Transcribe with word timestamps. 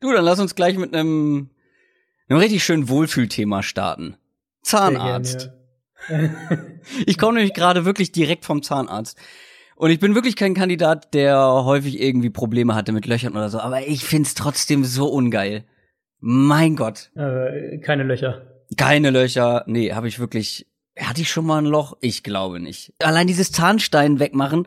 Du, 0.00 0.12
dann 0.12 0.24
lass 0.24 0.40
uns 0.40 0.54
gleich 0.54 0.76
mit 0.78 0.94
einem, 0.94 1.50
einem 2.28 2.38
richtig 2.38 2.64
schönen 2.64 2.88
Wohlfühlthema 2.88 3.62
starten. 3.62 4.16
Zahnarzt. 4.62 5.50
Ich 7.04 7.18
komme 7.18 7.34
nämlich 7.34 7.52
gerade 7.52 7.84
wirklich 7.84 8.10
direkt 8.10 8.46
vom 8.46 8.62
Zahnarzt. 8.62 9.18
Und 9.76 9.90
ich 9.90 9.98
bin 9.98 10.14
wirklich 10.14 10.36
kein 10.36 10.54
Kandidat, 10.54 11.12
der 11.14 11.38
häufig 11.38 12.00
irgendwie 12.00 12.30
Probleme 12.30 12.74
hatte 12.74 12.92
mit 12.92 13.06
Löchern 13.06 13.32
oder 13.32 13.50
so, 13.50 13.60
aber 13.60 13.86
ich 13.86 14.04
find's 14.04 14.34
trotzdem 14.34 14.84
so 14.84 15.06
ungeil. 15.08 15.64
Mein 16.20 16.76
Gott. 16.76 17.10
Äh, 17.16 17.78
keine 17.78 18.02
Löcher. 18.04 18.46
Keine 18.76 19.10
Löcher. 19.10 19.64
Nee, 19.66 19.92
habe 19.92 20.08
ich 20.08 20.18
wirklich. 20.18 20.66
Hatte 20.98 21.22
ich 21.22 21.30
schon 21.30 21.46
mal 21.46 21.58
ein 21.58 21.66
Loch? 21.66 21.96
Ich 22.00 22.22
glaube 22.22 22.60
nicht. 22.60 22.92
Allein 23.02 23.26
dieses 23.26 23.52
Zahnstein 23.52 24.20
wegmachen. 24.20 24.66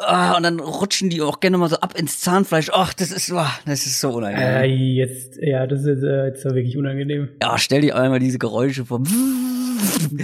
Ah, 0.00 0.36
und 0.36 0.44
dann 0.44 0.60
rutschen 0.60 1.10
die 1.10 1.20
auch 1.22 1.40
gerne 1.40 1.58
mal 1.58 1.68
so 1.68 1.76
ab 1.80 1.98
ins 1.98 2.20
Zahnfleisch. 2.20 2.70
Ach, 2.72 2.94
das 2.94 3.10
ist, 3.10 3.32
oh, 3.32 3.44
das 3.66 3.84
ist 3.84 3.98
so 3.98 4.10
unangenehm. 4.10 4.46
Äh, 4.46 4.64
jetzt, 4.66 5.36
ja, 5.42 5.66
das 5.66 5.80
ist 5.80 6.04
äh, 6.04 6.26
jetzt 6.26 6.44
wirklich 6.44 6.76
unangenehm. 6.76 7.30
Ja, 7.42 7.58
stell 7.58 7.80
dir 7.80 7.96
einmal 7.96 8.20
diese 8.20 8.38
Geräusche 8.38 8.86
vor. 8.86 9.02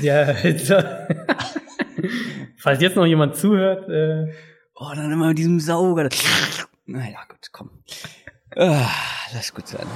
ja, 0.01 0.31
jetzt, 0.31 0.73
falls 2.59 2.81
jetzt 2.81 2.95
noch 2.95 3.05
jemand 3.05 3.35
zuhört. 3.35 3.89
Äh. 3.89 4.33
Oh, 4.77 4.93
dann 4.95 5.11
immer 5.11 5.29
mit 5.29 5.39
diesem 5.39 5.59
Sauger. 5.59 6.09
Naja, 6.87 7.19
gut, 7.29 7.51
komm. 7.51 7.71
Ah, 8.55 8.89
lass 9.35 9.53
gut 9.53 9.67
sein. 9.67 9.87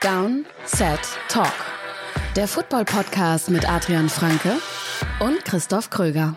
Down, 0.00 0.44
Set, 0.64 1.00
Talk. 1.28 1.73
Der 2.36 2.48
Football-Podcast 2.48 3.48
mit 3.48 3.68
Adrian 3.70 4.08
Franke 4.08 4.58
und 5.20 5.44
Christoph 5.44 5.88
Kröger. 5.88 6.34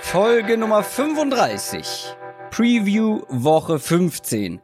Folge 0.00 0.56
Nummer 0.56 0.82
35. 0.82 2.16
Preview 2.50 3.24
Woche 3.28 3.78
15. 3.78 4.62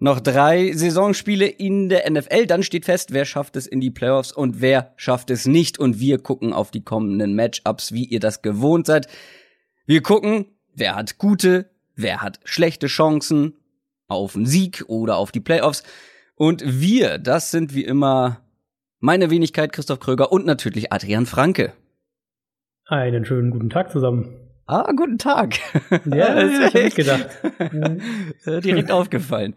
Noch 0.00 0.20
drei 0.20 0.72
Saisonspiele 0.72 1.46
in 1.46 1.88
der 1.88 2.08
NFL, 2.08 2.46
dann 2.46 2.62
steht 2.62 2.84
fest, 2.84 3.12
wer 3.12 3.24
schafft 3.24 3.56
es 3.56 3.66
in 3.66 3.80
die 3.80 3.90
Playoffs 3.90 4.30
und 4.30 4.60
wer 4.60 4.92
schafft 4.96 5.28
es 5.30 5.46
nicht. 5.46 5.78
Und 5.78 5.98
wir 5.98 6.18
gucken 6.18 6.52
auf 6.52 6.70
die 6.70 6.84
kommenden 6.84 7.34
Matchups, 7.34 7.92
wie 7.92 8.04
ihr 8.04 8.20
das 8.20 8.42
gewohnt 8.42 8.86
seid. 8.86 9.08
Wir 9.86 10.00
gucken, 10.02 10.46
wer 10.72 10.94
hat 10.94 11.18
gute, 11.18 11.70
wer 11.96 12.22
hat 12.22 12.38
schlechte 12.44 12.86
Chancen 12.86 13.54
auf 14.06 14.36
einen 14.36 14.46
Sieg 14.46 14.84
oder 14.86 15.16
auf 15.16 15.32
die 15.32 15.40
Playoffs. 15.40 15.82
Und 16.36 16.62
wir, 16.64 17.18
das 17.18 17.50
sind 17.50 17.74
wie 17.74 17.84
immer 17.84 18.40
meine 19.00 19.30
Wenigkeit 19.30 19.72
Christoph 19.72 19.98
Kröger 19.98 20.30
und 20.30 20.46
natürlich 20.46 20.92
Adrian 20.92 21.26
Franke. 21.26 21.72
Einen 22.86 23.24
schönen 23.24 23.50
guten 23.50 23.68
Tag 23.68 23.90
zusammen. 23.90 24.37
Ah, 24.70 24.92
guten 24.94 25.16
Tag. 25.16 25.54
Ja, 26.04 26.34
das 26.46 26.74
hab 26.74 26.74
ich 26.74 26.94
gedacht. 26.94 27.26
Direkt 28.46 28.90
aufgefallen. 28.90 29.54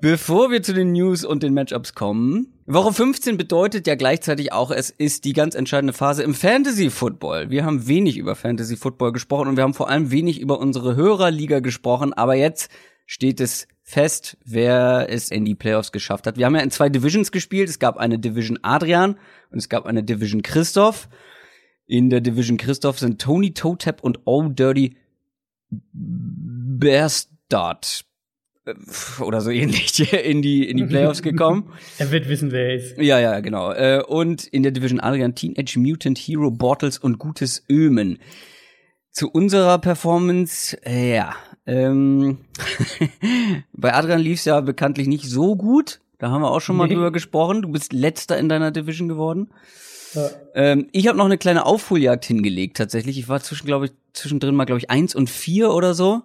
Bevor 0.00 0.52
wir 0.52 0.62
zu 0.62 0.72
den 0.72 0.92
News 0.92 1.24
und 1.24 1.42
den 1.42 1.52
Matchups 1.52 1.94
kommen, 1.94 2.54
Woche 2.66 2.92
15 2.92 3.36
bedeutet 3.36 3.88
ja 3.88 3.96
gleichzeitig 3.96 4.52
auch, 4.52 4.70
es 4.70 4.90
ist 4.90 5.24
die 5.24 5.32
ganz 5.32 5.56
entscheidende 5.56 5.92
Phase 5.92 6.22
im 6.22 6.34
Fantasy 6.34 6.88
Football. 6.88 7.50
Wir 7.50 7.64
haben 7.64 7.88
wenig 7.88 8.16
über 8.16 8.36
Fantasy 8.36 8.76
Football 8.76 9.10
gesprochen 9.10 9.48
und 9.48 9.56
wir 9.56 9.64
haben 9.64 9.74
vor 9.74 9.90
allem 9.90 10.12
wenig 10.12 10.40
über 10.40 10.60
unsere 10.60 10.94
Hörerliga 10.94 11.58
gesprochen, 11.58 12.12
aber 12.12 12.36
jetzt 12.36 12.70
steht 13.06 13.40
es 13.40 13.66
fest, 13.82 14.38
wer 14.44 15.08
es 15.10 15.32
in 15.32 15.44
die 15.44 15.56
Playoffs 15.56 15.90
geschafft 15.90 16.28
hat. 16.28 16.38
Wir 16.38 16.46
haben 16.46 16.54
ja 16.54 16.62
in 16.62 16.70
zwei 16.70 16.88
Divisions 16.88 17.32
gespielt. 17.32 17.68
Es 17.68 17.80
gab 17.80 17.96
eine 17.96 18.20
Division 18.20 18.60
Adrian 18.62 19.16
und 19.50 19.58
es 19.58 19.68
gab 19.68 19.84
eine 19.84 20.04
Division 20.04 20.42
Christoph. 20.42 21.08
In 21.90 22.08
der 22.08 22.20
Division 22.20 22.56
Christoph 22.56 23.00
sind 23.00 23.20
Tony 23.20 23.52
Totep 23.52 24.04
und 24.04 24.20
All 24.24 24.54
Dirty 24.54 24.94
Bearstart 25.92 28.04
äh, 28.64 28.74
oder 29.20 29.40
so 29.40 29.50
ähnlich 29.60 30.12
in 30.12 30.40
die 30.40 30.68
in 30.68 30.76
die 30.76 30.84
Playoffs 30.84 31.20
gekommen. 31.20 31.72
er 31.98 32.12
wird 32.12 32.28
wissen, 32.28 32.52
wer 32.52 32.68
er 32.68 32.76
ist. 32.76 32.96
Ja, 32.96 33.18
ja, 33.18 33.40
genau. 33.40 33.72
Äh, 33.72 34.04
und 34.06 34.46
in 34.46 34.62
der 34.62 34.70
Division 34.70 35.00
Adrian 35.00 35.34
Teenage 35.34 35.80
Mutant 35.80 36.16
Hero 36.16 36.52
Bortles 36.52 36.96
und 36.96 37.18
Gutes 37.18 37.64
Ömen. 37.68 38.20
Zu 39.10 39.28
unserer 39.28 39.78
Performance, 39.78 40.78
äh, 40.86 41.16
ja, 41.16 41.34
ähm, 41.66 42.38
bei 43.72 43.92
Adrian 43.92 44.20
lief's 44.20 44.44
ja 44.44 44.60
bekanntlich 44.60 45.08
nicht 45.08 45.24
so 45.24 45.56
gut. 45.56 46.00
Da 46.18 46.30
haben 46.30 46.42
wir 46.42 46.52
auch 46.52 46.60
schon 46.60 46.76
mal 46.76 46.86
nee. 46.86 46.94
drüber 46.94 47.10
gesprochen. 47.10 47.62
Du 47.62 47.70
bist 47.70 47.92
letzter 47.92 48.38
in 48.38 48.48
deiner 48.48 48.70
Division 48.70 49.08
geworden. 49.08 49.50
Ähm, 50.54 50.88
ich 50.92 51.08
habe 51.08 51.18
noch 51.18 51.26
eine 51.26 51.38
kleine 51.38 51.66
Aufholjagd 51.66 52.24
hingelegt 52.24 52.76
tatsächlich. 52.76 53.18
Ich 53.18 53.28
war 53.28 53.40
zwischen, 53.40 53.66
glaube 53.66 53.86
ich, 53.86 53.92
zwischendrin 54.12 54.54
mal, 54.54 54.64
glaube 54.64 54.78
ich, 54.78 54.90
eins 54.90 55.14
und 55.14 55.30
vier 55.30 55.72
oder 55.72 55.94
so. 55.94 56.22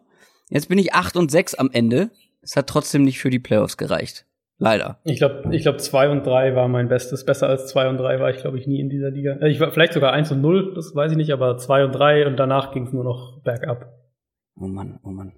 Jetzt 0.49 0.69
bin 0.69 0.77
ich 0.77 0.93
acht 0.93 1.15
und 1.15 1.31
sechs 1.31 1.55
am 1.55 1.69
Ende. 1.71 2.09
Es 2.41 2.55
hat 2.55 2.67
trotzdem 2.67 3.03
nicht 3.03 3.19
für 3.19 3.29
die 3.29 3.39
Playoffs 3.39 3.77
gereicht. 3.77 4.25
Leider. 4.57 4.99
Ich 5.03 5.17
glaube, 5.17 5.53
ich 5.53 5.63
glaube, 5.63 5.79
zwei 5.79 6.09
und 6.09 6.25
drei 6.25 6.55
war 6.55 6.67
mein 6.67 6.87
Bestes. 6.87 7.25
Besser 7.25 7.49
als 7.49 7.67
zwei 7.67 7.89
und 7.89 7.97
drei 7.97 8.19
war 8.19 8.29
ich, 8.29 8.37
glaube 8.37 8.57
ich, 8.57 8.67
nie 8.67 8.79
in 8.79 8.89
dieser 8.89 9.11
Liga. 9.11 9.33
Äh, 9.41 9.49
ich 9.49 9.59
war 9.59 9.71
vielleicht 9.71 9.93
sogar 9.93 10.13
eins 10.13 10.31
und 10.31 10.41
null, 10.41 10.73
das 10.75 10.95
weiß 10.95 11.11
ich 11.11 11.17
nicht, 11.17 11.31
aber 11.31 11.57
zwei 11.57 11.83
und 11.83 11.91
drei 11.91 12.25
und 12.25 12.37
danach 12.37 12.71
ging 12.71 12.85
es 12.87 12.93
nur 12.93 13.03
noch 13.03 13.41
bergab. 13.41 13.91
Oh 14.57 14.67
Mann, 14.67 14.99
oh 15.03 15.09
Mann. 15.09 15.33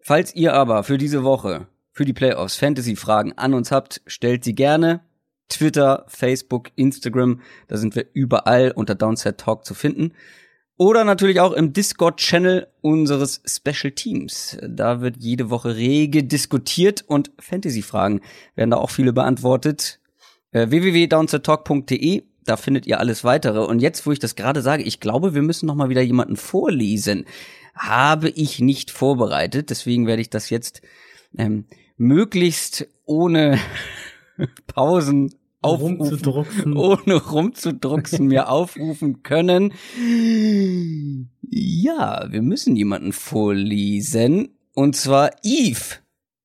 Falls 0.00 0.34
ihr 0.34 0.54
aber 0.54 0.82
für 0.82 0.98
diese 0.98 1.22
Woche, 1.22 1.68
für 1.92 2.04
die 2.04 2.12
Playoffs 2.12 2.56
Fantasy-Fragen 2.56 3.34
an 3.38 3.54
uns 3.54 3.70
habt, 3.70 4.00
stellt 4.06 4.42
sie 4.42 4.54
gerne 4.54 5.00
Twitter, 5.50 6.04
Facebook, 6.08 6.70
Instagram, 6.76 7.40
da 7.68 7.76
sind 7.76 7.94
wir 7.94 8.06
überall 8.14 8.72
unter 8.74 8.94
Downset 8.94 9.38
Talk 9.38 9.64
zu 9.64 9.74
finden. 9.74 10.12
Oder 10.80 11.04
natürlich 11.04 11.40
auch 11.40 11.52
im 11.52 11.74
Discord-Channel 11.74 12.66
unseres 12.80 13.42
Special 13.44 13.92
Teams. 13.92 14.56
Da 14.66 15.02
wird 15.02 15.18
jede 15.18 15.50
Woche 15.50 15.76
rege 15.76 16.24
diskutiert 16.24 17.04
und 17.06 17.30
Fantasy-Fragen 17.38 18.22
werden 18.54 18.70
da 18.70 18.78
auch 18.78 18.88
viele 18.88 19.12
beantwortet. 19.12 20.00
Äh, 20.52 20.70
www.downsettalk.de, 20.70 22.22
da 22.46 22.56
findet 22.56 22.86
ihr 22.86 22.98
alles 22.98 23.24
weitere. 23.24 23.60
Und 23.60 23.80
jetzt, 23.80 24.06
wo 24.06 24.12
ich 24.12 24.20
das 24.20 24.36
gerade 24.36 24.62
sage, 24.62 24.82
ich 24.82 25.00
glaube, 25.00 25.34
wir 25.34 25.42
müssen 25.42 25.66
noch 25.66 25.74
mal 25.74 25.90
wieder 25.90 26.00
jemanden 26.00 26.36
vorlesen. 26.36 27.26
Habe 27.74 28.30
ich 28.30 28.58
nicht 28.60 28.90
vorbereitet, 28.90 29.68
deswegen 29.68 30.06
werde 30.06 30.22
ich 30.22 30.30
das 30.30 30.48
jetzt 30.48 30.80
ähm, 31.36 31.66
möglichst 31.98 32.88
ohne 33.04 33.58
Pausen 34.66 35.34
aufrufen, 35.62 36.76
ohne 36.76 37.14
rumzudrucksen, 37.14 38.26
mir 38.26 38.48
aufrufen 38.48 39.22
können. 39.22 39.72
Ja, 41.42 42.26
wir 42.30 42.42
müssen 42.42 42.76
jemanden 42.76 43.12
vorlesen. 43.12 44.48
Und 44.74 44.96
zwar 44.96 45.30
Eve. 45.42 45.96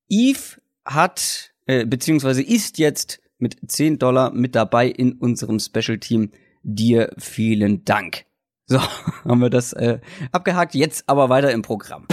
Eve 0.09 0.61
hat, 0.83 1.53
äh, 1.65 1.85
beziehungsweise 1.85 2.41
ist 2.41 2.77
jetzt 2.77 3.21
mit 3.37 3.57
10 3.67 3.99
Dollar 3.99 4.31
mit 4.31 4.55
dabei 4.55 4.87
in 4.87 5.13
unserem 5.13 5.59
Special 5.59 5.99
Team. 5.99 6.31
Dir 6.63 7.11
vielen 7.17 7.85
Dank. 7.85 8.25
So, 8.65 8.79
haben 9.25 9.41
wir 9.41 9.49
das 9.49 9.73
äh, 9.73 9.99
abgehakt. 10.31 10.73
Jetzt 10.73 11.07
aber 11.07 11.29
weiter 11.29 11.51
im 11.51 11.61
Programm. 11.61 12.07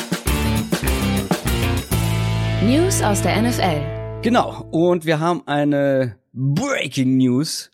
News 2.64 3.02
aus 3.02 3.22
der 3.22 3.40
NFL. 3.42 4.20
Genau, 4.22 4.69
und 4.70 5.04
wir 5.04 5.19
haben 5.19 5.42
eine 5.46 6.16
Breaking 6.32 7.16
News. 7.16 7.70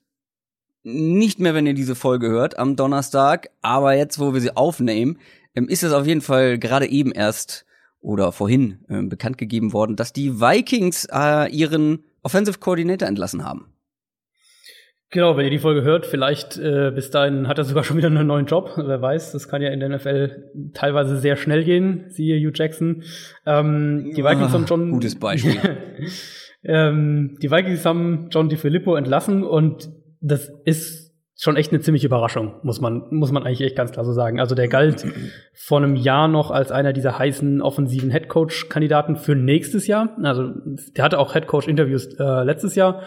Nicht 0.82 1.38
mehr, 1.38 1.54
wenn 1.54 1.66
ihr 1.66 1.74
diese 1.74 1.94
Folge 1.94 2.28
hört 2.28 2.58
am 2.58 2.76
Donnerstag, 2.76 3.50
aber 3.62 3.94
jetzt, 3.94 4.19
wo 4.19 4.32
wir 4.32 4.41
sie 4.41 4.56
aufnehmen, 4.56 5.19
ähm, 5.54 5.69
ist 5.69 5.82
es 5.82 5.92
auf 5.92 6.06
jeden 6.06 6.20
Fall 6.20 6.58
gerade 6.58 6.86
eben 6.86 7.12
erst 7.12 7.66
oder 8.00 8.32
vorhin 8.32 8.78
äh, 8.88 9.02
bekannt 9.02 9.38
gegeben 9.38 9.72
worden, 9.72 9.96
dass 9.96 10.12
die 10.12 10.41
Vikings 10.41 11.06
äh, 11.12 11.50
ihren 11.50 12.05
Offensive 12.22 12.58
Coordinator 12.58 13.08
entlassen 13.08 13.44
haben. 13.44 13.72
Genau, 15.10 15.37
wenn 15.37 15.44
ihr 15.44 15.50
die 15.50 15.58
Folge 15.58 15.82
hört, 15.82 16.05
vielleicht 16.05 16.58
äh, 16.58 16.93
bis 16.94 17.10
dahin 17.10 17.49
hat 17.49 17.56
er 17.56 17.64
sogar 17.64 17.82
schon 17.82 17.96
wieder 17.96 18.08
einen 18.08 18.26
neuen 18.26 18.44
Job. 18.44 18.72
Wer 18.76 19.00
weiß, 19.00 19.32
das 19.32 19.49
kann 19.49 19.62
ja 19.62 19.70
in 19.70 19.81
der 19.81 19.88
NFL 19.88 20.70
teilweise 20.75 21.19
sehr 21.19 21.37
schnell 21.37 21.64
gehen. 21.64 22.06
Siehe 22.10 22.38
Hugh 22.38 22.52
Jackson. 22.55 23.05
Ähm, 23.46 24.12
die 24.14 24.22
Vikings 24.22 24.50
ah, 24.50 24.52
haben 24.52 24.66
schon 24.66 24.90
gutes 24.90 25.19
Beispiel. 25.19 25.56
Ähm, 26.69 27.37
die 27.43 27.50
Vikings 27.50 27.85
haben 27.85 28.29
John 28.31 28.49
DiFilippo 28.49 28.94
entlassen 28.94 29.43
und 29.43 29.88
das 30.20 30.53
ist 30.65 31.09
schon 31.41 31.56
echt 31.56 31.73
eine 31.73 31.81
ziemliche 31.81 32.09
Überraschung, 32.09 32.55
muss 32.62 32.81
man, 32.81 33.05
muss 33.11 33.31
man 33.32 33.44
eigentlich 33.44 33.61
echt 33.61 33.76
ganz 33.76 33.93
klar 33.93 34.05
so 34.05 34.12
sagen. 34.12 34.41
Also 34.41 34.55
der 34.55 34.69
galt 34.69 35.06
vor 35.55 35.79
einem 35.79 35.94
Jahr 35.94 36.29
noch 36.29 36.50
als 36.50 36.73
einer 36.73 36.93
dieser 36.93 37.19
heißen 37.19 37.62
offensiven 37.62 38.11
Headcoach-Kandidaten 38.11 39.17
für 39.17 39.35
nächstes 39.35 39.87
Jahr. 39.87 40.17
Also 40.23 40.50
der 40.97 41.05
hatte 41.05 41.19
auch 41.19 41.35
Headcoach-Interviews 41.35 42.19
äh, 42.19 42.43
letztes 42.43 42.75
Jahr. 42.75 43.03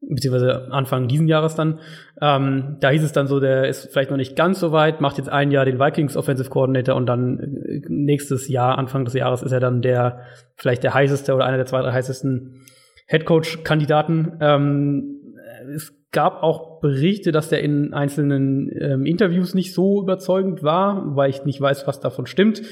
beziehungsweise 0.00 0.68
Anfang 0.70 1.08
diesen 1.08 1.28
Jahres 1.28 1.54
dann. 1.54 1.80
Ähm, 2.20 2.76
da 2.80 2.90
hieß 2.90 3.02
es 3.02 3.12
dann 3.12 3.26
so, 3.26 3.40
der 3.40 3.68
ist 3.68 3.90
vielleicht 3.92 4.10
noch 4.10 4.16
nicht 4.16 4.36
ganz 4.36 4.60
so 4.60 4.72
weit, 4.72 5.00
macht 5.00 5.18
jetzt 5.18 5.28
ein 5.28 5.50
Jahr 5.50 5.64
den 5.64 5.80
Vikings 5.80 6.16
Offensive 6.16 6.50
Coordinator 6.50 6.94
und 6.94 7.06
dann 7.06 7.38
äh, 7.38 7.80
nächstes 7.88 8.48
Jahr, 8.48 8.78
Anfang 8.78 9.04
des 9.04 9.14
Jahres, 9.14 9.42
ist 9.42 9.52
er 9.52 9.60
dann 9.60 9.82
der 9.82 10.20
vielleicht 10.56 10.82
der 10.82 10.94
heißeste 10.94 11.34
oder 11.34 11.46
einer 11.46 11.56
der 11.56 11.66
zwei, 11.66 11.82
drei 11.82 11.92
heißesten 11.92 12.60
Head 13.08 13.24
Coach 13.24 13.64
Kandidaten. 13.64 14.38
Ähm, 14.40 15.34
es 15.74 15.92
gab 16.12 16.42
auch 16.42 16.80
Berichte, 16.80 17.32
dass 17.32 17.48
der 17.48 17.62
in 17.62 17.92
einzelnen 17.92 18.70
ähm, 18.80 19.04
Interviews 19.04 19.54
nicht 19.54 19.74
so 19.74 20.02
überzeugend 20.02 20.62
war, 20.62 21.16
weil 21.16 21.30
ich 21.30 21.44
nicht 21.44 21.60
weiß, 21.60 21.86
was 21.86 22.00
davon 22.00 22.26
stimmt. 22.26 22.62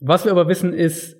Was 0.00 0.24
wir 0.24 0.32
aber 0.32 0.48
wissen 0.48 0.72
ist, 0.72 1.16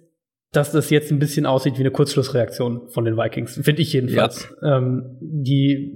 dass 0.52 0.72
das 0.72 0.90
jetzt 0.90 1.12
ein 1.12 1.18
bisschen 1.18 1.46
aussieht 1.46 1.76
wie 1.76 1.82
eine 1.82 1.92
Kurzschlussreaktion 1.92 2.88
von 2.88 3.04
den 3.04 3.16
Vikings, 3.16 3.60
finde 3.62 3.82
ich 3.82 3.92
jedenfalls. 3.92 4.52
Ja. 4.62 4.78
Ähm, 4.78 5.16
die, 5.20 5.94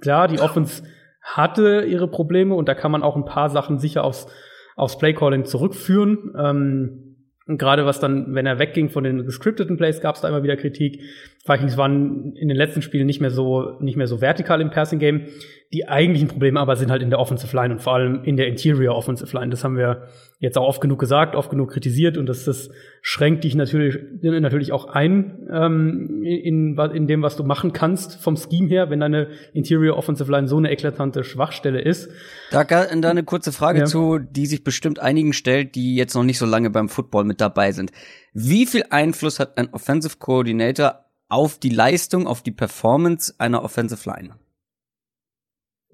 klar, 0.00 0.26
die 0.28 0.40
Offense 0.40 0.82
hatte 1.22 1.84
ihre 1.88 2.08
Probleme 2.08 2.54
und 2.54 2.68
da 2.68 2.74
kann 2.74 2.90
man 2.90 3.02
auch 3.02 3.16
ein 3.16 3.24
paar 3.24 3.50
Sachen 3.50 3.78
sicher 3.78 4.04
aufs, 4.04 4.26
aufs 4.74 4.98
Playcalling 4.98 5.44
zurückführen. 5.44 6.34
Ähm, 6.36 7.13
Gerade 7.46 7.84
was 7.84 8.00
dann, 8.00 8.34
wenn 8.34 8.46
er 8.46 8.58
wegging 8.58 8.88
von 8.88 9.04
den 9.04 9.26
gescripteten 9.26 9.76
Plays, 9.76 10.00
gab 10.00 10.14
es 10.14 10.22
da 10.22 10.28
immer 10.28 10.42
wieder 10.42 10.56
Kritik. 10.56 11.02
Vikings 11.46 11.76
waren 11.76 12.34
in 12.36 12.48
den 12.48 12.56
letzten 12.56 12.80
Spielen 12.80 13.06
nicht 13.06 13.20
mehr 13.20 13.30
so 13.30 13.76
nicht 13.80 13.96
mehr 13.96 14.06
so 14.06 14.22
vertikal 14.22 14.62
im 14.62 14.70
Passing 14.70 14.98
Game. 14.98 15.26
Die 15.74 15.88
eigentlichen 15.88 16.28
Probleme 16.28 16.60
aber 16.60 16.76
sind 16.76 16.92
halt 16.92 17.02
in 17.02 17.10
der 17.10 17.18
Offensive 17.18 17.54
Line 17.56 17.74
und 17.74 17.82
vor 17.82 17.94
allem 17.94 18.22
in 18.22 18.36
der 18.36 18.46
Interior 18.46 18.94
Offensive 18.94 19.36
Line. 19.36 19.50
Das 19.50 19.64
haben 19.64 19.76
wir 19.76 20.06
jetzt 20.38 20.56
auch 20.56 20.68
oft 20.68 20.80
genug 20.80 21.00
gesagt, 21.00 21.34
oft 21.34 21.50
genug 21.50 21.72
kritisiert 21.72 22.16
und 22.16 22.26
das, 22.26 22.44
das 22.44 22.70
schränkt 23.02 23.42
dich 23.42 23.56
natürlich 23.56 23.98
natürlich 24.22 24.70
auch 24.70 24.84
ein 24.84 25.48
ähm, 25.52 26.22
in, 26.22 26.78
in 26.78 27.08
dem, 27.08 27.22
was 27.22 27.36
du 27.36 27.42
machen 27.42 27.72
kannst 27.72 28.22
vom 28.22 28.36
Scheme 28.36 28.68
her, 28.68 28.88
wenn 28.88 29.00
deine 29.00 29.26
Interior 29.52 29.96
Offensive 29.96 30.30
Line 30.30 30.46
so 30.46 30.58
eine 30.58 30.70
eklatante 30.70 31.24
Schwachstelle 31.24 31.80
ist. 31.80 32.08
Da, 32.52 32.62
da 32.62 32.84
eine 32.84 33.24
kurze 33.24 33.50
Frage 33.50 33.80
ja. 33.80 33.84
zu, 33.86 34.20
die 34.20 34.46
sich 34.46 34.62
bestimmt 34.62 35.00
einigen 35.00 35.32
stellt, 35.32 35.74
die 35.74 35.96
jetzt 35.96 36.14
noch 36.14 36.22
nicht 36.22 36.38
so 36.38 36.46
lange 36.46 36.70
beim 36.70 36.88
Football 36.88 37.24
mit 37.24 37.40
dabei 37.40 37.72
sind. 37.72 37.90
Wie 38.32 38.66
viel 38.66 38.84
Einfluss 38.90 39.40
hat 39.40 39.58
ein 39.58 39.74
Offensive 39.74 40.18
Coordinator 40.20 41.00
auf 41.28 41.58
die 41.58 41.70
Leistung, 41.70 42.28
auf 42.28 42.42
die 42.42 42.52
Performance 42.52 43.34
einer 43.38 43.64
Offensive 43.64 44.08
Line? 44.08 44.34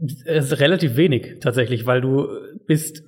Ist 0.01 0.59
relativ 0.61 0.97
wenig 0.97 1.41
tatsächlich, 1.41 1.87
weil 1.87 2.01
du 2.01 2.29
bist 2.67 3.03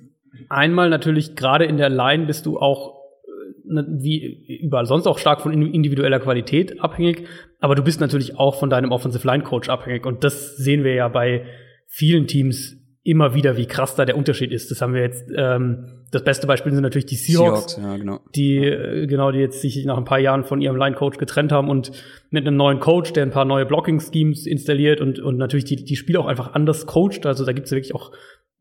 einmal 0.49 0.89
natürlich 0.89 1.35
gerade 1.35 1.65
in 1.65 1.77
der 1.77 1.89
Line 1.89 2.25
bist 2.25 2.45
du 2.45 2.59
auch 2.59 2.99
äh, 3.25 3.73
ne, 3.73 3.87
wie 3.99 4.59
überall 4.61 4.85
sonst 4.85 5.07
auch 5.07 5.17
stark 5.17 5.41
von 5.41 5.53
individueller 5.53 6.19
Qualität 6.19 6.81
abhängig, 6.81 7.27
aber 7.59 7.75
du 7.75 7.83
bist 7.83 7.99
natürlich 7.99 8.37
auch 8.37 8.59
von 8.59 8.69
deinem 8.69 8.91
Offensive 8.91 9.25
Line 9.25 9.43
Coach 9.43 9.69
abhängig 9.69 10.05
und 10.05 10.23
das 10.23 10.57
sehen 10.57 10.83
wir 10.83 10.93
ja 10.93 11.07
bei 11.07 11.45
vielen 11.87 12.27
Teams 12.27 12.82
immer 13.03 13.33
wieder, 13.33 13.57
wie 13.57 13.65
krass 13.65 13.95
da 13.95 14.05
der 14.05 14.17
Unterschied 14.17 14.51
ist. 14.51 14.71
Das 14.71 14.81
haben 14.81 14.93
wir 14.93 15.01
jetzt, 15.01 15.29
ähm, 15.35 16.03
das 16.11 16.23
beste 16.23 16.47
Beispiel 16.47 16.71
sind 16.71 16.83
natürlich 16.83 17.05
die 17.05 17.15
Seahawks, 17.15 17.73
Seahawks 17.73 17.77
ja, 17.77 17.97
genau. 17.97 18.19
die 18.33 18.59
äh, 18.59 19.07
genau, 19.07 19.31
die 19.31 19.39
jetzt 19.39 19.61
sich 19.61 19.83
nach 19.85 19.97
ein 19.97 20.05
paar 20.05 20.19
Jahren 20.19 20.45
von 20.45 20.61
ihrem 20.61 20.77
Line-Coach 20.77 21.17
getrennt 21.17 21.51
haben 21.51 21.69
und 21.69 21.91
mit 22.29 22.47
einem 22.47 22.55
neuen 22.55 22.79
Coach, 22.79 23.11
der 23.11 23.23
ein 23.23 23.31
paar 23.31 23.43
neue 23.43 23.65
Blocking-Schemes 23.65 24.45
installiert 24.45 25.01
und, 25.01 25.19
und 25.19 25.37
natürlich 25.37 25.65
die, 25.65 25.83
die 25.83 25.97
Spiele 25.97 26.19
auch 26.19 26.27
einfach 26.27 26.53
anders 26.53 26.85
coacht. 26.85 27.25
Also 27.25 27.45
da 27.45 27.51
gibt 27.51 27.65
es 27.65 27.71
ja 27.71 27.75
wirklich 27.75 27.93
auch 27.93 28.11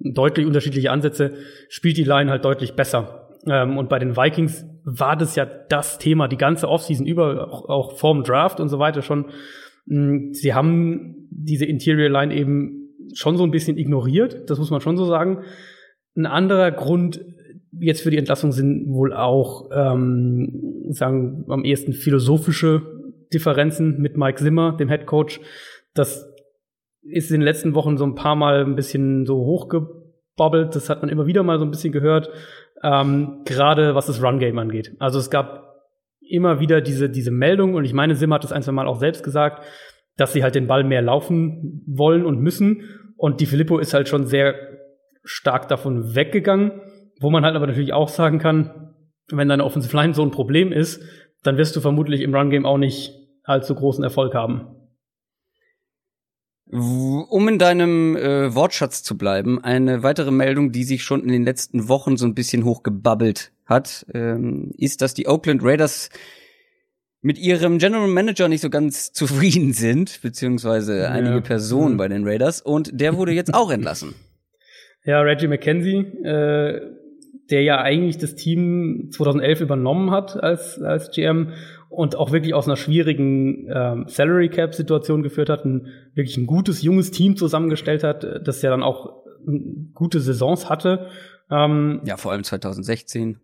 deutlich 0.01 0.45
unterschiedliche 0.45 0.91
Ansätze, 0.91 1.35
spielt 1.69 1.97
die 1.97 2.05
Line 2.05 2.29
halt 2.29 2.45
deutlich 2.45 2.75
besser. 2.75 3.29
Ähm, 3.47 3.79
und 3.79 3.89
bei 3.89 4.01
den 4.01 4.17
Vikings 4.17 4.67
war 4.85 5.17
das 5.17 5.37
ja 5.37 5.45
das 5.45 5.99
Thema 5.99 6.27
die 6.27 6.37
ganze 6.37 6.69
Offseason 6.69 7.07
über, 7.07 7.53
auch, 7.53 7.69
auch 7.69 7.97
vorm 7.97 8.25
Draft 8.25 8.59
und 8.59 8.69
so 8.69 8.81
weiter 8.81 9.03
schon. 9.03 9.27
Mm, 9.87 10.33
sie 10.33 10.53
haben 10.53 11.29
diese 11.31 11.65
Interior 11.65 12.09
Line 12.09 12.35
eben 12.35 12.82
schon 13.13 13.37
so 13.37 13.45
ein 13.45 13.51
bisschen 13.51 13.79
ignoriert, 13.79 14.49
das 14.51 14.59
muss 14.59 14.71
man 14.71 14.81
schon 14.81 14.97
so 14.97 15.05
sagen. 15.05 15.45
Ein 16.17 16.27
anderer 16.27 16.71
Grund 16.71 17.25
jetzt 17.79 18.03
für 18.03 18.11
die 18.11 18.19
Entlassung 18.19 18.53
sind 18.53 18.89
wohl 18.89 19.13
auch, 19.13 19.71
ähm, 19.73 20.87
sagen 20.91 21.45
am 21.49 21.65
ehesten 21.65 21.93
philosophische 21.93 22.83
Differenzen 23.33 24.01
mit 24.01 24.17
Mike 24.17 24.43
Zimmer, 24.43 24.77
dem 24.77 24.89
Head 24.89 25.07
Coach. 25.07 25.41
Das 25.95 26.29
ist 27.03 27.31
in 27.31 27.41
den 27.41 27.45
letzten 27.45 27.75
Wochen 27.75 27.97
so 27.97 28.05
ein 28.05 28.15
paar 28.15 28.37
Mal 28.37 28.65
ein 28.65 28.77
bisschen 28.77 29.27
so 29.27 29.37
hochgebobbelt. 29.37 30.75
Das 30.75 30.91
hat 30.91 31.03
man 31.03 31.11
immer 31.11 31.27
wieder 31.27 31.43
mal 31.43 31.59
so 31.59 31.65
ein 31.65 31.71
bisschen 31.71 31.93
gehört, 31.93 32.29
ähm, 32.83 33.43
gerade 33.45 33.95
was 33.95 34.07
das 34.07 34.23
Run 34.23 34.39
Game 34.39 34.59
angeht. 34.59 34.95
Also 34.99 35.19
es 35.19 35.31
gab 35.31 35.63
immer 36.21 36.61
wieder 36.61 36.81
diese 36.81 37.11
diese 37.11 37.31
Meldung 37.31 37.75
und 37.75 37.85
ich 37.85 37.93
meine, 37.93 38.15
Zimmer 38.15 38.37
hat 38.37 38.45
das 38.45 38.53
ein 38.53 38.63
zwei 38.63 38.73
Mal 38.73 38.87
auch 38.87 38.99
selbst 38.99 39.25
gesagt, 39.25 39.65
dass 40.17 40.33
sie 40.33 40.43
halt 40.43 40.55
den 40.55 40.67
Ball 40.67 40.85
mehr 40.85 41.03
laufen 41.03 41.83
wollen 41.87 42.25
und 42.25 42.41
müssen 42.41 42.83
und 43.23 43.41
die 43.41 43.47
Filippo 43.47 43.79
ist 43.79 43.95
halt 43.95 44.09
schon 44.09 44.27
sehr 44.27 44.57
stark 45.23 45.69
davon 45.69 46.17
weggegangen, 46.17 46.81
wo 47.21 47.31
man 47.31 47.45
halt 47.45 47.55
aber 47.55 47.69
natürlich 47.69 47.93
auch 47.93 48.09
sagen 48.09 48.41
kann, 48.41 48.97
wenn 49.29 49.47
deine 49.47 49.65
Offensive 49.65 49.97
Line 49.97 50.13
so 50.13 50.25
ein 50.25 50.33
Problem 50.33 50.73
ist, 50.73 51.01
dann 51.45 51.57
wirst 51.57 51.77
du 51.77 51.81
vermutlich 51.81 52.23
im 52.23 52.35
Run 52.35 52.51
Game 52.51 52.67
auch 52.67 52.79
nicht 52.79 53.15
allzu 53.45 53.77
großen 53.77 54.03
Erfolg 54.03 54.35
haben. 54.35 54.75
Um 56.67 57.47
in 57.47 57.61
deinem 57.61 58.17
äh, 58.17 58.57
Wortschatz 58.57 59.05
zu 59.05 59.17
bleiben, 59.17 59.63
eine 59.63 60.03
weitere 60.03 60.33
Meldung, 60.33 60.73
die 60.73 60.83
sich 60.83 61.05
schon 61.05 61.23
in 61.23 61.29
den 61.29 61.45
letzten 61.45 61.89
Wochen 61.89 62.17
so 62.17 62.27
ein 62.27 62.35
bisschen 62.35 62.65
hochgebabbelt 62.65 63.53
hat, 63.67 64.05
ähm, 64.13 64.73
ist, 64.77 65.01
dass 65.01 65.15
die 65.15 65.29
Oakland 65.29 65.63
Raiders 65.63 66.11
mit 67.23 67.39
ihrem 67.39 67.79
General 67.79 68.09
Manager 68.09 68.49
nicht 68.49 68.61
so 68.61 68.69
ganz 68.69 69.13
zufrieden 69.13 69.73
sind, 69.73 70.21
beziehungsweise 70.23 70.99
ja. 70.99 71.09
einige 71.09 71.41
Personen 71.41 71.97
bei 71.97 72.09
den 72.09 72.27
Raiders. 72.27 72.61
Und 72.61 73.01
der 73.01 73.17
wurde 73.17 73.33
jetzt 73.33 73.55
auch 73.55 73.71
entlassen. 73.71 74.15
Ja, 75.05 75.21
Reggie 75.21 75.49
McKenzie, 75.49 75.97
äh, 76.23 76.81
der 77.51 77.63
ja 77.65 77.81
eigentlich 77.81 78.19
das 78.19 78.37
Team 78.37 79.09
2011 79.11 79.63
übernommen 79.63 80.13
hat 80.13 80.41
als, 80.41 80.81
als 80.81 81.11
GM 81.11 81.55
und 81.89 82.15
auch 82.15 82.31
wirklich 82.31 82.55
aus 82.55 82.69
einer 82.69 82.77
schwierigen 82.77 83.69
ähm, 83.69 84.05
Salary 84.07 84.49
Cap 84.49 84.77
Situation 84.77 85.25
geführt 85.25 85.49
hat, 85.49 85.65
ein 85.65 85.89
wirklich 86.15 86.37
ein 86.37 86.47
gutes 86.47 86.83
junges 86.83 87.11
Team 87.11 87.37
zusammengestellt 87.37 88.05
hat, 88.05 88.25
das 88.47 88.63
ja 88.63 88.71
dann 88.71 88.85
auch 88.85 89.25
gute 89.93 90.21
Saisons 90.21 90.71
hatte. 90.71 91.09
Ähm, 91.51 92.01
ja, 92.05 92.17
vor 92.17 92.31
allem 92.31 92.45
2016. 92.45 93.39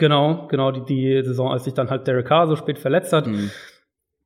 Genau, 0.00 0.46
genau, 0.48 0.72
die, 0.72 0.82
die 0.82 1.22
Saison, 1.22 1.52
als 1.52 1.64
sich 1.64 1.74
dann 1.74 1.90
halt 1.90 2.06
Derek 2.06 2.26
Carr 2.26 2.46
so 2.46 2.56
spät 2.56 2.78
verletzt 2.78 3.12
hat. 3.12 3.26
Mhm. 3.26 3.50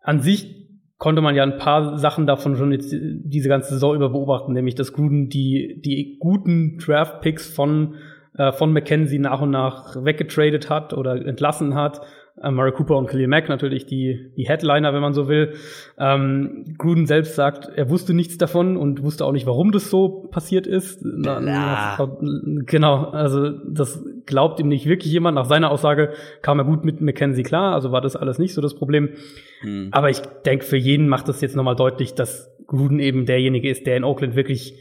An 0.00 0.20
sich 0.20 0.68
konnte 0.98 1.20
man 1.20 1.34
ja 1.34 1.42
ein 1.42 1.58
paar 1.58 1.98
Sachen 1.98 2.28
davon 2.28 2.54
schon 2.54 2.70
jetzt 2.70 2.94
diese 2.94 3.48
ganze 3.48 3.74
Saison 3.74 3.96
über 3.96 4.10
beobachten, 4.10 4.52
nämlich 4.52 4.76
dass 4.76 4.92
Gruden 4.92 5.28
die, 5.28 5.82
die 5.84 6.16
guten 6.20 6.78
Draft-Picks 6.78 7.52
von, 7.52 7.96
äh, 8.38 8.52
von 8.52 8.72
McKenzie 8.72 9.18
nach 9.18 9.40
und 9.40 9.50
nach 9.50 9.96
weggetradet 10.04 10.70
hat 10.70 10.94
oder 10.94 11.26
entlassen 11.26 11.74
hat 11.74 12.02
äh, 12.40 12.50
Murray 12.50 12.72
Cooper 12.72 12.96
und 12.96 13.06
Khalil 13.06 13.28
Mack 13.28 13.48
natürlich 13.48 13.86
die, 13.86 14.32
die 14.36 14.48
Headliner, 14.48 14.92
wenn 14.92 15.02
man 15.02 15.12
so 15.12 15.28
will. 15.28 15.54
Ähm, 15.98 16.74
Gruden 16.78 17.06
selbst 17.06 17.34
sagt, 17.34 17.68
er 17.74 17.90
wusste 17.90 18.14
nichts 18.14 18.38
davon 18.38 18.76
und 18.76 19.02
wusste 19.02 19.24
auch 19.24 19.32
nicht, 19.32 19.46
warum 19.46 19.72
das 19.72 19.90
so 19.90 20.28
passiert 20.30 20.66
ist. 20.66 21.00
Na, 21.04 21.40
na, 21.40 21.96
genau, 22.66 23.10
also 23.10 23.50
das 23.50 24.04
glaubt 24.26 24.60
ihm 24.60 24.68
nicht 24.68 24.86
wirklich 24.86 25.12
jemand. 25.12 25.34
Nach 25.34 25.46
seiner 25.46 25.70
Aussage 25.70 26.12
kam 26.42 26.58
er 26.58 26.64
gut 26.64 26.84
mit 26.84 27.00
McKenzie 27.00 27.42
klar, 27.42 27.74
also 27.74 27.92
war 27.92 28.00
das 28.00 28.16
alles 28.16 28.38
nicht 28.38 28.54
so 28.54 28.60
das 28.60 28.74
Problem. 28.74 29.10
Hm. 29.60 29.88
Aber 29.90 30.10
ich 30.10 30.20
denke, 30.46 30.64
für 30.64 30.76
jeden 30.76 31.08
macht 31.08 31.28
das 31.28 31.40
jetzt 31.40 31.56
nochmal 31.56 31.76
deutlich, 31.76 32.14
dass 32.14 32.50
Gruden 32.66 33.00
eben 33.00 33.26
derjenige 33.26 33.70
ist, 33.70 33.86
der 33.86 33.96
in 33.96 34.04
Oakland 34.04 34.36
wirklich 34.36 34.78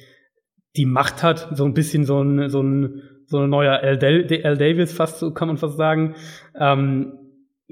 die 0.76 0.86
Macht 0.86 1.22
hat, 1.22 1.50
so 1.54 1.66
ein 1.66 1.74
bisschen 1.74 2.06
so 2.06 2.22
ein, 2.22 2.50
so 2.50 2.62
ein, 2.62 3.04
so 3.26 3.40
ein 3.40 3.50
neuer 3.50 3.80
L. 3.82 3.98
Davis 3.98 4.94
fast, 4.94 5.20
so 5.20 5.32
kann 5.32 5.48
man 5.48 5.58
fast 5.58 5.78
sagen. 5.78 6.16
Ähm, 6.60 7.20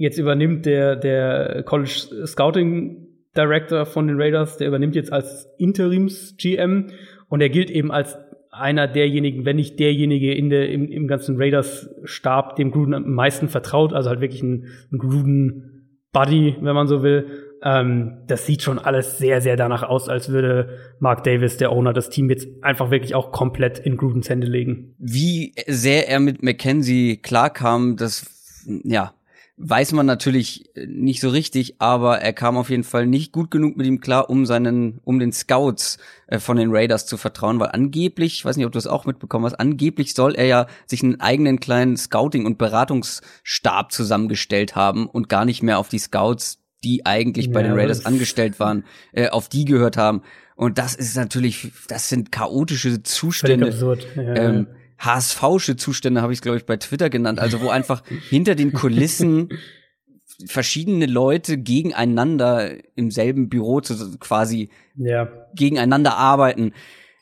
Jetzt 0.01 0.17
übernimmt 0.17 0.65
der, 0.65 0.95
der 0.95 1.61
College 1.63 2.25
Scouting 2.25 3.07
Director 3.37 3.85
von 3.85 4.07
den 4.07 4.19
Raiders, 4.19 4.57
der 4.57 4.67
übernimmt 4.67 4.95
jetzt 4.95 5.13
als 5.13 5.47
Interims-GM 5.59 6.87
und 7.29 7.41
er 7.41 7.49
gilt 7.49 7.69
eben 7.69 7.91
als 7.91 8.17
einer 8.61 8.87
derjenigen, 8.87 9.45
wenn 9.45 9.57
nicht 9.57 9.79
derjenige 9.79 10.33
in 10.33 10.49
der, 10.49 10.69
im, 10.69 10.89
im 10.89 11.07
ganzen 11.07 11.37
Raiders-Stab, 11.37 12.55
dem 12.55 12.71
Gruden 12.71 12.93
am 12.93 13.13
meisten 13.13 13.49
vertraut, 13.49 13.93
also 13.93 14.09
halt 14.09 14.21
wirklich 14.21 14.41
ein, 14.41 14.67
ein 14.91 14.97
Gruden-Buddy, 14.97 16.57
wenn 16.61 16.75
man 16.75 16.87
so 16.87 17.03
will. 17.03 17.25
Ähm, 17.63 18.19
das 18.27 18.45
sieht 18.45 18.61
schon 18.61 18.79
alles 18.79 19.17
sehr, 19.17 19.41
sehr 19.41 19.55
danach 19.55 19.83
aus, 19.83 20.09
als 20.09 20.29
würde 20.29 20.79
Mark 20.99 21.23
Davis, 21.23 21.57
der 21.57 21.71
Owner, 21.71 21.93
das 21.93 22.09
Team 22.09 22.29
jetzt 22.29 22.47
einfach 22.61 22.89
wirklich 22.89 23.13
auch 23.13 23.31
komplett 23.31 23.79
in 23.79 23.97
Grudens 23.97 24.29
Hände 24.29 24.47
legen. 24.47 24.95
Wie 24.97 25.53
sehr 25.67 26.07
er 26.09 26.19
mit 26.19 26.41
McKenzie 26.41 27.17
klarkam, 27.17 27.97
das, 27.97 28.63
ja, 28.83 29.13
weiß 29.63 29.93
man 29.93 30.05
natürlich 30.05 30.75
äh, 30.75 30.87
nicht 30.87 31.21
so 31.21 31.29
richtig, 31.29 31.75
aber 31.79 32.19
er 32.19 32.33
kam 32.33 32.57
auf 32.57 32.69
jeden 32.69 32.83
Fall 32.83 33.05
nicht 33.05 33.31
gut 33.31 33.51
genug 33.51 33.77
mit 33.77 33.85
ihm 33.85 33.99
klar, 33.99 34.29
um 34.29 34.45
seinen, 34.45 34.99
um 35.03 35.19
den 35.19 35.31
Scouts 35.31 35.97
äh, 36.27 36.39
von 36.39 36.57
den 36.57 36.71
Raiders 36.71 37.05
zu 37.05 37.17
vertrauen, 37.17 37.59
weil 37.59 37.69
angeblich, 37.69 38.33
ich 38.35 38.45
weiß 38.45 38.57
nicht, 38.57 38.65
ob 38.65 38.71
du 38.71 38.77
das 38.77 38.87
auch 38.87 39.05
mitbekommen 39.05 39.45
hast, 39.45 39.55
angeblich 39.55 40.13
soll 40.13 40.35
er 40.35 40.45
ja 40.45 40.67
sich 40.87 41.03
einen 41.03 41.19
eigenen 41.19 41.59
kleinen 41.59 41.95
Scouting- 41.97 42.45
und 42.45 42.57
Beratungsstab 42.57 43.91
zusammengestellt 43.91 44.75
haben 44.75 45.07
und 45.07 45.29
gar 45.29 45.45
nicht 45.45 45.61
mehr 45.63 45.79
auf 45.79 45.89
die 45.89 45.99
Scouts 45.99 46.57
die 46.83 47.05
eigentlich 47.05 47.51
bei 47.51 47.61
Ja, 47.61 47.67
den 47.67 47.77
Raiders 47.77 48.07
angestellt 48.07 48.59
waren, 48.59 48.85
äh, 49.11 49.29
auf 49.29 49.49
die 49.49 49.65
gehört 49.65 49.97
haben. 49.97 50.23
Und 50.55 50.79
das 50.79 50.95
ist 50.95 51.15
natürlich, 51.15 51.71
das 51.87 52.09
sind 52.09 52.31
chaotische 52.31 53.03
Zustände. 53.03 53.67
absurd. 53.67 54.07
Ja, 54.15 54.35
Ähm, 54.35 54.67
HSV-sche 55.03 55.75
Zustände 55.75 56.21
habe 56.21 56.33
ich 56.33 56.41
glaube 56.41 56.57
ich 56.57 56.65
bei 56.65 56.77
Twitter 56.77 57.09
genannt, 57.09 57.39
also 57.39 57.61
wo 57.61 57.69
einfach 57.69 58.03
hinter 58.29 58.55
den 58.55 58.73
Kulissen 58.73 59.49
verschiedene 60.47 61.05
Leute 61.05 61.57
gegeneinander 61.57 62.71
im 62.95 63.11
selben 63.11 63.49
Büro 63.49 63.81
zu, 63.81 64.17
quasi 64.19 64.69
ja. 64.95 65.27
gegeneinander 65.55 66.17
arbeiten. 66.17 66.73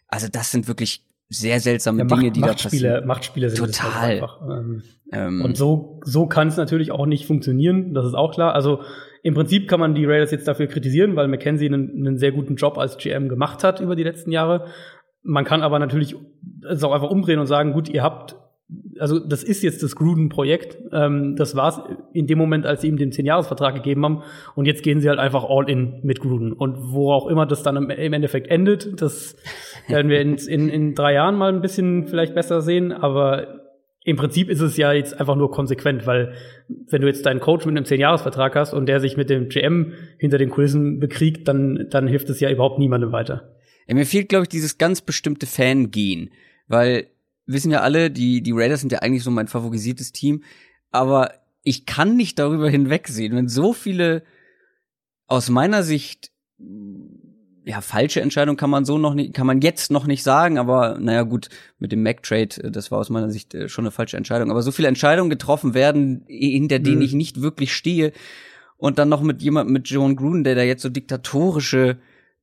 Also 0.08 0.28
das 0.32 0.52
sind 0.52 0.68
wirklich 0.68 1.04
sehr 1.30 1.60
seltsame 1.60 2.00
ja 2.00 2.06
Dinge, 2.06 2.22
Macht, 2.24 2.36
die 2.36 2.42
da 2.42 2.48
Machtspiele, 2.48 2.88
passieren. 2.88 3.08
Machtspiele 3.08 3.50
sind 3.50 3.70
es 3.70 3.78
Total. 3.78 3.94
halt 3.94 4.12
einfach. 4.24 4.42
Ähm, 4.50 4.84
Ähm, 5.12 5.42
Und 5.42 5.58
so, 5.58 6.00
so 6.04 6.28
kann 6.28 6.48
es 6.48 6.58
natürlich 6.58 6.92
auch 6.92 7.06
nicht 7.06 7.26
funktionieren, 7.26 7.94
das 7.94 8.06
ist 8.06 8.14
auch 8.14 8.34
klar. 8.34 8.54
Also 8.54 8.82
im 9.24 9.34
Prinzip 9.34 9.68
kann 9.68 9.80
man 9.80 9.96
die 9.96 10.06
Raiders 10.06 10.32
jetzt 10.32 10.48
dafür 10.48 10.68
kritisieren, 10.68 11.16
weil 11.16 11.28
McKenzie 11.28 11.66
einen, 11.66 12.08
einen 12.08 12.18
sehr 12.18 12.32
guten 12.32 12.56
Job 12.56 12.78
als 12.78 12.98
GM 12.98 13.28
gemacht 13.28 13.64
hat 13.64 13.82
über 13.82 13.96
die 13.96 14.04
letzten 14.04 14.32
Jahre. 14.32 14.68
Man 15.24 15.46
kann 15.46 15.62
aber 15.62 15.80
natürlich 15.80 16.16
es 16.68 16.84
auch 16.84 16.94
einfach 16.94 17.10
umdrehen 17.10 17.40
und 17.40 17.48
sagen, 17.48 17.74
gut, 17.74 17.90
ihr 17.90 18.04
habt, 18.04 18.36
also 19.00 19.20
das 19.20 19.44
ist 19.44 19.64
jetzt 19.64 19.84
das 19.84 19.96
Gruden-Projekt. 19.96 20.78
Ähm, 20.92 21.36
das 21.36 21.56
war's 21.56 21.82
in 22.14 22.28
dem 22.28 22.38
Moment, 22.38 22.66
als 22.66 22.82
sie 22.82 22.88
ihm 22.88 22.98
den 22.98 23.12
10-Jahres-Vertrag 23.12 23.76
gegeben 23.76 24.04
haben. 24.06 24.24
Und 24.56 24.66
jetzt 24.66 24.84
gehen 24.84 25.02
sie 25.02 25.10
halt 25.10 25.20
einfach 25.20 25.44
all 25.44 25.70
in 25.70 26.00
mit 26.04 26.20
Gruden. 26.20 26.54
Und 26.54 26.78
wo 26.94 27.12
auch 27.12 27.28
immer 27.28 27.46
das 27.46 27.64
dann 27.64 27.78
im, 27.78 28.14
Endeffekt 28.14 28.48
endet, 28.48 29.02
das 29.02 29.36
werden 29.88 30.10
wir 30.10 30.22
in, 30.22 30.36
in, 30.36 30.70
in 30.70 30.96
drei 30.96 31.14
Jahren 31.14 31.36
mal 31.36 31.52
ein 31.52 31.62
bisschen 31.62 32.08
vielleicht 32.08 32.36
besser 32.36 32.62
sehen. 32.62 32.92
Aber 32.92 33.60
im 34.04 34.16
Prinzip 34.16 34.50
ist 34.50 34.62
es 34.62 34.78
ja 34.78 34.94
jetzt 34.94 35.20
einfach 35.20 35.36
nur 35.36 35.52
konsequent, 35.52 36.08
weil 36.08 36.34
wenn 36.90 37.02
du 37.02 37.08
jetzt 37.08 37.26
deinen 37.26 37.40
Coach 37.40 37.66
mit 37.66 37.76
einem 37.76 37.86
10-Jahres-Vertrag 37.86 38.56
hast 38.56 38.74
und 38.74 38.88
der 38.88 39.00
sich 39.00 39.18
mit 39.18 39.30
dem 39.30 39.50
GM 39.50 39.94
hinter 40.18 40.38
den 40.38 40.50
Kulissen 40.50 41.00
bekriegt, 41.00 41.48
dann, 41.48 41.88
dann 41.90 42.08
hilft 42.08 42.30
es 42.30 42.40
ja 42.40 42.50
überhaupt 42.50 42.80
niemandem 42.80 43.12
weiter. 43.12 43.56
Ja, 43.90 43.96
mir 43.96 44.06
fehlt, 44.06 44.30
glaube 44.30 44.44
ich, 44.44 44.50
dieses 44.50 44.78
ganz 44.78 45.02
bestimmte 45.02 45.48
Fangehen, 45.48 46.30
weil 46.68 47.08
wissen 47.48 47.72
ja 47.72 47.82
alle, 47.82 48.12
die, 48.12 48.42
die 48.42 48.52
Raiders 48.52 48.82
sind 48.82 48.92
ja 48.92 49.00
eigentlich 49.00 49.24
so 49.24 49.32
mein 49.32 49.48
favorisiertes 49.48 50.12
Team, 50.12 50.44
aber 50.92 51.34
ich 51.64 51.86
kann 51.88 52.16
nicht 52.16 52.38
darüber 52.38 52.70
hinwegsehen, 52.70 53.36
wenn 53.36 53.50
so 53.50 53.74
viele 53.74 54.24
aus 55.26 55.50
meiner 55.50 55.82
Sicht 55.84 56.32
ja, 57.66 57.82
falsche 57.82 58.22
Entscheidung 58.22 58.58
kann 58.58 58.70
man 58.70 58.86
so 58.86 58.98
noch 58.98 59.14
nicht, 59.14 59.34
kann 59.34 59.46
man 59.48 59.62
jetzt 59.62 59.92
noch 59.92 60.08
nicht 60.08 60.24
sagen, 60.24 60.58
aber 60.58 60.98
naja 61.00 61.24
gut, 61.24 61.50
mit 61.78 61.92
dem 61.92 62.02
Mac-Trade, 62.04 62.64
äh, 62.64 62.72
das 62.72 62.92
war 62.92 63.00
aus 63.00 63.10
meiner 63.10 63.30
Sicht 63.30 63.54
äh, 63.54 63.70
schon 63.70 63.86
eine 63.86 63.92
falsche 63.92 64.18
Entscheidung. 64.18 64.50
Aber 64.50 64.62
so 64.64 64.72
viele 64.72 64.88
Entscheidungen 64.88 65.30
getroffen 65.30 65.74
werden, 65.74 66.24
hinter 66.28 66.80
denen 66.80 66.98
Mhm. 66.98 67.02
ich 67.04 67.14
nicht 67.14 67.42
wirklich 67.42 67.74
stehe. 67.74 68.12
Und 68.78 68.98
dann 68.98 69.10
noch 69.10 69.22
mit 69.22 69.42
jemandem, 69.42 69.74
mit 69.74 69.88
John 69.90 70.16
Gruden, 70.16 70.44
der 70.44 70.56
da 70.56 70.64
jetzt 70.64 70.82
so 70.82 70.90
diktatorische 70.90 71.98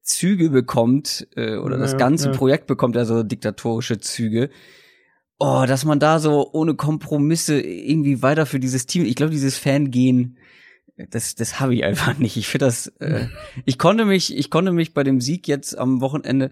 Züge 0.07 0.51
bekommt, 0.51 1.27
äh, 1.37 1.57
oder 1.57 1.77
das 1.79 1.93
Ja, 1.93 1.99
ganze 1.99 2.27
ja. 2.31 2.33
Projekt 2.33 2.67
bekommt 2.67 2.97
ja 2.97 3.05
so 3.05 3.23
diktatorische 3.23 3.99
Züge. 3.99 4.49
Oh, 5.39 5.65
dass 5.69 5.85
man 5.85 6.01
da 6.01 6.19
so 6.19 6.51
ohne 6.53 6.75
Kompromisse 6.75 7.61
irgendwie 7.61 8.23
weiter 8.23 8.47
für 8.47 8.59
dieses 8.59 8.87
Team, 8.87 9.05
ich 9.05 9.17
glaube, 9.17 9.33
dieses 9.33 9.59
Fangehen, 9.59 10.39
das, 11.11 11.35
das 11.35 11.61
habe 11.61 11.75
ich 11.75 11.85
einfach 11.85 12.17
nicht. 12.19 12.37
Ich 12.39 12.47
finde 12.49 12.67
das, 12.67 12.87
äh, 13.01 13.27
ich 13.67 13.79
konnte 13.79 14.05
mich, 14.07 14.35
ich 14.35 14.49
konnte 14.51 14.73
mich 14.73 14.95
bei 14.95 15.03
dem 15.05 15.21
Sieg 15.21 15.47
jetzt 15.49 15.77
am 15.77 16.01
Wochenende, 16.01 16.51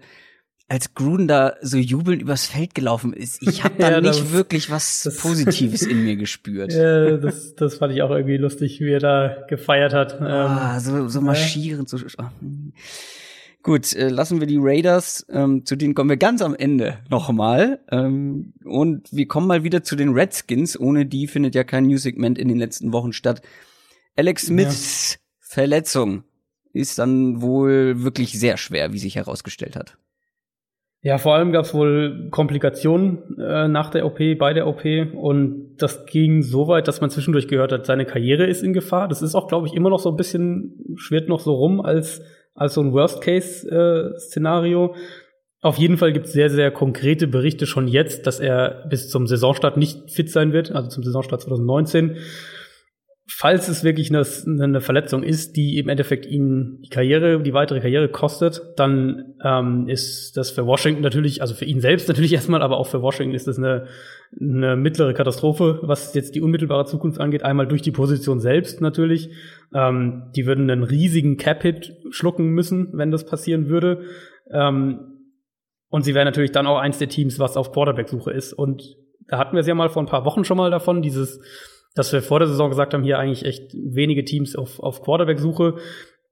als 0.67 0.93
Gruden 0.95 1.27
da 1.27 1.55
so 1.61 1.77
jubelnd 1.77 2.21
übers 2.23 2.47
Feld 2.47 2.73
gelaufen 2.75 3.13
ist, 3.13 3.41
ich 3.41 3.63
habe 3.63 3.75
da 3.79 3.89
Ja, 3.91 4.01
nicht 4.01 4.19
das- 4.19 4.31
wirklich 4.31 4.69
was 4.69 5.03
das- 5.03 5.17
Positives 5.17 5.81
in 5.83 6.03
mir 6.03 6.15
gespürt. 6.15 6.73
Äh, 6.73 7.19
das, 7.19 7.55
das 7.55 7.75
fand 7.77 7.93
ich 7.93 8.01
auch 8.01 8.09
irgendwie 8.11 8.37
lustig, 8.37 8.79
wie 8.81 8.91
er 8.91 8.99
da 8.99 9.45
gefeiert 9.47 9.93
hat. 9.93 10.15
Ähm, 10.19 10.25
Ah, 10.27 10.79
so, 10.79 11.07
so 11.07 11.21
marschierend, 11.21 11.87
so. 11.89 11.97
hm. 11.99 12.73
Gut, 13.65 13.95
äh, 13.95 14.09
lassen 14.09 14.39
wir 14.39 14.45
die 14.45 14.59
Raiders, 14.59 15.25
ähm, 15.27 15.65
zu 15.65 15.75
denen 15.75 15.95
kommen 15.95 16.11
wir 16.11 16.17
ganz 16.17 16.43
am 16.43 16.53
Ende 16.53 16.99
nochmal. 17.09 17.79
Ähm, 17.89 18.53
und 18.63 19.11
wir 19.11 19.27
kommen 19.27 19.47
mal 19.47 19.63
wieder 19.63 19.81
zu 19.81 19.95
den 19.95 20.09
Redskins. 20.09 20.79
Ohne 20.79 21.07
die 21.07 21.25
findet 21.25 21.55
ja 21.55 21.63
kein 21.63 21.87
News-Segment 21.87 22.37
in 22.37 22.47
den 22.47 22.59
letzten 22.59 22.93
Wochen 22.93 23.11
statt. 23.11 23.41
Alex 24.15 24.45
Smiths 24.45 25.17
Verletzung 25.39 26.25
ist 26.73 26.99
dann 26.99 27.41
wohl 27.41 28.03
wirklich 28.03 28.37
sehr 28.37 28.57
schwer, 28.57 28.93
wie 28.93 28.99
sich 28.99 29.15
herausgestellt 29.15 29.75
hat. 29.75 29.97
Ja, 31.01 31.17
vor 31.17 31.33
allem 31.33 31.51
gab 31.51 31.65
es 31.65 31.73
wohl 31.73 32.29
Komplikationen 32.29 33.39
äh, 33.39 33.67
nach 33.67 33.89
der 33.89 34.05
OP, 34.05 34.19
bei 34.37 34.53
der 34.53 34.67
OP. 34.67 34.85
Und 35.15 35.77
das 35.77 36.05
ging 36.05 36.43
so 36.43 36.67
weit, 36.67 36.87
dass 36.87 37.01
man 37.01 37.09
zwischendurch 37.09 37.47
gehört 37.47 37.71
hat, 37.71 37.87
seine 37.87 38.05
Karriere 38.05 38.45
ist 38.45 38.61
in 38.61 38.73
Gefahr. 38.73 39.07
Das 39.07 39.23
ist 39.23 39.33
auch, 39.33 39.47
glaube 39.47 39.65
ich, 39.65 39.73
immer 39.73 39.89
noch 39.89 39.99
so 39.99 40.11
ein 40.11 40.17
bisschen, 40.17 40.95
schwirrt 40.97 41.29
noch 41.29 41.39
so 41.39 41.55
rum 41.55 41.81
als, 41.81 42.21
als 42.55 42.73
so 42.73 42.81
ein 42.81 42.93
Worst-Case-Szenario. 42.93 44.95
Auf 45.61 45.77
jeden 45.77 45.97
Fall 45.97 46.13
gibt 46.13 46.27
es 46.27 46.33
sehr, 46.33 46.49
sehr 46.49 46.71
konkrete 46.71 47.27
Berichte 47.27 47.65
schon 47.65 47.87
jetzt, 47.87 48.27
dass 48.27 48.39
er 48.39 48.85
bis 48.89 49.09
zum 49.09 49.27
Saisonstart 49.27 49.77
nicht 49.77 50.11
fit 50.11 50.31
sein 50.31 50.53
wird, 50.53 50.71
also 50.71 50.89
zum 50.89 51.03
Saisonstart 51.03 51.41
2019. 51.41 52.17
Falls 53.27 53.67
es 53.69 53.83
wirklich 53.83 54.11
eine, 54.11 54.23
eine 54.63 54.81
Verletzung 54.81 55.23
ist, 55.23 55.55
die 55.55 55.79
im 55.79 55.89
Endeffekt 55.89 56.27
ihn 56.27 56.79
die 56.83 56.89
Karriere, 56.89 57.41
die 57.41 57.53
weitere 57.53 57.79
Karriere 57.79 58.07
kostet, 58.07 58.61
dann 58.77 59.33
ähm, 59.43 59.87
ist 59.87 60.37
das 60.37 60.51
für 60.51 60.67
Washington 60.67 61.01
natürlich, 61.01 61.41
also 61.41 61.55
für 61.55 61.65
ihn 61.65 61.81
selbst 61.81 62.07
natürlich 62.07 62.33
erstmal, 62.35 62.61
aber 62.61 62.77
auch 62.77 62.85
für 62.85 63.01
Washington 63.01 63.33
ist 63.33 63.47
das 63.47 63.57
eine, 63.57 63.87
eine 64.39 64.75
mittlere 64.75 65.13
Katastrophe, 65.13 65.79
was 65.81 66.13
jetzt 66.13 66.35
die 66.35 66.41
unmittelbare 66.41 66.85
Zukunft 66.85 67.19
angeht. 67.19 67.41
Einmal 67.41 67.67
durch 67.67 67.81
die 67.81 67.91
Position 67.91 68.39
selbst 68.39 68.79
natürlich. 68.79 69.29
Ähm, 69.73 70.31
die 70.35 70.45
würden 70.45 70.69
einen 70.69 70.83
riesigen 70.83 71.37
Cap-Hit 71.37 71.93
schlucken 72.11 72.49
müssen, 72.49 72.89
wenn 72.93 73.09
das 73.09 73.25
passieren 73.25 73.69
würde. 73.69 74.03
Ähm, 74.51 74.99
und 75.89 76.03
sie 76.03 76.13
wären 76.13 76.25
natürlich 76.25 76.51
dann 76.51 76.67
auch 76.67 76.77
eins 76.77 76.99
der 76.99 77.09
Teams, 77.09 77.39
was 77.39 77.57
auf 77.57 77.71
Quarterback-Suche 77.71 78.31
ist. 78.31 78.53
Und 78.53 78.83
da 79.27 79.39
hatten 79.39 79.55
wir 79.55 79.61
es 79.61 79.67
ja 79.67 79.73
mal 79.73 79.89
vor 79.89 80.03
ein 80.03 80.07
paar 80.07 80.25
Wochen 80.25 80.43
schon 80.43 80.57
mal 80.57 80.69
davon, 80.69 81.01
dieses, 81.01 81.39
dass 81.95 82.13
wir 82.13 82.21
vor 82.21 82.39
der 82.39 82.47
Saison 82.47 82.69
gesagt 82.69 82.93
haben, 82.93 83.03
hier 83.03 83.17
eigentlich 83.17 83.45
echt 83.45 83.73
wenige 83.73 84.23
Teams 84.23 84.55
auf, 84.55 84.79
auf 84.79 85.01
Quarterback-Suche. 85.01 85.75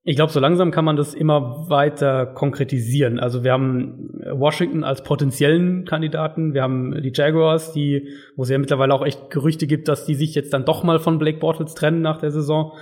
Ich 0.06 0.18
glaube, 0.18 0.34
so 0.34 0.42
langsam 0.42 0.72
kann 0.72 0.84
man 0.84 0.98
das 0.98 1.14
immer 1.14 1.70
weiter 1.70 2.26
konkretisieren. 2.26 3.20
Also 3.20 3.46
wir 3.46 3.54
haben 3.54 4.10
Washington 4.34 4.84
als 4.84 5.02
potenziellen 5.02 5.86
Kandidaten, 5.86 6.54
wir 6.54 6.62
haben 6.62 7.02
die 7.02 7.14
Jaguars, 7.14 7.72
die, 7.72 8.10
wo 8.36 8.44
es 8.44 8.50
ja 8.50 8.58
mittlerweile 8.58 8.94
auch 8.94 9.06
echt 9.06 9.30
Gerüchte 9.30 9.66
gibt, 9.66 9.88
dass 9.88 10.06
die 10.06 10.16
sich 10.16 10.36
jetzt 10.36 10.54
dann 10.54 10.66
doch 10.66 10.84
mal 10.84 11.00
von 11.00 11.20
Blake 11.20 11.40
Bortles 11.40 11.74
trennen 11.74 12.02
nach 12.02 12.18
der 12.18 12.32
Saison. 12.32 12.74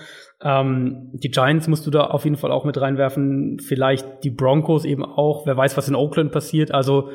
Ähm, 0.43 1.11
die 1.13 1.29
Giants 1.29 1.67
musst 1.67 1.85
du 1.85 1.91
da 1.91 2.05
auf 2.05 2.23
jeden 2.23 2.37
Fall 2.37 2.51
auch 2.51 2.65
mit 2.65 2.81
reinwerfen. 2.81 3.59
Vielleicht 3.59 4.23
die 4.23 4.31
Broncos 4.31 4.85
eben 4.85 5.05
auch. 5.05 5.45
Wer 5.45 5.55
weiß, 5.55 5.77
was 5.77 5.87
in 5.87 5.95
Oakland 5.95 6.31
passiert. 6.31 6.71
Also 6.71 7.11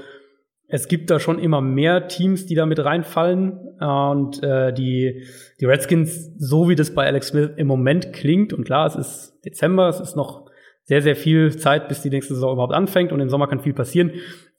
es 0.69 0.89
gibt 0.89 1.11
da 1.11 1.21
schon 1.21 1.39
immer 1.39 1.61
mehr 1.61 2.09
Teams, 2.09 2.47
die 2.47 2.55
da 2.55 2.67
mit 2.67 2.85
reinfallen. 2.85 3.53
Und 3.79 4.43
äh, 4.43 4.73
die, 4.73 5.25
die 5.61 5.65
Redskins, 5.65 6.33
so 6.39 6.69
wie 6.69 6.75
das 6.75 6.95
bei 6.95 7.07
Alex 7.07 7.29
Smith 7.29 7.51
im 7.57 7.67
Moment 7.67 8.13
klingt, 8.13 8.53
und 8.53 8.65
klar, 8.65 8.87
es 8.87 8.97
ist 8.97 9.45
Dezember, 9.45 9.89
es 9.89 10.01
ist 10.01 10.17
noch 10.17 10.47
sehr, 10.85 11.03
sehr 11.03 11.17
viel 11.17 11.57
Zeit, 11.57 11.89
bis 11.89 12.03
die 12.03 12.11
nächste 12.11 12.35
Saison 12.35 12.53
überhaupt 12.53 12.75
anfängt 12.75 13.13
und 13.13 13.21
im 13.21 13.29
Sommer 13.29 13.49
kann 13.49 13.61
viel 13.61 13.75
passieren. 13.75 14.13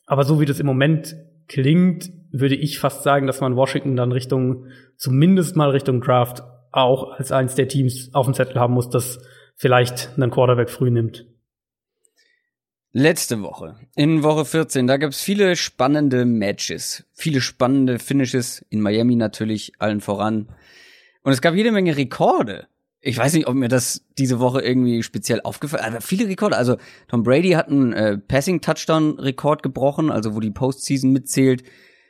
Aber 0.06 0.24
so 0.24 0.40
wie 0.40 0.46
das 0.46 0.60
im 0.60 0.66
Moment 0.66 1.16
klingt, 1.48 2.10
würde 2.32 2.56
ich 2.56 2.80
fast 2.80 3.04
sagen, 3.04 3.28
dass 3.28 3.42
man 3.42 3.56
Washington 3.56 3.96
dann 3.96 4.12
Richtung, 4.12 4.68
zumindest 4.98 5.56
mal 5.56 5.70
Richtung 5.70 6.02
Draft, 6.02 6.44
auch 6.72 7.12
als 7.18 7.32
eins 7.32 7.56
der 7.56 7.68
Teams 7.68 8.14
auf 8.14 8.26
dem 8.28 8.34
Zettel 8.34 8.60
haben 8.60 8.74
muss, 8.74 8.90
das 8.90 9.26
vielleicht 9.56 10.12
einen 10.16 10.32
Quarterback 10.32 10.70
früh 10.70 10.92
nimmt. 10.92 11.26
Letzte 13.00 13.44
Woche, 13.44 13.76
in 13.96 14.24
Woche 14.24 14.44
14, 14.44 14.88
da 14.88 14.98
gab's 14.98 15.22
viele 15.22 15.56
spannende 15.56 16.26
Matches, 16.26 17.04
viele 17.14 17.42
spannende 17.42 18.00
Finishes, 18.00 18.66
in 18.72 18.82
Miami 18.82 19.16
natürlich 19.16 19.74
allen 19.78 20.02
voran. 20.02 20.48
Und 21.22 21.32
es 21.32 21.42
gab 21.42 21.54
jede 21.54 21.72
Menge 21.72 21.96
Rekorde. 21.96 22.68
Ich 23.00 23.16
weiß 23.16 23.34
nicht, 23.34 23.46
ob 23.46 23.54
mir 23.54 23.68
das 23.68 24.04
diese 24.18 24.40
Woche 24.40 24.62
irgendwie 24.62 25.04
speziell 25.04 25.42
aufgefallen 25.42 25.86
aber 25.86 26.02
viele 26.02 26.28
Rekorde. 26.28 26.58
Also 26.58 26.78
Tom 27.08 27.22
Brady 27.22 27.52
hat 27.52 27.68
einen 27.68 27.94
äh, 27.94 28.18
Passing-Touchdown-Rekord 28.18 29.62
gebrochen, 29.62 30.10
also 30.10 30.34
wo 30.34 30.40
die 30.40 30.50
Postseason 30.50 31.12
mitzählt. 31.12 31.62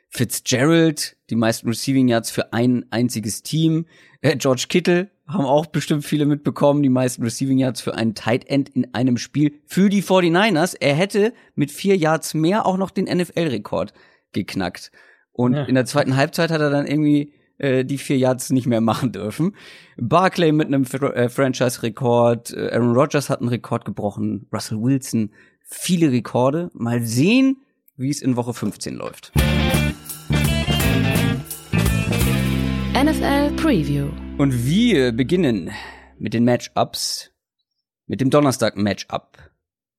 Fitzgerald, 0.08 1.17
die 1.29 1.36
meisten 1.36 1.67
Receiving 1.67 2.08
Yards 2.08 2.32
für 2.32 2.53
ein 2.53 2.86
einziges 2.91 3.44
Team. 3.44 3.88
Äh, 4.22 4.38
George 4.38 4.67
Kittle 4.70 5.12
haben 5.27 5.46
auch 5.46 5.65
bestimmt 5.65 6.05
viele 6.05 6.25
mitbekommen, 6.25 6.81
die 6.84 6.89
meisten 6.89 7.22
Receiving 7.24 7.57
Yards 7.57 7.81
für 7.81 7.96
einen 7.96 8.15
Tight 8.15 8.48
End 8.50 8.69
in 8.69 8.93
einem 8.93 9.17
Spiel 9.17 9.60
für 9.65 9.89
die 9.89 10.01
49ers. 10.01 10.75
Er 10.79 10.96
hätte 10.96 11.34
mit 11.55 11.69
vier 11.72 11.98
Yards 11.98 12.34
mehr 12.34 12.65
auch 12.65 12.77
noch 12.77 12.91
den 12.91 13.05
NFL-Rekord 13.05 13.93
geknackt. 14.31 14.91
Und 15.34 15.53
Ja. 15.53 15.63
in 15.65 15.75
der 15.75 15.86
zweiten 15.86 16.15
Halbzeit 16.15 16.50
hat 16.50 16.62
er 16.62 16.69
dann 16.69 16.88
irgendwie 16.88 17.34
äh, 17.60 17.84
die 17.84 17.98
vier 17.98 18.17
Yards 18.17 18.51
nicht 18.51 18.67
mehr 18.67 18.81
machen 18.91 19.12
dürfen. 19.12 19.55
Barclay 19.98 20.51
mit 20.51 20.67
einem 20.67 20.86
Fr 20.86 21.15
äh, 21.15 21.27
Franchise-Rekord, 21.29 22.53
äh, 22.53 22.69
Aaron 22.72 22.96
Rodgers 22.96 23.29
hat 23.29 23.39
einen 23.41 23.50
Rekord 23.50 23.84
gebrochen, 23.84 24.48
Russell 24.53 24.79
Wilson, 24.81 25.31
viele 25.63 26.12
Rekorde. 26.12 26.69
Mal 26.74 27.01
sehen, 27.03 27.57
wie 27.98 28.10
es 28.10 28.22
in 28.22 28.36
Woche 28.36 28.53
15 28.53 28.96
läuft. 28.96 29.31
NFL 32.93 33.51
Preview. 33.55 34.07
Und 34.38 34.67
wir 34.67 35.13
beginnen 35.13 35.72
mit 36.20 36.36
den 36.36 36.46
Matchups 36.46 37.32
mit 38.06 38.22
dem 38.22 38.29
Donnerstag-Matchup 38.29 39.38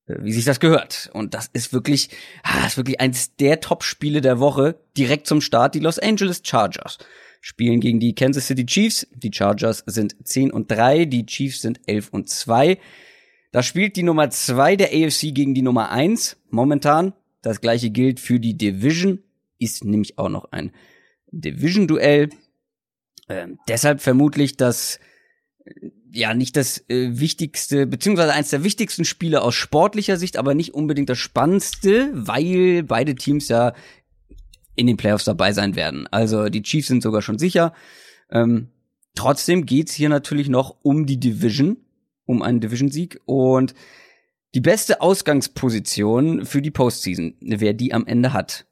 äh, 0.09 0.15
wie 0.21 0.31
sich 0.31 0.45
das 0.45 0.59
gehört. 0.59 1.09
Und 1.13 1.33
das 1.33 1.47
ist 1.51 1.73
wirklich, 1.73 2.09
ah, 2.43 2.61
das 2.61 2.71
ist 2.71 2.77
wirklich 2.77 2.99
eins 3.01 3.35
der 3.35 3.59
Top-Spiele 3.59 4.21
der 4.21 4.39
Woche. 4.39 4.79
Direkt 4.97 5.27
zum 5.27 5.41
Start 5.41 5.75
die 5.75 5.79
Los 5.79 5.99
Angeles 5.99 6.41
Chargers 6.43 6.97
spielen 7.41 7.79
gegen 7.79 7.99
die 7.99 8.15
Kansas 8.15 8.47
City 8.47 8.65
Chiefs. 8.65 9.07
Die 9.13 9.31
Chargers 9.33 9.83
sind 9.85 10.15
10 10.23 10.51
und 10.51 10.71
3, 10.71 11.05
die 11.05 11.25
Chiefs 11.25 11.61
sind 11.61 11.81
11 11.85 12.09
und 12.09 12.29
2. 12.29 12.79
Da 13.51 13.63
spielt 13.63 13.95
die 13.95 14.03
Nummer 14.03 14.29
2 14.29 14.75
der 14.75 14.89
AFC 14.93 15.33
gegen 15.33 15.53
die 15.53 15.61
Nummer 15.61 15.91
1 15.91 16.37
momentan. 16.49 17.13
Das 17.41 17.61
gleiche 17.61 17.89
gilt 17.89 18.19
für 18.19 18.39
die 18.39 18.57
Division, 18.57 19.23
ist 19.57 19.83
nämlich 19.85 20.17
auch 20.17 20.29
noch 20.29 20.51
ein 20.51 20.71
Division-Duell. 21.31 22.29
Ähm, 23.29 23.59
deshalb 23.67 24.01
vermutlich 24.01 24.57
das 24.57 24.99
ja 26.11 26.33
nicht 26.33 26.55
das 26.55 26.83
äh, 26.89 27.19
wichtigste, 27.19 27.85
beziehungsweise 27.85 28.33
eins 28.33 28.49
der 28.49 28.63
wichtigsten 28.63 29.05
Spiele 29.05 29.41
aus 29.41 29.55
sportlicher 29.55 30.17
Sicht, 30.17 30.37
aber 30.37 30.55
nicht 30.55 30.73
unbedingt 30.73 31.09
das 31.09 31.19
spannendste, 31.19 32.09
weil 32.13 32.83
beide 32.83 33.15
Teams 33.15 33.47
ja 33.47 33.73
in 34.75 34.87
den 34.87 34.97
Playoffs 34.97 35.25
dabei 35.25 35.53
sein 35.53 35.75
werden. 35.75 36.07
Also 36.07 36.49
die 36.49 36.63
Chiefs 36.63 36.87
sind 36.87 37.03
sogar 37.03 37.21
schon 37.21 37.37
sicher. 37.37 37.73
Ähm, 38.31 38.69
trotzdem 39.15 39.65
geht's 39.65 39.93
hier 39.93 40.09
natürlich 40.09 40.49
noch 40.49 40.77
um 40.81 41.05
die 41.05 41.19
Division, 41.19 41.77
um 42.25 42.41
einen 42.41 42.61
Division-Sieg 42.61 43.21
und 43.25 43.73
die 44.55 44.61
beste 44.61 45.01
Ausgangsposition 45.01 46.45
für 46.45 46.61
die 46.61 46.71
Postseason, 46.71 47.35
wer 47.39 47.73
die 47.73 47.93
am 47.93 48.07
Ende 48.07 48.33
hat. 48.33 48.65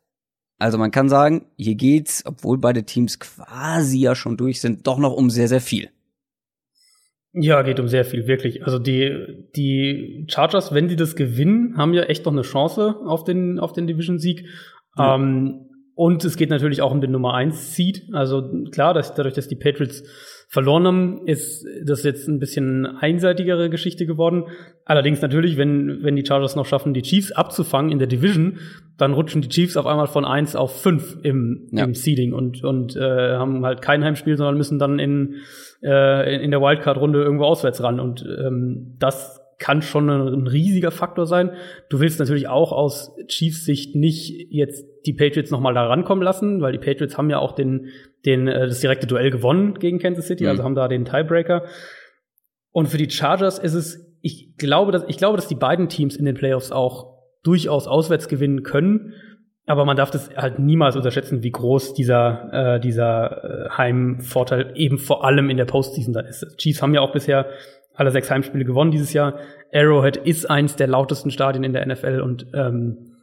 Also 0.58 0.78
man 0.78 0.92
kann 0.92 1.08
sagen, 1.08 1.46
hier 1.56 1.76
geht's, 1.76 2.24
obwohl 2.26 2.58
beide 2.58 2.84
Teams 2.84 3.20
quasi 3.20 4.00
ja 4.00 4.16
schon 4.16 4.38
durch 4.38 4.60
sind, 4.60 4.88
doch 4.88 4.98
noch 4.98 5.14
um 5.14 5.30
sehr, 5.30 5.48
sehr 5.48 5.62
viel. 5.62 5.90
Ja, 7.34 7.62
geht 7.62 7.80
um 7.80 7.88
sehr 7.88 8.06
viel, 8.06 8.26
wirklich. 8.28 8.64
Also 8.66 8.80
die, 8.80 9.48
die 9.56 10.26
Chargers, 10.28 10.74
wenn 10.74 10.88
die 10.88 10.96
das 10.96 11.16
gewinnen, 11.16 11.78
haben 11.78 11.94
ja 11.94 12.04
echt 12.04 12.26
noch 12.26 12.32
eine 12.32 12.42
Chance 12.42 12.96
auf 13.06 13.24
den, 13.24 13.60
auf 13.60 13.74
den 13.74 13.86
Division-Sieg. 13.86 14.46
Ja. 14.98 15.16
Ähm, 15.16 15.68
und 15.94 16.24
es 16.26 16.38
geht 16.38 16.50
natürlich 16.50 16.82
auch 16.82 16.92
um 16.92 17.02
den 17.02 17.12
Nummer 17.12 17.36
1 17.36 17.76
Seed. 17.76 18.10
Also 18.14 18.66
klar, 18.72 18.94
dass 18.94 19.14
dadurch, 19.14 19.36
dass 19.36 19.48
die 19.48 19.56
Patriots 19.56 20.04
verloren 20.50 20.88
haben, 20.88 21.28
ist 21.28 21.66
das 21.84 22.04
jetzt 22.04 22.28
ein 22.28 22.40
bisschen 22.40 22.86
einseitigere 22.86 23.70
Geschichte 23.70 24.06
geworden. 24.06 24.46
Allerdings 24.86 25.22
natürlich, 25.22 25.58
wenn, 25.58 26.04
wenn 26.04 26.16
die 26.16 26.26
Chargers 26.26 26.56
noch 26.56 26.66
schaffen, 26.66 26.94
die 26.94 27.02
Chiefs 27.02 27.34
abzufangen 27.34 27.92
in 27.92 28.00
der 28.00 28.08
Division, 28.08 28.60
dann 28.98 29.14
rutschen 29.14 29.42
die 29.42 29.50
Chiefs 29.50 29.76
auf 29.76 29.86
einmal 29.86 30.08
von 30.08 30.24
1 30.24 30.56
auf 30.56 30.82
5 30.82 31.18
im, 31.24 31.68
ja. 31.72 31.84
im 31.84 31.94
Seeding 31.94 32.34
und, 32.34 32.64
und 32.64 32.96
äh, 32.96 33.36
haben 33.36 33.66
halt 33.66 33.82
kein 33.82 34.04
Heimspiel, 34.04 34.38
sondern 34.38 34.58
müssen 34.58 34.80
dann 34.80 35.00
in 35.00 35.36
äh, 35.84 36.44
in 36.44 36.52
der 36.52 36.62
Wildcard-Runde 36.62 37.22
irgendwo 37.22 37.46
auswärts 37.46 37.84
ran. 37.84 38.00
Und 38.00 38.26
ähm, 38.26 38.96
das 39.00 39.42
kann 39.60 39.82
schon 39.82 40.10
ein, 40.10 40.48
riesiger 40.48 40.92
Faktor 40.92 41.26
sein. 41.26 41.52
Du 41.90 42.00
willst 42.00 42.20
natürlich 42.20 42.48
auch 42.48 42.72
aus 42.72 43.16
Chiefs 43.28 43.66
Sicht 43.66 43.96
nicht 43.96 44.52
jetzt 44.52 44.86
die 45.06 45.14
Patriots 45.14 45.52
nochmal 45.52 45.74
da 45.74 45.88
rankommen 45.88 46.24
lassen, 46.24 46.62
weil 46.62 46.74
die 46.74 46.78
Patriots 46.78 47.18
haben 47.18 47.30
ja 47.30 47.40
auch 47.40 47.54
den, 47.54 47.88
den, 48.26 48.48
äh, 48.48 48.68
das 48.68 48.82
direkte 48.82 49.08
Duell 49.08 49.32
gewonnen 49.32 49.76
gegen 49.76 50.00
Kansas 50.00 50.28
City, 50.28 50.44
mhm. 50.44 50.50
also 50.50 50.64
haben 50.64 50.76
da 50.76 50.88
den 50.88 51.06
Tiebreaker. 51.06 51.64
Und 52.72 52.88
für 52.88 52.98
die 52.98 53.10
Chargers 53.10 53.58
ist 53.58 53.74
es, 53.74 54.06
ich 54.22 54.56
glaube, 54.58 54.92
dass, 54.92 55.04
ich 55.08 55.18
glaube, 55.18 55.38
dass 55.38 55.48
die 55.48 55.56
beiden 55.56 55.90
Teams 55.90 56.16
in 56.16 56.26
den 56.26 56.36
Playoffs 56.36 56.72
auch 56.72 57.18
durchaus 57.44 57.88
auswärts 57.88 58.28
gewinnen 58.28 58.64
können. 58.64 59.14
Aber 59.66 59.84
man 59.84 59.98
darf 59.98 60.12
das 60.12 60.30
halt 60.36 60.60
niemals 60.60 60.96
unterschätzen, 60.96 61.44
wie 61.44 61.52
groß 61.52 61.94
dieser, 61.94 62.76
äh, 62.76 62.80
dieser 62.80 63.66
äh, 63.66 63.70
Heimvorteil 63.72 64.72
eben 64.76 64.98
vor 64.98 65.26
allem 65.26 65.50
in 65.50 65.58
der 65.58 65.66
Postseason 65.66 66.14
dann 66.14 66.26
ist. 66.26 66.58
Chiefs 66.58 66.82
haben 66.82 66.94
ja 66.94 67.02
auch 67.02 67.12
bisher 67.12 67.48
alle 67.98 68.12
sechs 68.12 68.32
Heimspiele 68.32 68.64
gewonnen 68.64 68.92
dieses 68.92 69.12
Jahr. 69.14 69.40
Arrowhead 69.74 70.18
ist 70.18 70.50
eins 70.50 70.76
der 70.76 70.88
lautesten 70.88 71.32
Stadien 71.32 71.64
in 71.64 71.74
der 71.74 71.86
NFL 71.86 72.22
und 72.22 72.48
ähm, 72.54 73.16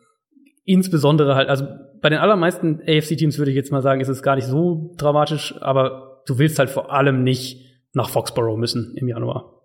insbesondere 0.65 1.35
halt, 1.35 1.49
also 1.49 1.67
bei 2.01 2.11
den 2.11 2.19
allermeisten 2.19 2.81
AFC-Teams 2.87 3.39
würde 3.39 3.51
ich 3.51 3.57
jetzt 3.57 3.73
mal 3.73 3.83
sagen, 3.83 4.01
ist 4.01 4.09
es 4.09 4.23
gar 4.23 4.37
nicht 4.37 4.47
so 4.47 4.93
dramatisch, 4.97 5.55
aber 5.61 6.23
du 6.27 6.39
willst 6.39 6.59
halt 6.59 6.71
vor 6.71 6.93
allem 6.93 7.23
nicht 7.23 7.65
nach 7.95 8.11
Foxborough 8.11 8.59
müssen 8.59 8.95
im 8.97 9.09
Januar. 9.09 9.63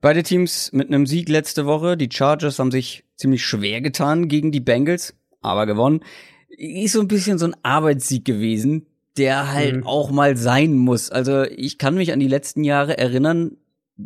Beide 0.00 0.22
Teams 0.22 0.72
mit 0.72 0.88
einem 0.88 1.04
Sieg 1.04 1.28
letzte 1.28 1.66
Woche. 1.66 1.96
Die 1.96 2.08
Chargers 2.10 2.58
haben 2.58 2.70
sich 2.70 3.04
ziemlich 3.16 3.44
schwer 3.44 3.82
getan 3.82 4.28
gegen 4.28 4.50
die 4.50 4.60
Bengals 4.60 5.14
aber 5.42 5.66
gewonnen. 5.66 6.00
Ist 6.48 6.94
so 6.94 7.00
ein 7.00 7.08
bisschen 7.08 7.38
so 7.38 7.46
ein 7.46 7.56
Arbeitssieg 7.62 8.24
gewesen, 8.24 8.86
der 9.16 9.52
halt 9.52 9.76
mhm. 9.76 9.86
auch 9.86 10.10
mal 10.10 10.36
sein 10.36 10.76
muss. 10.76 11.10
Also 11.10 11.42
ich 11.44 11.78
kann 11.78 11.94
mich 11.94 12.12
an 12.12 12.20
die 12.20 12.28
letzten 12.28 12.64
Jahre 12.64 12.98
erinnern, 12.98 13.56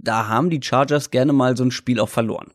da 0.02 0.28
haben 0.28 0.50
die 0.50 0.60
Chargers 0.62 1.10
gerne 1.10 1.32
mal 1.32 1.56
so 1.56 1.64
ein 1.64 1.70
Spiel 1.70 2.00
auch 2.00 2.08
verloren. 2.08 2.52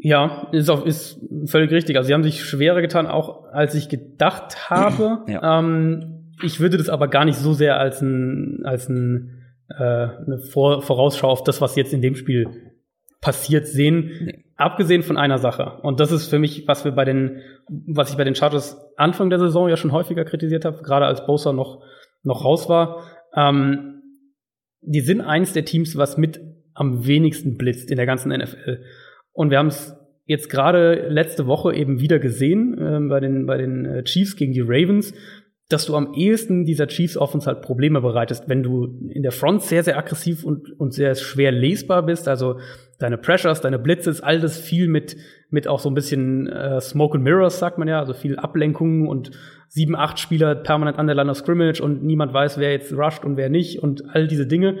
Ja, 0.00 0.48
ist 0.52 0.70
auch 0.70 0.86
ist 0.86 1.18
völlig 1.46 1.72
richtig. 1.72 1.96
Also 1.96 2.06
sie 2.06 2.14
haben 2.14 2.22
sich 2.22 2.44
schwerer 2.44 2.80
getan, 2.80 3.06
auch 3.06 3.44
als 3.52 3.74
ich 3.74 3.88
gedacht 3.88 4.70
habe. 4.70 5.24
Ja. 5.28 5.58
Ähm, 5.58 6.34
ich 6.42 6.60
würde 6.60 6.76
das 6.76 6.88
aber 6.88 7.08
gar 7.08 7.24
nicht 7.24 7.36
so 7.36 7.52
sehr 7.52 7.80
als 7.80 8.00
ein 8.00 8.62
als 8.64 8.88
ein, 8.88 9.42
äh, 9.68 9.82
eine 9.82 10.38
Vor 10.38 10.82
Vorausschau 10.82 11.28
auf 11.28 11.42
das, 11.42 11.60
was 11.60 11.74
jetzt 11.74 11.92
in 11.92 12.00
dem 12.00 12.14
Spiel 12.14 12.46
passiert 13.20 13.66
sehen. 13.66 14.10
Nee. 14.24 14.44
Abgesehen 14.56 15.02
von 15.02 15.16
einer 15.16 15.38
Sache. 15.38 15.78
Und 15.82 16.00
das 16.00 16.12
ist 16.12 16.28
für 16.28 16.38
mich, 16.38 16.66
was 16.66 16.84
wir 16.84 16.92
bei 16.92 17.04
den, 17.04 17.40
was 17.68 18.10
ich 18.10 18.16
bei 18.16 18.24
den 18.24 18.34
Chargers 18.34 18.76
Anfang 18.96 19.30
der 19.30 19.38
Saison 19.38 19.68
ja 19.68 19.76
schon 19.76 19.92
häufiger 19.92 20.24
kritisiert 20.24 20.64
habe, 20.64 20.82
gerade 20.82 21.06
als 21.06 21.26
Bosa 21.26 21.52
noch, 21.52 21.82
noch 22.22 22.44
raus 22.44 22.68
war. 22.68 23.04
Ähm, 23.34 23.97
die 24.80 25.00
sind 25.00 25.20
eins 25.20 25.52
der 25.52 25.64
Teams, 25.64 25.96
was 25.96 26.16
mit 26.16 26.40
am 26.74 27.06
wenigsten 27.06 27.56
blitzt 27.56 27.90
in 27.90 27.96
der 27.96 28.06
ganzen 28.06 28.30
NFL. 28.30 28.82
Und 29.32 29.50
wir 29.50 29.58
haben 29.58 29.68
es 29.68 29.96
jetzt 30.24 30.50
gerade 30.50 31.08
letzte 31.08 31.46
Woche 31.46 31.74
eben 31.74 32.00
wieder 32.00 32.18
gesehen 32.18 32.78
äh, 32.78 33.00
bei 33.08 33.18
den, 33.18 33.46
bei 33.46 33.56
den 33.56 33.84
äh, 33.84 34.04
Chiefs 34.04 34.36
gegen 34.36 34.52
die 34.52 34.60
Ravens, 34.60 35.14
dass 35.68 35.86
du 35.86 35.96
am 35.96 36.14
ehesten 36.14 36.64
dieser 36.64 36.86
Chiefs 36.86 37.16
Offense 37.16 37.46
halt 37.46 37.62
Probleme 37.62 38.00
bereitest, 38.00 38.48
wenn 38.48 38.62
du 38.62 39.08
in 39.10 39.22
der 39.22 39.32
Front 39.32 39.62
sehr, 39.62 39.82
sehr 39.82 39.98
aggressiv 39.98 40.44
und, 40.44 40.70
und 40.78 40.94
sehr 40.94 41.14
schwer 41.14 41.52
lesbar 41.52 42.04
bist. 42.04 42.28
Also 42.28 42.58
deine 42.98 43.18
Pressures, 43.18 43.60
deine 43.60 43.78
Blitzes, 43.78 44.20
all 44.20 44.40
das 44.40 44.58
viel 44.58 44.88
mit, 44.88 45.16
mit 45.50 45.68
auch 45.68 45.80
so 45.80 45.90
ein 45.90 45.94
bisschen 45.94 46.46
äh, 46.46 46.80
Smoke 46.80 47.16
and 47.16 47.24
Mirrors, 47.24 47.58
sagt 47.58 47.78
man 47.78 47.88
ja, 47.88 47.98
also 47.98 48.14
viel 48.14 48.36
Ablenkungen 48.36 49.08
und 49.08 49.30
sieben, 49.68 49.94
acht 49.94 50.18
Spieler 50.18 50.54
permanent 50.54 50.98
an 50.98 51.06
der 51.06 51.14
Line 51.14 51.30
of 51.30 51.36
Scrimmage 51.36 51.80
und 51.80 52.02
niemand 52.02 52.32
weiß, 52.32 52.58
wer 52.58 52.72
jetzt 52.72 52.92
rusht 52.92 53.24
und 53.24 53.36
wer 53.36 53.48
nicht 53.48 53.82
und 53.82 54.04
all 54.14 54.26
diese 54.26 54.46
Dinge. 54.46 54.78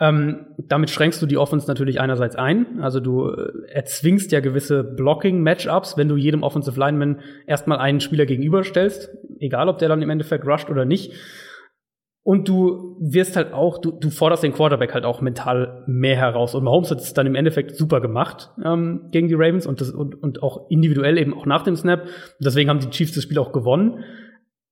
Ähm, 0.00 0.46
damit 0.58 0.90
schränkst 0.90 1.20
du 1.20 1.26
die 1.26 1.38
Offense 1.38 1.66
natürlich 1.66 2.00
einerseits 2.00 2.36
ein. 2.36 2.80
Also 2.80 3.00
du 3.00 3.30
äh, 3.30 3.50
erzwingst 3.68 4.30
ja 4.30 4.38
gewisse 4.38 4.84
Blocking-Matchups, 4.84 5.96
wenn 5.96 6.08
du 6.08 6.16
jedem 6.16 6.44
Offensive 6.44 6.78
Lineman 6.78 7.20
erstmal 7.46 7.78
einen 7.78 8.00
Spieler 8.00 8.24
gegenüberstellst, 8.24 9.10
egal 9.40 9.68
ob 9.68 9.78
der 9.78 9.88
dann 9.88 10.02
im 10.02 10.10
Endeffekt 10.10 10.46
rusht 10.46 10.70
oder 10.70 10.84
nicht. 10.84 11.12
Und 12.22 12.46
du 12.46 12.98
wirst 13.00 13.36
halt 13.36 13.54
auch, 13.54 13.78
du, 13.78 13.90
du 13.90 14.10
forderst 14.10 14.42
den 14.42 14.52
Quarterback 14.52 14.92
halt 14.92 15.06
auch 15.06 15.22
mental 15.22 15.82
mehr 15.86 16.14
heraus. 16.14 16.54
Und 16.54 16.62
Mahomes 16.62 16.90
hat 16.90 17.00
es 17.00 17.14
dann 17.14 17.26
im 17.26 17.34
Endeffekt 17.34 17.74
super 17.74 18.00
gemacht 18.00 18.50
ähm, 18.62 19.08
gegen 19.10 19.28
die 19.28 19.34
Ravens 19.34 19.66
und, 19.66 19.80
das, 19.80 19.90
und, 19.90 20.14
und 20.22 20.42
auch 20.42 20.68
individuell 20.68 21.16
eben 21.16 21.32
auch 21.32 21.46
nach 21.46 21.62
dem 21.62 21.74
Snap. 21.74 22.06
Deswegen 22.38 22.68
haben 22.68 22.80
die 22.80 22.90
Chiefs 22.90 23.14
das 23.14 23.24
Spiel 23.24 23.38
auch 23.38 23.50
gewonnen. 23.50 24.04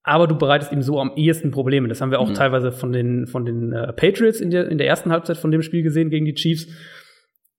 Aber 0.08 0.28
du 0.28 0.38
bereitest 0.38 0.70
ihm 0.70 0.82
so 0.82 1.00
am 1.00 1.12
ehesten 1.16 1.50
Probleme. 1.50 1.88
Das 1.88 2.00
haben 2.00 2.12
wir 2.12 2.20
auch 2.20 2.28
mhm. 2.28 2.34
teilweise 2.34 2.70
von 2.70 2.92
den, 2.92 3.26
von 3.26 3.44
den 3.44 3.72
äh, 3.72 3.92
Patriots 3.92 4.40
in 4.40 4.50
der, 4.50 4.68
in 4.68 4.78
der 4.78 4.86
ersten 4.86 5.10
Halbzeit 5.10 5.36
von 5.36 5.50
dem 5.50 5.62
Spiel 5.62 5.82
gesehen 5.82 6.10
gegen 6.10 6.24
die 6.24 6.34
Chiefs. 6.34 6.68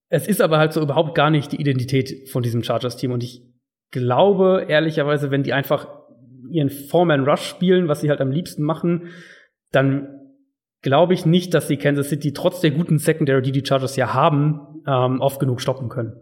Es 0.08 0.30
ist 0.30 0.42
aber 0.42 0.58
halt 0.58 0.72
so 0.72 0.82
überhaupt 0.82 1.14
gar 1.14 1.30
nicht 1.30 1.52
die 1.52 1.60
Identität 1.60 2.30
von 2.30 2.44
diesem 2.44 2.64
Chargers-Team. 2.64 3.12
Und 3.12 3.22
ich 3.22 3.42
glaube, 3.92 4.66
ehrlicherweise, 4.70 5.30
wenn 5.30 5.44
die 5.44 5.52
einfach 5.52 5.90
ihren 6.50 6.70
Foreman-Rush 6.70 7.42
spielen, 7.42 7.90
was 7.90 8.00
sie 8.00 8.10
halt 8.10 8.22
am 8.22 8.32
liebsten 8.32 8.64
machen, 8.64 9.10
dann 9.74 10.08
glaube 10.82 11.16
ich 11.16 11.26
nicht, 11.26 11.54
dass 11.54 11.68
die 11.68 11.76
Kansas 11.76 12.08
City 12.08 12.32
trotz 12.32 12.62
der 12.62 12.72
guten 12.72 12.98
Secondary, 12.98 13.42
die 13.42 13.52
die 13.52 13.66
Chargers 13.66 13.98
ja 13.98 14.14
haben, 14.14 14.84
ähm, 14.88 15.20
oft 15.20 15.42
genug 15.42 15.60
stoppen 15.60 15.90
können. 15.90 16.14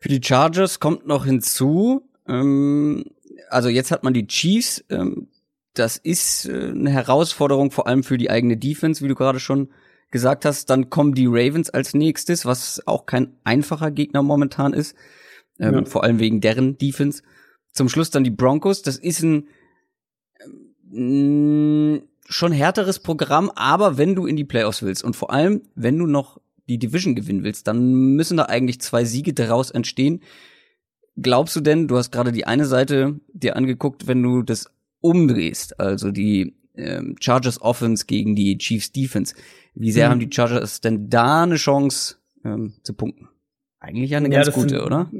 Für 0.00 0.08
die 0.08 0.20
Chargers 0.20 0.80
kommt 0.80 1.06
noch 1.06 1.26
hinzu, 1.26 2.10
ähm, 2.26 3.04
also 3.48 3.68
jetzt 3.68 3.90
hat 3.90 4.02
man 4.02 4.14
die 4.14 4.26
Chiefs, 4.26 4.84
ähm, 4.90 5.28
das 5.74 5.96
ist 5.96 6.46
äh, 6.46 6.70
eine 6.70 6.90
Herausforderung 6.90 7.70
vor 7.70 7.86
allem 7.86 8.02
für 8.02 8.18
die 8.18 8.30
eigene 8.30 8.56
Defense, 8.56 9.02
wie 9.02 9.08
du 9.08 9.14
gerade 9.14 9.40
schon 9.40 9.70
gesagt 10.10 10.44
hast. 10.44 10.70
Dann 10.70 10.90
kommen 10.90 11.14
die 11.14 11.26
Ravens 11.26 11.70
als 11.70 11.94
nächstes, 11.94 12.44
was 12.44 12.86
auch 12.86 13.06
kein 13.06 13.34
einfacher 13.44 13.90
Gegner 13.90 14.22
momentan 14.22 14.72
ist, 14.72 14.94
ähm, 15.58 15.74
ja. 15.74 15.84
vor 15.84 16.04
allem 16.04 16.18
wegen 16.18 16.40
deren 16.40 16.78
Defense. 16.78 17.22
Zum 17.72 17.88
Schluss 17.88 18.10
dann 18.10 18.24
die 18.24 18.30
Broncos, 18.30 18.82
das 18.82 18.98
ist 18.98 19.22
ein 19.22 19.48
ähm, 20.92 22.02
schon 22.28 22.52
härteres 22.52 22.98
Programm, 22.98 23.50
aber 23.54 23.98
wenn 23.98 24.14
du 24.14 24.26
in 24.26 24.36
die 24.36 24.44
Playoffs 24.44 24.82
willst 24.82 25.02
und 25.04 25.16
vor 25.16 25.32
allem, 25.32 25.62
wenn 25.74 25.98
du 25.98 26.06
noch 26.06 26.40
die 26.68 26.78
Division 26.78 27.14
gewinnen 27.14 27.44
willst, 27.44 27.66
dann 27.66 28.14
müssen 28.14 28.36
da 28.36 28.44
eigentlich 28.44 28.80
zwei 28.80 29.04
Siege 29.04 29.32
daraus 29.32 29.70
entstehen. 29.70 30.22
Glaubst 31.20 31.54
du 31.56 31.60
denn, 31.60 31.88
du 31.88 31.96
hast 31.96 32.10
gerade 32.10 32.32
die 32.32 32.46
eine 32.46 32.64
Seite 32.64 33.20
dir 33.32 33.56
angeguckt, 33.56 34.06
wenn 34.06 34.22
du 34.22 34.42
das 34.42 34.70
umdrehst, 35.00 35.78
also 35.78 36.10
die 36.10 36.54
ähm, 36.76 37.16
Chargers 37.20 37.60
Offense 37.60 38.06
gegen 38.06 38.34
die 38.34 38.56
Chiefs 38.58 38.92
Defense. 38.92 39.34
Wie 39.74 39.92
sehr 39.92 40.06
mhm. 40.06 40.12
haben 40.12 40.20
die 40.20 40.30
Chargers 40.32 40.80
denn 40.80 41.08
da 41.10 41.42
eine 41.42 41.56
Chance 41.56 42.16
ähm, 42.44 42.74
zu 42.82 42.94
punkten? 42.94 43.28
Eigentlich 43.80 44.14
eine 44.14 44.30
ja, 44.30 44.42
ganz 44.42 44.52
gute, 44.52 44.76
sind, 44.76 44.80
oder? 44.80 45.10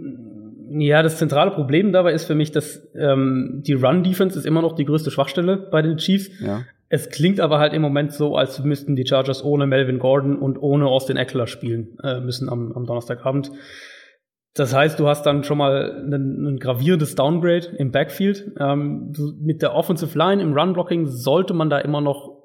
Ja, 0.70 1.02
das 1.02 1.18
zentrale 1.18 1.50
Problem 1.50 1.92
dabei 1.92 2.12
ist 2.12 2.24
für 2.24 2.34
mich, 2.34 2.52
dass 2.52 2.80
ähm, 2.94 3.62
die 3.66 3.74
Run-Defense 3.74 4.38
ist 4.38 4.46
immer 4.46 4.62
noch 4.62 4.74
die 4.74 4.84
größte 4.84 5.10
Schwachstelle 5.10 5.56
bei 5.56 5.82
den 5.82 5.96
Chiefs. 5.96 6.30
Ja. 6.40 6.64
Es 6.88 7.08
klingt 7.08 7.40
aber 7.40 7.58
halt 7.58 7.72
im 7.72 7.82
Moment 7.82 8.12
so, 8.12 8.36
als 8.36 8.62
müssten 8.62 8.96
die 8.96 9.06
Chargers 9.06 9.42
ohne 9.42 9.66
Melvin 9.66 9.98
Gordon 9.98 10.38
und 10.38 10.58
ohne 10.58 10.86
Austin 10.86 11.16
Eckler 11.16 11.46
spielen 11.46 11.98
äh, 12.02 12.20
müssen 12.20 12.48
am, 12.48 12.72
am 12.72 12.86
Donnerstagabend. 12.86 13.50
Das 14.54 14.74
heißt, 14.74 15.00
du 15.00 15.08
hast 15.08 15.24
dann 15.24 15.44
schon 15.44 15.58
mal 15.58 16.04
ein, 16.12 16.58
gravierendes 16.58 17.14
Downgrade 17.14 17.68
im 17.78 17.90
Backfield. 17.90 18.52
Ähm, 18.60 19.12
mit 19.40 19.62
der 19.62 19.74
Offensive 19.74 20.16
Line 20.16 20.42
im 20.42 20.52
Run-Blocking 20.52 21.06
sollte 21.06 21.54
man 21.54 21.70
da 21.70 21.78
immer 21.78 22.02
noch 22.02 22.42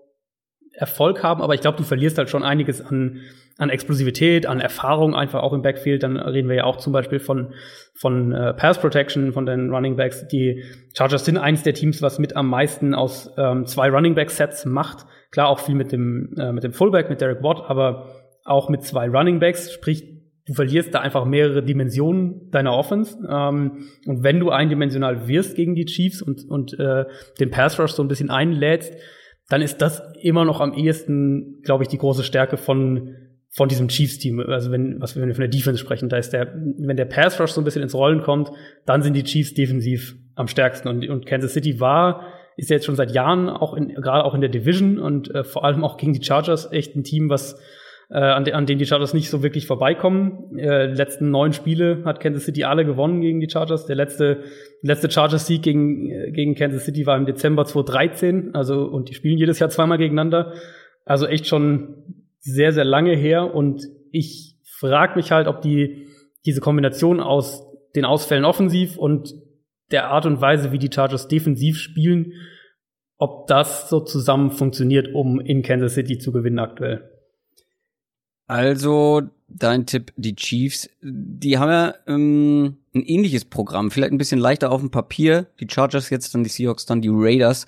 Erfolg 0.77 1.23
haben, 1.23 1.41
aber 1.41 1.55
ich 1.55 1.61
glaube, 1.61 1.77
du 1.77 1.83
verlierst 1.83 2.19
halt 2.19 2.29
schon 2.29 2.43
einiges 2.43 2.81
an, 2.85 3.21
an 3.57 3.71
Explosivität, 3.71 4.45
an 4.45 4.59
Erfahrung 4.59 5.15
einfach 5.15 5.41
auch 5.41 5.51
im 5.53 5.63
Backfield. 5.63 6.03
Dann 6.03 6.17
reden 6.17 6.47
wir 6.49 6.55
ja 6.55 6.63
auch 6.65 6.77
zum 6.77 6.93
Beispiel 6.93 7.19
von, 7.19 7.53
von 7.95 8.31
äh, 8.31 8.53
Pass 8.53 8.79
Protection, 8.79 9.33
von 9.33 9.47
den 9.47 9.73
Running 9.73 9.95
Backs. 9.95 10.27
Die 10.27 10.63
Chargers 10.95 11.25
sind 11.25 11.37
eines 11.37 11.63
der 11.63 11.73
Teams, 11.73 12.03
was 12.03 12.19
mit 12.19 12.35
am 12.35 12.47
meisten 12.47 12.93
aus 12.93 13.33
ähm, 13.37 13.65
zwei 13.65 13.89
Running 13.89 14.13
Back 14.13 14.29
Sets 14.29 14.65
macht. 14.65 15.07
Klar, 15.31 15.49
auch 15.49 15.59
viel 15.59 15.75
mit 15.75 15.91
dem, 15.91 16.35
äh, 16.37 16.51
mit 16.51 16.63
dem 16.63 16.73
Fullback, 16.73 17.09
mit 17.09 17.21
Derek 17.21 17.41
Watt, 17.41 17.63
aber 17.67 18.09
auch 18.45 18.69
mit 18.69 18.83
zwei 18.83 19.09
Running 19.09 19.39
Backs, 19.39 19.73
sprich, 19.73 20.16
du 20.47 20.53
verlierst 20.53 20.93
da 20.93 21.01
einfach 21.01 21.25
mehrere 21.25 21.61
Dimensionen 21.61 22.49
deiner 22.51 22.73
Offense. 22.73 23.17
Ähm, 23.29 23.89
und 24.05 24.23
wenn 24.23 24.39
du 24.39 24.49
eindimensional 24.49 25.27
wirst 25.27 25.55
gegen 25.55 25.75
die 25.75 25.85
Chiefs 25.85 26.21
und, 26.21 26.45
und 26.49 26.79
äh, 26.79 27.05
den 27.39 27.51
Pass 27.51 27.79
Rush 27.79 27.91
so 27.91 28.03
ein 28.03 28.07
bisschen 28.07 28.29
einlädst, 28.29 28.93
dann 29.49 29.61
ist 29.61 29.81
das 29.81 30.01
immer 30.21 30.45
noch 30.45 30.59
am 30.59 30.73
ehesten, 30.73 31.61
glaube 31.63 31.83
ich, 31.83 31.89
die 31.89 31.97
große 31.97 32.23
Stärke 32.23 32.57
von 32.57 33.15
von 33.49 33.69
diesem 33.69 33.87
Chiefs-Team. 33.87 34.39
Also 34.41 34.71
wenn, 34.71 35.01
was 35.01 35.15
wir 35.15 35.23
von 35.23 35.39
der 35.39 35.47
Defense 35.47 35.79
sprechen, 35.79 36.09
da 36.09 36.17
ist 36.17 36.31
der, 36.31 36.53
wenn 36.53 36.97
der 36.97 37.05
Pass 37.05 37.39
Rush 37.39 37.51
so 37.51 37.61
ein 37.61 37.63
bisschen 37.63 37.81
ins 37.81 37.95
Rollen 37.95 38.21
kommt, 38.21 38.51
dann 38.85 39.01
sind 39.01 39.15
die 39.15 39.23
Chiefs 39.23 39.53
defensiv 39.53 40.15
am 40.35 40.47
stärksten. 40.47 40.87
Und, 40.87 41.07
und 41.09 41.25
Kansas 41.25 41.53
City 41.53 41.79
war, 41.79 42.33
ist 42.55 42.69
jetzt 42.69 42.85
schon 42.85 42.95
seit 42.95 43.11
Jahren 43.11 43.49
auch 43.49 43.73
in, 43.73 43.87
gerade 43.95 44.25
auch 44.25 44.35
in 44.35 44.41
der 44.41 44.49
Division 44.49 44.99
und 44.99 45.33
äh, 45.33 45.43
vor 45.43 45.63
allem 45.63 45.83
auch 45.83 45.97
gegen 45.97 46.13
die 46.13 46.23
Chargers 46.23 46.71
echt 46.71 46.95
ein 46.95 47.03
Team, 47.03 47.29
was 47.29 47.59
äh, 48.09 48.19
an, 48.19 48.45
de, 48.45 48.53
an 48.53 48.65
denen 48.65 48.79
die 48.79 48.85
Chargers 48.85 49.13
nicht 49.13 49.29
so 49.29 49.43
wirklich 49.43 49.67
vorbeikommen. 49.67 50.57
Äh, 50.57 50.89
die 50.89 50.95
letzten 50.95 51.29
neun 51.29 51.53
Spiele 51.53 52.03
hat 52.05 52.19
Kansas 52.19 52.45
City 52.45 52.63
alle 52.63 52.85
gewonnen 52.85 53.21
gegen 53.21 53.39
die 53.39 53.49
Chargers. 53.49 53.85
Der 53.85 53.95
letzte, 53.95 54.43
letzte 54.81 55.11
Chargers-Sieg 55.11 55.61
gegen, 55.61 56.09
äh, 56.09 56.31
gegen 56.31 56.55
Kansas 56.55 56.85
City 56.85 57.05
war 57.05 57.17
im 57.17 57.25
Dezember 57.25 57.65
2013. 57.65 58.55
Also, 58.55 58.85
und 58.85 59.09
die 59.09 59.13
spielen 59.13 59.37
jedes 59.37 59.59
Jahr 59.59 59.69
zweimal 59.69 59.97
gegeneinander. 59.97 60.53
Also 61.03 61.27
echt 61.27 61.47
schon 61.47 62.25
sehr, 62.39 62.71
sehr 62.71 62.85
lange 62.85 63.15
her. 63.15 63.53
Und 63.53 63.83
ich 64.11 64.55
frage 64.79 65.15
mich 65.15 65.31
halt, 65.31 65.47
ob 65.47 65.61
die, 65.61 66.07
diese 66.45 66.61
Kombination 66.61 67.19
aus 67.19 67.65
den 67.95 68.05
Ausfällen 68.05 68.45
offensiv 68.45 68.97
und 68.97 69.33
der 69.91 70.09
Art 70.09 70.25
und 70.25 70.39
Weise, 70.39 70.71
wie 70.71 70.79
die 70.79 70.91
Chargers 70.93 71.27
defensiv 71.27 71.77
spielen, 71.77 72.33
ob 73.17 73.47
das 73.47 73.89
so 73.89 73.99
zusammen 73.99 74.51
funktioniert, 74.51 75.13
um 75.13 75.39
in 75.39 75.63
Kansas 75.63 75.95
City 75.95 76.19
zu 76.19 76.31
gewinnen 76.31 76.59
aktuell. 76.59 77.16
Also, 78.47 79.23
dein 79.47 79.85
Tipp, 79.85 80.13
die 80.15 80.35
Chiefs, 80.35 80.89
die 81.01 81.57
haben 81.57 81.69
ja 81.69 81.93
ähm, 82.07 82.77
ein 82.95 83.03
ähnliches 83.03 83.45
Programm, 83.45 83.91
vielleicht 83.91 84.11
ein 84.11 84.17
bisschen 84.17 84.39
leichter 84.39 84.71
auf 84.71 84.81
dem 84.81 84.91
Papier. 84.91 85.47
Die 85.59 85.67
Chargers 85.69 86.09
jetzt, 86.09 86.33
dann 86.33 86.43
die 86.43 86.49
Seahawks, 86.49 86.85
dann 86.85 87.01
die 87.01 87.11
Raiders. 87.11 87.65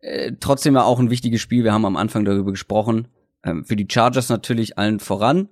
Äh, 0.00 0.32
trotzdem 0.38 0.74
ja 0.74 0.84
auch 0.84 1.00
ein 1.00 1.10
wichtiges 1.10 1.40
Spiel, 1.40 1.64
wir 1.64 1.72
haben 1.72 1.84
am 1.84 1.96
Anfang 1.96 2.24
darüber 2.24 2.50
gesprochen. 2.50 3.08
Ähm, 3.42 3.64
für 3.64 3.76
die 3.76 3.88
Chargers 3.90 4.28
natürlich 4.28 4.78
allen 4.78 5.00
voran. 5.00 5.48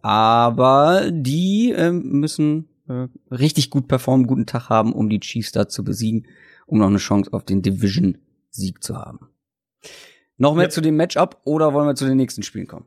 Aber 0.00 1.10
die 1.10 1.72
ähm, 1.76 2.20
müssen 2.20 2.68
äh, 2.88 3.08
richtig 3.30 3.70
gut 3.70 3.88
performen, 3.88 4.26
guten 4.26 4.46
Tag 4.46 4.68
haben, 4.68 4.92
um 4.92 5.08
die 5.08 5.20
Chiefs 5.20 5.52
da 5.52 5.68
zu 5.68 5.84
besiegen, 5.84 6.26
um 6.66 6.78
noch 6.78 6.86
eine 6.86 6.98
Chance 6.98 7.32
auf 7.32 7.44
den 7.44 7.62
Division-Sieg 7.62 8.82
zu 8.82 8.96
haben. 8.96 9.28
Noch 10.38 10.54
mehr 10.54 10.64
ja. 10.64 10.70
zu 10.70 10.80
dem 10.80 10.96
Matchup 10.96 11.40
oder 11.44 11.72
wollen 11.72 11.86
wir 11.86 11.94
zu 11.94 12.06
den 12.06 12.16
nächsten 12.16 12.42
Spielen 12.42 12.66
kommen? 12.66 12.86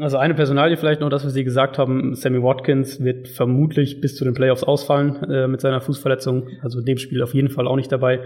Also 0.00 0.16
eine 0.16 0.34
Personalie 0.34 0.76
vielleicht 0.76 1.00
noch, 1.00 1.10
dass 1.10 1.24
wir 1.24 1.30
sie 1.30 1.44
gesagt 1.44 1.78
haben, 1.78 2.14
Sammy 2.14 2.42
Watkins 2.42 3.02
wird 3.02 3.28
vermutlich 3.28 4.00
bis 4.00 4.16
zu 4.16 4.24
den 4.24 4.34
Playoffs 4.34 4.62
ausfallen 4.62 5.22
äh, 5.30 5.46
mit 5.46 5.60
seiner 5.60 5.80
Fußverletzung. 5.80 6.48
Also 6.62 6.80
in 6.80 6.84
dem 6.86 6.98
Spiel 6.98 7.22
auf 7.22 7.34
jeden 7.34 7.50
Fall 7.50 7.66
auch 7.66 7.76
nicht 7.76 7.92
dabei. 7.92 8.20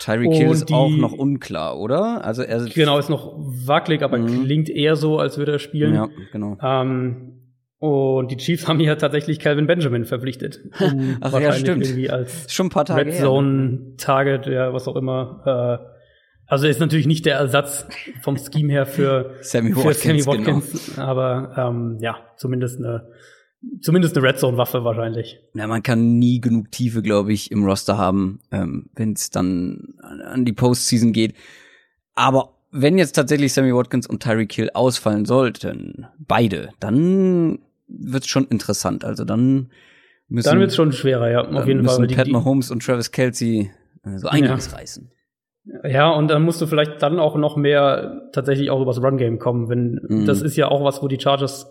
Tyreek 0.00 0.32
Hill 0.32 0.50
ist 0.50 0.72
auch 0.72 0.90
noch 0.90 1.12
unklar, 1.12 1.78
oder? 1.78 2.24
Also 2.24 2.42
er 2.42 2.64
genau 2.64 2.98
ist 2.98 3.10
noch 3.10 3.34
wackelig, 3.36 4.02
aber 4.02 4.18
mhm. 4.18 4.44
klingt 4.44 4.68
eher 4.70 4.96
so, 4.96 5.18
als 5.18 5.38
würde 5.38 5.52
er 5.52 5.58
spielen. 5.58 5.94
Ja, 5.94 6.08
genau. 6.32 6.56
Ähm, 6.62 7.40
und 7.78 8.30
die 8.30 8.36
Chiefs 8.36 8.68
haben 8.68 8.78
hier 8.78 8.98
tatsächlich 8.98 9.38
Calvin 9.38 9.66
Benjamin 9.66 10.04
verpflichtet. 10.04 10.60
Um 10.80 11.16
Ach 11.20 11.38
ja, 11.38 11.52
stimmt. 11.52 11.86
Irgendwie 11.86 12.10
als 12.10 12.52
Schon 12.52 12.66
ein 12.66 12.70
paar 12.70 12.84
Tage 12.84 13.06
Red 13.06 13.14
Zone 13.14 13.94
Target, 13.96 14.46
ja, 14.46 14.72
was 14.72 14.86
auch 14.86 14.96
immer. 14.96 15.80
Also 16.50 16.66
ist 16.66 16.80
natürlich 16.80 17.06
nicht 17.06 17.26
der 17.26 17.36
Ersatz 17.36 17.86
vom 18.22 18.36
Scheme 18.36 18.72
her 18.72 18.84
für 18.84 19.36
Sammy 19.40 19.70
für 19.70 19.84
Watkins, 19.84 20.24
Sammy 20.24 20.26
Watkins 20.26 20.86
genau. 20.96 21.06
aber 21.06 21.54
ähm, 21.56 21.98
ja, 22.00 22.16
zumindest 22.36 22.80
eine 22.80 23.08
zumindest 23.80 24.16
eine 24.16 24.26
Red 24.26 24.40
Zone 24.40 24.58
Waffe 24.58 24.82
wahrscheinlich. 24.82 25.38
Ja, 25.54 25.68
man 25.68 25.84
kann 25.84 26.18
nie 26.18 26.40
genug 26.40 26.72
Tiefe, 26.72 27.02
glaube 27.02 27.32
ich, 27.32 27.52
im 27.52 27.64
Roster 27.64 27.96
haben, 27.96 28.40
ähm, 28.50 28.90
wenn 28.96 29.12
es 29.12 29.30
dann 29.30 29.94
an 30.24 30.44
die 30.44 30.52
Postseason 30.52 31.12
geht. 31.12 31.34
Aber 32.16 32.56
wenn 32.72 32.98
jetzt 32.98 33.12
tatsächlich 33.12 33.52
Sammy 33.52 33.72
Watkins 33.72 34.08
und 34.08 34.20
Tyreek 34.20 34.52
Hill 34.52 34.70
ausfallen 34.74 35.26
sollten, 35.26 36.06
beide, 36.18 36.70
dann 36.80 37.60
wird's 37.86 38.26
schon 38.26 38.46
interessant. 38.48 39.04
Also 39.04 39.24
dann 39.24 39.70
müssen 40.28 40.48
dann 40.48 40.58
wird's 40.58 40.74
schon 40.74 40.90
schwerer, 40.90 41.30
ja, 41.30 41.44
auf 41.44 41.68
jeden 41.68 41.84
Fall. 41.84 42.00
Müssen 42.00 42.16
Pat 42.16 42.26
Mahomes 42.26 42.72
und 42.72 42.84
Travis 42.84 43.12
Kelsey 43.12 43.70
äh, 44.04 44.18
so 44.18 44.26
einiges 44.26 44.72
ja. 44.72 44.78
reißen. 44.78 45.12
Ja, 45.84 46.10
und 46.10 46.28
dann 46.28 46.42
musst 46.42 46.60
du 46.60 46.66
vielleicht 46.66 47.02
dann 47.02 47.18
auch 47.18 47.36
noch 47.36 47.56
mehr 47.56 48.28
tatsächlich 48.32 48.70
auch 48.70 48.80
übers 48.80 49.02
Run-Game 49.02 49.38
kommen, 49.38 49.68
wenn 49.68 50.00
mhm. 50.08 50.26
das 50.26 50.42
ist 50.42 50.56
ja 50.56 50.68
auch 50.68 50.82
was, 50.84 51.02
wo 51.02 51.08
die 51.08 51.20
Chargers 51.20 51.70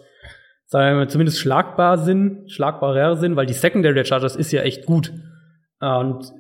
sagen 0.70 1.00
wir 1.00 1.08
zumindest 1.08 1.40
schlagbar 1.40 1.98
sind, 1.98 2.52
schlagbarer 2.52 3.18
sind, 3.18 3.36
weil 3.36 3.48
die 3.48 3.54
Secondary 3.54 3.96
der 3.96 4.06
Chargers 4.06 4.36
ist 4.36 4.52
ja 4.52 4.62
echt 4.62 4.86
gut. 4.86 5.12
Und 5.80 6.32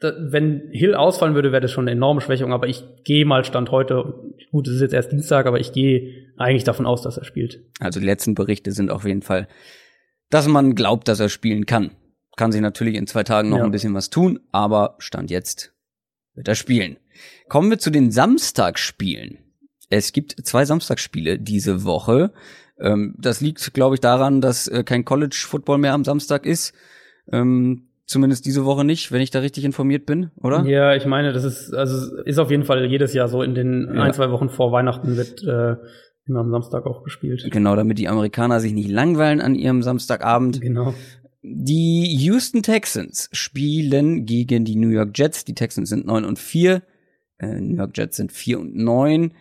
da, 0.00 0.12
wenn 0.18 0.70
Hill 0.72 0.94
ausfallen 0.94 1.34
würde, 1.34 1.52
wäre 1.52 1.60
das 1.60 1.70
schon 1.70 1.84
eine 1.84 1.90
enorme 1.90 2.22
Schwächung, 2.22 2.52
aber 2.54 2.66
ich 2.66 2.82
gehe 3.04 3.26
mal 3.26 3.44
Stand 3.44 3.70
heute, 3.70 4.14
gut, 4.52 4.68
es 4.68 4.76
ist 4.76 4.80
jetzt 4.80 4.94
erst 4.94 5.12
Dienstag, 5.12 5.46
aber 5.46 5.60
ich 5.60 5.72
gehe 5.72 6.32
eigentlich 6.38 6.64
davon 6.64 6.86
aus, 6.86 7.02
dass 7.02 7.18
er 7.18 7.24
spielt. 7.24 7.60
Also 7.78 8.00
die 8.00 8.06
letzten 8.06 8.34
Berichte 8.34 8.72
sind 8.72 8.90
auf 8.90 9.04
jeden 9.04 9.22
Fall, 9.22 9.48
dass 10.30 10.48
man 10.48 10.74
glaubt, 10.74 11.08
dass 11.08 11.20
er 11.20 11.28
spielen 11.28 11.66
kann. 11.66 11.90
Kann 12.36 12.52
sich 12.52 12.60
natürlich 12.62 12.94
in 12.94 13.06
zwei 13.06 13.24
Tagen 13.24 13.50
noch 13.50 13.58
ja. 13.58 13.64
ein 13.64 13.70
bisschen 13.70 13.94
was 13.94 14.08
tun, 14.08 14.40
aber 14.50 14.94
Stand 14.98 15.30
jetzt 15.30 15.74
wird 16.38 16.48
er 16.48 16.54
spielen. 16.54 16.96
Kommen 17.48 17.68
wir 17.68 17.78
zu 17.78 17.90
den 17.90 18.10
Samstagsspielen. 18.10 19.38
Es 19.90 20.12
gibt 20.12 20.34
zwei 20.46 20.64
Samstagsspiele 20.64 21.38
diese 21.38 21.84
Woche. 21.84 22.32
Ähm, 22.80 23.14
das 23.18 23.40
liegt, 23.40 23.74
glaube 23.74 23.96
ich, 23.96 24.00
daran, 24.00 24.40
dass 24.40 24.68
äh, 24.68 24.84
kein 24.84 25.04
College 25.04 25.44
Football 25.46 25.78
mehr 25.78 25.94
am 25.94 26.04
Samstag 26.04 26.46
ist. 26.46 26.72
Ähm, 27.30 27.88
zumindest 28.06 28.46
diese 28.46 28.64
Woche 28.64 28.84
nicht, 28.84 29.12
wenn 29.12 29.20
ich 29.20 29.30
da 29.30 29.40
richtig 29.40 29.64
informiert 29.64 30.06
bin, 30.06 30.30
oder? 30.36 30.64
Ja, 30.64 30.94
ich 30.94 31.04
meine, 31.04 31.32
das 31.32 31.44
ist 31.44 31.74
also 31.74 32.16
ist 32.22 32.38
auf 32.38 32.50
jeden 32.50 32.64
Fall 32.64 32.86
jedes 32.86 33.12
Jahr 33.12 33.28
so 33.28 33.42
in 33.42 33.54
den 33.54 33.90
ja. 33.92 34.02
ein 34.02 34.12
zwei 34.14 34.30
Wochen 34.30 34.48
vor 34.48 34.72
Weihnachten 34.72 35.16
wird 35.16 35.42
äh, 35.42 35.76
immer 36.26 36.40
am 36.40 36.50
Samstag 36.50 36.86
auch 36.86 37.02
gespielt. 37.02 37.46
Genau, 37.50 37.74
damit 37.74 37.98
die 37.98 38.08
Amerikaner 38.08 38.60
sich 38.60 38.72
nicht 38.72 38.90
langweilen 38.90 39.40
an 39.40 39.54
ihrem 39.54 39.82
Samstagabend. 39.82 40.60
Genau. 40.60 40.94
Die 41.42 42.16
Houston 42.16 42.62
Texans 42.62 43.28
spielen 43.32 44.26
gegen 44.26 44.64
die 44.64 44.76
New 44.76 44.88
York 44.88 45.16
Jets. 45.16 45.44
Die 45.44 45.54
Texans 45.54 45.88
sind 45.88 46.06
9 46.06 46.24
und 46.24 46.38
4. 46.38 46.82
Äh, 47.38 47.60
New 47.60 47.76
York 47.76 47.96
Jets 47.96 48.16
sind 48.16 48.32
4 48.32 48.60
und 48.60 48.76
9. 48.76 49.32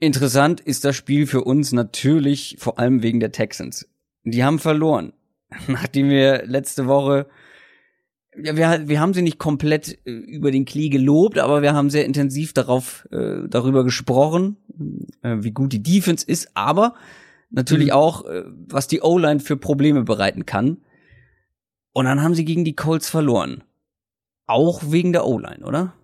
Interessant 0.00 0.60
ist 0.60 0.84
das 0.84 0.96
Spiel 0.96 1.26
für 1.26 1.44
uns 1.44 1.72
natürlich 1.72 2.56
vor 2.58 2.78
allem 2.78 3.02
wegen 3.02 3.20
der 3.20 3.32
Texans. 3.32 3.88
Die 4.24 4.44
haben 4.44 4.58
verloren. 4.58 5.12
Nachdem 5.68 6.10
wir 6.10 6.44
letzte 6.46 6.86
Woche 6.86 7.28
ja, 8.42 8.56
wir, 8.56 8.88
wir 8.88 9.00
haben 9.00 9.14
sie 9.14 9.22
nicht 9.22 9.38
komplett 9.38 9.98
äh, 10.06 10.10
über 10.10 10.50
den 10.50 10.64
Klee 10.64 10.88
gelobt, 10.88 11.38
aber 11.38 11.62
wir 11.62 11.74
haben 11.74 11.90
sehr 11.90 12.04
intensiv 12.04 12.52
darauf 12.52 13.08
äh, 13.10 13.48
darüber 13.48 13.84
gesprochen, 13.84 14.56
äh, 15.22 15.36
wie 15.40 15.50
gut 15.50 15.72
die 15.72 15.82
Defense 15.82 16.24
ist, 16.26 16.50
aber 16.54 16.94
natürlich 17.50 17.88
mhm. 17.88 17.94
auch, 17.94 18.24
äh, 18.26 18.44
was 18.46 18.86
die 18.86 19.00
O-Line 19.00 19.40
für 19.40 19.56
Probleme 19.56 20.04
bereiten 20.04 20.46
kann. 20.46 20.78
Und 21.98 22.04
dann 22.04 22.22
haben 22.22 22.34
sie 22.34 22.44
gegen 22.44 22.64
die 22.64 22.76
Colts 22.76 23.10
verloren. 23.10 23.64
Auch 24.46 24.82
wegen 24.86 25.12
der 25.12 25.26
O-Line, 25.26 25.66
oder? 25.66 25.94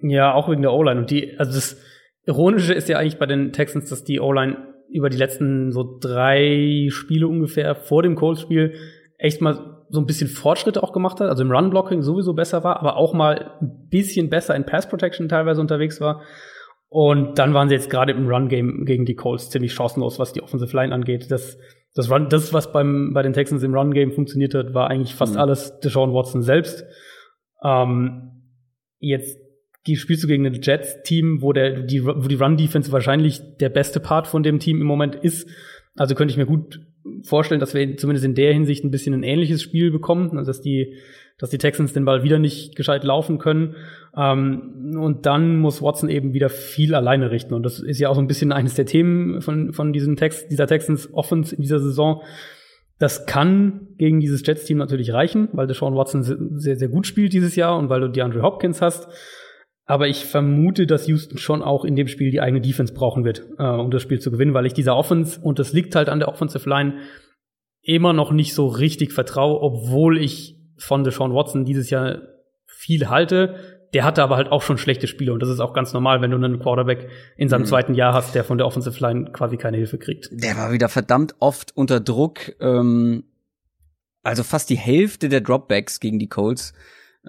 Ja, 0.00 0.32
auch 0.32 0.48
wegen 0.48 0.62
der 0.62 0.72
O-Line. 0.72 1.00
Und 1.00 1.10
die, 1.10 1.36
also 1.40 1.54
das 1.54 1.76
Ironische 2.24 2.72
ist 2.72 2.88
ja 2.88 2.98
eigentlich 2.98 3.18
bei 3.18 3.26
den 3.26 3.52
Texans, 3.52 3.90
dass 3.90 4.04
die 4.04 4.20
O-Line 4.20 4.58
über 4.88 5.10
die 5.10 5.16
letzten 5.16 5.72
so 5.72 5.98
drei 6.00 6.86
Spiele 6.90 7.26
ungefähr 7.26 7.74
vor 7.74 8.04
dem 8.04 8.14
Colts-Spiel 8.14 8.74
echt 9.18 9.40
mal 9.40 9.82
so 9.88 9.98
ein 9.98 10.06
bisschen 10.06 10.28
Fortschritte 10.28 10.84
auch 10.84 10.92
gemacht 10.92 11.18
hat, 11.18 11.28
also 11.28 11.42
im 11.42 11.50
Run-Blocking 11.50 12.02
sowieso 12.02 12.34
besser 12.34 12.62
war, 12.62 12.78
aber 12.78 12.96
auch 12.96 13.12
mal 13.12 13.58
ein 13.60 13.88
bisschen 13.90 14.30
besser 14.30 14.54
in 14.54 14.66
Pass-Protection 14.66 15.28
teilweise 15.28 15.60
unterwegs 15.60 16.00
war. 16.00 16.22
Und 16.90 17.40
dann 17.40 17.54
waren 17.54 17.68
sie 17.68 17.74
jetzt 17.74 17.90
gerade 17.90 18.12
im 18.12 18.28
Run-Game 18.28 18.84
gegen 18.84 19.04
die 19.04 19.16
Colts 19.16 19.50
ziemlich 19.50 19.72
chancenlos, 19.72 20.20
was 20.20 20.32
die 20.32 20.44
Offensive 20.44 20.76
Line 20.76 20.94
angeht. 20.94 21.28
Das, 21.32 21.58
das, 21.98 22.08
Run, 22.12 22.28
das 22.28 22.52
was 22.52 22.70
beim, 22.70 23.12
bei 23.12 23.22
den 23.22 23.32
Texans 23.32 23.64
im 23.64 23.74
Run-Game 23.74 24.12
funktioniert 24.12 24.54
hat, 24.54 24.72
war 24.72 24.88
eigentlich 24.88 25.16
fast 25.16 25.34
mhm. 25.34 25.40
alles 25.40 25.80
Deshaun 25.80 26.14
Watson 26.14 26.42
selbst. 26.42 26.84
Ähm, 27.64 28.44
jetzt 29.00 29.36
die 29.88 29.96
spielst 29.96 30.22
du 30.22 30.28
gegen 30.28 30.46
ein 30.46 30.60
Jets-Team, 30.62 31.42
wo 31.42 31.52
der, 31.52 31.82
die, 31.82 32.04
wo 32.04 32.28
die 32.28 32.36
Run-Defense 32.36 32.92
wahrscheinlich 32.92 33.40
der 33.58 33.68
beste 33.68 33.98
Part 33.98 34.28
von 34.28 34.44
dem 34.44 34.60
Team 34.60 34.80
im 34.80 34.86
Moment 34.86 35.16
ist. 35.16 35.50
Also 35.96 36.14
könnte 36.14 36.30
ich 36.30 36.38
mir 36.38 36.46
gut 36.46 36.78
vorstellen, 37.24 37.58
dass 37.58 37.74
wir 37.74 37.96
zumindest 37.96 38.24
in 38.24 38.36
der 38.36 38.52
Hinsicht 38.52 38.84
ein 38.84 38.92
bisschen 38.92 39.12
ein 39.12 39.24
ähnliches 39.24 39.60
Spiel 39.60 39.90
bekommen, 39.90 40.38
also 40.38 40.50
dass 40.50 40.60
die, 40.60 40.94
dass 41.38 41.50
die 41.50 41.58
Texans 41.58 41.92
den 41.92 42.04
Ball 42.04 42.22
wieder 42.22 42.38
nicht 42.38 42.74
gescheit 42.74 43.04
laufen 43.04 43.38
können. 43.38 43.76
Ähm, 44.16 44.96
und 45.00 45.24
dann 45.24 45.56
muss 45.58 45.80
Watson 45.80 46.08
eben 46.08 46.32
wieder 46.32 46.48
viel 46.48 46.94
alleine 46.94 47.30
richten. 47.30 47.54
Und 47.54 47.62
das 47.62 47.80
ist 47.80 48.00
ja 48.00 48.08
auch 48.08 48.14
so 48.14 48.20
ein 48.20 48.26
bisschen 48.26 48.52
eines 48.52 48.74
der 48.74 48.86
Themen 48.86 49.40
von, 49.40 49.72
von 49.72 49.92
diesem 49.92 50.16
Text, 50.16 50.50
dieser 50.50 50.66
Texans 50.66 51.12
Offense 51.12 51.54
in 51.54 51.62
dieser 51.62 51.78
Saison. 51.78 52.22
Das 52.98 53.26
kann 53.26 53.88
gegen 53.96 54.18
dieses 54.18 54.44
Jets-Team 54.44 54.78
natürlich 54.78 55.12
reichen, 55.12 55.48
weil 55.52 55.68
Deshaun 55.68 55.94
Watson 55.94 56.24
sehr, 56.58 56.76
sehr 56.76 56.88
gut 56.88 57.06
spielt 57.06 57.32
dieses 57.32 57.54
Jahr 57.54 57.78
und 57.78 57.88
weil 57.88 58.00
du 58.00 58.08
DeAndre 58.08 58.42
Hopkins 58.42 58.82
hast. 58.82 59.08
Aber 59.84 60.08
ich 60.08 60.26
vermute, 60.26 60.86
dass 60.86 61.06
Houston 61.06 61.38
schon 61.38 61.62
auch 61.62 61.84
in 61.84 61.94
dem 61.94 62.08
Spiel 62.08 62.30
die 62.30 62.40
eigene 62.40 62.60
Defense 62.60 62.92
brauchen 62.92 63.24
wird, 63.24 63.46
äh, 63.58 63.62
um 63.62 63.90
das 63.92 64.02
Spiel 64.02 64.18
zu 64.18 64.32
gewinnen, 64.32 64.52
weil 64.52 64.66
ich 64.66 64.74
dieser 64.74 64.96
Offense, 64.96 65.40
und 65.40 65.60
das 65.60 65.72
liegt 65.72 65.94
halt 65.94 66.08
an 66.08 66.18
der 66.18 66.28
Offensive 66.28 66.68
Line, 66.68 66.98
immer 67.82 68.12
noch 68.12 68.32
nicht 68.32 68.52
so 68.52 68.66
richtig 68.66 69.12
vertraue, 69.12 69.62
obwohl 69.62 70.18
ich 70.18 70.57
von 70.78 71.04
Deshaun 71.04 71.34
Watson 71.34 71.64
dieses 71.64 71.90
Jahr 71.90 72.18
viel 72.66 73.08
halte. 73.08 73.56
Der 73.94 74.04
hatte 74.04 74.22
aber 74.22 74.36
halt 74.36 74.52
auch 74.52 74.62
schon 74.62 74.76
schlechte 74.76 75.06
Spiele 75.06 75.32
und 75.32 75.40
das 75.40 75.48
ist 75.48 75.60
auch 75.60 75.72
ganz 75.72 75.92
normal, 75.94 76.20
wenn 76.20 76.30
du 76.30 76.36
einen 76.36 76.58
Quarterback 76.58 77.08
in 77.36 77.48
seinem 77.48 77.62
mhm. 77.62 77.66
zweiten 77.66 77.94
Jahr 77.94 78.12
hast, 78.12 78.34
der 78.34 78.44
von 78.44 78.58
der 78.58 78.66
Offensive 78.66 79.00
Line 79.00 79.32
quasi 79.32 79.56
keine 79.56 79.78
Hilfe 79.78 79.98
kriegt. 79.98 80.28
Der 80.30 80.56
war 80.56 80.72
wieder 80.72 80.88
verdammt 80.88 81.34
oft 81.38 81.74
unter 81.74 81.98
Druck. 81.98 82.54
Ähm, 82.60 83.24
also 84.22 84.42
fast 84.42 84.68
die 84.68 84.76
Hälfte 84.76 85.30
der 85.30 85.40
Dropbacks 85.40 86.00
gegen 86.00 86.18
die 86.18 86.28
Colts 86.28 86.74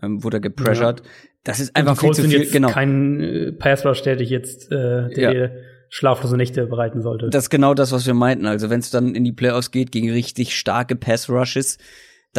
ähm, 0.02 0.22
wurde 0.24 0.42
gepressured. 0.42 1.00
Ja. 1.00 1.06
Das 1.44 1.60
ist 1.60 1.76
einfach 1.76 1.98
viel 1.98 2.12
zu 2.12 2.24
viel. 2.24 2.40
Jetzt 2.40 2.52
genau. 2.52 2.70
Kein 2.70 3.22
äh, 3.22 3.52
Pass 3.54 3.86
Rush, 3.86 4.02
der 4.02 4.18
dich 4.18 4.30
jetzt, 4.30 4.72
äh, 4.72 5.10
der 5.10 5.34
ja. 5.34 5.50
schlaflose 5.90 6.36
Nächte 6.36 6.66
bereiten 6.68 7.02
sollte. 7.02 7.30
Das 7.30 7.46
ist 7.46 7.50
genau 7.50 7.74
das, 7.74 7.92
was 7.92 8.06
wir 8.06 8.14
meinten. 8.14 8.46
Also 8.46 8.70
wenn 8.70 8.82
es 8.82 8.90
dann 8.90 9.16
in 9.16 9.24
die 9.24 9.32
Playoffs 9.32 9.72
geht 9.72 9.92
gegen 9.92 10.12
richtig 10.12 10.58
starke 10.58 10.96
Pass 10.96 11.30
Rushes, 11.30 11.78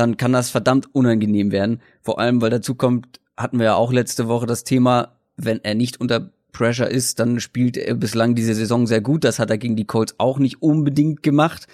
dann 0.01 0.17
kann 0.17 0.33
das 0.33 0.49
verdammt 0.49 0.95
unangenehm 0.95 1.53
werden. 1.53 1.83
Vor 2.01 2.19
allem, 2.19 2.41
weil 2.41 2.51
dazu 2.51 2.75
kommt, 2.75 3.21
hatten 3.37 3.59
wir 3.59 3.67
ja 3.67 3.75
auch 3.75 3.93
letzte 3.93 4.29
Woche 4.29 4.47
das 4.47 4.65
Thema, 4.65 5.17
wenn 5.37 5.61
er 5.63 5.75
nicht 5.75 6.01
unter 6.01 6.31
Pressure 6.53 6.89
ist, 6.89 7.21
dann 7.21 7.39
spielt 7.39 7.77
er 7.77 7.95
bislang 7.95 8.35
diese 8.35 8.55
Saison 8.55 8.87
sehr 8.87 9.03
gut. 9.03 9.25
Das 9.25 9.39
hat 9.39 9.51
er 9.51 9.59
gegen 9.59 9.77
die 9.77 9.85
Colts 9.85 10.15
auch 10.19 10.39
nicht 10.39 10.63
unbedingt 10.63 11.23
gemacht. 11.23 11.67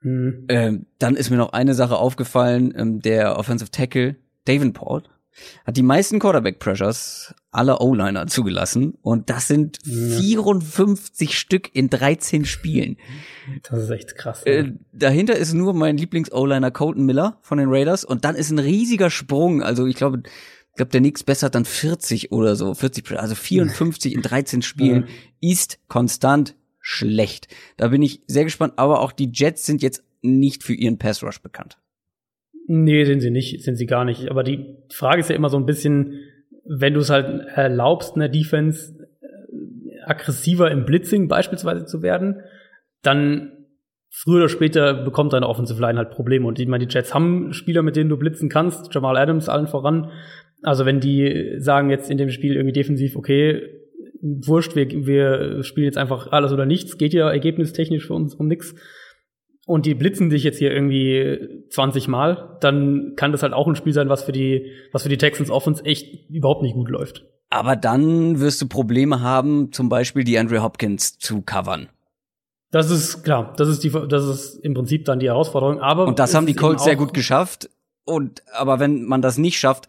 Mhm. 0.00 0.46
Ähm, 0.48 0.86
dann 0.98 1.14
ist 1.14 1.30
mir 1.30 1.36
noch 1.36 1.52
eine 1.52 1.74
Sache 1.74 1.96
aufgefallen, 1.96 2.74
ähm, 2.76 3.00
der 3.00 3.38
Offensive 3.38 3.70
Tackle 3.70 4.16
Davenport 4.44 5.08
hat 5.64 5.76
die 5.76 5.82
meisten 5.82 6.18
Quarterback-Pressures 6.18 7.34
aller 7.50 7.80
O-Liner 7.80 8.26
zugelassen 8.26 8.94
und 9.02 9.30
das 9.30 9.48
sind 9.48 9.78
ja. 9.84 10.18
54 10.18 11.38
Stück 11.38 11.74
in 11.74 11.90
13 11.90 12.44
Spielen. 12.44 12.96
Das 13.68 13.82
ist 13.82 13.90
echt 13.90 14.14
krass. 14.16 14.42
Äh, 14.44 14.72
dahinter 14.92 15.36
ist 15.36 15.54
nur 15.54 15.74
mein 15.74 15.96
Lieblings-O-Liner 15.96 16.70
Colton 16.70 17.04
Miller 17.04 17.38
von 17.42 17.58
den 17.58 17.68
Raiders 17.70 18.04
und 18.04 18.24
dann 18.24 18.34
ist 18.34 18.50
ein 18.50 18.58
riesiger 18.58 19.10
Sprung, 19.10 19.62
also 19.62 19.86
ich 19.86 19.96
glaube, 19.96 20.22
ich 20.24 20.76
glaube, 20.76 20.90
der 20.90 21.00
Nix 21.00 21.24
besser 21.24 21.46
hat 21.46 21.54
dann 21.54 21.64
40 21.64 22.30
oder 22.30 22.54
so, 22.54 22.72
40, 22.74 23.18
also 23.18 23.34
54 23.34 24.14
in 24.14 24.22
13 24.22 24.62
Spielen 24.62 25.08
ja. 25.40 25.50
ist 25.50 25.80
konstant 25.88 26.54
schlecht. 26.80 27.48
Da 27.76 27.88
bin 27.88 28.00
ich 28.02 28.22
sehr 28.26 28.44
gespannt, 28.44 28.74
aber 28.76 29.00
auch 29.00 29.12
die 29.12 29.30
Jets 29.32 29.66
sind 29.66 29.82
jetzt 29.82 30.04
nicht 30.22 30.62
für 30.62 30.74
ihren 30.74 30.98
Pass 30.98 31.22
Rush 31.22 31.42
bekannt. 31.42 31.78
Nee, 32.70 33.04
sind 33.04 33.20
sie 33.20 33.30
nicht, 33.30 33.62
sind 33.64 33.76
sie 33.76 33.86
gar 33.86 34.04
nicht. 34.04 34.30
Aber 34.30 34.44
die 34.44 34.76
Frage 34.92 35.20
ist 35.20 35.30
ja 35.30 35.36
immer 35.36 35.48
so 35.48 35.56
ein 35.56 35.64
bisschen, 35.64 36.20
wenn 36.66 36.92
du 36.92 37.00
es 37.00 37.08
halt 37.08 37.46
erlaubst, 37.54 38.14
einer 38.14 38.28
Defense 38.28 39.08
äh, 39.22 40.02
aggressiver 40.04 40.70
im 40.70 40.84
Blitzing 40.84 41.28
beispielsweise 41.28 41.86
zu 41.86 42.02
werden, 42.02 42.42
dann 43.00 43.52
früher 44.10 44.40
oder 44.40 44.48
später 44.50 44.92
bekommt 44.92 45.32
deine 45.32 45.48
Offensive 45.48 45.80
Line 45.80 45.96
halt 45.96 46.10
Probleme. 46.10 46.46
Und 46.46 46.60
ich 46.60 46.68
meine, 46.68 46.86
die 46.86 46.92
Jets 46.92 47.14
haben 47.14 47.54
Spieler, 47.54 47.80
mit 47.80 47.96
denen 47.96 48.10
du 48.10 48.18
blitzen 48.18 48.50
kannst, 48.50 48.94
Jamal 48.94 49.16
Adams 49.16 49.48
allen 49.48 49.66
voran. 49.66 50.10
Also 50.62 50.84
wenn 50.84 51.00
die 51.00 51.54
sagen 51.56 51.88
jetzt 51.88 52.10
in 52.10 52.18
dem 52.18 52.28
Spiel 52.28 52.54
irgendwie 52.54 52.74
defensiv, 52.74 53.16
okay, 53.16 53.62
wurscht, 54.20 54.76
wir, 54.76 54.90
wir 55.06 55.62
spielen 55.62 55.86
jetzt 55.86 55.96
einfach 55.96 56.32
alles 56.32 56.52
oder 56.52 56.66
nichts, 56.66 56.98
geht 56.98 57.14
ja 57.14 57.30
ergebnistechnisch 57.30 58.06
für 58.06 58.14
uns 58.14 58.34
um 58.34 58.46
nichts 58.46 58.74
und 59.68 59.84
die 59.84 59.94
blitzen 59.94 60.30
dich 60.30 60.44
jetzt 60.44 60.56
hier 60.56 60.72
irgendwie 60.72 61.66
20 61.68 62.08
Mal, 62.08 62.56
dann 62.60 63.12
kann 63.16 63.32
das 63.32 63.42
halt 63.42 63.52
auch 63.52 63.68
ein 63.68 63.76
Spiel 63.76 63.92
sein, 63.92 64.08
was 64.08 64.22
für 64.22 64.32
die, 64.32 64.72
was 64.92 65.02
für 65.02 65.10
die 65.10 65.18
Texans 65.18 65.50
Offense 65.50 65.84
echt 65.84 66.30
überhaupt 66.30 66.62
nicht 66.62 66.72
gut 66.72 66.88
läuft. 66.88 67.26
Aber 67.50 67.76
dann 67.76 68.40
wirst 68.40 68.62
du 68.62 68.66
Probleme 68.66 69.20
haben, 69.20 69.70
zum 69.70 69.90
Beispiel 69.90 70.24
die 70.24 70.38
Andrew 70.38 70.62
Hopkins 70.62 71.18
zu 71.18 71.42
covern. 71.42 71.90
Das 72.70 72.90
ist 72.90 73.24
klar, 73.24 73.52
das 73.58 73.68
ist 73.68 73.84
die, 73.84 73.92
das 74.08 74.24
ist 74.24 74.54
im 74.64 74.72
Prinzip 74.72 75.04
dann 75.04 75.18
die 75.18 75.26
Herausforderung. 75.26 75.80
Aber 75.80 76.06
und 76.06 76.18
das 76.18 76.34
haben 76.34 76.46
die 76.46 76.54
Colts 76.54 76.84
sehr 76.84 76.96
gut 76.96 77.12
geschafft. 77.12 77.68
Und 78.06 78.42
aber 78.54 78.80
wenn 78.80 79.04
man 79.04 79.20
das 79.20 79.36
nicht 79.36 79.58
schafft, 79.58 79.86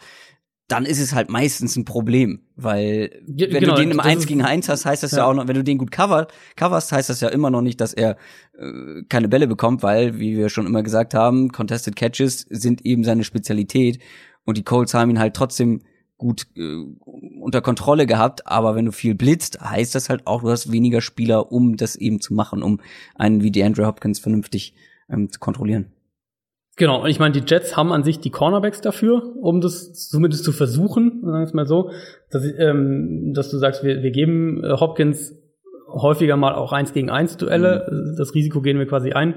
dann 0.69 0.85
ist 0.85 0.99
es 0.99 1.13
halt 1.13 1.29
meistens 1.29 1.75
ein 1.75 1.83
Problem, 1.83 2.41
weil 2.55 3.21
wenn 3.25 3.49
genau, 3.49 3.75
du 3.75 3.81
den 3.81 3.91
im 3.91 3.99
1 3.99 4.27
gegen 4.27 4.43
1 4.43 4.69
hast, 4.69 4.85
heißt 4.85 5.01
das 5.01 5.11
ja. 5.11 5.17
ja. 5.19 5.25
auch 5.25 5.33
noch, 5.33 5.47
wenn 5.47 5.55
du 5.55 5.63
den 5.63 5.79
gut 5.79 5.89
cover, 5.91 6.27
coverst, 6.55 6.91
heißt 6.91 7.09
das 7.09 7.21
ja 7.21 7.29
immer 7.29 7.49
noch 7.49 7.61
nicht, 7.61 7.81
dass 7.81 7.93
er 7.93 8.17
äh, 8.57 9.01
keine 9.09 9.27
Bälle 9.27 9.47
bekommt, 9.47 9.81
weil, 9.81 10.19
wie 10.19 10.37
wir 10.37 10.49
schon 10.49 10.67
immer 10.67 10.83
gesagt 10.83 11.15
haben, 11.15 11.51
Contested 11.51 11.95
Catches 11.95 12.45
sind 12.49 12.85
eben 12.85 13.03
seine 13.03 13.23
Spezialität 13.23 13.99
und 14.45 14.57
die 14.57 14.63
Colts 14.63 14.93
haben 14.93 15.09
ihn 15.09 15.19
halt 15.19 15.35
trotzdem 15.35 15.81
gut 16.17 16.45
äh, 16.55 16.75
unter 17.39 17.61
Kontrolle 17.61 18.05
gehabt, 18.05 18.45
aber 18.45 18.75
wenn 18.75 18.85
du 18.85 18.91
viel 18.91 19.15
blitzt, 19.15 19.59
heißt 19.61 19.95
das 19.95 20.09
halt 20.09 20.27
auch, 20.27 20.43
du 20.43 20.51
hast 20.51 20.71
weniger 20.71 21.01
Spieler, 21.01 21.51
um 21.51 21.77
das 21.77 21.95
eben 21.95 22.21
zu 22.21 22.35
machen, 22.35 22.61
um 22.61 22.79
einen 23.15 23.41
wie 23.41 23.51
DeAndre 23.51 23.87
Hopkins 23.87 24.19
vernünftig 24.19 24.75
ähm, 25.09 25.31
zu 25.31 25.39
kontrollieren. 25.39 25.91
Genau, 26.79 27.03
und 27.03 27.09
ich 27.09 27.19
meine, 27.19 27.33
die 27.33 27.43
Jets 27.45 27.75
haben 27.75 27.91
an 27.91 28.03
sich 28.03 28.21
die 28.21 28.29
Cornerbacks 28.29 28.79
dafür, 28.79 29.35
um 29.41 29.59
das 29.59 30.07
zumindest 30.07 30.45
zu 30.45 30.53
versuchen, 30.53 31.19
sagen 31.21 31.39
wir 31.39 31.43
es 31.43 31.53
mal 31.53 31.67
so, 31.67 31.91
dass, 32.31 32.45
ähm, 32.57 33.33
dass 33.35 33.49
du 33.49 33.57
sagst, 33.57 33.83
wir, 33.83 34.01
wir 34.01 34.11
geben 34.11 34.63
äh, 34.63 34.71
Hopkins 34.79 35.37
häufiger 35.89 36.37
mal 36.37 36.55
auch 36.55 36.71
eins 36.71 36.93
gegen 36.93 37.09
eins 37.09 37.35
Duelle, 37.35 37.85
mhm. 37.91 38.15
das 38.17 38.33
Risiko 38.33 38.61
gehen 38.61 38.79
wir 38.79 38.87
quasi 38.87 39.11
ein. 39.11 39.35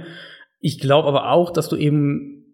Ich 0.61 0.79
glaube 0.79 1.09
aber 1.09 1.33
auch, 1.33 1.51
dass 1.51 1.69
du 1.69 1.75
eben 1.75 2.45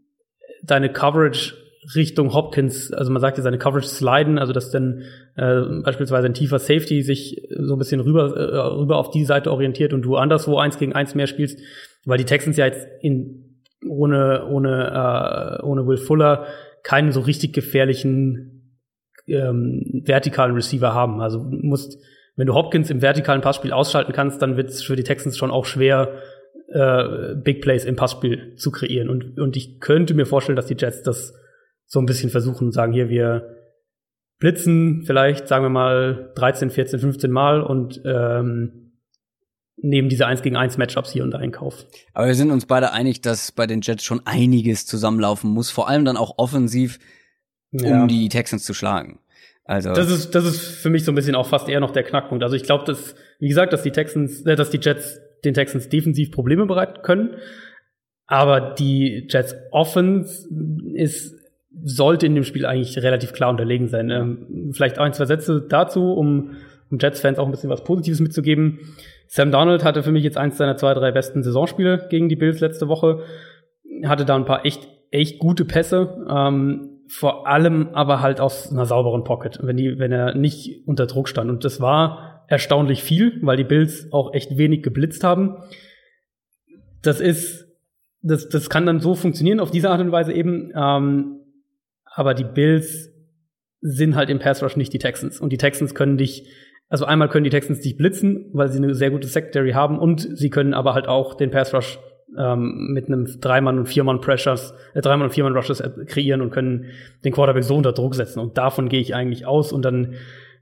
deine 0.63 0.91
Coverage 0.91 1.53
Richtung 1.95 2.33
Hopkins, 2.33 2.91
also 2.91 3.13
man 3.13 3.21
sagt 3.21 3.37
ja 3.37 3.43
seine 3.43 3.59
Coverage 3.59 3.89
sliden, 3.89 4.39
also 4.39 4.55
dass 4.55 4.71
dann 4.71 5.03
äh, 5.37 5.83
beispielsweise 5.85 6.29
ein 6.29 6.35
tiefer 6.35 6.61
Safety 6.61 7.03
sich 7.03 7.47
so 7.51 7.75
ein 7.75 7.79
bisschen 7.79 8.01
rüber, 8.01 8.35
äh, 8.35 8.57
rüber 8.57 8.97
auf 8.97 9.11
die 9.11 9.25
Seite 9.25 9.53
orientiert 9.53 9.93
und 9.93 10.01
du 10.01 10.17
anderswo 10.17 10.57
eins 10.59 10.79
gegen 10.79 10.95
eins 10.95 11.15
mehr 11.15 11.27
spielst, 11.27 11.61
weil 12.07 12.17
die 12.17 12.25
Texans 12.25 12.57
ja 12.57 12.65
jetzt 12.65 12.87
in 13.03 13.48
ohne, 13.89 14.47
ohne, 14.47 15.59
äh, 15.61 15.63
ohne 15.65 15.87
Will 15.87 15.97
Fuller 15.97 16.47
keinen 16.83 17.13
so 17.13 17.21
richtig 17.21 17.53
gefährlichen 17.53 18.81
ähm, 19.27 20.03
vertikalen 20.05 20.55
Receiver 20.55 20.95
haben. 20.95 21.21
Also 21.21 21.41
musst, 21.41 21.99
wenn 22.37 22.47
du 22.47 22.55
Hopkins 22.55 22.91
im 22.91 23.03
vertikalen 23.03 23.41
Passspiel 23.41 23.73
ausschalten 23.73 24.13
kannst, 24.13 24.41
dann 24.43 24.57
wird 24.57 24.71
es 24.71 24.83
für 24.83 24.97
die 24.97 25.05
Texans 25.05 25.37
schon 25.37 25.51
auch 25.51 25.65
schwer, 25.65 26.23
äh, 26.69 27.35
Big 27.35 27.63
Plays 27.63 27.85
im 27.85 27.97
Passspiel 27.97 28.55
zu 28.57 28.71
kreieren. 28.71 29.09
Und, 29.09 29.39
und 29.39 29.57
ich 29.57 29.81
könnte 29.81 30.15
mir 30.15 30.27
vorstellen, 30.27 30.57
dass 30.57 30.67
die 30.67 30.77
Jets 30.79 31.03
das 31.03 31.35
so 31.87 32.01
ein 32.01 32.07
bisschen 32.07 32.31
versuchen 32.31 32.67
und 32.67 32.73
sagen, 32.73 32.93
hier, 32.93 33.09
wir 33.09 33.55
blitzen 34.39 35.03
vielleicht, 35.05 35.49
sagen 35.49 35.65
wir 35.65 35.71
mal, 35.71 36.33
13, 36.37 36.71
14, 36.71 37.01
15 37.01 37.31
Mal 37.31 37.63
und 37.63 38.01
ähm, 38.05 38.88
nehmen 39.81 40.09
diese 40.09 40.27
1 40.27 40.43
gegen 40.43 40.57
1 40.57 40.79
Matchups 40.79 41.13
hier 41.13 41.23
und 41.23 41.31
da 41.31 41.41
in 41.41 41.53
Kauf. 41.53 41.87
Aber 42.13 42.27
wir 42.27 42.35
sind 42.35 42.51
uns 42.51 42.67
beide 42.67 42.93
einig, 42.93 43.21
dass 43.21 43.53
bei 43.53 43.67
den 43.67 43.81
Jets 43.81 44.05
schon 44.05 44.21
einiges 44.25 44.87
zusammenlaufen 44.87 45.51
muss, 45.51 45.71
vor 45.71 45.89
allem 45.89 46.05
dann 46.05 46.17
auch 46.17 46.35
offensiv, 46.39 46.99
um 47.73 47.85
ja. 47.85 48.07
die 48.07 48.29
Texans 48.29 48.65
zu 48.65 48.75
schlagen. 48.75 49.21
Also 49.65 49.93
das 49.93 50.11
ist 50.11 50.35
das 50.35 50.47
ist 50.47 50.61
für 50.61 50.89
mich 50.89 51.05
so 51.05 51.13
ein 51.13 51.15
bisschen 51.15 51.35
auch 51.35 51.47
fast 51.47 51.69
eher 51.69 51.81
noch 51.81 51.91
der 51.91 52.03
Knackpunkt. 52.03 52.43
Also 52.43 52.57
ich 52.57 52.63
glaube, 52.63 52.85
dass 52.85 53.15
wie 53.39 53.49
gesagt, 53.49 53.73
dass 53.73 53.83
die 53.83 53.91
Texans, 53.91 54.41
äh, 54.47 54.57
dass 54.57 54.71
die 54.71 54.81
Jets 54.81 55.21
den 55.45 55.55
Texans 55.55 55.89
defensiv 55.91 56.31
Probleme 56.31 56.65
bereiten 56.65 57.03
können, 57.03 57.37
aber 58.27 58.61
die 58.61 59.27
Jets 59.29 59.55
Offense 59.71 60.49
ist 60.95 61.35
sollte 61.85 62.27
in 62.27 62.35
dem 62.35 62.45
Spiel 62.45 62.67
eigentlich 62.67 62.97
relativ 62.99 63.33
klar 63.33 63.51
unterlegen 63.51 63.89
sein. 63.89 64.11
Ähm, 64.11 64.73
vielleicht 64.73 64.99
ein, 64.99 65.13
zwei 65.13 65.27
Sätze 65.27 65.65
dazu, 65.69 66.13
um, 66.13 66.57
um 66.91 66.99
Jets-Fans 66.99 67.39
auch 67.39 67.45
ein 67.45 67.51
bisschen 67.51 67.71
was 67.71 67.85
Positives 67.85 68.21
mitzugeben. 68.21 68.81
Sam 69.29 69.53
Donald 69.53 69.85
hatte 69.85 70.03
für 70.03 70.13
mich 70.13 70.25
jetzt 70.25 70.37
eins 70.37 70.59
seiner 70.59 70.77
zwei, 70.77 70.95
drei 70.95 71.13
besten 71.13 71.43
Saisonspiele 71.43 72.09
gegen 72.11 72.29
die 72.29 72.37
Bills 72.37 72.61
letzte 72.61 72.89
Woche. 72.89 73.23
Hatte 74.05 74.25
da 74.25 74.35
ein 74.35 74.45
paar 74.45 74.65
echt 74.65 74.89
echt 75.11 75.39
gute 75.39 75.65
Pässe. 75.65 76.27
Ähm, 76.29 77.01
vor 77.09 77.47
allem 77.47 77.89
aber 77.95 78.21
halt 78.21 78.41
aus 78.41 78.71
einer 78.71 78.85
sauberen 78.85 79.25
Pocket, 79.25 79.59
wenn 79.63 79.77
die, 79.77 79.99
wenn 79.99 80.13
er 80.13 80.35
nicht 80.35 80.87
unter 80.87 81.07
Druck 81.07 81.29
stand. 81.29 81.51
Und 81.51 81.65
das 81.65 81.81
war 81.81 82.45
erstaunlich 82.49 83.03
viel, 83.03 83.39
weil 83.43 83.57
die 83.57 83.65
Bills 83.65 84.13
auch 84.13 84.35
echt 84.35 84.59
wenig 84.59 84.83
geblitzt 84.83 85.25
haben. 85.25 85.57
Das 87.03 87.21
ist, 87.21 87.67
das, 88.21 88.49
das 88.49 88.69
kann 88.69 88.85
dann 88.85 89.01
so 89.01 89.15
funktionieren 89.15 89.61
auf 89.61 89.71
diese 89.71 89.91
Art 89.91 90.01
und 90.01 90.13
Weise 90.13 90.33
eben. 90.33 90.71
Ähm, 90.75 91.41
aber 92.05 92.35
die 92.35 92.45
Bills 92.45 93.11
sind 93.81 94.17
halt 94.17 94.29
im 94.29 94.39
Pass 94.39 94.63
Rush 94.63 94.77
nicht 94.77 94.93
die 94.93 94.99
Texans. 94.99 95.41
Und 95.41 95.51
die 95.51 95.59
Texans 95.59 95.95
können 95.95 96.19
dich, 96.19 96.47
also 96.89 97.05
einmal 97.05 97.29
können 97.29 97.45
die 97.45 97.51
Texans 97.51 97.81
dich 97.81 97.97
blitzen, 97.97 98.51
weil 98.53 98.69
sie 98.69 98.79
eine 98.79 98.95
sehr 98.95 99.11
gute 99.11 99.29
Secondary 99.29 99.73
haben 99.73 99.99
und 99.99 100.21
sie 100.21 100.51
können 100.51 100.75
aber 100.75 100.95
halt 100.95 101.07
auch 101.07 101.35
den 101.35 101.51
Pass 101.51 101.75
Rush 101.75 101.99
ähm, 102.37 102.89
mit 102.93 103.07
einem 103.07 103.27
Dreimann- 103.41 103.79
und 103.79 103.87
Viermann-Pressures, 103.87 104.75
äh, 104.95 105.01
Dreimann- 105.01 105.27
und 105.27 105.33
Viermann-Rushes 105.33 105.83
kreieren 106.07 106.41
und 106.41 106.51
können 106.51 106.87
den 107.25 107.33
Quarterback 107.33 107.65
so 107.65 107.77
unter 107.77 107.93
Druck 107.93 108.15
setzen. 108.15 108.41
Und 108.41 108.59
davon 108.59 108.89
gehe 108.89 109.01
ich 109.01 109.15
eigentlich 109.15 109.47
aus 109.47 109.73
und 109.73 109.85
dann 109.85 110.15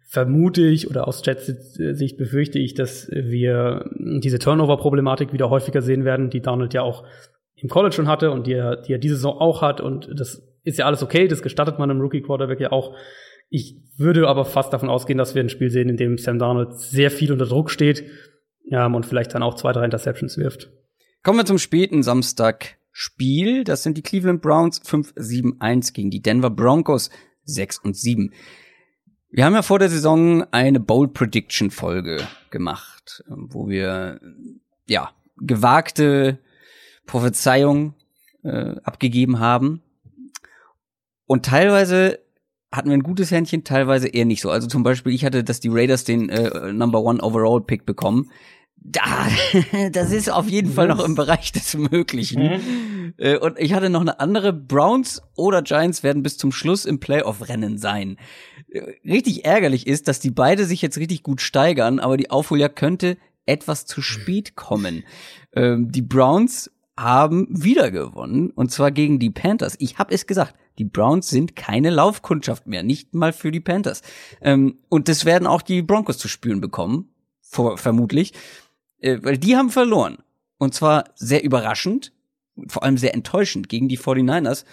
vermute 0.08 0.62
ich 0.62 0.88
oder 0.88 1.08
aus 1.08 1.22
Jets 1.24 1.46
Sicht 1.46 2.16
befürchte 2.16 2.60
ich, 2.60 2.74
dass 2.74 3.08
wir 3.10 3.90
diese 3.98 4.38
Turnover-Problematik 4.38 5.32
wieder 5.32 5.50
häufiger 5.50 5.82
sehen 5.82 6.04
werden, 6.04 6.30
die 6.30 6.40
Donald 6.40 6.74
ja 6.74 6.82
auch 6.82 7.04
im 7.56 7.68
College 7.68 7.94
schon 7.94 8.08
hatte 8.08 8.30
und 8.30 8.46
die 8.46 8.52
er, 8.52 8.76
die 8.76 8.92
er 8.92 8.98
diese 8.98 9.16
Saison 9.16 9.40
auch 9.40 9.62
hat. 9.62 9.80
Und 9.80 10.08
das 10.14 10.42
ist 10.62 10.78
ja 10.78 10.86
alles 10.86 11.02
okay, 11.02 11.26
das 11.26 11.42
gestattet 11.42 11.78
man 11.78 11.90
einem 11.90 12.00
Rookie-Quarterback 12.00 12.60
ja 12.60 12.72
auch. 12.72 12.94
Ich 13.48 13.76
würde 13.96 14.28
aber 14.28 14.44
fast 14.44 14.72
davon 14.72 14.88
ausgehen, 14.88 15.18
dass 15.18 15.34
wir 15.34 15.42
ein 15.42 15.48
Spiel 15.48 15.70
sehen, 15.70 15.88
in 15.88 15.96
dem 15.96 16.18
Sam 16.18 16.38
Darnold 16.38 16.78
sehr 16.78 17.10
viel 17.10 17.32
unter 17.32 17.46
Druck 17.46 17.70
steht 17.70 18.04
ähm, 18.70 18.94
und 18.94 19.06
vielleicht 19.06 19.34
dann 19.34 19.42
auch 19.42 19.54
zwei, 19.54 19.72
drei 19.72 19.84
Interceptions 19.84 20.36
wirft. 20.36 20.70
Kommen 21.22 21.38
wir 21.38 21.46
zum 21.46 21.58
späten 21.58 22.02
Samstag-Spiel. 22.02 23.64
Das 23.64 23.82
sind 23.82 23.96
die 23.96 24.02
Cleveland 24.02 24.42
Browns 24.42 24.82
5-7-1 24.82 25.92
gegen 25.92 26.10
die 26.10 26.22
Denver 26.22 26.50
Broncos 26.50 27.10
6 27.44 27.78
und 27.78 27.96
7. 27.96 28.32
Wir 29.30 29.44
haben 29.44 29.54
ja 29.54 29.62
vor 29.62 29.78
der 29.78 29.88
Saison 29.88 30.44
eine 30.52 30.80
Bold 30.80 31.12
Prediction 31.12 31.70
Folge 31.70 32.18
gemacht, 32.50 33.24
wo 33.28 33.68
wir 33.68 34.20
ja 34.86 35.10
gewagte 35.36 36.38
Prophezeiung 37.06 37.94
äh, 38.44 38.76
abgegeben 38.82 39.38
haben. 39.38 39.82
Und 41.26 41.44
teilweise 41.44 42.20
hatten 42.76 42.90
wir 42.90 42.96
ein 42.96 43.02
gutes 43.02 43.30
Händchen, 43.30 43.64
teilweise 43.64 44.08
eher 44.08 44.24
nicht 44.24 44.40
so. 44.40 44.50
Also 44.50 44.68
zum 44.68 44.82
Beispiel, 44.82 45.12
ich 45.12 45.24
hatte, 45.24 45.42
dass 45.42 45.60
die 45.60 45.68
Raiders 45.70 46.04
den 46.04 46.28
äh, 46.28 46.72
Number 46.72 47.02
One 47.02 47.22
Overall 47.22 47.60
Pick 47.60 47.86
bekommen 47.86 48.30
da, 48.90 49.28
das 49.92 50.12
ist 50.12 50.30
auf 50.30 50.48
jeden 50.48 50.72
Fall 50.72 50.88
noch 50.88 51.04
im 51.04 51.14
Bereich 51.14 51.52
des 51.52 51.76
Möglichen. 51.76 52.42
Mhm. 52.42 53.14
Äh, 53.16 53.38
und 53.38 53.58
ich 53.58 53.72
hatte 53.72 53.90
noch 53.90 54.00
eine 54.00 54.20
andere. 54.20 54.52
Browns 54.52 55.22
oder 55.34 55.62
Giants 55.62 56.02
werden 56.02 56.22
bis 56.22 56.38
zum 56.38 56.52
Schluss 56.52 56.84
im 56.84 57.00
Playoff-Rennen 57.00 57.78
sein. 57.78 58.16
Äh, 58.70 58.82
richtig 59.04 59.44
ärgerlich 59.44 59.86
ist, 59.86 60.08
dass 60.08 60.20
die 60.20 60.30
beide 60.30 60.64
sich 60.64 60.82
jetzt 60.82 60.98
richtig 60.98 61.22
gut 61.22 61.40
steigern, 61.40 61.98
aber 61.98 62.16
die 62.16 62.30
Aufholjagd 62.30 62.76
könnte 62.76 63.16
etwas 63.44 63.86
zu 63.86 64.02
spät 64.02 64.56
kommen. 64.56 65.04
Ähm, 65.54 65.90
die 65.90 66.02
Browns 66.02 66.70
haben 66.98 67.46
wieder 67.50 67.90
gewonnen 67.90 68.50
und 68.50 68.70
zwar 68.70 68.90
gegen 68.90 69.18
die 69.18 69.30
Panthers. 69.30 69.76
Ich 69.78 69.98
habe 69.98 70.14
es 70.14 70.26
gesagt, 70.26 70.54
die 70.78 70.84
Browns 70.84 71.28
sind 71.28 71.56
keine 71.56 71.90
Laufkundschaft 71.90 72.66
mehr, 72.66 72.82
nicht 72.82 73.14
mal 73.14 73.32
für 73.32 73.50
die 73.50 73.60
Panthers. 73.60 74.02
Ähm, 74.40 74.78
und 74.88 75.08
das 75.08 75.24
werden 75.24 75.46
auch 75.46 75.62
die 75.62 75.82
Broncos 75.82 76.18
zu 76.18 76.28
spüren 76.28 76.60
bekommen, 76.60 77.08
vermutlich 77.40 78.32
äh, 79.00 79.18
weil 79.22 79.38
die 79.38 79.56
haben 79.56 79.70
verloren. 79.70 80.18
Und 80.58 80.74
zwar 80.74 81.04
sehr 81.14 81.44
überraschend, 81.44 82.12
vor 82.68 82.82
allem 82.82 82.98
sehr 82.98 83.14
enttäuschend 83.14 83.68
gegen 83.68 83.88
die 83.88 83.98
49ers. 83.98 84.64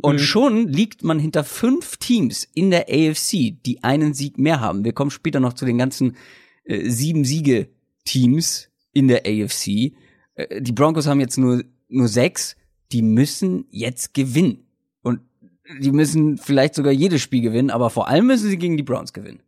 Und 0.00 0.16
mhm. 0.16 0.20
schon 0.20 0.68
liegt 0.68 1.04
man 1.04 1.18
hinter 1.18 1.44
fünf 1.44 1.98
Teams 1.98 2.48
in 2.54 2.70
der 2.70 2.86
AFC, 2.88 3.54
die 3.64 3.80
einen 3.82 4.14
Sieg 4.14 4.38
mehr 4.38 4.60
haben. 4.60 4.84
Wir 4.84 4.92
kommen 4.92 5.10
später 5.10 5.40
noch 5.40 5.52
zu 5.52 5.66
den 5.66 5.78
ganzen 5.78 6.16
äh, 6.64 6.88
sieben 6.88 7.24
Siege-Teams 7.24 8.70
in 8.92 9.08
der 9.08 9.26
AFC. 9.26 9.92
Äh, 10.34 10.62
die 10.62 10.72
Broncos 10.72 11.06
haben 11.06 11.20
jetzt 11.20 11.36
nur, 11.36 11.64
nur 11.88 12.08
sechs. 12.08 12.56
Die 12.92 13.02
müssen 13.02 13.66
jetzt 13.70 14.14
gewinnen. 14.14 14.66
Die 15.78 15.92
müssen 15.92 16.36
vielleicht 16.36 16.74
sogar 16.74 16.92
jedes 16.92 17.20
Spiel 17.20 17.42
gewinnen, 17.42 17.70
aber 17.70 17.90
vor 17.90 18.08
allem 18.08 18.26
müssen 18.26 18.48
sie 18.48 18.58
gegen 18.58 18.76
die 18.76 18.82
Browns 18.82 19.12
gewinnen. 19.12 19.42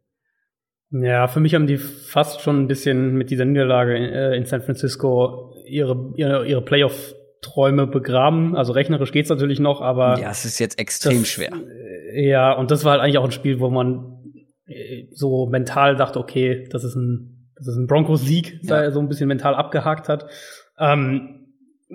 Ja, 0.93 1.27
für 1.27 1.41
mich 1.41 1.55
haben 1.55 1.67
die 1.67 1.79
fast 1.79 2.43
schon 2.43 2.61
ein 2.61 2.67
bisschen 2.67 3.15
mit 3.15 3.31
dieser 3.31 3.47
Niederlage 3.47 3.97
in, 3.97 4.05
äh, 4.05 4.37
in 4.37 4.45
San 4.45 4.61
Francisco 4.61 5.55
ihre, 5.67 6.13
ihre, 6.17 6.47
ihre 6.47 6.63
Playoff-Träume 6.63 7.87
begraben. 7.87 8.55
Also 8.55 8.75
rechnerisch 8.75 9.11
geht's 9.11 9.31
natürlich 9.31 9.59
noch, 9.59 9.81
aber. 9.81 10.19
Ja, 10.21 10.31
es 10.31 10.45
ist 10.45 10.59
jetzt 10.59 10.79
extrem 10.79 11.21
das, 11.21 11.29
schwer. 11.29 11.53
Äh, 12.13 12.29
ja, 12.29 12.53
und 12.53 12.71
das 12.71 12.85
war 12.85 12.93
halt 12.93 13.01
eigentlich 13.01 13.19
auch 13.19 13.25
ein 13.25 13.33
Spiel, 13.33 13.59
wo 13.59 13.71
man 13.71 14.23
äh, 14.67 15.07
so 15.13 15.47
mental 15.47 15.97
dachte, 15.97 16.19
okay, 16.19 16.69
das 16.71 16.85
ist 16.85 16.95
ein, 16.95 17.49
das 17.57 17.69
ist 17.69 17.77
ein 17.77 17.87
Broncos-Sieg, 17.87 18.61
ja. 18.63 18.91
so 18.91 19.01
ein 19.01 19.09
bisschen 19.09 19.29
mental 19.29 19.55
abgehakt 19.55 20.11
hat. 20.11 20.27
Ähm, 20.79 21.47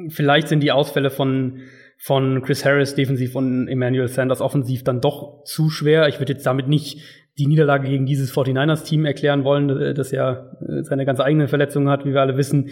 vielleicht 0.09 0.47
sind 0.47 0.61
die 0.61 0.71
Ausfälle 0.71 1.11
von 1.11 1.61
von 1.97 2.41
Chris 2.43 2.63
Harris 2.63 2.95
defensiv 2.95 3.35
und 3.35 3.67
Emmanuel 3.67 4.07
Sanders 4.07 4.41
offensiv 4.41 4.83
dann 4.83 5.01
doch 5.01 5.43
zu 5.43 5.69
schwer. 5.69 6.07
Ich 6.07 6.19
würde 6.19 6.33
jetzt 6.33 6.45
damit 6.45 6.67
nicht 6.67 7.01
die 7.37 7.47
Niederlage 7.47 7.89
gegen 7.89 8.05
dieses 8.05 8.33
49ers-Team 8.33 9.05
erklären 9.05 9.43
wollen, 9.43 9.69
äh, 9.69 9.93
das 9.93 10.11
ja 10.11 10.51
äh, 10.61 10.83
seine 10.83 11.05
ganz 11.05 11.19
eigenen 11.19 11.47
Verletzungen 11.47 11.89
hat, 11.89 12.05
wie 12.05 12.13
wir 12.13 12.21
alle 12.21 12.37
wissen. 12.37 12.69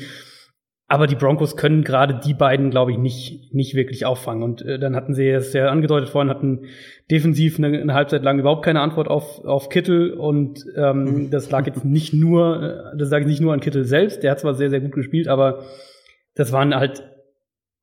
Aber 0.88 1.08
die 1.08 1.16
Broncos 1.16 1.58
können 1.58 1.84
gerade 1.84 2.20
die 2.24 2.36
beiden, 2.36 2.70
glaube 2.70 2.92
ich, 2.92 3.00
nicht, 3.00 3.52
nicht 3.56 3.74
wirklich 3.74 4.06
auffangen. 4.06 4.44
Und 4.44 4.62
äh, 4.62 4.78
dann 4.78 4.96
hatten 4.96 5.16
sie 5.16 5.28
es 5.28 5.52
ja 5.54 5.70
angedeutet 5.70 6.10
vorhin, 6.10 6.30
hatten 6.30 6.66
defensiv 7.10 7.58
eine, 7.58 7.80
eine 7.80 7.96
Halbzeit 7.96 8.24
lang 8.24 8.38
überhaupt 8.38 8.64
keine 8.64 8.82
Antwort 8.82 9.08
auf, 9.08 9.44
auf 9.44 9.70
Kittel. 9.70 10.14
Und 10.14 10.64
ähm, 10.76 11.04
mhm. 11.04 11.30
das 11.32 11.50
lag 11.50 11.66
jetzt 11.66 11.86
nicht 11.86 12.14
nur, 12.14 12.92
äh, 12.94 12.98
das 12.98 13.10
lag 13.10 13.26
nicht 13.26 13.42
nur 13.42 13.54
an 13.54 13.62
Kittel 13.62 13.84
selbst, 13.86 14.22
der 14.22 14.32
hat 14.32 14.40
zwar 14.40 14.54
sehr, 14.54 14.70
sehr 14.70 14.80
gut 14.80 14.92
gespielt, 14.92 15.28
aber 15.28 15.64
das 16.36 16.52
waren 16.52 16.76
halt 16.76 17.04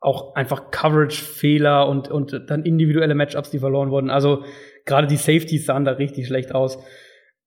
auch 0.02 0.34
einfach 0.34 0.70
Coverage-Fehler 0.70 1.88
und, 1.88 2.10
und 2.10 2.44
dann 2.48 2.64
individuelle 2.64 3.14
Matchups, 3.14 3.50
die 3.50 3.60
verloren 3.60 3.90
wurden. 3.90 4.10
Also 4.10 4.42
gerade 4.84 5.06
die 5.06 5.16
Safeties 5.16 5.64
sahen 5.64 5.84
da 5.84 5.92
richtig 5.92 6.26
schlecht 6.26 6.54
aus. 6.54 6.78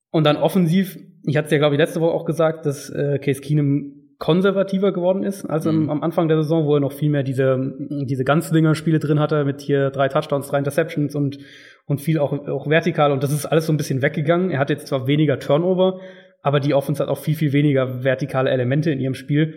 Und 0.09 0.25
dann 0.25 0.37
offensiv, 0.37 0.97
ich 1.23 1.35
hatte 1.35 1.47
es 1.47 1.51
ja, 1.51 1.57
glaube 1.57 1.75
ich, 1.75 1.79
letzte 1.79 1.99
Woche 1.99 2.13
auch 2.13 2.25
gesagt, 2.25 2.65
dass 2.65 2.89
äh, 2.89 3.19
Case 3.19 3.41
Keenum 3.41 4.05
konservativer 4.17 4.93
geworden 4.93 5.23
ist 5.23 5.43
als 5.43 5.65
mhm. 5.65 5.71
am, 5.71 5.89
am, 5.89 6.03
Anfang 6.03 6.29
der 6.29 6.41
Saison, 6.41 6.65
wo 6.65 6.75
er 6.75 6.79
noch 6.79 6.93
viel 6.93 7.09
mehr 7.09 7.23
diese, 7.23 7.73
diese 7.89 8.23
Ganzlinger-Spiele 8.23 8.99
drin 8.99 9.19
hatte, 9.19 9.43
mit 9.43 9.59
hier 9.59 9.89
drei 9.89 10.07
Touchdowns, 10.07 10.47
drei 10.47 10.59
Interceptions 10.59 11.13
und, 11.13 11.37
und 11.85 11.99
viel 11.99 12.19
auch, 12.19 12.31
auch 12.47 12.69
vertikal. 12.69 13.11
Und 13.11 13.23
das 13.23 13.33
ist 13.33 13.45
alles 13.45 13.65
so 13.65 13.73
ein 13.73 13.77
bisschen 13.77 14.01
weggegangen. 14.01 14.51
Er 14.51 14.59
hat 14.59 14.69
jetzt 14.69 14.87
zwar 14.87 15.07
weniger 15.07 15.39
Turnover, 15.39 15.99
aber 16.41 16.61
die 16.61 16.73
Offense 16.73 17.03
hat 17.03 17.09
auch 17.09 17.17
viel, 17.17 17.35
viel 17.35 17.51
weniger 17.51 18.05
vertikale 18.05 18.49
Elemente 18.49 18.91
in 18.91 19.01
ihrem 19.01 19.15
Spiel. 19.15 19.55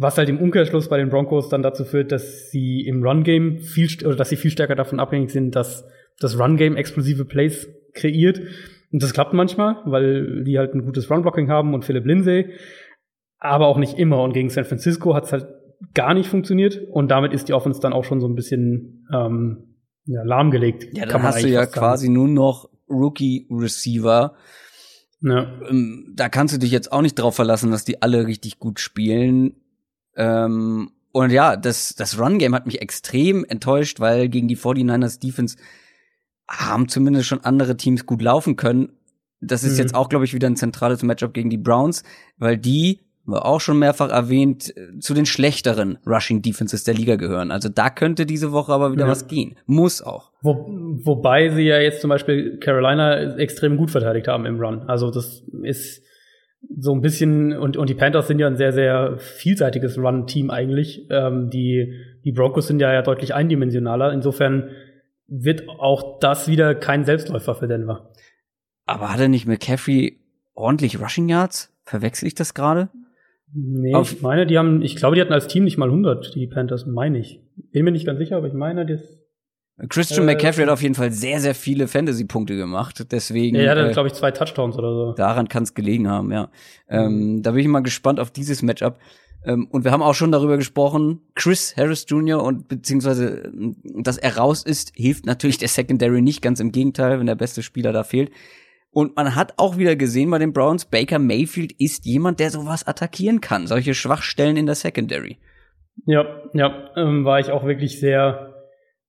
Was 0.00 0.16
halt 0.16 0.30
im 0.30 0.38
Umkehrschluss 0.38 0.88
bei 0.88 0.96
den 0.96 1.10
Broncos 1.10 1.50
dann 1.50 1.62
dazu 1.62 1.84
führt, 1.84 2.10
dass 2.10 2.50
sie 2.50 2.86
im 2.86 3.02
Run-Game 3.02 3.58
viel, 3.58 3.86
oder 4.06 4.16
dass 4.16 4.30
sie 4.30 4.36
viel 4.36 4.50
stärker 4.50 4.74
davon 4.74 4.98
abhängig 4.98 5.28
sind, 5.28 5.54
dass 5.54 5.84
das 6.18 6.38
Run-Game 6.38 6.74
explosive 6.74 7.26
Plays 7.26 7.68
kreiert. 7.92 8.40
Und 8.90 9.02
das 9.02 9.12
klappt 9.12 9.34
manchmal, 9.34 9.76
weil 9.84 10.42
die 10.42 10.58
halt 10.58 10.74
ein 10.74 10.86
gutes 10.86 11.10
Run-Blocking 11.10 11.50
haben 11.50 11.74
und 11.74 11.84
Philip 11.84 12.06
Lindsay. 12.06 12.54
Aber 13.38 13.66
auch 13.66 13.76
nicht 13.76 13.98
immer. 13.98 14.22
Und 14.22 14.32
gegen 14.32 14.48
San 14.48 14.64
Francisco 14.64 15.14
hat 15.14 15.24
es 15.24 15.32
halt 15.32 15.48
gar 15.92 16.14
nicht 16.14 16.30
funktioniert. 16.30 16.80
Und 16.90 17.10
damit 17.10 17.34
ist 17.34 17.48
die 17.48 17.52
Offense 17.52 17.82
dann 17.82 17.92
auch 17.92 18.04
schon 18.04 18.20
so 18.20 18.26
ein 18.26 18.34
bisschen 18.34 19.06
ähm, 19.12 19.76
ja, 20.06 20.22
lahmgelegt. 20.22 20.96
Ja, 20.96 21.04
dann 21.04 21.22
hast 21.22 21.42
du 21.42 21.48
ja 21.48 21.66
quasi 21.66 22.08
nur 22.08 22.26
noch 22.26 22.70
Rookie-Receiver. 22.88 24.34
Ja. 25.20 25.60
Ähm, 25.68 26.14
da 26.16 26.30
kannst 26.30 26.54
du 26.54 26.58
dich 26.58 26.70
jetzt 26.70 26.90
auch 26.90 27.02
nicht 27.02 27.18
drauf 27.18 27.36
verlassen, 27.36 27.70
dass 27.70 27.84
die 27.84 28.00
alle 28.00 28.26
richtig 28.26 28.58
gut 28.58 28.80
spielen. 28.80 29.56
Ähm, 30.16 30.90
und 31.12 31.30
ja, 31.30 31.56
das, 31.56 31.94
das 31.94 32.18
Run-Game 32.18 32.54
hat 32.54 32.66
mich 32.66 32.80
extrem 32.80 33.44
enttäuscht, 33.44 34.00
weil 34.00 34.28
gegen 34.28 34.48
die 34.48 34.56
49ers 34.56 35.20
Defense 35.20 35.56
haben 36.48 36.88
zumindest 36.88 37.26
schon 37.26 37.44
andere 37.44 37.76
Teams 37.76 38.06
gut 38.06 38.22
laufen 38.22 38.56
können. 38.56 38.92
Das 39.40 39.64
ist 39.64 39.74
mhm. 39.74 39.78
jetzt 39.78 39.94
auch, 39.94 40.08
glaube 40.08 40.24
ich, 40.24 40.34
wieder 40.34 40.48
ein 40.48 40.56
zentrales 40.56 41.02
Matchup 41.02 41.32
gegen 41.32 41.50
die 41.50 41.58
Browns, 41.58 42.02
weil 42.38 42.58
die, 42.58 43.00
war 43.24 43.46
auch 43.46 43.60
schon 43.60 43.78
mehrfach 43.78 44.10
erwähnt, 44.10 44.74
zu 44.98 45.14
den 45.14 45.26
schlechteren 45.26 45.98
Rushing 46.06 46.42
Defenses 46.42 46.84
der 46.84 46.94
Liga 46.94 47.16
gehören. 47.16 47.50
Also 47.50 47.68
da 47.68 47.90
könnte 47.90 48.26
diese 48.26 48.52
Woche 48.52 48.72
aber 48.72 48.92
wieder 48.92 49.04
ja. 49.04 49.10
was 49.10 49.28
gehen. 49.28 49.56
Muss 49.66 50.02
auch. 50.02 50.32
Wo, 50.42 50.66
wobei 51.04 51.48
sie 51.50 51.62
ja 51.62 51.78
jetzt 51.78 52.00
zum 52.00 52.10
Beispiel 52.10 52.58
Carolina 52.58 53.36
extrem 53.36 53.76
gut 53.76 53.90
verteidigt 53.90 54.28
haben 54.28 54.46
im 54.46 54.60
Run. 54.60 54.82
Also 54.88 55.10
das 55.10 55.44
ist 55.62 56.02
so 56.78 56.94
ein 56.94 57.00
bisschen, 57.00 57.56
und, 57.56 57.76
und 57.76 57.88
die 57.88 57.94
Panthers 57.94 58.28
sind 58.28 58.38
ja 58.38 58.46
ein 58.46 58.56
sehr, 58.56 58.72
sehr 58.72 59.18
vielseitiges 59.18 59.98
Run-Team 59.98 60.50
eigentlich. 60.50 61.06
Ähm, 61.10 61.50
die, 61.50 61.94
die 62.24 62.32
Broncos 62.32 62.66
sind 62.66 62.80
ja, 62.80 62.92
ja 62.92 63.02
deutlich 63.02 63.34
eindimensionaler. 63.34 64.12
Insofern 64.12 64.70
wird 65.26 65.68
auch 65.68 66.18
das 66.18 66.48
wieder 66.48 66.74
kein 66.74 67.04
Selbstläufer 67.04 67.54
für 67.54 67.68
Denver. 67.68 68.12
Aber 68.84 69.12
hat 69.12 69.20
er 69.20 69.28
nicht 69.28 69.46
McCaffrey 69.46 70.18
ordentlich 70.54 71.00
Rushing 71.00 71.28
Yards? 71.28 71.72
Verwechsel 71.84 72.26
ich 72.26 72.34
das 72.34 72.54
gerade? 72.54 72.88
Nee, 73.52 73.94
Auf 73.94 74.12
ich 74.12 74.22
meine, 74.22 74.46
die 74.46 74.58
haben, 74.58 74.82
ich 74.82 74.96
glaube, 74.96 75.16
die 75.16 75.22
hatten 75.22 75.32
als 75.32 75.48
Team 75.48 75.64
nicht 75.64 75.76
mal 75.76 75.88
100, 75.88 76.34
die 76.34 76.46
Panthers, 76.46 76.86
meine 76.86 77.18
ich. 77.18 77.40
Bin 77.72 77.84
mir 77.84 77.92
nicht 77.92 78.06
ganz 78.06 78.18
sicher, 78.18 78.36
aber 78.36 78.46
ich 78.46 78.52
meine, 78.52 78.86
das 78.86 79.00
Christian 79.88 80.28
äh, 80.28 80.32
McCaffrey 80.32 80.64
hat 80.64 80.70
auf 80.70 80.82
jeden 80.82 80.94
Fall 80.94 81.10
sehr, 81.12 81.40
sehr 81.40 81.54
viele 81.54 81.88
Fantasy-Punkte 81.88 82.56
gemacht. 82.56 83.06
Deswegen. 83.10 83.56
Ja, 83.56 83.62
er 83.62 83.70
hatte, 83.70 83.88
äh, 83.88 83.92
glaube 83.92 84.08
ich, 84.08 84.14
zwei 84.14 84.30
Touchdowns 84.30 84.76
oder 84.76 84.92
so. 84.92 85.12
Daran 85.12 85.48
kann 85.48 85.62
es 85.62 85.74
gelegen 85.74 86.08
haben, 86.08 86.32
ja. 86.32 86.50
Ähm, 86.88 87.42
da 87.42 87.52
bin 87.52 87.60
ich 87.60 87.68
mal 87.68 87.80
gespannt 87.80 88.20
auf 88.20 88.30
dieses 88.30 88.62
Matchup. 88.62 88.98
Ähm, 89.44 89.68
und 89.70 89.84
wir 89.84 89.92
haben 89.92 90.02
auch 90.02 90.14
schon 90.14 90.32
darüber 90.32 90.56
gesprochen, 90.56 91.22
Chris 91.34 91.74
Harris 91.76 92.04
Jr. 92.08 92.42
und 92.42 92.68
beziehungsweise, 92.68 93.44
äh, 93.44 93.72
dass 94.02 94.18
er 94.18 94.36
raus 94.36 94.62
ist, 94.62 94.92
hilft 94.94 95.24
natürlich 95.24 95.58
der 95.58 95.68
Secondary 95.68 96.20
nicht, 96.20 96.42
ganz 96.42 96.60
im 96.60 96.72
Gegenteil, 96.72 97.18
wenn 97.18 97.26
der 97.26 97.36
beste 97.36 97.62
Spieler 97.62 97.92
da 97.92 98.04
fehlt. 98.04 98.30
Und 98.92 99.16
man 99.16 99.36
hat 99.36 99.54
auch 99.56 99.78
wieder 99.78 99.96
gesehen 99.96 100.30
bei 100.30 100.38
den 100.38 100.52
Browns, 100.52 100.84
Baker 100.84 101.18
Mayfield 101.18 101.72
ist 101.78 102.04
jemand, 102.04 102.40
der 102.40 102.50
sowas 102.50 102.86
attackieren 102.86 103.40
kann, 103.40 103.66
solche 103.66 103.94
Schwachstellen 103.94 104.56
in 104.56 104.66
der 104.66 104.74
Secondary. 104.74 105.38
Ja, 106.06 106.24
ja, 106.54 106.90
ähm, 106.96 107.24
war 107.24 107.40
ich 107.40 107.50
auch 107.50 107.64
wirklich 107.64 108.00
sehr, 108.00 108.49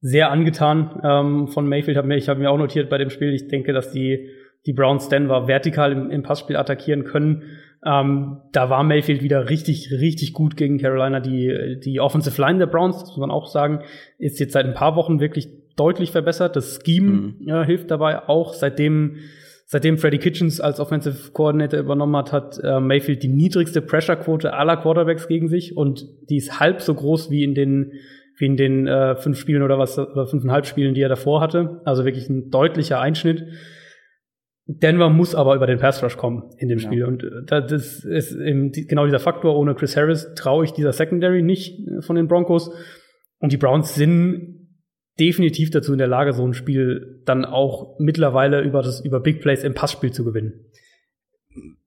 sehr 0.02 0.32
angetan 0.32 1.00
ähm, 1.04 1.48
von 1.48 1.68
Mayfield. 1.68 1.98
Hab 1.98 2.06
mir, 2.06 2.18
ich 2.18 2.28
habe 2.28 2.40
mir 2.40 2.50
auch 2.50 2.58
notiert 2.58 2.90
bei 2.90 2.98
dem 2.98 3.10
Spiel, 3.10 3.34
ich 3.34 3.48
denke, 3.48 3.72
dass 3.72 3.92
die, 3.92 4.30
die 4.66 4.74
Browns 4.74 5.10
Denver 5.10 5.48
vertikal 5.48 5.92
im, 5.92 6.10
im 6.10 6.24
Passspiel 6.24 6.58
attackieren 6.58 7.06
können. 7.06 7.44
Ähm, 7.86 8.38
da 8.52 8.70
war 8.70 8.84
Mayfield 8.84 9.24
wieder 9.24 9.50
richtig, 9.50 9.92
richtig 9.92 10.34
gut 10.34 10.58
gegen 10.58 10.80
Carolina. 10.80 11.20
Die, 11.20 11.80
die 11.84 12.00
Offensive 12.00 12.40
Line 12.42 12.60
der 12.60 12.68
Browns, 12.68 13.00
das 13.00 13.10
muss 13.10 13.18
man 13.18 13.32
auch 13.32 13.48
sagen, 13.48 13.82
ist 14.18 14.40
jetzt 14.40 14.54
seit 14.54 14.66
ein 14.66 14.74
paar 14.74 14.96
Wochen 14.96 15.20
wirklich 15.20 15.50
deutlich 15.76 16.12
verbessert. 16.12 16.56
Das 16.56 16.80
Scheme 16.84 17.34
mhm. 17.40 17.48
äh, 17.48 17.66
hilft 17.66 17.92
dabei 17.92 18.28
auch. 18.28 18.54
Seitdem 18.54 19.18
Seitdem 19.74 19.98
Freddie 19.98 20.18
Kitchens 20.18 20.60
als 20.60 20.82
Offensive 20.82 21.32
Coordinator 21.32 21.80
übernommen 21.80 22.18
hat, 22.18 22.34
hat 22.34 22.60
äh, 22.62 22.82
Mayfield 22.82 23.24
die 23.24 23.30
niedrigste 23.30 23.82
Pressure-Quote 23.82 24.52
aller 24.52 24.76
Quarterbacks 24.76 25.30
gegen 25.30 25.48
sich 25.48 25.78
und 25.78 26.10
die 26.30 26.36
ist 26.36 26.60
halb 26.60 26.82
so 26.82 26.94
groß 26.94 27.32
wie 27.32 27.46
in 27.46 27.56
den 27.56 27.94
wie 28.42 28.48
in 28.48 28.58
den 28.58 28.88
äh, 28.88 29.16
fünf 29.16 29.40
Spielen 29.40 29.62
oder 29.62 29.78
was 29.78 29.98
oder 29.98 30.26
fünfeinhalb 30.26 30.66
Spielen, 30.66 30.94
die 30.94 31.02
er 31.02 31.10
davor 31.10 31.40
hatte. 31.40 31.82
Also 31.86 32.04
wirklich 32.04 32.28
ein 32.28 32.50
deutlicher 32.50 33.00
Einschnitt. 33.00 33.46
Denver 34.66 35.10
muss 35.10 35.36
aber 35.36 35.56
über 35.56 35.68
den 35.68 35.80
Pass 35.80 36.04
Rush 36.04 36.18
kommen 36.18 36.50
in 36.58 36.68
dem 36.68 36.80
Spiel. 36.80 37.00
Ja. 37.00 37.08
Und 37.08 37.24
äh, 37.24 37.44
das 37.46 38.04
ist 38.04 38.34
eben 38.34 38.72
genau 38.72 39.06
dieser 39.06 39.20
Faktor. 39.20 39.58
Ohne 39.58 39.76
Chris 39.76 39.96
Harris 39.96 40.34
traue 40.36 40.66
ich 40.66 40.72
dieser 40.72 40.92
Secondary 40.92 41.44
nicht 41.44 41.88
äh, 41.88 42.02
von 42.02 42.16
den 42.16 42.28
Broncos. 42.28 42.72
Und 43.40 43.52
die 43.52 43.58
Browns 43.58 43.96
sind 43.96 44.70
definitiv 45.20 45.70
dazu 45.70 45.92
in 45.92 46.00
der 46.00 46.08
Lage, 46.08 46.34
so 46.34 46.46
ein 46.46 46.54
Spiel 46.54 47.22
dann 47.26 47.46
auch 47.46 48.00
mittlerweile 48.00 48.62
über 48.62 48.82
das, 48.82 49.04
über 49.06 49.20
Big 49.20 49.42
Plays 49.42 49.64
im 49.64 49.74
Passspiel 49.74 50.12
zu 50.12 50.24
gewinnen. 50.24 50.66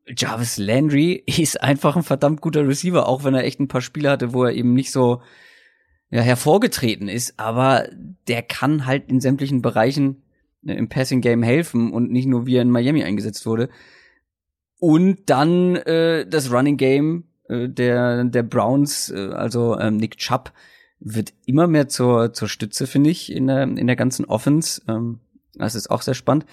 Jarvis 0.07 0.59
Landry 0.59 1.25
ist 1.27 1.61
einfach 1.61 1.97
ein 1.97 2.03
verdammt 2.03 2.41
guter 2.41 2.67
Receiver, 2.67 3.09
auch 3.09 3.25
wenn 3.25 3.35
er 3.35 3.45
echt 3.45 3.61
ein 3.61 3.69
paar 3.69 3.81
Spiele 3.81 4.11
hatte, 4.11 4.35
wo 4.35 4.45
er 4.45 4.53
eben 4.53 4.75
nicht 4.75 4.93
so 4.93 5.21
ja, 6.15 6.21
hervorgetreten 6.21 7.09
ist, 7.09 7.35
aber 7.41 7.89
der 8.29 8.43
kann 8.43 8.87
halt 8.87 9.11
in 9.11 9.21
sämtlichen 9.21 9.63
Bereichen 9.63 10.23
äh, 10.65 10.75
im 10.75 10.89
Passing 10.89 11.21
Game 11.21 11.43
helfen 11.43 11.93
und 11.93 12.13
nicht 12.13 12.27
nur 12.27 12.47
wie 12.47 12.55
er 12.55 12.63
in 12.63 12.71
Miami 12.71 13.03
eingesetzt 13.03 13.47
wurde. 13.47 13.69
Und 14.79 15.19
dann 15.27 15.75
äh, 15.75 16.25
das 16.25 16.53
Running 16.53 16.77
Game 16.77 17.25
äh, 17.49 17.69
der 17.69 18.23
der 18.23 18.45
Browns, 18.45 19.11
äh, 19.11 19.31
also 19.33 19.77
ähm, 19.77 19.97
Nick 19.97 20.17
Chubb 20.19 20.53
wird 21.01 21.33
immer 21.47 21.67
mehr 21.67 21.89
zur, 21.89 22.33
zur 22.33 22.49
Stütze, 22.49 22.87
finde 22.87 23.11
ich, 23.11 23.33
in 23.33 23.49
der, 23.49 23.65
in 23.65 23.87
der 23.89 23.97
ganzen 23.97 24.25
Offense. 24.25 24.83
Ähm, 24.87 25.19
das 25.55 25.75
ist 25.75 25.91
auch 25.91 26.01
sehr 26.01 26.15
spannend. 26.15 26.47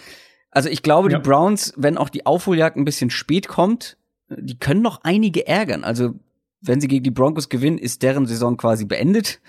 Also 0.50 0.70
ich 0.70 0.82
glaube, 0.82 1.12
ja. 1.12 1.20
die 1.20 1.24
Browns, 1.24 1.72
wenn 1.78 2.00
auch 2.00 2.10
die 2.10 2.26
Aufholjagd 2.26 2.78
ein 2.78 2.84
bisschen 2.84 3.12
spät 3.12 3.48
kommt, 3.48 3.96
die 4.28 4.58
können 4.58 4.82
noch 4.82 5.04
einige 5.04 5.46
ärgern. 5.46 5.84
Also 5.84 6.16
wenn 6.62 6.80
sie 6.80 6.88
gegen 6.88 7.04
die 7.04 7.12
Broncos 7.12 7.50
gewinnen, 7.50 7.78
ist 7.78 8.04
deren 8.04 8.26
Saison 8.26 8.58
quasi 8.58 8.86
beendet. 8.86 9.42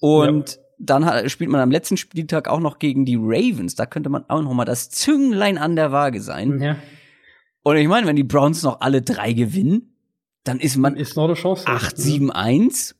Und 0.00 0.50
ja. 0.50 0.62
dann 0.78 1.28
spielt 1.28 1.50
man 1.50 1.60
am 1.60 1.70
letzten 1.70 1.96
Spieltag 1.96 2.48
auch 2.48 2.60
noch 2.60 2.78
gegen 2.78 3.04
die 3.04 3.18
Ravens. 3.20 3.74
Da 3.74 3.86
könnte 3.86 4.08
man 4.08 4.24
auch 4.28 4.42
noch 4.42 4.54
mal 4.54 4.64
das 4.64 4.90
Zünglein 4.90 5.58
an 5.58 5.76
der 5.76 5.92
Waage 5.92 6.20
sein. 6.20 6.60
Ja. 6.60 6.76
Und 7.62 7.76
ich 7.76 7.88
meine, 7.88 8.06
wenn 8.06 8.16
die 8.16 8.24
Browns 8.24 8.62
noch 8.62 8.80
alle 8.80 9.02
drei 9.02 9.32
gewinnen, 9.32 9.94
dann 10.44 10.58
ist 10.58 10.76
man 10.76 10.96
ist 10.96 11.16
noch 11.16 11.24
eine 11.24 11.34
Chance. 11.34 11.66
8-7-1 11.66 12.94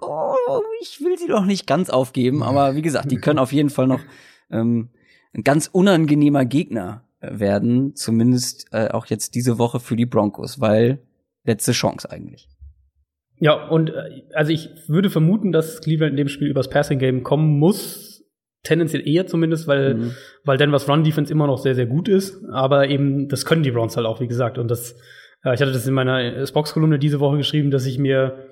oh, 0.00 0.62
ich 0.80 1.00
will 1.00 1.18
sie 1.18 1.28
doch 1.28 1.44
nicht 1.44 1.66
ganz 1.66 1.90
aufgeben, 1.90 2.42
aber 2.42 2.74
wie 2.74 2.82
gesagt, 2.82 3.10
die 3.10 3.16
können 3.16 3.38
auf 3.38 3.52
jeden 3.52 3.70
Fall 3.70 3.86
noch 3.86 4.00
ähm, 4.50 4.90
ein 5.34 5.42
ganz 5.42 5.68
unangenehmer 5.72 6.44
Gegner 6.44 7.04
äh, 7.20 7.38
werden, 7.38 7.94
zumindest 7.96 8.66
äh, 8.72 8.88
auch 8.88 9.06
jetzt 9.06 9.34
diese 9.34 9.58
Woche 9.58 9.80
für 9.80 9.96
die 9.96 10.06
Broncos, 10.06 10.60
weil 10.60 11.02
letzte 11.44 11.72
Chance 11.72 12.10
eigentlich. 12.10 12.48
Ja, 13.44 13.62
und 13.68 13.90
äh, 13.90 14.22
also 14.32 14.52
ich 14.52 14.70
würde 14.88 15.10
vermuten, 15.10 15.52
dass 15.52 15.82
Cleveland 15.82 16.12
in 16.12 16.16
dem 16.16 16.28
Spiel 16.28 16.48
übers 16.48 16.70
Passing 16.70 16.98
Game 16.98 17.22
kommen 17.22 17.58
muss, 17.58 18.24
tendenziell 18.62 19.06
eher 19.06 19.26
zumindest, 19.26 19.68
weil 19.68 19.96
mhm. 19.96 20.14
weil 20.44 20.56
Denvers 20.56 20.88
Run 20.88 21.04
Defense 21.04 21.30
immer 21.30 21.46
noch 21.46 21.58
sehr 21.58 21.74
sehr 21.74 21.84
gut 21.84 22.08
ist, 22.08 22.42
aber 22.50 22.88
eben 22.88 23.28
das 23.28 23.44
können 23.44 23.62
die 23.62 23.70
Browns 23.70 23.98
halt 23.98 24.06
auch, 24.06 24.22
wie 24.22 24.28
gesagt, 24.28 24.56
und 24.56 24.70
das 24.70 24.92
äh, 25.44 25.52
ich 25.52 25.60
hatte 25.60 25.72
das 25.72 25.86
in 25.86 25.92
meiner 25.92 26.46
Spox 26.46 26.72
Kolumne 26.72 26.98
diese 26.98 27.20
Woche 27.20 27.36
geschrieben, 27.36 27.70
dass 27.70 27.84
ich 27.84 27.98
mir 27.98 28.46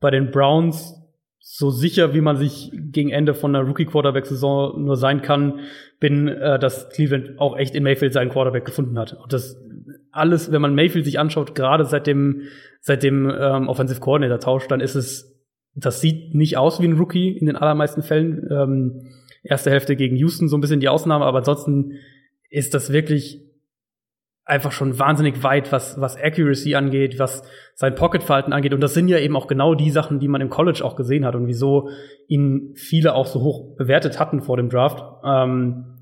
bei 0.00 0.10
den 0.10 0.30
Browns 0.30 0.94
so 1.40 1.68
sicher, 1.68 2.14
wie 2.14 2.22
man 2.22 2.38
sich 2.38 2.72
gegen 2.72 3.10
Ende 3.10 3.34
von 3.34 3.52
der 3.52 3.62
Rookie-Quarterback-Saison 3.62 4.82
nur 4.82 4.96
sein 4.96 5.20
kann, 5.20 5.60
bin, 6.00 6.26
äh, 6.26 6.58
dass 6.58 6.88
Cleveland 6.88 7.38
auch 7.38 7.54
echt 7.58 7.74
in 7.74 7.82
Mayfield 7.82 8.14
seinen 8.14 8.30
Quarterback 8.30 8.64
gefunden 8.64 8.98
hat. 8.98 9.12
Und 9.12 9.30
das 9.30 9.60
alles, 10.12 10.52
wenn 10.52 10.62
man 10.62 10.74
Mayfield 10.74 11.04
sich 11.04 11.18
anschaut, 11.18 11.54
gerade 11.54 11.84
seit 11.84 12.06
dem, 12.06 12.42
seit 12.80 13.02
dem 13.02 13.30
ähm, 13.30 13.68
Offensive 13.68 14.00
Coordinator-Tausch, 14.00 14.68
dann 14.68 14.80
ist 14.80 14.94
es, 14.94 15.38
das 15.74 16.00
sieht 16.00 16.34
nicht 16.34 16.56
aus 16.56 16.80
wie 16.80 16.86
ein 16.86 16.98
Rookie 16.98 17.36
in 17.36 17.46
den 17.46 17.56
allermeisten 17.56 18.02
Fällen. 18.02 18.48
Ähm, 18.50 19.10
erste 19.42 19.70
Hälfte 19.70 19.96
gegen 19.96 20.16
Houston 20.16 20.48
so 20.48 20.56
ein 20.56 20.60
bisschen 20.60 20.80
die 20.80 20.88
Ausnahme, 20.88 21.24
aber 21.24 21.38
ansonsten 21.38 21.92
ist 22.50 22.74
das 22.74 22.92
wirklich 22.92 23.48
einfach 24.48 24.72
schon 24.72 24.98
wahnsinnig 24.98 25.42
weit, 25.42 25.72
was, 25.72 26.00
was 26.00 26.16
Accuracy 26.16 26.74
angeht, 26.74 27.18
was 27.18 27.42
sein 27.74 27.94
Pocket-Verhalten 27.94 28.54
angeht. 28.54 28.72
Und 28.72 28.80
das 28.80 28.94
sind 28.94 29.08
ja 29.08 29.18
eben 29.18 29.36
auch 29.36 29.46
genau 29.46 29.74
die 29.74 29.90
Sachen, 29.90 30.20
die 30.20 30.28
man 30.28 30.40
im 30.40 30.48
College 30.48 30.82
auch 30.82 30.96
gesehen 30.96 31.26
hat 31.26 31.34
und 31.34 31.46
wieso 31.46 31.90
ihn 32.28 32.72
viele 32.74 33.14
auch 33.14 33.26
so 33.26 33.42
hoch 33.42 33.76
bewertet 33.76 34.18
hatten 34.18 34.40
vor 34.40 34.56
dem 34.56 34.70
Draft. 34.70 35.04
Ähm, 35.22 35.97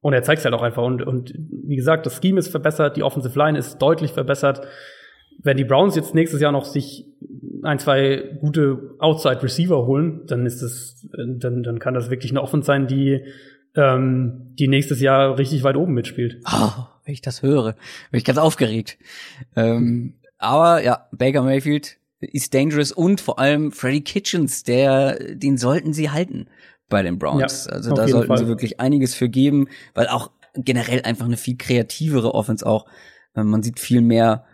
und 0.00 0.12
er 0.12 0.22
zeigt 0.22 0.40
es 0.40 0.44
halt 0.44 0.54
auch 0.54 0.62
einfach. 0.62 0.82
Und, 0.82 1.02
und 1.02 1.34
wie 1.36 1.76
gesagt, 1.76 2.06
das 2.06 2.20
Scheme 2.20 2.38
ist 2.38 2.48
verbessert, 2.48 2.96
die 2.96 3.02
Offensive 3.02 3.38
Line 3.38 3.58
ist 3.58 3.78
deutlich 3.78 4.12
verbessert. 4.12 4.66
Wenn 5.42 5.56
die 5.56 5.64
Browns 5.64 5.96
jetzt 5.96 6.14
nächstes 6.14 6.40
Jahr 6.40 6.52
noch 6.52 6.64
sich 6.64 7.06
ein, 7.62 7.78
zwei 7.78 8.36
gute 8.40 8.94
Outside 8.98 9.42
Receiver 9.42 9.86
holen, 9.86 10.22
dann 10.26 10.46
ist 10.46 10.62
das, 10.62 11.06
dann, 11.12 11.62
dann 11.62 11.78
kann 11.78 11.94
das 11.94 12.10
wirklich 12.10 12.32
eine 12.32 12.42
Offense 12.42 12.66
sein, 12.66 12.86
die, 12.86 13.24
ähm, 13.74 14.54
die 14.58 14.68
nächstes 14.68 15.00
Jahr 15.00 15.38
richtig 15.38 15.62
weit 15.62 15.76
oben 15.76 15.94
mitspielt. 15.94 16.40
Oh 16.46 16.86
wenn 17.10 17.14
ich 17.14 17.22
das 17.22 17.42
höre. 17.42 17.72
Bin 18.10 18.18
ich 18.18 18.24
ganz 18.24 18.38
aufgeregt. 18.38 18.96
Ähm, 19.56 20.14
aber 20.38 20.82
ja, 20.82 21.08
Baker 21.10 21.42
Mayfield 21.42 21.98
ist 22.20 22.54
dangerous 22.54 22.92
und 22.92 23.20
vor 23.20 23.40
allem 23.40 23.72
Freddy 23.72 24.02
Kitchens, 24.02 24.62
der, 24.62 25.34
den 25.34 25.58
sollten 25.58 25.92
sie 25.92 26.10
halten 26.10 26.46
bei 26.90 27.02
den 27.02 27.18
Browns. 27.18 27.66
Ja, 27.66 27.72
also 27.72 27.94
da 27.94 28.06
sollten 28.06 28.28
Fall. 28.28 28.38
sie 28.38 28.46
wirklich 28.46 28.80
einiges 28.80 29.14
für 29.14 29.30
geben, 29.30 29.68
weil 29.94 30.08
auch 30.08 30.30
generell 30.54 31.02
einfach 31.02 31.24
eine 31.24 31.38
viel 31.38 31.56
kreativere 31.56 32.34
Offense 32.34 32.66
auch. 32.66 32.86
Ähm, 33.34 33.48
man 33.48 33.62
sieht 33.62 33.80
viel 33.80 34.02
mehr 34.02 34.44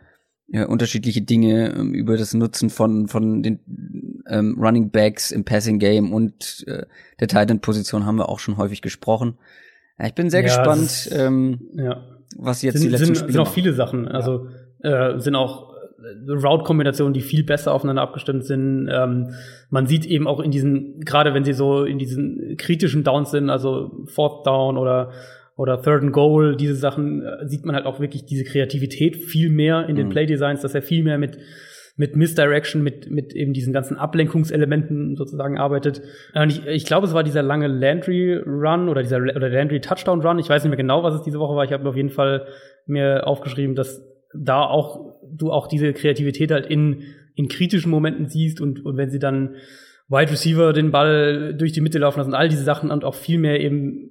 ja, 0.46 0.66
unterschiedliche 0.66 1.22
Dinge 1.22 1.74
ähm, 1.74 1.92
über 1.92 2.16
das 2.16 2.32
Nutzen 2.32 2.70
von 2.70 3.08
von 3.08 3.42
den 3.42 4.22
ähm, 4.28 4.56
Running 4.60 4.90
Backs 4.90 5.32
im 5.32 5.44
Passing 5.44 5.80
Game 5.80 6.12
und 6.12 6.64
äh, 6.68 6.86
der 7.18 7.26
Titan 7.26 7.60
Position 7.60 8.06
haben 8.06 8.16
wir 8.16 8.28
auch 8.28 8.38
schon 8.38 8.56
häufig 8.56 8.82
gesprochen. 8.82 9.38
Ja, 9.98 10.06
ich 10.06 10.14
bin 10.14 10.30
sehr 10.30 10.42
ja, 10.42 10.46
gespannt. 10.46 11.08
ähm, 11.12 11.70
ja 11.74 12.16
was 12.38 12.62
jetzt 12.62 12.74
sind, 12.74 12.84
die 12.84 12.88
letzten 12.90 13.06
sind, 13.06 13.16
Spiele 13.18 13.32
sind 13.32 13.40
auch 13.40 13.52
viele 13.52 13.72
Sachen. 13.72 14.08
Also 14.08 14.48
äh, 14.80 15.18
sind 15.18 15.34
auch 15.34 15.74
äh, 15.74 15.75
Route-Kombinationen, 16.28 17.14
die 17.14 17.20
viel 17.20 17.44
besser 17.44 17.72
aufeinander 17.72 18.02
abgestimmt 18.02 18.44
sind. 18.44 18.88
Ähm, 18.92 19.34
man 19.70 19.86
sieht 19.86 20.06
eben 20.06 20.26
auch 20.26 20.40
in 20.40 20.50
diesen, 20.50 21.00
gerade 21.00 21.34
wenn 21.34 21.44
sie 21.44 21.52
so 21.52 21.84
in 21.84 21.98
diesen 21.98 22.56
kritischen 22.56 23.04
Downs 23.04 23.30
sind, 23.30 23.50
also 23.50 24.04
Fourth 24.06 24.46
Down 24.46 24.76
oder 24.76 25.10
oder 25.56 25.80
Third 25.80 26.02
and 26.02 26.12
Goal, 26.12 26.54
diese 26.54 26.74
Sachen, 26.74 27.22
äh, 27.22 27.48
sieht 27.48 27.64
man 27.64 27.74
halt 27.74 27.86
auch 27.86 27.98
wirklich 27.98 28.26
diese 28.26 28.44
Kreativität 28.44 29.16
viel 29.16 29.48
mehr 29.48 29.88
in 29.88 29.96
den 29.96 30.08
mhm. 30.08 30.10
Play-Designs, 30.10 30.60
dass 30.60 30.74
er 30.74 30.82
viel 30.82 31.02
mehr 31.02 31.18
mit 31.18 31.38
mit 31.98 32.14
Misdirection, 32.14 32.82
mit, 32.82 33.10
mit 33.10 33.34
eben 33.34 33.54
diesen 33.54 33.72
ganzen 33.72 33.96
Ablenkungselementen 33.96 35.16
sozusagen 35.16 35.58
arbeitet. 35.58 36.02
Und 36.34 36.50
ich, 36.50 36.66
ich 36.66 36.84
glaube, 36.84 37.06
es 37.06 37.14
war 37.14 37.24
dieser 37.24 37.42
lange 37.42 37.68
Landry-Run 37.68 38.90
oder 38.90 39.02
dieser 39.02 39.16
oder 39.16 39.48
Landry-Touchdown-Run. 39.48 40.38
Ich 40.38 40.50
weiß 40.50 40.62
nicht 40.62 40.70
mehr 40.70 40.76
genau, 40.76 41.02
was 41.02 41.14
es 41.14 41.22
diese 41.22 41.38
Woche 41.38 41.56
war. 41.56 41.64
Ich 41.64 41.72
habe 41.72 41.88
auf 41.88 41.96
jeden 41.96 42.10
Fall 42.10 42.46
mir 42.84 43.26
aufgeschrieben, 43.26 43.74
dass 43.74 44.02
da 44.34 44.62
auch 44.62 45.15
du 45.32 45.50
auch 45.50 45.66
diese 45.66 45.92
Kreativität 45.92 46.50
halt 46.50 46.66
in, 46.66 47.02
in 47.34 47.48
kritischen 47.48 47.90
Momenten 47.90 48.28
siehst 48.28 48.60
und, 48.60 48.84
und 48.84 48.96
wenn 48.96 49.10
sie 49.10 49.18
dann 49.18 49.56
Wide 50.08 50.30
Receiver 50.30 50.72
den 50.72 50.90
Ball 50.90 51.54
durch 51.54 51.72
die 51.72 51.80
Mitte 51.80 51.98
laufen 51.98 52.18
lassen, 52.18 52.34
all 52.34 52.48
diese 52.48 52.62
Sachen 52.62 52.90
und 52.90 53.04
auch 53.04 53.14
viel 53.14 53.38
mehr 53.38 53.60
eben 53.60 54.10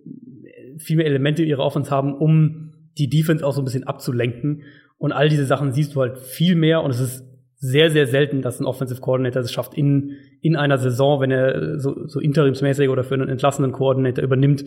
viel 0.77 0.97
mehr 0.97 1.05
Elemente 1.05 1.43
ihrer 1.43 1.63
Offense 1.63 1.91
haben, 1.91 2.13
um 2.13 2.73
die 2.97 3.09
Defense 3.09 3.45
auch 3.45 3.53
so 3.53 3.61
ein 3.61 3.65
bisschen 3.65 3.85
abzulenken. 3.85 4.63
Und 4.97 5.11
all 5.11 5.29
diese 5.29 5.45
Sachen 5.45 5.73
siehst 5.73 5.95
du 5.95 6.01
halt 6.01 6.17
viel 6.17 6.55
mehr 6.55 6.81
und 6.81 6.91
es 6.91 6.99
ist 6.99 7.25
sehr, 7.57 7.89
sehr 7.89 8.05
selten, 8.05 8.41
dass 8.41 8.59
ein 8.59 8.65
Offensive 8.65 9.01
Coordinator 9.01 9.41
es 9.41 9.51
schafft, 9.51 9.73
in, 9.73 10.11
in 10.41 10.55
einer 10.55 10.77
Saison, 10.77 11.21
wenn 11.21 11.31
er 11.31 11.79
so, 11.79 12.07
so 12.07 12.19
interimsmäßig 12.19 12.89
oder 12.89 13.03
für 13.03 13.15
einen 13.15 13.29
entlassenen 13.29 13.71
Coordinator 13.71 14.23
übernimmt, 14.23 14.65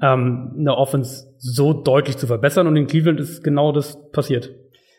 ähm, 0.00 0.54
eine 0.58 0.76
Offense 0.76 1.34
so 1.38 1.72
deutlich 1.72 2.16
zu 2.18 2.26
verbessern. 2.26 2.66
Und 2.66 2.76
in 2.76 2.86
Cleveland 2.86 3.20
ist 3.20 3.42
genau 3.42 3.72
das 3.72 3.98
passiert. 4.12 4.54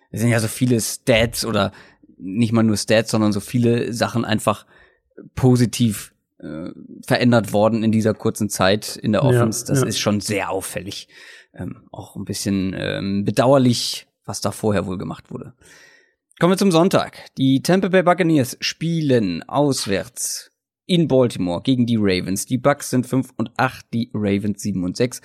Es 0.09 0.21
sind 0.21 0.29
ja 0.29 0.39
so 0.39 0.47
viele 0.47 0.79
Stats 0.79 1.45
oder 1.45 1.71
nicht 2.17 2.51
mal 2.51 2.63
nur 2.63 2.77
Stats, 2.77 3.11
sondern 3.11 3.31
so 3.31 3.39
viele 3.39 3.93
Sachen 3.93 4.25
einfach 4.25 4.65
positiv 5.35 6.13
äh, 6.39 6.69
verändert 7.05 7.53
worden 7.53 7.83
in 7.83 7.91
dieser 7.91 8.13
kurzen 8.13 8.49
Zeit 8.49 8.95
in 8.95 9.11
der 9.11 9.23
Offense. 9.23 9.65
Ja, 9.65 9.73
das 9.73 9.81
ja. 9.81 9.87
ist 9.87 9.99
schon 9.99 10.19
sehr 10.19 10.49
auffällig. 10.49 11.07
Ähm, 11.53 11.87
auch 11.91 12.15
ein 12.15 12.25
bisschen 12.25 12.75
ähm, 12.77 13.23
bedauerlich, 13.25 14.07
was 14.25 14.41
da 14.41 14.51
vorher 14.51 14.85
wohl 14.85 14.97
gemacht 14.97 15.31
wurde. 15.31 15.53
Kommen 16.39 16.53
wir 16.53 16.57
zum 16.57 16.71
Sonntag. 16.71 17.25
Die 17.37 17.63
Tampa 17.63 17.87
Bay 17.87 18.03
Buccaneers 18.03 18.57
spielen 18.59 19.41
auswärts 19.43 20.51
in 20.85 21.07
Baltimore 21.07 21.61
gegen 21.63 21.87
die 21.87 21.97
Ravens. 21.97 22.45
Die 22.45 22.59
Bucks 22.59 22.91
sind 22.91 23.07
5 23.07 23.33
und 23.37 23.51
8, 23.57 23.85
die 23.93 24.11
Ravens 24.13 24.61
7 24.61 24.83
und 24.83 24.95
6. 24.95 25.21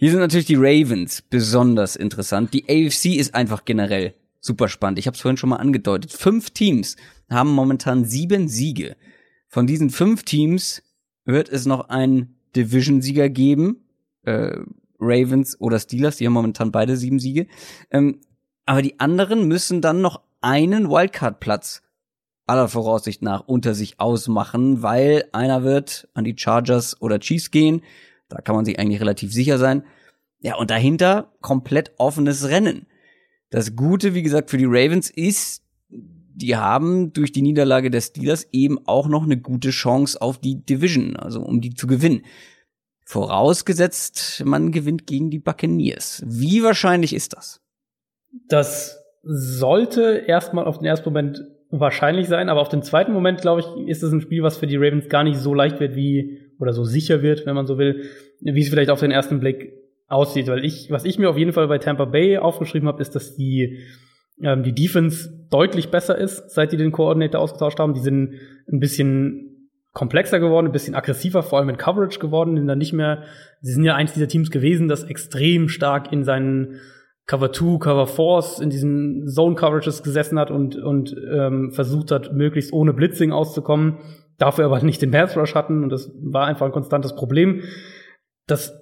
Hier 0.00 0.12
sind 0.12 0.20
natürlich 0.20 0.46
die 0.46 0.54
Ravens 0.54 1.22
besonders 1.22 1.96
interessant. 1.96 2.54
Die 2.54 2.64
AFC 2.68 3.16
ist 3.16 3.34
einfach 3.34 3.64
generell 3.64 4.14
super 4.38 4.68
spannend. 4.68 5.00
Ich 5.00 5.08
habe 5.08 5.16
es 5.16 5.20
vorhin 5.20 5.36
schon 5.36 5.50
mal 5.50 5.56
angedeutet. 5.56 6.12
Fünf 6.12 6.50
Teams 6.50 6.94
haben 7.28 7.50
momentan 7.50 8.04
sieben 8.04 8.48
Siege. 8.48 8.96
Von 9.48 9.66
diesen 9.66 9.90
fünf 9.90 10.22
Teams 10.22 10.84
wird 11.24 11.48
es 11.48 11.66
noch 11.66 11.88
einen 11.88 12.36
Division-Sieger 12.54 13.28
geben. 13.28 13.88
Äh, 14.22 14.60
Ravens 15.00 15.60
oder 15.60 15.80
Steelers, 15.80 16.16
die 16.16 16.26
haben 16.26 16.32
momentan 16.32 16.70
beide 16.70 16.96
sieben 16.96 17.18
Siege. 17.18 17.48
Ähm, 17.90 18.20
aber 18.66 18.82
die 18.82 19.00
anderen 19.00 19.48
müssen 19.48 19.80
dann 19.80 20.00
noch 20.00 20.20
einen 20.40 20.90
Wildcard-Platz 20.90 21.82
aller 22.46 22.68
Voraussicht 22.68 23.22
nach 23.22 23.48
unter 23.48 23.74
sich 23.74 23.98
ausmachen, 23.98 24.80
weil 24.80 25.24
einer 25.32 25.64
wird 25.64 26.08
an 26.14 26.22
die 26.22 26.36
Chargers 26.38 27.02
oder 27.02 27.18
Chiefs 27.18 27.50
gehen. 27.50 27.82
Da 28.28 28.40
kann 28.40 28.54
man 28.54 28.64
sich 28.64 28.78
eigentlich 28.78 29.00
relativ 29.00 29.32
sicher 29.32 29.58
sein. 29.58 29.84
Ja, 30.40 30.56
und 30.56 30.70
dahinter 30.70 31.32
komplett 31.40 31.92
offenes 31.98 32.48
Rennen. 32.48 32.86
Das 33.50 33.74
Gute, 33.74 34.14
wie 34.14 34.22
gesagt, 34.22 34.50
für 34.50 34.58
die 34.58 34.66
Ravens 34.66 35.10
ist, 35.10 35.62
die 35.88 36.56
haben 36.56 37.12
durch 37.12 37.32
die 37.32 37.42
Niederlage 37.42 37.90
der 37.90 38.00
Steelers 38.00 38.46
eben 38.52 38.78
auch 38.86 39.08
noch 39.08 39.24
eine 39.24 39.38
gute 39.38 39.70
Chance 39.70 40.20
auf 40.20 40.38
die 40.38 40.64
Division, 40.64 41.16
also 41.16 41.40
um 41.40 41.60
die 41.60 41.74
zu 41.74 41.86
gewinnen. 41.86 42.22
Vorausgesetzt, 43.04 44.44
man 44.44 44.70
gewinnt 44.70 45.06
gegen 45.06 45.30
die 45.30 45.38
Buccaneers. 45.38 46.22
Wie 46.26 46.62
wahrscheinlich 46.62 47.14
ist 47.14 47.32
das? 47.32 47.60
Das 48.48 49.02
sollte 49.22 50.24
erstmal 50.26 50.66
auf 50.66 50.78
den 50.78 50.86
ersten 50.86 51.08
Moment 51.08 51.42
wahrscheinlich 51.70 52.28
sein, 52.28 52.48
aber 52.48 52.60
auf 52.60 52.68
den 52.68 52.82
zweiten 52.82 53.12
Moment, 53.12 53.40
glaube 53.40 53.62
ich, 53.62 53.88
ist 53.88 54.02
es 54.02 54.12
ein 54.12 54.20
Spiel, 54.20 54.42
was 54.42 54.58
für 54.58 54.66
die 54.66 54.76
Ravens 54.76 55.08
gar 55.08 55.24
nicht 55.24 55.38
so 55.38 55.54
leicht 55.54 55.80
wird 55.80 55.96
wie, 55.96 56.47
oder 56.58 56.72
so 56.72 56.84
sicher 56.84 57.22
wird, 57.22 57.46
wenn 57.46 57.54
man 57.54 57.66
so 57.66 57.78
will, 57.78 58.04
wie 58.40 58.60
es 58.60 58.68
vielleicht 58.68 58.90
auf 58.90 59.00
den 59.00 59.10
ersten 59.10 59.40
Blick 59.40 59.72
aussieht. 60.08 60.48
Weil 60.48 60.64
ich, 60.64 60.90
was 60.90 61.04
ich 61.04 61.18
mir 61.18 61.30
auf 61.30 61.36
jeden 61.36 61.52
Fall 61.52 61.68
bei 61.68 61.78
Tampa 61.78 62.04
Bay 62.04 62.38
aufgeschrieben 62.38 62.88
habe, 62.88 63.00
ist, 63.00 63.14
dass 63.14 63.36
die, 63.36 63.78
ähm, 64.42 64.62
die 64.62 64.74
Defense 64.74 65.46
deutlich 65.50 65.90
besser 65.90 66.16
ist, 66.18 66.50
seit 66.50 66.72
die 66.72 66.76
den 66.76 66.92
Koordinator 66.92 67.40
ausgetauscht 67.40 67.78
haben. 67.78 67.94
Die 67.94 68.00
sind 68.00 68.34
ein 68.70 68.80
bisschen 68.80 69.48
komplexer 69.92 70.38
geworden, 70.38 70.66
ein 70.66 70.72
bisschen 70.72 70.94
aggressiver, 70.94 71.42
vor 71.42 71.58
allem 71.58 71.70
in 71.70 71.76
Coverage 71.76 72.18
geworden, 72.18 72.56
sind 72.56 72.68
dann 72.68 72.78
nicht 72.78 72.92
mehr, 72.92 73.24
sie 73.60 73.72
sind 73.72 73.84
ja 73.84 73.96
eins 73.96 74.12
dieser 74.12 74.28
Teams 74.28 74.50
gewesen, 74.50 74.86
das 74.86 75.04
extrem 75.04 75.68
stark 75.68 76.12
in 76.12 76.22
seinen 76.24 76.76
Cover 77.26 77.52
2, 77.52 77.78
Cover 77.78 78.04
4s 78.04 78.62
in 78.62 78.70
diesen 78.70 79.26
Zone 79.26 79.56
Coverages 79.56 80.02
gesessen 80.02 80.38
hat 80.38 80.50
und, 80.50 80.76
und 80.76 81.14
ähm, 81.30 81.72
versucht 81.72 82.10
hat, 82.10 82.32
möglichst 82.32 82.72
ohne 82.72 82.92
Blitzing 82.92 83.32
auszukommen, 83.32 83.98
dafür 84.38 84.64
aber 84.64 84.82
nicht 84.82 85.02
den 85.02 85.10
Pass 85.10 85.36
Rush 85.36 85.54
hatten 85.54 85.82
und 85.82 85.90
das 85.90 86.10
war 86.22 86.46
einfach 86.46 86.66
ein 86.66 86.72
konstantes 86.72 87.14
Problem. 87.14 87.62
Das 88.46 88.72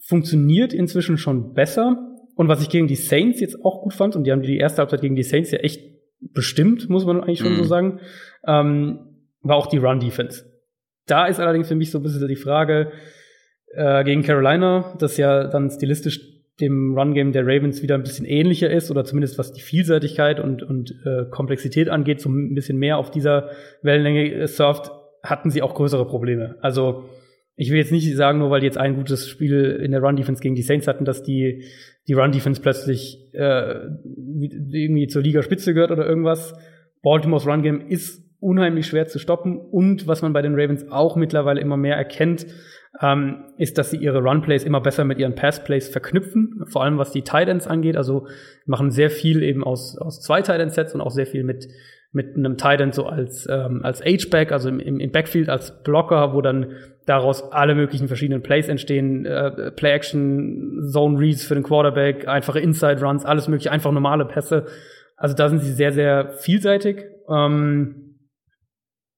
funktioniert 0.00 0.72
inzwischen 0.72 1.18
schon 1.18 1.52
besser. 1.52 2.06
Und 2.34 2.48
was 2.48 2.62
ich 2.62 2.70
gegen 2.70 2.86
die 2.86 2.96
Saints 2.96 3.40
jetzt 3.40 3.64
auch 3.64 3.82
gut 3.82 3.92
fand, 3.92 4.16
und 4.16 4.24
die 4.24 4.32
haben 4.32 4.42
die 4.42 4.56
erste 4.56 4.78
Halbzeit 4.78 5.02
gegen 5.02 5.16
die 5.16 5.22
Saints 5.22 5.50
ja 5.50 5.58
echt 5.58 5.82
bestimmt, 6.20 6.88
muss 6.88 7.04
man 7.04 7.20
eigentlich 7.20 7.40
schon 7.40 7.52
mhm. 7.52 7.58
so 7.58 7.64
sagen, 7.64 8.00
ähm, 8.46 9.00
war 9.42 9.56
auch 9.56 9.66
die 9.66 9.78
Run-Defense. 9.78 10.44
Da 11.06 11.26
ist 11.26 11.40
allerdings 11.40 11.68
für 11.68 11.74
mich 11.74 11.90
so 11.90 11.98
ein 11.98 12.02
bisschen 12.02 12.26
die 12.28 12.36
Frage 12.36 12.92
äh, 13.74 14.04
gegen 14.04 14.22
Carolina, 14.22 14.96
das 14.98 15.16
ja 15.16 15.48
dann 15.48 15.70
stilistisch 15.70 16.20
dem 16.60 16.96
Run-Game 16.96 17.32
der 17.32 17.46
Ravens 17.46 17.82
wieder 17.82 17.94
ein 17.94 18.02
bisschen 18.02 18.26
ähnlicher 18.26 18.70
ist, 18.70 18.90
oder 18.90 19.04
zumindest 19.04 19.38
was 19.38 19.52
die 19.52 19.62
Vielseitigkeit 19.62 20.40
und, 20.40 20.62
und 20.62 20.94
äh, 21.04 21.24
Komplexität 21.30 21.88
angeht, 21.88 22.20
so 22.20 22.28
ein 22.28 22.54
bisschen 22.54 22.78
mehr 22.78 22.98
auf 22.98 23.10
dieser 23.10 23.50
Wellenlänge 23.82 24.46
surft, 24.46 24.90
hatten 25.22 25.50
sie 25.50 25.62
auch 25.62 25.74
größere 25.74 26.06
Probleme. 26.06 26.56
Also 26.60 27.04
ich 27.56 27.70
will 27.70 27.78
jetzt 27.78 27.92
nicht 27.92 28.16
sagen, 28.16 28.38
nur 28.38 28.50
weil 28.50 28.60
die 28.60 28.66
jetzt 28.66 28.78
ein 28.78 28.96
gutes 28.96 29.28
Spiel 29.28 29.80
in 29.82 29.92
der 29.92 30.00
Run-Defense 30.00 30.40
gegen 30.40 30.54
die 30.54 30.62
Saints 30.62 30.86
hatten, 30.88 31.04
dass 31.04 31.22
die, 31.22 31.64
die 32.08 32.14
Run-Defense 32.14 32.62
plötzlich 32.62 33.34
äh, 33.34 33.74
irgendwie 34.72 35.08
zur 35.08 35.22
Ligaspitze 35.22 35.74
gehört 35.74 35.90
oder 35.90 36.06
irgendwas. 36.06 36.54
Baltimores 37.02 37.46
Run-Game 37.46 37.86
ist 37.88 38.24
unheimlich 38.40 38.86
schwer 38.86 39.06
zu 39.06 39.18
stoppen 39.18 39.58
und 39.58 40.06
was 40.06 40.22
man 40.22 40.32
bei 40.32 40.40
den 40.40 40.54
Ravens 40.54 40.90
auch 40.90 41.16
mittlerweile 41.16 41.60
immer 41.60 41.76
mehr 41.76 41.96
erkennt, 41.96 42.46
ähm, 43.00 43.44
ist, 43.58 43.78
dass 43.78 43.90
sie 43.90 43.98
ihre 43.98 44.20
Run-Plays 44.22 44.64
immer 44.64 44.80
besser 44.80 45.04
mit 45.04 45.18
ihren 45.18 45.34
Pass-Plays 45.34 45.90
verknüpfen, 45.90 46.64
vor 46.66 46.82
allem 46.82 46.98
was 46.98 47.12
die 47.12 47.22
Titans 47.22 47.66
angeht. 47.66 47.96
Also 47.96 48.26
machen 48.64 48.90
sehr 48.90 49.10
viel 49.10 49.42
eben 49.42 49.62
aus, 49.62 49.98
aus 49.98 50.20
zwei 50.20 50.42
Tight-End-Sets 50.42 50.94
und 50.94 51.00
auch 51.00 51.10
sehr 51.10 51.26
viel 51.26 51.44
mit 51.44 51.68
mit 52.12 52.36
einem 52.36 52.56
Tight 52.56 52.94
so 52.94 53.06
als 53.06 53.46
ähm, 53.48 53.80
als 53.84 54.04
H-Back, 54.04 54.50
also 54.52 54.68
im, 54.68 54.80
im 54.80 55.12
Backfield 55.12 55.48
als 55.48 55.82
Blocker, 55.82 56.34
wo 56.34 56.40
dann 56.40 56.72
daraus 57.06 57.52
alle 57.52 57.74
möglichen 57.74 58.08
verschiedenen 58.08 58.42
Plays 58.42 58.68
entstehen, 58.68 59.26
äh, 59.26 59.70
Play-Action, 59.70 60.88
Zone-Reads 60.92 61.44
für 61.44 61.54
den 61.54 61.62
Quarterback, 61.62 62.26
einfache 62.26 62.60
Inside-Runs, 62.60 63.24
alles 63.24 63.48
mögliche, 63.48 63.70
einfach 63.70 63.92
normale 63.92 64.24
Pässe. 64.24 64.66
Also 65.16 65.36
da 65.36 65.48
sind 65.48 65.60
sie 65.60 65.72
sehr, 65.72 65.92
sehr 65.92 66.32
vielseitig. 66.32 67.04
Ähm, 67.28 68.16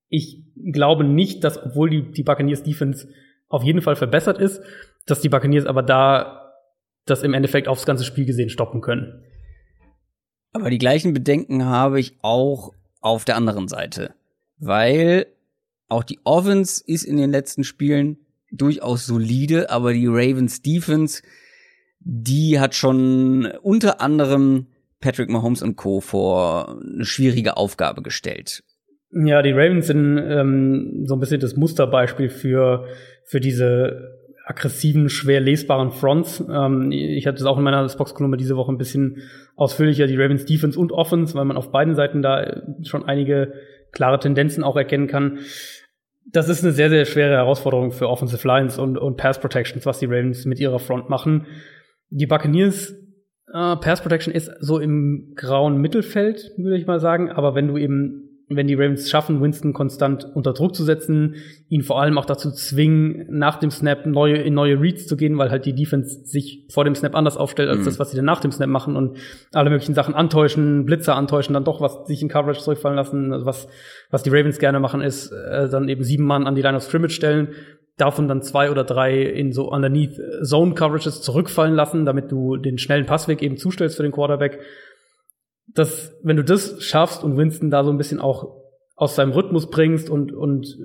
ich 0.09 0.45
glaube 0.72 1.05
nicht, 1.05 1.45
dass, 1.45 1.64
obwohl 1.64 1.88
die, 1.88 2.12
die 2.12 2.22
Buccaneers 2.22 2.62
Defense 2.62 3.09
auf 3.49 3.62
jeden 3.62 3.80
Fall 3.80 3.97
verbessert 3.97 4.38
ist, 4.38 4.62
dass 5.07 5.20
die 5.20 5.28
Buccaneers 5.28 5.66
aber 5.66 5.82
da 5.82 6.53
das 7.07 7.22
im 7.22 7.34
Endeffekt 7.34 7.68
aufs 7.68 7.86
ganze 7.86 8.05
Spiel 8.05 8.26
gesehen 8.26 8.51
stoppen 8.51 8.80
können. 8.80 9.24
Aber 10.53 10.70
die 10.70 10.78
gleichen 10.78 11.14
Bedenken 11.14 11.64
habe 11.64 11.99
ich 11.99 12.18
auch 12.22 12.72
auf 13.03 13.24
der 13.24 13.36
anderen 13.36 13.68
Seite. 13.68 14.14
Weil 14.59 15.26
auch 15.88 16.05
die 16.05 16.20
Offense 16.24 16.82
ist 16.86 17.05
in 17.05 17.18
den 17.18 17.30
letzten 17.30 17.64
Spielen 17.64 18.16
durchaus 18.50 19.07
solide, 19.07 19.70
aber 19.70 19.92
die 19.92 20.07
Ravens 20.07 20.62
Defense, 20.62 21.22
die 22.00 22.59
hat 22.59 22.74
schon 22.74 23.46
unter 23.62 24.00
anderem 24.00 24.66
Patrick 25.00 25.28
Mahomes 25.28 25.62
und 25.62 25.76
Co. 25.76 26.00
vor 26.00 26.80
eine 26.80 27.05
schwierige 27.05 27.57
Aufgabe 27.57 28.03
gestellt. 28.03 28.62
Ja, 29.11 29.42
die 29.42 29.53
Ravens 29.53 29.88
sind 29.88 30.16
ähm, 30.16 31.05
so 31.07 31.14
ein 31.14 31.20
bisschen 31.20 31.40
das 31.40 31.57
Musterbeispiel 31.57 32.30
für, 32.30 32.86
für 33.24 33.40
diese 33.40 34.22
aggressiven, 34.45 35.09
schwer 35.09 35.40
lesbaren 35.40 35.90
Fronts. 35.90 36.45
Ähm, 36.51 36.90
ich 36.93 37.26
hatte 37.26 37.38
es 37.38 37.45
auch 37.45 37.59
in 37.59 37.64
meiner 37.64 37.88
Spox-Kolumne 37.88 38.36
diese 38.36 38.57
Woche 38.57 38.72
ein 38.72 38.78
bisschen 38.78 39.22
ausführlicher, 39.57 40.07
die 40.07 40.16
Ravens 40.16 40.45
Defense 40.45 40.78
und 40.78 40.93
Offense, 40.93 41.34
weil 41.34 41.45
man 41.45 41.57
auf 41.57 41.70
beiden 41.70 41.95
Seiten 41.95 42.22
da 42.22 42.62
schon 42.82 43.05
einige 43.05 43.53
klare 43.93 44.18
Tendenzen 44.18 44.64
auch 44.64 44.76
erkennen 44.76 45.07
kann. 45.07 45.38
Das 46.24 46.49
ist 46.49 46.62
eine 46.62 46.72
sehr, 46.72 46.88
sehr 46.88 47.05
schwere 47.05 47.34
Herausforderung 47.34 47.93
für 47.93 48.09
Offensive 48.09 48.47
Lines 48.47 48.78
und, 48.78 48.97
und 48.97 49.16
Pass 49.16 49.40
Protections, 49.40 49.86
was 49.86 49.99
die 49.99 50.07
Ravens 50.07 50.45
mit 50.45 50.61
ihrer 50.61 50.78
Front 50.78 51.09
machen. 51.09 51.47
Die 52.11 52.26
Buccaneers 52.26 52.95
äh, 53.53 53.76
Pass 53.76 54.01
Protection 54.01 54.32
ist 54.32 54.51
so 54.61 54.78
im 54.78 55.34
grauen 55.36 55.80
Mittelfeld, 55.80 56.53
würde 56.57 56.78
ich 56.78 56.86
mal 56.86 57.01
sagen. 57.01 57.30
Aber 57.30 57.55
wenn 57.55 57.68
du 57.68 57.76
eben 57.76 58.32
wenn 58.49 58.66
die 58.66 58.74
Ravens 58.74 59.09
schaffen, 59.11 59.40
Winston 59.40 59.72
konstant 59.72 60.26
unter 60.34 60.53
Druck 60.53 60.74
zu 60.74 60.84
setzen, 60.84 61.36
ihn 61.68 61.82
vor 61.82 62.01
allem 62.01 62.18
auch 62.18 62.24
dazu 62.24 62.51
zwingen, 62.51 63.26
nach 63.30 63.59
dem 63.59 63.70
Snap 63.70 64.07
neue, 64.07 64.36
in 64.36 64.55
neue 64.55 64.80
Reads 64.80 65.07
zu 65.07 65.16
gehen, 65.16 65.38
weil 65.38 65.51
halt 65.51 65.64
die 65.64 65.74
Defense 65.74 66.24
sich 66.24 66.66
vor 66.70 66.84
dem 66.84 66.95
Snap 66.95 67.14
anders 67.14 67.36
aufstellt, 67.36 67.68
als 67.68 67.80
mhm. 67.80 67.84
das, 67.84 67.99
was 67.99 68.11
sie 68.11 68.16
dann 68.16 68.26
nach 68.26 68.40
dem 68.40 68.53
Snap 68.53 68.68
machen 68.68 68.97
und 68.97 69.16
alle 69.53 69.70
möglichen 69.70 69.95
Sachen 69.95 70.14
antäuschen, 70.14 70.84
Blitzer 70.84 71.16
antäuschen, 71.16 71.55
dann 71.55 71.64
doch 71.64 71.80
was 71.80 72.07
sich 72.07 72.22
in 72.22 72.28
Coverage 72.28 72.61
zurückfallen 72.61 72.97
lassen. 72.97 73.32
Also 73.32 73.47
was, 73.47 73.68
was 74.11 74.22
die 74.22 74.30
Ravens 74.30 74.59
gerne 74.59 74.80
machen, 74.80 75.01
ist 75.01 75.32
äh, 75.32 75.68
dann 75.68 75.88
eben 75.88 76.05
sieben 76.05 76.24
Mann 76.24 76.47
an 76.47 76.55
die 76.55 76.62
Line 76.62 76.76
of 76.76 76.82
Scrimmage 76.82 77.14
stellen, 77.14 77.49
davon 77.97 78.28
dann 78.28 78.43
zwei 78.43 78.70
oder 78.70 78.84
drei 78.84 79.22
in 79.22 79.53
so 79.53 79.70
underneath 79.70 80.18
Zone 80.43 80.74
Coverages 80.74 81.22
zurückfallen 81.22 81.74
lassen, 81.74 82.05
damit 82.05 82.32
du 82.32 82.57
den 82.57 82.78
schnellen 82.78 83.07
Passweg 83.07 83.43
eben 83.43 83.57
zustellst 83.57 83.97
für 83.97 84.03
den 84.03 84.12
Quarterback 84.12 84.61
dass 85.67 86.13
wenn 86.23 86.37
du 86.37 86.45
das 86.45 86.83
schaffst 86.83 87.25
und 87.25 87.37
Winston 87.37 87.71
da 87.71 87.85
so 87.85 87.91
ein 87.91 87.99
bisschen 87.99 88.21
auch 88.21 88.63
aus 88.97 89.17
seinem 89.17 89.33
Rhythmus 89.33 89.71
bringst 89.71 90.11
und, 90.11 90.33
und 90.33 90.79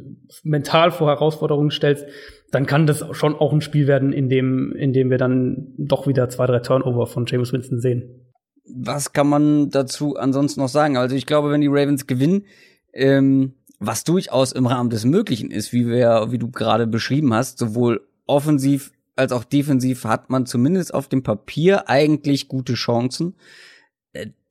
mental 0.43 0.91
vor 0.91 1.07
Herausforderungen 1.07 1.71
stellst, 1.71 2.05
dann 2.51 2.65
kann 2.65 2.87
das 2.87 3.05
schon 3.11 3.35
auch 3.35 3.53
ein 3.53 3.61
Spiel 3.61 3.87
werden, 3.87 4.13
in 4.13 4.29
dem, 4.29 4.71
in 4.73 4.93
dem 4.93 5.09
wir 5.09 5.17
dann 5.17 5.73
doch 5.77 6.07
wieder 6.07 6.29
zwei, 6.29 6.47
drei 6.47 6.59
Turnover 6.59 7.05
von 7.05 7.25
James 7.27 7.51
Winston 7.53 7.79
sehen. 7.79 8.23
was 8.65 9.13
kann 9.13 9.27
man 9.27 9.69
dazu 9.69 10.15
ansonsten 10.17 10.61
noch 10.61 10.69
sagen? 10.69 10.97
Also 10.97 11.15
ich 11.15 11.25
glaube, 11.25 11.51
wenn 11.51 11.61
die 11.61 11.67
Ravens 11.67 12.07
gewinnen, 12.07 12.45
ähm, 12.93 13.53
was 13.79 14.03
durchaus 14.03 14.51
im 14.51 14.65
Rahmen 14.65 14.89
des 14.89 15.05
Möglichen 15.05 15.51
ist, 15.51 15.71
wie 15.71 15.87
wir, 15.87 16.27
wie 16.31 16.39
du 16.39 16.49
gerade 16.49 16.87
beschrieben 16.87 17.33
hast, 17.33 17.59
sowohl 17.59 18.01
offensiv 18.25 18.91
als 19.15 19.31
auch 19.31 19.43
defensiv 19.43 20.05
hat 20.05 20.29
man 20.29 20.45
zumindest 20.45 20.93
auf 20.93 21.07
dem 21.07 21.23
Papier 21.23 21.89
eigentlich 21.89 22.47
gute 22.47 22.73
Chancen. 22.73 23.35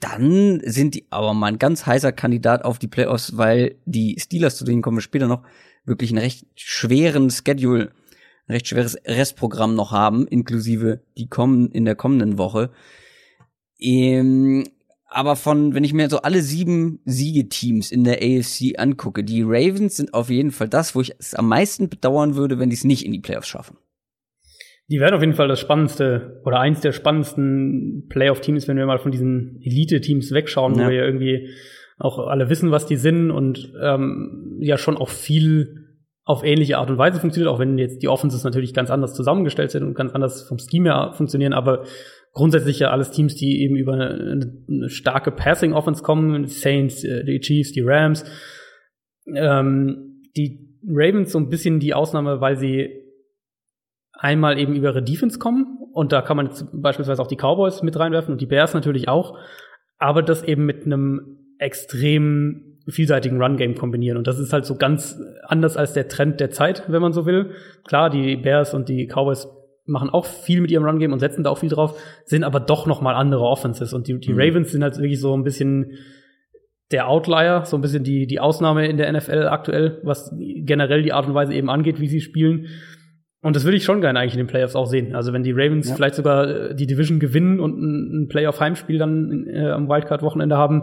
Dann 0.01 0.61
sind 0.65 0.95
die 0.95 1.07
aber 1.11 1.33
mal 1.33 1.47
ein 1.47 1.59
ganz 1.59 1.87
heißer 1.87 2.13
Kandidat 2.13 2.65
auf 2.65 2.79
die 2.79 2.89
Playoffs, 2.89 3.37
weil 3.37 3.77
die 3.87 4.17
Steelers, 4.21 4.57
zu 4.57 4.65
denen 4.65 4.83
kommen 4.83 4.99
wir 4.99 5.03
später 5.03 5.27
noch, 5.27 5.43
wirklich 5.85 6.11
einen 6.11 6.19
recht 6.19 6.47
schweren 6.55 7.31
Schedule, 7.31 7.93
ein 8.47 8.53
recht 8.53 8.69
schweres 8.69 8.99
Restprogramm 9.07 9.75
noch 9.75 9.93
haben, 9.93 10.27
inklusive 10.27 11.01
die 11.17 11.29
kommen 11.29 11.71
in 11.71 11.85
der 11.85 11.95
kommenden 11.95 12.37
Woche. 12.37 12.71
Ähm, 13.79 14.65
aber 15.09 15.37
von, 15.37 15.75
wenn 15.75 15.85
ich 15.85 15.95
mir 15.95 16.11
so 16.11 16.21
alle 16.23 16.43
sieben 16.43 17.01
Siegeteams 17.05 17.91
in 17.91 18.05
der 18.05 18.19
AFC 18.19 18.79
angucke, 18.79 19.25
die 19.25 19.43
Ravens 19.43 19.97
sind 19.97 20.13
auf 20.13 20.29
jeden 20.29 20.51
Fall 20.51 20.69
das, 20.69 20.95
wo 20.95 21.01
ich 21.01 21.15
es 21.19 21.35
am 21.35 21.49
meisten 21.49 21.89
bedauern 21.89 22.35
würde, 22.35 22.59
wenn 22.59 22.71
die 22.71 22.77
es 22.77 22.85
nicht 22.85 23.07
in 23.07 23.13
die 23.13 23.21
Playoffs 23.21 23.49
schaffen. 23.49 23.79
Die 24.89 25.01
werden 25.01 25.15
auf 25.15 25.21
jeden 25.21 25.35
Fall 25.35 25.49
das 25.49 25.59
spannendste 25.59 26.41
oder 26.45 26.61
eins 26.61 26.81
der 26.81 26.93
spannendsten 26.93 28.07
Playoff-Teams, 28.09 28.69
wenn 28.69 28.77
wir 28.77 28.87
mal 28.87 28.99
von 28.99 29.11
diesen 29.11 29.61
Elite-Teams 29.63 30.33
wegschauen, 30.33 30.79
ja. 30.79 30.87
wo 30.87 30.91
wir 30.91 31.05
irgendwie 31.05 31.49
auch 31.99 32.19
alle 32.19 32.51
wissen, 32.51 32.71
was 32.71 32.87
die 32.87 32.97
sind 32.97 33.31
und 33.31 33.73
ähm, 33.83 34.59
ja 34.61 34.77
schon 34.79 34.97
auch 34.97 35.09
viel 35.09 35.87
auf 36.25 36.45
ähnliche 36.45 36.79
Art 36.79 36.91
und 36.91 36.99
Weise 36.99 37.21
funktioniert, 37.21 37.53
auch 37.53 37.59
wenn 37.59 37.79
jetzt 37.79 38.03
die 38.03 38.09
Offenses 38.09 38.45
natürlich 38.45 38.75
ganz 38.75 38.91
anders 38.91 39.15
zusammengestellt 39.15 39.71
sind 39.71 39.85
und 39.85 39.95
ganz 39.95 40.13
anders 40.13 40.43
vom 40.43 40.59
Scheme 40.59 40.91
her 40.91 41.13
funktionieren, 41.15 41.53
aber 41.53 41.85
grundsätzlich 42.33 42.81
ja 42.81 42.91
alles 42.91 43.13
Teams, 43.13 43.35
die 43.35 43.63
eben 43.63 43.77
über 43.77 43.95
eine, 43.95 44.53
eine 44.69 44.91
starke 44.91 45.31
Passing-Offense 45.31 46.03
kommen, 46.03 46.43
die 46.43 46.51
Saints, 46.51 47.03
äh, 47.03 47.25
die 47.25 47.41
Chiefs, 47.41 47.73
die 47.73 47.81
Rams. 47.81 48.25
Ähm, 49.35 50.21
die 50.37 50.79
Ravens 50.87 51.33
so 51.33 51.39
ein 51.39 51.49
bisschen 51.49 51.81
die 51.81 51.95
Ausnahme, 51.95 52.41
weil 52.41 52.57
sie 52.57 52.91
einmal 54.19 54.59
eben 54.59 54.75
über 54.75 54.89
ihre 54.89 55.03
Defense 55.03 55.39
kommen 55.39 55.79
und 55.93 56.13
da 56.13 56.23
kann 56.23 56.37
man 56.37 56.47
jetzt 56.47 56.67
beispielsweise 56.73 57.23
auch 57.23 57.27
die 57.27 57.37
Cowboys 57.37 57.83
mit 57.83 57.99
reinwerfen 57.99 58.33
und 58.33 58.41
die 58.41 58.47
Bears 58.47 58.75
natürlich 58.75 59.09
auch, 59.09 59.39
aber 59.99 60.23
das 60.23 60.43
eben 60.43 60.67
mit 60.67 60.85
einem 60.85 61.39
extrem 61.59 62.79
vielseitigen 62.89 63.43
Run-Game 63.43 63.75
kombinieren. 63.75 64.17
Und 64.17 64.27
das 64.27 64.39
ist 64.39 64.53
halt 64.53 64.65
so 64.65 64.77
ganz 64.77 65.21
anders 65.43 65.77
als 65.77 65.93
der 65.93 66.09
Trend 66.09 66.39
der 66.39 66.51
Zeit, 66.51 66.85
wenn 66.89 67.03
man 67.03 67.13
so 67.13 67.27
will. 67.27 67.51
Klar, 67.85 68.11
die 68.11 68.37
Bears 68.37 68.75
und 68.75 68.89
die 68.89 69.07
Cowboys 69.07 69.49
machen 69.87 70.11
auch 70.11 70.27
viel 70.27 70.61
mit 70.61 70.71
ihrem 70.71 70.85
Run-Game 70.85 71.13
und 71.13 71.19
setzen 71.19 71.45
da 71.45 71.51
auch 71.51 71.59
viel 71.59 71.69
drauf, 71.69 72.01
sind 72.25 72.45
aber 72.45 72.61
doch 72.61 72.87
noch 72.87 73.01
mal 73.01 73.15
andere 73.15 73.45
Offenses. 73.45 73.93
Und 73.93 74.09
die, 74.09 74.19
die 74.19 74.33
mhm. 74.33 74.41
Ravens 74.41 74.73
sind 74.73 74.83
halt 74.83 74.99
wirklich 74.99 75.21
so 75.21 75.37
ein 75.37 75.45
bisschen 75.45 75.93
der 76.93 77.09
Outlier, 77.09 77.63
so 77.65 77.77
ein 77.77 77.81
bisschen 77.81 78.05
die, 78.05 78.27
die 78.27 78.39
Ausnahme 78.39 78.87
in 78.87 78.97
der 78.97 79.13
NFL 79.13 79.49
aktuell, 79.49 80.01
was 80.05 80.33
generell 80.39 81.03
die 81.03 81.13
Art 81.13 81.27
und 81.27 81.35
Weise 81.35 81.55
eben 81.55 81.71
angeht, 81.71 82.01
wie 82.01 82.09
sie 82.09 82.21
spielen. 82.21 82.67
Und 83.47 83.55
das 83.55 83.63
würde 83.63 83.77
ich 83.77 83.85
schon 83.85 84.01
gerne 84.01 84.19
eigentlich 84.19 84.33
in 84.33 84.39
den 84.39 84.49
Playoffs 84.49 84.75
auch 84.75 84.87
sehen. 84.87 85.15
Also 85.15 85.33
wenn 85.33 85.45
die 85.45 85.53
Ravens 85.53 85.89
ja. 85.89 85.95
vielleicht 85.95 86.17
sogar 86.17 86.49
äh, 86.49 86.75
die 86.75 86.89
Division 86.89 87.21
gewinnen 87.21 87.61
und 87.61 87.79
ein, 87.81 88.23
ein 88.23 88.29
Playoff-Heimspiel 88.29 88.99
dann 88.99 89.47
äh, 89.47 89.71
am 89.71 89.89
Wildcard-Wochenende 89.89 90.57
haben, 90.57 90.83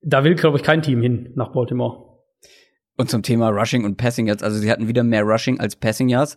da 0.00 0.22
will, 0.22 0.36
glaube 0.36 0.58
ich, 0.58 0.62
kein 0.62 0.82
Team 0.82 1.02
hin 1.02 1.32
nach 1.34 1.50
Baltimore. 1.52 2.20
Und 2.96 3.10
zum 3.10 3.24
Thema 3.24 3.48
Rushing 3.48 3.84
und 3.84 3.96
Passing 3.96 4.28
Yards, 4.28 4.44
also 4.44 4.58
sie 4.58 4.70
hatten 4.70 4.86
wieder 4.86 5.02
mehr 5.02 5.24
Rushing 5.24 5.58
als 5.58 5.74
Passing 5.74 6.08
Yards. 6.08 6.36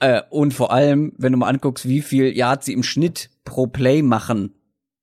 Äh, 0.00 0.22
und 0.30 0.54
vor 0.54 0.72
allem, 0.72 1.12
wenn 1.18 1.32
du 1.32 1.38
mal 1.38 1.48
anguckst, 1.48 1.86
wie 1.86 2.00
viel 2.00 2.34
Yards 2.34 2.64
sie 2.64 2.72
im 2.72 2.82
Schnitt 2.82 3.28
pro 3.44 3.66
Play 3.66 4.00
machen, 4.00 4.54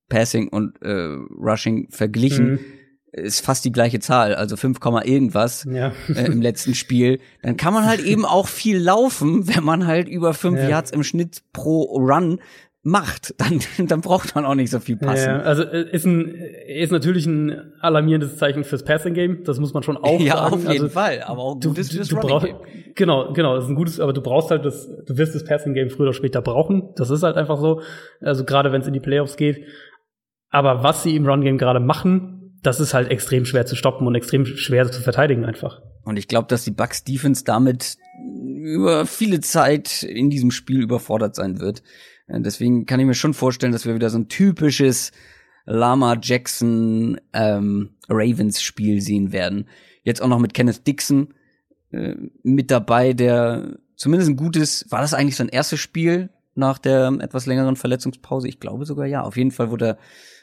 Passing 0.10 0.48
und 0.48 0.82
äh, 0.82 1.18
Rushing 1.40 1.88
verglichen, 1.92 2.54
mhm. 2.54 2.60
Ist 3.12 3.46
fast 3.46 3.66
die 3.66 3.72
gleiche 3.72 4.00
Zahl, 4.00 4.36
also 4.36 4.56
5, 4.56 4.80
irgendwas 5.04 5.68
ja. 5.70 5.92
äh, 6.14 6.26
im 6.26 6.42
letzten 6.42 6.76
Spiel. 6.76 7.20
Dann 7.42 7.58
kann 7.58 7.74
man 7.74 7.86
halt 7.86 8.02
eben 8.02 8.26
auch 8.26 8.48
viel 8.48 8.78
laufen, 8.78 9.48
wenn 9.48 9.64
man 9.64 9.88
halt 9.88 10.08
über 10.08 10.34
5 10.34 10.58
ja. 10.58 10.70
Yards 10.70 10.92
im 10.92 11.04
Schnitt 11.04 11.42
pro 11.54 11.84
Run 11.98 12.40
macht, 12.84 13.36
dann, 13.38 13.60
dann 13.88 14.02
braucht 14.02 14.34
man 14.34 14.46
auch 14.46 14.56
nicht 14.56 14.72
so 14.72 14.80
viel 14.80 14.98
passen. 14.98 15.30
Ja, 15.30 15.42
also 15.42 15.64
äh, 15.64 15.90
ist 15.92 16.06
ein 16.06 16.30
ist 16.30 16.92
natürlich 16.92 17.26
ein 17.28 17.74
alarmierendes 17.80 18.38
Zeichen 18.38 18.64
fürs 18.64 18.84
Passing 18.84 19.14
Game, 19.14 19.44
das 19.44 19.60
muss 19.60 19.74
man 19.74 19.84
schon 19.84 19.98
auch 19.98 20.20
ja, 20.20 20.38
sagen. 20.38 20.54
auf 20.54 20.62
jeden 20.62 20.72
also, 20.72 20.90
Fall, 20.90 21.22
aber 21.24 21.42
auch 21.42 21.60
gutes 21.60 21.90
du, 21.90 22.04
du, 22.04 22.16
brauch, 22.16 22.46
Genau, 22.96 23.34
genau, 23.34 23.56
das 23.56 23.66
ist 23.66 23.70
ein 23.70 23.76
gutes, 23.76 24.00
aber 24.00 24.14
du 24.14 24.22
brauchst 24.22 24.50
halt 24.50 24.66
das, 24.66 24.90
du 25.06 25.18
wirst 25.18 25.36
das 25.36 25.46
Passing 25.46 25.74
Game 25.74 25.90
früher 25.90 26.08
oder 26.08 26.14
später 26.14 26.42
brauchen. 26.42 26.90
Das 26.96 27.10
ist 27.10 27.24
halt 27.24 27.38
einfach 27.38 27.60
so, 27.60 27.82
also 28.20 28.46
gerade 28.46 28.72
wenn 28.72 28.82
es 28.82 28.88
in 28.88 28.94
die 28.94 29.00
Playoffs 29.00 29.38
geht. 29.38 29.64
Aber 30.50 30.84
was 30.84 31.04
sie 31.04 31.16
im 31.16 31.26
Run 31.26 31.42
Game 31.42 31.58
gerade 31.58 31.80
machen, 31.80 32.41
das 32.62 32.80
ist 32.80 32.94
halt 32.94 33.10
extrem 33.10 33.46
schwer 33.46 33.66
zu 33.66 33.76
stoppen 33.76 34.08
und 34.08 34.16
extrem 34.16 34.46
schwer 34.46 34.92
zu 34.92 35.02
verteidigen 35.02 35.46
einfach. 35.46 35.82
Und 36.04 36.18
ich 36.18 36.28
glaube, 36.28 36.48
dass 36.48 36.64
die 36.64 36.72
Bucks 36.72 37.04
Defense 37.04 37.44
damit 37.44 37.98
über 38.24 39.06
viele 39.06 39.40
Zeit 39.40 40.04
in 40.04 40.30
diesem 40.30 40.52
Spiel 40.52 40.82
überfordert 40.82 41.36
sein 41.36 41.60
wird. 41.60 41.82
Äh, 42.28 42.42
deswegen 42.42 42.86
kann 42.86 43.00
ich 43.00 43.06
mir 43.06 43.14
schon 43.14 43.34
vorstellen, 43.34 43.72
dass 43.72 43.86
wir 43.86 43.96
wieder 43.96 44.10
so 44.10 44.18
ein 44.18 44.30
typisches 44.30 45.12
Lama 45.66 46.18
Jackson 46.22 47.20
ähm, 47.34 47.92
Ravens 48.10 48.62
Spiel 48.62 49.02
sehen 49.02 49.32
werden. 49.32 49.68
Jetzt 50.04 50.22
auch 50.22 50.28
noch 50.28 50.40
mit 50.40 50.54
Kenneth 50.54 50.86
Dixon 50.88 51.34
äh, 51.92 52.16
mit 52.44 52.72
dabei, 52.72 53.14
der 53.14 53.78
zumindest 53.96 54.32
ein 54.32 54.38
gutes, 54.38 54.86
war 54.90 55.02
das 55.02 55.14
eigentlich 55.14 55.36
sein 55.36 55.50
erstes 55.50 55.80
Spiel 55.80 56.30
nach 56.56 56.80
der 56.80 57.16
etwas 57.22 57.46
längeren 57.46 57.76
Verletzungspause? 57.76 58.48
Ich 58.48 58.60
glaube 58.60 58.86
sogar 58.86 59.06
ja. 59.06 59.22
Auf 59.22 59.38
jeden 59.38 59.52
Fall 59.52 59.70
wurde 59.70 59.86
er 59.86 59.98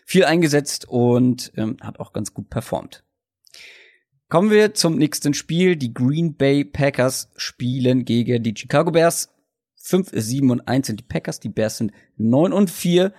viel 0.09 0.25
eingesetzt 0.25 0.89
und 0.89 1.53
ähm, 1.57 1.77
hat 1.83 2.01
auch 2.01 2.15
ganz 2.15 2.33
gut 2.33 2.49
performt. 2.49 3.05
Kommen 4.31 4.51
wir 4.51 4.73
zum 4.73 4.97
nächsten 4.97 5.35
Spiel. 5.35 5.77
Die 5.77 5.93
Green 5.93 6.35
Bay 6.35 6.65
Packers 6.65 7.29
spielen 7.37 8.07
gegen 8.07 8.43
die 8.43 8.55
Chicago 8.57 8.91
Bears. 8.91 9.29
5, 9.77 10.09
7 10.15 10.51
und 10.51 10.67
1 10.67 10.87
sind 10.87 11.01
die 11.01 11.05
Packers, 11.05 11.41
die 11.41 11.51
Bears 11.51 11.77
sind 11.77 11.93
9 12.17 12.55
und 12.55 12.71
4. 12.71 13.13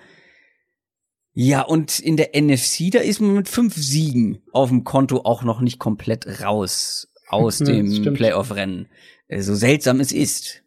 Ja, 1.32 1.62
und 1.62 2.00
in 2.00 2.16
der 2.16 2.30
NFC, 2.34 2.90
da 2.90 2.98
ist 2.98 3.20
man 3.20 3.34
mit 3.34 3.48
fünf 3.48 3.76
Siegen 3.76 4.42
auf 4.50 4.70
dem 4.70 4.82
Konto 4.82 5.18
auch 5.18 5.44
noch 5.44 5.60
nicht 5.60 5.78
komplett 5.78 6.42
raus 6.42 7.08
aus 7.28 7.58
dem 7.58 8.14
Playoff-Rennen. 8.14 8.88
Äh, 9.28 9.42
so 9.42 9.54
seltsam 9.54 10.00
es 10.00 10.10
ist. 10.10 10.64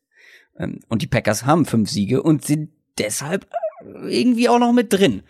Ähm, 0.57 0.79
und 0.87 1.01
die 1.01 1.07
Packers 1.07 1.45
haben 1.45 1.65
fünf 1.65 1.89
Siege 1.89 2.23
und 2.23 2.45
sind 2.45 2.69
deshalb 2.97 3.45
irgendwie 3.83 4.47
auch 4.47 4.59
noch 4.59 4.71
mit 4.71 4.93
drin. 4.93 5.23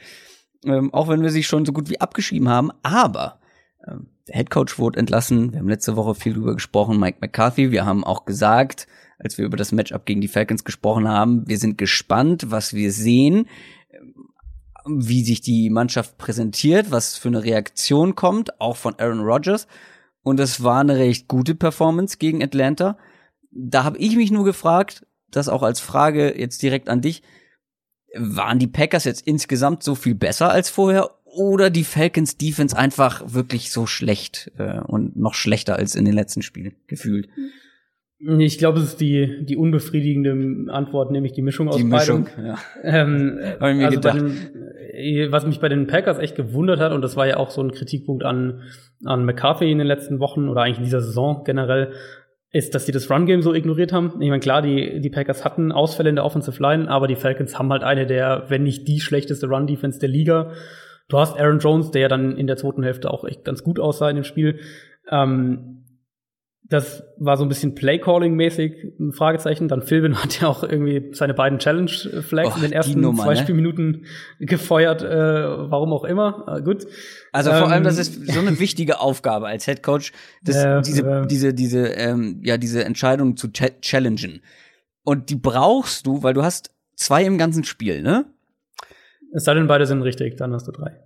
Ähm, 0.65 0.93
auch 0.93 1.07
wenn 1.07 1.21
wir 1.21 1.29
sich 1.29 1.47
schon 1.47 1.65
so 1.65 1.73
gut 1.73 1.89
wie 1.89 1.99
abgeschrieben 2.01 2.49
haben. 2.49 2.71
Aber 2.83 3.39
ähm, 3.87 4.07
der 4.27 4.35
Head 4.35 4.49
Coach 4.49 4.79
wurde 4.79 4.99
entlassen. 4.99 5.51
Wir 5.51 5.59
haben 5.59 5.69
letzte 5.69 5.95
Woche 5.95 6.15
viel 6.15 6.33
drüber 6.33 6.53
gesprochen, 6.53 6.99
Mike 6.99 7.17
McCarthy. 7.21 7.71
Wir 7.71 7.85
haben 7.85 8.03
auch 8.03 8.25
gesagt, 8.25 8.87
als 9.19 9.37
wir 9.37 9.45
über 9.45 9.57
das 9.57 9.71
Matchup 9.71 10.05
gegen 10.05 10.21
die 10.21 10.27
Falcons 10.27 10.63
gesprochen 10.63 11.07
haben. 11.07 11.47
Wir 11.47 11.57
sind 11.57 11.77
gespannt, 11.77 12.49
was 12.49 12.73
wir 12.73 12.91
sehen, 12.91 13.47
wie 14.85 15.23
sich 15.23 15.41
die 15.41 15.69
Mannschaft 15.69 16.17
präsentiert, 16.17 16.91
was 16.91 17.17
für 17.17 17.29
eine 17.29 17.43
Reaktion 17.43 18.15
kommt, 18.15 18.59
auch 18.59 18.77
von 18.77 18.95
Aaron 18.99 19.21
Rodgers. 19.21 19.67
Und 20.23 20.39
es 20.39 20.63
war 20.63 20.79
eine 20.79 20.97
recht 20.97 21.27
gute 21.27 21.55
Performance 21.55 22.17
gegen 22.17 22.43
Atlanta. 22.43 22.97
Da 23.51 23.83
habe 23.83 23.97
ich 23.97 24.15
mich 24.15 24.31
nur 24.31 24.45
gefragt, 24.45 25.05
das 25.31 25.49
auch 25.49 25.63
als 25.63 25.79
Frage 25.79 26.37
jetzt 26.37 26.61
direkt 26.61 26.89
an 26.89 27.01
dich, 27.01 27.23
waren 28.15 28.59
die 28.59 28.67
Packers 28.67 29.05
jetzt 29.05 29.27
insgesamt 29.27 29.83
so 29.83 29.95
viel 29.95 30.15
besser 30.15 30.51
als 30.51 30.69
vorher 30.69 31.09
oder 31.25 31.69
die 31.69 31.83
Falcons 31.83 32.37
Defense 32.37 32.77
einfach 32.77 33.33
wirklich 33.33 33.71
so 33.71 33.85
schlecht 33.87 34.51
äh, 34.57 34.79
und 34.79 35.15
noch 35.15 35.33
schlechter 35.33 35.75
als 35.77 35.95
in 35.95 36.05
den 36.05 36.13
letzten 36.13 36.41
Spielen 36.41 36.75
gefühlt? 36.87 37.27
Ich 38.25 38.57
glaube, 38.57 38.79
es 38.79 38.85
ist 38.85 39.01
die, 39.01 39.43
die 39.45 39.57
unbefriedigende 39.57 40.71
Antwort, 40.71 41.11
nämlich 41.11 41.33
die 41.33 41.41
Mischung 41.41 41.67
aus 41.67 41.75
die 41.75 41.83
Mischung, 41.83 42.25
beidem. 42.25 42.45
Ja. 42.45 42.57
Ähm, 42.81 43.39
Hab 43.59 43.69
ich 43.69 43.75
mir 43.75 43.85
also 43.87 43.97
gedacht. 43.97 44.21
Den, 44.21 45.31
was 45.31 45.45
mich 45.45 45.59
bei 45.59 45.67
den 45.67 45.87
Packers 45.87 46.19
echt 46.19 46.35
gewundert 46.35 46.79
hat, 46.79 46.93
und 46.93 47.01
das 47.01 47.17
war 47.17 47.27
ja 47.27 47.35
auch 47.35 47.49
so 47.49 47.61
ein 47.61 47.71
Kritikpunkt 47.71 48.23
an, 48.23 48.61
an 49.03 49.25
McCarthy 49.25 49.69
in 49.69 49.77
den 49.77 49.87
letzten 49.87 50.19
Wochen 50.19 50.47
oder 50.47 50.61
eigentlich 50.61 50.77
in 50.77 50.85
dieser 50.85 51.01
Saison 51.01 51.43
generell, 51.43 51.91
ist, 52.53 52.75
dass 52.75 52.85
sie 52.85 52.91
das 52.91 53.09
Run-Game 53.09 53.41
so 53.41 53.53
ignoriert 53.53 53.91
haben. 53.91 54.21
Ich 54.21 54.29
meine, 54.29 54.39
klar, 54.39 54.61
die, 54.61 55.01
die 55.01 55.09
Packers 55.09 55.43
hatten 55.43 55.71
Ausfälle 55.71 56.09
in 56.09 56.15
der 56.15 56.23
Offensive 56.23 56.61
Line, 56.61 56.87
aber 56.87 57.07
die 57.07 57.15
Falcons 57.15 57.57
haben 57.57 57.71
halt 57.71 57.83
eine 57.83 58.05
der, 58.05 58.45
wenn 58.47 58.61
nicht 58.61 58.87
die 58.87 59.01
schlechteste 59.01 59.47
Run-Defense 59.47 59.99
der 59.99 60.09
Liga. 60.09 60.51
Du 61.09 61.17
hast 61.17 61.37
Aaron 61.37 61.57
Jones, 61.57 61.89
der 61.89 62.03
ja 62.03 62.07
dann 62.07 62.37
in 62.37 62.45
der 62.45 62.55
zweiten 62.55 62.83
Hälfte 62.83 63.09
auch 63.09 63.25
echt 63.25 63.43
ganz 63.43 63.63
gut 63.63 63.79
aussah 63.79 64.07
in 64.07 64.17
dem 64.17 64.23
Spiel. 64.23 64.59
Ähm, 65.09 65.82
das 66.65 67.03
war 67.17 67.35
so 67.37 67.43
ein 67.43 67.49
bisschen 67.49 67.75
Play-Calling-mäßig, 67.75 68.99
ein 68.99 69.11
Fragezeichen. 69.11 69.67
Dann 69.67 69.81
Philbin 69.81 70.15
hat 70.23 70.39
ja 70.39 70.47
auch 70.47 70.63
irgendwie 70.63 71.13
seine 71.13 71.33
beiden 71.33 71.59
Challenge-Flags 71.59 72.55
in 72.55 72.61
den 72.61 72.71
ersten 72.71 72.99
Nummer, 73.01 73.23
zwei 73.23 73.33
ne? 73.33 73.39
Spielminuten 73.39 74.05
gefeuert, 74.39 75.03
äh, 75.03 75.07
warum 75.07 75.91
auch 75.93 76.03
immer. 76.03 76.45
Äh, 76.47 76.61
gut. 76.61 76.85
Also 77.31 77.51
vor 77.51 77.67
ähm, 77.67 77.73
allem, 77.73 77.83
das 77.83 77.97
ist 77.97 78.31
so 78.31 78.39
eine 78.39 78.59
wichtige 78.59 78.99
Aufgabe 78.99 79.47
als 79.47 79.65
Head 79.65 79.83
Coach, 79.83 80.13
das, 80.43 80.55
äh, 80.55 80.81
diese, 80.81 81.01
äh, 81.01 81.27
diese, 81.27 81.53
diese, 81.53 81.87
ähm, 81.87 82.41
ja, 82.43 82.57
diese 82.57 82.83
Entscheidung 82.85 83.35
zu 83.35 83.49
ch 83.51 83.81
challengen. 83.81 84.41
Und 85.03 85.29
die 85.29 85.35
brauchst 85.35 86.07
du, 86.07 86.23
weil 86.23 86.33
du 86.33 86.43
hast 86.43 86.71
zwei 86.95 87.25
im 87.25 87.37
ganzen 87.37 87.65
Spiel, 87.65 88.01
ne? 88.01 88.25
Es 89.33 89.43
sei 89.43 89.53
denn, 89.53 89.67
beide 89.67 89.85
sind 89.85 90.01
richtig, 90.01 90.37
dann 90.37 90.53
hast 90.53 90.67
du 90.67 90.71
drei. 90.71 90.97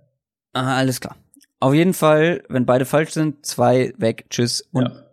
Ah, 0.52 0.76
alles 0.76 1.00
klar. 1.00 1.16
Auf 1.60 1.74
jeden 1.74 1.94
Fall, 1.94 2.44
wenn 2.48 2.66
beide 2.66 2.84
falsch 2.84 3.10
sind, 3.10 3.44
zwei 3.44 3.92
weg, 3.98 4.26
tschüss. 4.30 4.68
Und 4.70 4.84
Ja. 4.84 5.07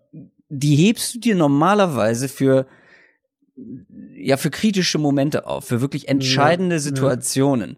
Die 0.59 0.75
hebst 0.75 1.15
du 1.15 1.19
dir 1.19 1.35
normalerweise 1.35 2.27
für 2.27 2.65
ja 4.15 4.37
für 4.37 4.49
kritische 4.49 4.97
Momente 4.97 5.47
auf, 5.47 5.65
für 5.65 5.81
wirklich 5.81 6.07
entscheidende 6.07 6.75
ja. 6.75 6.79
Situationen 6.79 7.77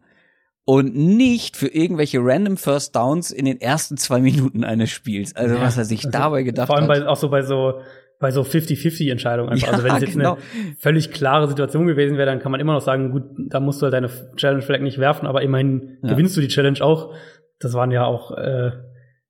und 0.66 0.96
nicht 0.96 1.56
für 1.56 1.68
irgendwelche 1.68 2.20
random 2.22 2.58
First 2.58 2.96
Downs 2.96 3.32
in 3.32 3.46
den 3.46 3.62
ersten 3.62 3.98
zwei 3.98 4.20
Minuten 4.20 4.64
eines 4.64 4.90
Spiels. 4.90 5.36
Also 5.36 5.56
Ja, 5.56 5.62
was 5.62 5.78
er 5.78 5.86
sich 5.86 6.00
also 6.06 6.12
dabei 6.18 6.44
gedacht 6.44 6.68
Vor 6.68 6.78
allem 6.78 6.90
hat. 6.90 7.00
bei, 7.02 7.08
auch 7.08 7.18
so 7.18 7.30
bei 7.30 7.42
so 7.42 7.82
bei 8.20 8.32
so 8.32 8.42
50-50 8.42 9.12
Entscheidungen 9.12 9.50
einfach. 9.50 9.68
Ja, 9.68 9.74
also 9.74 9.84
wenn 9.84 9.94
es 9.96 10.02
jetzt 10.02 10.14
genau. 10.14 10.34
eine 10.34 10.76
völlig 10.80 11.12
klare 11.12 11.48
Situation 11.48 11.86
gewesen 11.86 12.18
wäre, 12.18 12.26
dann 12.26 12.40
kann 12.40 12.52
man 12.52 12.60
immer 12.60 12.74
noch 12.74 12.82
sagen, 12.82 13.12
gut, 13.12 13.24
da 13.50 13.60
musst 13.60 13.80
du 13.80 13.84
halt 13.84 13.94
deine 13.94 14.10
Challenge 14.36 14.64
vielleicht 14.64 14.82
nicht 14.82 14.98
werfen, 14.98 15.28
aber 15.28 15.44
immerhin 15.44 16.00
Ja. 16.02 16.10
gewinnst 16.10 16.36
du 16.36 16.42
die 16.42 16.48
Challenge 16.48 16.82
auch. 16.82 17.14
Das 17.60 17.74
waren 17.74 17.92
ja 17.92 18.06
auch 18.06 18.32
äh, 18.32 18.72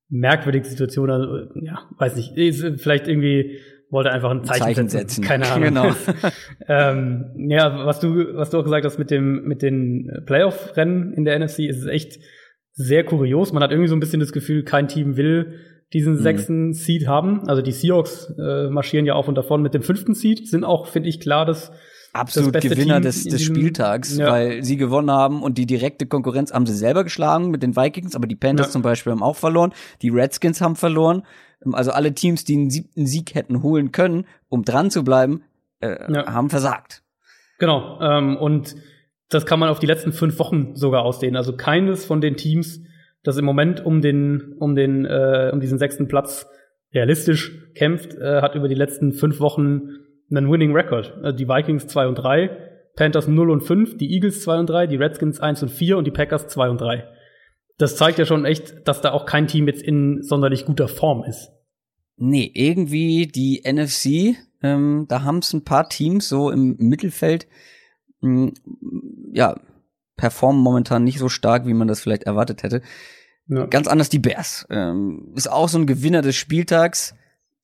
merkwürdige 0.08 0.66
Situationen. 0.66 1.14
Also, 1.14 1.60
ja, 1.60 1.80
weiß 1.98 2.16
nicht. 2.16 2.36
Ist, 2.36 2.64
vielleicht 2.80 3.08
irgendwie 3.08 3.58
wollte 3.90 4.10
einfach 4.10 4.30
ein 4.30 4.44
Zeichen, 4.44 4.62
Zeichen 4.62 4.88
setzen. 4.88 5.22
setzen. 5.22 5.24
Keine 5.24 5.46
Ahnung. 5.50 5.64
Genau. 5.68 5.90
ähm, 6.68 7.24
ja, 7.48 7.86
was 7.86 8.00
du, 8.00 8.34
was 8.34 8.50
du 8.50 8.58
auch 8.58 8.64
gesagt 8.64 8.84
hast 8.84 8.98
mit 8.98 9.10
dem, 9.10 9.44
mit 9.44 9.62
den 9.62 10.10
Playoff-Rennen 10.26 11.12
in 11.14 11.24
der 11.24 11.38
NFC, 11.38 11.60
ist 11.60 11.78
es 11.78 11.86
echt 11.86 12.18
sehr 12.72 13.04
kurios. 13.04 13.52
Man 13.52 13.62
hat 13.62 13.70
irgendwie 13.70 13.88
so 13.88 13.96
ein 13.96 14.00
bisschen 14.00 14.20
das 14.20 14.32
Gefühl, 14.32 14.62
kein 14.62 14.88
Team 14.88 15.16
will 15.16 15.54
diesen 15.94 16.14
Mhm. 16.14 16.18
sechsten 16.18 16.72
Seed 16.74 17.08
haben. 17.08 17.48
Also 17.48 17.62
die 17.62 17.72
Seahawks 17.72 18.30
äh, 18.38 18.68
marschieren 18.68 19.06
ja 19.06 19.14
auf 19.14 19.26
und 19.26 19.36
davon 19.36 19.62
mit 19.62 19.72
dem 19.72 19.82
fünften 19.82 20.12
Seed, 20.14 20.46
sind 20.46 20.64
auch, 20.64 20.86
finde 20.86 21.08
ich, 21.08 21.18
klar, 21.18 21.46
dass 21.46 21.72
Absolut 22.18 22.52
Gewinner 22.60 22.94
Team 22.94 23.02
des, 23.02 23.24
des 23.24 23.42
Spieltags, 23.42 24.16
Ja. 24.16 24.30
weil 24.30 24.62
sie 24.64 24.76
gewonnen 24.76 25.10
haben 25.10 25.42
und 25.42 25.58
die 25.58 25.66
direkte 25.66 26.06
Konkurrenz 26.06 26.52
haben 26.52 26.66
sie 26.66 26.74
selber 26.74 27.04
geschlagen 27.04 27.50
mit 27.50 27.62
den 27.62 27.76
Vikings, 27.76 28.14
aber 28.14 28.26
die 28.26 28.36
Panthers 28.36 28.66
Ja. 28.68 28.72
zum 28.72 28.82
Beispiel 28.82 29.12
haben 29.12 29.22
auch 29.22 29.36
verloren, 29.36 29.72
die 30.02 30.08
Redskins 30.10 30.60
haben 30.60 30.76
verloren. 30.76 31.22
Also 31.72 31.90
alle 31.90 32.14
Teams, 32.14 32.44
die 32.44 32.54
einen 32.54 32.70
siebten 32.70 33.06
Sieg 33.06 33.34
hätten 33.34 33.62
holen 33.62 33.90
können, 33.92 34.26
um 34.48 34.64
dran 34.64 34.90
zu 34.90 35.02
bleiben, 35.04 35.42
äh, 35.80 36.12
Ja. 36.12 36.32
haben 36.32 36.50
versagt. 36.50 37.02
Genau. 37.58 38.00
Ähm, 38.00 38.36
und 38.36 38.76
das 39.28 39.44
kann 39.44 39.58
man 39.58 39.68
auf 39.68 39.78
die 39.78 39.86
letzten 39.86 40.12
fünf 40.12 40.38
Wochen 40.38 40.74
sogar 40.76 41.02
ausdehnen. 41.02 41.36
Also 41.36 41.56
keines 41.56 42.04
von 42.04 42.20
den 42.20 42.36
Teams, 42.36 42.80
das 43.24 43.36
im 43.36 43.44
Moment 43.44 43.84
um 43.84 44.00
den, 44.00 44.54
um 44.58 44.74
den, 44.74 45.04
äh, 45.04 45.50
um 45.52 45.60
diesen 45.60 45.78
sechsten 45.78 46.08
Platz 46.08 46.46
realistisch 46.94 47.52
kämpft, 47.74 48.14
äh, 48.14 48.40
hat 48.40 48.54
über 48.54 48.68
die 48.68 48.74
letzten 48.74 49.12
fünf 49.12 49.40
Wochen 49.40 49.90
einen 50.30 50.50
Winning 50.50 50.72
Record. 50.72 51.14
Äh, 51.22 51.34
die 51.34 51.48
Vikings 51.48 51.86
2 51.86 52.08
und 52.08 52.14
3, 52.16 52.50
Panthers 52.96 53.28
0 53.28 53.50
und 53.50 53.62
5, 53.62 53.96
die 53.96 54.12
Eagles 54.12 54.42
2 54.42 54.58
und 54.60 54.70
3, 54.70 54.86
die 54.86 54.96
Redskins 54.96 55.40
1 55.40 55.62
und 55.62 55.68
4 55.70 55.98
und 55.98 56.04
die 56.04 56.10
Packers 56.10 56.48
2 56.48 56.70
und 56.70 56.80
3. 56.80 57.04
Das 57.78 57.96
zeigt 57.96 58.18
ja 58.18 58.26
schon 58.26 58.44
echt, 58.44 58.88
dass 58.88 59.00
da 59.00 59.12
auch 59.12 59.24
kein 59.24 59.46
Team 59.46 59.68
jetzt 59.68 59.82
in 59.82 60.22
sonderlich 60.22 60.64
guter 60.64 60.88
Form 60.88 61.22
ist. 61.24 61.52
Nee, 62.16 62.50
irgendwie 62.52 63.28
die 63.28 63.62
NFC, 63.64 64.36
ähm, 64.62 65.06
da 65.08 65.22
haben 65.22 65.38
es 65.38 65.52
ein 65.52 65.64
paar 65.64 65.88
Teams 65.88 66.28
so 66.28 66.50
im 66.50 66.76
Mittelfeld, 66.78 67.46
mh, 68.20 68.50
ja, 69.32 69.60
performen 70.16 70.60
momentan 70.60 71.04
nicht 71.04 71.20
so 71.20 71.28
stark, 71.28 71.66
wie 71.66 71.74
man 71.74 71.86
das 71.86 72.00
vielleicht 72.00 72.24
erwartet 72.24 72.64
hätte. 72.64 72.82
Ja. 73.46 73.66
Ganz 73.66 73.86
anders 73.86 74.08
die 74.08 74.18
Bears. 74.18 74.66
Ähm, 74.68 75.32
ist 75.36 75.50
auch 75.50 75.68
so 75.68 75.78
ein 75.78 75.86
Gewinner 75.86 76.20
des 76.20 76.34
Spieltags, 76.34 77.14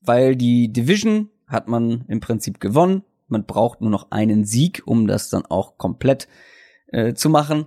weil 0.01 0.37
die 0.37 0.73
Division 0.73 1.31
hat 1.47 1.69
man 1.69 2.05
im 2.09 2.21
Prinzip 2.21 2.61
gewonnen. 2.61 3.03
Man 3.29 3.45
braucht 3.45 3.81
nur 3.81 3.91
noch 3.91 4.11
einen 4.11 4.45
Sieg, 4.45 4.83
um 4.87 5.07
das 5.07 5.31
dann 5.31 5.47
auch 5.47 5.79
komplett 5.79 6.29
äh, 6.89 7.15
zu 7.15 7.29
machen. 7.29 7.67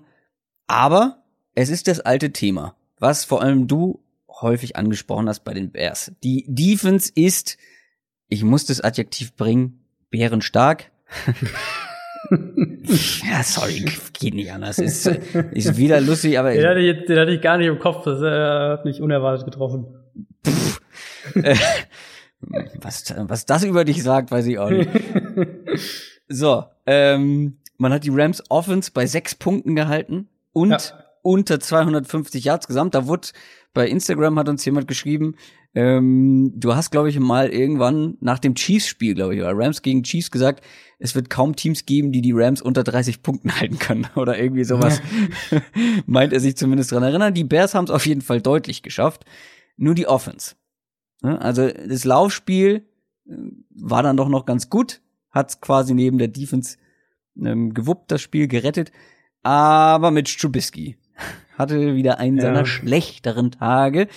Aber 0.68 1.24
es 1.56 1.70
ist 1.70 1.88
das 1.88 2.00
alte 2.00 2.32
Thema, 2.32 2.76
was 3.00 3.26
vor 3.26 3.42
allem 3.42 3.68
du 3.68 4.04
häufig 4.42 4.76
angesprochen 4.76 5.28
hast 5.28 5.44
bei 5.44 5.54
den 5.54 5.72
Bears. 5.72 6.12
Die 6.24 6.46
Defense 6.48 7.12
ist, 7.16 7.58
ich 8.28 8.44
muss 8.44 8.66
das 8.66 8.82
Adjektiv 8.82 9.36
bringen, 9.36 9.84
bärenstark. 10.10 10.92
ja, 13.30 13.44
sorry, 13.44 13.86
geht 14.14 14.34
nicht 14.34 14.52
anders. 14.52 14.80
Ist, 14.80 15.08
ist 15.08 15.78
wieder 15.78 16.02
lustig, 16.02 16.38
aber 16.38 16.54
Den 16.54 16.68
hatte, 16.68 16.80
ich, 16.80 17.06
den 17.06 17.18
hatte 17.18 17.32
ich 17.32 17.42
gar 17.42 17.58
nicht 17.58 17.68
im 17.68 17.80
Kopf. 17.80 18.04
Das 18.04 18.22
äh, 18.22 18.74
hat 18.74 18.86
mich 18.86 19.02
unerwartet 19.02 19.46
getroffen. 19.46 19.88
Was, 22.40 23.14
was 23.18 23.46
das 23.46 23.64
über 23.64 23.84
dich 23.86 24.04
sagt, 24.04 24.32
weiß 24.32 24.46
ich 24.48 24.60
auch 24.60 24.70
nicht. 24.70 24.90
So, 26.30 26.66
ähm, 26.86 27.58
man 27.78 27.94
hat 27.94 28.04
die 28.04 28.10
Rams 28.12 28.44
Offense 28.50 28.92
bei 28.94 29.06
sechs 29.06 29.34
Punkten 29.34 29.78
gehalten 29.78 30.28
und 30.52 30.72
Ja. 30.72 30.80
unter 31.22 31.60
250 31.62 32.44
Yards 32.44 32.68
gesamt. 32.68 32.96
Da 32.96 33.08
wurde 33.08 33.30
bei 33.74 33.88
Instagram 33.88 34.38
hat 34.38 34.50
uns 34.50 34.66
jemand 34.66 34.90
geschrieben, 34.90 35.36
ähm, 35.74 36.52
du 36.56 36.76
hast, 36.76 36.92
glaube 36.92 37.08
ich, 37.08 37.18
mal 37.18 37.48
irgendwann 37.50 38.18
nach 38.20 38.40
dem 38.40 38.56
Chiefs-Spiel, 38.56 39.14
glaube 39.16 39.36
ich, 39.36 39.42
oder 39.42 39.54
Rams 39.56 39.82
gegen 39.82 40.04
Chiefs 40.04 40.30
gesagt, 40.30 40.66
es 41.00 41.16
wird 41.16 41.30
kaum 41.30 41.56
Teams 41.56 41.86
geben, 41.86 42.12
die 42.12 42.22
die 42.22 42.34
Rams 42.34 42.62
unter 42.62 42.84
30 42.84 43.22
Punkten 43.24 43.58
halten 43.58 43.80
können 43.80 44.08
oder 44.18 44.38
irgendwie 44.38 44.66
sowas. 44.66 45.02
Meint 46.08 46.34
er 46.34 46.42
sich 46.42 46.58
zumindest 46.58 46.92
dran 46.92 47.04
erinnern. 47.04 47.34
Die 47.34 47.46
Bears 47.46 47.74
haben 47.74 47.86
es 47.86 47.92
auf 47.92 48.06
jeden 48.06 48.22
Fall 48.22 48.42
deutlich 48.42 48.84
geschafft. 48.84 49.24
Nur 49.78 49.96
die 49.96 50.08
Offense. 50.08 50.56
Ja, 51.24 51.38
Also 51.38 51.68
das 51.70 52.06
Laufspiel 52.06 52.86
äh, 53.28 53.34
war 53.70 54.04
dann 54.04 54.18
doch 54.18 54.30
noch 54.30 54.46
ganz 54.46 54.70
gut, 54.70 55.02
hat 55.32 55.62
quasi 55.62 55.94
neben 55.94 56.18
der 56.18 56.28
Defense 56.28 56.78
ähm, 57.40 57.74
gewuppt, 57.74 58.12
das 58.12 58.22
Spiel 58.22 58.48
gerettet. 58.48 58.92
Aber 59.44 60.12
mit 60.12 60.28
Trubisky 60.40 60.98
hatte 61.58 61.96
wieder 61.96 62.20
einen 62.20 62.38
Ja. 62.38 62.44
seiner 62.44 62.66
schlechteren 62.66 63.52
Tage. 63.52 64.08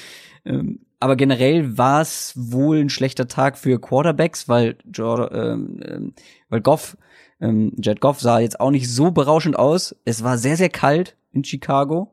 Ähm, 0.45 0.81
aber 0.99 1.17
generell 1.17 1.79
war 1.79 2.03
es 2.03 2.35
wohl 2.37 2.79
ein 2.79 2.91
schlechter 2.91 3.27
Tag 3.27 3.57
für 3.57 3.81
Quarterbacks, 3.81 4.49
weil, 4.49 4.77
ähm, 4.99 5.81
ähm, 5.83 6.15
weil 6.51 6.61
Goff, 6.61 6.99
ähm, 7.41 7.73
Jet 7.83 8.03
Goff 8.03 8.21
sah 8.21 8.39
jetzt 8.39 8.61
auch 8.61 8.71
nicht 8.71 8.91
so 8.91 9.11
berauschend 9.11 9.59
aus. 9.59 9.97
Es 10.05 10.23
war 10.23 10.37
sehr, 10.37 10.59
sehr 10.59 10.69
kalt 10.69 11.17
in 11.33 11.43
Chicago. 11.43 12.13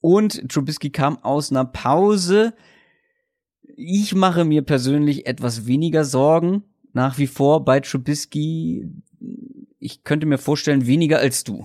Und 0.00 0.48
Trubisky 0.48 0.90
kam 0.90 1.18
aus 1.24 1.50
einer 1.50 1.64
Pause. 1.64 2.54
Ich 3.80 4.12
mache 4.12 4.44
mir 4.44 4.62
persönlich 4.62 5.28
etwas 5.28 5.68
weniger 5.68 6.04
Sorgen 6.04 6.64
nach 6.94 7.16
wie 7.16 7.28
vor 7.28 7.64
bei 7.64 7.78
Trubisky. 7.78 8.88
Ich 9.78 10.02
könnte 10.02 10.26
mir 10.26 10.38
vorstellen, 10.38 10.88
weniger 10.88 11.20
als 11.20 11.44
du. 11.44 11.64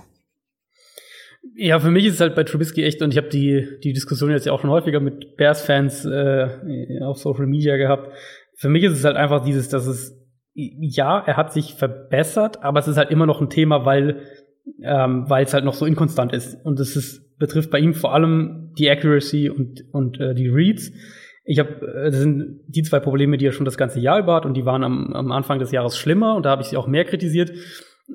Ja, 1.55 1.79
für 1.79 1.89
mich 1.89 2.05
ist 2.05 2.15
es 2.15 2.19
halt 2.19 2.35
bei 2.35 2.43
Trubisky 2.43 2.83
echt, 2.83 3.01
und 3.01 3.09
ich 3.09 3.17
habe 3.17 3.29
die, 3.29 3.67
die 3.83 3.93
Diskussion 3.93 4.29
jetzt 4.29 4.45
ja 4.45 4.53
auch 4.53 4.61
schon 4.61 4.69
häufiger 4.69 4.99
mit 4.99 5.37
Bears-Fans 5.37 6.05
äh, 6.05 6.99
auf 7.01 7.17
Social 7.17 7.47
Media 7.47 7.77
gehabt. 7.77 8.11
Für 8.57 8.69
mich 8.69 8.83
ist 8.83 8.93
es 8.93 9.05
halt 9.05 9.17
einfach 9.17 9.43
dieses, 9.43 9.69
dass 9.69 9.87
es, 9.87 10.15
ja, 10.53 11.17
er 11.17 11.35
hat 11.35 11.51
sich 11.51 11.73
verbessert, 11.73 12.61
aber 12.61 12.79
es 12.79 12.87
ist 12.87 12.97
halt 12.97 13.09
immer 13.09 13.25
noch 13.25 13.41
ein 13.41 13.49
Thema, 13.49 13.85
weil 13.85 14.21
ähm, 14.83 15.25
weil 15.27 15.45
es 15.45 15.53
halt 15.53 15.65
noch 15.65 15.73
so 15.73 15.87
inkonstant 15.87 16.31
ist. 16.31 16.63
Und 16.63 16.79
es 16.79 16.95
ist, 16.95 17.37
betrifft 17.39 17.71
bei 17.71 17.79
ihm 17.79 17.95
vor 17.95 18.13
allem 18.13 18.71
die 18.77 18.89
Accuracy 18.89 19.49
und, 19.49 19.83
und 19.91 20.19
äh, 20.19 20.35
die 20.35 20.47
Reads. 20.47 20.91
Ich 21.45 21.59
habe, 21.59 21.69
äh, 21.85 22.11
das 22.11 22.19
sind 22.19 22.61
die 22.67 22.83
zwei 22.83 22.99
Probleme, 22.99 23.37
die 23.37 23.45
er 23.45 23.51
schon 23.51 23.65
das 23.65 23.77
ganze 23.77 23.99
Jahr 23.99 24.19
über 24.19 24.35
hat 24.35 24.45
und 24.45 24.55
die 24.55 24.65
waren 24.65 24.83
am, 24.83 25.13
am 25.13 25.31
Anfang 25.31 25.59
des 25.59 25.71
Jahres 25.71 25.97
schlimmer 25.97 26.35
und 26.35 26.45
da 26.45 26.51
habe 26.51 26.61
ich 26.61 26.69
sie 26.69 26.77
auch 26.77 26.87
mehr 26.87 27.05
kritisiert. 27.05 27.51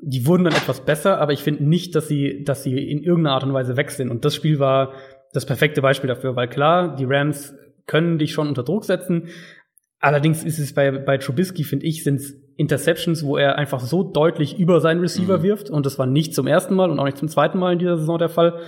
Die 0.01 0.25
wurden 0.27 0.43
dann 0.43 0.53
etwas 0.53 0.81
besser, 0.81 1.19
aber 1.19 1.33
ich 1.33 1.41
finde 1.41 1.63
nicht, 1.63 1.95
dass 1.95 2.07
sie, 2.07 2.43
dass 2.43 2.63
sie 2.63 2.77
in 2.77 3.01
irgendeiner 3.03 3.35
Art 3.35 3.43
und 3.43 3.53
Weise 3.53 3.75
weg 3.75 3.89
sind. 3.91 4.09
Und 4.11 4.23
das 4.23 4.35
Spiel 4.35 4.59
war 4.59 4.93
das 5.33 5.45
perfekte 5.45 5.81
Beispiel 5.81 6.07
dafür, 6.07 6.35
weil 6.35 6.47
klar, 6.47 6.95
die 6.95 7.05
Rams 7.05 7.53
können 7.87 8.19
dich 8.19 8.31
schon 8.31 8.47
unter 8.47 8.63
Druck 8.63 8.85
setzen. 8.85 9.29
Allerdings 9.99 10.43
ist 10.43 10.59
es 10.59 10.73
bei, 10.73 10.91
bei 10.91 11.17
Trubisky, 11.17 11.63
finde 11.63 11.85
ich, 11.87 12.03
sind 12.03 12.15
es 12.15 12.35
Interceptions, 12.55 13.25
wo 13.25 13.35
er 13.37 13.57
einfach 13.57 13.79
so 13.79 14.03
deutlich 14.03 14.57
über 14.59 14.79
seinen 14.79 15.01
Receiver 15.01 15.39
Mhm. 15.39 15.43
wirft. 15.43 15.69
Und 15.69 15.85
das 15.85 15.97
war 15.97 16.05
nicht 16.05 16.33
zum 16.35 16.45
ersten 16.47 16.75
Mal 16.75 16.89
und 16.91 16.99
auch 16.99 17.05
nicht 17.05 17.17
zum 17.17 17.27
zweiten 17.27 17.57
Mal 17.57 17.73
in 17.73 17.79
dieser 17.79 17.97
Saison 17.97 18.17
der 18.17 18.29
Fall. 18.29 18.59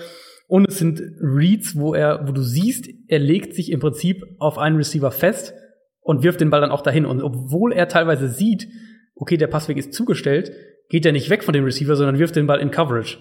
Und 0.51 0.67
es 0.67 0.79
sind 0.79 1.01
Reads, 1.21 1.77
wo 1.77 1.93
er, 1.93 2.27
wo 2.27 2.33
du 2.33 2.41
siehst, 2.41 2.89
er 3.07 3.19
legt 3.19 3.55
sich 3.55 3.71
im 3.71 3.79
Prinzip 3.79 4.21
auf 4.37 4.57
einen 4.57 4.75
Receiver 4.75 5.09
fest 5.09 5.53
und 6.01 6.23
wirft 6.23 6.41
den 6.41 6.49
Ball 6.49 6.59
dann 6.59 6.71
auch 6.71 6.81
dahin. 6.81 7.05
Und 7.05 7.23
obwohl 7.23 7.71
er 7.71 7.87
teilweise 7.87 8.27
sieht, 8.27 8.67
okay, 9.15 9.37
der 9.37 9.47
Passweg 9.47 9.77
ist 9.77 9.93
zugestellt, 9.93 10.51
geht 10.89 11.05
er 11.05 11.13
nicht 11.13 11.29
weg 11.29 11.45
von 11.45 11.53
dem 11.53 11.63
Receiver, 11.63 11.95
sondern 11.95 12.19
wirft 12.19 12.35
den 12.35 12.47
Ball 12.47 12.59
in 12.59 12.69
Coverage. 12.69 13.19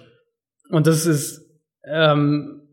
Und 0.71 0.87
das 0.87 1.05
ist 1.05 1.49
ähm, 1.85 2.63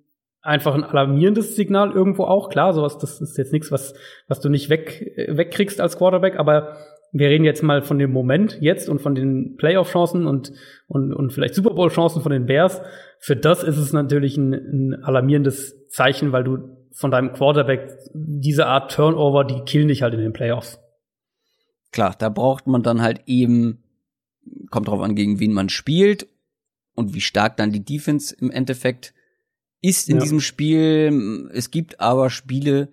einfach 0.43 0.75
ein 0.75 0.83
alarmierendes 0.83 1.55
Signal 1.55 1.93
irgendwo 1.93 2.25
auch. 2.25 2.49
Klar, 2.49 2.73
sowas, 2.73 2.99
das 2.99 3.21
ist 3.21 3.39
jetzt 3.39 3.53
nichts, 3.53 3.71
was, 3.71 3.95
was 4.27 4.41
du 4.41 4.49
nicht 4.49 4.71
weg, 4.71 5.15
wegkriegst 5.29 5.81
als 5.81 5.97
Quarterback, 5.99 6.37
aber 6.37 6.79
wir 7.13 7.29
reden 7.29 7.45
jetzt 7.45 7.63
mal 7.63 7.83
von 7.83 7.99
dem 8.01 8.11
Moment 8.11 8.59
jetzt 8.61 8.89
und 8.89 9.01
von 9.01 9.15
den 9.15 9.57
Playoff-Chancen 9.57 10.27
und, 10.27 10.53
und, 10.89 11.13
und 11.13 11.33
vielleicht 11.33 11.55
Super 11.55 11.75
Bowl-Chancen 11.75 12.23
von 12.23 12.33
den 12.33 12.47
Bears. 12.47 12.83
Für 13.21 13.37
das 13.37 13.63
ist 13.63 13.77
es 13.79 13.93
natürlich 13.93 14.37
ein, 14.37 14.53
ein 14.55 14.95
alarmierendes 15.05 15.89
Zeichen, 15.89 16.33
weil 16.33 16.45
du 16.45 16.59
von 16.93 17.11
deinem 17.11 17.33
Quarterback 17.33 17.97
diese 18.15 18.67
Art 18.67 18.93
Turnover, 18.93 19.45
die 19.45 19.61
killen 19.65 19.89
dich 19.89 20.03
halt 20.03 20.15
in 20.15 20.21
den 20.21 20.33
Playoffs. 20.33 20.79
Klar, 21.93 22.15
da 22.19 22.29
braucht 22.29 22.67
man 22.67 22.83
dann 22.83 23.01
halt 23.03 23.23
eben, 23.27 23.83
kommt 24.71 24.89
drauf 24.89 25.01
an, 25.01 25.15
gegen 25.15 25.41
wen 25.41 25.53
man 25.53 25.69
spielt. 25.69 26.27
und 26.95 27.15
wie 27.15 27.21
stark 27.21 27.57
dann 27.57 27.71
die 27.71 27.85
Defense 27.85 28.35
im 28.41 28.51
Endeffekt 28.51 29.15
ist 29.81 30.09
in 30.09 30.17
Ja. 30.17 30.23
diesem 30.23 30.41
Spiel. 30.41 31.49
Es 31.53 31.71
gibt 31.71 32.01
aber 32.01 32.29
Spiele, 32.29 32.89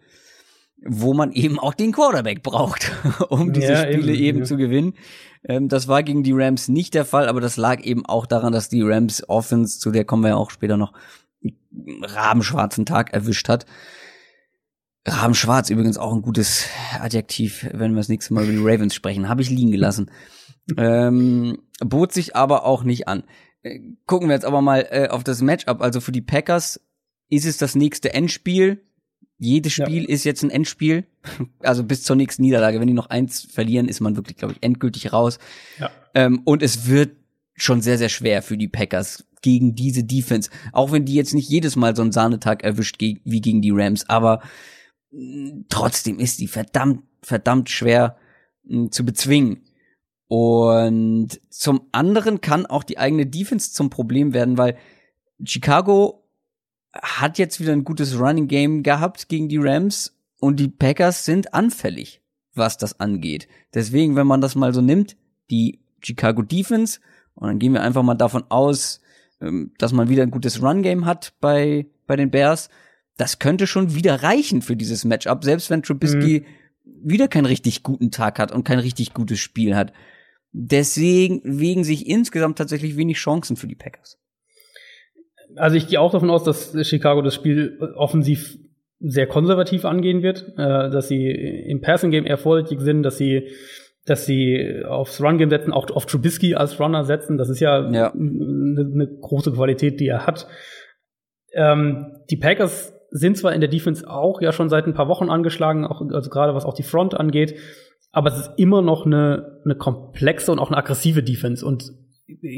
wo 0.88 1.14
man 1.14 1.32
eben 1.32 1.60
auch 1.60 1.74
den 1.74 1.92
Quarterback 1.92 2.44
braucht, 2.44 2.92
um 3.30 3.52
diese 3.54 3.74
Ja, 3.74 3.84
Spiele 3.84 4.14
eben, 4.14 4.24
eben 4.24 4.40
ja. 4.40 4.46
zu 4.46 4.58
gewinnen. 4.58 4.94
Ähm, 5.44 5.68
das 5.68 5.88
war 5.88 6.04
gegen 6.04 6.24
die 6.24 6.34
Rams 6.34 6.68
nicht 6.68 6.94
der 6.94 7.06
Fall, 7.06 7.28
aber 7.28 7.42
das 7.42 7.58
lag 7.58 7.84
eben 7.84 8.06
auch 8.06 8.26
daran, 8.26 8.54
dass 8.54 8.70
die 8.70 8.82
Rams 8.82 9.28
Offense, 9.28 9.80
zu 9.80 9.92
der 9.92 10.06
kommen 10.06 10.24
wir 10.24 10.30
ja 10.30 10.36
auch 10.36 10.52
später 10.52 10.78
noch, 10.78 10.94
rabenschwarzen 12.02 12.86
Tag 12.86 13.14
erwischt 13.14 13.50
hat. 13.50 13.66
Rabenschwarz 15.08 15.70
übrigens 15.70 15.98
auch 15.98 16.14
ein 16.14 16.22
gutes 16.22 16.68
Adjektiv, 17.00 17.68
wenn 17.74 17.92
wir 17.92 17.98
das 17.98 18.10
nächste 18.10 18.34
Mal 18.34 18.44
über 18.44 18.54
die 18.54 18.64
Ravens 18.64 18.96
sprechen. 18.96 19.30
Habe 19.30 19.42
ich 19.42 19.50
liegen 19.50 19.72
gelassen. 19.72 20.10
ähm, 20.78 21.60
bot 21.80 22.12
sich 22.12 22.36
aber 22.36 22.66
auch 22.66 22.84
nicht 22.84 23.08
an. 23.08 23.24
Äh, 23.62 23.82
Gucken 24.08 24.30
wir 24.30 24.34
jetzt 24.34 24.46
aber 24.46 24.62
mal 24.62 24.88
äh, 24.90 25.10
auf 25.10 25.24
das 25.24 25.42
Matchup. 25.42 25.82
Also 25.82 26.02
für 26.02 26.12
die 26.12 26.24
Packers 26.24 26.82
ist 27.30 27.46
es 27.46 27.58
das 27.58 27.76
nächste 27.76 28.14
Endspiel. 28.14 28.85
Jedes 29.38 29.76
Ja. 29.78 29.86
Spiel 29.86 30.06
ist 30.06 30.24
jetzt 30.24 30.44
ein 30.44 30.50
Endspiel. 30.50 31.06
Also 31.60 31.84
bis 31.84 32.04
zur 32.04 32.16
nächsten 32.16 32.44
Niederlage. 32.44 32.80
Wenn 32.80 32.88
die 32.88 32.94
noch 32.94 33.10
eins 33.10 33.42
verlieren, 33.42 33.88
ist 33.88 34.00
man 34.00 34.16
wirklich, 34.16 34.38
glaube 34.38 34.54
ich, 34.54 34.64
endgültig 34.64 35.12
raus. 35.12 35.40
Ja. 35.80 35.90
Ähm, 36.14 36.42
und 36.46 36.62
es 36.62 36.88
wird 36.88 37.16
schon 37.56 37.82
sehr, 37.82 37.98
sehr 37.98 38.10
schwer 38.10 38.42
für 38.44 38.58
die 38.58 38.68
Packers 38.68 39.26
gegen 39.42 39.76
diese 39.76 40.04
Defense. 40.04 40.50
Auch 40.72 40.92
wenn 40.92 41.06
die 41.06 41.16
jetzt 41.16 41.34
nicht 41.34 41.50
jedes 41.50 41.76
Mal 41.76 41.96
so 41.96 42.02
einen 42.04 42.12
Sahnetag 42.12 42.64
erwischt 42.64 43.00
wie 43.00 43.42
gegen 43.42 43.62
die 43.62 43.72
Rams. 43.72 44.08
Aber 44.10 44.42
mh, 45.12 45.64
trotzdem 45.70 46.20
ist 46.20 46.40
die 46.40 46.48
verdammt, 46.48 47.04
verdammt 47.22 47.70
schwer 47.70 48.18
mh, 48.64 48.92
zu 48.92 49.04
bezwingen. 49.06 49.64
Und 50.28 51.40
zum 51.50 51.88
anderen 51.92 52.42
kann 52.42 52.66
auch 52.66 52.84
die 52.84 52.98
eigene 52.98 53.26
Defense 53.26 53.72
zum 53.74 53.90
Problem 53.90 54.34
werden, 54.34 54.58
weil 54.58 54.78
Chicago 55.44 56.25
hat 57.02 57.38
jetzt 57.38 57.60
wieder 57.60 57.74
ein 57.74 57.84
gutes 57.84 58.20
Running 58.20 58.48
Game 58.48 58.84
gehabt 58.84 59.30
gegen 59.30 59.50
die 59.50 59.58
Rams 59.58 60.16
und 60.40 60.60
die 60.60 60.68
Packers 60.68 61.26
sind 61.26 61.54
anfällig, 61.54 62.22
was 62.54 62.78
das 62.78 63.00
angeht. 63.00 63.48
Deswegen, 63.74 64.16
wenn 64.16 64.28
man 64.28 64.42
das 64.42 64.56
mal 64.56 64.74
so 64.74 64.82
nimmt, 64.82 65.18
die 65.50 65.80
Chicago 66.02 66.42
Defense, 66.42 67.00
und 67.36 67.48
dann 67.48 67.60
gehen 67.60 67.74
wir 67.74 67.82
einfach 67.82 68.04
mal 68.04 68.16
davon 68.16 68.46
aus, 68.50 69.02
ähm, 69.42 69.74
dass 69.78 69.92
man 69.92 70.10
wieder 70.10 70.24
ein 70.24 70.32
gutes 70.32 70.62
Run 70.62 70.82
Game 70.82 71.06
hat 71.06 71.34
bei, 71.42 71.88
bei 72.08 72.16
den 72.16 72.32
Bears, 72.32 72.70
das 73.18 73.40
könnte 73.40 73.68
schon 73.68 73.96
wieder 73.96 74.24
reichen 74.24 74.62
für 74.62 74.76
dieses 74.76 75.06
Matchup, 75.06 75.44
selbst 75.44 75.70
wenn 75.70 75.84
Trubisky 75.84 76.46
wieder 76.84 77.28
keinen 77.28 77.46
richtig 77.46 77.84
guten 77.84 78.12
Tag 78.12 78.40
hat 78.40 78.52
und 78.52 78.64
kein 78.64 78.80
richtig 78.80 79.14
gutes 79.14 79.40
Spiel 79.40 79.76
hat. 79.76 79.94
Deswegen 80.52 81.42
wegen 81.44 81.84
sich 81.84 82.08
insgesamt 82.08 82.58
tatsächlich 82.58 82.96
wenig 82.98 83.18
Chancen 83.18 83.58
für 83.58 83.68
die 83.68 83.76
Packers. 83.76 84.18
Also 85.58 85.78
ich 85.78 85.88
gehe 85.88 86.00
auch 86.00 86.12
davon 86.12 86.30
aus, 86.30 86.44
dass 86.44 86.76
Chicago 86.88 87.22
das 87.22 87.36
Spiel 87.36 87.78
offensiv 87.96 88.58
sehr 89.00 89.28
konservativ 89.28 89.86
angehen 89.86 90.24
wird, 90.24 90.54
äh, 90.58 90.90
dass 90.90 91.08
sie 91.08 91.30
im 91.30 91.82
Passing 91.82 92.12
Game 92.12 92.26
eher 92.26 92.38
vorsichtig 92.38 92.82
sind, 92.82 93.04
dass 93.04 93.18
sie 93.18 93.50
dass 94.08 94.28
sie 94.28 94.84
aufs 94.88 95.20
Run 95.20 95.40
Game 95.40 95.50
setzen, 95.50 95.74
auch 95.74 95.90
auf 95.90 96.06
Trubisky 96.06 96.54
als 96.54 96.80
Runner 96.80 97.04
setzen. 97.06 97.40
Das 97.40 97.50
ist 97.50 97.60
ja, 97.60 97.90
Ja. 97.92 98.12
eine 98.14 99.08
große 99.20 99.52
Qualität, 99.54 100.00
die 100.00 100.08
er 100.08 100.28
hat. 100.28 100.48
Ähm, 101.54 102.12
die 102.30 102.38
Packers 102.38 102.94
sind 103.10 103.36
zwar 103.36 103.54
in 103.54 103.62
der 103.62 103.70
Defense 103.70 104.08
auch 104.08 104.42
ja 104.42 104.52
schon 104.52 104.70
seit 104.70 104.86
ein 104.86 104.94
paar 104.94 105.08
Wochen 105.08 105.30
angeschlagen, 105.30 105.86
auch, 105.86 106.02
also 106.12 106.30
gerade 106.30 106.54
was 106.54 106.66
auch 106.66 106.76
die 106.76 106.84
Front 106.84 107.16
angeht, 107.20 107.56
aber 108.12 108.30
es 108.30 108.38
ist 108.38 108.52
immer 108.58 108.82
noch 108.84 109.06
eine, 109.08 109.60
eine 109.66 109.76
komplexe 109.76 110.52
und 110.52 110.60
auch 110.60 110.70
eine 110.70 110.78
aggressive 110.78 111.24
Defense 111.24 111.66
und 111.66 111.92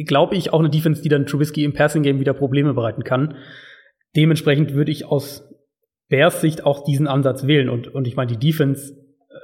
glaube 0.05 0.35
ich 0.35 0.53
auch 0.53 0.59
eine 0.59 0.69
Defense, 0.69 1.01
die 1.01 1.09
dann 1.09 1.25
Trubisky 1.25 1.63
im 1.63 1.73
Passing 1.73 2.03
Game 2.03 2.19
wieder 2.19 2.33
Probleme 2.33 2.73
bereiten 2.73 3.03
kann. 3.03 3.35
Dementsprechend 4.15 4.73
würde 4.73 4.91
ich 4.91 5.05
aus 5.05 5.43
Bears 6.09 6.41
Sicht 6.41 6.65
auch 6.65 6.83
diesen 6.83 7.07
Ansatz 7.07 7.47
wählen 7.47 7.69
und 7.69 7.87
und 7.87 8.07
ich 8.07 8.15
meine 8.15 8.31
die 8.31 8.39
Defense 8.39 8.93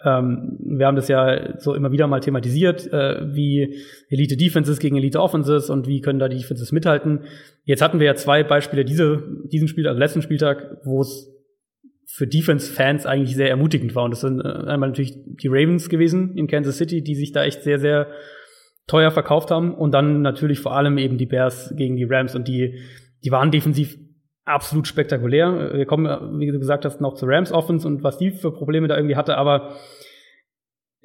ähm, 0.03 0.57
wir 0.59 0.87
haben 0.87 0.95
das 0.95 1.07
ja 1.07 1.59
so 1.59 1.73
immer 1.73 1.91
wieder 1.91 2.07
mal 2.07 2.19
thematisiert, 2.19 2.91
äh, 2.91 3.33
wie 3.33 3.79
Elite 4.09 4.37
Defenses 4.37 4.79
gegen 4.79 4.97
Elite 4.97 5.19
Offenses 5.19 5.69
und 5.69 5.87
wie 5.87 6.01
können 6.01 6.19
da 6.19 6.27
die 6.27 6.37
Defenses 6.37 6.71
mithalten. 6.71 7.21
Jetzt 7.63 7.81
hatten 7.81 7.99
wir 7.99 8.07
ja 8.07 8.15
zwei 8.15 8.43
Beispiele 8.43 8.85
diese, 8.85 9.23
diesen 9.51 9.67
Spiel, 9.67 9.87
also 9.87 9.99
letzten 9.99 10.21
Spieltag, 10.21 10.77
wo 10.83 11.01
es 11.01 11.29
für 12.05 12.27
Defense-Fans 12.27 13.05
eigentlich 13.05 13.35
sehr 13.35 13.49
ermutigend 13.49 13.95
war. 13.95 14.03
Und 14.03 14.11
das 14.11 14.21
sind 14.21 14.39
äh, 14.41 14.43
einmal 14.43 14.89
natürlich 14.89 15.15
die 15.15 15.47
Ravens 15.47 15.89
gewesen 15.89 16.37
in 16.37 16.47
Kansas 16.47 16.77
City, 16.77 17.01
die 17.01 17.15
sich 17.15 17.31
da 17.31 17.43
echt 17.43 17.63
sehr, 17.63 17.79
sehr 17.79 18.07
teuer 18.87 19.11
verkauft 19.11 19.51
haben. 19.51 19.73
Und 19.73 19.91
dann 19.91 20.21
natürlich 20.21 20.59
vor 20.59 20.75
allem 20.75 20.97
eben 20.97 21.17
die 21.17 21.25
Bears 21.25 21.73
gegen 21.75 21.95
die 21.95 22.05
Rams. 22.05 22.35
Und 22.35 22.47
die, 22.47 22.79
die 23.23 23.31
waren 23.31 23.51
defensiv 23.51 23.97
absolut 24.45 24.87
spektakulär. 24.87 25.71
Wir 25.73 25.85
kommen, 25.85 26.39
wie 26.39 26.51
du 26.51 26.59
gesagt 26.59 26.85
hast, 26.85 26.99
noch 26.99 27.15
zur 27.15 27.29
Rams 27.29 27.51
Offense 27.51 27.87
und 27.87 28.03
was 28.03 28.17
die 28.17 28.31
für 28.31 28.51
Probleme 28.51 28.87
da 28.87 28.97
irgendwie 28.97 29.15
hatte. 29.15 29.37
Aber 29.37 29.75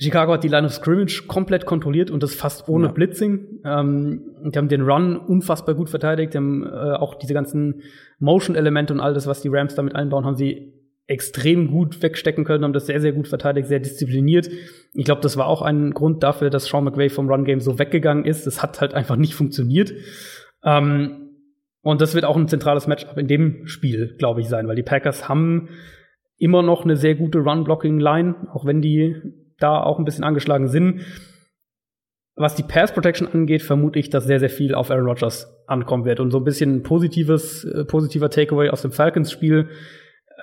Chicago 0.00 0.32
hat 0.32 0.44
die 0.44 0.48
Line 0.48 0.66
of 0.66 0.72
Scrimmage 0.72 1.24
komplett 1.26 1.66
kontrolliert 1.66 2.10
und 2.10 2.22
das 2.22 2.34
fast 2.34 2.68
ohne 2.68 2.86
Ja. 2.86 2.92
Blitzing. 2.92 3.60
Ähm, 3.64 4.22
die 4.44 4.56
haben 4.58 4.68
den 4.68 4.82
Run 4.82 5.16
unfassbar 5.16 5.74
gut 5.74 5.90
verteidigt. 5.90 6.34
Die 6.34 6.38
haben 6.38 6.64
äh, 6.64 6.94
auch 6.94 7.16
diese 7.16 7.34
ganzen 7.34 7.82
Motion-Elemente 8.20 8.92
und 8.92 9.00
all 9.00 9.14
das, 9.14 9.26
was 9.26 9.40
die 9.40 9.48
Rams 9.48 9.74
damit 9.74 9.96
einbauen, 9.96 10.24
haben 10.24 10.36
sie 10.36 10.72
extrem 11.08 11.68
gut 11.68 12.02
wegstecken 12.02 12.44
können, 12.44 12.64
haben 12.64 12.74
das 12.74 12.86
sehr, 12.86 13.00
sehr 13.00 13.12
gut 13.12 13.28
verteidigt, 13.28 13.66
sehr 13.66 13.80
diszipliniert. 13.80 14.50
Ich 14.92 15.06
glaube, 15.06 15.22
das 15.22 15.38
war 15.38 15.46
auch 15.46 15.62
ein 15.62 15.92
Grund 15.92 16.22
dafür, 16.22 16.50
dass 16.50 16.66
Sean 16.66 16.84
McVay 16.84 17.08
vom 17.08 17.30
Run-Game 17.30 17.60
so 17.60 17.78
weggegangen 17.78 18.26
ist. 18.26 18.46
Das 18.46 18.62
hat 18.62 18.80
halt 18.80 18.92
einfach 18.92 19.16
nicht 19.16 19.34
funktioniert. 19.34 19.92
Ähm, 20.62 21.30
und 21.80 22.02
das 22.02 22.14
wird 22.14 22.26
auch 22.26 22.36
ein 22.36 22.46
zentrales 22.46 22.86
Matchup 22.86 23.16
in 23.16 23.26
dem 23.26 23.66
Spiel, 23.66 24.16
glaube 24.18 24.42
ich, 24.42 24.48
sein, 24.48 24.68
weil 24.68 24.76
die 24.76 24.82
Packers 24.82 25.28
haben 25.28 25.70
immer 26.36 26.62
noch 26.62 26.84
eine 26.84 26.96
sehr 26.96 27.14
gute 27.14 27.38
Run-Blocking-Line, 27.38 28.48
auch 28.52 28.66
wenn 28.66 28.82
die 28.82 29.16
da 29.58 29.82
auch 29.82 29.98
ein 29.98 30.04
bisschen 30.04 30.24
angeschlagen 30.24 30.68
sind. 30.68 31.00
Was 32.36 32.54
die 32.54 32.62
Pass 32.62 32.92
Protection 32.92 33.26
angeht, 33.26 33.62
vermute 33.62 33.98
ich, 33.98 34.10
dass 34.10 34.24
sehr, 34.24 34.40
sehr 34.40 34.50
viel 34.50 34.74
auf 34.74 34.90
Aaron 34.90 35.06
Rodgers 35.06 35.64
ankommen 35.66 36.04
wird. 36.04 36.20
Und 36.20 36.30
so 36.30 36.38
ein 36.38 36.44
bisschen 36.44 36.82
positives, 36.82 37.64
äh, 37.64 37.84
positiver 37.86 38.28
Takeaway 38.28 38.68
aus 38.68 38.82
dem 38.82 38.92
Falcons-Spiel. 38.92 39.70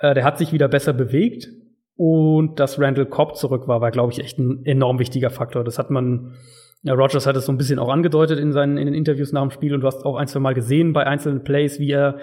Äh, 0.00 0.14
der 0.14 0.24
hat 0.24 0.38
sich 0.38 0.52
wieder 0.52 0.68
besser 0.68 0.92
bewegt. 0.92 1.48
Und 1.96 2.60
dass 2.60 2.78
Randall 2.78 3.06
Cobb 3.06 3.36
zurück 3.36 3.68
war, 3.68 3.80
war, 3.80 3.90
glaube 3.90 4.12
ich, 4.12 4.20
echt 4.20 4.38
ein 4.38 4.64
enorm 4.66 4.98
wichtiger 4.98 5.30
Faktor. 5.30 5.64
Das 5.64 5.78
hat 5.78 5.90
man, 5.90 6.34
ja, 6.82 6.92
Rodgers 6.92 7.26
hat 7.26 7.36
es 7.36 7.46
so 7.46 7.52
ein 7.52 7.56
bisschen 7.56 7.78
auch 7.78 7.88
angedeutet 7.88 8.38
in 8.38 8.52
seinen 8.52 8.76
in 8.76 8.84
den 8.84 8.94
Interviews 8.94 9.32
nach 9.32 9.40
dem 9.40 9.50
Spiel 9.50 9.72
und 9.72 9.80
du 9.80 9.86
hast 9.86 10.04
auch 10.04 10.16
ein, 10.16 10.26
zwei 10.26 10.40
Mal 10.40 10.52
gesehen 10.52 10.92
bei 10.92 11.06
einzelnen 11.06 11.42
Plays, 11.42 11.80
wie 11.80 11.90
er, 11.90 12.18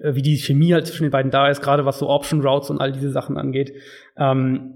äh, 0.00 0.14
wie 0.14 0.22
die 0.22 0.36
Chemie 0.36 0.72
halt 0.72 0.86
zwischen 0.86 1.02
den 1.02 1.10
beiden 1.10 1.32
da 1.32 1.48
ist, 1.48 1.60
gerade 1.60 1.84
was 1.84 1.98
so 1.98 2.08
Option 2.08 2.40
Routes 2.40 2.70
und 2.70 2.80
all 2.80 2.92
diese 2.92 3.10
Sachen 3.10 3.36
angeht. 3.36 3.72
Ähm, 4.16 4.74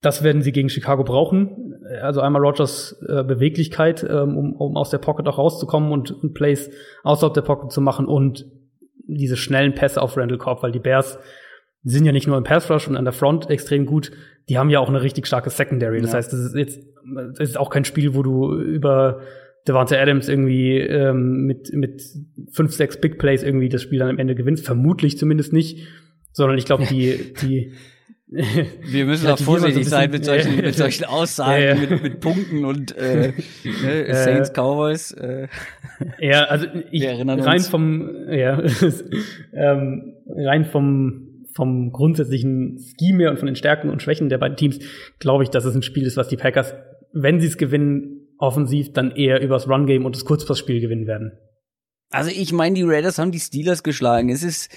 das 0.00 0.22
werden 0.22 0.40
sie 0.40 0.52
gegen 0.52 0.70
Chicago 0.70 1.04
brauchen. 1.04 1.74
Also 2.00 2.22
einmal 2.22 2.42
Rogers 2.42 2.98
äh, 3.06 3.24
Beweglichkeit, 3.24 4.06
ähm, 4.08 4.38
um, 4.38 4.52
um 4.54 4.76
aus 4.76 4.88
der 4.88 4.98
Pocket 4.98 5.28
auch 5.28 5.36
rauszukommen 5.36 5.92
und, 5.92 6.12
und 6.12 6.32
Plays 6.32 6.70
außerhalb 7.02 7.34
der 7.34 7.42
Pocket 7.42 7.70
zu 7.72 7.82
machen 7.82 8.06
und 8.06 8.46
diese 9.06 9.36
schnellen 9.36 9.74
Pässe 9.74 10.00
auf 10.00 10.16
Randall 10.16 10.38
Cobb, 10.38 10.62
weil 10.62 10.72
die 10.72 10.78
Bears 10.78 11.18
sind 11.90 12.04
ja 12.04 12.12
nicht 12.12 12.26
nur 12.26 12.36
im 12.36 12.44
Pass 12.44 12.68
Rush 12.70 12.88
und 12.88 12.96
an 12.96 13.04
der 13.04 13.12
Front 13.12 13.48
extrem 13.50 13.86
gut, 13.86 14.10
die 14.48 14.58
haben 14.58 14.70
ja 14.70 14.80
auch 14.80 14.88
eine 14.88 15.02
richtig 15.02 15.26
starke 15.26 15.50
Secondary. 15.50 16.00
Das 16.00 16.10
Ja. 16.12 16.16
heißt, 16.18 16.32
das 16.32 16.40
ist 16.40 16.54
jetzt 16.56 16.80
das 17.38 17.48
ist 17.50 17.56
auch 17.58 17.70
kein 17.70 17.84
Spiel, 17.84 18.14
wo 18.14 18.22
du 18.22 18.52
über 18.60 19.20
Devante 19.68 19.98
Adams 20.00 20.28
irgendwie 20.28 20.78
ähm, 20.78 21.44
mit 21.46 21.72
mit 21.72 22.02
fünf, 22.50 22.72
sechs 22.72 23.00
Big 23.00 23.18
Plays 23.18 23.42
irgendwie 23.42 23.68
das 23.68 23.82
Spiel 23.82 23.98
dann 24.00 24.08
am 24.10 24.18
Ende 24.18 24.34
gewinnst. 24.34 24.64
Vermutlich 24.64 25.18
zumindest 25.18 25.52
nicht, 25.52 25.86
sondern 26.32 26.58
ich 26.58 26.64
glaube, 26.64 26.84
die 26.86 27.34
die 27.42 27.72
Wir 28.28 29.06
müssen 29.06 29.28
auch 29.28 29.36
die 29.36 29.44
vorsichtig 29.44 29.88
sein 29.88 30.10
mit 30.10 30.24
solchen, 30.24 30.56
mit 30.60 30.74
solchen 30.74 31.04
Aussagen, 31.04 31.62
Ja, 31.62 31.74
ja. 31.74 31.80
Mit, 31.80 32.02
mit 32.02 32.20
Punkten 32.20 32.64
und 32.64 32.96
äh, 32.96 33.32
ne, 33.64 34.04
Saints, 34.14 34.52
Cowboys. 34.52 35.12
Äh. 35.12 35.46
Ja, 36.20 36.42
also 36.44 36.66
ich 36.90 37.06
rein 37.06 37.28
uns. 37.30 37.68
vom 37.68 38.10
ja, 38.28 38.60
ähm, 39.54 40.14
rein 40.28 40.64
vom 40.64 41.25
vom 41.56 41.90
grundsätzlichen 41.90 42.78
Scheme 42.98 43.24
her 43.24 43.30
und 43.30 43.38
von 43.38 43.46
den 43.46 43.56
Stärken 43.56 43.88
und 43.90 44.02
Schwächen 44.02 44.28
der 44.28 44.38
beiden 44.38 44.56
Teams 44.56 44.78
glaube 45.18 45.42
ich, 45.42 45.50
dass 45.50 45.64
es 45.64 45.74
ein 45.74 45.82
Spiel 45.82 46.06
ist, 46.06 46.16
was 46.16 46.28
die 46.28 46.36
Packers, 46.36 46.74
wenn 47.12 47.40
sie 47.40 47.46
es 47.48 47.56
gewinnen, 47.56 48.28
offensiv 48.38 48.92
dann 48.92 49.10
eher 49.12 49.40
übers 49.40 49.66
Run 49.68 49.86
Game 49.86 50.04
und 50.04 50.14
das 50.14 50.24
Kurzpassspiel 50.26 50.80
gewinnen 50.80 51.06
werden. 51.06 51.32
Also 52.10 52.30
ich 52.30 52.52
meine, 52.52 52.74
die 52.74 52.82
Raiders 52.82 53.18
haben 53.18 53.32
die 53.32 53.40
Steelers 53.40 53.82
geschlagen. 53.82 54.28
Es 54.28 54.42
ist, 54.42 54.70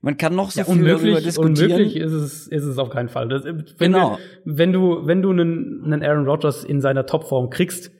man 0.00 0.16
kann 0.16 0.34
noch 0.34 0.50
so 0.50 0.60
Ja, 0.60 0.64
viel 0.64 0.84
darüber 0.84 1.20
diskutieren. 1.20 1.70
unmöglich 1.72 1.96
ist 1.96 2.12
es, 2.12 2.46
ist 2.48 2.64
es 2.64 2.78
auf 2.78 2.88
keinen 2.90 3.08
Fall. 3.10 3.28
Das, 3.28 3.44
wenn, 3.44 3.64
Genau. 3.78 4.18
wir, 4.44 4.56
wenn 4.56 4.72
du, 4.72 5.06
wenn 5.06 5.20
du 5.22 5.30
einen, 5.30 5.84
einen 5.84 6.02
Aaron 6.02 6.26
Rodgers 6.26 6.64
in 6.64 6.80
seiner 6.80 7.04
Topform 7.06 7.50
kriegst, 7.50 7.90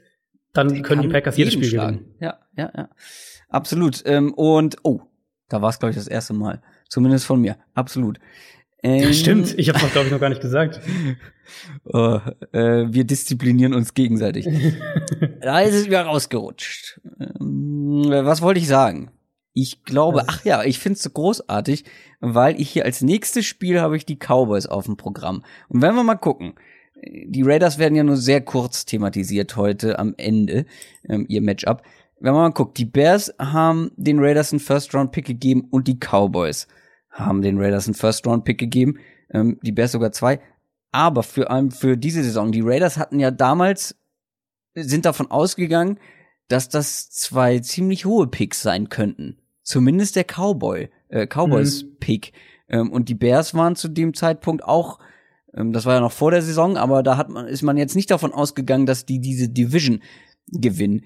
dann 0.54 0.82
können 0.82 1.02
die 1.02 1.08
Packers 1.08 1.36
jedes 1.36 1.52
Spiel 1.52 1.68
schlagen. 1.68 1.98
gewinnen. 1.98 2.14
Ja, 2.20 2.38
ja, 2.56 2.72
ja. 2.74 2.88
Absolut. 3.48 4.02
Ähm, 4.06 4.32
und 4.34 4.76
oh, 4.82 5.00
da 5.48 5.60
war 5.62 5.68
es 5.68 5.78
glaube 5.78 5.90
ich 5.90 5.96
das 5.96 6.08
erste 6.08 6.32
Mal, 6.32 6.62
zumindest 6.88 7.26
von 7.26 7.40
mir. 7.40 7.56
Absolut. 7.74 8.18
Ähm, 8.82 9.12
Stimmt, 9.12 9.58
ich 9.58 9.68
habe 9.70 9.78
es 9.84 9.92
glaube 9.92 10.06
ich 10.06 10.12
noch 10.12 10.20
gar 10.20 10.28
nicht 10.28 10.42
gesagt. 10.42 10.80
Oh, 11.84 12.20
äh, 12.52 12.86
wir 12.90 13.04
disziplinieren 13.04 13.74
uns 13.74 13.92
gegenseitig. 13.92 14.46
da 15.42 15.60
ist 15.60 15.74
es 15.74 15.84
wieder 15.84 16.02
rausgerutscht. 16.04 17.02
Ähm, 17.20 17.84
Hm, 17.94 18.24
Was 18.24 18.42
wollte 18.42 18.60
ich 18.60 18.66
sagen? 18.66 19.10
Ich 19.52 19.84
glaube, 19.84 20.24
ach 20.26 20.44
ja, 20.44 20.64
ich 20.64 20.78
find's 20.80 21.02
so 21.02 21.10
großartig, 21.10 21.84
weil 22.20 22.60
ich 22.60 22.70
hier 22.70 22.84
als 22.84 23.02
nächstes 23.02 23.46
Spiel 23.46 23.80
habe 23.80 23.96
ich 23.96 24.04
die 24.04 24.16
Cowboys 24.16 24.66
auf 24.66 24.86
dem 24.86 24.96
Programm. 24.96 25.44
Und 25.68 25.80
wenn 25.80 25.94
wir 25.94 26.02
mal 26.02 26.16
gucken, 26.16 26.54
die 27.04 27.42
Raiders 27.42 27.78
werden 27.78 27.94
ja 27.94 28.02
nur 28.02 28.16
sehr 28.16 28.40
kurz 28.40 28.84
thematisiert 28.84 29.56
heute 29.56 29.98
am 29.98 30.14
Ende, 30.16 30.66
ähm, 31.08 31.26
ihr 31.28 31.40
Matchup. 31.42 31.82
Wenn 32.24 32.32
man 32.32 32.40
mal 32.40 32.52
guckt, 32.52 32.78
die 32.78 32.86
Bears 32.86 33.34
haben 33.38 33.90
den 33.96 34.18
Raiders 34.18 34.50
einen 34.50 34.60
First-Round-Pick 34.60 35.26
gegeben 35.26 35.68
und 35.70 35.86
die 35.86 35.98
Cowboys 35.98 36.66
haben 37.10 37.42
den 37.42 37.60
Raiders 37.60 37.86
einen 37.86 37.96
First-Round-Pick 37.96 38.56
gegeben, 38.56 38.98
ähm, 39.30 39.58
die 39.62 39.72
Bears 39.72 39.92
sogar 39.92 40.10
zwei. 40.10 40.40
Aber 40.90 41.22
für 41.22 41.50
allem 41.50 41.70
für 41.70 41.98
diese 41.98 42.24
Saison, 42.24 42.50
die 42.50 42.62
Raiders 42.62 42.96
hatten 42.96 43.20
ja 43.20 43.30
damals, 43.30 43.94
sind 44.74 45.04
davon 45.04 45.30
ausgegangen, 45.30 45.98
dass 46.48 46.70
das 46.70 47.10
zwei 47.10 47.58
ziemlich 47.58 48.06
hohe 48.06 48.26
Picks 48.26 48.62
sein 48.62 48.88
könnten. 48.88 49.36
Zumindest 49.62 50.16
der 50.16 50.24
Cowboy, 50.24 50.88
äh, 51.10 51.26
Cowboys 51.26 51.84
Pick. 52.00 52.32
Ähm, 52.70 52.90
und 52.90 53.10
die 53.10 53.14
Bears 53.14 53.52
waren 53.52 53.76
zu 53.76 53.88
dem 53.88 54.14
Zeitpunkt 54.14 54.64
auch, 54.64 54.98
ähm, 55.52 55.74
das 55.74 55.84
war 55.84 55.92
ja 55.92 56.00
noch 56.00 56.12
vor 56.12 56.30
der 56.30 56.40
Saison, 56.40 56.78
aber 56.78 57.02
da 57.02 57.18
hat 57.18 57.28
man, 57.28 57.46
ist 57.48 57.60
man 57.60 57.76
jetzt 57.76 57.94
nicht 57.94 58.10
davon 58.10 58.32
ausgegangen, 58.32 58.86
dass 58.86 59.04
die 59.04 59.20
diese 59.20 59.50
Division 59.50 60.00
gewinnen. 60.46 61.02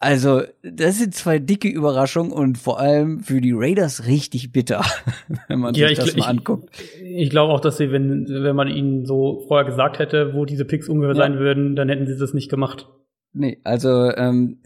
Also, 0.00 0.42
das 0.62 0.98
sind 0.98 1.14
zwei 1.14 1.40
dicke 1.40 1.68
Überraschungen 1.68 2.30
und 2.32 2.56
vor 2.56 2.78
allem 2.78 3.20
für 3.20 3.40
die 3.40 3.52
Raiders 3.52 4.06
richtig 4.06 4.52
bitter, 4.52 4.84
wenn 5.48 5.58
man 5.58 5.74
Ja, 5.74 5.88
sich 5.88 5.98
ich, 5.98 6.04
das 6.04 6.16
mal 6.16 6.20
ich, 6.22 6.28
anguckt. 6.28 6.70
ich 7.02 7.30
glaube 7.30 7.52
auch, 7.52 7.60
dass 7.60 7.78
sie, 7.78 7.90
wenn, 7.90 8.26
wenn 8.28 8.54
man 8.54 8.68
ihnen 8.68 9.06
so 9.06 9.44
vorher 9.48 9.66
gesagt 9.66 9.98
hätte, 9.98 10.34
wo 10.34 10.44
diese 10.44 10.64
Picks 10.64 10.88
ungefähr 10.88 11.16
Ja. 11.16 11.22
sein 11.22 11.38
würden, 11.40 11.74
dann 11.74 11.88
hätten 11.88 12.06
sie 12.06 12.16
das 12.16 12.32
nicht 12.32 12.48
gemacht. 12.48 12.88
Nee, 13.32 13.58
also 13.64 14.10
ähm, 14.14 14.62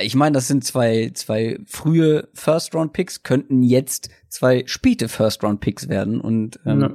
ich 0.00 0.14
meine, 0.14 0.34
das 0.34 0.46
sind 0.46 0.62
zwei 0.64 1.10
zwei 1.14 1.58
frühe 1.66 2.28
First 2.32 2.74
Round 2.74 2.92
Picks 2.92 3.22
könnten 3.24 3.62
jetzt 3.64 4.10
zwei 4.28 4.62
späte 4.66 5.08
First 5.08 5.42
Round 5.42 5.60
Picks 5.60 5.88
werden 5.88 6.20
und 6.20 6.60
ähm, 6.66 6.80
Ja. 6.82 6.90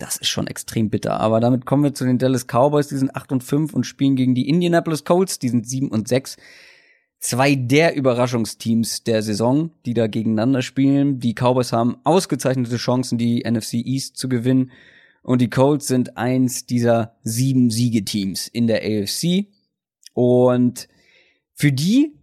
Das 0.00 0.16
ist 0.16 0.28
schon 0.28 0.46
extrem 0.46 0.90
bitter. 0.90 1.20
Aber 1.20 1.40
damit 1.40 1.66
kommen 1.66 1.84
wir 1.84 1.94
zu 1.94 2.04
den 2.04 2.18
Dallas 2.18 2.46
Cowboys, 2.46 2.88
die 2.88 2.96
sind 2.96 3.14
8 3.14 3.32
und 3.32 3.44
5 3.44 3.74
und 3.74 3.84
spielen 3.84 4.16
gegen 4.16 4.34
die 4.34 4.48
Indianapolis 4.48 5.04
Colts, 5.04 5.38
die 5.38 5.48
sind 5.48 5.68
7 5.68 5.88
und 5.88 6.08
6. 6.08 6.36
Zwei 7.18 7.54
der 7.54 7.94
Überraschungsteams 7.96 9.04
der 9.04 9.22
Saison, 9.22 9.70
die 9.84 9.92
da 9.92 10.06
gegeneinander 10.06 10.62
spielen. 10.62 11.20
Die 11.20 11.34
Cowboys 11.34 11.72
haben 11.72 11.98
ausgezeichnete 12.04 12.76
Chancen, 12.76 13.18
die 13.18 13.44
NFC 13.48 13.74
East 13.74 14.16
zu 14.16 14.28
gewinnen. 14.28 14.70
Und 15.22 15.42
die 15.42 15.50
Colts 15.50 15.86
sind 15.86 16.16
eins 16.16 16.64
dieser 16.64 17.16
sieben 17.22 17.68
Siegeteams 17.68 18.48
in 18.48 18.66
der 18.66 18.82
AFC. 18.82 19.48
Und 20.14 20.88
für 21.52 21.72
die, 21.72 22.14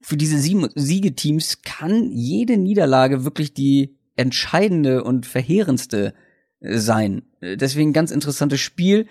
für 0.00 0.16
diese 0.16 0.38
sieben 0.38 0.68
Siegeteams 0.74 1.62
kann 1.62 2.10
jede 2.10 2.56
Niederlage 2.56 3.24
wirklich 3.24 3.54
die 3.54 3.96
entscheidende 4.16 5.04
und 5.04 5.24
verheerendste 5.24 6.14
sein. 6.60 7.22
Äh, 7.40 7.56
Deswegen 7.56 7.92
ganz 7.92 8.10
interessantes 8.10 8.60
Spiel. 8.60 9.06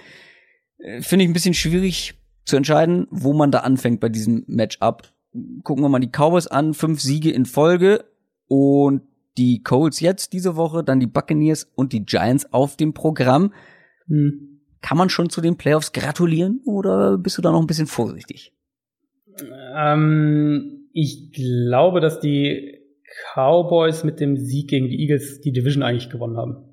Äh, 0.78 1.02
Finde 1.02 1.24
ich 1.26 1.30
ein 1.30 1.34
bisschen 1.34 1.54
schwierig 1.54 2.16
zu 2.46 2.56
entscheiden, 2.56 3.08
wo 3.10 3.34
man 3.34 3.52
da 3.52 3.60
anfängt 3.60 4.00
bei 4.00 4.10
diesem 4.10 4.44
Matchup. 4.48 5.14
Gucken 5.64 5.84
wir 5.84 5.90
mal 5.90 6.00
die 6.00 6.12
Cowboys 6.12 6.48
an, 6.48 6.74
fünf 6.74 7.02
Siege 7.02 7.32
in 7.32 7.46
Folge 7.46 8.06
und 8.48 9.02
die 9.38 9.62
Colts 9.62 10.00
jetzt 10.00 10.34
diese 10.34 10.56
Woche, 10.56 10.84
dann 10.84 11.00
die 11.00 11.08
Buccaneers 11.08 11.70
und 11.76 11.94
die 11.94 12.06
Giants 12.06 12.52
auf 12.52 12.76
dem 12.76 12.94
Programm. 12.94 13.54
Hm. 14.08 14.62
Kann 14.82 14.98
man 14.98 15.10
schon 15.10 15.30
zu 15.30 15.42
den 15.42 15.58
Playoffs 15.58 15.92
gratulieren 15.92 16.62
oder 16.66 17.18
bist 17.18 17.38
du 17.38 17.42
da 17.42 17.52
noch 17.52 17.60
ein 17.60 17.68
bisschen 17.68 17.88
vorsichtig? 17.88 18.54
Ähm, 19.76 20.90
ich 20.94 21.32
glaube, 21.34 22.00
dass 22.00 22.20
die 22.20 22.80
Cowboys 23.34 24.04
mit 24.04 24.20
dem 24.20 24.38
Sieg 24.38 24.70
gegen 24.70 24.88
die 24.88 25.00
Eagles 25.02 25.42
die 25.42 25.52
Division 25.52 25.84
eigentlich 25.84 26.10
gewonnen 26.10 26.38
haben. 26.38 26.67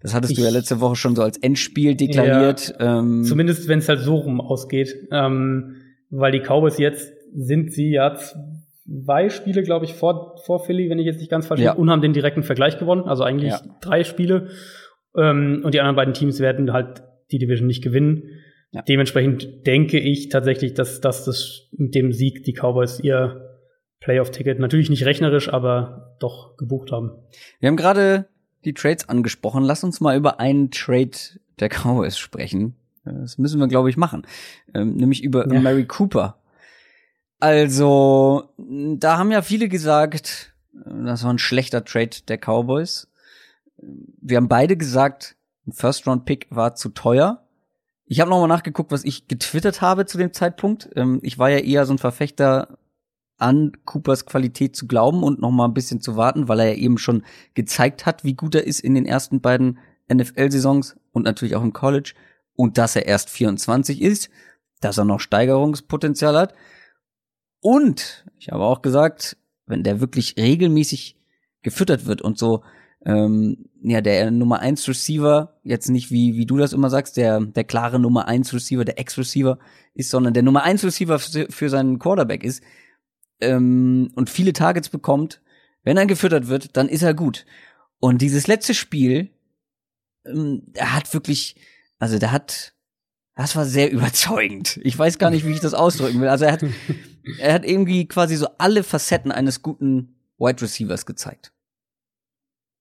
Das 0.00 0.14
hattest 0.14 0.36
du 0.36 0.40
Ich- 0.40 0.46
ja 0.46 0.52
letzte 0.52 0.80
Woche 0.80 0.96
schon 0.96 1.16
so 1.16 1.22
als 1.22 1.38
Endspiel 1.38 1.94
deklariert. 1.96 2.74
ähm, 2.78 3.24
Zumindest 3.24 3.68
wenn 3.68 3.78
es 3.80 3.88
halt 3.88 4.00
so 4.00 4.16
rum 4.16 4.40
ausgeht. 4.40 4.94
Ähm, 5.10 5.76
weil 6.10 6.32
die 6.32 6.40
Cowboys 6.40 6.78
jetzt 6.78 7.12
sind 7.34 7.72
sie 7.72 7.90
ja 7.90 8.16
zwei 8.16 9.28
Spiele, 9.28 9.62
glaube 9.62 9.84
ich, 9.84 9.94
vor, 9.94 10.36
vor 10.46 10.64
Philly, 10.64 10.88
wenn 10.88 10.98
ich 10.98 11.04
jetzt 11.06 11.18
nicht 11.18 11.30
ganz 11.30 11.46
falsch 11.46 11.60
Ja. 11.60 11.72
bin, 11.74 11.82
und 11.82 11.90
haben 11.90 12.00
den 12.00 12.12
direkten 12.14 12.42
Vergleich 12.42 12.78
gewonnen. 12.78 13.02
Also 13.04 13.22
eigentlich 13.24 13.52
Ja. 13.52 13.60
drei 13.82 14.04
Spiele. 14.04 14.48
Ähm, 15.16 15.62
und 15.64 15.74
die 15.74 15.80
anderen 15.80 15.96
beiden 15.96 16.14
Teams 16.14 16.40
werden 16.40 16.72
halt 16.72 17.02
die 17.30 17.38
Division 17.38 17.66
nicht 17.66 17.82
gewinnen. 17.82 18.22
Ja. 18.70 18.82
Dementsprechend 18.82 19.66
denke 19.66 19.98
ich 19.98 20.28
tatsächlich, 20.28 20.74
dass, 20.74 21.00
dass 21.00 21.24
das 21.24 21.68
mit 21.76 21.94
dem 21.94 22.12
Sieg 22.12 22.44
die 22.44 22.52
Cowboys 22.52 23.00
ihr 23.00 23.44
Playoff-Ticket 24.00 24.58
natürlich 24.58 24.90
nicht 24.90 25.04
rechnerisch, 25.04 25.52
aber 25.52 26.16
doch 26.20 26.56
gebucht 26.56 26.92
haben. 26.92 27.10
Wir 27.60 27.68
haben 27.68 27.76
gerade 27.76 28.26
die 28.64 28.74
Trades 28.74 29.08
angesprochen. 29.08 29.62
Lass 29.64 29.84
uns 29.84 30.00
mal 30.00 30.16
über 30.16 30.40
einen 30.40 30.70
Trade 30.70 31.10
der 31.60 31.68
Cowboys 31.68 32.18
sprechen. 32.18 32.74
Das 33.04 33.38
müssen 33.38 33.58
wir, 33.60 33.68
glaube 33.68 33.90
ich, 33.90 33.96
machen. 33.96 34.26
Ähm, 34.74 34.96
nämlich 34.96 35.22
über 35.22 35.50
Ja. 35.52 35.60
Mary 35.60 35.86
Cooper. 35.86 36.36
Also, 37.40 38.50
da 38.58 39.16
haben 39.16 39.30
ja 39.30 39.42
viele 39.42 39.68
gesagt, 39.68 40.52
äh, 40.74 41.04
das 41.04 41.22
war 41.24 41.32
ein 41.32 41.38
schlechter 41.38 41.84
Trade 41.84 42.10
der 42.26 42.38
Cowboys. 42.38 43.08
Wir 44.20 44.36
haben 44.38 44.48
beide 44.48 44.76
gesagt, 44.76 45.36
ein 45.66 45.72
First-Round-Pick 45.72 46.48
war 46.50 46.74
zu 46.74 46.88
teuer. 46.88 47.44
Ich 48.06 48.20
habe 48.20 48.30
nochmal 48.30 48.48
nachgeguckt, 48.48 48.90
was 48.90 49.04
ich 49.04 49.28
getwittert 49.28 49.80
habe 49.82 50.06
zu 50.06 50.18
dem 50.18 50.32
Zeitpunkt. 50.32 50.88
Ähm, 50.96 51.20
ich 51.22 51.38
war 51.38 51.50
ja 51.50 51.58
eher 51.58 51.86
so 51.86 51.94
ein 51.94 51.98
Verfechter 51.98 52.78
an 53.38 53.72
Coopers 53.84 54.26
Qualität 54.26 54.76
zu 54.76 54.86
glauben 54.86 55.22
und 55.22 55.40
noch 55.40 55.50
mal 55.50 55.64
ein 55.64 55.74
bisschen 55.74 56.00
zu 56.00 56.16
warten, 56.16 56.48
weil 56.48 56.60
er 56.60 56.68
ja 56.72 56.74
eben 56.74 56.98
schon 56.98 57.22
gezeigt 57.54 58.04
hat, 58.04 58.24
wie 58.24 58.34
gut 58.34 58.54
er 58.54 58.66
ist 58.66 58.80
in 58.80 58.94
den 58.94 59.06
ersten 59.06 59.40
beiden 59.40 59.78
NFL-Saisons 60.12 60.96
und 61.12 61.24
natürlich 61.24 61.54
auch 61.54 61.62
im 61.62 61.72
College 61.72 62.14
und 62.54 62.78
dass 62.78 62.96
er 62.96 63.06
erst 63.06 63.30
24 63.30 64.02
ist, 64.02 64.30
dass 64.80 64.98
er 64.98 65.04
noch 65.04 65.20
Steigerungspotenzial 65.20 66.36
hat. 66.36 66.54
Und 67.60 68.24
ich 68.38 68.50
habe 68.50 68.64
auch 68.64 68.82
gesagt, 68.82 69.36
wenn 69.66 69.84
der 69.84 70.00
wirklich 70.00 70.36
regelmäßig 70.36 71.16
gefüttert 71.62 72.06
wird 72.06 72.22
und 72.22 72.38
so, 72.38 72.62
ähm, 73.04 73.68
ja, 73.82 74.00
der 74.00 74.30
Nummer 74.30 74.60
1 74.60 74.88
Receiver, 74.88 75.60
jetzt 75.62 75.88
nicht 75.88 76.10
wie, 76.10 76.36
wie 76.36 76.46
du 76.46 76.56
das 76.56 76.72
immer 76.72 76.90
sagst, 76.90 77.16
der, 77.16 77.40
der 77.40 77.64
klare 77.64 78.00
Nummer 78.00 78.26
1 78.26 78.52
Receiver, 78.52 78.84
der 78.84 78.98
Ex-Receiver 78.98 79.58
ist, 79.94 80.10
sondern 80.10 80.34
der 80.34 80.42
Nummer 80.42 80.64
1 80.64 80.84
Receiver 80.84 81.18
für, 81.18 81.46
für 81.48 81.68
seinen 81.68 81.98
Quarterback 81.98 82.42
ist, 82.42 82.62
ähm, 83.40 84.10
und 84.14 84.30
viele 84.30 84.52
Targets 84.52 84.88
bekommt, 84.88 85.40
wenn 85.84 85.96
er 85.96 86.06
gefüttert 86.06 86.48
wird, 86.48 86.76
dann 86.76 86.88
ist 86.88 87.02
er 87.02 87.14
gut. 87.14 87.46
Und 88.00 88.22
dieses 88.22 88.46
letzte 88.46 88.74
Spiel, 88.74 89.30
ähm, 90.26 90.62
er 90.74 90.94
hat 90.94 91.12
wirklich, 91.14 91.56
also 91.98 92.18
der 92.18 92.32
hat, 92.32 92.74
das 93.34 93.56
war 93.56 93.64
sehr 93.64 93.90
überzeugend. 93.92 94.78
Ich 94.82 94.98
weiß 94.98 95.18
gar 95.18 95.30
nicht, 95.30 95.46
wie 95.46 95.52
ich 95.52 95.60
das 95.60 95.74
ausdrücken 95.74 96.20
will. 96.20 96.28
Also 96.28 96.44
er 96.44 96.52
hat, 96.52 96.64
er 97.38 97.54
hat 97.54 97.64
irgendwie 97.64 98.06
quasi 98.06 98.36
so 98.36 98.48
alle 98.58 98.82
Facetten 98.82 99.32
eines 99.32 99.62
guten 99.62 100.16
Wide 100.38 100.62
Receivers 100.62 101.06
gezeigt. 101.06 101.52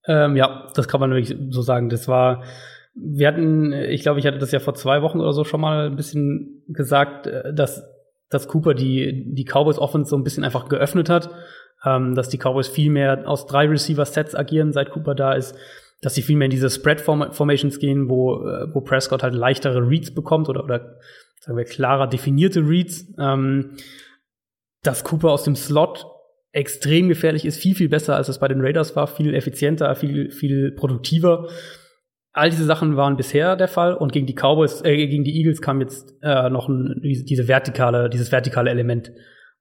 Ähm, 0.07 0.35
ja, 0.35 0.71
das 0.73 0.87
kann 0.87 0.99
man 0.99 1.11
wirklich 1.11 1.37
so 1.49 1.61
sagen. 1.61 1.89
Das 1.89 2.07
war, 2.07 2.43
wir 2.93 3.27
hatten, 3.27 3.73
ich 3.73 4.01
glaube, 4.01 4.19
ich 4.19 4.25
hatte 4.25 4.37
das 4.37 4.51
ja 4.51 4.59
vor 4.59 4.73
zwei 4.73 5.01
Wochen 5.01 5.19
oder 5.19 5.33
so 5.33 5.43
schon 5.43 5.61
mal 5.61 5.87
ein 5.87 5.95
bisschen 5.95 6.63
gesagt, 6.67 7.27
äh, 7.27 7.53
dass, 7.53 7.83
dass 8.29 8.47
Cooper 8.47 8.73
die, 8.73 9.33
die 9.33 9.45
Cowboys 9.45 9.79
Offense 9.79 10.09
so 10.09 10.17
ein 10.17 10.23
bisschen 10.23 10.43
einfach 10.43 10.69
geöffnet 10.69 11.09
hat, 11.09 11.29
ähm, 11.85 12.15
dass 12.15 12.29
die 12.29 12.37
Cowboys 12.37 12.67
viel 12.67 12.91
mehr 12.91 13.27
aus 13.27 13.45
drei 13.45 13.67
Receiver-Sets 13.67 14.35
agieren, 14.35 14.73
seit 14.73 14.91
Cooper 14.91 15.15
da 15.15 15.33
ist, 15.33 15.55
dass 16.01 16.15
sie 16.15 16.21
viel 16.21 16.37
mehr 16.37 16.45
in 16.45 16.51
diese 16.51 16.69
Spread-Formations 16.69 17.79
gehen, 17.79 18.09
wo, 18.09 18.45
äh, 18.45 18.73
wo 18.73 18.81
Prescott 18.81 19.23
halt 19.23 19.33
leichtere 19.33 19.87
Reads 19.87 20.13
bekommt 20.13 20.49
oder, 20.49 20.63
oder 20.63 20.97
sagen 21.39 21.57
wir 21.57 21.65
klarer 21.65 22.07
definierte 22.07 22.61
Reads, 22.61 23.13
ähm, 23.19 23.77
dass 24.83 25.03
Cooper 25.03 25.31
aus 25.31 25.43
dem 25.43 25.55
Slot 25.55 26.05
extrem 26.51 27.09
gefährlich 27.09 27.45
ist, 27.45 27.57
viel, 27.57 27.75
viel 27.75 27.89
besser, 27.89 28.15
als 28.15 28.29
es 28.29 28.39
bei 28.39 28.47
den 28.47 28.61
Raiders 28.61 28.95
war, 28.95 29.07
viel 29.07 29.33
effizienter, 29.33 29.93
viel, 29.95 30.31
viel 30.31 30.71
produktiver. 30.71 31.49
All 32.37 32.49
diese 32.49 32.65
Sachen 32.65 32.95
waren 32.97 33.17
bisher 33.17 33.55
der 33.55 33.67
Fall 33.67 33.93
und 33.93 34.11
gegen 34.11 34.25
die 34.27 34.33
Cowboys, 34.35 34.81
äh, 34.83 34.95
gegen 35.07 35.23
die 35.23 35.35
Eagles 35.37 35.61
kam 35.61 35.81
jetzt 35.81 36.13
äh, 36.21 36.49
noch 36.49 36.69
ein, 36.69 36.99
diese 37.03 37.47
vertikale, 37.47 38.09
dieses 38.09 38.31
vertikale 38.31 38.69
Element 38.69 39.11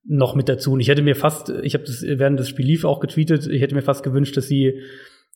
noch 0.04 0.34
mit 0.34 0.48
dazu. 0.48 0.72
Und 0.72 0.80
ich 0.80 0.88
hätte 0.88 1.02
mir 1.02 1.16
fast, 1.16 1.48
ich 1.62 1.74
habe 1.74 1.84
das 1.84 2.02
während 2.06 2.38
des 2.38 2.48
Spiels 2.48 2.68
lief 2.68 2.84
auch 2.84 3.00
getweetet, 3.00 3.46
ich 3.46 3.60
hätte 3.62 3.74
mir 3.74 3.82
fast 3.82 4.02
gewünscht, 4.04 4.36
dass 4.36 4.46
sie 4.46 4.80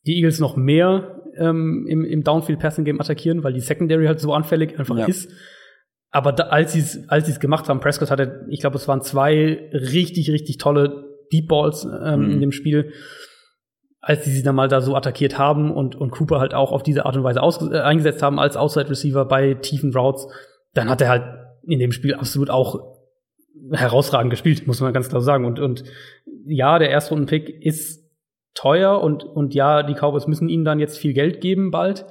die 0.06 0.16
Eagles 0.16 0.38
noch 0.38 0.56
mehr 0.56 1.20
ähm, 1.36 1.86
im, 1.88 2.04
im 2.04 2.22
Downfield-Passing-Game 2.22 3.00
attackieren, 3.00 3.42
weil 3.42 3.52
die 3.52 3.60
Secondary 3.60 4.06
halt 4.06 4.20
so 4.20 4.32
anfällig 4.32 4.78
einfach 4.78 4.96
Ja. 4.98 5.06
ist. 5.06 5.30
Aber 6.12 6.32
da, 6.32 6.44
als 6.44 6.72
sie 6.72 6.80
es 6.80 7.08
als 7.08 7.26
sie's 7.26 7.38
gemacht 7.40 7.68
haben, 7.68 7.80
Prescott 7.80 8.10
hatte, 8.10 8.46
ich 8.50 8.60
glaube, 8.60 8.76
es 8.76 8.88
waren 8.88 9.00
zwei 9.02 9.70
richtig, 9.72 10.30
richtig 10.30 10.58
tolle 10.58 11.04
Deep 11.32 11.46
Balls 11.48 11.84
ähm, 12.04 12.20
Mhm. 12.26 12.30
in 12.32 12.40
dem 12.40 12.52
Spiel, 12.52 12.92
als 14.00 14.24
die 14.24 14.30
sie 14.30 14.42
dann 14.42 14.54
mal 14.54 14.68
da 14.68 14.80
so 14.80 14.96
attackiert 14.96 15.38
haben 15.38 15.70
und, 15.70 15.94
und 15.94 16.10
Cooper 16.10 16.40
halt 16.40 16.54
auch 16.54 16.72
auf 16.72 16.82
diese 16.82 17.04
Art 17.04 17.16
und 17.16 17.24
Weise 17.24 17.40
äh, 17.40 17.80
eingesetzt 17.80 18.22
haben 18.22 18.38
als 18.38 18.56
Outside 18.56 18.88
Receiver 18.88 19.24
bei 19.26 19.54
tiefen 19.54 19.94
Routes, 19.94 20.26
dann 20.72 20.88
hat 20.88 21.00
er 21.00 21.08
halt 21.08 21.24
in 21.62 21.78
dem 21.78 21.92
Spiel 21.92 22.14
absolut 22.14 22.50
auch 22.50 22.98
herausragend 23.72 24.30
gespielt, 24.30 24.66
muss 24.66 24.80
man 24.80 24.94
ganz 24.94 25.08
klar 25.08 25.20
sagen. 25.20 25.44
Und, 25.44 25.60
und 25.60 25.84
ja, 26.46 26.78
der 26.78 26.90
Erstrunden-Pick 26.90 27.48
ist 27.62 28.08
teuer 28.54 29.00
und, 29.00 29.22
und 29.22 29.54
ja, 29.54 29.82
die 29.82 29.94
Cowboys 29.94 30.26
müssen 30.26 30.48
ihnen 30.48 30.64
dann 30.64 30.80
jetzt 30.80 30.98
viel 30.98 31.12
Geld 31.12 31.40
geben 31.40 31.70
bald. 31.70 32.06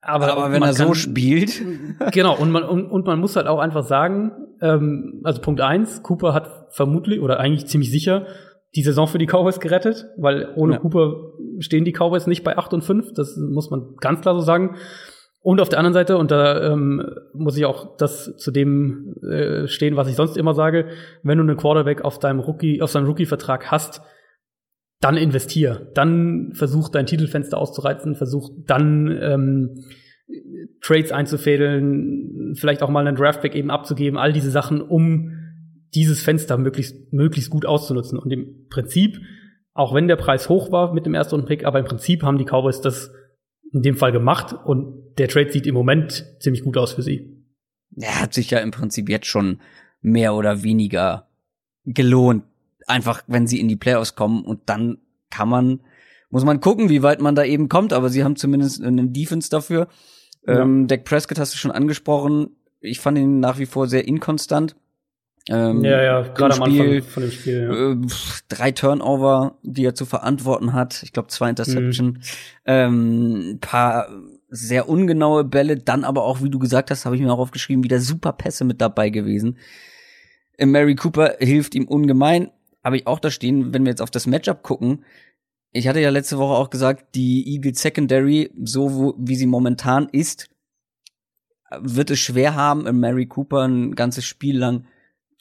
Aber, 0.00 0.30
aber 0.30 0.52
wenn 0.52 0.62
er 0.62 0.74
kann, 0.74 0.88
so 0.88 0.94
spielt. 0.94 1.62
Genau, 2.12 2.36
und 2.36 2.50
man, 2.50 2.62
und, 2.62 2.86
und 2.86 3.06
man 3.06 3.18
muss 3.18 3.34
halt 3.34 3.46
auch 3.46 3.58
einfach 3.58 3.82
sagen, 3.82 4.32
ähm, 4.60 5.20
also 5.24 5.40
Punkt 5.40 5.60
eins, 5.60 6.02
Cooper 6.02 6.34
hat 6.34 6.68
vermutlich 6.70 7.20
oder 7.20 7.40
eigentlich 7.40 7.66
ziemlich 7.66 7.90
sicher 7.90 8.26
die 8.74 8.82
Saison 8.82 9.06
für 9.06 9.18
die 9.18 9.26
Cowboys 9.26 9.60
gerettet, 9.60 10.06
weil 10.16 10.52
ohne 10.54 10.74
ja. 10.74 10.78
Cooper 10.78 11.32
stehen 11.58 11.84
die 11.84 11.92
Cowboys 11.92 12.26
nicht 12.26 12.44
bei 12.44 12.58
8 12.58 12.74
und 12.74 12.82
5, 12.82 13.12
das 13.14 13.36
muss 13.36 13.70
man 13.70 13.96
ganz 14.00 14.20
klar 14.20 14.34
so 14.34 14.40
sagen. 14.40 14.76
Und 15.40 15.60
auf 15.60 15.68
der 15.68 15.78
anderen 15.78 15.94
Seite, 15.94 16.18
und 16.18 16.30
da 16.30 16.72
ähm, 16.72 17.02
muss 17.32 17.56
ich 17.56 17.64
auch 17.64 17.96
das 17.96 18.36
zu 18.36 18.50
dem 18.50 19.14
äh, 19.22 19.66
stehen, 19.68 19.96
was 19.96 20.08
ich 20.08 20.16
sonst 20.16 20.36
immer 20.36 20.52
sage, 20.52 20.88
wenn 21.22 21.38
du 21.38 21.44
einen 21.44 21.56
Quarterback 21.56 22.02
auf 22.02 22.18
deinem 22.18 22.40
Rookie, 22.40 22.82
auf 22.82 22.90
seinem 22.90 23.06
Rookie-Vertrag 23.06 23.70
hast, 23.70 24.02
dann 25.00 25.16
investier. 25.16 25.90
Dann 25.94 26.52
versuch 26.54 26.88
dein 26.88 27.06
Titelfenster 27.06 27.56
auszureizen, 27.56 28.16
versuch 28.16 28.50
dann 28.66 29.16
ähm, 29.22 29.84
Trades 30.82 31.12
einzufädeln, 31.12 32.54
vielleicht 32.54 32.82
auch 32.82 32.90
mal 32.90 33.06
einen 33.06 33.16
Draftback 33.16 33.54
eben 33.54 33.70
abzugeben, 33.70 34.18
all 34.18 34.32
diese 34.32 34.50
Sachen, 34.50 34.82
um 34.82 35.37
dieses 35.94 36.22
Fenster 36.22 36.58
möglichst, 36.58 37.12
möglichst 37.12 37.50
gut 37.50 37.66
auszunutzen. 37.66 38.18
Und 38.18 38.30
im 38.30 38.68
Prinzip, 38.68 39.20
auch 39.74 39.94
wenn 39.94 40.08
der 40.08 40.16
Preis 40.16 40.48
hoch 40.48 40.70
war 40.70 40.92
mit 40.92 41.06
dem 41.06 41.14
ersten 41.14 41.44
Pick, 41.44 41.64
aber 41.64 41.78
im 41.78 41.84
Prinzip 41.84 42.22
haben 42.22 42.38
die 42.38 42.44
Cowboys 42.44 42.80
das 42.80 43.10
in 43.72 43.82
dem 43.82 43.96
Fall 43.96 44.12
gemacht 44.12 44.54
und 44.64 45.14
der 45.18 45.28
Trade 45.28 45.52
sieht 45.52 45.66
im 45.66 45.74
Moment 45.74 46.24
ziemlich 46.40 46.64
gut 46.64 46.76
aus 46.76 46.92
für 46.92 47.02
sie. 47.02 47.44
Er 47.96 48.20
hat 48.20 48.34
sich 48.34 48.50
ja 48.50 48.58
im 48.60 48.70
Prinzip 48.70 49.08
jetzt 49.08 49.26
schon 49.26 49.60
mehr 50.00 50.34
oder 50.34 50.62
weniger 50.62 51.28
gelohnt, 51.84 52.44
einfach, 52.86 53.22
wenn 53.26 53.46
sie 53.46 53.60
in 53.60 53.68
die 53.68 53.76
Playoffs 53.76 54.14
kommen 54.14 54.44
und 54.44 54.60
dann 54.66 54.98
kann 55.30 55.48
man, 55.48 55.80
muss 56.30 56.44
man 56.44 56.60
gucken, 56.60 56.88
wie 56.88 57.02
weit 57.02 57.20
man 57.20 57.34
da 57.34 57.44
eben 57.44 57.68
kommt, 57.68 57.92
aber 57.92 58.08
sie 58.08 58.24
haben 58.24 58.36
zumindest 58.36 58.82
einen 58.82 59.12
Defense 59.12 59.50
dafür. 59.50 59.88
Ja. 60.46 60.60
Ähm, 60.60 60.86
Dak 60.86 61.04
Prescott 61.04 61.38
hast 61.38 61.54
du 61.54 61.58
schon 61.58 61.70
angesprochen. 61.70 62.56
Ich 62.80 63.00
fand 63.00 63.18
ihn 63.18 63.40
nach 63.40 63.58
wie 63.58 63.66
vor 63.66 63.86
sehr 63.88 64.06
inkonstant. 64.06 64.76
Ähm, 65.48 65.84
ja, 65.84 66.02
ja, 66.02 66.22
gerade 66.22 66.56
am 66.56 66.62
Anfang 66.62 67.02
von 67.02 67.22
dem 67.22 67.32
Spiel. 67.32 67.62
Ja. 67.62 67.92
Äh, 67.92 67.96
drei 68.48 68.72
Turnover, 68.72 69.58
die 69.62 69.84
er 69.84 69.94
zu 69.94 70.04
verantworten 70.04 70.72
hat. 70.72 71.02
Ich 71.02 71.12
glaube, 71.12 71.28
zwei 71.28 71.50
Interception. 71.50 72.06
Mhm. 72.06 72.20
Ähm, 72.66 73.58
paar 73.60 74.08
sehr 74.50 74.88
ungenaue 74.88 75.44
Bälle, 75.44 75.76
dann 75.76 76.04
aber 76.04 76.24
auch, 76.24 76.42
wie 76.42 76.50
du 76.50 76.58
gesagt 76.58 76.90
hast, 76.90 77.04
habe 77.04 77.16
ich 77.16 77.22
mir 77.22 77.32
auch 77.32 77.38
aufgeschrieben, 77.38 77.84
wieder 77.84 78.00
super 78.00 78.32
Pässe 78.32 78.64
mit 78.64 78.80
dabei 78.80 79.10
gewesen. 79.10 79.58
Mary 80.58 80.96
Cooper 80.96 81.36
hilft 81.38 81.74
ihm 81.74 81.86
ungemein 81.86 82.50
habe 82.88 82.96
ich 82.96 83.06
auch 83.06 83.20
da 83.20 83.30
stehen, 83.30 83.72
wenn 83.72 83.84
wir 83.84 83.90
jetzt 83.90 84.02
auf 84.02 84.10
das 84.10 84.26
Matchup 84.26 84.62
gucken. 84.62 85.04
Ich 85.72 85.88
hatte 85.88 86.00
ja 86.00 86.10
letzte 86.10 86.38
Woche 86.38 86.54
auch 86.54 86.70
gesagt, 86.70 87.14
die 87.14 87.46
Eagles 87.46 87.82
Secondary, 87.82 88.50
so 88.62 89.14
wie 89.18 89.36
sie 89.36 89.46
momentan 89.46 90.08
ist, 90.10 90.48
wird 91.80 92.10
es 92.10 92.18
schwer 92.18 92.54
haben, 92.54 92.98
Mary 92.98 93.26
Cooper 93.26 93.68
ein 93.68 93.94
ganzes 93.94 94.24
Spiel 94.24 94.56
lang 94.56 94.86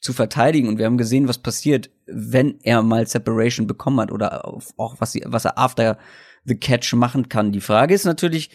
zu 0.07 0.13
verteidigen. 0.13 0.69
Und 0.69 0.77
wir 0.77 0.85
haben 0.85 0.97
gesehen, 0.97 1.27
was 1.27 1.37
passiert, 1.37 1.89
wenn 2.05 2.59
er 2.63 2.81
mal 2.81 3.05
Separation 3.05 3.67
bekommen 3.67 3.99
hat 3.99 4.13
oder 4.13 4.45
auch 4.45 4.95
was, 4.99 5.11
sie, 5.11 5.21
was 5.25 5.43
er 5.43 5.57
after 5.57 5.97
the 6.45 6.55
catch 6.55 6.93
machen 6.93 7.27
kann. 7.27 7.51
Die 7.51 7.59
Frage 7.59 7.93
ist 7.93 8.05
natürlich, 8.05 8.49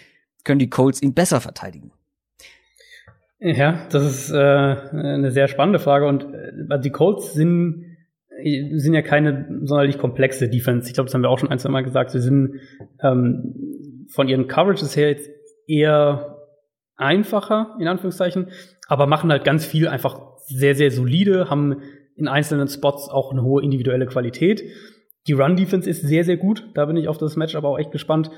können 0.45 0.61
die 0.61 0.71
Colts 0.71 1.03
ihn 1.03 1.13
besser 1.13 1.43
verteidigen? 1.43 1.93
Ja, 3.39 3.87
das 3.91 4.05
ist 4.05 4.31
äh, 4.31 4.39
eine 4.39 5.31
sehr 5.31 5.47
spannende 5.47 5.79
Frage. 5.79 6.07
Und 6.07 6.25
äh, 6.25 6.81
die 6.81 6.91
Colts 6.91 7.35
sind 7.35 7.89
sind 8.45 8.95
ja 8.95 9.03
keine 9.03 9.61
sonderlich 9.65 9.99
komplexe 9.99 10.49
Defense. 10.49 10.89
Ich 10.89 10.95
glaube, 10.95 11.07
das 11.07 11.15
haben 11.15 11.21
wir 11.21 11.29
auch 11.29 11.39
schon 11.39 11.51
ein, 11.51 11.59
zwei 11.59 11.69
Mal 11.69 11.85
gesagt. 11.85 12.11
Sie 12.11 12.19
sind 12.19 12.61
ähm, 13.01 14.07
von 14.09 14.27
ihren 14.27 14.49
Coverages 14.49 14.97
her 14.97 15.11
jetzt 15.11 15.31
eher 15.69 16.39
einfacher, 16.97 17.77
in 17.79 17.87
Anführungszeichen, 17.87 18.49
aber 18.89 19.07
machen 19.07 19.31
halt 19.31 19.45
ganz 19.45 19.67
viel 19.67 19.87
einfach 19.87 20.32
sehr, 20.57 20.75
sehr 20.75 20.91
solide, 20.91 21.51
haben 21.51 21.83
in 22.17 22.29
einzelnen 22.29 22.69
Spots 22.69 23.09
auch 23.09 23.33
eine 23.33 23.43
hohe 23.43 23.63
individuelle 23.63 24.07
Qualität. 24.07 24.63
Die 25.27 25.33
Run-Defense 25.33 25.89
ist 25.89 26.03
sehr, 26.03 26.25
sehr 26.25 26.37
gut. 26.37 26.69
Da 26.75 26.87
bin 26.87 26.97
ich 26.97 27.09
auf 27.09 27.19
das 27.19 27.37
Match 27.37 27.55
aber 27.55 27.69
auch 27.69 27.79
echt 27.79 27.93
gespannt. 27.93 28.31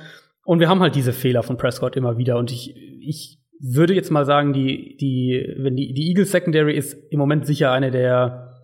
Und 0.45 0.61
wir 0.61 0.69
haben 0.69 0.81
halt 0.81 0.95
diese 0.95 1.13
Fehler 1.13 1.43
von 1.43 1.57
Prescott 1.57 1.97
immer 1.97 2.19
wieder. 2.19 2.37
Und 2.37 2.53
ich, 2.53 2.77
ich 3.01 3.39
würde 3.61 3.95
jetzt 3.95 4.11
mal 4.11 4.27
sagen, 4.27 4.53
die, 4.53 4.97
die, 4.99 5.55
wenn 5.59 5.77
die, 5.77 5.95
die 5.95 6.09
Eagles 6.09 6.31
Secondary 6.31 6.77
ist 6.77 6.97
im 7.11 7.19
Moment 7.19 7.47
sicher 7.47 7.73
eine 7.73 7.91
der 7.91 8.55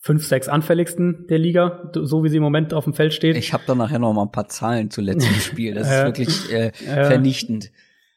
fünf, 0.00 0.26
sechs 0.26 0.48
anfälligsten 0.48 1.26
der 1.28 1.38
Liga, 1.38 1.90
so 1.94 2.22
wie 2.24 2.28
sie 2.28 2.36
im 2.36 2.42
Moment 2.42 2.74
auf 2.74 2.84
dem 2.84 2.92
Feld 2.92 3.14
steht. 3.14 3.38
Ich 3.38 3.54
habe 3.54 3.64
da 3.66 3.74
nachher 3.74 3.98
noch 3.98 4.12
mal 4.12 4.24
ein 4.24 4.32
paar 4.32 4.48
Zahlen 4.48 4.90
zu 4.90 5.00
letztem 5.00 5.34
Spiel. 5.40 5.74
Das 5.74 5.88
ist 5.88 6.04
wirklich 6.04 6.52
äh, 6.52 6.72
vernichtend. 6.72 7.70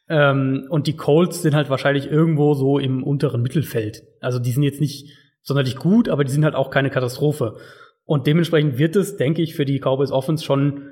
Ähm, 0.10 0.68
und 0.70 0.88
die 0.88 0.96
Colts 0.96 1.42
sind 1.42 1.56
halt 1.56 1.70
wahrscheinlich 1.70 2.10
irgendwo 2.10 2.54
so 2.54 2.80
im 2.80 3.04
unteren 3.04 3.42
Mittelfeld. 3.42 4.04
Also 4.22 4.40
die 4.40 4.52
sind 4.52 4.64
jetzt 4.64 4.82
nicht 4.82 5.12
sonderlich 5.42 5.78
gut, 5.78 6.10
aber 6.10 6.24
die 6.24 6.32
sind 6.32 6.46
halt 6.46 6.56
auch 6.56 6.70
keine 6.70 6.90
Katastrophe. 6.90 7.58
Und 8.06 8.28
dementsprechend 8.28 8.78
wird 8.78 8.96
es, 8.96 9.18
denke 9.18 9.42
ich, 9.42 9.56
für 9.56 9.66
die 9.66 9.80
Cowboys 9.80 10.12
Offense 10.12 10.44
schon 10.44 10.90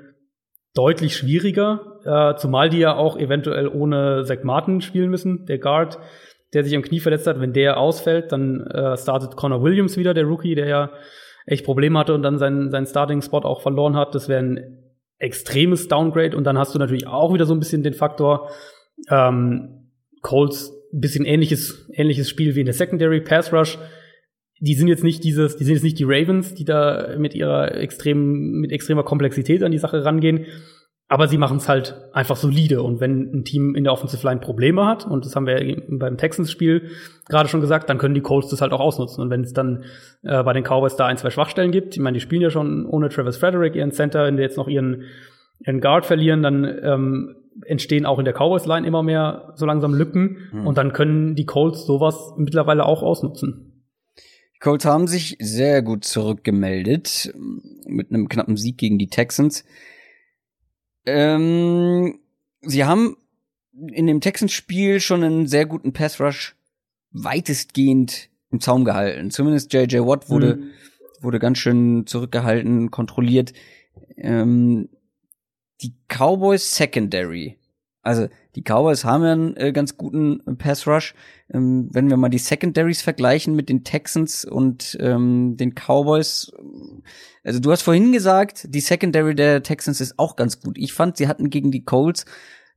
deutlich 0.74 1.16
schwieriger, 1.16 2.00
äh, 2.04 2.38
zumal 2.38 2.68
die 2.68 2.78
ja 2.78 2.96
auch 2.96 3.16
eventuell 3.18 3.68
ohne 3.68 4.24
Zach 4.24 4.42
Martin 4.42 4.82
spielen 4.82 5.08
müssen, 5.08 5.46
der 5.46 5.58
Guard 5.58 5.98
der 6.52 6.64
sich 6.64 6.74
am 6.74 6.82
Knie 6.82 7.00
verletzt 7.00 7.26
hat. 7.26 7.40
Wenn 7.40 7.52
der 7.52 7.78
ausfällt, 7.78 8.32
dann 8.32 8.66
äh, 8.68 8.96
startet 8.96 9.36
Connor 9.36 9.62
Williams 9.62 9.96
wieder, 9.96 10.14
der 10.14 10.24
Rookie, 10.24 10.54
der 10.54 10.66
ja 10.66 10.90
echt 11.44 11.64
Probleme 11.64 11.98
hatte 11.98 12.14
und 12.14 12.22
dann 12.22 12.38
seinen, 12.38 12.70
seinen 12.70 12.86
Starting-Spot 12.86 13.40
auch 13.40 13.60
verloren 13.60 13.96
hat. 13.96 14.14
Das 14.14 14.28
wäre 14.28 14.42
ein 14.42 14.82
extremes 15.18 15.88
Downgrade. 15.88 16.36
Und 16.36 16.44
dann 16.44 16.58
hast 16.58 16.74
du 16.74 16.78
natürlich 16.78 17.06
auch 17.06 17.34
wieder 17.34 17.46
so 17.46 17.54
ein 17.54 17.58
bisschen 17.58 17.82
den 17.82 17.94
Faktor, 17.94 18.50
ähm, 19.10 19.90
Colts 20.22 20.72
bisschen 20.92 21.24
ähnliches, 21.24 21.88
ähnliches 21.92 22.28
Spiel 22.28 22.54
wie 22.54 22.60
in 22.60 22.66
der 22.66 22.74
Secondary 22.74 23.20
Pass 23.20 23.52
Rush. 23.52 23.78
Die 24.60 24.74
sind 24.74 24.88
jetzt 24.88 25.04
nicht 25.04 25.22
dieses, 25.24 25.56
die 25.56 25.64
sind 25.64 25.74
jetzt 25.74 25.82
nicht 25.82 25.98
die 25.98 26.06
Ravens, 26.06 26.54
die 26.54 26.64
da 26.64 27.16
mit 27.18 27.34
ihrer 27.34 27.74
extrem, 27.74 28.60
mit 28.60 28.72
extremer 28.72 29.02
Komplexität 29.02 29.62
an 29.62 29.72
die 29.72 29.78
Sache 29.78 30.04
rangehen, 30.04 30.46
aber 31.08 31.28
sie 31.28 31.36
machen 31.36 31.58
es 31.58 31.68
halt 31.68 31.94
einfach 32.12 32.36
solide. 32.36 32.82
Und 32.82 33.00
wenn 33.00 33.30
ein 33.32 33.44
Team 33.44 33.74
in 33.74 33.84
der 33.84 33.92
Offensive 33.92 34.26
Line 34.26 34.40
Probleme 34.40 34.86
hat, 34.86 35.06
und 35.06 35.26
das 35.26 35.36
haben 35.36 35.46
wir 35.46 35.82
beim 35.88 36.16
Texans-Spiel 36.16 36.90
gerade 37.28 37.48
schon 37.48 37.60
gesagt, 37.60 37.90
dann 37.90 37.98
können 37.98 38.14
die 38.14 38.22
Colts 38.22 38.48
das 38.48 38.62
halt 38.62 38.72
auch 38.72 38.80
ausnutzen. 38.80 39.22
Und 39.22 39.30
wenn 39.30 39.42
es 39.42 39.52
dann 39.52 39.84
äh, 40.22 40.42
bei 40.42 40.52
den 40.52 40.64
Cowboys 40.64 40.96
da 40.96 41.06
ein, 41.06 41.18
zwei 41.18 41.30
Schwachstellen 41.30 41.70
gibt, 41.70 41.94
ich 41.94 42.00
meine, 42.00 42.16
die 42.16 42.22
spielen 42.22 42.42
ja 42.42 42.50
schon 42.50 42.86
ohne 42.86 43.10
Travis 43.10 43.36
Frederick 43.36 43.76
ihren 43.76 43.92
Center, 43.92 44.24
wenn 44.24 44.36
die 44.36 44.42
jetzt 44.42 44.56
noch 44.56 44.68
ihren, 44.68 45.04
ihren 45.60 45.80
Guard 45.80 46.06
verlieren, 46.06 46.42
dann 46.42 46.64
ähm, 46.82 47.36
entstehen 47.64 48.06
auch 48.06 48.18
in 48.18 48.24
der 48.24 48.34
Cowboys-Line 48.34 48.86
immer 48.86 49.02
mehr 49.02 49.52
so 49.56 49.66
langsam 49.66 49.94
Lücken. 49.94 50.48
Mhm. 50.52 50.66
Und 50.66 50.78
dann 50.78 50.92
können 50.92 51.34
die 51.34 51.46
Colts 51.46 51.86
sowas 51.86 52.34
mittlerweile 52.36 52.84
auch 52.84 53.02
ausnutzen. 53.02 53.84
Die 54.54 54.60
Colts 54.60 54.84
haben 54.84 55.06
sich 55.06 55.36
sehr 55.40 55.82
gut 55.82 56.04
zurückgemeldet 56.04 57.32
mit 57.86 58.10
einem 58.10 58.28
knappen 58.28 58.56
Sieg 58.56 58.78
gegen 58.78 58.98
die 58.98 59.08
Texans. 59.08 59.64
Ähm, 61.04 62.18
sie 62.62 62.84
haben 62.84 63.16
in 63.92 64.06
dem 64.06 64.20
Texans-Spiel 64.20 65.00
schon 65.00 65.22
einen 65.22 65.46
sehr 65.46 65.66
guten 65.66 65.92
Pass-Rush 65.92 66.56
weitestgehend 67.12 68.30
im 68.50 68.60
Zaum 68.60 68.84
gehalten. 68.84 69.30
Zumindest 69.30 69.72
J.J. 69.72 70.06
Watt 70.06 70.30
wurde, 70.30 70.56
mhm. 70.56 70.70
wurde 71.20 71.38
ganz 71.38 71.58
schön 71.58 72.06
zurückgehalten, 72.06 72.90
kontrolliert. 72.90 73.52
Ähm, 74.16 74.88
die 75.82 75.94
Cowboys 76.08 76.74
Secondary. 76.74 77.58
Also 78.02 78.28
die 78.54 78.62
Cowboys 78.62 79.04
haben 79.04 79.24
ja 79.24 79.32
einen 79.32 79.56
äh, 79.56 79.72
ganz 79.72 79.96
guten 79.96 80.40
Pass 80.58 80.86
Rush. 80.86 81.14
Ähm, 81.52 81.88
wenn 81.92 82.08
wir 82.08 82.16
mal 82.16 82.28
die 82.28 82.38
Secondaries 82.38 83.02
vergleichen 83.02 83.56
mit 83.56 83.68
den 83.68 83.82
Texans 83.82 84.44
und 84.44 84.96
ähm, 85.00 85.56
den 85.56 85.74
Cowboys, 85.74 86.52
also 87.42 87.58
du 87.58 87.72
hast 87.72 87.82
vorhin 87.82 88.12
gesagt, 88.12 88.72
die 88.72 88.80
Secondary 88.80 89.34
der 89.34 89.62
Texans 89.62 90.00
ist 90.00 90.18
auch 90.18 90.36
ganz 90.36 90.60
gut. 90.60 90.78
Ich 90.78 90.92
fand, 90.92 91.16
sie 91.16 91.26
hatten 91.26 91.50
gegen 91.50 91.72
die 91.72 91.84
Colts, 91.84 92.26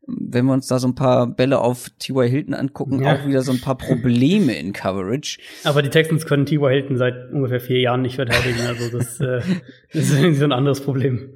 wenn 0.08 0.46
wir 0.46 0.54
uns 0.54 0.66
da 0.66 0.80
so 0.80 0.88
ein 0.88 0.96
paar 0.96 1.28
Bälle 1.28 1.60
auf 1.60 1.92
T.Y. 2.00 2.28
Hilton 2.28 2.54
angucken, 2.56 3.04
ja. 3.04 3.16
auch 3.16 3.28
wieder 3.28 3.44
so 3.44 3.52
ein 3.52 3.62
paar 3.62 3.78
Probleme 3.78 4.58
in 4.58 4.74
Coverage. 4.74 5.40
Aber 5.64 5.84
die 5.84 5.90
Texans 5.90 6.26
können 6.26 6.48
T.Y. 6.48 6.72
Hilton 6.72 6.98
seit 6.98 7.32
ungefähr 7.32 7.60
vier 7.60 7.80
Jahren 7.80 8.02
nicht 8.02 8.16
verteidigen, 8.16 8.62
also 8.62 8.98
das, 8.98 9.20
äh, 9.20 9.42
das 9.94 10.06
ist 10.06 10.16
irgendwie 10.16 10.40
so 10.40 10.46
ein 10.46 10.52
anderes 10.52 10.82
Problem. 10.82 11.36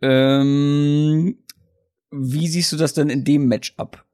Ähm, 0.00 1.38
wie 2.10 2.46
siehst 2.46 2.72
du 2.72 2.76
das 2.76 2.94
denn 2.94 3.10
in 3.10 3.24
dem 3.24 3.48
Matchup? 3.48 4.04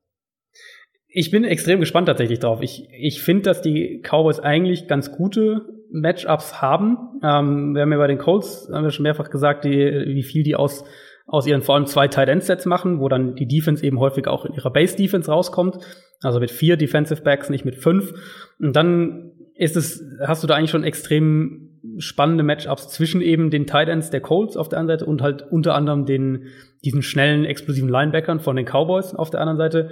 Ich 1.08 1.30
bin 1.30 1.44
extrem 1.44 1.78
gespannt 1.78 2.08
tatsächlich 2.08 2.40
drauf. 2.40 2.60
Ich, 2.60 2.88
ich 2.90 3.22
finde, 3.22 3.42
dass 3.42 3.62
die 3.62 4.02
Cowboys 4.02 4.40
eigentlich 4.40 4.88
ganz 4.88 5.12
gute 5.12 5.64
Matchups 5.92 6.60
haben. 6.60 7.20
Ähm, 7.22 7.74
wir 7.74 7.82
haben 7.82 7.92
ja 7.92 7.98
bei 7.98 8.08
den 8.08 8.18
Colts, 8.18 8.68
haben 8.72 8.82
wir 8.82 8.90
schon 8.90 9.04
mehrfach 9.04 9.30
gesagt, 9.30 9.64
die, 9.64 9.70
wie 9.70 10.24
viel 10.24 10.42
die 10.42 10.56
aus, 10.56 10.84
aus 11.26 11.46
ihren 11.46 11.62
vor 11.62 11.76
allem 11.76 11.86
zwei 11.86 12.08
Tight 12.08 12.28
End 12.28 12.42
Sets 12.42 12.66
machen, 12.66 12.98
wo 12.98 13.08
dann 13.08 13.36
die 13.36 13.46
Defense 13.46 13.86
eben 13.86 14.00
häufig 14.00 14.26
auch 14.26 14.44
in 14.44 14.54
ihrer 14.54 14.72
Base 14.72 14.96
Defense 14.96 15.30
rauskommt. 15.30 15.78
Also 16.20 16.40
mit 16.40 16.50
vier 16.50 16.76
Defensive 16.76 17.22
Backs, 17.22 17.48
nicht 17.48 17.64
mit 17.64 17.76
fünf. 17.76 18.12
Und 18.58 18.74
dann 18.74 19.30
ist 19.54 19.76
es, 19.76 20.02
hast 20.26 20.42
du 20.42 20.48
da 20.48 20.56
eigentlich 20.56 20.70
schon 20.70 20.82
extrem 20.82 21.73
spannende 21.98 22.44
Matchups 22.44 22.88
zwischen 22.88 23.20
eben 23.20 23.50
den 23.50 23.66
Titans 23.66 24.10
der 24.10 24.20
Colts 24.20 24.56
auf 24.56 24.68
der 24.68 24.78
einen 24.78 24.88
Seite 24.88 25.06
und 25.06 25.22
halt 25.22 25.42
unter 25.50 25.74
anderem 25.74 26.06
den, 26.06 26.46
diesen 26.84 27.02
schnellen, 27.02 27.44
explosiven 27.44 27.88
Linebackern 27.88 28.40
von 28.40 28.56
den 28.56 28.66
Cowboys 28.66 29.14
auf 29.14 29.30
der 29.30 29.40
anderen 29.40 29.58
Seite. 29.58 29.90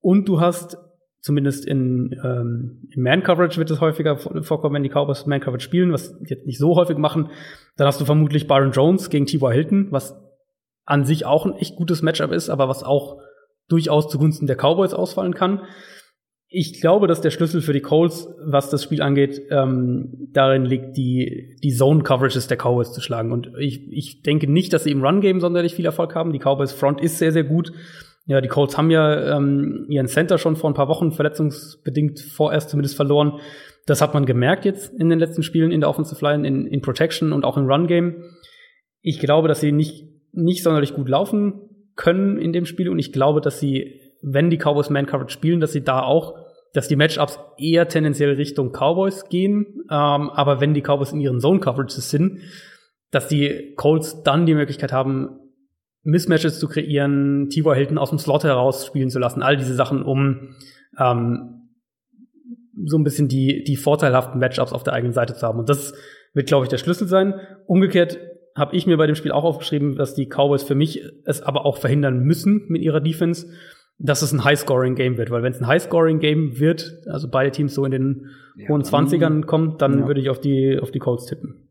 Und 0.00 0.28
du 0.28 0.40
hast 0.40 0.78
zumindest 1.24 1.66
in, 1.66 2.14
ähm, 2.22 2.86
in 2.90 3.02
Man-Coverage 3.02 3.58
wird 3.58 3.70
es 3.70 3.80
häufiger 3.80 4.18
vorkommen, 4.18 4.74
wenn 4.74 4.82
die 4.82 4.90
Cowboys 4.90 5.24
Man-Coverage 5.24 5.64
spielen, 5.64 5.90
was 5.90 6.14
jetzt 6.26 6.44
nicht 6.46 6.58
so 6.58 6.76
häufig 6.76 6.98
machen. 6.98 7.30
Dann 7.76 7.86
hast 7.86 7.98
du 7.98 8.04
vermutlich 8.04 8.46
Byron 8.46 8.72
Jones 8.72 9.08
gegen 9.08 9.24
T.Y. 9.24 9.50
Hilton, 9.50 9.86
was 9.90 10.14
an 10.84 11.06
sich 11.06 11.24
auch 11.24 11.46
ein 11.46 11.54
echt 11.54 11.76
gutes 11.76 12.02
Matchup 12.02 12.30
ist, 12.30 12.50
aber 12.50 12.68
was 12.68 12.82
auch 12.82 13.22
durchaus 13.68 14.08
zugunsten 14.08 14.46
der 14.46 14.56
Cowboys 14.56 14.92
ausfallen 14.92 15.32
kann. 15.32 15.62
Ich 16.56 16.80
glaube, 16.80 17.08
dass 17.08 17.20
der 17.20 17.32
Schlüssel 17.32 17.62
für 17.62 17.72
die 17.72 17.80
Colts, 17.80 18.28
was 18.40 18.70
das 18.70 18.84
Spiel 18.84 19.02
angeht, 19.02 19.42
ähm, 19.50 20.28
darin 20.32 20.64
liegt, 20.64 20.96
die, 20.96 21.56
die 21.64 21.72
Zone-Coverages 21.72 22.46
der 22.46 22.56
Cowboys 22.56 22.92
zu 22.92 23.00
schlagen. 23.00 23.32
Und 23.32 23.50
ich, 23.58 23.90
ich 23.90 24.22
denke 24.22 24.48
nicht, 24.48 24.72
dass 24.72 24.84
sie 24.84 24.92
im 24.92 25.04
Run-Game 25.04 25.40
sonderlich 25.40 25.74
viel 25.74 25.84
Erfolg 25.84 26.14
haben. 26.14 26.32
Die 26.32 26.38
Cowboys 26.38 26.72
Front 26.72 27.00
ist 27.00 27.18
sehr, 27.18 27.32
sehr 27.32 27.42
gut. 27.42 27.72
Ja, 28.26 28.40
die 28.40 28.46
Colts 28.46 28.78
haben 28.78 28.92
ja 28.92 29.36
ähm, 29.36 29.86
ihren 29.88 30.06
Center 30.06 30.38
schon 30.38 30.54
vor 30.54 30.70
ein 30.70 30.74
paar 30.74 30.86
Wochen 30.86 31.10
verletzungsbedingt 31.10 32.20
vorerst 32.20 32.70
zumindest 32.70 32.94
verloren. 32.94 33.40
Das 33.86 34.00
hat 34.00 34.14
man 34.14 34.24
gemerkt 34.24 34.64
jetzt 34.64 34.94
in 34.94 35.08
den 35.08 35.18
letzten 35.18 35.42
Spielen 35.42 35.72
in 35.72 35.80
der 35.80 35.90
Offensive 35.90 36.24
Line, 36.24 36.46
in, 36.46 36.68
in 36.68 36.82
Protection 36.82 37.32
und 37.32 37.44
auch 37.44 37.56
im 37.56 37.66
Run-Game. 37.66 38.22
Ich 39.02 39.18
glaube, 39.18 39.48
dass 39.48 39.58
sie 39.58 39.72
nicht, 39.72 40.06
nicht 40.30 40.62
sonderlich 40.62 40.94
gut 40.94 41.08
laufen 41.08 41.62
können 41.96 42.38
in 42.38 42.52
dem 42.52 42.64
Spiel 42.64 42.88
und 42.90 43.00
ich 43.00 43.12
glaube, 43.12 43.40
dass 43.40 43.58
sie, 43.58 44.00
wenn 44.22 44.50
die 44.50 44.56
Cowboys 44.56 44.88
Man-Coverage 44.88 45.32
spielen, 45.34 45.58
dass 45.58 45.72
sie 45.72 45.82
da 45.82 46.00
auch 46.00 46.43
dass 46.74 46.88
die 46.88 46.96
Matchups 46.96 47.38
eher 47.56 47.88
tendenziell 47.88 48.34
Richtung 48.34 48.72
Cowboys 48.72 49.28
gehen, 49.28 49.84
ähm, 49.90 50.30
aber 50.30 50.60
wenn 50.60 50.74
die 50.74 50.82
Cowboys 50.82 51.12
in 51.12 51.20
ihren 51.20 51.40
Zone-Coverages 51.40 52.10
sind, 52.10 52.40
dass 53.10 53.28
die 53.28 53.74
Colts 53.76 54.22
dann 54.24 54.44
die 54.44 54.54
Möglichkeit 54.54 54.92
haben, 54.92 55.38
Mismatches 56.02 56.58
zu 56.58 56.68
kreieren, 56.68 57.48
T.Y. 57.48 57.74
Hilton 57.74 57.96
aus 57.96 58.10
dem 58.10 58.18
Slot 58.18 58.44
heraus 58.44 58.84
spielen 58.84 59.08
zu 59.08 59.20
lassen, 59.20 59.42
all 59.42 59.56
diese 59.56 59.74
Sachen, 59.74 60.02
um 60.02 60.56
ähm, 60.98 61.70
so 62.84 62.98
ein 62.98 63.04
bisschen 63.04 63.28
die, 63.28 63.62
die 63.62 63.76
vorteilhaften 63.76 64.40
Matchups 64.40 64.72
auf 64.72 64.82
der 64.82 64.94
eigenen 64.94 65.14
Seite 65.14 65.34
zu 65.34 65.46
haben. 65.46 65.60
Und 65.60 65.68
das 65.68 65.94
wird, 66.34 66.48
glaube 66.48 66.64
ich, 66.64 66.70
der 66.70 66.78
Schlüssel 66.78 67.06
sein. 67.06 67.34
Umgekehrt 67.66 68.18
habe 68.56 68.74
ich 68.76 68.86
mir 68.86 68.96
bei 68.96 69.06
dem 69.06 69.14
Spiel 69.14 69.32
auch 69.32 69.44
aufgeschrieben, 69.44 69.94
dass 69.94 70.14
die 70.14 70.26
Cowboys 70.26 70.64
für 70.64 70.74
mich 70.74 71.02
es 71.24 71.40
aber 71.40 71.64
auch 71.64 71.78
verhindern 71.78 72.18
müssen 72.18 72.66
mit 72.68 72.82
ihrer 72.82 73.00
Defense, 73.00 73.48
dass 73.98 74.22
es 74.22 74.32
ein 74.32 74.44
High-Scoring-Game 74.44 75.16
wird, 75.16 75.30
weil 75.30 75.42
wenn 75.42 75.52
es 75.52 75.60
ein 75.60 75.66
High-Scoring-Game 75.66 76.58
wird, 76.58 77.02
also 77.06 77.28
beide 77.28 77.50
Teams 77.52 77.74
so 77.74 77.84
in 77.84 77.92
den 77.92 78.30
ja, 78.56 78.68
hohen 78.68 78.84
Zwanzigern 78.84 79.46
kommen, 79.46 79.78
dann 79.78 80.00
ja. 80.00 80.06
würde 80.06 80.20
ich 80.20 80.28
auf 80.28 80.40
die, 80.40 80.78
auf 80.80 80.90
die 80.90 80.98
Colts 80.98 81.26
tippen. 81.26 81.68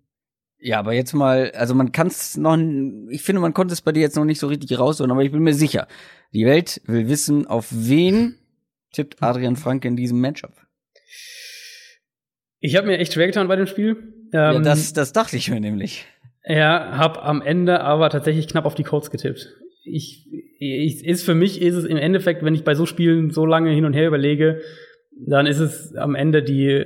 Ja, 0.59 0.79
aber 0.79 0.93
jetzt 0.93 1.13
mal, 1.13 1.51
also 1.51 1.75
man 1.75 1.91
kann 1.91 2.07
es 2.07 2.37
noch, 2.37 2.57
ich 3.09 3.21
finde, 3.21 3.41
man 3.41 3.53
konnte 3.53 3.73
es 3.73 3.81
bei 3.81 3.91
dir 3.91 3.99
jetzt 3.99 4.15
noch 4.15 4.23
nicht 4.23 4.39
so 4.39 4.47
richtig 4.47 4.79
rausholen, 4.79 5.11
aber 5.11 5.23
ich 5.23 5.31
bin 5.31 5.43
mir 5.43 5.53
sicher, 5.53 5.87
die 6.33 6.45
Welt 6.45 6.81
will 6.85 7.09
wissen, 7.09 7.45
auf 7.45 7.67
wen 7.69 8.35
tippt 8.93 9.21
Adrian 9.21 9.57
Franke 9.57 9.89
in 9.89 9.97
diesem 9.97 10.21
Matchup. 10.21 10.53
Ich 12.59 12.77
habe 12.77 12.87
mir 12.87 12.97
echt 12.99 13.11
schwer 13.11 13.27
getan 13.27 13.49
bei 13.49 13.57
dem 13.57 13.67
Spiel. 13.67 14.13
Ähm, 14.31 14.31
ja, 14.31 14.59
das, 14.59 14.93
das 14.93 15.11
dachte 15.11 15.35
ich 15.35 15.51
mir 15.51 15.59
nämlich. 15.59 16.05
Ja, 16.45 16.97
hab 16.97 17.17
am 17.25 17.41
Ende 17.41 17.81
aber 17.81 18.09
tatsächlich 18.09 18.47
knapp 18.47 18.65
auf 18.65 18.75
die 18.75 18.83
Colts 18.83 19.11
getippt 19.11 19.49
ich, 19.83 20.27
ich, 20.59 21.05
ist 21.05 21.23
für 21.23 21.35
mich 21.35 21.61
ist 21.61 21.75
es 21.75 21.85
im 21.85 21.97
Endeffekt, 21.97 22.43
wenn 22.43 22.55
ich 22.55 22.63
bei 22.63 22.75
so 22.75 22.85
Spielen 22.85 23.31
so 23.31 23.45
lange 23.45 23.71
hin 23.71 23.85
und 23.85 23.93
her 23.93 24.07
überlege, 24.07 24.61
dann 25.27 25.45
ist 25.45 25.59
es 25.59 25.95
am 25.95 26.15
Ende 26.15 26.43
die, 26.43 26.83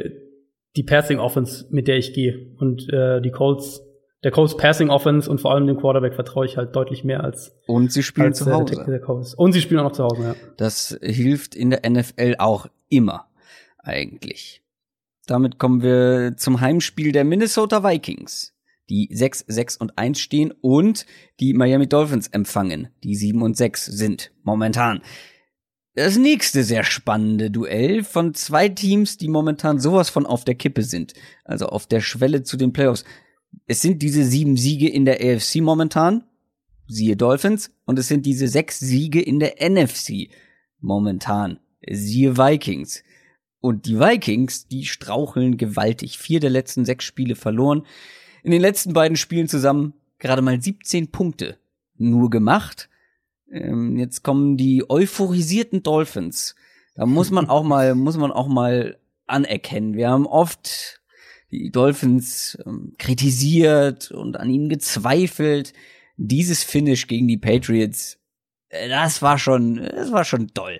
die 0.76 0.84
Passing 0.84 1.20
Offense, 1.20 1.66
mit 1.70 1.88
der 1.88 1.98
ich 1.98 2.14
gehe. 2.14 2.56
Und 2.58 2.92
äh, 2.92 3.22
die 3.22 3.32
Colts, 3.32 3.82
der 4.24 4.32
Colts 4.32 4.58
Passing 4.58 4.90
Offense 4.90 5.30
und 5.30 5.40
vor 5.40 5.54
allem 5.54 5.68
dem 5.68 5.78
Quarterback 5.78 6.16
vertraue 6.16 6.46
ich 6.46 6.58
halt 6.58 6.76
deutlich 6.76 7.04
mehr 7.04 7.24
als. 7.24 7.56
Und 7.68 7.92
sie 7.92 8.04
spielen 8.04 8.28
als, 8.28 8.40
zu 8.40 8.52
Hause. 8.52 8.84
Der 8.88 9.40
und 9.40 9.54
sie 9.54 9.62
spielen 9.62 9.80
auch 9.80 9.86
noch 9.86 9.92
zu 9.94 10.04
Hause, 10.04 10.24
ja. 10.24 10.36
Das 10.58 10.98
hilft 11.02 11.56
in 11.56 11.70
der 11.70 11.88
NFL 11.90 12.36
auch 12.40 12.68
immer, 12.90 13.28
eigentlich. 13.78 14.62
Damit 15.28 15.60
kommen 15.60 15.84
wir 15.84 16.36
zum 16.38 16.62
Heimspiel 16.62 17.12
der 17.12 17.26
Minnesota 17.26 17.84
Vikings 17.84 18.57
die 18.90 19.10
6, 19.12 19.46
6 19.48 19.78
und 19.78 19.98
1 19.98 20.20
stehen 20.20 20.54
und 20.62 21.06
die 21.40 21.54
Miami 21.54 21.88
Dolphins 21.88 22.28
empfangen, 22.28 22.90
die 23.04 23.16
7 23.16 23.42
und 23.42 23.58
6 23.58 23.86
sind 23.86 24.32
momentan. 24.44 25.02
Das 25.98 26.18
nächste 26.18 26.64
sehr 26.64 26.84
spannende 26.84 27.50
Duell 27.50 28.04
von 28.04 28.36
zwei 28.36 28.70
Teams, 28.70 29.18
die 29.18 29.28
momentan 29.28 29.80
sowas 29.80 30.10
von 30.10 30.28
auf 30.28 30.46
der 30.46 30.54
Kippe 30.54 30.84
sind, 30.84 31.14
also 31.44 31.68
auf 31.68 31.88
der 31.88 32.02
Schwelle 32.02 32.44
zu 32.44 32.56
den 32.56 32.72
Playoffs. 32.72 33.04
Es 33.66 33.82
sind 33.82 34.04
diese 34.04 34.24
sieben 34.24 34.58
Siege 34.58 34.88
in 34.88 35.06
der 35.06 35.20
AFC 35.20 35.56
momentan, 35.56 36.24
siehe 36.88 37.18
Dolphins, 37.18 37.72
und 37.86 37.98
es 37.98 38.08
sind 38.08 38.28
diese 38.28 38.48
sechs 38.48 38.80
Siege 38.80 39.20
in 39.22 39.40
der 39.40 39.56
NFC 39.60 40.30
momentan, 40.80 41.60
siehe 41.90 42.38
Vikings. 42.38 43.04
Und 43.60 43.88
die 43.88 44.00
Vikings, 44.00 44.68
die 44.68 44.86
straucheln 44.86 45.58
gewaltig. 45.58 46.20
Vier 46.20 46.40
der 46.40 46.52
letzten 46.52 46.86
sechs 46.86 47.06
Spiele 47.06 47.36
verloren 47.36 47.88
in 48.48 48.52
den 48.52 48.62
letzten 48.62 48.94
beiden 48.94 49.18
Spielen 49.18 49.50
zusammen 49.50 49.94
gerade 50.20 50.42
mal 50.42 50.62
17 50.62 51.12
Punkte 51.12 51.58
nur 51.98 52.30
gemacht. 52.30 52.88
Ähm, 53.52 53.98
jetzt 53.98 54.24
kommen 54.24 54.56
die 54.56 54.90
euphorisierten 54.90 55.84
Dolphins. 55.84 56.56
Da 56.96 57.06
muss 57.06 57.30
man 57.30 57.50
auch 57.50 57.64
mal, 57.64 57.94
muss 57.96 58.16
man 58.16 58.32
auch 58.32 58.48
mal 58.48 59.00
anerkennen. 59.26 59.98
Wir 59.98 60.10
haben 60.10 60.26
oft 60.26 61.02
die 61.52 61.72
Dolphins 61.72 62.58
ähm, 62.66 62.94
kritisiert 62.98 64.12
und 64.12 64.40
an 64.40 64.50
ihnen 64.50 64.70
gezweifelt. 64.70 65.74
Dieses 66.16 66.64
Finish 66.64 67.08
gegen 67.08 67.28
die 67.28 67.38
Patriots, 67.38 68.18
äh, 68.70 68.88
das 68.88 69.22
war 69.22 69.38
schon, 69.38 69.76
das 69.76 70.14
war 70.14 70.24
schon 70.24 70.54
toll. 70.54 70.80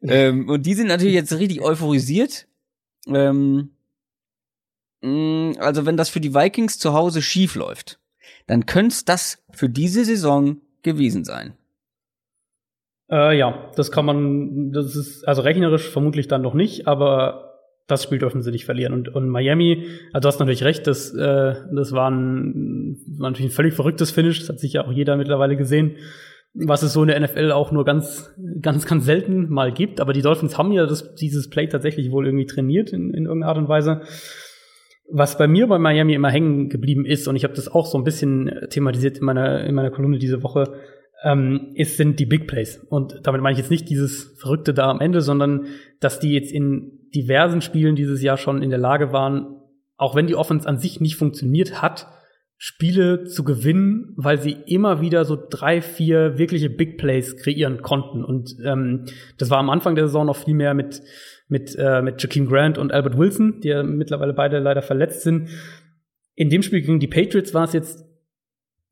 Ähm, 0.00 0.48
und 0.48 0.64
die 0.64 0.74
sind 0.74 0.86
natürlich 0.86 1.14
jetzt 1.14 1.32
richtig 1.32 1.60
euphorisiert. 1.60 2.46
Ähm, 3.08 3.73
also 5.58 5.86
wenn 5.86 5.96
das 5.96 6.08
für 6.08 6.20
die 6.20 6.34
Vikings 6.34 6.78
zu 6.78 6.94
Hause 6.94 7.20
schief 7.20 7.54
läuft, 7.54 7.98
dann 8.46 8.66
könnte 8.66 8.96
das 9.04 9.42
für 9.52 9.68
diese 9.68 10.04
Saison 10.04 10.58
gewesen 10.82 11.24
sein. 11.24 11.54
Äh, 13.10 13.36
ja, 13.36 13.70
das 13.76 13.90
kann 13.90 14.06
man, 14.06 14.72
das 14.72 14.96
ist 14.96 15.26
also 15.28 15.42
rechnerisch 15.42 15.88
vermutlich 15.88 16.28
dann 16.28 16.42
noch 16.42 16.54
nicht, 16.54 16.86
aber 16.88 17.54
das 17.86 18.02
Spiel 18.02 18.18
dürfen 18.18 18.42
sie 18.42 18.50
nicht 18.50 18.64
verlieren. 18.64 18.94
Und, 18.94 19.14
und 19.14 19.28
Miami, 19.28 19.84
also 20.12 20.22
du 20.22 20.28
hast 20.28 20.38
natürlich 20.40 20.64
recht, 20.64 20.86
das, 20.86 21.14
äh, 21.14 21.54
das 21.70 21.92
war, 21.92 22.10
ein, 22.10 22.96
war 23.18 23.30
natürlich 23.30 23.52
ein 23.52 23.54
völlig 23.54 23.74
verrücktes 23.74 24.10
Finish, 24.10 24.40
das 24.40 24.48
hat 24.48 24.58
sich 24.58 24.72
ja 24.72 24.86
auch 24.86 24.92
jeder 24.92 25.16
mittlerweile 25.16 25.56
gesehen, 25.56 25.96
was 26.54 26.82
es 26.82 26.92
so 26.92 27.02
in 27.02 27.08
der 27.08 27.20
NFL 27.20 27.52
auch 27.52 27.72
nur 27.72 27.84
ganz, 27.84 28.32
ganz, 28.62 28.86
ganz 28.86 29.04
selten 29.04 29.50
mal 29.50 29.72
gibt. 29.72 30.00
Aber 30.00 30.12
die 30.12 30.22
Dolphins 30.22 30.56
haben 30.56 30.72
ja 30.72 30.86
das, 30.86 31.14
dieses 31.16 31.50
Play 31.50 31.66
tatsächlich 31.66 32.10
wohl 32.10 32.26
irgendwie 32.26 32.46
trainiert 32.46 32.90
in, 32.90 33.12
in 33.12 33.24
irgendeiner 33.24 33.50
Art 33.50 33.58
und 33.58 33.68
Weise. 33.68 34.02
Was 35.10 35.36
bei 35.36 35.46
mir 35.46 35.66
bei 35.66 35.78
Miami 35.78 36.14
immer 36.14 36.30
hängen 36.30 36.68
geblieben 36.68 37.04
ist, 37.04 37.28
und 37.28 37.36
ich 37.36 37.44
habe 37.44 37.54
das 37.54 37.68
auch 37.68 37.86
so 37.86 37.98
ein 37.98 38.04
bisschen 38.04 38.50
thematisiert 38.70 39.18
in 39.18 39.24
meiner, 39.24 39.64
in 39.64 39.74
meiner 39.74 39.90
Kolumne 39.90 40.18
diese 40.18 40.42
Woche, 40.42 40.72
ähm, 41.22 41.72
ist, 41.74 41.96
sind 41.96 42.20
die 42.20 42.26
Big 42.26 42.46
Plays. 42.46 42.78
Und 42.88 43.20
damit 43.22 43.40
meine 43.40 43.52
ich 43.52 43.58
jetzt 43.58 43.70
nicht 43.70 43.88
dieses 43.88 44.38
Verrückte 44.38 44.74
da 44.74 44.90
am 44.90 45.00
Ende, 45.00 45.20
sondern 45.20 45.66
dass 46.00 46.20
die 46.20 46.32
jetzt 46.32 46.52
in 46.52 47.08
diversen 47.14 47.60
Spielen 47.60 47.96
dieses 47.96 48.22
Jahr 48.22 48.36
schon 48.36 48.62
in 48.62 48.70
der 48.70 48.78
Lage 48.78 49.12
waren, 49.12 49.56
auch 49.96 50.14
wenn 50.14 50.26
die 50.26 50.34
Offense 50.34 50.68
an 50.68 50.78
sich 50.78 51.00
nicht 51.00 51.16
funktioniert 51.16 51.80
hat, 51.80 52.06
Spiele 52.56 53.24
zu 53.24 53.44
gewinnen, 53.44 54.12
weil 54.16 54.40
sie 54.40 54.56
immer 54.66 55.00
wieder 55.00 55.24
so 55.24 55.36
drei, 55.36 55.82
vier 55.82 56.38
wirkliche 56.38 56.70
Big 56.70 56.98
Plays 56.98 57.36
kreieren 57.36 57.82
konnten. 57.82 58.24
Und 58.24 58.56
ähm, 58.64 59.06
das 59.38 59.50
war 59.50 59.58
am 59.58 59.70
Anfang 59.70 59.94
der 59.94 60.06
Saison 60.06 60.26
noch 60.26 60.36
viel 60.36 60.54
mehr 60.54 60.74
mit 60.74 61.02
mit, 61.48 61.76
äh, 61.78 62.02
mit 62.02 62.22
Jakeem 62.22 62.46
Grant 62.46 62.78
und 62.78 62.92
Albert 62.92 63.18
Wilson, 63.18 63.60
die 63.60 63.68
ja 63.68 63.82
mittlerweile 63.82 64.32
beide 64.32 64.58
leider 64.58 64.82
verletzt 64.82 65.22
sind. 65.22 65.48
In 66.34 66.50
dem 66.50 66.62
Spiel 66.62 66.80
gegen 66.80 67.00
die 67.00 67.06
Patriots 67.06 67.54
war 67.54 67.64
es 67.64 67.72
jetzt 67.72 68.04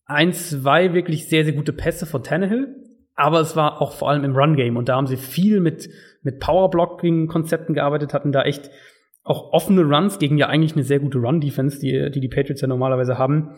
ein, 0.05 0.33
zwei 0.33 0.95
wirklich 0.95 1.29
sehr, 1.29 1.45
sehr 1.45 1.55
gute 1.55 1.73
Pässe 1.73 2.07
von 2.07 2.23
Tannehill, 2.23 2.77
aber 3.15 3.41
es 3.41 3.57
war 3.57 3.81
auch 3.81 3.93
vor 3.93 4.11
allem 4.11 4.25
im 4.25 4.37
Run-Game 4.37 4.77
und 4.77 4.89
da 4.89 4.97
haben 4.97 5.07
sie 5.07 5.17
viel 5.17 5.61
mit, 5.61 5.89
mit 6.23 6.41
Power-Blocking-Konzepten 6.41 7.75
gearbeitet, 7.75 8.15
hatten 8.15 8.33
da 8.33 8.43
echt 8.43 8.71
auch 9.25 9.53
offene 9.53 9.83
Runs 9.83 10.19
gegen 10.19 10.37
ja 10.37 10.49
eigentlich 10.49 10.75
eine 10.75 10.85
sehr 10.85 10.99
gute 10.99 11.19
Run-Defense, 11.19 11.79
die, 11.79 12.11
die 12.11 12.21
die 12.21 12.29
Patriots 12.29 12.61
ja 12.61 12.69
normalerweise 12.69 13.19
haben. 13.19 13.55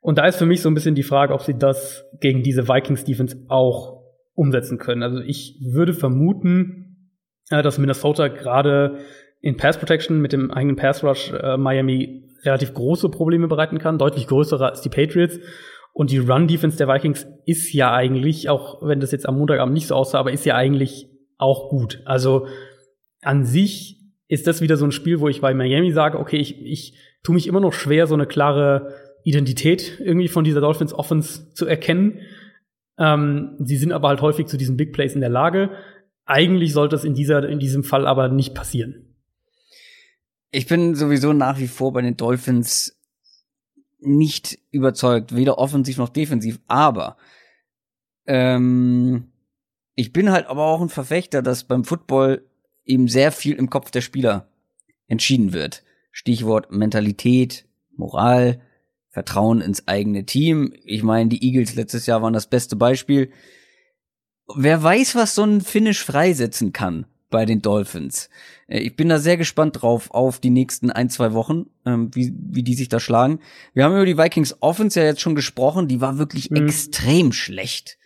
Und 0.00 0.18
da 0.18 0.26
ist 0.26 0.36
für 0.36 0.46
mich 0.46 0.62
so 0.62 0.68
ein 0.68 0.74
bisschen 0.74 0.94
die 0.94 1.02
Frage, 1.02 1.34
ob 1.34 1.42
sie 1.42 1.56
das 1.56 2.04
gegen 2.20 2.42
diese 2.42 2.68
Vikings-Defense 2.68 3.44
auch 3.48 4.02
umsetzen 4.34 4.78
können. 4.78 5.02
Also 5.02 5.20
ich 5.20 5.60
würde 5.60 5.92
vermuten, 5.92 6.91
äh, 7.52 7.62
dass 7.62 7.78
Minnesota 7.78 8.28
gerade 8.28 8.98
in 9.40 9.56
Pass 9.56 9.78
Protection 9.78 10.20
mit 10.20 10.32
dem 10.32 10.50
eigenen 10.50 10.76
Pass 10.76 11.04
Rush 11.04 11.32
äh, 11.32 11.56
Miami 11.56 12.24
relativ 12.44 12.74
große 12.74 13.08
Probleme 13.10 13.46
bereiten 13.46 13.78
kann, 13.78 13.98
deutlich 13.98 14.26
größere 14.26 14.66
als 14.66 14.80
die 14.80 14.88
Patriots. 14.88 15.38
Und 15.92 16.10
die 16.10 16.18
Run 16.18 16.48
Defense 16.48 16.78
der 16.78 16.88
Vikings 16.88 17.26
ist 17.44 17.72
ja 17.72 17.92
eigentlich, 17.92 18.48
auch 18.48 18.80
wenn 18.82 19.00
das 19.00 19.12
jetzt 19.12 19.28
am 19.28 19.36
Montagabend 19.36 19.74
nicht 19.74 19.86
so 19.86 19.94
aussah, 19.94 20.18
aber 20.18 20.32
ist 20.32 20.46
ja 20.46 20.56
eigentlich 20.56 21.08
auch 21.36 21.68
gut. 21.68 22.00
Also 22.06 22.46
an 23.20 23.44
sich 23.44 24.00
ist 24.28 24.46
das 24.46 24.62
wieder 24.62 24.78
so 24.78 24.86
ein 24.86 24.92
Spiel, 24.92 25.20
wo 25.20 25.28
ich 25.28 25.42
bei 25.42 25.52
Miami 25.52 25.92
sage, 25.92 26.18
okay, 26.18 26.38
ich, 26.38 26.64
ich 26.64 26.98
tue 27.22 27.34
mich 27.34 27.46
immer 27.46 27.60
noch 27.60 27.74
schwer, 27.74 28.06
so 28.06 28.14
eine 28.14 28.26
klare 28.26 28.94
Identität 29.24 30.00
irgendwie 30.00 30.28
von 30.28 30.44
dieser 30.44 30.62
Dolphins 30.62 30.94
Offense 30.94 31.52
zu 31.52 31.66
erkennen. 31.66 32.20
Ähm, 32.98 33.56
sie 33.58 33.76
sind 33.76 33.92
aber 33.92 34.08
halt 34.08 34.22
häufig 34.22 34.46
zu 34.46 34.56
diesen 34.56 34.78
Big 34.78 34.92
Plays 34.92 35.14
in 35.14 35.20
der 35.20 35.30
Lage. 35.30 35.70
Eigentlich 36.32 36.72
sollte 36.72 36.96
es 36.96 37.04
in 37.04 37.12
dieser, 37.12 37.46
in 37.46 37.58
diesem 37.58 37.84
Fall 37.84 38.06
aber 38.06 38.30
nicht 38.30 38.54
passieren. 38.54 39.14
Ich 40.50 40.66
bin 40.66 40.94
sowieso 40.94 41.34
nach 41.34 41.58
wie 41.58 41.68
vor 41.68 41.92
bei 41.92 42.00
den 42.00 42.16
Dolphins 42.16 42.98
nicht 44.00 44.58
überzeugt, 44.70 45.36
weder 45.36 45.58
offensiv 45.58 45.98
noch 45.98 46.08
defensiv, 46.08 46.58
aber 46.68 47.18
ähm, 48.26 49.30
ich 49.94 50.14
bin 50.14 50.30
halt 50.30 50.46
aber 50.46 50.64
auch 50.64 50.80
ein 50.80 50.88
Verfechter, 50.88 51.42
dass 51.42 51.64
beim 51.64 51.84
Football 51.84 52.46
eben 52.86 53.08
sehr 53.08 53.30
viel 53.30 53.56
im 53.56 53.68
Kopf 53.68 53.90
der 53.90 54.00
Spieler 54.00 54.48
entschieden 55.08 55.52
wird. 55.52 55.84
Stichwort 56.12 56.72
Mentalität, 56.72 57.66
Moral, 57.94 58.62
Vertrauen 59.10 59.60
ins 59.60 59.86
eigene 59.86 60.24
Team. 60.24 60.72
Ich 60.82 61.02
meine, 61.02 61.28
die 61.28 61.44
Eagles 61.46 61.74
letztes 61.74 62.06
Jahr 62.06 62.22
waren 62.22 62.32
das 62.32 62.48
beste 62.48 62.74
Beispiel. 62.74 63.30
Wer 64.54 64.82
weiß, 64.82 65.14
was 65.14 65.34
so 65.34 65.44
ein 65.44 65.60
Finish 65.60 66.04
freisetzen 66.04 66.72
kann 66.72 67.06
bei 67.32 67.44
den 67.44 67.62
Dolphins. 67.62 68.30
Äh, 68.68 68.78
ich 68.78 68.94
bin 68.94 69.08
da 69.08 69.18
sehr 69.18 69.36
gespannt 69.36 69.82
drauf 69.82 70.12
auf 70.12 70.38
die 70.38 70.50
nächsten 70.50 70.90
ein, 70.90 71.10
zwei 71.10 71.32
Wochen, 71.32 71.66
ähm, 71.84 72.14
wie, 72.14 72.32
wie 72.36 72.62
die 72.62 72.74
sich 72.74 72.88
da 72.88 73.00
schlagen. 73.00 73.40
Wir 73.74 73.84
haben 73.84 73.94
über 73.94 74.06
die 74.06 74.18
Vikings 74.18 74.56
Offense 74.60 75.00
ja 75.00 75.06
jetzt 75.06 75.20
schon 75.20 75.34
gesprochen, 75.34 75.88
die 75.88 76.00
war 76.00 76.18
wirklich 76.18 76.50
mhm. 76.50 76.58
extrem 76.58 77.32
schlecht. 77.32 77.98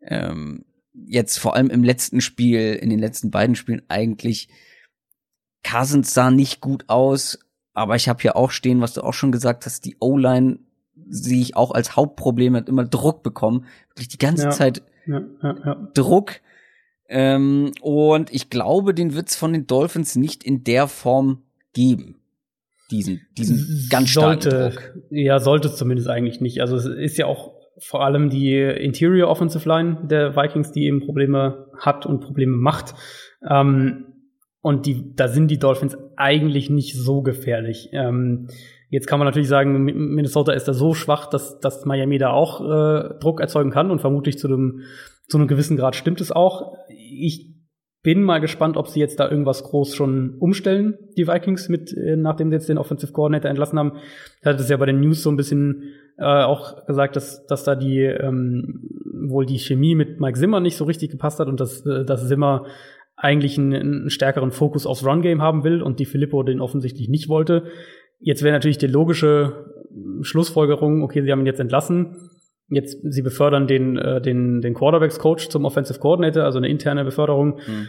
Ähm, 0.00 0.64
jetzt 0.92 1.38
vor 1.38 1.56
allem 1.56 1.70
im 1.70 1.82
letzten 1.82 2.20
Spiel, 2.20 2.74
in 2.74 2.90
den 2.90 3.00
letzten 3.00 3.32
beiden 3.32 3.56
Spielen 3.56 3.82
eigentlich, 3.88 4.48
Cousins 5.64 6.14
sah 6.14 6.30
nicht 6.30 6.60
gut 6.60 6.84
aus, 6.88 7.40
aber 7.74 7.96
ich 7.96 8.08
habe 8.08 8.22
hier 8.22 8.36
auch 8.36 8.52
stehen, 8.52 8.80
was 8.80 8.94
du 8.94 9.02
auch 9.02 9.14
schon 9.14 9.32
gesagt 9.32 9.66
hast, 9.66 9.84
die 9.84 9.96
O-Line 10.00 10.60
sehe 11.08 11.40
ich 11.40 11.56
auch 11.56 11.72
als 11.72 11.96
Hauptproblem, 11.96 12.56
hat 12.56 12.68
immer 12.68 12.84
Druck 12.84 13.22
bekommen, 13.22 13.66
wirklich 13.90 14.08
die 14.08 14.18
ganze 14.18 14.44
ja, 14.44 14.50
Zeit 14.50 14.82
ja, 15.06 15.22
ja, 15.42 15.90
Druck. 15.94 16.40
Ähm, 17.08 17.72
und 17.80 18.32
ich 18.32 18.50
glaube, 18.50 18.94
den 18.94 19.14
wird's 19.14 19.36
von 19.36 19.52
den 19.52 19.66
Dolphins 19.66 20.16
nicht 20.16 20.44
in 20.44 20.64
der 20.64 20.88
Form 20.88 21.42
geben. 21.72 22.16
Diesen, 22.90 23.20
diesen 23.36 23.88
ganz 23.90 24.10
starken 24.10 24.40
sollte, 24.42 24.70
Druck. 24.70 24.94
Ja, 25.10 25.38
sollte 25.38 25.68
es 25.68 25.76
zumindest 25.76 26.08
eigentlich 26.08 26.40
nicht. 26.40 26.60
Also 26.60 26.76
es 26.76 26.86
ist 26.86 27.18
ja 27.18 27.26
auch 27.26 27.54
vor 27.78 28.04
allem 28.04 28.30
die 28.30 28.58
Interior 28.58 29.28
Offensive 29.28 29.68
Line 29.68 29.98
der 30.04 30.36
Vikings, 30.36 30.72
die 30.72 30.84
eben 30.84 31.00
Probleme 31.00 31.66
hat 31.78 32.06
und 32.06 32.20
Probleme 32.20 32.56
macht. 32.56 32.94
Ähm, 33.48 34.06
und 34.62 34.86
die, 34.86 35.14
da 35.14 35.28
sind 35.28 35.48
die 35.48 35.58
Dolphins 35.58 35.96
eigentlich 36.16 36.70
nicht 36.70 36.96
so 36.96 37.22
gefährlich. 37.22 37.90
Ähm, 37.92 38.48
jetzt 38.88 39.06
kann 39.06 39.18
man 39.18 39.26
natürlich 39.26 39.48
sagen, 39.48 39.84
Minnesota 39.84 40.52
ist 40.52 40.68
da 40.68 40.72
so 40.72 40.94
schwach, 40.94 41.28
dass, 41.28 41.58
dass 41.60 41.84
Miami 41.84 42.18
da 42.18 42.30
auch 42.30 42.60
äh, 42.60 43.18
Druck 43.20 43.40
erzeugen 43.40 43.70
kann 43.70 43.90
und 43.90 44.00
vermutlich 44.00 44.38
zu 44.38 44.46
einem, 44.48 44.82
zu 45.28 45.38
einem 45.38 45.48
gewissen 45.48 45.76
Grad 45.76 45.96
stimmt 45.96 46.20
es 46.20 46.32
auch. 46.32 46.74
Ich 46.88 47.56
bin 48.02 48.22
mal 48.22 48.40
gespannt, 48.40 48.76
ob 48.76 48.86
sie 48.86 49.00
jetzt 49.00 49.18
da 49.18 49.28
irgendwas 49.28 49.64
groß 49.64 49.96
schon 49.96 50.36
umstellen, 50.38 50.96
die 51.16 51.26
Vikings, 51.26 51.68
mit, 51.68 51.92
äh, 51.92 52.14
nachdem 52.16 52.50
sie 52.50 52.54
jetzt 52.54 52.68
den 52.68 52.78
Offensive 52.78 53.12
Coordinator 53.12 53.50
entlassen 53.50 53.80
haben. 53.80 53.94
Ich 54.40 54.46
hatte 54.46 54.62
es 54.62 54.68
ja 54.68 54.76
bei 54.76 54.86
den 54.86 55.00
News 55.00 55.24
so 55.24 55.30
ein 55.30 55.36
bisschen 55.36 55.82
äh, 56.16 56.24
auch 56.24 56.86
gesagt, 56.86 57.16
dass, 57.16 57.44
dass 57.46 57.64
da 57.64 57.74
die 57.74 58.02
ähm, 58.02 58.88
wohl 59.28 59.44
die 59.44 59.58
Chemie 59.58 59.96
mit 59.96 60.20
Mike 60.20 60.38
Zimmer 60.38 60.60
nicht 60.60 60.76
so 60.76 60.84
richtig 60.84 61.10
gepasst 61.10 61.40
hat 61.40 61.48
und 61.48 61.58
dass, 61.58 61.84
äh, 61.84 62.04
dass 62.04 62.28
Zimmer 62.28 62.66
eigentlich 63.16 63.58
einen, 63.58 63.74
einen 63.74 64.10
stärkeren 64.10 64.52
Fokus 64.52 64.86
aufs 64.86 65.04
Run-Game 65.04 65.42
haben 65.42 65.64
will 65.64 65.82
und 65.82 65.98
die 65.98 66.04
Filippo 66.04 66.44
den 66.44 66.60
offensichtlich 66.60 67.08
nicht 67.08 67.28
wollte. 67.28 67.64
Jetzt 68.18 68.42
wäre 68.42 68.54
natürlich 68.54 68.78
die 68.78 68.86
logische 68.86 69.66
Schlussfolgerung, 70.22 71.02
okay, 71.02 71.22
sie 71.22 71.30
haben 71.32 71.40
ihn 71.40 71.46
jetzt 71.46 71.60
entlassen. 71.60 72.30
Jetzt, 72.68 72.98
sie 73.02 73.22
befördern 73.22 73.66
den, 73.68 73.96
äh, 73.96 74.20
den, 74.20 74.60
den 74.60 74.74
Quarterbacks-Coach 74.74 75.48
zum 75.48 75.64
Offensive 75.64 76.00
Coordinator, 76.00 76.44
also 76.44 76.58
eine 76.58 76.68
interne 76.68 77.04
Beförderung, 77.04 77.60
mhm. 77.66 77.88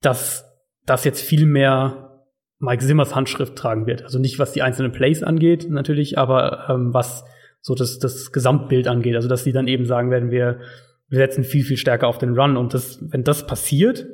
dass 0.00 0.44
das 0.86 1.04
jetzt 1.04 1.22
viel 1.22 1.46
mehr 1.46 2.12
Mike 2.60 2.84
Simmers 2.84 3.14
Handschrift 3.14 3.56
tragen 3.56 3.86
wird. 3.86 4.04
Also 4.04 4.20
nicht, 4.20 4.38
was 4.38 4.52
die 4.52 4.62
einzelnen 4.62 4.92
Plays 4.92 5.24
angeht, 5.24 5.68
natürlich, 5.68 6.18
aber 6.18 6.68
ähm, 6.68 6.94
was 6.94 7.24
so 7.60 7.74
das, 7.74 7.98
das 7.98 8.30
Gesamtbild 8.30 8.86
angeht. 8.86 9.16
Also 9.16 9.28
dass 9.28 9.42
sie 9.42 9.52
dann 9.52 9.66
eben 9.66 9.86
sagen 9.86 10.10
werden, 10.10 10.30
wir, 10.30 10.60
wir 11.08 11.18
setzen 11.18 11.42
viel, 11.42 11.64
viel 11.64 11.76
stärker 11.76 12.06
auf 12.06 12.18
den 12.18 12.38
Run. 12.38 12.56
Und 12.56 12.74
das, 12.74 13.00
wenn 13.10 13.24
das 13.24 13.46
passiert, 13.46 14.06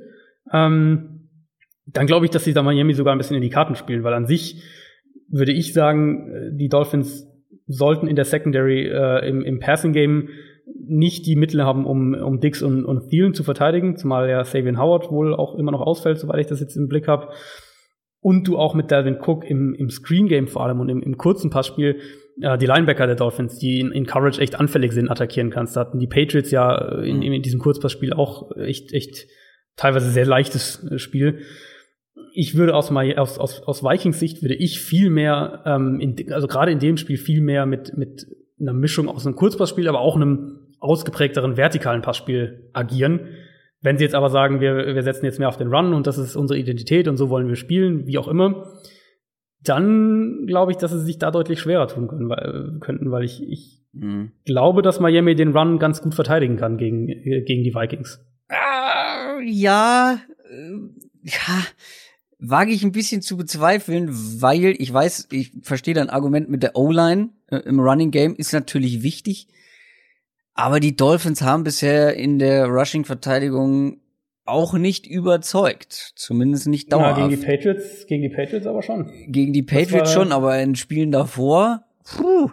ähm, 0.53 1.29
dann 1.87 2.07
glaube 2.07 2.25
ich, 2.25 2.31
dass 2.31 2.45
sie 2.45 2.55
da 2.55 2.63
Miami 2.63 2.95
sogar 2.95 3.15
ein 3.15 3.19
bisschen 3.19 3.37
in 3.37 3.43
die 3.43 3.51
Karten 3.51 3.75
spielen, 3.75 4.03
weil 4.03 4.15
an 4.15 4.27
sich 4.27 4.63
würde 5.29 5.53
ich 5.53 5.73
sagen, 5.73 6.57
die 6.57 6.69
Dolphins 6.69 7.27
sollten 7.67 8.09
in 8.09 8.17
der 8.17 8.25
Secondary 8.25 8.87
äh, 8.87 9.29
im, 9.29 9.43
im 9.43 9.61
Passing 9.61 9.93
Game 9.93 10.29
nicht 10.87 11.27
die 11.27 11.37
Mittel 11.37 11.65
haben, 11.65 11.87
um, 11.87 12.15
um 12.15 12.41
Dix 12.41 12.63
und, 12.63 12.85
und 12.85 13.09
Thielen 13.09 13.35
zu 13.35 13.45
verteidigen, 13.45 13.97
zumal 13.97 14.29
ja 14.29 14.45
Sabian 14.45 14.79
Howard 14.79 15.11
wohl 15.11 15.35
auch 15.35 15.55
immer 15.55 15.73
noch 15.73 15.81
ausfällt, 15.81 16.19
soweit 16.19 16.41
ich 16.41 16.47
das 16.47 16.61
jetzt 16.61 16.77
im 16.77 16.89
Blick 16.89 17.09
habe. 17.09 17.29
Und 18.21 18.49
du 18.49 18.59
auch 18.59 18.75
mit 18.75 18.91
Dalvin 18.91 19.19
Cook 19.21 19.45
im, 19.45 19.75
im 19.75 19.91
Screen 19.91 20.29
Game 20.29 20.49
vor 20.49 20.65
allem 20.65 20.81
und 20.81 20.89
im, 20.89 21.03
im 21.03 21.17
kurzen 21.17 21.51
Passspiel 21.51 22.01
äh, 22.41 22.59
die 22.59 22.67
Linebacker 22.67 23.07
der 23.07 23.17
Dolphins, 23.17 23.59
die 23.59 23.81
in, 23.81 23.93
in 23.93 24.07
Coverage 24.07 24.41
echt 24.41 24.59
anfällig 24.59 24.93
sind, 24.93 25.11
attackieren 25.11 25.51
kannst. 25.51 25.77
Da 25.77 25.81
hatten 25.81 25.99
die 25.99 26.09
Patriots 26.09 26.51
ja 26.51 27.01
in, 27.03 27.23
in 27.23 27.43
diesem 27.43 27.61
Kurzpassspiel 27.61 28.13
auch 28.13 28.51
echt, 28.57 28.93
echt 28.93 29.27
teilweise 29.77 30.11
sehr 30.11 30.27
leichtes 30.27 30.85
äh, 30.91 30.99
Spiel. 30.99 31.41
Ich 32.41 32.55
würde 32.55 32.77
aus, 32.77 32.93
aus, 32.93 33.37
aus, 33.41 33.63
aus 33.65 33.83
Vikings 33.83 34.21
Sicht 34.21 34.43
würde 34.43 34.55
ich 34.55 34.81
viel 34.81 35.11
mehr, 35.11 35.61
ähm, 35.67 35.99
in, 35.99 36.33
also 36.33 36.47
gerade 36.47 36.71
in 36.71 36.79
dem 36.79 36.97
Spiel 36.97 37.17
viel 37.17 37.41
mehr 37.41 37.67
mit, 37.67 37.99
mit 37.99 38.29
einer 38.61 38.73
Mischung 38.73 39.09
aus 39.09 39.27
einem 39.27 39.35
Kurzpassspiel, 39.35 39.89
aber 39.89 39.99
auch 39.99 40.15
einem 40.15 40.61
ausgeprägteren 40.79 41.57
vertikalen 41.57 42.01
Passspiel 42.01 42.71
agieren. 42.73 43.31
Wenn 43.81 43.99
sie 43.99 44.05
jetzt 44.05 44.15
aber 44.15 44.31
sagen, 44.31 44.61
wir, 44.61 44.95
wir 44.95 45.03
setzen 45.03 45.25
jetzt 45.25 45.41
mehr 45.41 45.49
auf 45.49 45.57
den 45.57 45.75
Run 45.75 45.93
und 45.93 46.07
das 46.07 46.17
ist 46.17 46.37
unsere 46.37 46.61
Identität 46.61 47.09
und 47.09 47.17
so 47.17 47.29
wollen 47.29 47.49
wir 47.49 47.57
spielen, 47.57 48.07
wie 48.07 48.19
auch 48.19 48.29
immer, 48.29 48.73
dann 49.65 50.45
glaube 50.47 50.71
ich, 50.71 50.79
dass 50.79 50.93
sie 50.93 51.01
sich 51.01 51.19
da 51.19 51.33
deutlich 51.33 51.59
schwerer 51.59 51.89
tun 51.89 52.07
können, 52.07 52.29
weil, 52.29 52.79
könnten, 52.79 53.11
weil 53.11 53.25
ich, 53.25 53.43
ich 53.43 53.83
mhm. 53.95 54.31
glaube, 54.45 54.83
dass 54.83 55.01
Miami 55.01 55.35
den 55.35 55.57
Run 55.57 55.81
ganz 55.81 56.03
gut 56.03 56.15
verteidigen 56.15 56.57
kann 56.57 56.77
gegen, 56.77 57.09
gegen 57.09 57.65
die 57.65 57.75
Vikings. 57.75 58.25
Äh, 58.49 59.43
ja, 59.45 60.21
äh, 60.49 60.73
ja, 61.25 61.65
wage 62.39 62.73
ich 62.73 62.85
ein 62.85 62.93
bisschen 62.93 63.23
zu 63.23 63.37
bezweifeln, 63.37 64.09
weil 64.41 64.75
ich 64.79 64.93
weiß, 64.93 65.29
ich 65.33 65.53
verstehe 65.63 65.95
dein 65.95 66.11
Argument 66.11 66.49
mit 66.49 66.63
der 66.63 66.77
O-Line 66.77 67.31
äh, 67.49 67.59
im 67.59 67.81
Running 67.81 68.11
Game 68.11 68.37
ist 68.37 68.53
natürlich 68.53 69.03
wichtig, 69.03 69.49
aber 70.55 70.81
die 70.81 70.97
Dolphins 70.97 71.43
haben 71.43 71.65
bisher 71.65 72.15
in 72.15 72.39
der 72.39 72.67
Rushing-Verteidigung 72.67 74.01
auch 74.45 74.73
nicht 74.73 75.07
überzeugt. 75.07 76.13
Zumindest 76.17 76.69
nicht 76.69 76.93
dauerhaft. 76.93 77.19
Ja, 77.19 77.29
gegen 77.29 77.41
die 77.41 77.47
Patriots, 77.47 78.07
gegen 78.07 78.23
die 78.23 78.29
Patriots 78.31 78.67
aber 78.67 78.83
schon. 78.83 79.13
Gegen 79.29 79.53
die 79.53 79.63
Patriots 79.63 80.13
schon, 80.13 80.33
aber 80.33 80.59
in 80.59 80.75
Spielen 80.75 81.13
davor 81.13 81.85
Puh. 82.17 82.51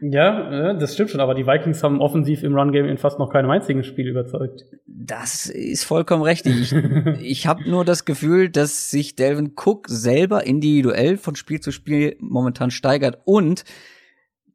Ja, 0.00 0.74
das 0.74 0.94
stimmt 0.94 1.10
schon, 1.10 1.20
aber 1.20 1.34
die 1.34 1.46
Vikings 1.46 1.82
haben 1.82 2.00
offensiv 2.00 2.42
im 2.42 2.54
Run-Game 2.54 2.86
in 2.86 2.98
fast 2.98 3.18
noch 3.18 3.30
keinem 3.30 3.50
einzigen 3.50 3.84
Spiel 3.84 4.08
überzeugt. 4.08 4.64
Das 4.86 5.46
ist 5.46 5.84
vollkommen 5.84 6.22
richtig. 6.22 6.72
Ich, 6.72 6.72
ich 7.20 7.46
habe 7.46 7.68
nur 7.68 7.84
das 7.84 8.04
Gefühl, 8.04 8.50
dass 8.50 8.90
sich 8.90 9.16
Delvin 9.16 9.52
Cook 9.56 9.88
selber 9.88 10.46
individuell 10.46 11.16
von 11.16 11.36
Spiel 11.36 11.60
zu 11.60 11.72
Spiel 11.72 12.16
momentan 12.20 12.70
steigert 12.70 13.18
und 13.24 13.64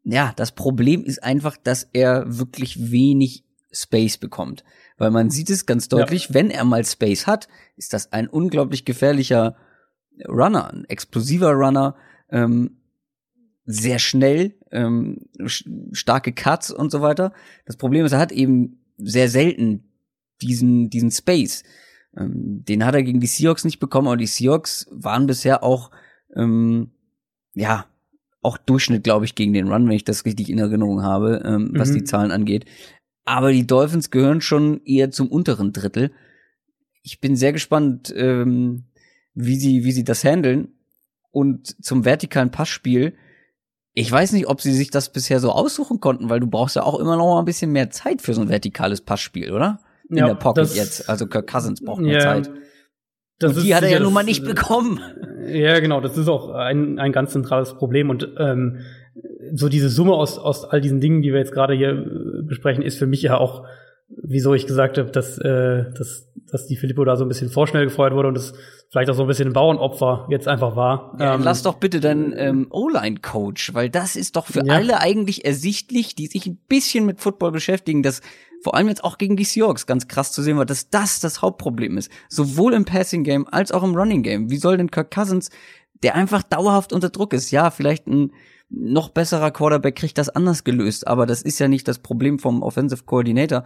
ja, 0.04 0.34
das 0.36 0.54
Problem 0.54 1.04
ist 1.04 1.24
einfach, 1.24 1.58
dass 1.58 1.90
er 1.94 2.24
wirklich 2.28 2.92
wenig 2.92 3.44
Space 3.72 4.18
bekommt. 4.18 4.64
Weil 4.98 5.12
man 5.12 5.30
sieht 5.30 5.50
es 5.50 5.66
ganz 5.66 5.88
deutlich, 5.88 6.30
ja. 6.30 6.34
wenn 6.36 6.50
er 6.50 6.66
mal 6.66 6.84
Space 6.86 7.28
hat, 7.28 7.48
ist 7.76 7.94
das 7.94 8.12
ein 8.12 8.28
unglaublich 8.28 8.86
gefährlicher 8.86 9.56
Runner, 10.28 10.72
ein 10.72 10.86
explosiver 10.86 11.52
Runner. 11.52 11.96
Ähm, 12.30 12.79
sehr 13.72 14.00
schnell, 14.00 14.56
ähm, 14.72 15.28
starke 15.92 16.34
Cuts 16.34 16.72
und 16.72 16.92
so 16.92 17.02
weiter. 17.02 17.34
Das 17.66 17.78
Problem 17.78 18.04
ist, 18.04 18.14
er 18.14 18.20
hat 18.20 18.32
eben 18.32 18.80
sehr 18.98 19.30
selten 19.30 19.92
diesen, 20.42 20.90
diesen 20.90 21.12
Space. 21.12 21.64
Ähm, 22.18 22.66
den 22.66 22.84
hat 22.84 22.96
er 22.96 23.04
gegen 23.04 23.20
die 23.20 23.28
Seahawks 23.28 23.66
nicht 23.66 23.78
bekommen, 23.78 24.08
aber 24.08 24.18
die 24.18 24.26
Seahawks 24.26 24.88
waren 24.90 25.28
bisher 25.28 25.62
auch, 25.62 25.92
ähm, 26.36 26.90
ja, 27.54 27.86
auch 28.42 28.58
Durchschnitt, 28.58 29.04
glaube 29.04 29.26
ich, 29.26 29.36
gegen 29.36 29.54
den 29.54 29.68
Run, 29.68 29.88
wenn 29.88 29.96
ich 29.96 30.04
das 30.04 30.26
richtig 30.26 30.50
in 30.50 30.58
Erinnerung 30.58 31.04
habe, 31.04 31.44
ähm, 31.46 31.70
was 31.76 31.90
mhm. 31.90 31.94
die 31.94 32.04
Zahlen 32.06 32.32
angeht. 32.32 32.66
Aber 33.24 33.52
die 33.52 33.68
Dolphins 33.68 34.10
gehören 34.10 34.42
schon 34.42 34.82
eher 34.84 35.12
zum 35.12 35.28
unteren 35.28 35.74
Drittel. 35.74 36.12
Ich 37.04 37.20
bin 37.20 37.36
sehr 37.36 37.54
gespannt, 37.54 38.12
ähm, 38.18 38.86
wie 39.36 39.58
sie, 39.58 39.84
wie 39.84 39.92
sie 39.92 40.04
das 40.04 40.24
handeln. 40.24 40.70
Und 41.30 41.86
zum 41.86 42.06
vertikalen 42.06 42.50
Passspiel, 42.50 43.14
ich 44.00 44.10
weiß 44.10 44.32
nicht, 44.32 44.48
ob 44.48 44.62
sie 44.62 44.72
sich 44.72 44.92
das 44.92 45.12
bisher 45.12 45.40
so 45.42 45.52
aussuchen 45.52 46.00
konnten, 46.00 46.30
weil 46.30 46.40
du 46.40 46.48
brauchst 46.48 46.78
ja 46.78 46.84
auch 46.84 47.00
immer 47.00 47.18
noch 47.18 47.34
mal 47.34 47.40
ein 47.40 47.46
bisschen 47.46 47.72
mehr 47.72 47.90
Zeit 47.90 48.22
für 48.22 48.34
so 48.34 48.42
ein 48.42 48.50
vertikales 48.50 49.02
Passspiel, 49.02 49.52
oder? 49.52 49.80
In 50.10 50.18
ja, 50.18 50.28
der 50.28 50.36
Pocket 50.36 50.74
jetzt. 50.74 51.10
Also 51.10 51.28
Kirk 51.28 51.48
Cousins 51.48 51.84
braucht 51.84 52.02
mehr 52.02 52.14
ja, 52.14 52.22
Zeit. 52.22 52.50
Und 53.44 53.64
die 53.64 53.76
hat 53.76 53.84
er 53.84 53.90
ja 53.90 54.00
nun 54.00 54.14
mal 54.14 54.24
nicht 54.24 54.44
bekommen. 54.44 55.00
Ja, 55.52 55.80
genau, 55.80 56.00
das 56.00 56.16
ist 56.16 56.28
auch 56.28 56.52
ein, 56.52 57.00
ein 57.00 57.12
ganz 57.12 57.32
zentrales 57.32 57.74
Problem 57.74 58.12
und 58.12 58.28
ähm, 58.38 58.82
so 59.52 59.68
diese 59.68 59.90
Summe 59.90 60.14
aus, 60.14 60.38
aus 60.38 60.64
all 60.64 60.80
diesen 60.80 61.02
Dingen, 61.02 61.24
die 61.24 61.32
wir 61.32 61.40
jetzt 61.40 61.54
gerade 61.54 61.74
hier 61.74 61.90
äh, 61.90 62.44
besprechen, 62.44 62.84
ist 62.84 63.00
für 63.00 63.08
mich 63.08 63.24
ja 63.24 63.36
auch, 63.36 63.66
wieso 64.10 64.54
ich 64.54 64.68
gesagt 64.68 65.00
habe, 65.00 65.10
dass, 65.10 65.40
äh, 65.40 65.86
dass, 65.98 66.29
dass 66.52 66.68
die 66.68 66.76
Filippo 66.76 67.04
da 67.06 67.16
so 67.16 67.26
ein 67.26 67.28
bisschen 67.28 67.50
vorschnell 67.50 67.86
gefeuert 67.86 68.14
wurde 68.14 68.30
und 68.30 68.34
das 68.36 68.54
vielleicht 68.92 69.10
auch 69.10 69.16
so 69.16 69.24
ein 69.24 69.28
bisschen 69.28 69.50
ein 69.50 69.54
Bauernopfer 69.54 70.28
jetzt 70.30 70.48
einfach 70.48 70.76
war. 70.76 71.16
Ja, 71.20 71.36
ähm, 71.36 71.42
lass 71.44 71.64
doch 71.64 71.76
bitte 71.76 72.00
deinen 72.00 72.34
ähm, 72.36 72.68
O-Line-Coach, 72.70 73.74
weil 73.74 73.90
das 73.90 74.16
ist 74.16 74.36
doch 74.36 74.48
für 74.48 74.66
ja. 74.66 74.74
alle 74.74 75.00
eigentlich 75.00 75.46
ersichtlich, 75.46 76.16
die 76.16 76.28
sich 76.28 76.48
ein 76.48 76.58
bisschen 76.68 77.06
mit 77.06 77.20
Football 77.20 77.52
beschäftigen, 77.52 78.04
dass 78.04 78.22
vor 78.62 78.76
allem 78.76 78.88
jetzt 78.88 79.04
auch 79.04 79.18
gegen 79.18 79.38
die 79.38 79.46
Seahawks 79.46 79.86
ganz 79.86 80.08
krass 80.08 80.32
zu 80.32 80.42
sehen 80.42 80.58
war, 80.58 80.66
dass 80.66 80.90
das 80.90 81.20
das 81.20 81.42
Hauptproblem 81.42 81.98
ist. 81.98 82.12
Sowohl 82.30 82.74
im 82.74 82.86
Passing 82.86 83.24
Game 83.24 83.48
als 83.48 83.72
auch 83.72 83.84
im 83.84 83.96
Running 83.96 84.24
Game. 84.24 84.50
Wie 84.50 84.58
soll 84.58 84.78
denn 84.78 84.92
Kirk 84.92 85.12
Cousins, 85.12 85.50
der 86.04 86.16
einfach 86.16 86.44
dauerhaft 86.44 86.94
unter 86.94 87.10
Druck 87.10 87.34
ist, 87.34 87.52
ja, 87.52 87.72
vielleicht 87.72 88.08
ein 88.08 88.32
noch 88.70 89.10
besserer 89.10 89.52
Quarterback 89.52 89.96
kriegt 89.96 90.18
das 90.18 90.30
anders 90.30 90.64
gelöst, 90.64 91.08
aber 91.08 91.26
das 91.26 91.42
ist 91.42 91.60
ja 91.60 91.68
nicht 91.68 91.88
das 91.88 92.00
Problem 92.00 92.38
vom 92.38 92.62
Offensive 92.62 93.04
Coordinator. 93.04 93.64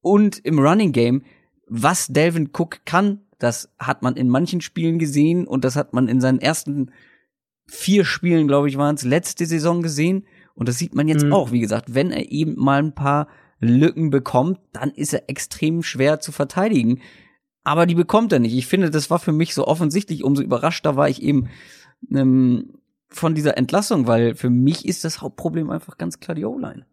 Und 0.00 0.38
im 0.44 0.58
Running 0.58 0.92
Game, 0.92 1.22
was 1.66 2.08
Delvin 2.08 2.50
Cook 2.52 2.84
kann, 2.84 3.20
das 3.38 3.70
hat 3.78 4.02
man 4.02 4.16
in 4.16 4.28
manchen 4.28 4.60
Spielen 4.60 4.98
gesehen 4.98 5.46
und 5.46 5.64
das 5.64 5.76
hat 5.76 5.92
man 5.92 6.08
in 6.08 6.20
seinen 6.20 6.38
ersten 6.38 6.90
vier 7.66 8.04
Spielen, 8.04 8.46
glaube 8.46 8.68
ich, 8.68 8.76
waren 8.76 8.94
es, 8.94 9.04
letzte 9.04 9.46
Saison 9.46 9.82
gesehen. 9.82 10.26
Und 10.54 10.68
das 10.68 10.78
sieht 10.78 10.94
man 10.94 11.08
jetzt 11.08 11.24
mhm. 11.24 11.32
auch, 11.32 11.50
wie 11.50 11.60
gesagt, 11.60 11.94
wenn 11.94 12.10
er 12.10 12.30
eben 12.30 12.54
mal 12.56 12.82
ein 12.82 12.94
paar 12.94 13.28
Lücken 13.60 14.10
bekommt, 14.10 14.60
dann 14.72 14.90
ist 14.90 15.12
er 15.12 15.28
extrem 15.28 15.82
schwer 15.82 16.20
zu 16.20 16.32
verteidigen. 16.32 17.00
Aber 17.64 17.86
die 17.86 17.94
bekommt 17.94 18.32
er 18.32 18.38
nicht. 18.38 18.54
Ich 18.54 18.66
finde, 18.66 18.90
das 18.90 19.10
war 19.10 19.18
für 19.18 19.32
mich 19.32 19.54
so 19.54 19.66
offensichtlich. 19.66 20.22
Umso 20.22 20.42
überraschter 20.42 20.96
war 20.96 21.08
ich 21.08 21.22
eben 21.22 21.48
ähm, 22.12 22.74
von 23.08 23.34
dieser 23.34 23.56
Entlassung, 23.56 24.06
weil 24.06 24.34
für 24.34 24.50
mich 24.50 24.86
ist 24.86 25.04
das 25.04 25.22
Hauptproblem 25.22 25.70
einfach 25.70 25.96
ganz 25.96 26.20
klar 26.20 26.34
die 26.34 26.44
O-Line. 26.44 26.84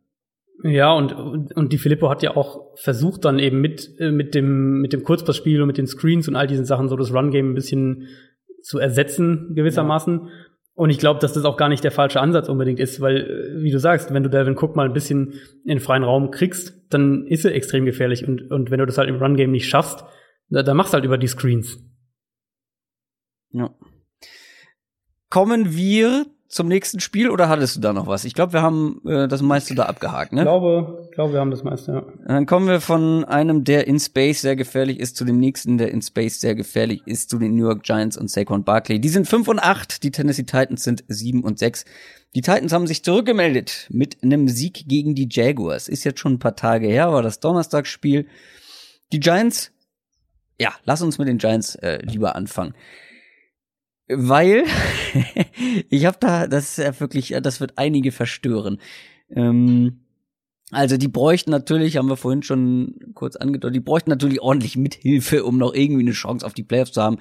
Ja, 0.63 0.93
und, 0.93 1.13
und 1.55 1.73
die 1.73 1.77
Filippo 1.77 2.09
hat 2.09 2.21
ja 2.21 2.35
auch 2.35 2.77
versucht, 2.77 3.25
dann 3.25 3.39
eben 3.39 3.61
mit, 3.61 3.89
äh, 3.99 4.11
mit 4.11 4.35
dem, 4.35 4.79
mit 4.81 4.93
dem 4.93 5.03
Kurzpassspiel 5.03 5.61
und 5.61 5.67
mit 5.67 5.77
den 5.77 5.88
Screens 5.88 6.27
und 6.27 6.35
all 6.35 6.47
diesen 6.47 6.65
Sachen 6.65 6.88
so 6.88 6.95
das 6.95 7.13
Run-Game 7.13 7.51
ein 7.51 7.55
bisschen 7.55 8.07
zu 8.61 8.77
ersetzen, 8.77 9.53
gewissermaßen. 9.55 10.21
Ja. 10.21 10.29
Und 10.73 10.89
ich 10.89 10.99
glaube, 10.99 11.19
dass 11.19 11.33
das 11.33 11.45
auch 11.45 11.57
gar 11.57 11.69
nicht 11.69 11.83
der 11.83 11.91
falsche 11.91 12.21
Ansatz 12.21 12.47
unbedingt 12.47 12.79
ist, 12.79 13.01
weil, 13.01 13.17
äh, 13.17 13.63
wie 13.63 13.71
du 13.71 13.79
sagst, 13.79 14.13
wenn 14.13 14.23
du 14.23 14.29
Delvin 14.29 14.57
Cook 14.57 14.75
mal 14.75 14.85
ein 14.85 14.93
bisschen 14.93 15.33
in 15.65 15.79
freien 15.79 16.03
Raum 16.03 16.29
kriegst, 16.29 16.73
dann 16.93 17.25
ist 17.25 17.43
er 17.43 17.55
extrem 17.55 17.85
gefährlich. 17.85 18.27
Und, 18.27 18.51
und 18.51 18.69
wenn 18.69 18.79
du 18.79 18.85
das 18.85 18.97
halt 18.97 19.09
im 19.09 19.15
Run-Game 19.15 19.51
nicht 19.51 19.67
schaffst, 19.67 20.03
dann 20.49 20.77
machst 20.77 20.93
du 20.93 20.95
halt 20.95 21.05
über 21.05 21.17
die 21.17 21.27
Screens. 21.27 21.79
Ja. 23.51 23.73
Kommen 25.29 25.75
wir 25.75 26.25
zum 26.52 26.68
nächsten 26.68 26.99
Spiel 26.99 27.30
oder 27.30 27.48
hattest 27.48 27.78
du 27.78 27.80
da 27.80 27.94
noch 27.94 28.07
was? 28.07 28.26
Ich 28.26 28.34
glaube, 28.34 28.53
wir 28.53 28.61
haben 28.61 29.02
äh, 29.07 29.28
das 29.30 29.41
meiste 29.41 29.73
da 29.73 29.84
abgehakt, 29.86 30.34
ne? 30.34 30.41
Ich 30.41 30.45
glaube, 30.45 30.99
ich 31.06 31.11
glaube, 31.11 31.34
wir 31.34 31.40
haben 31.40 31.49
das 31.49 31.64
meiste, 31.64 31.91
ja. 31.94 32.03
Dann 32.28 32.45
kommen 32.45 32.68
wir 32.68 32.82
von 32.82 33.23
einem, 33.23 33.64
der 33.64 33.88
in 33.88 33.99
Space 33.99 34.41
sehr 34.41 34.57
gefährlich 34.57 34.99
ist, 34.99 35.15
zu 35.15 35.23
dem 35.23 35.40
nächsten, 35.40 35.78
der 35.78 35.91
in 35.91 36.02
Space 36.02 36.41
sehr 36.41 36.53
gefährlich 36.53 37.03
ist, 37.06 37.30
zu 37.30 37.40
den 37.40 37.56
New 37.56 37.64
York 37.64 37.84
Giants 37.84 38.18
und 38.18 38.30
Saquon 38.30 38.65
Barkley. 38.65 38.99
Die 38.99 39.10
sind 39.10 39.28
5 39.28 39.48
und 39.48 39.60
8, 39.60 40.03
die 40.03 40.11
Tennessee 40.11 40.44
Titans 40.44 40.84
sind 40.84 41.06
7 41.07 41.41
und 41.41 41.57
6. 41.57 41.86
Die 42.36 42.41
Titans 42.41 42.73
haben 42.73 42.86
sich 42.86 43.03
zurückgemeldet 43.03 43.88
mit 43.90 44.22
einem 44.22 44.49
Sieg 44.49 44.88
gegen 44.88 45.15
die 45.15 45.30
Jaguars. 45.32 45.88
Ist 45.88 46.03
jetzt 46.03 46.19
schon 46.19 46.34
ein 46.34 46.40
paar 46.40 46.57
Tage 46.57 46.88
her, 46.88 47.14
war 47.14 47.23
das 47.23 47.40
Donnerstagsspiel. 47.40 48.28
Die 49.14 49.19
Giants, 49.22 49.72
ja, 50.60 50.73
lass 50.84 51.02
uns 51.02 51.18
mit 51.18 51.30
den 51.30 51.38
Giants 51.38 51.76
äh, 51.76 51.99
lieber 52.06 52.36
anfangen 52.36 52.73
weil 54.13 54.65
ich 55.89 56.05
habe 56.05 56.17
da, 56.19 56.47
das 56.47 56.71
ist 56.71 56.77
ja 56.77 56.99
wirklich, 56.99 57.35
das 57.41 57.59
wird 57.59 57.73
einige 57.77 58.11
verstören. 58.11 58.79
Ähm, 59.29 60.01
also 60.71 60.97
die 60.97 61.09
bräuchten 61.09 61.51
natürlich, 61.51 61.97
haben 61.97 62.09
wir 62.09 62.17
vorhin 62.17 62.43
schon 62.43 62.95
kurz 63.13 63.35
angedeutet, 63.35 63.75
die 63.75 63.81
bräuchten 63.81 64.09
natürlich 64.09 64.41
ordentlich 64.41 64.77
Mithilfe, 64.77 65.43
um 65.43 65.57
noch 65.57 65.73
irgendwie 65.73 66.01
eine 66.01 66.11
Chance 66.11 66.45
auf 66.45 66.53
die 66.53 66.63
Playoffs 66.63 66.93
zu 66.93 67.01
haben. 67.01 67.17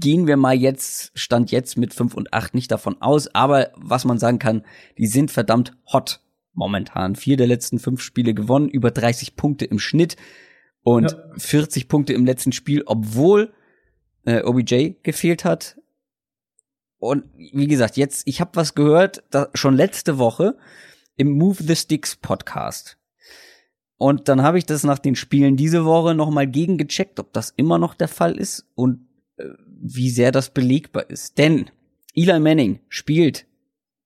Gehen 0.00 0.26
wir 0.26 0.36
mal 0.36 0.56
jetzt, 0.56 1.12
stand 1.14 1.50
jetzt 1.50 1.76
mit 1.76 1.92
5 1.92 2.14
und 2.14 2.32
8 2.32 2.54
nicht 2.54 2.70
davon 2.70 3.02
aus, 3.02 3.34
aber 3.34 3.70
was 3.76 4.04
man 4.04 4.18
sagen 4.18 4.38
kann, 4.38 4.62
die 4.96 5.06
sind 5.06 5.30
verdammt 5.30 5.72
hot 5.92 6.20
momentan. 6.54 7.16
Vier 7.16 7.36
der 7.36 7.46
letzten 7.46 7.78
fünf 7.78 8.00
Spiele 8.00 8.34
gewonnen, 8.34 8.68
über 8.68 8.90
30 8.90 9.36
Punkte 9.36 9.64
im 9.66 9.78
Schnitt 9.78 10.16
und 10.82 11.12
ja. 11.12 11.18
40 11.36 11.88
Punkte 11.88 12.14
im 12.14 12.24
letzten 12.24 12.52
Spiel, 12.52 12.82
obwohl 12.86 13.52
äh, 14.28 14.42
OBJ 14.44 14.96
gefehlt 15.02 15.44
hat. 15.44 15.80
Und 16.98 17.24
wie 17.34 17.66
gesagt, 17.66 17.96
jetzt, 17.96 18.26
ich 18.26 18.40
habe 18.40 18.50
was 18.54 18.74
gehört, 18.74 19.22
da, 19.30 19.48
schon 19.54 19.74
letzte 19.74 20.18
Woche 20.18 20.58
im 21.16 21.30
Move 21.30 21.62
the 21.62 21.74
Sticks 21.74 22.14
Podcast. 22.16 22.98
Und 23.96 24.28
dann 24.28 24.42
habe 24.42 24.58
ich 24.58 24.66
das 24.66 24.84
nach 24.84 24.98
den 24.98 25.16
Spielen 25.16 25.56
diese 25.56 25.84
Woche 25.84 26.14
nochmal 26.14 26.46
gegengecheckt, 26.46 27.18
ob 27.18 27.32
das 27.32 27.54
immer 27.56 27.78
noch 27.78 27.94
der 27.94 28.08
Fall 28.08 28.36
ist 28.36 28.66
und 28.74 29.08
äh, 29.38 29.44
wie 29.80 30.10
sehr 30.10 30.30
das 30.30 30.50
belegbar 30.50 31.08
ist. 31.08 31.38
Denn 31.38 31.70
Eli 32.14 32.38
Manning 32.38 32.80
spielt 32.88 33.46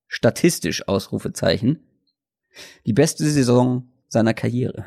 statistisch 0.06 0.86
Ausrufezeichen 0.86 1.80
die 2.86 2.92
beste 2.92 3.28
Saison 3.28 3.90
seiner 4.08 4.34
Karriere. 4.34 4.84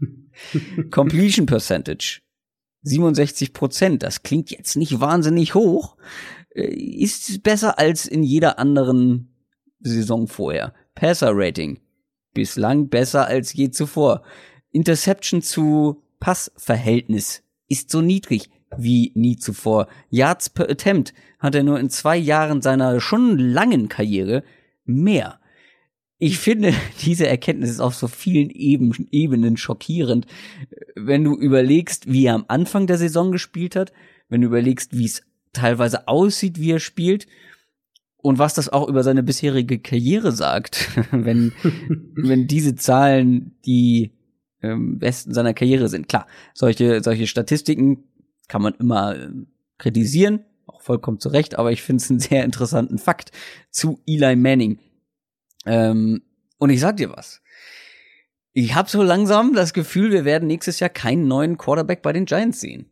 Completion 0.90 1.46
Percentage 1.46 2.20
67 2.84 3.52
Prozent. 3.52 4.02
Das 4.02 4.22
klingt 4.22 4.50
jetzt 4.50 4.76
nicht 4.76 5.00
wahnsinnig 5.00 5.54
hoch, 5.54 5.96
äh, 6.54 6.62
ist 6.62 7.42
besser 7.42 7.78
als 7.78 8.06
in 8.06 8.22
jeder 8.22 8.58
anderen 8.58 9.34
Saison 9.80 10.28
vorher. 10.28 10.72
Passer 10.94 11.32
Rating 11.32 11.80
bislang 12.32 12.88
besser 12.88 13.26
als 13.26 13.52
je 13.52 13.70
zuvor. 13.70 14.22
Interception 14.70 15.42
zu 15.42 16.02
Passverhältnis 16.20 17.42
ist 17.68 17.90
so 17.90 18.00
niedrig 18.00 18.50
wie 18.76 19.12
nie 19.14 19.36
zuvor. 19.36 19.86
Yards 20.10 20.50
per 20.50 20.68
Attempt 20.68 21.14
hat 21.38 21.54
er 21.54 21.62
nur 21.62 21.78
in 21.78 21.90
zwei 21.90 22.16
Jahren 22.16 22.60
seiner 22.60 23.00
schon 23.00 23.38
langen 23.38 23.88
Karriere 23.88 24.42
mehr 24.84 25.38
ich 26.24 26.38
finde, 26.38 26.72
diese 27.02 27.26
Erkenntnis 27.26 27.70
ist 27.70 27.80
auf 27.80 27.94
so 27.94 28.08
vielen 28.08 28.48
Ebenen 28.50 29.56
schockierend. 29.56 30.26
Wenn 30.96 31.22
du 31.22 31.36
überlegst, 31.36 32.10
wie 32.10 32.26
er 32.26 32.34
am 32.34 32.46
Anfang 32.48 32.86
der 32.86 32.96
Saison 32.96 33.30
gespielt 33.30 33.76
hat, 33.76 33.92
wenn 34.30 34.40
du 34.40 34.46
überlegst, 34.46 34.96
wie 34.96 35.04
es 35.04 35.22
teilweise 35.52 36.08
aussieht, 36.08 36.58
wie 36.58 36.72
er 36.72 36.80
spielt 36.80 37.26
und 38.16 38.38
was 38.38 38.54
das 38.54 38.70
auch 38.70 38.88
über 38.88 39.02
seine 39.02 39.22
bisherige 39.22 39.78
Karriere 39.78 40.32
sagt, 40.32 40.88
wenn, 41.10 41.52
wenn 42.14 42.46
diese 42.46 42.74
Zahlen 42.74 43.56
die 43.66 44.12
ähm, 44.62 44.98
besten 44.98 45.34
seiner 45.34 45.52
Karriere 45.52 45.88
sind. 45.88 46.08
Klar, 46.08 46.26
solche, 46.54 47.02
solche 47.02 47.26
Statistiken 47.26 48.04
kann 48.48 48.62
man 48.62 48.74
immer 48.78 49.14
äh, 49.14 49.28
kritisieren, 49.76 50.46
auch 50.66 50.80
vollkommen 50.80 51.20
zu 51.20 51.28
Recht, 51.28 51.58
aber 51.58 51.70
ich 51.70 51.82
finde 51.82 52.02
es 52.02 52.10
einen 52.10 52.20
sehr 52.20 52.44
interessanten 52.44 52.96
Fakt 52.96 53.30
zu 53.70 54.00
Eli 54.06 54.36
Manning 54.36 54.78
ähm, 55.66 56.22
und 56.58 56.70
ich 56.70 56.80
sag 56.80 56.96
dir 56.96 57.10
was. 57.10 57.42
Ich 58.52 58.74
habe 58.74 58.88
so 58.88 59.02
langsam 59.02 59.54
das 59.54 59.72
Gefühl, 59.72 60.12
wir 60.12 60.24
werden 60.24 60.46
nächstes 60.46 60.78
Jahr 60.80 60.90
keinen 60.90 61.26
neuen 61.26 61.58
Quarterback 61.58 62.02
bei 62.02 62.12
den 62.12 62.24
Giants 62.24 62.60
sehen. 62.60 62.86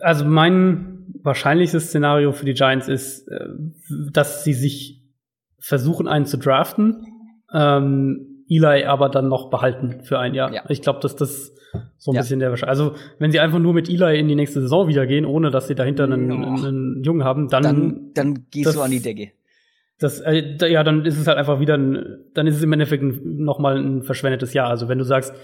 Also 0.00 0.24
mein 0.24 1.06
wahrscheinlichstes 1.22 1.88
Szenario 1.88 2.32
für 2.32 2.44
die 2.44 2.54
Giants 2.54 2.88
ist, 2.88 3.28
äh, 3.28 3.38
dass 4.12 4.44
sie 4.44 4.54
sich 4.54 5.02
versuchen, 5.58 6.08
einen 6.08 6.26
zu 6.26 6.38
draften, 6.38 7.06
ähm, 7.52 8.44
Eli 8.48 8.84
aber 8.84 9.08
dann 9.08 9.28
noch 9.28 9.50
behalten 9.50 10.00
für 10.02 10.18
ein 10.18 10.34
Jahr. 10.34 10.52
Ja. 10.52 10.64
Ich 10.68 10.82
glaube, 10.82 11.00
dass 11.00 11.16
das 11.16 11.52
so 11.98 12.10
ein 12.10 12.14
ja. 12.14 12.22
bisschen 12.22 12.40
der 12.40 12.50
Wahrscheinlichkeit. 12.50 12.86
Also 12.86 13.02
wenn 13.18 13.30
sie 13.30 13.40
einfach 13.40 13.58
nur 13.58 13.74
mit 13.74 13.88
Eli 13.88 14.18
in 14.18 14.28
die 14.28 14.34
nächste 14.34 14.60
Saison 14.60 14.88
wieder 14.88 15.06
gehen, 15.06 15.24
ohne 15.24 15.50
dass 15.50 15.68
sie 15.68 15.74
dahinter 15.74 16.04
einen, 16.04 16.32
einen, 16.32 16.64
einen 16.64 17.02
Jungen 17.04 17.24
haben, 17.24 17.48
dann 17.48 17.62
dann, 17.62 18.10
dann 18.14 18.46
gehst 18.50 18.74
du 18.74 18.80
an 18.80 18.90
die 18.90 19.00
Decke. 19.00 19.32
Das, 19.98 20.20
äh, 20.20 20.56
ja, 20.70 20.84
dann 20.84 21.04
ist 21.04 21.18
es 21.18 21.26
halt 21.26 21.38
einfach 21.38 21.58
wieder 21.60 21.76
ein, 21.76 22.24
dann 22.34 22.46
ist 22.46 22.56
es 22.56 22.62
im 22.62 22.72
Endeffekt 22.72 23.02
nochmal 23.24 23.78
ein 23.78 24.02
verschwendetes 24.02 24.54
Jahr. 24.54 24.68
Also 24.68 24.88
wenn 24.88 24.98
du 24.98 25.04
sagst, 25.04 25.34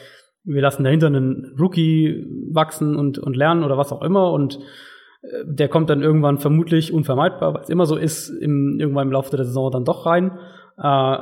wir 0.44 0.62
lassen 0.62 0.84
dahinter 0.84 1.08
einen 1.08 1.56
Rookie 1.58 2.26
wachsen 2.52 2.96
und, 2.96 3.18
und 3.18 3.36
lernen 3.36 3.64
oder 3.64 3.76
was 3.76 3.92
auch 3.92 4.02
immer 4.02 4.32
und 4.32 4.58
äh, 5.22 5.44
der 5.44 5.68
kommt 5.68 5.90
dann 5.90 6.02
irgendwann 6.02 6.38
vermutlich 6.38 6.92
unvermeidbar, 6.92 7.54
weil 7.54 7.62
es 7.62 7.70
immer 7.70 7.86
so 7.86 7.96
ist, 7.96 8.28
im, 8.28 8.78
irgendwann 8.78 9.08
im 9.08 9.12
Laufe 9.12 9.34
der 9.36 9.44
Saison 9.44 9.72
dann 9.72 9.84
doch 9.84 10.06
rein. 10.06 10.38
Äh, 10.78 11.16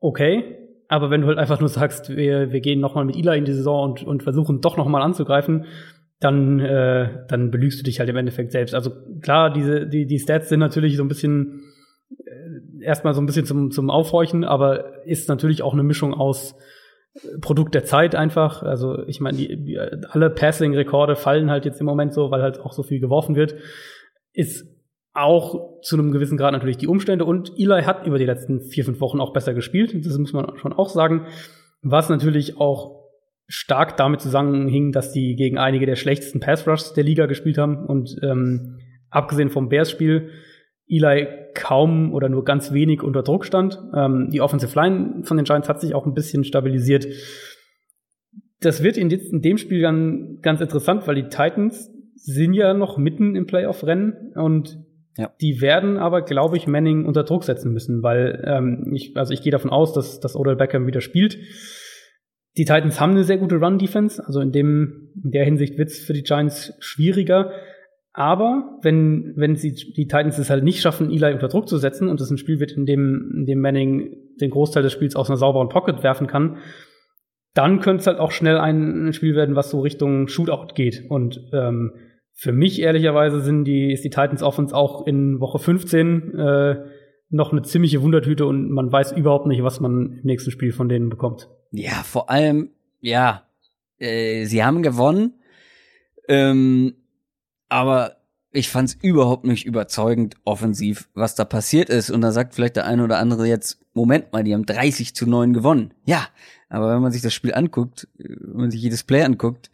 okay. 0.00 0.56
Aber 0.88 1.10
wenn 1.10 1.20
du 1.20 1.26
halt 1.28 1.38
einfach 1.38 1.60
nur 1.60 1.68
sagst, 1.68 2.14
wir, 2.16 2.50
wir 2.50 2.60
gehen 2.60 2.80
nochmal 2.80 3.04
mit 3.04 3.16
Ila 3.16 3.34
in 3.34 3.44
die 3.44 3.52
Saison 3.52 3.90
und, 3.90 4.02
und 4.02 4.22
versuchen 4.22 4.60
doch 4.60 4.76
nochmal 4.76 5.02
anzugreifen, 5.02 5.66
dann, 6.20 6.58
äh, 6.58 7.26
dann 7.28 7.50
belügst 7.50 7.78
du 7.78 7.84
dich 7.84 8.00
halt 8.00 8.08
im 8.10 8.16
Endeffekt 8.16 8.52
selbst. 8.52 8.74
Also 8.74 8.90
klar, 9.20 9.52
diese, 9.52 9.86
die, 9.86 10.06
die 10.06 10.18
Stats 10.18 10.48
sind 10.48 10.60
natürlich 10.60 10.96
so 10.96 11.04
ein 11.04 11.08
bisschen 11.08 11.62
erstmal 12.80 13.14
so 13.14 13.20
ein 13.20 13.26
bisschen 13.26 13.46
zum, 13.46 13.70
zum 13.70 13.90
Aufhorchen, 13.90 14.44
aber 14.44 15.04
ist 15.06 15.28
natürlich 15.28 15.62
auch 15.62 15.72
eine 15.72 15.82
Mischung 15.82 16.14
aus 16.14 16.54
Produkt 17.40 17.74
der 17.74 17.84
Zeit 17.84 18.14
einfach. 18.14 18.62
Also 18.62 19.06
ich 19.06 19.20
meine, 19.20 19.38
alle 20.10 20.30
Passing-Rekorde 20.30 21.16
fallen 21.16 21.50
halt 21.50 21.64
jetzt 21.64 21.80
im 21.80 21.86
Moment 21.86 22.12
so, 22.12 22.30
weil 22.30 22.42
halt 22.42 22.60
auch 22.60 22.72
so 22.72 22.82
viel 22.82 23.00
geworfen 23.00 23.34
wird. 23.34 23.56
Ist 24.32 24.66
auch 25.14 25.80
zu 25.82 25.96
einem 25.96 26.12
gewissen 26.12 26.38
Grad 26.38 26.52
natürlich 26.52 26.76
die 26.76 26.86
Umstände. 26.86 27.24
Und 27.24 27.52
Eli 27.58 27.82
hat 27.82 28.06
über 28.06 28.18
die 28.18 28.24
letzten 28.24 28.60
vier, 28.60 28.84
fünf 28.84 29.00
Wochen 29.00 29.20
auch 29.20 29.32
besser 29.32 29.52
gespielt. 29.52 29.94
Das 30.06 30.16
muss 30.16 30.32
man 30.32 30.56
schon 30.58 30.72
auch 30.72 30.88
sagen. 30.88 31.26
Was 31.82 32.08
natürlich 32.08 32.58
auch 32.58 32.98
stark 33.46 33.96
damit 33.96 34.20
zusammenhing, 34.20 34.92
dass 34.92 35.10
die 35.10 35.34
gegen 35.34 35.58
einige 35.58 35.86
der 35.86 35.96
schlechtesten 35.96 36.40
Pass-Rushs 36.40 36.92
der 36.92 37.04
Liga 37.04 37.26
gespielt 37.26 37.58
haben. 37.58 37.86
Und 37.86 38.16
ähm, 38.22 38.78
abgesehen 39.10 39.50
vom 39.50 39.68
Bears-Spiel 39.68 40.30
Eli 40.86 41.26
kaum 41.58 42.14
oder 42.14 42.28
nur 42.28 42.44
ganz 42.44 42.72
wenig 42.72 43.02
unter 43.02 43.22
Druck 43.22 43.44
stand. 43.44 43.82
Ähm, 43.94 44.30
die 44.30 44.40
Offensive 44.40 44.78
Line 44.78 45.22
von 45.24 45.36
den 45.36 45.44
Giants 45.44 45.68
hat 45.68 45.80
sich 45.80 45.94
auch 45.94 46.06
ein 46.06 46.14
bisschen 46.14 46.44
stabilisiert. 46.44 47.06
Das 48.60 48.82
wird 48.82 48.96
in, 48.96 49.10
in 49.10 49.42
dem 49.42 49.58
Spiel 49.58 49.82
dann 49.82 50.38
ganz 50.40 50.60
interessant, 50.60 51.06
weil 51.06 51.16
die 51.16 51.28
Titans 51.28 51.90
sind 52.14 52.54
ja 52.54 52.74
noch 52.74 52.96
mitten 52.96 53.34
im 53.34 53.46
Playoff-Rennen 53.46 54.32
und 54.34 54.78
ja. 55.16 55.32
die 55.40 55.60
werden 55.60 55.96
aber, 55.98 56.22
glaube 56.22 56.56
ich, 56.56 56.68
Manning 56.68 57.04
unter 57.04 57.24
Druck 57.24 57.42
setzen 57.42 57.72
müssen, 57.72 58.02
weil 58.04 58.44
ähm, 58.46 58.92
ich, 58.94 59.16
also 59.16 59.32
ich 59.32 59.42
gehe 59.42 59.52
davon 59.52 59.70
aus, 59.70 59.92
dass, 59.92 60.20
dass 60.20 60.36
Odell 60.36 60.56
Beckham 60.56 60.86
wieder 60.86 61.00
spielt. 61.00 61.38
Die 62.56 62.64
Titans 62.64 63.00
haben 63.00 63.12
eine 63.12 63.24
sehr 63.24 63.38
gute 63.38 63.56
Run-Defense, 63.56 64.24
also 64.24 64.40
in 64.40 64.52
dem, 64.52 65.10
in 65.22 65.32
der 65.32 65.44
Hinsicht 65.44 65.76
wird's 65.76 65.98
für 65.98 66.12
die 66.12 66.22
Giants 66.22 66.72
schwieriger. 66.78 67.50
Aber 68.18 68.80
wenn, 68.82 69.34
wenn 69.36 69.54
sie 69.54 69.72
die 69.72 70.08
Titans 70.08 70.38
es 70.38 70.50
halt 70.50 70.64
nicht 70.64 70.80
schaffen, 70.80 71.08
Eli 71.08 71.34
unter 71.34 71.46
Druck 71.46 71.68
zu 71.68 71.78
setzen 71.78 72.08
und 72.08 72.20
es 72.20 72.28
ein 72.28 72.36
Spiel 72.36 72.58
wird, 72.58 72.72
in 72.72 72.84
dem, 72.84 73.30
in 73.32 73.46
dem 73.46 73.60
Manning 73.60 74.16
den 74.40 74.50
Großteil 74.50 74.82
des 74.82 74.92
Spiels 74.92 75.14
aus 75.14 75.30
einer 75.30 75.36
sauberen 75.36 75.68
Pocket 75.68 76.02
werfen 76.02 76.26
kann, 76.26 76.56
dann 77.54 77.78
könnte 77.78 78.00
es 78.00 78.06
halt 78.08 78.18
auch 78.18 78.32
schnell 78.32 78.58
ein 78.58 79.12
Spiel 79.12 79.36
werden, 79.36 79.54
was 79.54 79.70
so 79.70 79.82
Richtung 79.82 80.26
Shootout 80.26 80.74
geht. 80.74 81.04
Und 81.08 81.48
ähm, 81.52 81.92
für 82.32 82.50
mich 82.50 82.82
ehrlicherweise 82.82 83.40
sind 83.40 83.66
die, 83.66 83.92
ist 83.92 84.02
die 84.02 84.10
Titans 84.10 84.42
Offense 84.42 84.74
auch 84.74 85.06
in 85.06 85.38
Woche 85.38 85.60
15 85.60 86.34
äh, 86.34 86.76
noch 87.30 87.52
eine 87.52 87.62
ziemliche 87.62 88.02
Wundertüte 88.02 88.46
und 88.46 88.68
man 88.68 88.90
weiß 88.90 89.12
überhaupt 89.12 89.46
nicht, 89.46 89.62
was 89.62 89.78
man 89.78 90.18
im 90.18 90.20
nächsten 90.24 90.50
Spiel 90.50 90.72
von 90.72 90.88
denen 90.88 91.08
bekommt. 91.08 91.48
Ja, 91.70 92.02
vor 92.02 92.30
allem, 92.30 92.70
ja, 93.00 93.44
äh, 93.98 94.44
sie 94.44 94.64
haben 94.64 94.82
gewonnen. 94.82 95.34
Ähm, 96.26 96.94
aber 97.68 98.16
ich 98.50 98.70
fand's 98.70 98.96
überhaupt 99.00 99.44
nicht 99.44 99.66
überzeugend 99.66 100.36
offensiv, 100.44 101.08
was 101.14 101.34
da 101.34 101.44
passiert 101.44 101.90
ist. 101.90 102.10
Und 102.10 102.22
da 102.22 102.32
sagt 102.32 102.54
vielleicht 102.54 102.76
der 102.76 102.86
eine 102.86 103.04
oder 103.04 103.18
andere 103.18 103.46
jetzt, 103.46 103.78
Moment 103.92 104.32
mal, 104.32 104.42
die 104.42 104.54
haben 104.54 104.66
30 104.66 105.14
zu 105.14 105.26
9 105.26 105.52
gewonnen. 105.52 105.92
Ja, 106.04 106.28
aber 106.68 106.94
wenn 106.94 107.02
man 107.02 107.12
sich 107.12 107.22
das 107.22 107.34
Spiel 107.34 107.54
anguckt, 107.54 108.08
wenn 108.16 108.62
man 108.62 108.70
sich 108.70 108.80
jedes 108.80 109.04
Play 109.04 109.22
anguckt, 109.22 109.70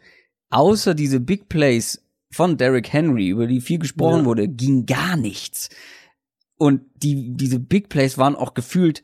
außer 0.51 0.95
diese 0.95 1.21
Big 1.21 1.49
Plays 1.49 2.03
von 2.31 2.57
Derrick 2.57 2.93
Henry, 2.93 3.29
über 3.29 3.47
die 3.47 3.61
viel 3.61 3.79
gesprochen 3.79 4.21
ja. 4.21 4.25
wurde, 4.25 4.49
ging 4.49 4.87
gar 4.87 5.17
nichts. 5.17 5.71
Und 6.57 6.83
die, 6.97 7.37
diese 7.37 7.61
Big 7.61 7.89
Plays 7.89 8.19
waren 8.19 8.35
auch 8.35 8.55
gefühlt 8.55 9.03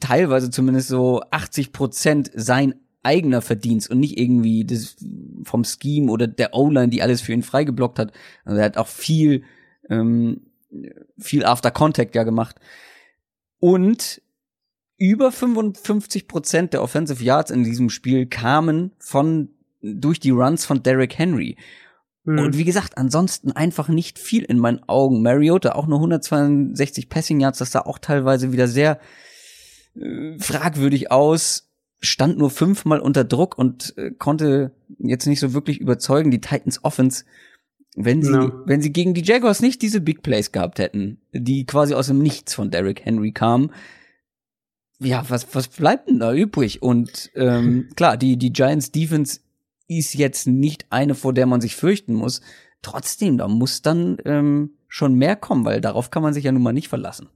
teilweise 0.00 0.50
zumindest 0.50 0.88
so 0.88 1.22
80 1.30 1.72
Prozent 1.72 2.30
sein 2.34 2.74
eigener 3.02 3.42
Verdienst 3.42 3.90
und 3.90 4.00
nicht 4.00 4.18
irgendwie 4.18 4.64
das 4.64 4.96
vom 5.44 5.64
Scheme 5.64 6.10
oder 6.10 6.26
der 6.26 6.54
O-Line, 6.54 6.88
die 6.88 7.02
alles 7.02 7.20
für 7.20 7.32
ihn 7.32 7.42
freigeblockt 7.42 7.98
hat. 7.98 8.12
Also 8.44 8.58
er 8.58 8.64
hat 8.64 8.76
auch 8.76 8.86
viel, 8.86 9.42
ähm, 9.88 10.42
viel 11.18 11.44
After 11.44 11.70
Contact 11.70 12.14
ja 12.14 12.22
gemacht. 12.22 12.56
Und 13.58 14.22
über 14.98 15.32
55 15.32 16.28
Prozent 16.28 16.72
der 16.72 16.82
Offensive 16.82 17.22
Yards 17.22 17.50
in 17.50 17.64
diesem 17.64 17.90
Spiel 17.90 18.26
kamen 18.26 18.92
von 18.98 19.50
durch 19.80 20.20
die 20.20 20.30
Runs 20.30 20.64
von 20.64 20.82
Derrick 20.82 21.18
Henry. 21.18 21.56
Mhm. 22.24 22.38
Und 22.38 22.58
wie 22.58 22.64
gesagt, 22.64 22.98
ansonsten 22.98 23.50
einfach 23.50 23.88
nicht 23.88 24.20
viel 24.20 24.44
in 24.44 24.58
meinen 24.58 24.80
Augen. 24.88 25.22
Mariota 25.22 25.72
auch 25.72 25.88
nur 25.88 25.98
162 25.98 27.08
Passing 27.08 27.40
Yards, 27.40 27.58
das 27.58 27.72
sah 27.72 27.80
auch 27.80 27.98
teilweise 27.98 28.52
wieder 28.52 28.68
sehr 28.68 29.00
äh, 29.96 30.38
fragwürdig 30.38 31.10
aus 31.10 31.71
stand 32.02 32.36
nur 32.36 32.50
fünfmal 32.50 33.00
unter 33.00 33.24
Druck 33.24 33.56
und 33.56 33.96
äh, 33.96 34.10
konnte 34.10 34.72
jetzt 34.98 35.26
nicht 35.26 35.40
so 35.40 35.54
wirklich 35.54 35.80
überzeugen. 35.80 36.30
Die 36.30 36.40
Titans 36.40 36.84
Offense, 36.84 37.24
wenn 37.94 38.22
sie, 38.22 38.32
no. 38.32 38.52
wenn 38.66 38.82
sie 38.82 38.92
gegen 38.92 39.14
die 39.14 39.24
Jaguars 39.24 39.62
nicht 39.62 39.80
diese 39.82 40.00
Big 40.00 40.22
Plays 40.22 40.52
gehabt 40.52 40.78
hätten, 40.78 41.20
die 41.32 41.64
quasi 41.64 41.94
aus 41.94 42.08
dem 42.08 42.18
Nichts 42.18 42.54
von 42.54 42.70
Derrick 42.70 43.04
Henry 43.04 43.32
kamen, 43.32 43.70
ja, 44.98 45.24
was, 45.28 45.54
was 45.54 45.68
bleibt 45.68 46.08
denn 46.08 46.20
da 46.20 46.32
übrig? 46.32 46.82
Und 46.82 47.30
ähm, 47.34 47.88
klar, 47.96 48.16
die, 48.16 48.36
die 48.36 48.52
Giants 48.52 48.90
Defense 48.90 49.40
ist 49.88 50.14
jetzt 50.14 50.46
nicht 50.46 50.86
eine, 50.90 51.14
vor 51.14 51.32
der 51.32 51.46
man 51.46 51.60
sich 51.60 51.76
fürchten 51.76 52.14
muss. 52.14 52.40
Trotzdem, 52.82 53.38
da 53.38 53.46
muss 53.46 53.82
dann 53.82 54.18
ähm, 54.24 54.72
schon 54.88 55.14
mehr 55.14 55.36
kommen, 55.36 55.64
weil 55.64 55.80
darauf 55.80 56.10
kann 56.10 56.22
man 56.22 56.34
sich 56.34 56.44
ja 56.44 56.52
nun 56.52 56.62
mal 56.62 56.72
nicht 56.72 56.88
verlassen. 56.88 57.28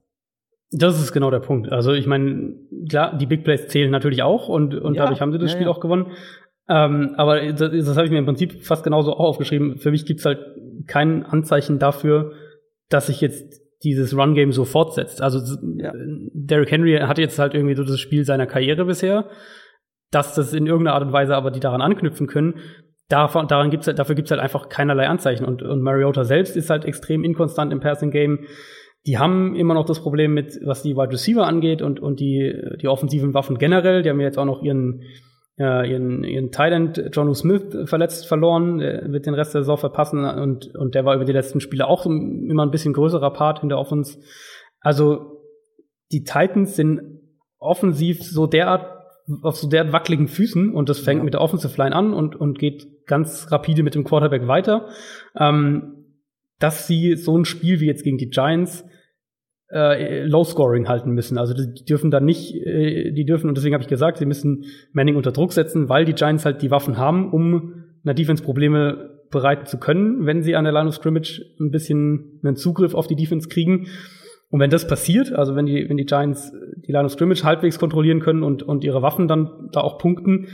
Das 0.79 1.01
ist 1.01 1.13
genau 1.13 1.31
der 1.31 1.41
Punkt. 1.41 1.73
Also 1.73 1.93
ich 1.93 2.07
meine, 2.07 2.55
klar, 2.89 3.17
die 3.17 3.27
Big 3.27 3.45
Plays 3.45 3.69
zählen 3.69 3.91
natürlich 3.91 4.23
auch 4.23 4.49
und, 4.49 4.75
und 4.75 4.95
ja, 4.95 5.05
dadurch 5.05 5.21
haben 5.21 5.33
sie 5.33 5.39
das 5.39 5.53
ja, 5.53 5.57
Spiel 5.57 5.67
ja. 5.67 5.73
auch 5.73 5.81
gewonnen. 5.81 6.13
Ähm, 6.69 7.15
aber 7.17 7.41
das, 7.53 7.71
das 7.71 7.97
habe 7.97 8.05
ich 8.05 8.11
mir 8.11 8.19
im 8.19 8.27
Prinzip 8.27 8.63
fast 8.63 8.85
genauso 8.85 9.15
auch 9.15 9.21
aufgeschrieben. 9.21 9.79
Für 9.79 9.91
mich 9.91 10.05
gibt's 10.05 10.27
halt 10.27 10.41
kein 10.87 11.25
Anzeichen 11.25 11.79
dafür, 11.79 12.33
dass 12.91 13.07
sich 13.07 13.21
jetzt 13.21 13.63
dieses 13.85 14.17
Run-Game 14.17 14.53
so 14.53 14.65
fortsetzt. 14.65 15.23
Also 15.23 15.39
ja. 15.79 15.93
Derrick 15.95 16.71
Henry 16.71 16.99
hat 16.99 17.19
jetzt 17.19 17.39
halt 17.39 17.55
irgendwie 17.55 17.75
so 17.75 17.85
das 17.85 17.99
Spiel 17.99 18.25
seiner 18.25 18.47
Karriere 18.47 18.85
bisher, 18.85 19.31
dass 20.11 20.35
das 20.35 20.53
in 20.53 20.67
irgendeiner 20.67 20.95
Art 20.95 21.05
und 21.05 21.13
Weise 21.13 21.37
aber 21.37 21.51
die 21.51 21.61
daran 21.61 21.81
anknüpfen 21.81 22.27
können. 22.27 22.57
Davon, 23.09 23.47
daran 23.47 23.71
gibt's 23.71 23.87
halt, 23.87 23.99
dafür 23.99 24.17
gibt's 24.17 24.31
halt 24.31 24.41
einfach 24.41 24.69
keinerlei 24.69 25.07
Anzeichen. 25.07 25.45
Und, 25.45 25.63
und 25.63 25.81
Mariota 25.81 26.25
selbst 26.25 26.57
ist 26.57 26.69
halt 26.69 26.85
extrem 26.85 27.25
inkonstant 27.25 27.73
im 27.73 27.81
Passing-Game 27.81 28.41
die 29.07 29.19
haben 29.19 29.55
immer 29.55 29.75
noch 29.75 29.87
das 29.87 30.01
Problem 30.01 30.35
mit, 30.35 30.59
was 30.65 30.83
die 30.83 30.97
Wide 30.97 31.13
Receiver 31.13 31.47
angeht 31.47 31.81
und, 31.81 32.01
und 32.01 32.19
die, 32.19 32.53
die 32.81 32.89
offensiven 32.89 33.35
Waffen 33.35 33.57
generell. 33.57 34.03
Die 34.03 34.11
haben 34.11 34.21
jetzt 34.21 34.39
auch 34.39 34.45
noch 34.45 34.63
ihren, 34.63 35.03
äh, 35.59 35.89
ihren, 35.89 36.25
ihren 36.25 36.51
Thailand 36.51 37.11
John 37.13 37.33
Smith 37.35 37.77
verletzt 37.85 38.27
verloren, 38.27 38.79
der 38.79 39.13
wird 39.13 39.27
den 39.27 39.35
Rest 39.35 39.55
der 39.55 39.63
Saison 39.63 39.79
verpassen 39.79 40.25
und, 40.25 40.75
und 40.75 40.97
der 40.97 41.05
war 41.05 41.15
über 41.15 41.25
die 41.25 41.33
letzten 41.33 41.61
Spiele 41.61 41.87
auch 41.87 42.05
immer 42.05 42.67
ein 42.67 42.73
bisschen 42.73 42.95
größerer 42.95 43.33
Part 43.33 43.63
in 43.63 43.69
der 43.69 43.79
Offense. 43.79 44.19
Also 44.81 45.41
die 46.11 46.25
Titans 46.25 46.75
sind 46.75 47.01
offensiv 47.59 48.23
so 48.23 48.47
derart 48.47 48.97
auf 49.43 49.57
so 49.57 49.69
derart 49.69 49.93
wackeligen 49.93 50.29
Füßen 50.29 50.73
und 50.73 50.89
das 50.89 51.01
fängt 51.01 51.25
mit 51.25 51.35
der 51.35 51.41
Offensive 51.41 51.77
Line 51.81 51.95
an 51.95 52.13
und, 52.13 52.37
und 52.37 52.59
geht 52.59 53.07
ganz 53.07 53.51
rapide 53.51 53.83
mit 53.83 53.95
dem 53.95 54.05
Quarterback 54.05 54.47
weiter, 54.47 54.89
ähm, 55.37 56.07
dass 56.59 56.87
sie 56.87 57.17
so 57.17 57.37
ein 57.37 57.45
Spiel 57.45 57.81
wie 57.81 57.87
jetzt 57.87 58.05
gegen 58.05 58.19
die 58.19 58.31
Giants 58.31 58.85
äh, 59.71 60.25
Low 60.25 60.45
Scoring 60.45 60.89
halten 60.89 61.11
müssen. 61.11 61.39
Also 61.39 61.55
die 61.55 61.85
dürfen 61.85 62.11
dann 62.11 62.25
nicht, 62.25 62.55
äh, 62.55 63.13
die 63.13 63.25
dürfen, 63.25 63.49
und 63.49 63.57
deswegen 63.57 63.75
habe 63.75 63.83
ich 63.83 63.89
gesagt, 63.89 64.19
sie 64.19 64.27
müssen 64.27 64.65
Manning 64.93 65.17
unter 65.17 65.33
Druck 65.33 65.53
setzen, 65.53 65.89
weil 65.89 66.05
die 66.05 66.15
Giants 66.15 66.45
halt 66.45 66.63
die 66.63 66.71
Waffen 66.71 66.99
haben, 66.99 67.33
um 67.33 67.85
einer 68.05 68.15
Defense 68.15 68.43
Probleme 68.43 69.11
bereiten 69.31 69.67
zu 69.67 69.79
können, 69.79 70.25
wenn 70.25 70.43
sie 70.43 70.55
an 70.55 70.65
der 70.65 70.73
Line 70.73 70.89
of 70.89 70.95
Scrimmage 70.95 71.43
ein 71.61 71.71
bisschen 71.71 72.41
einen 72.45 72.57
Zugriff 72.57 72.95
auf 72.95 73.09
die 73.09 73.17
Defense 73.17 73.49
kriegen. 73.49 73.89
Und 74.51 74.61
wenn 74.61 74.71
das 74.71 74.87
passiert, 74.87 75.33
also 75.33 75.57
wenn 75.57 75.67
die, 75.67 75.89
wenn 75.89 75.97
die 75.97 76.05
Giants 76.05 76.53
die 76.87 76.93
Line 76.93 77.07
of 77.07 77.13
Scrimmage 77.13 77.43
halbwegs 77.43 77.79
kontrollieren 77.79 78.21
können 78.21 78.45
und, 78.45 78.63
und 78.63 78.85
ihre 78.85 79.03
Waffen 79.03 79.27
dann 79.27 79.69
da 79.73 79.81
auch 79.81 79.99
punkten, 79.99 80.47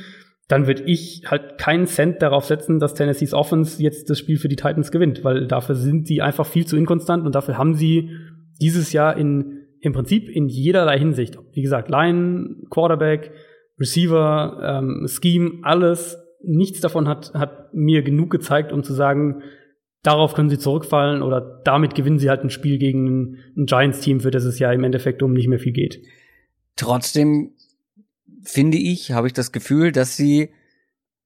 dann 0.48 0.66
würde 0.66 0.82
ich 0.84 1.24
halt 1.26 1.59
keinen 1.59 1.86
Cent 1.86 2.20
darauf 2.20 2.44
setzen, 2.44 2.78
dass 2.78 2.94
Tennessees 2.94 3.34
Offense 3.34 3.82
jetzt 3.82 4.10
das 4.10 4.18
Spiel 4.18 4.39
für 4.39 4.48
die 4.48 4.56
Titans 4.56 4.90
gewinnt, 4.90 5.24
weil 5.24 5.47
dafür 5.47 5.74
sind 5.74 6.06
sie 6.06 6.20
einfach 6.20 6.47
viel 6.47 6.66
zu 6.66 6.76
inkonstant 6.76 7.24
und 7.24 7.34
dafür 7.34 7.59
haben 7.59 7.74
sie 7.74 8.10
dieses 8.60 8.92
Jahr 8.92 9.16
in 9.16 9.62
im 9.82 9.92
Prinzip 9.92 10.28
in 10.28 10.48
jederlei 10.48 10.96
Hinsicht, 10.96 11.36
wie 11.52 11.60
gesagt, 11.60 11.90
Line, 11.90 12.56
Quarterback, 12.70 13.32
Receiver, 13.80 14.80
ähm, 14.80 15.08
Scheme, 15.08 15.58
alles, 15.62 16.16
nichts 16.40 16.80
davon 16.80 17.08
hat, 17.08 17.34
hat 17.34 17.74
mir 17.74 18.02
genug 18.02 18.30
gezeigt, 18.30 18.72
um 18.72 18.84
zu 18.84 18.94
sagen, 18.94 19.42
darauf 20.02 20.34
können 20.34 20.50
sie 20.50 20.58
zurückfallen 20.58 21.20
oder 21.20 21.60
damit 21.64 21.96
gewinnen 21.96 22.20
sie 22.20 22.30
halt 22.30 22.44
ein 22.44 22.50
Spiel 22.50 22.78
gegen 22.78 23.38
ein, 23.56 23.66
Giants-Team, 23.66 24.20
für 24.20 24.30
das 24.30 24.44
es 24.44 24.60
ja 24.60 24.72
im 24.72 24.84
Endeffekt 24.84 25.20
um 25.22 25.32
nicht 25.32 25.48
mehr 25.48 25.58
viel 25.58 25.72
geht. 25.72 26.00
Trotzdem 26.76 27.50
finde 28.44 28.78
ich, 28.78 29.10
habe 29.10 29.26
ich 29.26 29.32
das 29.32 29.50
Gefühl, 29.50 29.90
dass 29.90 30.16
sie 30.16 30.50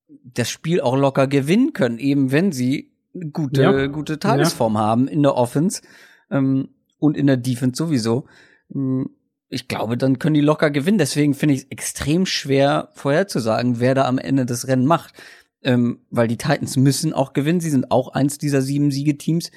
das 0.08 0.48
Spiel 0.50 0.80
auch 0.80 0.96
locker 0.96 1.26
gewinnen 1.26 1.74
können, 1.74 1.98
eben 1.98 2.32
wenn 2.32 2.52
sie 2.52 2.90
gute, 3.32 3.62
ja. 3.62 3.86
gute 3.86 4.18
Tagesform 4.18 4.74
ja. 4.74 4.80
haben 4.80 5.08
in 5.08 5.22
der 5.22 5.34
Offense. 5.34 5.82
Ähm, 6.30 6.68
und 6.98 7.16
in 7.16 7.26
der 7.26 7.36
Defense 7.36 7.76
sowieso. 7.76 8.26
Hm, 8.72 9.10
ich 9.48 9.68
glaube, 9.68 9.96
dann 9.96 10.18
können 10.18 10.34
die 10.34 10.40
locker 10.40 10.70
gewinnen. 10.70 10.98
Deswegen 10.98 11.34
finde 11.34 11.54
ich 11.54 11.62
es 11.62 11.70
extrem 11.70 12.26
schwer 12.26 12.90
vorherzusagen, 12.94 13.78
wer 13.80 13.94
da 13.94 14.06
am 14.06 14.18
Ende 14.18 14.44
das 14.44 14.66
Rennen 14.66 14.86
macht. 14.86 15.14
Ähm, 15.62 16.00
weil 16.10 16.28
die 16.28 16.36
Titans 16.36 16.76
müssen 16.76 17.12
auch 17.12 17.32
gewinnen. 17.32 17.60
Sie 17.60 17.70
sind 17.70 17.90
auch 17.90 18.08
eins 18.08 18.38
dieser 18.38 18.62
sieben 18.62 18.90
Siegeteams. 18.90 19.50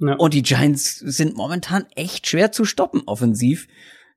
Ja. 0.00 0.14
Und 0.14 0.34
die 0.34 0.42
Giants 0.42 0.98
sind 0.98 1.36
momentan 1.36 1.86
echt 1.94 2.26
schwer 2.26 2.52
zu 2.52 2.64
stoppen 2.64 3.02
offensiv. 3.06 3.66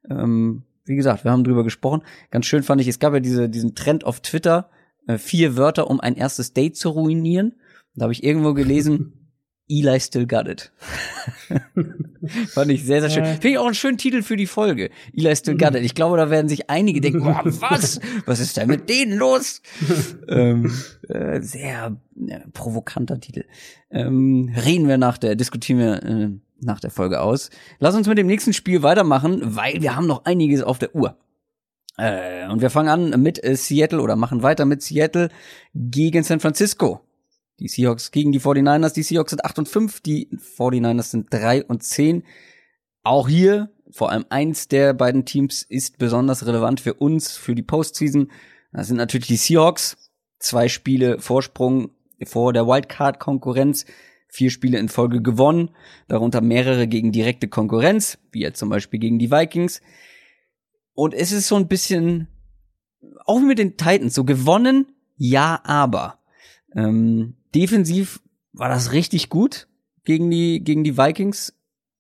Ähm, 0.10 0.64
wie 0.86 0.96
gesagt, 0.96 1.24
wir 1.24 1.32
haben 1.32 1.44
drüber 1.44 1.64
gesprochen. 1.64 2.04
Ganz 2.32 2.46
schön 2.46 2.64
fand 2.64 2.82
ich, 2.82 2.88
es 2.88 3.00
gab 3.00 3.14
ja 3.14 3.20
diese, 3.20 3.50
diesen 3.50 3.76
Trend 3.76 4.04
auf 4.04 4.22
Twitter, 4.22 4.70
äh, 5.08 5.18
vier 5.18 5.58
Wörter, 5.58 5.90
um 5.90 6.00
ein 6.00 6.16
erstes 6.16 6.54
Date 6.54 6.76
zu 6.76 6.90
ruinieren. 6.90 7.56
Da 7.96 8.04
habe 8.04 8.14
ich 8.14 8.24
irgendwo 8.24 8.54
gelesen, 8.54 9.14
Eli 9.72 10.00
still 10.00 10.28
got 10.28 10.48
it. 10.48 10.72
Fand 12.50 12.72
ich 12.72 12.84
sehr, 12.84 13.02
sehr 13.02 13.10
schön. 13.10 13.26
Finde 13.26 13.50
ich 13.50 13.58
auch 13.58 13.66
einen 13.66 13.76
schönen 13.76 13.98
Titel 13.98 14.22
für 14.22 14.36
die 14.36 14.48
Folge. 14.48 14.90
Eli 15.16 15.36
still 15.36 15.58
got 15.58 15.76
it. 15.76 15.84
Ich 15.84 15.96
glaube, 15.96 16.18
da 16.18 16.30
werden 16.30 16.50
sich 16.50 16.70
einige 16.70 17.00
denken, 17.00 17.24
boah, 17.24 17.42
was? 17.46 18.00
Was 18.26 18.40
ist 18.40 18.58
denn 18.58 18.68
mit 18.68 18.90
denen 18.90 19.18
los? 19.18 19.62
ähm, 20.28 20.72
äh, 21.08 21.42
sehr 21.42 21.98
äh, 22.28 22.40
provokanter 22.54 23.20
Titel. 23.20 23.46
Ähm, 23.90 24.54
reden 24.66 24.88
wir 24.88 24.98
nach 24.98 25.18
der, 25.18 25.36
diskutieren 25.36 25.80
wir 25.80 26.04
äh, 26.04 26.30
nach 26.60 26.80
der 26.80 26.92
Folge 26.92 27.22
aus. 27.22 27.50
Lass 27.80 27.96
uns 27.96 28.08
mit 28.08 28.18
dem 28.18 28.28
nächsten 28.28 28.54
Spiel 28.54 28.84
weitermachen, 28.84 29.56
weil 29.56 29.82
wir 29.82 29.96
haben 29.96 30.08
noch 30.08 30.26
einiges 30.26 30.62
auf 30.62 30.80
der 30.80 30.94
Uhr. 30.94 31.18
Äh, 31.98 32.48
und 32.50 32.62
wir 32.62 32.70
fangen 32.70 32.90
an 32.90 33.22
mit 33.22 33.44
äh, 33.44 33.56
Seattle 33.56 34.02
oder 34.02 34.16
machen 34.16 34.44
weiter 34.44 34.66
mit 34.66 34.82
Seattle 34.82 35.30
gegen 35.74 36.24
San 36.24 36.40
Francisco. 36.40 37.02
Die 37.62 37.68
Seahawks 37.68 38.10
gegen 38.10 38.32
die 38.32 38.42
49ers. 38.42 38.94
Die 38.94 39.04
Seahawks 39.04 39.30
sind 39.30 39.46
8 39.46 39.60
und 39.60 39.70
5, 39.70 40.02
die 40.02 40.28
49ers 40.30 41.04
sind 41.04 41.32
3 41.32 41.66
und 41.66 41.84
10. 41.84 42.24
Auch 43.04 43.30
hier, 43.30 43.70
vor 43.92 44.10
allem 44.10 44.26
eins 44.30 44.68
der 44.68 44.96
beiden 44.96 45.26
Teams 45.26 45.62
ist 45.62 46.00
besonders 46.00 46.48
relevant 46.48 46.82
für 46.82 46.96
uns, 46.96 47.38
für 47.38 47.54
die 47.54 47.62
Postseason. 47.62 48.32
Das 48.74 48.88
sind 48.88 48.98
natürlich 48.98 49.28
die 49.28 49.36
Seahawks. 49.36 49.96
Zwei 50.40 50.70
Spiele 50.70 51.20
Vorsprung 51.20 51.92
vor 52.26 52.52
der 52.52 52.66
Wildcard-Konkurrenz. 52.66 53.86
Vier 54.28 54.50
Spiele 54.50 54.80
in 54.80 54.90
Folge 54.90 55.22
gewonnen, 55.22 55.70
darunter 56.08 56.42
mehrere 56.42 56.88
gegen 56.88 57.12
direkte 57.12 57.48
Konkurrenz, 57.48 58.18
wie 58.32 58.40
jetzt 58.40 58.60
zum 58.60 58.70
Beispiel 58.70 59.00
gegen 59.00 59.20
die 59.20 59.30
Vikings. 59.30 59.82
Und 60.94 61.14
es 61.14 61.32
ist 61.32 61.48
so 61.48 61.58
ein 61.58 61.68
bisschen, 61.68 62.28
auch 63.26 63.42
mit 63.42 63.60
den 63.60 63.78
Titans, 63.78 64.16
so 64.16 64.24
gewonnen, 64.24 64.88
ja, 65.18 65.60
aber. 65.66 66.20
Ähm, 66.74 67.36
defensiv 67.56 68.22
war 68.54 68.70
das 68.70 68.92
richtig 68.92 69.30
gut 69.30 69.68
gegen 70.04 70.30
die, 70.30 70.64
gegen 70.64 70.84
die 70.84 70.98
Vikings. 70.98 71.54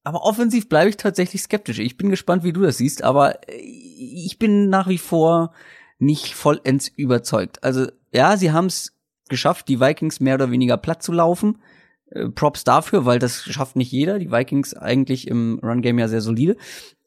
Aber 0.03 0.23
offensiv 0.23 0.68
bleibe 0.68 0.90
ich 0.90 0.98
tatsächlich 0.98 1.44
skeptisch. 1.44 1.80
Ich 1.80 1.98
bin 1.98 2.10
gespannt, 2.10 2.44
wie 2.44 2.53
du 2.53 2.61
das 2.61 2.78
siehst, 2.78 3.03
aber 3.03 3.40
ich 3.48 4.40
bin 4.40 4.69
nach 4.69 4.88
wie 4.88 4.98
vor 4.98 5.53
nicht 5.99 6.34
vollends 6.34 6.88
überzeugt. 6.88 7.64
Also 7.64 7.88
ja, 8.11 8.36
sie 8.36 8.52
haben 8.52 8.65
es 8.65 8.98
geschafft, 9.30 9.68
die 9.68 9.80
Vikings 9.80 10.19
mehr 10.19 10.36
oder 10.36 10.49
weniger 10.49 10.78
platt 10.78 11.03
zu 11.03 11.11
laufen. 11.11 11.60
Äh, 12.07 12.30
Props 12.30 12.64
dafür, 12.64 13.06
weil 13.06 13.19
das 13.19 13.44
schafft 13.44 13.76
nicht 13.76 13.91
jeder. 13.91 14.18
Die 14.18 14.32
Vikings 14.32 14.73
eigentlich 14.73 15.28
im 15.28 15.60
Run-Game 15.61 15.99
ja 15.99 16.07
sehr 16.07 16.22
solide. 16.22 16.57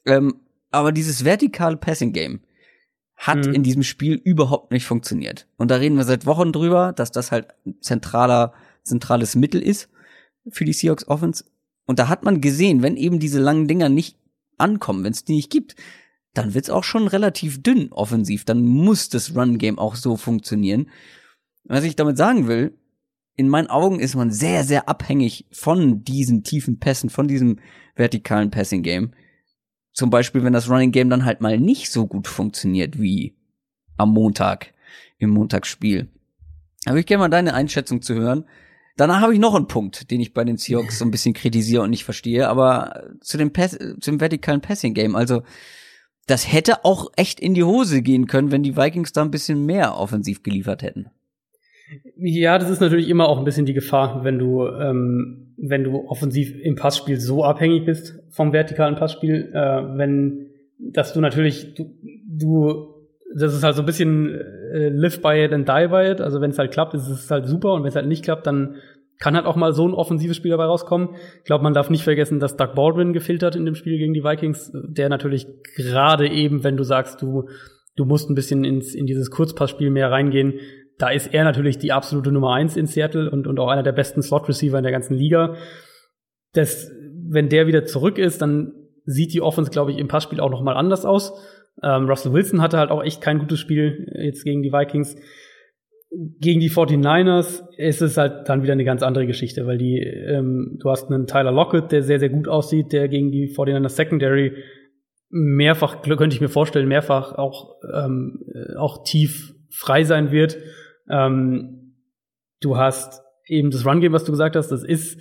Ähm, 0.05 0.35
aber 0.71 0.91
dieses 0.91 1.25
vertikale 1.25 1.77
Passing-Game 1.77 2.39
hat 3.15 3.45
mhm. 3.45 3.53
in 3.53 3.63
diesem 3.63 3.83
Spiel 3.83 4.15
überhaupt 4.15 4.71
nicht 4.71 4.85
funktioniert. 4.85 5.47
Und 5.57 5.71
da 5.71 5.75
reden 5.75 5.97
wir 5.97 6.03
seit 6.03 6.25
Wochen 6.25 6.51
drüber, 6.51 6.93
dass 6.93 7.11
das 7.11 7.31
halt 7.31 7.47
zentraler, 7.79 8.53
zentrales 8.83 9.35
Mittel 9.35 9.61
ist 9.61 9.89
für 10.49 10.65
die 10.65 10.73
Seahawks 10.73 11.07
Offense. 11.07 11.45
Und 11.85 11.99
da 11.99 12.07
hat 12.07 12.23
man 12.23 12.41
gesehen, 12.41 12.81
wenn 12.81 12.97
eben 12.97 13.19
diese 13.19 13.39
langen 13.39 13.67
Dinger 13.67 13.89
nicht 13.89 14.17
ankommen, 14.57 15.03
wenn 15.03 15.13
es 15.13 15.23
die 15.23 15.35
nicht 15.35 15.51
gibt, 15.51 15.75
dann 16.33 16.53
wird's 16.53 16.69
auch 16.69 16.83
schon 16.83 17.07
relativ 17.07 17.63
dünn 17.63 17.91
offensiv. 17.91 18.43
Dann 18.43 18.63
muss 18.63 19.09
das 19.09 19.35
Run-Game 19.35 19.79
auch 19.79 19.95
so 19.95 20.17
funktionieren. 20.17 20.89
Was 21.63 21.83
ich 21.83 21.95
damit 21.95 22.17
sagen 22.17 22.47
will, 22.47 22.77
in 23.37 23.49
meinen 23.49 23.67
Augen 23.67 23.99
ist 23.99 24.15
man 24.15 24.31
sehr, 24.31 24.63
sehr 24.63 24.87
abhängig 24.89 25.45
von 25.51 26.03
diesen 26.03 26.43
tiefen 26.43 26.79
Pässen, 26.79 27.09
von 27.09 27.27
diesem 27.27 27.59
vertikalen 27.95 28.51
Passing-Game 28.51 29.11
zum 29.95 30.09
Beispiel, 30.09 30.43
wenn 30.43 30.53
das 30.53 30.69
Running 30.69 30.91
Game 30.91 31.09
dann 31.09 31.25
halt 31.25 31.41
mal 31.41 31.57
nicht 31.57 31.91
so 31.91 32.05
gut 32.05 32.27
funktioniert 32.27 32.99
wie 32.99 33.33
am 33.97 34.11
Montag 34.11 34.73
im 35.17 35.29
Montagsspiel. 35.29 36.09
Würde 36.85 36.99
ich 36.99 37.05
gerne 37.05 37.21
mal 37.21 37.29
deine 37.29 37.53
Einschätzung 37.53 38.01
zu 38.01 38.13
hören. 38.13 38.45
Danach 38.97 39.21
habe 39.21 39.33
ich 39.33 39.39
noch 39.39 39.55
einen 39.55 39.67
Punkt, 39.67 40.11
den 40.11 40.21
ich 40.21 40.33
bei 40.33 40.43
den 40.43 40.57
Seahawks 40.57 40.99
so 40.99 41.05
ein 41.05 41.11
bisschen 41.11 41.33
kritisiere 41.33 41.81
und 41.81 41.89
nicht 41.89 42.03
verstehe, 42.03 42.47
aber 42.47 43.09
zu 43.21 43.37
dem, 43.37 43.51
Pass 43.51 43.71
zu 43.71 44.11
dem 44.11 44.19
vertikalen 44.19 44.61
Passing 44.61 44.93
Game, 44.93 45.15
also 45.15 45.43
das 46.27 46.51
hätte 46.51 46.83
auch 46.85 47.11
echt 47.15 47.39
in 47.39 47.53
die 47.53 47.63
Hose 47.63 48.01
gehen 48.01 48.27
können, 48.27 48.51
wenn 48.51 48.63
die 48.63 48.77
Vikings 48.77 49.13
da 49.13 49.21
ein 49.21 49.31
bisschen 49.31 49.65
mehr 49.65 49.97
offensiv 49.97 50.43
geliefert 50.43 50.81
hätten. 50.81 51.09
Ja, 52.17 52.57
das 52.57 52.69
ist 52.69 52.81
natürlich 52.81 53.09
immer 53.09 53.27
auch 53.27 53.37
ein 53.37 53.45
bisschen 53.45 53.65
die 53.65 53.73
Gefahr, 53.73 54.23
wenn 54.23 54.39
du, 54.39 54.67
ähm, 54.67 55.53
wenn 55.57 55.83
du 55.83 56.07
offensiv 56.07 56.55
im 56.59 56.75
Passspiel 56.75 57.19
so 57.19 57.43
abhängig 57.43 57.85
bist 57.85 58.19
vom 58.29 58.53
vertikalen 58.53 58.95
Passspiel, 58.95 59.51
äh, 59.53 59.97
wenn, 59.97 60.47
dass 60.79 61.13
du 61.13 61.21
natürlich, 61.21 61.75
du, 61.75 61.93
du, 62.27 62.87
das 63.37 63.53
ist 63.53 63.63
halt 63.63 63.75
so 63.75 63.83
ein 63.83 63.85
bisschen 63.85 64.33
äh, 64.73 64.89
live 64.89 65.21
by 65.21 65.43
it 65.43 65.53
and 65.53 65.67
die 65.67 65.87
by 65.87 66.11
it. 66.11 66.21
Also 66.21 66.41
wenn 66.41 66.51
es 66.51 66.57
halt 66.57 66.71
klappt, 66.71 66.95
ist 66.95 67.07
es 67.07 67.29
halt 67.29 67.47
super 67.47 67.73
und 67.73 67.83
wenn 67.83 67.89
es 67.89 67.95
halt 67.95 68.07
nicht 68.07 68.23
klappt, 68.23 68.47
dann 68.47 68.75
kann 69.19 69.35
halt 69.35 69.45
auch 69.45 69.55
mal 69.55 69.71
so 69.71 69.87
ein 69.87 69.93
offensives 69.93 70.35
Spiel 70.35 70.51
dabei 70.51 70.65
rauskommen. 70.65 71.09
Ich 71.37 71.45
glaube, 71.45 71.63
man 71.63 71.73
darf 71.73 71.89
nicht 71.89 72.03
vergessen, 72.03 72.39
dass 72.39 72.57
Doug 72.57 72.73
Baldwin 72.75 73.13
gefiltert 73.13 73.55
in 73.55 73.65
dem 73.65 73.75
Spiel 73.75 73.97
gegen 73.97 74.13
die 74.13 74.23
Vikings, 74.23 74.71
der 74.73 75.07
natürlich 75.07 75.47
gerade 75.75 76.27
eben, 76.27 76.63
wenn 76.63 76.77
du 76.77 76.83
sagst, 76.83 77.21
du 77.21 77.47
du 77.95 78.05
musst 78.05 78.29
ein 78.29 78.35
bisschen 78.35 78.63
ins, 78.63 78.93
in 78.93 79.05
dieses 79.05 79.31
Kurzpassspiel 79.31 79.89
mehr 79.89 80.11
reingehen, 80.11 80.55
da 80.97 81.09
ist 81.09 81.33
er 81.33 81.43
natürlich 81.43 81.77
die 81.77 81.91
absolute 81.91 82.31
Nummer 82.31 82.53
eins 82.53 82.77
in 82.77 82.87
Seattle 82.87 83.29
und, 83.29 83.47
und 83.47 83.59
auch 83.59 83.67
einer 83.67 83.83
der 83.83 83.91
besten 83.91 84.21
Slot-Receiver 84.21 84.77
in 84.77 84.83
der 84.83 84.91
ganzen 84.91 85.15
Liga. 85.15 85.55
Das, 86.53 86.91
wenn 87.27 87.49
der 87.49 87.67
wieder 87.67 87.85
zurück 87.85 88.17
ist, 88.17 88.41
dann 88.41 88.73
sieht 89.05 89.33
die 89.33 89.41
Offense, 89.41 89.71
glaube 89.71 89.91
ich, 89.91 89.97
im 89.97 90.07
Passspiel 90.07 90.39
auch 90.39 90.49
noch 90.49 90.63
mal 90.63 90.75
anders 90.75 91.05
aus. 91.05 91.33
Ähm, 91.83 92.07
Russell 92.07 92.33
Wilson 92.33 92.61
hatte 92.61 92.77
halt 92.77 92.91
auch 92.91 93.03
echt 93.03 93.21
kein 93.21 93.39
gutes 93.39 93.59
Spiel 93.59 94.11
jetzt 94.21 94.43
gegen 94.43 94.63
die 94.63 94.71
Vikings. 94.71 95.15
Gegen 96.39 96.61
die 96.61 96.71
49ers 96.71 97.63
ist 97.77 98.01
es 98.01 98.15
halt 98.15 98.47
dann 98.47 98.63
wieder 98.63 98.71
eine 98.71 98.85
ganz 98.85 99.03
andere 99.03 99.27
Geschichte, 99.27 99.67
weil 99.67 99.77
die, 99.77 99.99
ähm, 99.99 100.77
du 100.81 100.89
hast 100.89 101.11
einen 101.11 101.27
Tyler 101.27 101.51
Lockett, 101.51 101.91
der 101.91 102.03
sehr, 102.03 102.19
sehr 102.19 102.29
gut 102.29 102.47
aussieht, 102.47 102.93
der 102.93 103.09
gegen 103.09 103.31
die 103.31 103.53
49ers 103.53 103.89
Secondary 103.89 104.53
mehrfach, 105.29 106.01
könnte 106.01 106.33
ich 106.33 106.41
mir 106.41 106.47
vorstellen, 106.47 106.87
mehrfach 106.87 107.33
auch, 107.33 107.75
ähm, 107.93 108.45
auch 108.77 109.03
tief 109.03 109.53
frei 109.69 110.03
sein 110.03 110.31
wird. 110.31 110.57
Ähm, 111.09 111.95
du 112.61 112.77
hast 112.77 113.23
eben 113.47 113.71
das 113.71 113.85
Run-Game, 113.85 114.13
was 114.13 114.23
du 114.23 114.31
gesagt 114.31 114.55
hast, 114.55 114.69
das 114.69 114.83
ist 114.83 115.19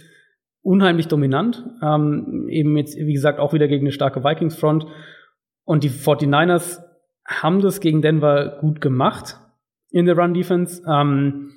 unheimlich 0.63 1.09
dominant. 1.09 1.65
Ähm, 1.83 2.49
eben 2.49 2.77
jetzt, 2.77 2.97
wie 2.97 3.13
gesagt, 3.13 3.39
auch 3.39 3.53
wieder 3.53 3.69
gegen 3.69 3.85
eine 3.85 3.93
starke 3.93 4.25
Vikings-Front. 4.25 4.87
Und 5.65 5.85
die 5.85 5.91
49ers 5.91 6.81
haben 7.27 7.61
das 7.61 7.81
gegen 7.81 8.03
Denver 8.03 8.59
gut 8.61 8.81
gemacht 8.81 9.39
in 9.91 10.07
der 10.07 10.17
Run-Defense. 10.17 10.83
Ähm, 10.89 11.53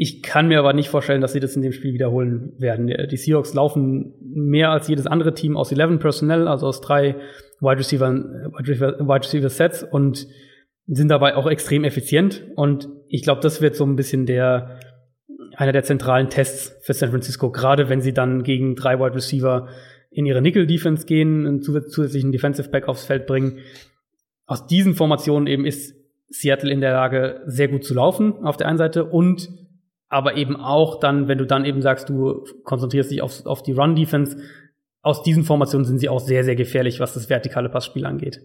ich 0.00 0.22
kann 0.22 0.46
mir 0.46 0.60
aber 0.60 0.74
nicht 0.74 0.90
vorstellen, 0.90 1.20
dass 1.20 1.32
sie 1.32 1.40
das 1.40 1.56
in 1.56 1.62
dem 1.62 1.72
Spiel 1.72 1.92
wiederholen 1.92 2.52
werden. 2.58 2.86
Die 2.86 3.16
Seahawks 3.16 3.52
laufen 3.54 4.14
mehr 4.20 4.70
als 4.70 4.86
jedes 4.86 5.08
andere 5.08 5.34
Team 5.34 5.56
aus 5.56 5.72
11 5.72 5.98
Personnel, 5.98 6.46
also 6.46 6.68
aus 6.68 6.80
drei 6.80 7.16
Wide 7.60 7.78
Receiver, 7.78 8.12
Wide 8.12 8.68
Receiver, 8.68 8.98
Wide 9.00 9.24
Receiver 9.24 9.48
Sets 9.48 9.82
und 9.82 10.28
sind 10.88 11.08
dabei 11.08 11.36
auch 11.36 11.46
extrem 11.46 11.84
effizient. 11.84 12.44
Und 12.56 12.88
ich 13.08 13.22
glaube, 13.22 13.40
das 13.40 13.60
wird 13.60 13.76
so 13.76 13.84
ein 13.84 13.96
bisschen 13.96 14.26
der, 14.26 14.80
einer 15.56 15.72
der 15.72 15.84
zentralen 15.84 16.30
Tests 16.30 16.76
für 16.80 16.94
San 16.94 17.10
Francisco, 17.10 17.50
gerade 17.50 17.88
wenn 17.88 18.00
sie 18.00 18.12
dann 18.12 18.42
gegen 18.42 18.74
drei 18.74 18.98
Wide 18.98 19.14
Receiver 19.14 19.68
in 20.10 20.24
ihre 20.26 20.40
Nickel-Defense 20.40 21.06
gehen, 21.06 21.46
einen 21.46 21.62
zusätzlichen 21.62 22.32
Defensive 22.32 22.70
Back 22.70 22.88
aufs 22.88 23.04
Feld 23.04 23.26
bringen. 23.26 23.58
Aus 24.46 24.66
diesen 24.66 24.94
Formationen 24.94 25.46
eben 25.46 25.66
ist 25.66 25.94
Seattle 26.30 26.70
in 26.72 26.80
der 26.80 26.92
Lage, 26.92 27.42
sehr 27.46 27.68
gut 27.68 27.84
zu 27.84 27.94
laufen 27.94 28.44
auf 28.44 28.56
der 28.56 28.68
einen 28.68 28.78
Seite 28.78 29.04
und 29.04 29.48
aber 30.08 30.36
eben 30.36 30.56
auch 30.56 31.00
dann, 31.00 31.28
wenn 31.28 31.36
du 31.36 31.46
dann 31.46 31.66
eben 31.66 31.82
sagst, 31.82 32.08
du 32.08 32.44
konzentrierst 32.64 33.10
dich 33.10 33.20
auf, 33.20 33.44
auf 33.44 33.62
die 33.62 33.72
Run-Defense, 33.72 34.38
aus 35.02 35.22
diesen 35.22 35.44
Formationen 35.44 35.84
sind 35.84 35.98
sie 35.98 36.08
auch 36.08 36.20
sehr, 36.20 36.44
sehr 36.44 36.56
gefährlich, 36.56 36.98
was 36.98 37.12
das 37.12 37.28
vertikale 37.28 37.68
Passspiel 37.68 38.06
angeht. 38.06 38.40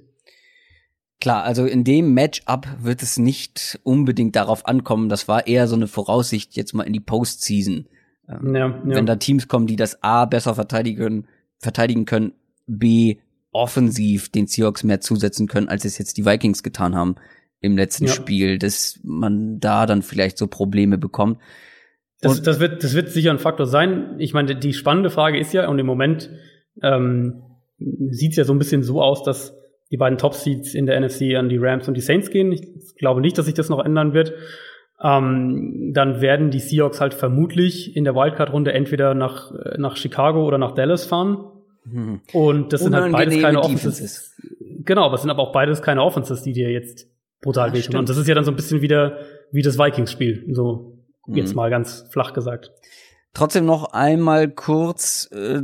Klar, 1.23 1.45
also 1.45 1.65
in 1.65 1.85
dem 1.85 2.13
Matchup 2.13 2.67
wird 2.81 3.01
es 3.01 3.17
nicht 3.17 3.79
unbedingt 3.83 4.35
darauf 4.35 4.67
ankommen. 4.67 5.07
Das 5.07 5.29
war 5.29 5.47
eher 5.47 5.69
so 5.69 5.75
eine 5.77 5.87
Voraussicht 5.87 6.57
jetzt 6.57 6.73
mal 6.73 6.83
in 6.83 6.91
die 6.91 6.99
Postseason. 6.99 7.85
Ähm, 8.27 8.53
ja, 8.53 8.67
ja. 8.67 8.81
Wenn 8.83 9.05
da 9.05 9.15
Teams 9.15 9.47
kommen, 9.47 9.65
die 9.65 9.77
das 9.77 10.03
A 10.03 10.25
besser 10.25 10.53
verteidigen, 10.53 11.29
verteidigen 11.59 12.03
können, 12.03 12.33
B 12.67 13.19
offensiv 13.53 14.33
den 14.33 14.47
Seahawks 14.47 14.83
mehr 14.83 14.99
zusetzen 14.99 15.47
können, 15.47 15.69
als 15.69 15.85
es 15.85 15.97
jetzt 15.97 16.17
die 16.17 16.25
Vikings 16.25 16.61
getan 16.61 16.93
haben 16.93 17.15
im 17.61 17.77
letzten 17.77 18.07
ja. 18.07 18.11
Spiel, 18.11 18.59
dass 18.59 18.99
man 19.01 19.61
da 19.61 19.85
dann 19.85 20.01
vielleicht 20.01 20.37
so 20.37 20.47
Probleme 20.47 20.97
bekommt. 20.97 21.39
Das, 22.19 22.41
das, 22.41 22.59
wird, 22.59 22.83
das 22.83 22.95
wird 22.95 23.07
sicher 23.07 23.31
ein 23.31 23.39
Faktor 23.39 23.67
sein. 23.67 24.15
Ich 24.17 24.33
meine, 24.33 24.57
die 24.57 24.73
spannende 24.73 25.09
Frage 25.09 25.39
ist 25.39 25.53
ja, 25.53 25.69
und 25.69 25.79
im 25.79 25.85
Moment 25.85 26.31
ähm, 26.81 27.43
sieht 28.09 28.31
es 28.31 28.35
ja 28.35 28.43
so 28.43 28.51
ein 28.53 28.59
bisschen 28.59 28.83
so 28.83 29.01
aus, 29.01 29.23
dass 29.23 29.53
die 29.93 29.97
beiden 29.97 30.17
Top-Seeds 30.17 30.73
in 30.73 30.87
der 30.87 30.99
NFC 30.99 31.35
an 31.35 31.49
die 31.49 31.57
Rams 31.59 31.87
und 31.87 31.93
die 31.93 32.01
Saints 32.01 32.31
gehen. 32.31 32.51
Ich 32.51 32.95
glaube 32.95 33.21
nicht, 33.21 33.37
dass 33.37 33.45
sich 33.45 33.53
das 33.53 33.69
noch 33.69 33.77
ändern 33.85 34.13
wird. 34.15 34.33
Ähm, 34.99 35.91
dann 35.93 36.19
werden 36.19 36.49
die 36.49 36.61
Seahawks 36.61 36.99
halt 36.99 37.13
vermutlich 37.13 37.95
in 37.95 38.03
der 38.03 38.15
Wildcard-Runde 38.15 38.73
entweder 38.73 39.13
nach, 39.13 39.51
nach 39.77 39.95
Chicago 39.95 40.47
oder 40.47 40.57
nach 40.57 40.71
Dallas 40.71 41.05
fahren. 41.05 41.45
Mhm. 41.85 42.21
Und 42.33 42.73
das 42.73 42.81
sind 42.81 42.95
halt 42.95 43.11
beides 43.11 43.39
keine 43.39 43.61
Offenses. 43.61 44.35
Genau, 44.83 45.03
aber 45.05 45.13
es 45.13 45.21
sind 45.21 45.29
aber 45.29 45.43
auch 45.43 45.51
beides 45.51 45.83
keine 45.83 46.01
Offenses, 46.01 46.41
die 46.41 46.53
dir 46.53 46.71
jetzt 46.71 47.07
brutal 47.43 47.67
Ja, 47.69 47.75
wehtun. 47.75 47.97
Und 47.97 48.09
das 48.09 48.17
ist 48.17 48.27
ja 48.27 48.33
dann 48.33 48.45
so 48.45 48.51
ein 48.51 48.55
bisschen 48.55 48.81
wieder 48.81 49.19
wie 49.51 49.61
das 49.61 49.77
Vikings-Spiel. 49.77 50.45
So, 50.53 50.97
jetzt 51.27 51.51
Mhm. 51.51 51.55
mal 51.57 51.69
ganz 51.69 52.07
flach 52.09 52.33
gesagt. 52.33 52.71
Trotzdem 53.35 53.65
noch 53.67 53.93
einmal 53.93 54.49
kurz, 54.49 55.29
äh, 55.31 55.61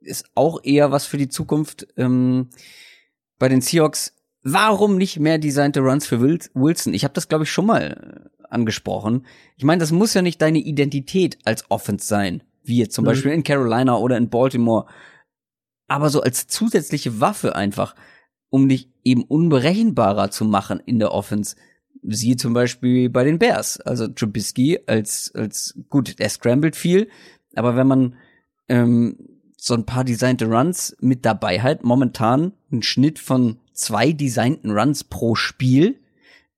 ist 0.00 0.24
auch 0.34 0.64
eher 0.64 0.90
was 0.90 1.04
für 1.04 1.18
die 1.18 1.28
Zukunft 1.28 1.86
ähm, 1.98 2.48
bei 3.42 3.48
den 3.48 3.60
Seahawks. 3.60 4.14
Warum 4.44 4.96
nicht 4.96 5.18
mehr 5.18 5.36
designte 5.38 5.80
Runs 5.80 6.06
für 6.06 6.20
Wil- 6.20 6.48
Wilson? 6.54 6.94
Ich 6.94 7.02
habe 7.02 7.12
das, 7.14 7.26
glaube 7.26 7.42
ich, 7.42 7.50
schon 7.50 7.66
mal 7.66 8.30
äh, 8.40 8.44
angesprochen. 8.48 9.26
Ich 9.56 9.64
meine, 9.64 9.80
das 9.80 9.90
muss 9.90 10.14
ja 10.14 10.22
nicht 10.22 10.40
deine 10.40 10.60
Identität 10.60 11.38
als 11.44 11.68
Offense 11.68 12.06
sein, 12.06 12.44
wie 12.62 12.78
jetzt 12.78 12.94
zum 12.94 13.02
Mhm. 13.02 13.06
Beispiel 13.06 13.32
in 13.32 13.42
Carolina 13.42 13.96
oder 13.96 14.16
in 14.16 14.28
Baltimore. 14.30 14.86
Aber 15.88 16.08
so 16.08 16.20
als 16.20 16.46
zusätzliche 16.46 17.20
Waffe 17.20 17.56
einfach, 17.56 17.96
um 18.48 18.68
dich 18.68 18.88
eben 19.02 19.24
unberechenbarer 19.24 20.30
zu 20.30 20.44
machen 20.44 20.80
in 20.86 21.00
der 21.00 21.10
Offense. 21.10 21.56
Siehe 22.04 22.36
zum 22.36 22.52
Beispiel 22.54 23.10
bei 23.10 23.24
den 23.24 23.40
Bears. 23.40 23.80
Also 23.80 24.06
Trubisky 24.06 24.78
als, 24.86 25.32
als 25.34 25.76
gut, 25.88 26.20
der 26.20 26.28
scrambled 26.28 26.76
viel, 26.76 27.08
aber 27.56 27.74
wenn 27.74 27.88
man 27.88 28.14
ähm, 28.68 29.16
so 29.64 29.74
ein 29.74 29.86
paar 29.86 30.02
designte 30.02 30.46
Runs 30.46 30.96
mit 31.00 31.24
dabei 31.24 31.60
hat, 31.60 31.84
momentan 31.84 32.52
ein 32.72 32.82
Schnitt 32.82 33.20
von 33.20 33.58
zwei 33.72 34.10
designten 34.10 34.72
Runs 34.72 35.04
pro 35.04 35.36
Spiel, 35.36 36.00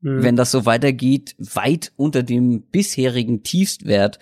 Mhm. 0.00 0.22
wenn 0.22 0.36
das 0.36 0.50
so 0.50 0.64
weitergeht, 0.64 1.34
weit 1.38 1.92
unter 1.96 2.22
dem 2.22 2.62
bisherigen 2.62 3.42
Tiefstwert 3.42 4.20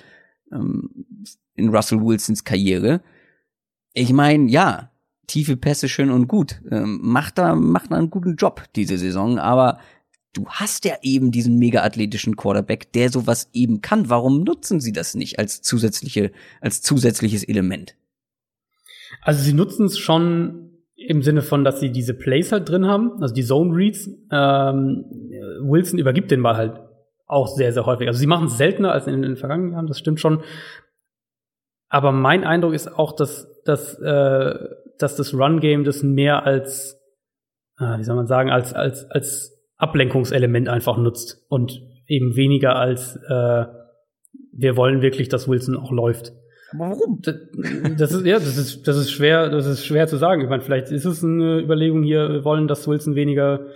ähm, 0.53 0.91
in 1.55 1.69
Russell 1.69 2.01
Wilsons 2.01 2.43
Karriere. 2.43 3.03
Ich 3.93 4.13
meine, 4.13 4.51
ja, 4.51 4.91
tiefe 5.29 5.57
Pässe 5.57 5.89
schön 5.89 6.11
und 6.11 6.27
gut. 6.27 6.61
Ähm, 6.71 6.99
macht 7.03 7.39
da, 7.39 7.55
macht 7.55 7.93
da 7.93 7.97
einen 7.97 8.11
guten 8.11 8.35
Job 8.35 8.65
diese 8.75 8.99
Saison, 8.99 9.39
aber 9.39 9.79
du 10.33 10.49
hast 10.49 10.85
ja 10.85 10.95
eben 11.03 11.31
diesen 11.31 11.57
mega 11.57 11.83
athletischen 11.83 12.35
Quarterback, 12.37 12.93
der 12.93 13.11
sowas 13.11 13.49
eben 13.53 13.81
kann. 13.81 14.09
Warum 14.09 14.43
nutzen 14.43 14.81
sie 14.81 14.93
das 14.93 15.15
nicht 15.15 15.39
als 15.39 15.63
zusätzliche, 15.63 16.33
als 16.61 16.83
zusätzliches 16.83 17.45
Element? 17.45 17.97
Also 19.21 19.43
sie 19.43 19.53
nutzen 19.53 19.87
es 19.87 19.99
schon 19.99 20.71
im 20.97 21.23
Sinne 21.23 21.43
von, 21.43 21.65
dass 21.65 21.81
sie 21.81 21.91
diese 21.91 22.15
Plays 22.15 22.53
halt 22.53 22.69
drin 22.69 22.87
haben, 22.87 23.21
also 23.21 23.35
die 23.35 23.45
Zone 23.45 23.75
Reads. 23.75 24.09
Ähm, 24.31 25.05
Wilson 25.63 25.99
übergibt 25.99 26.31
den 26.31 26.43
Ball 26.43 26.57
halt 26.57 26.81
auch 27.27 27.49
sehr, 27.49 27.73
sehr 27.73 27.87
häufig. 27.87 28.09
Also 28.09 28.21
sie 28.21 28.27
machen 28.27 28.47
es 28.47 28.59
seltener 28.59 28.93
als 28.93 29.07
in 29.07 29.23
den 29.23 29.37
vergangenen 29.37 29.73
Jahren, 29.73 29.87
das 29.87 29.99
stimmt 29.99 30.21
schon. 30.21 30.43
Aber 31.89 32.13
mein 32.13 32.45
Eindruck 32.45 32.75
ist 32.75 32.89
auch, 32.89 33.13
dass, 33.13 33.63
dass, 33.65 33.99
äh, 33.99 34.55
dass 34.99 35.17
das 35.17 35.35
Run-Game 35.35 35.85
das 35.85 36.03
mehr 36.03 36.45
als, 36.45 37.01
äh, 37.79 37.99
wie 37.99 38.05
soll 38.05 38.17
man 38.17 38.27
sagen, 38.27 38.51
als, 38.51 38.73
als, 38.73 39.11
als 39.11 39.53
Ablenkungselement 39.77 40.69
einfach 40.69 40.97
nutzt 40.97 41.45
und 41.49 41.83
eben 42.07 42.37
weniger 42.37 42.77
als 42.77 43.17
äh, 43.29 43.65
wir 44.53 44.77
wollen 44.77 45.03
wirklich, 45.03 45.29
dass 45.29 45.49
Wilson 45.49 45.77
auch 45.77 45.91
läuft. 45.91 46.33
Aber 46.75 46.91
warum? 46.91 47.21
Das, 47.23 47.37
das 47.99 48.13
ist 48.13 48.27
ja, 48.27 48.39
das 48.39 48.57
ist 48.57 48.87
das 48.87 48.97
ist 48.97 49.11
schwer, 49.11 49.51
das 49.51 49.67
ist 49.67 49.85
schwer 49.85 50.07
zu 50.07 50.17
sagen. 50.17 50.43
Ich 50.43 50.49
meine, 50.49 50.63
vielleicht 50.63 50.91
ist 50.91 51.05
es 51.05 51.23
eine 51.23 51.61
Überlegung 51.61 52.03
hier, 52.03 52.29
wir 52.29 52.45
wollen, 52.45 52.69
dass 52.69 52.89
Wilson 52.89 53.15
weniger 53.15 53.67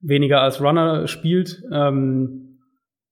weniger 0.00 0.42
als 0.42 0.60
Runner 0.60 1.06
spielt. 1.06 1.62
Ähm, 1.72 2.58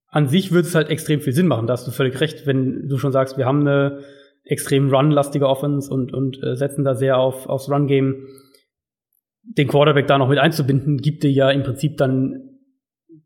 an 0.08 0.26
sich 0.26 0.50
würde 0.50 0.66
es 0.66 0.74
halt 0.74 0.90
extrem 0.90 1.20
viel 1.20 1.32
Sinn 1.32 1.46
machen. 1.46 1.66
Da 1.66 1.74
hast 1.74 1.86
du 1.86 1.92
völlig 1.92 2.20
recht, 2.20 2.46
wenn 2.46 2.88
du 2.88 2.98
schon 2.98 3.12
sagst, 3.12 3.38
wir 3.38 3.46
haben 3.46 3.60
eine 3.60 4.00
extrem 4.44 4.92
run-lastige 4.92 5.48
Offense 5.48 5.92
und 5.92 6.12
und 6.12 6.42
äh, 6.42 6.56
setzen 6.56 6.84
da 6.84 6.94
sehr 6.94 7.18
auf 7.18 7.46
aufs 7.46 7.70
Run-Game. 7.70 8.26
Den 9.42 9.68
Quarterback 9.68 10.06
da 10.06 10.18
noch 10.18 10.28
mit 10.28 10.38
einzubinden, 10.38 10.98
gibt 10.98 11.22
dir 11.22 11.30
ja 11.30 11.50
im 11.50 11.62
Prinzip 11.62 11.96
dann 11.96 12.49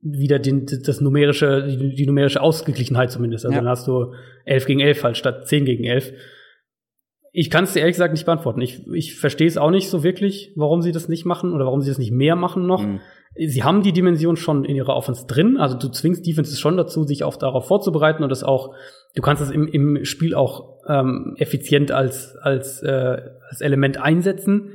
wieder 0.05 0.39
den, 0.39 0.67
das 0.85 1.01
numerische, 1.01 1.67
die, 1.67 1.95
die 1.95 2.07
numerische 2.07 2.43
Ausgeglichenheit 2.43 3.11
zumindest. 3.11 3.47
Also 3.47 3.57
Ja. 3.57 3.63
dann 3.63 3.71
hast 3.71 3.87
du 3.89 4.13
11 4.45 4.67
gegen 4.67 4.81
11 4.81 5.03
halt 5.03 5.17
statt 5.17 5.49
10 5.49 5.65
gegen 5.65 5.85
11. 5.85 6.13
Ich 7.33 7.51
kann 7.51 7.65
es 7.65 7.73
dir 7.73 7.81
ehrlich 7.81 7.97
gesagt 7.97 8.13
nicht 8.13 8.27
beantworten. 8.27 8.61
Ich, 8.61 8.87
ich 8.93 9.17
verstehe 9.17 9.49
es 9.49 9.57
auch 9.57 9.71
nicht 9.71 9.89
so 9.89 10.05
wirklich, 10.05 10.53
warum 10.55 10.83
sie 10.83 10.93
das 10.93 11.09
nicht 11.09 11.25
machen 11.25 11.53
oder 11.53 11.65
warum 11.65 11.81
sie 11.81 11.91
das 11.91 11.99
nicht 11.99 12.13
mehr 12.13 12.37
machen 12.37 12.67
noch. 12.67 12.83
Mhm. 12.83 13.01
Sie 13.37 13.65
haben 13.65 13.83
die 13.83 13.93
Dimension 13.93 14.37
schon 14.37 14.65
in 14.65 14.77
ihrer 14.77 14.95
Offense 14.95 15.27
drin. 15.27 15.57
Also 15.57 15.77
du 15.77 15.89
zwingst 15.89 16.25
Defenses 16.25 16.61
schon 16.61 16.77
dazu, 16.77 17.03
sich 17.03 17.25
auch 17.25 17.37
darauf 17.37 17.67
vorzubereiten 17.67 18.23
und 18.23 18.29
das 18.29 18.45
auch, 18.45 18.75
du 19.17 19.23
kannst 19.23 19.43
das 19.43 19.51
im, 19.51 19.67
im 19.67 20.05
Spiel 20.05 20.37
auch 20.37 20.79
ähm, 20.87 21.35
effizient 21.39 21.91
als, 21.91 22.37
als, 22.37 22.83
äh, 22.83 23.17
als 23.49 23.61
Element 23.61 24.01
einsetzen. 24.01 24.71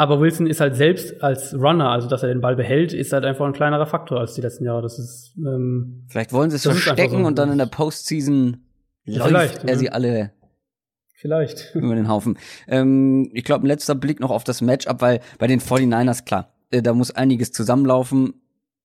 Aber 0.00 0.18
Wilson 0.18 0.46
ist 0.46 0.62
halt 0.62 0.76
selbst 0.76 1.22
als 1.22 1.52
Runner, 1.52 1.90
also 1.90 2.08
dass 2.08 2.22
er 2.22 2.30
den 2.30 2.40
Ball 2.40 2.56
behält, 2.56 2.94
ist 2.94 3.12
halt 3.12 3.22
einfach 3.26 3.44
ein 3.44 3.52
kleinerer 3.52 3.84
Faktor 3.84 4.18
als 4.18 4.32
die 4.32 4.40
letzten 4.40 4.64
Jahre. 4.64 4.80
Das 4.80 4.98
ist 4.98 5.34
ähm, 5.36 6.06
Vielleicht 6.08 6.32
wollen 6.32 6.48
sie 6.48 6.56
es 6.56 6.62
verstecken 6.62 7.20
so. 7.20 7.26
und 7.26 7.38
dann 7.38 7.52
in 7.52 7.58
der 7.58 7.66
Postseason 7.66 8.64
Ja, 9.04 9.18
läuft 9.26 9.28
vielleicht, 9.28 9.64
er 9.64 9.72
ja. 9.74 9.78
sie 9.78 9.90
alle 9.90 10.32
vielleicht. 11.12 11.74
über 11.74 11.94
den 11.94 12.08
Haufen. 12.08 12.38
Ähm, 12.66 13.30
ich 13.34 13.44
glaube, 13.44 13.66
ein 13.66 13.66
letzter 13.66 13.94
Blick 13.94 14.20
noch 14.20 14.30
auf 14.30 14.42
das 14.42 14.62
Matchup, 14.62 15.02
weil 15.02 15.20
bei 15.38 15.46
den 15.46 15.60
49ers, 15.60 16.24
klar, 16.24 16.54
äh, 16.70 16.80
da 16.80 16.94
muss 16.94 17.10
einiges 17.10 17.52
zusammenlaufen. 17.52 18.32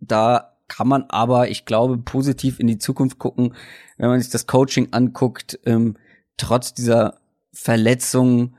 Da 0.01 0.57
kann 0.67 0.89
man 0.89 1.05
aber, 1.07 1.47
ich 1.47 1.63
glaube, 1.63 1.97
positiv 1.97 2.59
in 2.59 2.67
die 2.67 2.77
Zukunft 2.77 3.19
gucken, 3.19 3.53
wenn 3.97 4.09
man 4.09 4.19
sich 4.19 4.31
das 4.31 4.47
Coaching 4.47 4.89
anguckt, 4.91 5.61
ähm, 5.65 5.95
trotz 6.35 6.73
dieser 6.73 7.19
Verletzungen, 7.53 8.57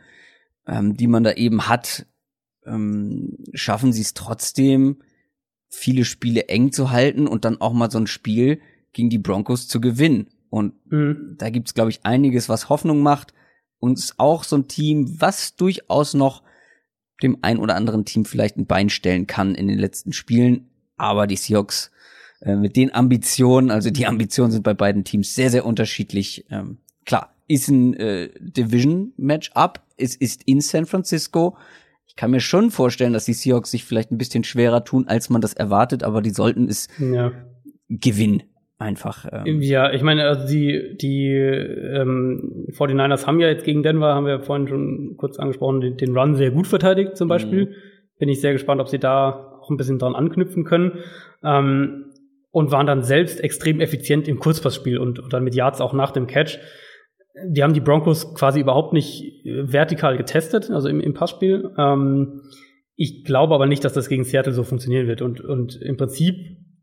ähm, 0.67 0.97
die 0.97 1.07
man 1.07 1.23
da 1.23 1.33
eben 1.33 1.69
hat, 1.69 2.07
ähm, 2.67 3.39
schaffen 3.55 3.93
sie 3.93 4.03
es 4.03 4.15
trotzdem, 4.15 4.99
viele 5.69 6.05
Spiele 6.05 6.49
eng 6.49 6.73
zu 6.73 6.91
halten 6.91 7.27
und 7.27 7.45
dann 7.45 7.61
auch 7.61 7.73
mal 7.73 7.91
so 7.91 7.99
ein 7.99 8.07
Spiel 8.07 8.61
gegen 8.93 9.11
die 9.11 9.19
Broncos 9.19 9.69
zu 9.69 9.81
gewinnen. 9.81 10.29
Und 10.49 10.75
Mhm. 10.91 11.35
da 11.39 11.51
gibt's 11.51 11.75
glaube 11.75 11.91
ich, 11.91 12.01
einiges, 12.05 12.49
was 12.49 12.69
Hoffnung 12.69 13.03
macht. 13.03 13.33
Und 13.79 13.99
ist 13.99 14.19
auch 14.19 14.43
so 14.43 14.57
ein 14.57 14.69
Team, 14.69 15.21
was 15.21 15.57
durchaus 15.57 16.15
noch 16.15 16.43
dem 17.23 17.39
ein 17.43 17.59
oder 17.59 17.75
anderen 17.75 18.05
Team 18.05 18.25
vielleicht 18.25 18.57
ein 18.57 18.67
Bein 18.67 18.89
stellen 18.89 19.27
kann 19.27 19.55
in 19.55 19.69
den 19.69 19.79
letzten 19.79 20.13
Spielen. 20.13 20.71
Aber 20.97 21.27
die 21.27 21.37
Seahawks 21.37 21.91
äh, 22.41 22.57
mit 22.57 22.77
den 22.77 22.95
Ambitionen, 22.95 23.71
also 23.71 23.91
die 23.91 24.07
Ambitionen 24.07 24.51
sind 24.53 24.63
bei 24.63 24.75
beiden 24.75 25.05
Teams 25.05 25.35
sehr, 25.35 25.51
sehr 25.51 25.67
unterschiedlich. 25.67 26.47
Ähm, 26.51 26.79
klar, 27.05 27.35
ist 27.49 27.69
ein 27.69 27.95
äh, 27.95 28.31
Division-Match-up, 28.41 29.85
es 29.97 30.17
ist 30.17 30.43
in 30.45 30.61
San 30.61 30.87
Francisco. 30.87 31.57
Ich 32.17 32.21
kann 32.21 32.31
mir 32.31 32.41
schon 32.41 32.71
vorstellen, 32.71 33.13
dass 33.13 33.27
die 33.27 33.35
Seahawks 33.35 33.71
sich 33.71 33.85
vielleicht 33.85 34.11
ein 34.11 34.17
bisschen 34.17 34.43
schwerer 34.43 34.85
tun, 34.85 35.05
als 35.07 35.29
man 35.29 35.43
das 35.43 35.53
erwartet, 35.53 36.03
aber 36.03 36.23
die 36.23 36.31
sollten 36.31 36.67
es 36.67 36.89
Ja. 36.99 37.31
gewinnen. 37.91 38.43
Einfach. 38.79 39.27
Ähm, 39.31 39.61
Ja, 39.61 39.93
ich 39.93 40.01
meine, 40.01 40.25
also 40.25 40.49
die, 40.49 40.97
die 40.99 41.27
ähm, 41.29 42.67
49ers 42.73 43.27
haben 43.27 43.39
ja 43.39 43.49
jetzt 43.49 43.65
gegen 43.65 43.83
Denver, 43.83 44.15
haben 44.15 44.25
wir 44.25 44.41
vorhin 44.41 44.67
schon 44.67 45.15
kurz 45.19 45.39
angesprochen, 45.39 45.83
den, 45.83 45.99
den 45.99 46.17
Run 46.17 46.37
sehr 46.37 46.51
gut 46.53 46.67
verteidigt 46.67 47.19
zum 47.19 47.29
Beispiel. 47.29 47.75
Bin 48.19 48.31
ich 48.31 48.41
sehr 48.41 48.55
gespannt, 48.55 48.81
ob 48.81 48.89
sie 48.89 48.99
da 48.99 49.59
auch 49.61 49.69
ein 49.69 49.77
bisschen 49.77 49.99
dran 49.99 50.15
anknüpfen 50.15 50.65
können. 50.65 50.93
Ähm, 51.45 52.07
und 52.51 52.71
waren 52.71 52.87
dann 52.87 53.03
selbst 53.03 53.45
extrem 53.45 53.83
effizient 53.83 54.27
im 54.27 54.39
Kurzpassspiel 54.39 54.97
und, 54.97 55.19
und 55.19 55.35
dann 55.35 55.45
mit 55.45 55.55
Yards 55.55 55.83
auch 55.83 55.93
nach 55.93 56.13
dem 56.13 56.27
Catch. 56.27 56.59
Die 57.45 57.63
haben 57.63 57.75
die 57.75 57.81
Broncos 57.81 58.35
quasi 58.35 58.61
überhaupt 58.61 58.93
nicht 58.93 59.45
äh, 59.45 59.73
vertikal 59.73 60.17
getestet, 60.17 60.71
also 60.71 60.89
im, 60.89 61.01
im 61.01 61.15
Passspiel. 61.15 61.71
Ähm, 61.77 62.43
ich 62.97 63.25
glaube 63.25 63.55
aber 63.55 63.67
nicht, 63.67 63.85
dass 63.85 63.93
das 63.93 64.09
gegen 64.09 64.25
Seattle 64.25 64.53
so 64.53 64.65
funktionieren 64.65 65.07
wird. 65.07 65.21
Und, 65.21 65.41
und 65.41 65.81
im 65.83 65.97
Prinzip 65.97 66.37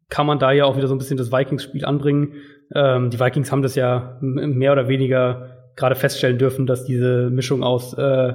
kann 0.10 0.28
man 0.28 0.38
da 0.38 0.52
ja 0.52 0.66
auch 0.66 0.78
wieder 0.78 0.88
so 0.88 0.94
ein 0.94 1.00
bisschen 1.00 1.18
das 1.18 1.32
Vikings-Spiel 1.32 1.86
anbringen. 1.86 2.34
Ähm, 2.74 3.10
die 3.10 3.20
Vikings 3.20 3.52
haben 3.52 3.64
das 3.64 3.74
ja 3.74 4.20
mehr 4.22 4.72
oder 4.72 4.88
weniger 4.88 5.72
gerade 5.76 5.96
feststellen 5.96 6.38
dürfen, 6.38 6.68
dass 6.68 6.86
diese 6.86 7.32
Mischung 7.32 7.64
aus, 7.64 7.94
äh, 7.96 8.34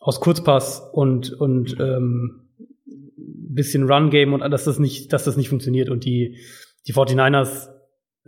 aus 0.00 0.20
Kurzpass 0.20 0.86
und, 0.92 1.32
und 1.32 1.76
ähm, 1.80 2.48
bisschen 3.16 3.90
Run-Game 3.90 4.34
und 4.34 4.40
dass 4.50 4.64
das 4.64 4.78
nicht, 4.78 5.12
dass 5.12 5.24
das 5.24 5.38
nicht 5.38 5.48
funktioniert. 5.48 5.88
Und 5.88 6.04
die, 6.04 6.36
die 6.86 6.92
49ers 6.92 7.68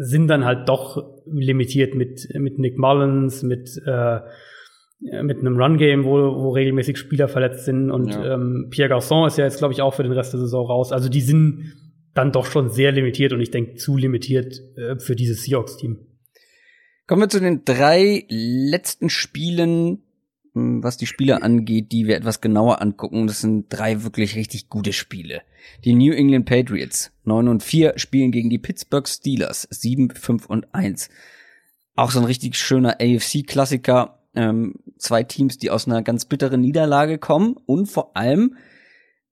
sind 0.02 0.28
dann 0.28 0.46
halt 0.46 0.66
doch 0.68 1.20
limitiert 1.26 1.94
mit, 1.94 2.26
mit 2.34 2.58
Nick 2.58 2.78
Mullins, 2.78 3.42
mit, 3.42 3.80
äh, 3.86 4.20
mit 5.22 5.40
einem 5.40 5.60
Run-Game, 5.60 6.04
wo, 6.04 6.12
wo 6.42 6.50
regelmäßig 6.50 6.96
Spieler 6.96 7.28
verletzt 7.28 7.66
sind. 7.66 7.90
Und 7.90 8.08
Ja. 8.08 8.34
ähm, 8.34 8.68
Pierre 8.70 8.90
Garçon 8.94 9.26
ist 9.26 9.36
ja 9.36 9.44
jetzt, 9.44 9.58
glaube 9.58 9.74
ich, 9.74 9.82
auch 9.82 9.92
für 9.92 10.02
den 10.02 10.12
Rest 10.12 10.32
der 10.32 10.40
Saison 10.40 10.66
raus. 10.66 10.90
Also 10.90 11.10
die 11.10 11.20
sind 11.20 11.72
dann 12.14 12.32
doch 12.32 12.46
schon 12.46 12.70
sehr 12.70 12.92
limitiert 12.92 13.32
und 13.34 13.40
ich 13.40 13.50
denke 13.50 13.74
zu 13.74 13.96
limitiert 13.98 14.58
äh, 14.76 14.98
für 14.98 15.14
dieses 15.14 15.44
Seahawks-Team. 15.44 15.98
Kommen 17.06 17.22
wir 17.22 17.28
zu 17.28 17.40
den 17.40 17.62
drei 17.64 18.24
letzten 18.30 19.10
Spielen, 19.10 19.98
was 20.54 20.96
die 20.96 21.06
Spiele 21.06 21.42
angeht, 21.42 21.92
die 21.92 22.06
wir 22.06 22.16
etwas 22.16 22.40
genauer 22.40 22.82
angucken. 22.82 23.26
Das 23.26 23.40
sind 23.40 23.66
drei 23.68 24.02
wirklich 24.02 24.36
richtig 24.36 24.68
gute 24.68 24.92
Spiele. 24.92 25.42
Die 25.84 25.94
New 25.94 26.12
England 26.12 26.46
Patriots 26.46 27.12
9 27.24 27.48
und 27.48 27.62
4 27.62 27.94
spielen 27.96 28.32
gegen 28.32 28.50
die 28.50 28.58
Pittsburgh 28.58 29.08
Steelers 29.08 29.68
7, 29.70 30.10
5 30.10 30.46
und 30.46 30.74
1. 30.74 31.08
Auch 31.94 32.10
so 32.10 32.18
ein 32.18 32.24
richtig 32.24 32.56
schöner 32.56 32.96
AFC-Klassiker. 33.00 34.18
Ähm, 34.34 34.74
zwei 34.96 35.24
Teams, 35.24 35.58
die 35.58 35.70
aus 35.70 35.86
einer 35.86 36.02
ganz 36.02 36.24
bitteren 36.24 36.60
Niederlage 36.60 37.18
kommen 37.18 37.56
und 37.66 37.86
vor 37.86 38.16
allem 38.16 38.56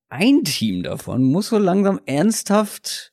ein 0.08 0.42
Team 0.44 0.82
davon 0.82 1.22
muss 1.22 1.48
so 1.48 1.58
langsam 1.58 2.00
ernsthaft 2.06 3.12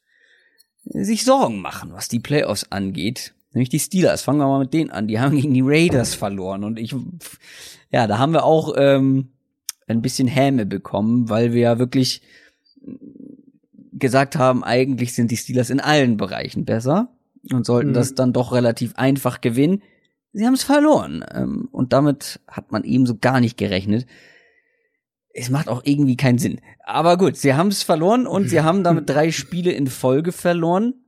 sich 0.83 1.25
Sorgen 1.25 1.61
machen, 1.61 1.91
was 1.93 2.07
die 2.07 2.19
Playoffs 2.19 2.71
angeht. 2.71 3.33
Nämlich 3.55 3.69
die 3.69 3.79
Steelers. 3.79 4.21
Fangen 4.21 4.39
wir 4.39 4.47
mal 4.47 4.59
mit 4.59 4.73
denen 4.73 4.91
an. 4.91 5.07
Die 5.07 5.19
haben 5.19 5.35
gegen 5.41 5.53
die 5.53 5.63
Raiders 5.63 6.13
verloren. 6.13 6.63
Und 6.63 6.77
ich, 6.77 6.93
ja, 7.89 8.05
da 8.05 8.19
haben 8.19 8.33
wir 8.33 8.43
auch 8.43 8.75
ähm, 8.77 9.29
ein 9.87 10.01
bisschen 10.01 10.27
Häme 10.27 10.65
bekommen, 10.65 11.29
weil 11.29 11.53
wir 11.53 11.61
ja 11.61 11.79
wirklich 11.79 12.21
gesagt 13.93 14.35
haben, 14.35 14.63
eigentlich 14.63 15.13
sind 15.13 15.31
die 15.31 15.37
Steelers 15.37 15.69
in 15.69 15.79
allen 15.79 16.17
Bereichen 16.17 16.65
besser 16.65 17.09
und 17.51 17.65
sollten 17.65 17.89
mhm. 17.89 17.93
das 17.93 18.13
dann 18.13 18.33
doch 18.33 18.51
relativ 18.51 18.95
einfach 18.95 19.39
gewinnen. 19.39 19.81
Sie 20.33 20.45
haben 20.45 20.53
es 20.53 20.63
verloren. 20.63 21.23
Ähm, 21.33 21.69
und 21.71 21.93
damit 21.93 22.41
hat 22.47 22.73
man 22.73 22.83
eben 22.83 23.05
so 23.05 23.15
gar 23.15 23.39
nicht 23.39 23.57
gerechnet. 23.57 24.05
Es 25.33 25.49
macht 25.49 25.69
auch 25.69 25.81
irgendwie 25.85 26.17
keinen 26.17 26.39
Sinn. 26.39 26.59
Aber 26.83 27.17
gut, 27.17 27.37
sie 27.37 27.53
haben 27.53 27.69
es 27.69 27.83
verloren 27.83 28.27
und 28.27 28.49
sie 28.49 28.61
haben 28.63 28.83
damit 28.83 29.09
drei 29.09 29.31
Spiele 29.31 29.71
in 29.71 29.87
Folge 29.87 30.33
verloren. 30.33 31.04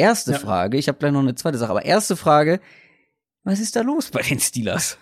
Erste 0.00 0.32
ja. 0.32 0.38
Frage, 0.38 0.78
ich 0.78 0.88
habe 0.88 0.98
gleich 0.98 1.12
noch 1.12 1.20
eine 1.20 1.34
zweite 1.34 1.58
Sache, 1.58 1.70
aber 1.70 1.84
erste 1.84 2.16
Frage, 2.16 2.60
was 3.44 3.60
ist 3.60 3.76
da 3.76 3.82
los 3.82 4.10
bei 4.10 4.22
den 4.22 4.40
Steelers? 4.40 4.98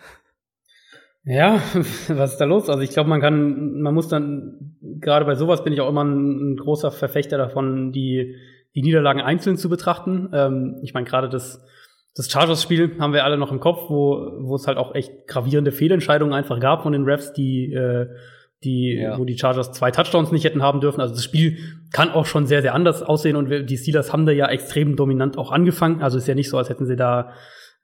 Ja, 1.25 1.63
was 2.09 2.33
ist 2.33 2.41
da 2.41 2.45
los? 2.45 2.69
Also 2.69 2.83
ich 2.83 2.91
glaube, 2.91 3.09
man 3.09 3.21
kann, 3.21 3.81
man 3.81 3.95
muss 3.95 4.09
dann, 4.09 4.77
gerade 4.81 5.25
bei 5.25 5.37
sowas 5.37 5.63
bin 5.63 5.73
ich 5.73 5.81
auch 5.81 5.89
immer 5.89 6.05
ein, 6.05 6.53
ein 6.53 6.57
großer 6.57 6.91
Verfechter 6.91 7.39
davon, 7.39 7.93
die, 7.93 8.35
die 8.75 8.83
Niederlagen 8.83 9.21
einzeln 9.21 9.57
zu 9.57 9.69
betrachten. 9.69 10.31
Ähm, 10.33 10.81
ich 10.83 10.95
meine, 10.95 11.07
gerade 11.07 11.29
das, 11.29 11.65
das 12.17 12.29
Chargers-Spiel 12.29 12.97
haben 12.99 13.13
wir 13.13 13.25
alle 13.25 13.39
noch 13.39 13.53
im 13.53 13.61
Kopf, 13.61 13.89
wo, 13.89 14.33
wo 14.41 14.57
es 14.57 14.67
halt 14.67 14.79
auch 14.79 14.95
echt 14.97 15.29
gravierende 15.29 15.71
Fehlentscheidungen 15.71 16.35
einfach 16.35 16.59
gab 16.59 16.83
von 16.83 16.93
den 16.93 17.05
Refs, 17.05 17.33
die, 17.33 17.73
äh, 17.73 18.09
die, 18.65 18.99
ja. 19.01 19.19
wo 19.19 19.25
die 19.25 19.39
Chargers 19.39 19.73
zwei 19.73 19.91
Touchdowns 19.91 20.33
nicht 20.33 20.45
hätten 20.45 20.63
haben 20.63 20.81
dürfen. 20.81 21.01
Also 21.01 21.15
das 21.15 21.25
Spiel 21.25 21.59
kann 21.93 22.11
auch 22.11 22.27
schon 22.27 22.47
sehr, 22.47 22.63
sehr 22.63 22.75
anders 22.75 23.03
aussehen 23.03 23.37
und 23.37 23.69
die 23.69 23.77
Steelers 23.77 24.13
haben 24.13 24.27
da 24.27 24.33
ja 24.33 24.49
extrem 24.49 24.97
dominant 24.97 25.39
auch 25.39 25.53
angefangen. 25.53 26.03
Also 26.03 26.19
ist 26.19 26.29
ja 26.29 26.35
nicht 26.35 26.51
so, 26.51 26.59
als 26.59 26.69
hätten 26.69 26.87
sie 26.87 26.97
da 26.97 27.33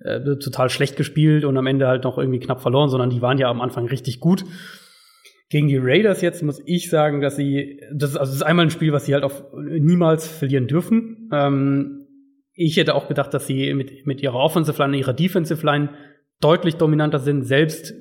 äh, 0.00 0.20
total 0.38 0.70
schlecht 0.70 0.96
gespielt 0.96 1.44
und 1.44 1.56
am 1.56 1.66
Ende 1.66 1.86
halt 1.86 2.04
noch 2.04 2.18
irgendwie 2.18 2.40
knapp 2.40 2.60
verloren, 2.60 2.88
sondern 2.88 3.10
die 3.10 3.22
waren 3.22 3.38
ja 3.38 3.48
am 3.48 3.60
Anfang 3.60 3.86
richtig 3.86 4.18
gut. 4.18 4.44
Gegen 5.48 5.68
die 5.68 5.78
Raiders 5.78 6.22
jetzt 6.22 6.42
muss 6.42 6.60
ich 6.66 6.90
sagen, 6.90 7.20
dass 7.20 7.36
sie, 7.36 7.80
das 7.92 8.10
ist, 8.10 8.16
also 8.16 8.30
das 8.32 8.36
ist 8.36 8.42
einmal 8.42 8.66
ein 8.66 8.70
Spiel, 8.70 8.92
was 8.92 9.06
sie 9.06 9.14
halt 9.14 9.22
auf 9.22 9.44
niemals 9.54 10.26
verlieren 10.26 10.66
dürfen. 10.66 11.30
Ähm, 11.32 12.06
ich 12.54 12.76
hätte 12.76 12.94
auch 12.94 13.06
gedacht, 13.06 13.32
dass 13.34 13.46
sie 13.46 13.72
mit, 13.74 14.06
mit 14.06 14.22
ihrer 14.22 14.36
Offensive 14.36 14.80
Line, 14.82 14.96
ihrer 14.96 15.12
Defensive 15.12 15.64
Line 15.64 15.90
deutlich 16.40 16.76
dominanter 16.76 17.20
sind, 17.20 17.42
selbst 17.42 17.94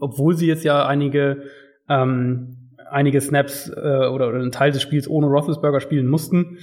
obwohl 0.00 0.36
sie 0.36 0.46
jetzt 0.46 0.64
ja 0.64 0.86
einige 0.86 1.42
ähm, 1.88 2.58
einige 2.90 3.20
Snaps 3.20 3.68
äh, 3.68 3.80
oder, 3.80 4.28
oder 4.28 4.38
einen 4.38 4.52
Teil 4.52 4.72
des 4.72 4.82
Spiels 4.82 5.08
ohne 5.08 5.26
Roethlisberger 5.26 5.80
spielen 5.80 6.06
mussten. 6.06 6.58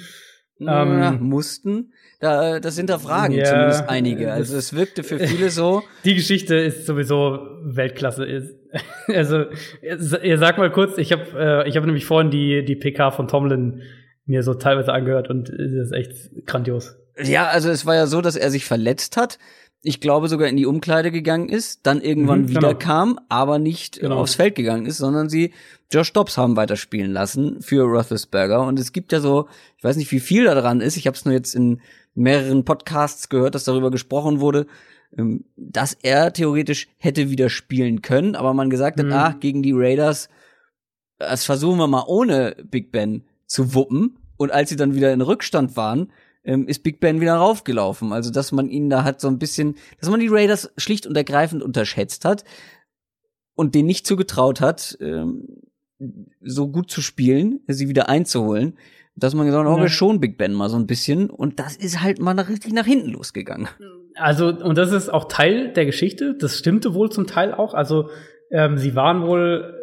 Ja, 0.57 0.83
ähm, 0.83 1.21
mussten. 1.21 1.91
Da, 2.21 2.61
das 2.61 2.77
hinterfragen 2.77 3.35
ja, 3.35 3.43
zumindest 3.43 3.89
einige. 3.89 4.31
Also 4.31 4.55
es 4.55 4.73
wirkte 4.73 5.03
für 5.03 5.19
viele 5.19 5.49
so. 5.49 5.83
Die 6.05 6.15
Geschichte 6.15 6.55
ist 6.55 6.85
sowieso 6.85 7.39
Weltklasse. 7.63 8.55
Also 9.07 9.45
ihr 9.81 10.37
sag 10.37 10.57
mal 10.57 10.69
kurz, 10.69 10.97
ich 10.97 11.13
habe 11.13 11.23
äh, 11.37 11.69
ich 11.69 11.77
habe 11.77 11.85
nämlich 11.85 12.05
vorhin 12.05 12.29
die 12.29 12.65
die 12.65 12.75
PK 12.75 13.11
von 13.11 13.29
Tomlin 13.29 13.83
mir 14.25 14.43
so 14.43 14.53
teilweise 14.53 14.91
angehört 14.91 15.29
und 15.29 15.47
es 15.49 15.71
ist 15.71 15.93
echt 15.93 16.45
grandios. 16.45 16.97
Ja, 17.23 17.47
also 17.47 17.69
es 17.69 17.85
war 17.85 17.95
ja 17.95 18.05
so, 18.05 18.19
dass 18.19 18.35
er 18.35 18.49
sich 18.51 18.65
verletzt 18.65 19.15
hat 19.15 19.37
ich 19.85 20.01
glaube 20.01 20.27
sogar 20.27 20.47
in 20.47 20.57
die 20.57 20.65
Umkleide 20.65 21.11
gegangen 21.11 21.47
ist, 21.47 21.85
dann 21.85 22.01
irgendwann 22.01 22.43
mhm, 22.43 22.49
wieder 22.49 22.69
genau. 22.69 22.79
kam, 22.79 23.19
aber 23.29 23.59
nicht 23.59 23.99
genau. 23.99 24.17
aufs 24.17 24.35
Feld 24.35 24.55
gegangen 24.55 24.85
ist, 24.85 24.97
sondern 24.97 25.29
sie 25.29 25.53
Josh 25.91 26.11
Dobbs 26.11 26.37
haben 26.37 26.55
weiterspielen 26.55 27.11
lassen 27.11 27.61
für 27.61 27.83
Roethlisberger. 27.83 28.65
Und 28.65 28.79
es 28.79 28.91
gibt 28.91 29.11
ja 29.11 29.19
so, 29.19 29.47
ich 29.77 29.83
weiß 29.83 29.97
nicht, 29.97 30.11
wie 30.11 30.19
viel 30.19 30.45
da 30.45 30.55
dran 30.55 30.81
ist, 30.81 30.97
ich 30.97 31.05
habe 31.05 31.15
es 31.15 31.25
nur 31.25 31.33
jetzt 31.33 31.53
in 31.53 31.81
mehreren 32.15 32.65
Podcasts 32.65 33.29
gehört, 33.29 33.53
dass 33.53 33.65
darüber 33.65 33.91
gesprochen 33.91 34.39
wurde, 34.39 34.65
ähm, 35.17 35.45
dass 35.55 35.93
er 35.93 36.33
theoretisch 36.33 36.87
hätte 36.97 37.29
wieder 37.29 37.49
spielen 37.49 38.01
können, 38.01 38.35
aber 38.35 38.53
man 38.53 38.69
gesagt 38.69 38.99
hat, 38.99 39.05
mhm. 39.05 39.13
ah, 39.13 39.35
gegen 39.39 39.61
die 39.61 39.73
Raiders, 39.73 40.29
das 41.19 41.45
versuchen 41.45 41.77
wir 41.77 41.87
mal 41.87 42.05
ohne 42.07 42.55
Big 42.63 42.91
Ben 42.91 43.23
zu 43.45 43.75
wuppen. 43.75 44.17
Und 44.37 44.51
als 44.51 44.69
sie 44.69 44.75
dann 44.75 44.95
wieder 44.95 45.13
in 45.13 45.21
Rückstand 45.21 45.77
waren, 45.77 46.11
ähm, 46.45 46.67
ist 46.67 46.83
Big 46.83 46.99
Ben 46.99 47.21
wieder 47.21 47.35
raufgelaufen. 47.35 48.13
Also, 48.13 48.31
dass 48.31 48.51
man 48.51 48.69
ihn 48.69 48.89
da 48.89 49.03
hat 49.03 49.19
so 49.19 49.27
ein 49.27 49.39
bisschen, 49.39 49.75
dass 49.99 50.09
man 50.09 50.19
die 50.19 50.29
Raiders 50.29 50.71
schlicht 50.77 51.07
und 51.07 51.17
ergreifend 51.17 51.63
unterschätzt 51.63 52.25
hat 52.25 52.43
und 53.55 53.75
denen 53.75 53.87
nicht 53.87 54.07
zugetraut 54.07 54.61
hat, 54.61 54.97
ähm, 55.01 55.47
so 56.41 56.67
gut 56.67 56.91
zu 56.91 57.01
spielen, 57.01 57.61
sie 57.67 57.89
wieder 57.89 58.09
einzuholen, 58.09 58.77
dass 59.15 59.33
man 59.33 59.45
gesagt 59.45 59.65
hat, 59.65 59.73
oh, 59.73 59.81
wir 59.81 59.87
schon 59.89 60.19
Big 60.19 60.37
Ben 60.37 60.53
mal 60.53 60.69
so 60.69 60.75
ein 60.75 60.87
bisschen 60.87 61.29
und 61.29 61.59
das 61.59 61.75
ist 61.77 62.01
halt 62.01 62.19
mal 62.19 62.37
richtig 62.37 62.73
nach 62.73 62.85
hinten 62.85 63.11
losgegangen. 63.11 63.69
Also, 64.15 64.47
und 64.47 64.77
das 64.77 64.91
ist 64.91 65.09
auch 65.09 65.27
Teil 65.27 65.73
der 65.73 65.85
Geschichte, 65.85 66.35
das 66.37 66.57
stimmte 66.57 66.93
wohl 66.93 67.11
zum 67.11 67.27
Teil 67.27 67.53
auch, 67.53 67.73
also 67.73 68.09
ähm, 68.51 68.77
sie 68.77 68.95
waren 68.95 69.23
wohl 69.23 69.73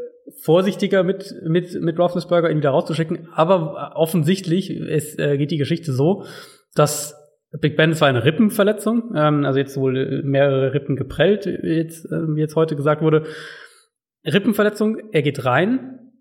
vorsichtiger 0.41 1.03
mit, 1.03 1.35
mit, 1.45 1.81
mit 1.81 1.99
Roethlisberger 1.99 2.51
ihn 2.51 2.59
wieder 2.59 2.71
rauszuschicken. 2.71 3.29
Aber 3.35 3.93
offensichtlich 3.97 4.71
es, 4.71 5.19
äh, 5.19 5.37
geht 5.37 5.51
die 5.51 5.59
Geschichte 5.59 5.93
so, 5.93 6.25
dass 6.75 7.19
Big 7.61 7.77
Ben, 7.77 7.91
es 7.91 8.01
war 8.01 8.09
eine 8.09 8.25
Rippenverletzung, 8.25 9.13
ähm, 9.15 9.45
also 9.45 9.59
jetzt 9.59 9.77
wohl 9.77 10.23
mehrere 10.23 10.73
Rippen 10.73 10.97
geprellt, 10.97 11.47
jetzt, 11.47 12.07
äh, 12.07 12.35
wie 12.35 12.41
jetzt 12.41 12.57
heute 12.57 12.77
gesagt 12.77 13.03
wurde. 13.03 13.25
Rippenverletzung, 14.25 14.99
er 15.13 15.23
geht 15.23 15.45
rein 15.45 16.13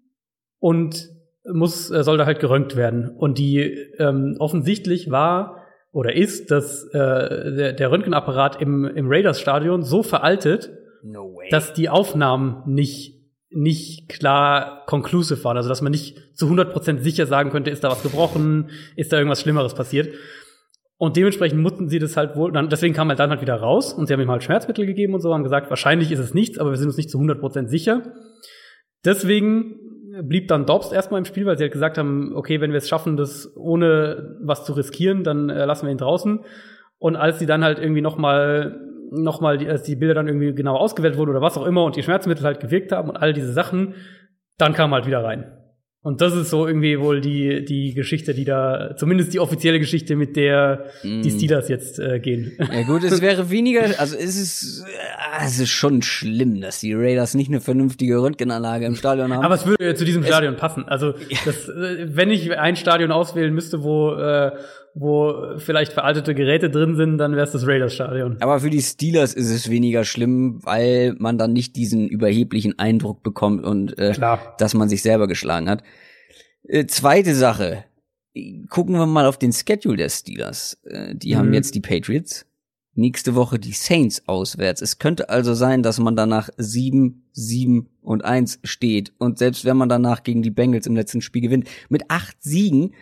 und 0.59 1.09
muss, 1.45 1.89
äh, 1.89 2.03
soll 2.03 2.17
da 2.17 2.25
halt 2.25 2.39
geröntgt 2.39 2.75
werden. 2.75 3.15
Und 3.17 3.37
die 3.37 3.61
ähm, 3.97 4.35
offensichtlich 4.39 5.09
war 5.09 5.63
oder 5.93 6.15
ist, 6.15 6.51
dass 6.51 6.85
äh, 6.93 6.93
der, 6.93 7.73
der 7.73 7.91
Röntgenapparat 7.91 8.61
im, 8.61 8.85
im 8.85 9.07
Raiders-Stadion 9.09 9.83
so 9.83 10.03
veraltet, 10.03 10.71
no 11.03 11.39
dass 11.49 11.73
die 11.73 11.89
Aufnahmen 11.89 12.63
nicht 12.65 13.20
nicht 13.53 14.09
klar 14.09 14.83
conclusive 14.85 15.43
waren, 15.43 15.57
also 15.57 15.69
dass 15.69 15.81
man 15.81 15.91
nicht 15.91 16.17
zu 16.35 16.47
100% 16.47 16.99
sicher 16.99 17.25
sagen 17.25 17.51
könnte, 17.51 17.69
ist 17.69 17.83
da 17.83 17.89
was 17.89 18.03
gebrochen, 18.03 18.69
ist 18.95 19.11
da 19.11 19.17
irgendwas 19.17 19.41
Schlimmeres 19.41 19.73
passiert. 19.73 20.13
Und 20.97 21.17
dementsprechend 21.17 21.59
mussten 21.59 21.89
sie 21.89 21.99
das 21.99 22.15
halt 22.15 22.35
wohl, 22.35 22.51
dann, 22.51 22.69
deswegen 22.69 22.93
kam 22.93 23.09
er 23.09 23.15
dann 23.15 23.31
halt 23.31 23.41
wieder 23.41 23.55
raus 23.55 23.93
und 23.93 24.07
sie 24.07 24.13
haben 24.13 24.21
ihm 24.21 24.29
halt 24.29 24.43
Schmerzmittel 24.43 24.85
gegeben 24.85 25.13
und 25.15 25.21
so, 25.21 25.33
haben 25.33 25.43
gesagt, 25.43 25.69
wahrscheinlich 25.69 26.11
ist 26.11 26.19
es 26.19 26.33
nichts, 26.33 26.59
aber 26.59 26.69
wir 26.69 26.77
sind 26.77 26.87
uns 26.87 26.97
nicht 26.97 27.09
zu 27.09 27.17
100% 27.17 27.67
sicher. 27.67 28.13
Deswegen 29.03 29.79
blieb 30.23 30.47
dann 30.47 30.65
Dobbs 30.65 30.91
erstmal 30.91 31.19
im 31.19 31.25
Spiel, 31.25 31.45
weil 31.45 31.57
sie 31.57 31.63
halt 31.63 31.73
gesagt 31.73 31.97
haben, 31.97 32.33
okay, 32.35 32.61
wenn 32.61 32.71
wir 32.71 32.77
es 32.77 32.87
schaffen, 32.87 33.17
das 33.17 33.51
ohne 33.57 34.37
was 34.41 34.65
zu 34.65 34.73
riskieren, 34.73 35.23
dann 35.23 35.49
äh, 35.49 35.65
lassen 35.65 35.85
wir 35.85 35.91
ihn 35.91 35.97
draußen. 35.97 36.41
Und 36.99 37.15
als 37.15 37.39
sie 37.39 37.47
dann 37.47 37.63
halt 37.63 37.79
irgendwie 37.79 38.01
noch 38.01 38.17
mal 38.17 38.79
nochmal, 39.11 39.57
die, 39.57 39.67
als 39.67 39.83
die 39.83 39.95
Bilder 39.95 40.15
dann 40.15 40.27
irgendwie 40.27 40.53
genau 40.53 40.75
ausgewählt 40.75 41.17
wurden 41.17 41.31
oder 41.31 41.41
was 41.41 41.57
auch 41.57 41.65
immer 41.65 41.83
und 41.83 41.95
die 41.95 42.03
Schmerzmittel 42.03 42.45
halt 42.45 42.59
gewirkt 42.59 42.91
haben 42.91 43.09
und 43.09 43.17
all 43.17 43.33
diese 43.33 43.53
Sachen, 43.53 43.93
dann 44.57 44.73
kam 44.73 44.93
halt 44.93 45.05
wieder 45.05 45.23
rein. 45.23 45.51
Und 46.03 46.19
das 46.19 46.33
ist 46.33 46.49
so 46.49 46.65
irgendwie 46.65 46.99
wohl 46.99 47.21
die, 47.21 47.63
die 47.63 47.93
Geschichte, 47.93 48.33
die 48.33 48.43
da, 48.43 48.95
zumindest 48.97 49.35
die 49.35 49.39
offizielle 49.39 49.79
Geschichte, 49.79 50.15
mit 50.15 50.35
der 50.35 50.85
mm. 51.03 51.21
die 51.21 51.29
Steelers 51.29 51.69
jetzt 51.69 51.99
äh, 51.99 52.19
gehen. 52.19 52.53
Ja 52.57 52.81
gut, 52.81 53.03
es 53.03 53.21
wäre 53.21 53.51
weniger, 53.51 53.83
also 53.99 54.17
es 54.17 54.35
ist, 54.35 54.83
äh, 54.83 55.45
es 55.45 55.59
ist 55.59 55.69
schon 55.69 56.01
schlimm, 56.01 56.59
dass 56.59 56.79
die 56.79 56.95
Raiders 56.95 57.35
nicht 57.35 57.49
eine 57.49 57.61
vernünftige 57.61 58.17
Röntgenanlage 58.19 58.87
im 58.87 58.95
Stadion 58.95 59.31
haben. 59.31 59.45
Aber 59.45 59.53
es 59.53 59.67
würde 59.67 59.93
zu 59.93 60.03
diesem 60.03 60.23
Stadion 60.23 60.55
es, 60.55 60.59
passen. 60.59 60.85
Also, 60.87 61.13
das, 61.45 61.69
äh, 61.69 62.07
wenn 62.15 62.31
ich 62.31 62.57
ein 62.57 62.75
Stadion 62.77 63.11
auswählen 63.11 63.53
müsste, 63.53 63.83
wo 63.83 64.13
äh, 64.15 64.53
wo 64.93 65.57
vielleicht 65.57 65.93
veraltete 65.93 66.35
Geräte 66.35 66.69
drin 66.69 66.95
sind, 66.95 67.17
dann 67.17 67.33
wäre 67.33 67.45
es 67.45 67.51
das 67.51 67.65
Raiders-Stadion. 67.65 68.37
Aber 68.41 68.59
für 68.59 68.69
die 68.69 68.81
Steelers 68.81 69.33
ist 69.33 69.49
es 69.49 69.69
weniger 69.69 70.03
schlimm, 70.03 70.59
weil 70.63 71.15
man 71.17 71.37
dann 71.37 71.53
nicht 71.53 71.75
diesen 71.75 72.07
überheblichen 72.07 72.77
Eindruck 72.77 73.23
bekommt 73.23 73.63
und 73.63 73.97
äh, 73.97 74.13
dass 74.57 74.73
man 74.73 74.89
sich 74.89 75.01
selber 75.01 75.27
geschlagen 75.27 75.69
hat. 75.69 75.83
Äh, 76.63 76.85
zweite 76.85 77.35
Sache. 77.35 77.85
Gucken 78.69 78.95
wir 78.95 79.05
mal 79.05 79.25
auf 79.25 79.37
den 79.37 79.51
Schedule 79.51 79.97
der 79.97 80.09
Steelers. 80.09 80.77
Äh, 80.85 81.15
die 81.15 81.33
mhm. 81.33 81.39
haben 81.39 81.53
jetzt 81.53 81.75
die 81.75 81.81
Patriots. 81.81 82.45
Nächste 82.93 83.35
Woche 83.35 83.57
die 83.57 83.71
Saints 83.71 84.27
auswärts. 84.27 84.81
Es 84.81 84.99
könnte 84.99 85.29
also 85.29 85.53
sein, 85.53 85.81
dass 85.81 85.99
man 85.99 86.17
danach 86.17 86.49
sieben, 86.57 87.29
sieben 87.31 87.89
und 88.01 88.25
eins 88.25 88.59
steht. 88.63 89.13
Und 89.17 89.37
selbst 89.37 89.63
wenn 89.63 89.77
man 89.77 89.87
danach 89.87 90.23
gegen 90.23 90.41
die 90.41 90.49
Bengals 90.49 90.87
im 90.87 90.97
letzten 90.97 91.21
Spiel 91.21 91.41
gewinnt, 91.41 91.69
mit 91.87 92.03
acht 92.09 92.35
Siegen 92.43 92.93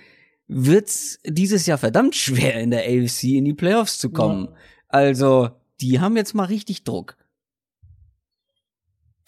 wird's 0.49 1.19
dieses 1.25 1.67
Jahr 1.67 1.77
verdammt 1.77 2.15
schwer 2.15 2.59
in 2.59 2.71
der 2.71 2.81
AFC 2.81 3.35
in 3.35 3.45
die 3.45 3.53
Playoffs 3.53 3.99
zu 3.99 4.11
kommen. 4.11 4.45
Ja. 4.45 4.55
Also, 4.89 5.49
die 5.79 5.99
haben 5.99 6.17
jetzt 6.17 6.33
mal 6.33 6.45
richtig 6.45 6.83
Druck. 6.83 7.15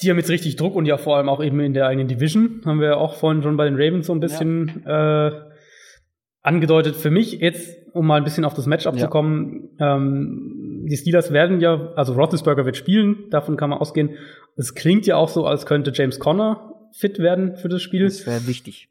Die 0.02 0.10
haben 0.10 0.18
jetzt 0.18 0.31
richtig 0.31 0.56
Druck 0.56 0.76
und 0.76 0.88
ja 0.88 0.98
vor 0.98 1.18
allem 1.18 1.30
auch 1.30 1.43
eben 1.43 1.60
in 1.60 1.73
der 1.76 1.85
eigenen 1.85 2.07
Division. 2.07 2.61
Haben 2.65 2.81
wir 2.81 2.98
auch 2.98 3.15
vorhin 3.15 3.43
schon 3.43 3.56
bei 3.56 3.65
den 3.65 3.76
Ravens 3.76 4.07
so 4.07 4.14
ein 4.14 4.19
bisschen 4.19 4.81
ja. 4.84 5.27
äh, 5.27 5.41
angedeutet. 6.41 6.95
Für 6.95 7.11
mich 7.11 7.34
jetzt, 7.34 7.77
um 7.93 8.07
mal 8.07 8.15
ein 8.15 8.23
bisschen 8.23 8.43
auf 8.43 8.56
das 8.56 8.65
Matchup 8.65 8.95
ja. 8.95 9.02
zu 9.02 9.07
kommen, 9.07 9.69
ähm, 9.80 10.88
die 10.89 10.98
Steelers 10.98 11.31
werden 11.31 11.61
ja, 11.61 11.93
also 11.95 12.14
Roethlisberger 12.14 12.65
wird 12.65 12.77
spielen, 12.77 13.30
davon 13.30 13.57
kann 13.57 13.69
man 13.69 13.77
ausgehen. 13.77 14.18
Es 14.56 14.73
klingt 14.73 15.06
ja 15.06 15.18
auch 15.18 15.30
so, 15.30 15.45
als 15.45 15.68
könnte 15.68 15.91
James 15.93 16.18
Conner 16.18 16.73
fit 16.91 17.19
werden 17.19 17.56
für 17.57 17.69
das 17.69 17.84
Spiel. 17.84 18.06
Das 18.06 18.26
wäre 18.26 18.48
wichtig. 18.48 18.89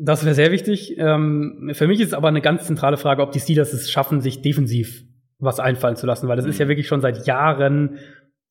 Das 0.00 0.24
wäre 0.24 0.34
sehr 0.34 0.52
wichtig. 0.52 0.96
Ähm, 0.96 1.70
für 1.72 1.88
mich 1.88 2.00
ist 2.00 2.14
aber 2.14 2.28
eine 2.28 2.40
ganz 2.40 2.66
zentrale 2.66 2.96
Frage, 2.96 3.22
ob 3.22 3.32
die 3.32 3.40
Steelers 3.40 3.72
es 3.72 3.90
schaffen, 3.90 4.20
sich 4.20 4.42
defensiv 4.42 5.02
was 5.40 5.58
einfallen 5.58 5.96
zu 5.96 6.06
lassen, 6.06 6.28
weil 6.28 6.36
das 6.36 6.46
ist 6.46 6.58
ja 6.58 6.68
wirklich 6.68 6.86
schon 6.86 7.00
seit 7.00 7.26
Jahren 7.26 7.98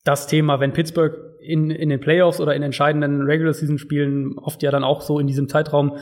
das 0.03 0.28
Thema, 0.28 0.60
wenn 0.60 0.74
Pittsburgh 0.74 1.15
in, 1.41 1.69
in 1.69 1.90
den 1.90 1.99
Playoffs 1.99 2.41
oder 2.41 2.56
in 2.56 2.64
entscheidenden 2.64 3.22
Regular 3.22 3.53
Season 3.53 3.78
Spielen 3.78 4.38
oft 4.38 4.61
ja 4.61 4.72
dann 4.72 4.84
auch 4.84 5.02
so 5.02 5.19
in 5.19 5.28
diesem 5.28 5.48
Zeitraum 5.48 5.98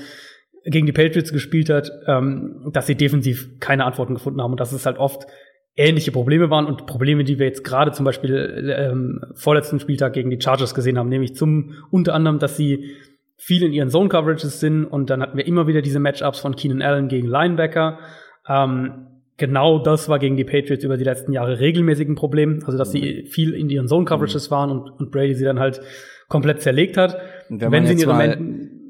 gegen 0.64 0.88
die 0.88 0.92
Patriots 0.92 1.32
gespielt 1.32 1.70
hat, 1.70 1.92
ähm, 2.08 2.70
dass 2.72 2.88
sie 2.88 2.96
defensiv 2.96 3.60
keine 3.60 3.86
Antworten 3.86 4.16
gefunden 4.16 4.42
haben 4.42 4.52
und 4.52 4.60
dass 4.60 4.74
es 4.74 4.86
halt 4.86 4.98
oft 4.98 5.28
ähnliche 5.76 6.12
Probleme 6.12 6.50
waren 6.50 6.66
und 6.66 6.88
Probleme, 6.88 7.24
die 7.24 7.38
wir 7.38 7.46
jetzt 7.46 7.64
gerade 7.64 7.92
zum 7.92 8.06
Beispiel 8.06 8.74
ähm, 8.76 9.22
vorletzten 9.36 9.80
Spieltag 9.80 10.14
gegen 10.14 10.30
die 10.32 10.42
Chargers 10.42 10.74
gesehen 10.74 10.98
haben, 10.98 11.10
nämlich 11.10 11.36
zum 11.36 11.74
unter 11.92 12.14
anderem, 12.16 12.40
dass 12.40 12.58
sie 12.58 12.96
viel 13.38 13.64
in 13.64 13.74
ihren 13.74 13.90
Zone 13.90 14.10
Coverages 14.10 14.60
sind 14.60 14.86
und 14.86 15.10
dann 15.10 15.22
hatten 15.22 15.38
wir 15.38 15.46
immer 15.46 15.68
wieder 15.68 15.82
diese 15.82 16.00
Matchups 16.00 16.40
von 16.40 16.56
Keenan 16.56 16.82
Allen 16.82 17.08
gegen 17.08 17.28
Linebacker. 17.28 18.00
Ähm, 18.48 19.08
genau 19.38 19.80
das 19.80 20.08
war 20.08 20.20
gegen 20.20 20.38
die 20.38 20.46
Patriots 20.46 20.84
über 20.84 20.98
die 20.98 21.04
letzten 21.04 21.34
Jahre 21.34 21.60
regelmäßig 21.60 22.08
ein 22.08 22.16
Problem, 22.16 22.62
also 22.66 22.78
dass 22.78 22.92
sie 22.92 23.28
viel 23.30 23.54
in 23.54 23.70
ihren 23.70 23.88
Zone 23.88 24.06
Coverages 24.06 24.50
waren 24.52 24.72
und, 24.72 24.90
und 24.90 25.12
Brady 25.12 25.36
sie 25.36 25.44
dann 25.44 25.60
halt 25.60 25.82
komplett 26.28 26.62
zerlegt 26.62 26.98
hat. 26.98 27.18
wenn, 27.50 27.72
wenn 27.72 27.86
sie 27.86 27.94
in 27.94 28.00
ihre 28.00 28.14
mal, 28.14 28.38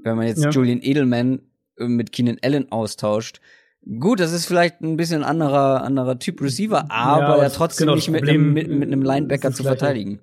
wenn 0.03 0.15
man 0.15 0.27
jetzt 0.27 0.43
ja. 0.43 0.49
Julian 0.51 0.81
Edelman 0.81 1.41
äh, 1.77 1.85
mit 1.85 2.11
Keenan 2.11 2.37
Allen 2.43 2.71
austauscht, 2.71 3.41
Gut, 3.99 4.19
das 4.19 4.33
ist 4.33 4.47
vielleicht 4.47 4.81
ein 4.81 4.97
bisschen 4.97 5.23
anderer, 5.23 5.83
anderer 5.83 6.17
Typ 6.17 6.41
Receiver, 6.41 6.89
aber 6.89 7.37
ja, 7.37 7.43
er 7.43 7.51
trotzdem 7.51 7.85
genau 7.85 7.95
nicht 7.95 8.09
mit 8.09 8.27
einem, 8.27 8.51
mit, 8.51 8.67
mit 8.67 8.87
einem 8.87 9.03
Linebacker 9.03 9.51
zu 9.51 9.61
verteidigen. 9.61 10.21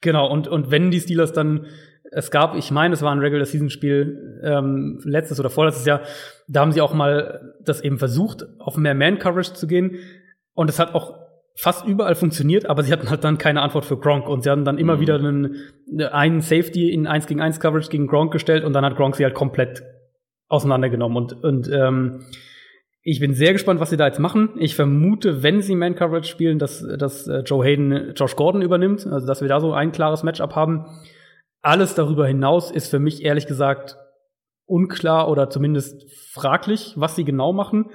Genau, 0.00 0.30
und, 0.30 0.48
und 0.48 0.72
wenn 0.72 0.90
die 0.90 1.00
Steelers 1.00 1.32
dann, 1.32 1.66
es 2.12 2.30
gab, 2.30 2.54
ich 2.56 2.70
meine, 2.70 2.94
es 2.94 3.02
war 3.02 3.12
ein 3.12 3.18
Regular 3.18 3.44
Season 3.44 3.70
Spiel, 3.70 4.40
ähm, 4.42 5.00
letztes 5.04 5.40
oder 5.40 5.50
vorletztes 5.50 5.86
Jahr, 5.86 6.02
da 6.48 6.60
haben 6.60 6.72
sie 6.72 6.80
auch 6.80 6.94
mal 6.94 7.54
das 7.64 7.80
eben 7.80 7.98
versucht, 7.98 8.46
auf 8.58 8.76
mehr 8.76 8.94
Man-Coverage 8.94 9.54
zu 9.54 9.66
gehen. 9.66 9.98
Und 10.54 10.70
es 10.70 10.78
hat 10.78 10.94
auch 10.94 11.14
fast 11.56 11.86
überall 11.86 12.14
funktioniert, 12.14 12.66
aber 12.66 12.82
sie 12.82 12.92
hatten 12.92 13.10
halt 13.10 13.24
dann 13.24 13.38
keine 13.38 13.62
Antwort 13.62 13.86
für 13.86 13.98
Gronk 13.98 14.28
und 14.28 14.42
sie 14.42 14.50
haben 14.50 14.64
dann 14.64 14.78
immer 14.78 14.96
mhm. 14.96 15.00
wieder 15.00 15.14
einen, 15.16 15.56
einen 16.12 16.40
Safety 16.42 16.92
in 16.92 17.06
1 17.06 17.26
gegen 17.26 17.40
1 17.40 17.60
Coverage 17.60 17.88
gegen 17.88 18.06
Gronk 18.06 18.32
gestellt 18.32 18.62
und 18.64 18.74
dann 18.74 18.84
hat 18.84 18.96
Gronk 18.96 19.16
sie 19.16 19.24
halt 19.24 19.34
komplett 19.34 19.82
auseinandergenommen 20.48 21.16
und, 21.16 21.44
und 21.44 21.70
ähm, 21.72 22.26
ich 23.08 23.20
bin 23.20 23.34
sehr 23.34 23.52
gespannt, 23.52 23.78
was 23.78 23.90
sie 23.90 23.96
da 23.96 24.06
jetzt 24.06 24.18
machen. 24.18 24.50
Ich 24.58 24.74
vermute, 24.74 25.44
wenn 25.44 25.62
sie 25.62 25.76
Man 25.76 25.94
Coverage 25.94 26.28
spielen, 26.28 26.58
dass, 26.58 26.84
dass 26.98 27.28
äh, 27.28 27.38
Joe 27.40 27.64
Hayden 27.64 28.14
Josh 28.16 28.34
Gordon 28.34 28.62
übernimmt, 28.62 29.06
also 29.06 29.26
dass 29.26 29.40
wir 29.40 29.48
da 29.48 29.60
so 29.60 29.72
ein 29.72 29.92
klares 29.92 30.24
Matchup 30.24 30.56
haben. 30.56 30.86
Alles 31.66 31.96
darüber 31.96 32.28
hinaus 32.28 32.70
ist 32.70 32.92
für 32.92 33.00
mich 33.00 33.24
ehrlich 33.24 33.48
gesagt 33.48 33.96
unklar 34.66 35.28
oder 35.28 35.50
zumindest 35.50 36.06
fraglich, 36.30 36.92
was 36.94 37.16
sie 37.16 37.24
genau 37.24 37.52
machen. 37.52 37.86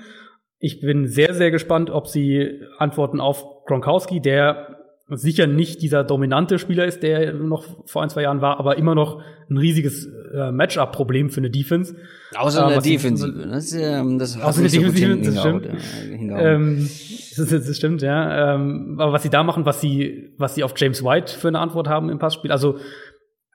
Ich 0.60 0.81
bin 0.81 1.07
sehr, 1.07 1.34
sehr 1.34 1.52
gespannt, 1.52 1.89
ob 1.89 2.07
sie 2.07 2.64
antworten 2.80 3.22
auf 3.22 3.45
Gronkowski, 3.68 4.19
der 4.19 4.76
sicher 5.07 5.48
nicht 5.48 5.81
dieser 5.81 6.03
dominante 6.03 6.60
Spieler 6.60 6.85
ist, 6.85 7.02
der 7.02 7.31
noch 7.31 7.64
vor 7.85 8.03
ein, 8.03 8.10
zwei 8.10 8.23
Jahren 8.23 8.41
war, 8.41 8.60
aber 8.60 8.77
immer 8.77 8.93
noch 8.93 9.22
ein 9.49 9.57
riesiges 9.57 10.06
äh, 10.06 10.52
Matchup-Problem 10.52 11.30
für 11.30 11.39
eine 11.39 11.49
Defense. 11.49 11.95
Außer 12.35 12.68
äh, 12.68 12.73
der 12.73 12.81
Defensive. 12.81 13.48
Das, 13.49 13.72
ähm, 13.72 14.19
das 14.19 14.38
Außer 14.38 14.64
der 14.64 14.69
Defensive, 14.69 15.18
das 15.18 15.39
stimmt. 15.39 15.68
Ähm, 16.10 16.89
das, 17.38 17.49
das 17.49 17.77
stimmt, 17.77 18.02
ja. 18.02 18.56
Ähm, 18.56 18.98
aber 18.99 19.14
was 19.14 19.23
sie 19.23 19.30
da 19.30 19.43
machen, 19.43 19.65
was 19.65 19.80
sie, 19.80 20.34
was 20.38 20.56
sie 20.56 20.64
auf 20.64 20.73
James 20.76 21.03
White 21.06 21.34
für 21.34 21.48
eine 21.48 21.60
Antwort 21.60 21.88
haben 21.88 22.10
im 22.10 22.19
Passspiel, 22.19 22.52
also 22.52 22.77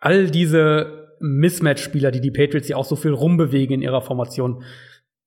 all 0.01 0.31
diese 0.31 1.17
Mismatch-Spieler, 1.21 2.11
die 2.11 2.21
die 2.21 2.31
Patriots 2.31 2.69
ja 2.69 2.77
auch 2.77 2.85
so 2.85 2.97
viel 2.97 3.13
rumbewegen 3.13 3.75
in 3.75 3.83
ihrer 3.83 4.03
Formation, 4.03 4.63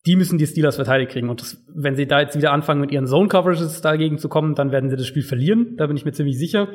die 0.05 0.15
müssen 0.15 0.37
die 0.37 0.47
Steelers 0.47 0.75
verteidigt 0.75 1.11
kriegen. 1.11 1.29
Und 1.29 1.41
das, 1.41 1.65
wenn 1.73 1.95
sie 1.95 2.07
da 2.07 2.21
jetzt 2.21 2.37
wieder 2.37 2.51
anfangen, 2.51 2.81
mit 2.81 2.91
ihren 2.91 3.07
Zone-Coverages 3.07 3.81
dagegen 3.81 4.17
zu 4.17 4.29
kommen, 4.29 4.55
dann 4.55 4.71
werden 4.71 4.89
sie 4.89 4.95
das 4.95 5.07
Spiel 5.07 5.23
verlieren. 5.23 5.75
Da 5.77 5.87
bin 5.87 5.97
ich 5.97 6.05
mir 6.05 6.13
ziemlich 6.13 6.37
sicher. 6.37 6.69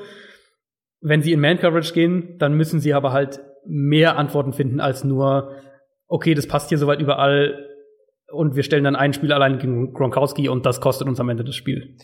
Wenn 1.00 1.22
sie 1.22 1.32
in 1.32 1.40
Man-Coverage 1.40 1.94
gehen, 1.94 2.36
dann 2.38 2.54
müssen 2.54 2.80
sie 2.80 2.94
aber 2.94 3.12
halt 3.12 3.40
mehr 3.66 4.18
Antworten 4.18 4.52
finden 4.52 4.80
als 4.80 5.04
nur, 5.04 5.52
okay, 6.06 6.34
das 6.34 6.46
passt 6.46 6.68
hier 6.68 6.78
soweit 6.78 7.00
überall 7.00 7.66
und 8.30 8.56
wir 8.56 8.62
stellen 8.62 8.84
dann 8.84 8.96
ein 8.96 9.12
Spiel 9.12 9.32
allein 9.32 9.58
gegen 9.58 9.92
Gronkowski 9.92 10.48
und 10.48 10.66
das 10.66 10.80
kostet 10.80 11.08
uns 11.08 11.20
am 11.20 11.28
Ende 11.28 11.44
das 11.44 11.56
Spiel. 11.56 11.96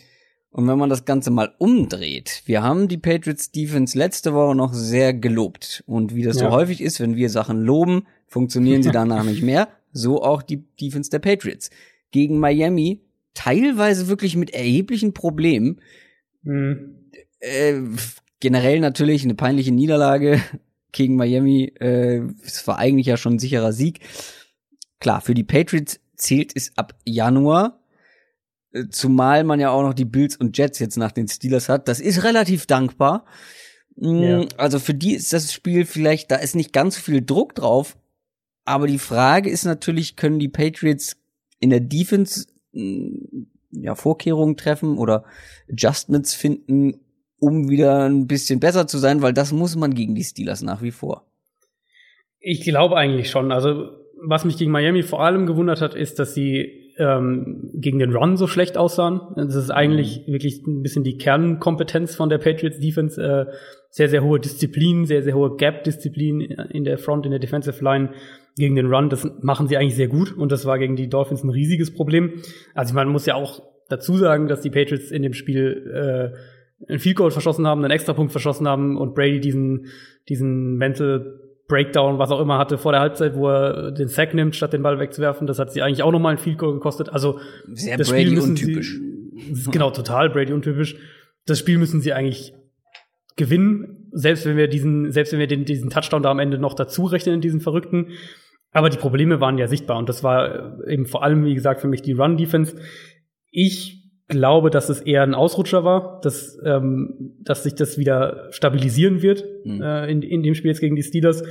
Und 0.51 0.67
wenn 0.67 0.77
man 0.77 0.89
das 0.89 1.05
Ganze 1.05 1.31
mal 1.31 1.53
umdreht, 1.59 2.43
wir 2.45 2.61
haben 2.61 2.89
die 2.89 2.97
Patriots 2.97 3.51
Defense 3.51 3.97
letzte 3.97 4.33
Woche 4.33 4.53
noch 4.53 4.73
sehr 4.73 5.13
gelobt. 5.13 5.83
Und 5.87 6.13
wie 6.13 6.23
das 6.23 6.39
ja. 6.39 6.49
so 6.49 6.55
häufig 6.55 6.81
ist, 6.81 6.99
wenn 6.99 7.15
wir 7.15 7.29
Sachen 7.29 7.61
loben, 7.61 8.05
funktionieren 8.27 8.83
sie 8.83 8.91
danach 8.93 9.23
nicht 9.23 9.41
mehr 9.41 9.69
so 9.93 10.21
auch 10.21 10.41
die 10.41 10.63
Defense 10.79 11.09
der 11.09 11.19
Patriots. 11.19 11.69
Gegen 12.11 12.37
Miami 12.37 13.01
teilweise 13.33 14.07
wirklich 14.07 14.35
mit 14.35 14.53
erheblichen 14.53 15.13
Problemen. 15.13 15.79
Mhm. 16.43 16.95
Äh, 17.39 17.81
generell 18.39 18.79
natürlich 18.79 19.23
eine 19.23 19.35
peinliche 19.35 19.71
Niederlage 19.71 20.41
gegen 20.91 21.15
Miami. 21.15 21.73
Äh, 21.79 22.23
es 22.43 22.67
war 22.67 22.77
eigentlich 22.77 23.07
ja 23.07 23.17
schon 23.17 23.35
ein 23.35 23.39
sicherer 23.39 23.71
Sieg. 23.71 24.01
Klar, 24.99 25.21
für 25.21 25.33
die 25.33 25.43
Patriots 25.43 25.99
zählt 26.15 26.51
es 26.55 26.77
ab 26.77 26.93
Januar. 27.05 27.80
Äh, 28.73 28.85
zumal 28.89 29.43
man 29.43 29.59
ja 29.59 29.71
auch 29.71 29.83
noch 29.83 29.93
die 29.93 30.05
Bills 30.05 30.35
und 30.35 30.57
Jets 30.57 30.79
jetzt 30.79 30.97
nach 30.97 31.11
den 31.11 31.27
Steelers 31.27 31.69
hat. 31.69 31.87
Das 31.87 31.99
ist 31.99 32.23
relativ 32.23 32.65
dankbar. 32.65 33.25
Mm, 33.95 34.23
ja. 34.23 34.45
Also 34.57 34.79
für 34.79 34.93
die 34.93 35.13
ist 35.13 35.33
das 35.33 35.53
Spiel 35.53 35.85
vielleicht, 35.85 36.31
da 36.31 36.37
ist 36.37 36.55
nicht 36.55 36.73
ganz 36.73 36.95
so 36.95 37.01
viel 37.01 37.23
Druck 37.23 37.55
drauf, 37.55 37.97
aber 38.65 38.87
die 38.87 38.99
Frage 38.99 39.49
ist 39.49 39.65
natürlich, 39.65 40.15
können 40.15 40.39
die 40.39 40.49
Patriots 40.49 41.17
in 41.59 41.69
der 41.69 41.81
Defense 41.81 42.47
hm, 42.73 43.47
ja, 43.71 43.95
Vorkehrungen 43.95 44.57
treffen 44.57 44.97
oder 44.97 45.23
Adjustments 45.69 46.33
finden, 46.33 46.99
um 47.39 47.69
wieder 47.69 48.05
ein 48.07 48.27
bisschen 48.27 48.59
besser 48.59 48.87
zu 48.87 48.97
sein, 48.97 49.21
weil 49.21 49.33
das 49.33 49.51
muss 49.51 49.75
man 49.75 49.93
gegen 49.93 50.15
die 50.15 50.23
Steelers 50.23 50.61
nach 50.61 50.81
wie 50.81 50.91
vor. 50.91 51.25
Ich 52.39 52.61
glaube 52.61 52.97
eigentlich 52.97 53.29
schon. 53.29 53.51
Also 53.51 53.91
was 54.23 54.45
mich 54.45 54.57
gegen 54.57 54.71
Miami 54.71 55.03
vor 55.03 55.23
allem 55.23 55.45
gewundert 55.45 55.81
hat, 55.81 55.95
ist, 55.95 56.19
dass 56.19 56.33
sie 56.33 56.80
ähm, 56.97 57.69
gegen 57.73 57.99
den 57.99 58.15
Run 58.15 58.37
so 58.37 58.47
schlecht 58.47 58.77
aussahen. 58.77 59.21
Das 59.35 59.55
ist 59.55 59.69
eigentlich 59.69 60.27
mhm. 60.27 60.33
wirklich 60.33 60.65
ein 60.65 60.81
bisschen 60.81 61.03
die 61.03 61.17
Kernkompetenz 61.17 62.15
von 62.15 62.29
der 62.29 62.37
Patriots 62.37 62.79
Defense. 62.79 63.21
Äh, 63.21 63.45
sehr, 63.89 64.07
sehr 64.07 64.23
hohe 64.23 64.39
Disziplin, 64.39 65.05
sehr, 65.05 65.21
sehr 65.21 65.35
hohe 65.35 65.57
Gap-Disziplin 65.57 66.39
in 66.39 66.85
der 66.85 66.97
Front, 66.97 67.25
in 67.25 67.31
der 67.31 67.41
Defensive 67.41 67.83
Line 67.83 68.11
gegen 68.55 68.75
den 68.75 68.93
Run, 68.93 69.09
das 69.09 69.29
machen 69.41 69.67
sie 69.67 69.77
eigentlich 69.77 69.95
sehr 69.95 70.07
gut 70.07 70.35
und 70.35 70.51
das 70.51 70.65
war 70.65 70.79
gegen 70.79 70.95
die 70.95 71.09
Dolphins 71.09 71.43
ein 71.43 71.49
riesiges 71.49 71.93
Problem. 71.93 72.41
Also 72.73 72.93
man 72.93 73.09
muss 73.09 73.25
ja 73.25 73.35
auch 73.35 73.61
dazu 73.89 74.15
sagen, 74.17 74.47
dass 74.47 74.61
die 74.61 74.69
Patriots 74.69 75.11
in 75.11 75.23
dem 75.23 75.33
Spiel 75.33 76.33
äh, 76.87 76.91
ein 76.91 76.99
Field 76.99 77.17
Goal 77.17 77.31
verschossen 77.31 77.67
haben, 77.67 77.83
einen 77.83 77.91
Extrapunkt 77.91 78.31
verschossen 78.31 78.67
haben 78.67 78.97
und 78.97 79.13
Brady 79.13 79.39
diesen 79.39 79.87
diesen 80.29 80.77
Mental 80.77 81.40
Breakdown, 81.71 82.19
was 82.19 82.31
auch 82.31 82.41
immer 82.41 82.57
hatte 82.57 82.77
vor 82.77 82.91
der 82.91 82.99
Halbzeit, 82.99 83.33
wo 83.33 83.47
er 83.47 83.91
den 83.91 84.09
Sack 84.09 84.33
nimmt, 84.33 84.57
statt 84.57 84.73
den 84.73 84.83
Ball 84.83 84.99
wegzuwerfen. 84.99 85.47
Das 85.47 85.57
hat 85.57 85.71
sie 85.71 85.81
eigentlich 85.81 86.03
auch 86.03 86.11
nochmal 86.11 86.33
ein 86.33 86.37
Field 86.37 86.57
Goal 86.57 86.73
gekostet. 86.73 87.07
Also 87.09 87.39
sehr 87.71 87.97
das 87.97 88.09
Brady 88.09 88.27
Spiel 88.27 88.39
untypisch. 88.41 88.99
Sie, 89.53 89.71
genau, 89.71 89.89
total 89.89 90.29
Brady 90.29 90.51
untypisch. 90.51 90.97
Das 91.45 91.57
Spiel 91.59 91.77
müssen 91.77 92.01
sie 92.01 92.11
eigentlich 92.11 92.53
gewinnen, 93.37 94.09
selbst 94.11 94.45
wenn 94.45 94.57
wir 94.57 94.67
diesen, 94.67 95.11
selbst 95.11 95.31
wenn 95.31 95.39
wir 95.39 95.47
den, 95.47 95.63
diesen 95.63 95.89
Touchdown 95.89 96.21
da 96.21 96.29
am 96.29 96.39
Ende 96.39 96.57
noch 96.57 96.73
dazu 96.73 97.05
rechnen 97.05 97.35
in 97.35 97.41
diesen 97.41 97.61
verrückten. 97.61 98.09
Aber 98.73 98.89
die 98.89 98.97
Probleme 98.97 99.39
waren 99.39 99.57
ja 99.57 99.67
sichtbar 99.67 99.97
und 99.97 100.09
das 100.09 100.23
war 100.23 100.85
eben 100.87 101.05
vor 101.05 101.23
allem, 101.23 101.45
wie 101.45 101.55
gesagt, 101.55 101.79
für 101.79 101.87
mich 101.87 102.01
die 102.01 102.11
Run-Defense. 102.11 102.75
Ich 103.49 104.00
glaube, 104.31 104.71
dass 104.71 104.89
es 104.89 105.01
eher 105.01 105.21
ein 105.21 105.35
Ausrutscher 105.35 105.83
war, 105.83 106.19
dass, 106.23 106.57
ähm, 106.65 107.35
dass 107.43 107.63
sich 107.63 107.75
das 107.75 107.99
wieder 107.99 108.47
stabilisieren 108.49 109.21
wird 109.21 109.45
mhm. 109.63 109.81
äh, 109.81 110.09
in, 110.09 110.23
in 110.23 110.41
dem 110.41 110.55
Spiel 110.55 110.71
jetzt 110.71 110.79
gegen 110.79 110.95
die 110.95 111.03
Steelers. 111.03 111.43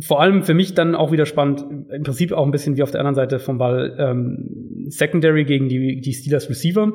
Vor 0.00 0.20
allem 0.20 0.44
für 0.44 0.54
mich 0.54 0.74
dann 0.74 0.94
auch 0.94 1.10
wieder 1.10 1.26
spannend, 1.26 1.64
im 1.90 2.02
Prinzip 2.04 2.32
auch 2.32 2.44
ein 2.44 2.52
bisschen 2.52 2.76
wie 2.76 2.84
auf 2.84 2.92
der 2.92 3.00
anderen 3.00 3.16
Seite 3.16 3.40
vom 3.40 3.58
Ball, 3.58 3.96
ähm, 3.98 4.84
Secondary 4.90 5.44
gegen 5.44 5.68
die, 5.68 6.00
die 6.00 6.12
Steelers 6.12 6.48
Receiver. 6.48 6.92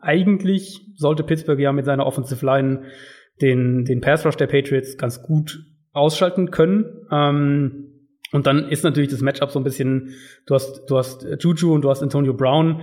Eigentlich 0.00 0.86
sollte 0.94 1.24
Pittsburgh 1.24 1.58
ja 1.58 1.72
mit 1.72 1.86
seiner 1.86 2.06
Offensive 2.06 2.46
Line 2.46 2.82
den, 3.42 3.84
den 3.84 4.00
Pass 4.00 4.24
Rush 4.24 4.36
der 4.36 4.46
Patriots 4.46 4.96
ganz 4.96 5.22
gut 5.22 5.64
ausschalten 5.92 6.50
können. 6.50 6.84
Ähm, 7.10 7.90
und 8.34 8.48
dann 8.48 8.68
ist 8.68 8.82
natürlich 8.82 9.10
das 9.10 9.20
Matchup 9.20 9.52
so 9.52 9.60
ein 9.60 9.64
bisschen, 9.64 10.10
du 10.46 10.54
hast, 10.54 10.86
du 10.90 10.98
hast 10.98 11.24
Juju 11.38 11.72
und 11.72 11.82
du 11.82 11.90
hast 11.90 12.02
Antonio 12.02 12.34
Brown. 12.34 12.80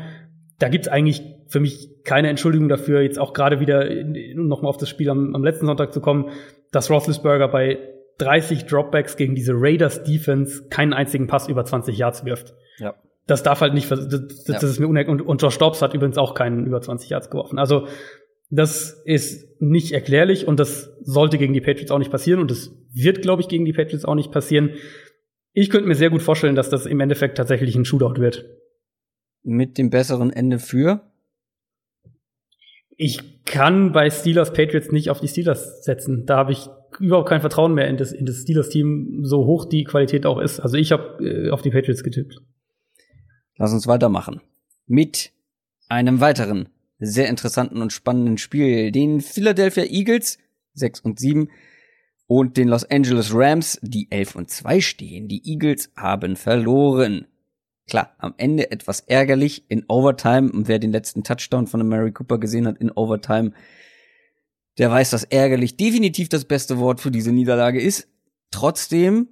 Da 0.61 0.69
gibt's 0.69 0.87
eigentlich 0.87 1.23
für 1.47 1.59
mich 1.59 2.03
keine 2.03 2.29
Entschuldigung 2.29 2.69
dafür, 2.69 3.01
jetzt 3.01 3.19
auch 3.19 3.33
gerade 3.33 3.59
wieder 3.59 3.89
nochmal 4.35 4.69
auf 4.69 4.77
das 4.77 4.89
Spiel 4.89 5.09
am, 5.09 5.35
am 5.35 5.43
letzten 5.43 5.65
Sonntag 5.65 5.91
zu 5.91 6.01
kommen, 6.01 6.29
dass 6.71 6.89
Roethlisberger 6.89 7.47
bei 7.47 7.79
30 8.19 8.65
Dropbacks 8.65 9.17
gegen 9.17 9.33
diese 9.33 9.53
Raiders 9.55 10.03
Defense 10.03 10.67
keinen 10.69 10.93
einzigen 10.93 11.25
Pass 11.25 11.47
über 11.47 11.65
20 11.65 11.97
Yards 11.97 12.25
wirft. 12.25 12.53
Ja. 12.77 12.93
Das 13.25 13.41
darf 13.41 13.61
halt 13.61 13.73
nicht, 13.73 13.89
das, 13.89 14.07
das, 14.07 14.45
ja. 14.47 14.59
ist 14.59 14.79
mir 14.79 14.87
unerkannt. 14.87 15.21
Und, 15.21 15.27
und 15.27 15.41
Josh 15.41 15.57
Dobbs 15.57 15.81
hat 15.81 15.95
übrigens 15.95 16.17
auch 16.17 16.35
keinen 16.35 16.67
über 16.67 16.79
20 16.79 17.09
Yards 17.09 17.29
geworfen. 17.31 17.57
Also, 17.57 17.87
Das 18.51 19.01
ist 19.05 19.59
nicht 19.61 19.93
erklärlich 19.93 20.47
und 20.47 20.59
das 20.59 20.93
sollte 21.01 21.37
gegen 21.37 21.53
die 21.53 21.61
Patriots 21.61 21.91
auch 21.91 21.99
nicht 21.99 22.11
passieren 22.11 22.39
und 22.39 22.51
das 22.51 22.71
wird, 22.93 23.21
glaube 23.21 23.41
ich, 23.41 23.47
gegen 23.47 23.65
die 23.65 23.73
Patriots 23.73 24.05
auch 24.05 24.15
nicht 24.15 24.31
passieren. 24.31 24.71
Ich 25.53 25.69
könnte 25.69 25.87
mir 25.87 25.95
sehr 25.95 26.09
gut 26.09 26.21
vorstellen, 26.21 26.55
dass 26.55 26.69
das 26.69 26.85
im 26.85 26.99
Endeffekt 26.99 27.37
tatsächlich 27.37 27.75
ein 27.75 27.85
Shootout 27.85 28.21
wird. 28.21 28.45
Mit 29.43 29.77
dem 29.77 29.89
besseren 29.89 30.31
Ende 30.31 30.59
für? 30.59 31.01
Ich 32.97 33.43
kann 33.45 33.91
bei 33.91 34.09
Steelers 34.09 34.53
Patriots 34.53 34.91
nicht 34.91 35.09
auf 35.09 35.19
die 35.19 35.27
Steelers 35.27 35.83
setzen. 35.83 36.25
Da 36.25 36.37
habe 36.37 36.51
ich 36.51 36.69
überhaupt 36.99 37.29
kein 37.29 37.41
Vertrauen 37.41 37.73
mehr 37.73 37.87
in 37.87 37.97
das, 37.97 38.11
in 38.11 38.25
das 38.25 38.41
Steelers-Team, 38.41 39.21
so 39.23 39.45
hoch 39.45 39.65
die 39.65 39.83
Qualität 39.83 40.25
auch 40.25 40.39
ist. 40.39 40.59
Also 40.59 40.77
ich 40.77 40.91
habe 40.91 41.25
äh, 41.25 41.49
auf 41.49 41.61
die 41.61 41.71
Patriots 41.71 42.03
getippt. 42.03 42.41
Lass 43.57 43.73
uns 43.73 43.87
weitermachen. 43.87 44.41
Mit 44.85 45.31
einem 45.89 46.19
weiteren 46.19 46.69
sehr 46.99 47.27
interessanten 47.27 47.81
und 47.81 47.91
spannenden 47.91 48.37
Spiel. 48.37 48.91
Den 48.91 49.21
Philadelphia 49.21 49.83
Eagles 49.83 50.37
6 50.73 51.01
und 51.01 51.19
7 51.19 51.49
und 52.27 52.57
den 52.57 52.67
Los 52.67 52.89
Angeles 52.89 53.33
Rams, 53.33 53.79
die 53.81 54.07
11 54.09 54.35
und 54.35 54.49
2 54.49 54.79
stehen. 54.79 55.27
Die 55.27 55.41
Eagles 55.43 55.91
haben 55.95 56.35
verloren. 56.35 57.25
Klar, 57.91 58.15
am 58.19 58.33
Ende 58.37 58.71
etwas 58.71 59.01
ärgerlich 59.01 59.65
in 59.67 59.83
Overtime. 59.89 60.49
Und 60.49 60.69
wer 60.69 60.79
den 60.79 60.93
letzten 60.93 61.25
Touchdown 61.25 61.67
von 61.67 61.85
Mary 61.85 62.13
Cooper 62.13 62.37
gesehen 62.37 62.65
hat 62.65 62.77
in 62.77 62.89
Overtime, 62.89 63.51
der 64.77 64.89
weiß, 64.89 65.09
dass 65.09 65.25
ärgerlich 65.25 65.75
definitiv 65.75 66.29
das 66.29 66.45
beste 66.45 66.77
Wort 66.79 67.01
für 67.01 67.11
diese 67.11 67.33
Niederlage 67.33 67.81
ist. 67.81 68.07
Trotzdem, 68.49 69.27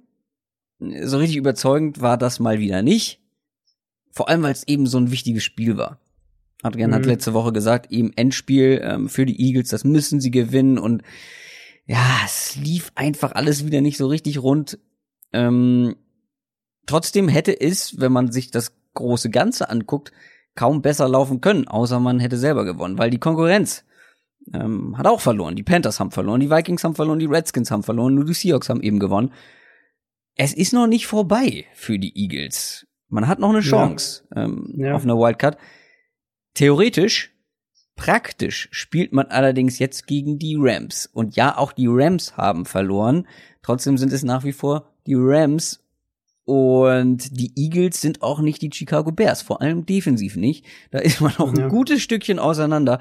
so 0.78 1.16
richtig 1.16 1.38
überzeugend 1.38 2.02
war 2.02 2.18
das 2.18 2.38
mal 2.38 2.60
wieder 2.60 2.82
nicht. 2.82 3.22
Vor 4.10 4.28
allem, 4.28 4.42
weil 4.42 4.52
es 4.52 4.68
eben 4.68 4.86
so 4.86 4.98
ein 4.98 5.10
wichtiges 5.10 5.42
Spiel 5.42 5.78
war. 5.78 5.98
Adrian 6.62 6.90
mhm. 6.90 6.96
hat 6.96 7.06
letzte 7.06 7.32
Woche 7.32 7.54
gesagt, 7.54 7.90
eben 7.90 8.12
Endspiel 8.12 8.82
ähm, 8.84 9.08
für 9.08 9.24
die 9.24 9.40
Eagles, 9.40 9.70
das 9.70 9.84
müssen 9.84 10.20
sie 10.20 10.30
gewinnen 10.30 10.76
und 10.76 11.00
ja, 11.86 12.04
es 12.26 12.56
lief 12.56 12.92
einfach 12.94 13.32
alles 13.32 13.64
wieder 13.64 13.80
nicht 13.80 13.96
so 13.96 14.06
richtig 14.06 14.42
rund. 14.42 14.78
Ähm, 15.32 15.96
trotzdem 16.90 17.28
hätte 17.28 17.58
es, 17.58 18.00
wenn 18.00 18.10
man 18.10 18.32
sich 18.32 18.50
das 18.50 18.74
große 18.94 19.30
Ganze 19.30 19.70
anguckt, 19.70 20.12
kaum 20.56 20.82
besser 20.82 21.08
laufen 21.08 21.40
können, 21.40 21.68
außer 21.68 22.00
man 22.00 22.18
hätte 22.18 22.36
selber 22.36 22.64
gewonnen, 22.64 22.98
weil 22.98 23.10
die 23.10 23.18
Konkurrenz 23.18 23.84
ähm, 24.52 24.98
hat 24.98 25.06
auch 25.06 25.20
verloren. 25.20 25.54
Die 25.54 25.62
Panthers 25.62 26.00
haben 26.00 26.10
verloren, 26.10 26.40
die 26.40 26.50
Vikings 26.50 26.82
haben 26.82 26.96
verloren, 26.96 27.20
die 27.20 27.26
Redskins 27.26 27.70
haben 27.70 27.84
verloren, 27.84 28.16
nur 28.16 28.24
die 28.24 28.34
Seahawks 28.34 28.68
haben 28.68 28.82
eben 28.82 28.98
gewonnen. 28.98 29.32
Es 30.36 30.52
ist 30.52 30.72
noch 30.72 30.88
nicht 30.88 31.06
vorbei 31.06 31.66
für 31.74 31.98
die 31.98 32.16
Eagles. 32.18 32.88
Man 33.08 33.28
hat 33.28 33.38
noch 33.38 33.50
eine 33.50 33.60
Chance 33.60 34.24
ja. 34.34 34.44
Ähm, 34.44 34.74
ja. 34.76 34.94
auf 34.94 35.04
eine 35.04 35.16
Wildcard. 35.16 35.58
Theoretisch, 36.54 37.32
praktisch 37.94 38.68
spielt 38.72 39.12
man 39.12 39.26
allerdings 39.26 39.78
jetzt 39.78 40.08
gegen 40.08 40.38
die 40.38 40.56
Rams. 40.58 41.06
Und 41.06 41.36
ja, 41.36 41.56
auch 41.56 41.72
die 41.72 41.86
Rams 41.88 42.36
haben 42.36 42.64
verloren. 42.64 43.28
Trotzdem 43.62 43.96
sind 43.96 44.12
es 44.12 44.24
nach 44.24 44.42
wie 44.42 44.52
vor 44.52 44.92
die 45.06 45.14
Rams. 45.16 45.79
Und 46.50 47.38
die 47.38 47.52
Eagles 47.54 48.00
sind 48.00 48.22
auch 48.22 48.40
nicht 48.40 48.60
die 48.60 48.72
Chicago 48.72 49.12
Bears, 49.12 49.40
vor 49.40 49.62
allem 49.62 49.86
defensiv 49.86 50.34
nicht. 50.34 50.66
Da 50.90 50.98
ist 50.98 51.20
man 51.20 51.32
noch 51.38 51.54
ein 51.54 51.68
gutes 51.68 52.02
Stückchen 52.02 52.40
auseinander. 52.40 52.98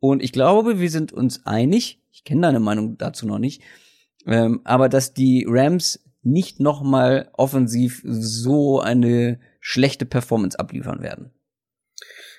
Und 0.00 0.22
ich 0.22 0.32
glaube, 0.32 0.80
wir 0.80 0.90
sind 0.90 1.10
uns 1.10 1.46
einig, 1.46 2.02
ich 2.12 2.24
kenne 2.24 2.42
deine 2.42 2.60
Meinung 2.60 2.98
dazu 2.98 3.26
noch 3.26 3.38
nicht, 3.38 3.62
ähm, 4.26 4.60
aber 4.64 4.90
dass 4.90 5.14
die 5.14 5.46
Rams 5.48 6.04
nicht 6.22 6.60
noch 6.60 6.82
mal 6.82 7.30
offensiv 7.32 8.02
so 8.04 8.80
eine 8.80 9.40
schlechte 9.60 10.04
Performance 10.04 10.58
abliefern 10.58 11.00
werden. 11.00 11.30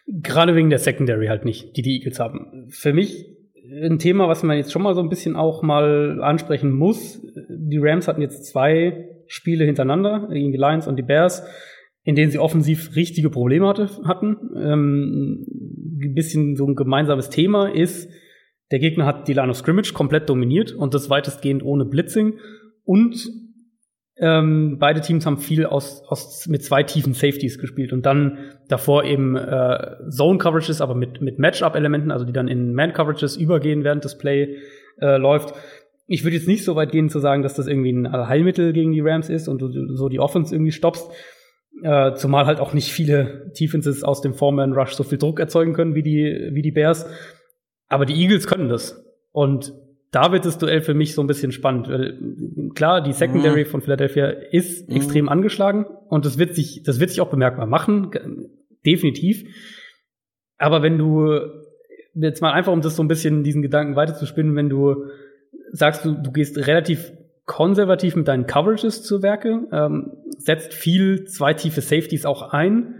Gerade 0.05 0.53
wegen 0.53 0.69
der 0.69 0.77
Secondary 0.77 1.25
halt 1.25 1.43
nicht, 1.43 1.75
die 1.75 1.81
die 1.81 1.95
Eagles 1.97 2.19
haben. 2.19 2.67
Für 2.69 2.93
mich 2.93 3.25
ein 3.83 3.97
Thema, 3.97 4.27
was 4.27 4.43
man 4.43 4.57
jetzt 4.57 4.71
schon 4.71 4.83
mal 4.83 4.93
so 4.93 5.01
ein 5.01 5.09
bisschen 5.09 5.35
auch 5.35 5.63
mal 5.63 6.21
ansprechen 6.21 6.71
muss. 6.71 7.19
Die 7.49 7.79
Rams 7.79 8.07
hatten 8.07 8.21
jetzt 8.21 8.45
zwei 8.45 9.07
Spiele 9.31 9.63
hintereinander 9.63 10.27
gegen 10.29 10.51
die 10.51 10.57
Lions 10.57 10.87
und 10.87 10.97
die 10.97 11.03
Bears, 11.03 11.43
in 12.03 12.15
denen 12.15 12.31
sie 12.31 12.39
offensiv 12.39 12.95
richtige 12.95 13.29
Probleme 13.29 13.67
hatte, 13.67 13.89
hatten. 14.03 14.35
Ähm, 14.55 15.45
ein 16.01 16.13
bisschen 16.13 16.55
so 16.55 16.65
ein 16.65 16.75
gemeinsames 16.75 17.29
Thema 17.29 17.73
ist, 17.73 18.09
der 18.71 18.79
Gegner 18.79 19.05
hat 19.05 19.27
die 19.27 19.33
Line 19.33 19.49
of 19.49 19.57
Scrimmage 19.57 19.93
komplett 19.93 20.29
dominiert 20.29 20.73
und 20.73 20.93
das 20.93 21.09
weitestgehend 21.09 21.63
ohne 21.63 21.85
Blitzing 21.85 22.39
und 22.83 23.29
ähm, 24.17 24.77
beide 24.79 25.01
Teams 25.01 25.25
haben 25.25 25.37
viel 25.37 25.65
aus, 25.65 26.03
aus 26.07 26.45
mit 26.47 26.63
zwei 26.63 26.83
tiefen 26.83 27.13
Safeties 27.13 27.57
gespielt 27.57 27.93
und 27.93 28.05
dann 28.05 28.37
davor 28.67 29.05
eben 29.05 29.37
äh, 29.37 29.95
Zone 30.09 30.37
Coverages, 30.37 30.81
aber 30.81 30.95
mit 30.95 31.21
mit 31.21 31.39
Matchup 31.39 31.75
Elementen, 31.75 32.11
also 32.11 32.25
die 32.25 32.33
dann 32.33 32.47
in 32.47 32.73
Man 32.73 32.93
Coverages 32.93 33.37
übergehen, 33.37 33.83
während 33.83 34.03
das 34.03 34.17
Play 34.17 34.57
äh, 34.99 35.17
läuft. 35.17 35.53
Ich 36.07 36.23
würde 36.23 36.35
jetzt 36.35 36.47
nicht 36.47 36.63
so 36.63 36.75
weit 36.75 36.91
gehen 36.91 37.09
zu 37.09 37.19
sagen, 37.19 37.43
dass 37.43 37.55
das 37.55 37.67
irgendwie 37.67 37.91
ein 37.91 38.11
Heilmittel 38.11 38.73
gegen 38.73 38.91
die 38.91 39.01
Rams 39.01 39.29
ist 39.29 39.47
und 39.47 39.61
du 39.61 39.95
so 39.95 40.09
die 40.09 40.19
Offense 40.19 40.53
irgendwie 40.53 40.71
stoppst. 40.71 41.09
Äh, 41.83 42.13
zumal 42.15 42.45
halt 42.45 42.59
auch 42.59 42.73
nicht 42.73 42.91
viele 42.91 43.51
Defenses 43.59 44.03
aus 44.03 44.21
dem 44.21 44.33
Foreman 44.33 44.73
Rush 44.73 44.93
so 44.93 45.03
viel 45.03 45.17
Druck 45.17 45.39
erzeugen 45.39 45.73
können 45.73 45.95
wie 45.95 46.03
die 46.03 46.49
wie 46.51 46.61
die 46.61 46.71
Bears. 46.71 47.05
Aber 47.87 48.05
die 48.05 48.21
Eagles 48.21 48.47
können 48.47 48.69
das. 48.69 49.03
Und 49.31 49.73
da 50.11 50.33
wird 50.33 50.45
das 50.45 50.57
Duell 50.57 50.81
für 50.81 50.93
mich 50.93 51.13
so 51.15 51.21
ein 51.21 51.27
bisschen 51.27 51.51
spannend. 51.51 51.89
Weil, 51.89 52.19
klar, 52.75 53.01
die 53.01 53.13
Secondary 53.13 53.63
mhm. 53.63 53.69
von 53.69 53.81
Philadelphia 53.81 54.27
ist 54.27 54.89
mhm. 54.89 54.95
extrem 54.95 55.29
angeschlagen 55.29 55.85
und 56.09 56.25
das 56.25 56.37
wird 56.37 56.55
sich, 56.55 56.83
das 56.83 56.99
wird 56.99 57.09
sich 57.09 57.21
auch 57.21 57.29
bemerkbar 57.29 57.65
machen, 57.65 58.11
definitiv. 58.85 59.43
Aber 60.57 60.83
wenn 60.83 60.97
du 60.97 61.39
jetzt 62.13 62.41
mal 62.41 62.51
einfach, 62.51 62.73
um 62.73 62.81
das 62.81 62.95
so 62.95 63.03
ein 63.03 63.07
bisschen 63.07 63.43
diesen 63.43 63.61
Gedanken 63.61 63.95
weiterzuspinnen, 63.95 64.55
wenn 64.55 64.69
du 64.69 65.05
sagst, 65.71 66.05
du, 66.05 66.13
du 66.13 66.31
gehst 66.31 66.57
relativ 66.57 67.11
konservativ 67.45 68.15
mit 68.15 68.27
deinen 68.27 68.45
Coverages 68.45 69.03
zu 69.03 69.21
Werke, 69.21 69.67
ähm, 69.71 70.11
setzt 70.37 70.73
viel 70.73 71.25
zwei 71.25 71.53
tiefe 71.53 71.81
Safeties 71.81 72.25
auch 72.25 72.53
ein, 72.53 72.95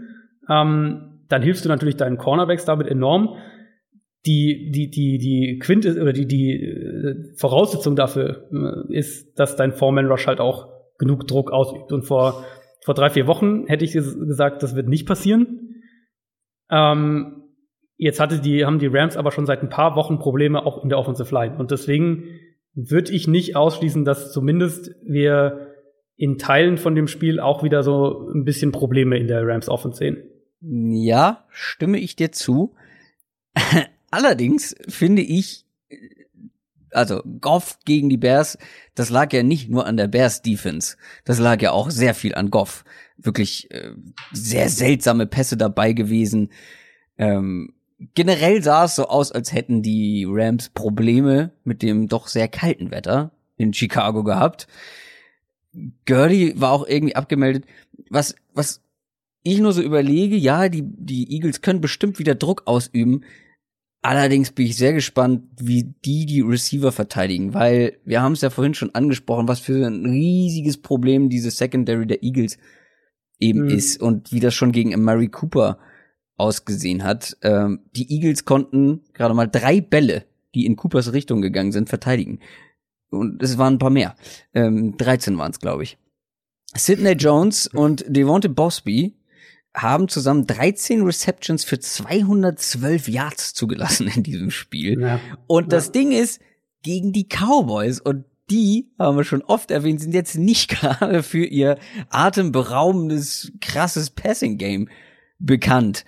ähm, 0.48 1.20
dann 1.28 1.42
hilfst 1.42 1.64
du 1.64 1.68
natürlich 1.68 1.96
deinen 1.96 2.18
Cornerbacks 2.18 2.64
damit 2.64 2.88
enorm 2.88 3.36
die, 4.26 4.70
die, 4.70 4.90
die, 4.90 5.18
die 5.18 5.58
Quint 5.58 5.84
oder 5.84 6.12
die, 6.12 6.26
die 6.26 6.62
äh, 6.62 7.34
Voraussetzung 7.36 7.96
dafür 7.96 8.48
äh, 8.52 8.96
ist, 8.96 9.38
dass 9.38 9.56
dein 9.56 9.72
Foreman 9.72 10.06
Rush 10.06 10.26
halt 10.26 10.40
auch 10.40 10.68
genug 10.98 11.26
Druck 11.26 11.50
ausübt. 11.50 11.92
Und 11.92 12.04
vor, 12.04 12.44
vor 12.84 12.94
drei, 12.94 13.10
vier 13.10 13.26
Wochen 13.26 13.66
hätte 13.66 13.84
ich 13.84 13.92
gesagt, 13.92 14.62
das 14.62 14.76
wird 14.76 14.88
nicht 14.88 15.06
passieren. 15.06 15.82
Ähm, 16.70 17.48
jetzt 17.96 18.20
hatte 18.20 18.40
die, 18.40 18.64
haben 18.64 18.78
die 18.78 18.86
Rams 18.86 19.16
aber 19.16 19.32
schon 19.32 19.46
seit 19.46 19.62
ein 19.62 19.70
paar 19.70 19.96
Wochen 19.96 20.18
Probleme 20.18 20.64
auch 20.64 20.82
in 20.84 20.88
der 20.88 20.98
Offensive 20.98 21.34
Line. 21.34 21.56
Und 21.58 21.72
deswegen 21.72 22.24
würde 22.74 23.12
ich 23.12 23.28
nicht 23.28 23.56
ausschließen, 23.56 24.04
dass 24.04 24.32
zumindest 24.32 24.94
wir 25.02 25.72
in 26.16 26.38
Teilen 26.38 26.78
von 26.78 26.94
dem 26.94 27.08
Spiel 27.08 27.40
auch 27.40 27.62
wieder 27.62 27.82
so 27.82 28.28
ein 28.32 28.44
bisschen 28.44 28.72
Probleme 28.72 29.18
in 29.18 29.26
der 29.26 29.46
Rams 29.46 29.68
Offense 29.68 29.98
sehen. 29.98 30.22
Ja, 30.60 31.44
stimme 31.50 31.98
ich 31.98 32.16
dir 32.16 32.32
zu. 32.32 32.74
Allerdings 34.10 34.76
finde 34.88 35.22
ich, 35.22 35.64
also 36.90 37.22
Goff 37.40 37.78
gegen 37.84 38.08
die 38.08 38.18
Bears, 38.18 38.58
das 38.94 39.10
lag 39.10 39.32
ja 39.32 39.42
nicht 39.42 39.68
nur 39.68 39.86
an 39.86 39.96
der 39.96 40.08
Bears 40.08 40.42
Defense, 40.42 40.96
das 41.24 41.38
lag 41.38 41.60
ja 41.60 41.72
auch 41.72 41.90
sehr 41.90 42.14
viel 42.14 42.34
an 42.34 42.50
Goff. 42.50 42.84
Wirklich 43.16 43.70
äh, 43.70 43.92
sehr 44.32 44.68
seltsame 44.68 45.26
Pässe 45.26 45.56
dabei 45.56 45.92
gewesen. 45.92 46.50
Ähm, 47.18 47.74
generell 48.14 48.62
sah 48.62 48.84
es 48.84 48.96
so 48.96 49.08
aus, 49.08 49.32
als 49.32 49.52
hätten 49.52 49.82
die 49.82 50.26
Rams 50.28 50.68
Probleme 50.70 51.52
mit 51.64 51.82
dem 51.82 52.08
doch 52.08 52.28
sehr 52.28 52.48
kalten 52.48 52.90
Wetter 52.90 53.32
in 53.56 53.72
Chicago 53.72 54.24
gehabt. 54.24 54.66
Gurley 56.06 56.60
war 56.60 56.72
auch 56.72 56.86
irgendwie 56.86 57.16
abgemeldet. 57.16 57.64
Was, 58.10 58.34
was 58.52 58.82
ich 59.42 59.58
nur 59.58 59.72
so 59.72 59.82
überlege, 59.82 60.36
ja, 60.36 60.68
die, 60.68 60.82
die 60.84 61.32
Eagles 61.32 61.62
können 61.62 61.80
bestimmt 61.80 62.18
wieder 62.18 62.34
Druck 62.34 62.62
ausüben, 62.66 63.24
Allerdings 64.04 64.50
bin 64.50 64.66
ich 64.66 64.76
sehr 64.76 64.92
gespannt, 64.92 65.44
wie 65.60 65.94
die 66.04 66.26
die 66.26 66.40
Receiver 66.40 66.90
verteidigen, 66.90 67.54
weil 67.54 67.98
wir 68.04 68.20
haben 68.20 68.32
es 68.32 68.40
ja 68.40 68.50
vorhin 68.50 68.74
schon 68.74 68.92
angesprochen, 68.96 69.46
was 69.46 69.60
für 69.60 69.86
ein 69.86 70.04
riesiges 70.04 70.76
Problem 70.76 71.28
diese 71.28 71.52
Secondary 71.52 72.04
der 72.04 72.24
Eagles 72.24 72.58
eben 73.38 73.66
mhm. 73.66 73.70
ist 73.70 74.02
und 74.02 74.32
wie 74.32 74.40
das 74.40 74.54
schon 74.54 74.72
gegen 74.72 75.00
Murray 75.04 75.28
Cooper 75.28 75.78
ausgesehen 76.42 77.04
hat. 77.04 77.36
Ähm, 77.42 77.80
die 77.94 78.12
Eagles 78.12 78.44
konnten 78.44 79.02
gerade 79.14 79.34
mal 79.34 79.46
drei 79.46 79.80
Bälle, 79.80 80.24
die 80.54 80.66
in 80.66 80.76
Coopers 80.76 81.12
Richtung 81.12 81.40
gegangen 81.40 81.72
sind, 81.72 81.88
verteidigen. 81.88 82.40
Und 83.10 83.42
es 83.42 83.58
waren 83.58 83.74
ein 83.74 83.78
paar 83.78 83.90
mehr. 83.90 84.16
Ähm, 84.52 84.96
13 84.96 85.38
waren 85.38 85.52
es, 85.52 85.60
glaube 85.60 85.84
ich. 85.84 85.98
Sidney 86.74 87.12
Jones 87.12 87.66
und 87.68 88.04
Devonte 88.08 88.48
Bosby 88.48 89.14
haben 89.74 90.08
zusammen 90.08 90.46
13 90.46 91.02
Receptions 91.02 91.64
für 91.64 91.78
212 91.78 93.08
Yards 93.08 93.54
zugelassen 93.54 94.08
in 94.14 94.22
diesem 94.22 94.50
Spiel. 94.50 95.00
Ja. 95.00 95.20
Und 95.46 95.72
das 95.72 95.86
ja. 95.86 95.92
Ding 95.92 96.12
ist, 96.12 96.40
gegen 96.82 97.12
die 97.12 97.28
Cowboys 97.28 98.00
und 98.00 98.24
die, 98.50 98.90
haben 98.98 99.16
wir 99.16 99.24
schon 99.24 99.42
oft 99.42 99.70
erwähnt, 99.70 100.00
sind 100.00 100.14
jetzt 100.14 100.36
nicht 100.36 100.68
gerade 100.80 101.22
für 101.22 101.44
ihr 101.44 101.78
atemberaubendes, 102.10 103.52
krasses 103.60 104.10
Passing-Game 104.10 104.88
bekannt. 105.38 106.04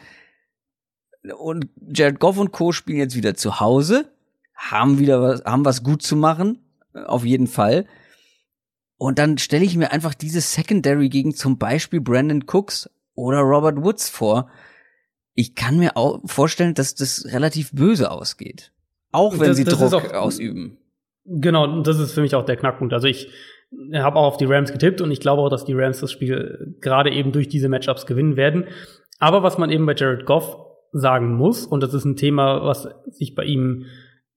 Und 1.38 1.68
Jared 1.94 2.20
Goff 2.20 2.38
und 2.38 2.52
Co. 2.52 2.72
spielen 2.72 2.98
jetzt 2.98 3.16
wieder 3.16 3.34
zu 3.34 3.60
Hause 3.60 4.10
haben 4.56 4.98
wieder 5.00 5.20
was, 5.20 5.44
haben 5.44 5.64
was 5.64 5.82
gut 5.82 6.00
zu 6.02 6.14
machen, 6.16 6.58
auf 7.06 7.24
jeden 7.24 7.48
Fall. 7.48 7.86
Und 8.98 9.18
dann 9.18 9.36
stelle 9.38 9.64
ich 9.64 9.76
mir 9.76 9.90
einfach 9.90 10.14
diese 10.14 10.40
Secondary 10.40 11.08
gegen 11.08 11.34
zum 11.34 11.58
Beispiel 11.58 12.00
Brandon 12.00 12.44
Cooks 12.46 12.88
oder 13.16 13.38
Robert 13.40 13.82
Woods 13.82 14.08
vor. 14.08 14.48
Ich 15.34 15.56
kann 15.56 15.78
mir 15.78 15.96
auch 15.96 16.20
vorstellen, 16.24 16.74
dass 16.74 16.94
das 16.94 17.26
relativ 17.32 17.72
böse 17.72 18.10
ausgeht. 18.12 18.70
Auch 19.10 19.38
wenn 19.40 19.48
Das- 19.48 19.56
sie 19.56 19.64
das 19.64 19.78
Druck 19.78 19.92
auch- 19.92 20.12
ausüben. 20.12 20.78
Genau, 21.24 21.64
und 21.64 21.86
das 21.86 21.98
ist 21.98 22.12
für 22.12 22.20
mich 22.20 22.34
auch 22.36 22.44
der 22.44 22.56
Knackpunkt. 22.56 22.94
Also 22.94 23.08
ich 23.08 23.28
habe 23.92 24.16
auch 24.16 24.26
auf 24.26 24.36
die 24.36 24.44
Rams 24.44 24.70
getippt 24.72 25.00
und 25.00 25.10
ich 25.10 25.18
glaube 25.20 25.42
auch, 25.42 25.48
dass 25.48 25.64
die 25.64 25.72
Rams 25.74 25.98
das 25.98 26.12
Spiel 26.12 26.76
gerade 26.80 27.10
eben 27.10 27.32
durch 27.32 27.48
diese 27.48 27.68
Matchups 27.68 28.06
gewinnen 28.06 28.36
werden. 28.36 28.66
Aber 29.18 29.42
was 29.42 29.58
man 29.58 29.70
eben 29.70 29.84
bei 29.84 29.94
Jared 29.96 30.26
Goff 30.26 30.56
sagen 30.94 31.34
muss, 31.34 31.66
und 31.66 31.82
das 31.82 31.92
ist 31.92 32.04
ein 32.04 32.16
Thema, 32.16 32.64
was 32.64 32.88
sich 33.10 33.34
bei 33.34 33.44
ihm 33.44 33.86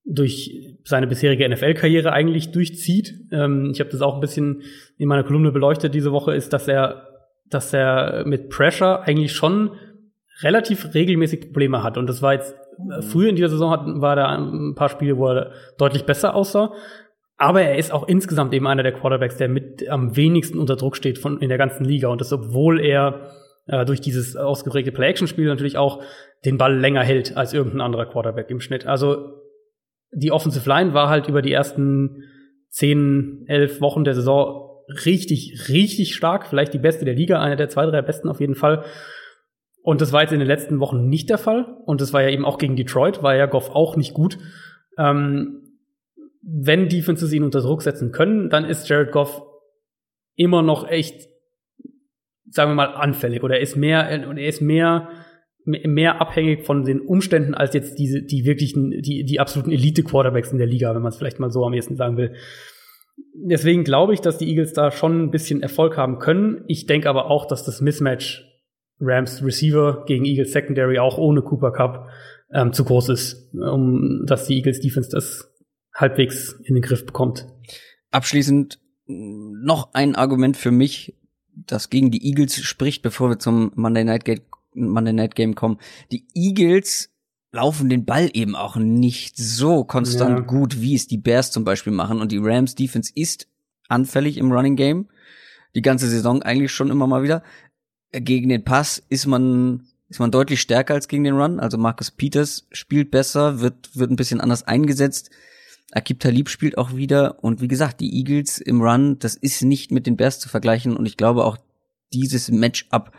durch 0.03 0.75
seine 0.84 1.05
bisherige 1.05 1.47
NFL-Karriere 1.47 2.11
eigentlich 2.11 2.51
durchzieht. 2.51 3.13
Ähm, 3.31 3.71
ich 3.71 3.79
habe 3.79 3.89
das 3.89 4.01
auch 4.01 4.15
ein 4.15 4.21
bisschen 4.21 4.63
in 4.97 5.07
meiner 5.07 5.23
Kolumne 5.23 5.51
beleuchtet 5.51 5.93
diese 5.93 6.11
Woche, 6.11 6.34
ist, 6.34 6.53
dass 6.53 6.67
er, 6.67 7.07
dass 7.49 7.73
er 7.73 8.23
mit 8.25 8.49
Pressure 8.49 9.01
eigentlich 9.01 9.34
schon 9.34 9.71
relativ 10.41 10.93
regelmäßig 10.93 11.41
Probleme 11.41 11.84
hat. 11.84 11.97
Und 11.97 12.07
das 12.07 12.21
war 12.21 12.34
jetzt 12.34 12.55
äh, 12.89 13.01
früher 13.01 13.29
in 13.29 13.35
dieser 13.35 13.49
Saison 13.49 13.71
hat, 13.71 13.81
war 13.85 14.15
da 14.15 14.27
ein 14.35 14.75
paar 14.75 14.89
Spiele, 14.89 15.17
wo 15.17 15.27
er 15.27 15.51
deutlich 15.77 16.05
besser 16.05 16.35
aussah. 16.35 16.73
Aber 17.38 17.61
er 17.61 17.77
ist 17.77 17.93
auch 17.93 18.07
insgesamt 18.07 18.53
eben 18.53 18.65
einer 18.65 18.84
der 18.84 18.93
Quarterbacks, 18.93 19.38
der 19.38 19.47
mit 19.47 19.88
am 19.89 20.15
wenigsten 20.15 20.57
unter 20.57 20.75
Druck 20.75 20.95
steht 20.95 21.19
von 21.19 21.39
in 21.39 21.49
der 21.49 21.59
ganzen 21.59 21.85
Liga. 21.85 22.07
Und 22.07 22.21
das, 22.21 22.34
obwohl 22.34 22.79
er 22.79 23.29
äh, 23.68 23.85
durch 23.85 24.02
dieses 24.02 24.35
ausgeprägte 24.35 24.91
Play-Action-Spiel 24.91 25.45
natürlich 25.45 25.77
auch 25.77 26.02
den 26.45 26.57
Ball 26.57 26.77
länger 26.77 27.03
hält 27.03 27.38
als 27.38 27.53
irgendein 27.53 27.81
anderer 27.81 28.06
Quarterback 28.06 28.49
im 28.49 28.60
Schnitt. 28.60 28.85
Also 28.85 29.34
die 30.11 30.31
Offensive 30.31 30.68
Line 30.68 30.94
war 30.94 31.10
halt 31.10 31.27
über 31.27 31.41
die 31.41 31.52
ersten 31.52 32.23
zehn, 32.69 33.44
elf 33.48 33.81
Wochen 33.81 34.03
der 34.03 34.14
Saison 34.14 34.68
richtig, 35.06 35.69
richtig 35.69 36.15
stark. 36.15 36.48
Vielleicht 36.48 36.73
die 36.73 36.80
beste 36.80 37.06
der 37.06 37.14
Liga, 37.14 37.41
einer 37.41 37.56
der 37.56 37.69
zwei, 37.69 37.85
drei 37.85 38.02
besten 38.02 38.30
auf 38.30 38.39
jeden 38.39 38.56
Fall. 38.56 38.85
Und 39.84 40.02
das 40.02 40.11
war 40.11 40.22
jetzt 40.22 40.34
in 40.34 40.39
den 40.39 40.48
letzten 40.48 40.80
Wochen 40.80 41.07
nicht 41.07 41.30
der 41.30 41.38
Fall. 41.38 41.77
Und 41.85 42.02
das 42.02 42.14
war 42.14 42.22
ja 42.22 42.30
eben 42.30 42.45
auch 42.45 42.57
gegen 42.57 42.76
Detroit, 42.76 43.23
war 43.23 43.35
ja 43.35 43.45
Goff 43.45 43.69
auch 43.69 43.95
nicht 43.95 44.14
gut. 44.14 44.38
Ähm, 44.98 45.64
wenn 46.41 46.89
Defenses 46.89 47.34
ihn 47.34 47.44
unter 47.44 47.61
Druck 47.61 47.81
setzen 47.81 48.11
können, 48.11 48.49
dann 48.49 48.65
ist 48.65 48.88
Jared 48.88 49.11
Goff 49.11 49.41
immer 50.35 50.61
noch 50.61 50.88
echt, 50.88 51.27
sagen 52.49 52.72
wir 52.72 52.76
mal, 52.76 52.94
anfällig. 52.94 53.44
Oder 53.44 53.56
er 53.56 53.61
ist 53.61 53.76
mehr, 53.76 54.02
er 54.03 54.38
ist 54.48 54.61
mehr, 54.61 55.10
mehr 55.65 56.22
abhängig 56.22 56.65
von 56.65 56.84
den 56.84 57.02
Umständen 57.02 57.53
als 57.53 57.74
jetzt 57.74 57.99
diese, 57.99 58.22
die 58.22 58.45
wirklichen, 58.45 58.91
die, 59.02 59.26
die 59.26 59.40
absoluten 59.40 59.72
Elite-Quarterbacks 59.72 60.52
in 60.52 60.57
der 60.57 60.68
Liga, 60.68 60.94
wenn 60.95 61.02
man 61.02 61.11
es 61.11 61.18
vielleicht 61.18 61.40
mal 61.40 61.52
so 61.52 61.65
am 61.65 61.74
ehesten 61.74 61.98
sagen 61.98 62.18
will. 62.18 62.34
Deswegen 63.34 63.84
glaube 63.84 64.14
ich, 64.14 64.22
dass 64.22 64.38
die 64.38 64.48
Eagles 64.48 64.74
da 64.74 64.91
schon 64.91 65.24
ein 65.24 65.32
bisschen 65.32 65.61
Erfolg 65.61 65.98
haben 65.98 66.19
können. 66.19 66.64
Ich 66.68 66.86
denke 66.86 67.10
aber 67.10 67.30
auch, 67.30 67.45
dass 67.48 67.64
das 67.64 67.82
Mismatch 67.82 68.44
Rams 68.99 69.44
Receiver 69.44 70.06
gegen 70.06 70.26
Eagles 70.26 70.52
Secondary 70.52 70.99
auch 70.99 71.18
ohne 71.18 71.41
Cooper 71.41 71.72
Cup 71.72 72.10
ähm, 72.52 72.74
zu 72.74 72.84
groß 72.84 73.10
ist, 73.10 73.53
um 73.53 74.24
dass 74.26 74.48
die 74.48 74.56
Eagles 74.56 74.80
Defense 74.80 75.10
das 75.11 75.53
halbwegs 75.94 76.60
in 76.64 76.76
den 76.76 76.82
Griff 76.82 77.06
bekommt. 77.06 77.48
Abschließend 78.11 78.80
noch 79.07 79.94
ein 79.94 80.15
Argument 80.15 80.57
für 80.57 80.72
mich, 80.72 81.15
das 81.65 81.89
gegen 81.89 82.11
die 82.11 82.25
Eagles 82.27 82.55
spricht, 82.55 83.01
bevor 83.01 83.29
wir 83.29 83.39
zum 83.39 83.71
Monday 83.75 84.03
Night, 84.03 84.25
Game, 84.25 84.41
Monday 84.73 85.13
Night 85.13 85.35
Game 85.35 85.55
kommen. 85.55 85.79
Die 86.11 86.25
Eagles 86.35 87.09
laufen 87.51 87.89
den 87.89 88.05
Ball 88.05 88.29
eben 88.34 88.55
auch 88.55 88.75
nicht 88.75 89.38
so 89.38 89.84
konstant 89.84 90.39
Ja. 90.39 90.45
gut, 90.45 90.81
wie 90.81 90.95
es 90.95 91.07
die 91.07 91.17
Bears 91.17 91.51
zum 91.51 91.63
Beispiel 91.63 91.93
machen. 91.93 92.21
Und 92.21 92.31
die 92.31 92.38
Rams 92.38 92.75
Defense 92.75 93.11
ist 93.15 93.47
anfällig 93.88 94.38
im 94.38 94.51
Running 94.51 94.75
Game. 94.75 95.07
Die 95.75 95.81
ganze 95.81 96.09
Saison 96.09 96.43
eigentlich 96.43 96.71
schon 96.71 96.91
immer 96.91 97.07
mal 97.07 97.23
wieder. 97.23 97.43
Gegen 98.11 98.49
den 98.49 98.63
Pass 98.63 99.03
ist 99.09 99.25
man, 99.25 99.88
ist 100.09 100.19
man 100.19 100.31
deutlich 100.31 100.61
stärker 100.61 100.93
als 100.93 101.07
gegen 101.07 101.23
den 101.23 101.35
Run. 101.35 101.59
Also 101.59 101.77
Marcus 101.77 102.11
Peters 102.11 102.67
spielt 102.71 103.11
besser, 103.11 103.59
wird, 103.59 103.95
wird 103.95 104.11
ein 104.11 104.15
bisschen 104.15 104.41
anders 104.41 104.63
eingesetzt. 104.63 105.29
Akib 105.93 106.19
Talib 106.19 106.49
spielt 106.49 106.77
auch 106.77 106.95
wieder. 106.95 107.43
Und 107.43 107.61
wie 107.61 107.68
gesagt, 107.68 107.99
die 108.01 108.14
Eagles 108.18 108.57
im 108.59 108.81
Run, 108.81 109.19
das 109.19 109.35
ist 109.35 109.64
nicht 109.64 109.91
mit 109.91 110.05
den 110.07 110.18
Bears 110.18 110.39
zu 110.39 110.49
vergleichen. 110.49 110.95
Und 110.97 111.05
ich 111.05 111.18
glaube 111.18 111.45
auch 111.45 111.57
dieses 112.14 112.51
Matchup 112.51 113.11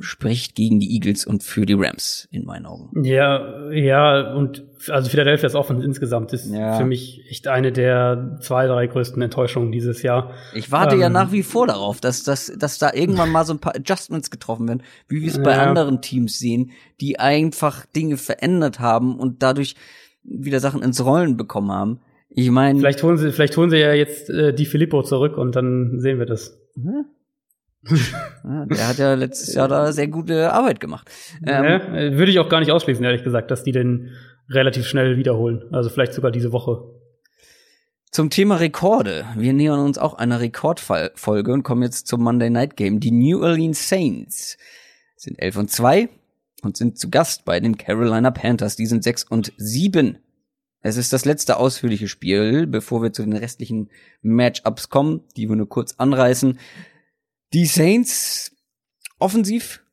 spricht 0.00 0.54
gegen 0.54 0.80
die 0.80 0.94
Eagles 0.94 1.26
und 1.26 1.42
für 1.42 1.66
die 1.66 1.74
Rams 1.74 2.26
in 2.30 2.46
meinen 2.46 2.64
Augen. 2.64 3.04
Ja, 3.04 3.70
ja, 3.70 4.32
und 4.32 4.64
also 4.88 5.10
Philadelphia's 5.10 5.54
Offense 5.54 5.84
insgesamt 5.84 6.32
ist 6.32 6.50
Ja. 6.50 6.78
für 6.78 6.86
mich 6.86 7.22
echt 7.28 7.48
eine 7.48 7.70
der 7.70 8.38
zwei, 8.40 8.66
drei 8.66 8.86
größten 8.86 9.20
Enttäuschungen 9.20 9.72
dieses 9.72 10.02
Jahr. 10.02 10.32
Ich 10.54 10.72
warte 10.72 10.96
ja 10.96 11.08
Ähm. 11.08 11.12
nach 11.12 11.32
wie 11.32 11.42
vor 11.42 11.66
darauf, 11.66 12.00
dass, 12.00 12.22
dass, 12.22 12.50
dass 12.56 12.78
da 12.78 12.94
irgendwann 12.94 13.30
mal 13.30 13.44
so 13.44 13.52
ein 13.52 13.58
paar 13.60 13.76
Adjustments 13.76 14.30
getroffen 14.30 14.66
werden, 14.68 14.82
wie 15.08 15.20
wir 15.20 15.28
es 15.28 15.42
bei 15.42 15.52
Ja. 15.52 15.62
anderen 15.64 16.00
Teams 16.00 16.38
sehen, 16.38 16.70
die 17.02 17.18
einfach 17.18 17.84
Dinge 17.84 18.16
verändert 18.16 18.80
haben 18.80 19.18
und 19.18 19.42
dadurch 19.42 19.74
wieder 20.24 20.60
Sachen 20.60 20.82
ins 20.82 21.04
Rollen 21.04 21.36
bekommen 21.36 21.70
haben. 21.70 22.00
Ich 22.30 22.50
meine, 22.50 22.78
Vielleicht 22.80 23.02
holen 23.02 23.16
sie, 23.16 23.30
vielleicht 23.30 23.56
holen 23.56 23.70
sie 23.70 23.78
ja 23.78 23.92
jetzt 23.92 24.28
äh, 24.28 24.52
die 24.52 24.66
Filippo 24.66 25.02
zurück 25.02 25.36
und 25.38 25.54
dann 25.54 26.00
sehen 26.00 26.18
wir 26.18 26.26
das. 26.26 26.58
Ja, 26.76 28.66
der 28.66 28.88
hat 28.88 28.98
ja 28.98 29.14
letztes 29.14 29.54
Jahr 29.54 29.68
da 29.68 29.92
sehr 29.92 30.08
gute 30.08 30.52
Arbeit 30.52 30.80
gemacht. 30.80 31.10
Ähm, 31.46 31.64
ja, 31.64 31.92
würde 32.16 32.30
ich 32.30 32.38
auch 32.38 32.48
gar 32.48 32.60
nicht 32.60 32.72
ausschließen, 32.72 33.04
ehrlich 33.04 33.22
gesagt, 33.24 33.50
dass 33.50 33.62
die 33.62 33.72
den 33.72 34.10
relativ 34.48 34.86
schnell 34.86 35.16
wiederholen. 35.16 35.64
Also 35.70 35.90
vielleicht 35.90 36.14
sogar 36.14 36.30
diese 36.30 36.52
Woche. 36.52 36.82
Zum 38.10 38.30
Thema 38.30 38.56
Rekorde. 38.56 39.24
Wir 39.36 39.52
nähern 39.52 39.80
uns 39.80 39.98
auch 39.98 40.14
einer 40.14 40.40
Rekordfolge 40.40 41.52
und 41.52 41.62
kommen 41.62 41.82
jetzt 41.82 42.06
zum 42.06 42.22
Monday 42.22 42.48
Night 42.48 42.76
Game. 42.76 43.00
Die 43.00 43.10
New 43.10 43.42
Orleans 43.42 43.88
Saints 43.88 44.56
sind 45.16 45.40
11 45.40 45.56
und 45.56 45.70
2 45.70 46.08
und 46.64 46.76
sind 46.76 46.98
zu 46.98 47.10
Gast 47.10 47.44
bei 47.44 47.60
den 47.60 47.76
Carolina 47.76 48.30
Panthers. 48.30 48.76
Die 48.76 48.86
sind 48.86 49.04
6 49.04 49.24
und 49.24 49.52
7. 49.56 50.18
Es 50.80 50.96
ist 50.96 51.12
das 51.12 51.24
letzte 51.24 51.56
ausführliche 51.56 52.08
Spiel, 52.08 52.66
bevor 52.66 53.02
wir 53.02 53.12
zu 53.12 53.22
den 53.22 53.32
restlichen 53.32 53.90
Matchups 54.22 54.90
kommen, 54.90 55.22
die 55.36 55.48
wir 55.48 55.56
nur 55.56 55.68
kurz 55.68 55.94
anreißen. 55.96 56.58
Die 57.52 57.66
Saints 57.66 58.54
offensiv 59.18 59.84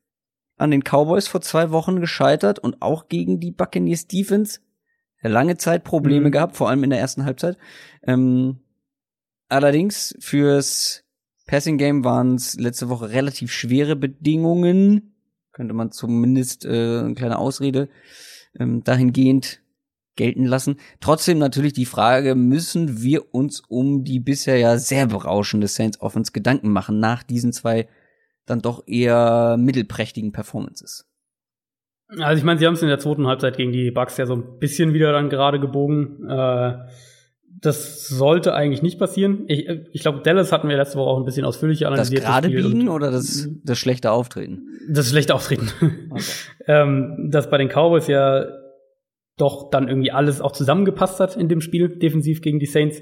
an 0.56 0.70
den 0.70 0.82
Cowboys 0.82 1.28
vor 1.28 1.40
zwei 1.40 1.70
Wochen 1.70 2.00
gescheitert 2.00 2.58
und 2.58 2.82
auch 2.82 3.08
gegen 3.08 3.40
die 3.40 3.52
Buccaneers 3.52 4.06
Defense 4.06 4.60
lange 5.22 5.56
Zeit 5.56 5.84
Probleme 5.84 6.26
Mhm. 6.28 6.32
gehabt, 6.32 6.56
vor 6.56 6.68
allem 6.68 6.84
in 6.84 6.90
der 6.90 6.98
ersten 6.98 7.24
Halbzeit. 7.24 7.56
Ähm, 8.02 8.60
allerdings 9.48 10.14
fürs 10.20 11.04
Passing 11.46 11.78
Game 11.78 12.04
waren 12.04 12.34
es 12.34 12.54
letzte 12.54 12.88
Woche 12.88 13.10
relativ 13.10 13.52
schwere 13.52 13.96
Bedingungen, 13.96 15.11
könnte 15.52 15.74
man 15.74 15.92
zumindest 15.92 16.64
äh, 16.64 17.00
eine 17.00 17.14
kleine 17.14 17.38
Ausrede 17.38 17.88
ähm, 18.58 18.82
dahingehend 18.84 19.60
gelten 20.16 20.44
lassen. 20.44 20.76
Trotzdem 21.00 21.38
natürlich 21.38 21.72
die 21.72 21.86
Frage, 21.86 22.34
müssen 22.34 23.02
wir 23.02 23.34
uns 23.34 23.60
um 23.60 24.04
die 24.04 24.20
bisher 24.20 24.58
ja 24.58 24.76
sehr 24.76 25.06
berauschende 25.06 25.68
Saints 25.68 26.00
Offense 26.00 26.32
Gedanken 26.32 26.70
machen 26.70 27.00
nach 27.00 27.22
diesen 27.22 27.52
zwei 27.52 27.88
dann 28.46 28.60
doch 28.60 28.82
eher 28.86 29.56
mittelprächtigen 29.58 30.32
Performances? 30.32 31.08
Also 32.18 32.38
ich 32.38 32.44
meine, 32.44 32.58
sie 32.58 32.66
haben 32.66 32.74
es 32.74 32.82
in 32.82 32.88
der 32.88 32.98
zweiten 32.98 33.26
Halbzeit 33.26 33.56
gegen 33.56 33.72
die 33.72 33.90
Bucks 33.90 34.18
ja 34.18 34.26
so 34.26 34.34
ein 34.34 34.58
bisschen 34.58 34.92
wieder 34.92 35.12
dann 35.12 35.30
gerade 35.30 35.58
gebogen. 35.58 36.28
Äh, 36.28 36.74
das 37.62 38.08
sollte 38.08 38.54
eigentlich 38.54 38.82
nicht 38.82 38.98
passieren. 38.98 39.44
Ich, 39.46 39.68
äh, 39.68 39.84
ich 39.92 40.02
glaube, 40.02 40.20
Dallas 40.22 40.50
hatten 40.52 40.68
wir 40.68 40.76
letzte 40.76 40.98
Woche 40.98 41.08
auch 41.08 41.18
ein 41.18 41.24
bisschen 41.24 41.44
ausführlicher 41.44 41.86
Das 41.86 41.92
analysiert. 41.92 42.22
gerade 42.22 42.48
Spiel 42.48 42.62
biegen 42.62 42.88
oder 42.88 43.10
das, 43.10 43.48
das 43.64 43.78
schlechte 43.78 44.10
Auftreten? 44.10 44.66
Das 44.90 45.08
schlechte 45.08 45.34
Auftreten. 45.34 45.70
Okay. 46.10 46.22
ähm, 46.66 47.28
dass 47.30 47.48
bei 47.48 47.58
den 47.58 47.68
Cowboys 47.68 48.08
ja 48.08 48.46
doch 49.38 49.70
dann 49.70 49.88
irgendwie 49.88 50.10
alles 50.10 50.40
auch 50.40 50.52
zusammengepasst 50.52 51.20
hat 51.20 51.36
in 51.36 51.48
dem 51.48 51.60
Spiel, 51.60 51.88
defensiv 51.88 52.42
gegen 52.42 52.58
die 52.58 52.66
Saints. 52.66 53.00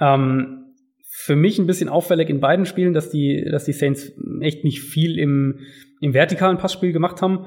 Ähm, 0.00 0.64
für 1.10 1.34
mich 1.34 1.58
ein 1.58 1.66
bisschen 1.66 1.88
auffällig 1.88 2.30
in 2.30 2.40
beiden 2.40 2.66
Spielen, 2.66 2.94
dass 2.94 3.10
die, 3.10 3.44
dass 3.50 3.64
die 3.64 3.72
Saints 3.72 4.12
echt 4.40 4.62
nicht 4.62 4.80
viel 4.80 5.18
im, 5.18 5.58
im 6.00 6.14
vertikalen 6.14 6.58
Passspiel 6.58 6.92
gemacht 6.92 7.20
haben. 7.20 7.46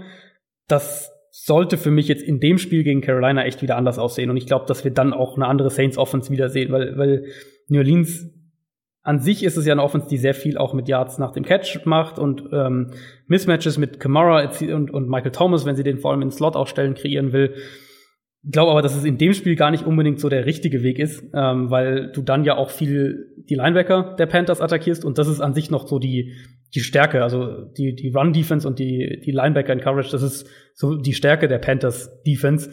Das 0.68 1.12
sollte 1.32 1.78
für 1.78 1.92
mich 1.92 2.10
jetzt 2.10 2.24
in 2.24 2.42
dem 2.42 2.58
Spiel 2.58 2.84
gegen 2.84 3.02
Carolina 3.02 3.46
echt 3.46 3.62
wieder 3.62 3.78
anders 3.78 3.98
aussehen. 3.98 4.30
Und 4.30 4.38
ich 4.38 4.46
glaube, 4.46 4.66
dass 4.68 4.84
wir 4.84 4.92
dann 4.92 5.14
auch 5.14 5.38
eine 5.38 5.48
andere 5.48 5.70
Saints 5.70 5.98
Offense 5.98 6.30
wiedersehen, 6.30 6.72
weil, 6.72 6.98
weil 6.98 7.26
New 7.70 7.80
Orleans 7.80 8.30
an 9.04 9.20
sich 9.20 9.44
ist 9.44 9.58
es 9.58 9.66
ja 9.66 9.72
eine 9.72 9.82
Offense, 9.82 10.08
die 10.10 10.18
sehr 10.18 10.36
viel 10.36 10.58
auch 10.58 10.74
mit 10.74 10.88
Yards 10.88 11.18
nach 11.18 11.32
dem 11.32 11.44
Catch 11.44 11.86
macht 11.86 12.20
und 12.20 12.44
ähm, 12.52 12.92
Mismatches 13.28 13.78
mit 13.78 14.00
Kamara 14.00 14.52
und, 14.60 14.92
und 14.92 15.10
Michael 15.10 15.32
Thomas, 15.32 15.66
wenn 15.66 15.76
sie 15.76 15.84
den 15.84 15.98
vor 15.98 16.12
allem 16.12 16.22
in 16.22 16.28
den 16.28 16.36
Slot 16.36 16.56
aufstellen, 16.56 16.94
kreieren 16.94 17.32
will. 17.34 17.56
Ich 18.44 18.52
glaube 18.52 18.72
aber, 18.72 18.82
dass 18.82 18.96
es 18.96 19.04
in 19.04 19.20
dem 19.20 19.34
Spiel 19.34 19.56
gar 19.56 19.70
nicht 19.70 19.86
unbedingt 19.86 20.20
so 20.20 20.28
der 20.28 20.46
richtige 20.46 20.82
Weg 20.82 20.98
ist, 20.98 21.24
ähm, 21.34 21.70
weil 21.70 22.12
du 22.12 22.24
dann 22.24 22.44
ja 22.44 22.58
auch 22.58 22.72
viel 22.72 23.28
die 23.50 23.56
Linebacker 23.56 24.16
der 24.18 24.26
Panthers 24.26 24.62
attackierst 24.62 25.06
und 25.06 25.18
das 25.18 25.28
ist 25.28 25.42
an 25.42 25.54
sich 25.54 25.70
noch 25.70 25.88
so 25.88 26.00
die, 26.00 26.34
die 26.74 26.80
Stärke, 26.80 27.22
also 27.22 27.66
die, 27.78 27.94
die 27.94 28.10
Run-Defense 28.10 28.68
und 28.68 28.80
die, 28.80 29.22
die 29.24 29.32
Linebacker 29.32 29.74
in 29.74 29.80
Coverage, 29.80 30.12
das 30.12 30.24
ist 30.24 30.48
so 30.74 30.96
die 30.96 31.14
Stärke 31.14 31.48
der 31.48 31.60
Panthers 31.60 32.24
Defense. 32.24 32.72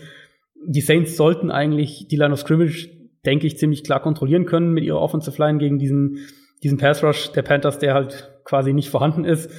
die 0.66 0.80
Saints 0.80 1.16
sollten 1.16 1.50
eigentlich 1.50 2.08
die 2.08 2.16
Line 2.16 2.32
of 2.32 2.40
Scrimmage, 2.40 2.88
denke 3.26 3.46
ich, 3.46 3.58
ziemlich 3.58 3.84
klar 3.84 4.00
kontrollieren 4.00 4.46
können 4.46 4.72
mit 4.72 4.84
ihrer 4.84 5.00
Offensive 5.00 5.40
Line 5.40 5.58
gegen 5.58 5.78
diesen, 5.78 6.18
diesen 6.62 6.78
Pass 6.78 7.02
Rush 7.04 7.32
der 7.32 7.42
Panthers, 7.42 7.78
der 7.78 7.92
halt 7.92 8.30
quasi 8.44 8.72
nicht 8.72 8.88
vorhanden 8.88 9.24
ist. 9.24 9.50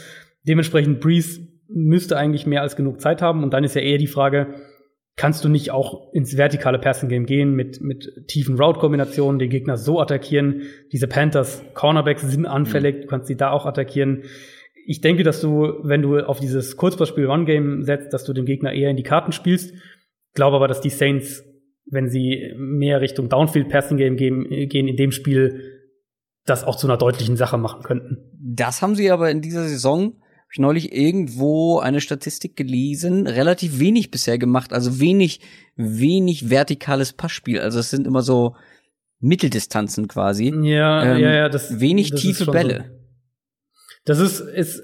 Dementsprechend 0.47 1.01
Breeze 1.01 1.41
müsste 1.67 2.17
eigentlich 2.17 2.47
mehr 2.47 2.61
als 2.61 2.75
genug 2.75 2.99
Zeit 2.99 3.21
haben. 3.21 3.43
Und 3.43 3.53
dann 3.53 3.63
ist 3.63 3.75
ja 3.75 3.81
eher 3.81 3.97
die 3.99 4.07
Frage, 4.07 4.55
kannst 5.19 5.43
du 5.43 5.49
nicht 5.49 5.71
auch 5.71 6.13
ins 6.13 6.37
vertikale 6.37 6.79
Passing 6.79 7.09
Game 7.09 7.25
gehen 7.25 7.53
mit, 7.53 7.81
mit 7.81 8.25
tiefen 8.29 8.57
Route-Kombinationen, 8.57 9.37
den 9.37 9.49
Gegner 9.49 9.75
so 9.75 9.99
attackieren? 9.99 10.61
Diese 10.93 11.07
Panthers 11.07 11.61
Cornerbacks 11.73 12.21
sind 12.21 12.45
anfällig, 12.45 12.95
mhm. 12.95 13.01
du 13.01 13.07
kannst 13.07 13.27
sie 13.27 13.35
da 13.35 13.51
auch 13.51 13.65
attackieren. 13.65 14.23
Ich 14.87 15.01
denke, 15.01 15.23
dass 15.23 15.41
du, 15.41 15.73
wenn 15.83 16.01
du 16.01 16.19
auf 16.19 16.39
dieses 16.39 16.77
Kurzpassspiel 16.77 17.27
One-Game 17.27 17.83
setzt, 17.83 18.13
dass 18.13 18.23
du 18.23 18.31
den 18.31 18.45
Gegner 18.45 18.71
eher 18.71 18.89
in 18.89 18.95
die 18.95 19.03
Karten 19.03 19.33
spielst. 19.33 19.73
Glaube 20.35 20.55
aber, 20.55 20.69
dass 20.69 20.79
die 20.79 20.89
Saints, 20.89 21.43
wenn 21.85 22.07
sie 22.07 22.53
mehr 22.55 23.01
Richtung 23.01 23.27
Downfield 23.27 23.67
Passing 23.67 23.97
Game 23.97 24.15
gehen, 24.15 24.47
gehen 24.69 24.87
in 24.87 24.95
dem 24.95 25.11
Spiel, 25.11 25.81
das 26.45 26.63
auch 26.63 26.77
zu 26.77 26.87
einer 26.87 26.95
deutlichen 26.95 27.35
Sache 27.35 27.57
machen 27.57 27.83
könnten. 27.83 28.19
Das 28.39 28.81
haben 28.81 28.95
sie 28.95 29.11
aber 29.11 29.29
in 29.31 29.41
dieser 29.41 29.67
Saison 29.67 30.13
habe 30.49 30.53
ich 30.53 30.59
neulich 30.59 30.95
irgendwo 30.95 31.77
eine 31.77 32.01
Statistik 32.01 32.55
gelesen, 32.55 33.27
relativ 33.27 33.79
wenig 33.79 34.09
bisher 34.09 34.39
gemacht, 34.39 34.73
also 34.73 34.99
wenig, 34.99 35.41
wenig 35.75 36.49
vertikales 36.49 37.13
Passspiel. 37.13 37.59
Also 37.59 37.77
es 37.77 37.91
sind 37.91 38.07
immer 38.07 38.23
so 38.23 38.55
Mitteldistanzen 39.19 40.07
quasi. 40.07 40.51
Ja, 40.63 41.03
ähm, 41.03 41.19
ja, 41.19 41.31
ja, 41.33 41.49
das 41.49 41.79
wenig 41.79 42.09
das 42.09 42.21
tiefe 42.21 42.49
Bälle. 42.49 42.85
So. 42.87 42.95
Das 44.05 44.19
ist, 44.19 44.39
ist, 44.39 44.83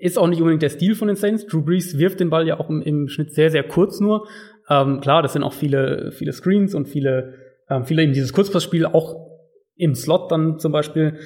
ist 0.00 0.18
auch 0.18 0.26
nicht 0.26 0.40
unbedingt 0.40 0.62
der 0.62 0.70
Stil 0.70 0.96
von 0.96 1.06
den 1.06 1.16
Saints. 1.16 1.46
Drew 1.46 1.62
Brees 1.62 1.96
wirft 1.96 2.18
den 2.18 2.30
Ball 2.30 2.48
ja 2.48 2.58
auch 2.58 2.68
im, 2.68 2.82
im 2.82 3.06
Schnitt 3.06 3.32
sehr, 3.34 3.52
sehr 3.52 3.62
kurz 3.62 4.00
nur. 4.00 4.26
Ähm, 4.68 5.00
klar, 5.00 5.22
das 5.22 5.34
sind 5.34 5.44
auch 5.44 5.52
viele, 5.52 6.10
viele 6.10 6.32
Screens 6.32 6.74
und 6.74 6.88
viele, 6.88 7.34
ähm, 7.70 7.84
viele 7.84 8.02
eben 8.02 8.14
dieses 8.14 8.32
Kurzpassspiel 8.32 8.84
auch 8.86 9.28
im 9.76 9.94
Slot 9.94 10.32
dann 10.32 10.58
zum 10.58 10.72
Beispiel. 10.72 11.20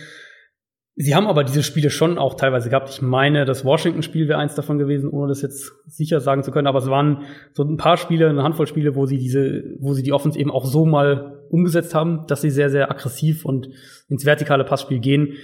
Sie 1.01 1.15
haben 1.15 1.29
aber 1.29 1.45
diese 1.45 1.63
Spiele 1.63 1.91
schon 1.91 2.19
auch 2.19 2.35
teilweise 2.35 2.71
gehabt. 2.71 2.91
Ich 2.91 3.01
meine, 3.01 3.45
das 3.45 3.65
Washington-Spiel 3.65 4.27
wäre 4.27 4.41
eins 4.41 4.57
davon 4.57 4.79
gewesen, 4.79 5.11
ohne 5.11 5.29
das 5.29 5.43
jetzt 5.43 5.71
sicher 5.87 6.19
sagen 6.19 6.43
zu 6.43 6.51
können. 6.51 6.67
Aber 6.67 6.81
es 6.81 6.89
waren 6.89 7.23
so 7.53 7.63
ein 7.63 7.77
paar 7.77 7.97
Spiele, 7.97 8.29
eine 8.29 8.43
Handvoll 8.43 8.67
Spiele, 8.67 8.97
wo 8.97 9.07
sie 9.07 9.17
diese, 9.17 9.63
wo 9.79 9.95
sie 9.95 10.03
die 10.03 10.13
Offense 10.13 10.37
eben 10.37 10.51
auch 10.51 10.67
so 10.67 10.87
mal 10.87 11.45
umgesetzt 11.51 11.95
haben, 11.95 12.27
dass 12.27 12.41
sie 12.41 12.51
sehr, 12.51 12.69
sehr 12.69 12.91
aggressiv 12.91 13.45
und 13.45 13.69
ins 14.09 14.27
vertikale 14.27 14.65
Passspiel 14.65 14.99
gehen. 14.99 15.35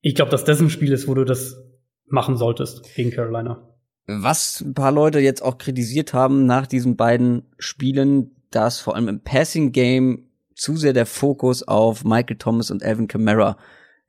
Ich 0.00 0.14
glaube, 0.14 0.30
dass 0.30 0.44
das 0.44 0.60
ein 0.60 0.70
Spiel 0.70 0.92
ist, 0.92 1.08
wo 1.08 1.14
du 1.14 1.24
das 1.24 1.60
machen 2.06 2.36
solltest 2.36 2.94
gegen 2.94 3.10
Carolina. 3.10 3.68
Was 4.06 4.60
ein 4.60 4.74
paar 4.74 4.92
Leute 4.92 5.18
jetzt 5.18 5.42
auch 5.42 5.58
kritisiert 5.58 6.14
haben 6.14 6.46
nach 6.46 6.68
diesen 6.68 6.94
beiden 6.94 7.48
Spielen, 7.58 8.30
dass 8.52 8.78
vor 8.78 8.94
allem 8.94 9.08
im 9.08 9.24
Passing 9.24 9.72
Game 9.72 10.28
zu 10.54 10.76
sehr 10.76 10.92
der 10.92 11.06
Fokus 11.06 11.66
auf 11.66 12.04
Michael 12.04 12.36
Thomas 12.36 12.70
und 12.70 12.84
Alvin 12.84 13.08
Kamara 13.08 13.56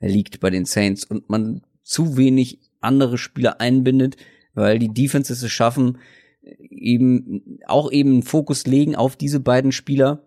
liegt 0.10 0.40
bei 0.40 0.50
den 0.50 0.66
Saints 0.66 1.06
und 1.06 1.30
man 1.30 1.62
zu 1.84 2.18
wenig 2.18 2.60
andere 2.80 3.18
Spieler 3.18 3.62
einbindet, 3.62 4.18
weil 4.54 4.80
die 4.80 4.94
Defenses 4.94 5.44
es 5.44 5.52
schaffen, 5.52 6.00
eben 6.42 7.60
auch 7.68 7.92
eben 7.92 8.24
Fokus 8.24 8.66
legen 8.66 8.96
auf 8.96 9.16
diese 9.16 9.40
beiden 9.40 9.72
Spieler 9.72 10.24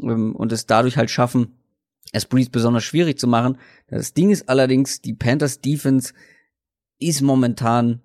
ähm, 0.00 0.34
und 0.34 0.52
es 0.52 0.66
dadurch 0.66 0.96
halt 0.96 1.10
schaffen, 1.10 1.54
es 2.12 2.26
Breeze 2.26 2.50
besonders 2.50 2.84
schwierig 2.84 3.18
zu 3.18 3.26
machen. 3.26 3.58
Das 3.88 4.14
Ding 4.14 4.30
ist 4.30 4.48
allerdings, 4.48 5.00
die 5.00 5.14
Panthers 5.14 5.60
Defense 5.60 6.14
ist 6.98 7.20
momentan 7.20 8.00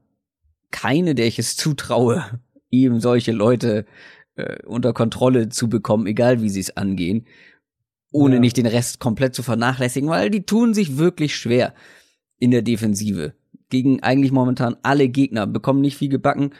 keine, 0.72 1.14
der 1.16 1.28
ich 1.28 1.38
es 1.38 1.56
zutraue, 1.56 2.42
eben 2.72 3.00
solche 3.00 3.32
Leute 3.32 3.86
äh, 4.36 4.64
unter 4.66 4.94
Kontrolle 4.94 5.50
zu 5.50 5.70
bekommen, 5.70 6.08
egal 6.08 6.42
wie 6.42 6.50
sie 6.50 6.62
es 6.62 6.76
angehen 6.78 7.28
ohne 8.12 8.36
ja. 8.36 8.40
nicht 8.40 8.58
den 8.58 8.66
Rest 8.66 9.00
komplett 9.00 9.34
zu 9.34 9.44
vernachlässigen, 9.44 10.10
weil 10.10 10.30
die 10.30 10.46
tun 10.46 10.74
sich 10.74 10.98
wirklich 10.98 11.36
schwer 11.36 11.74
in 12.40 12.52
der 12.52 12.62
Defensive. 12.62 13.34
Gegen 13.70 14.04
eigentlich 14.04 14.32
momentan 14.32 14.76
alle 14.84 15.08
Gegner, 15.08 15.48
bekommen 15.48 15.82
nicht 15.82 15.98
viel 15.98 16.10
gebacken, 16.10 16.52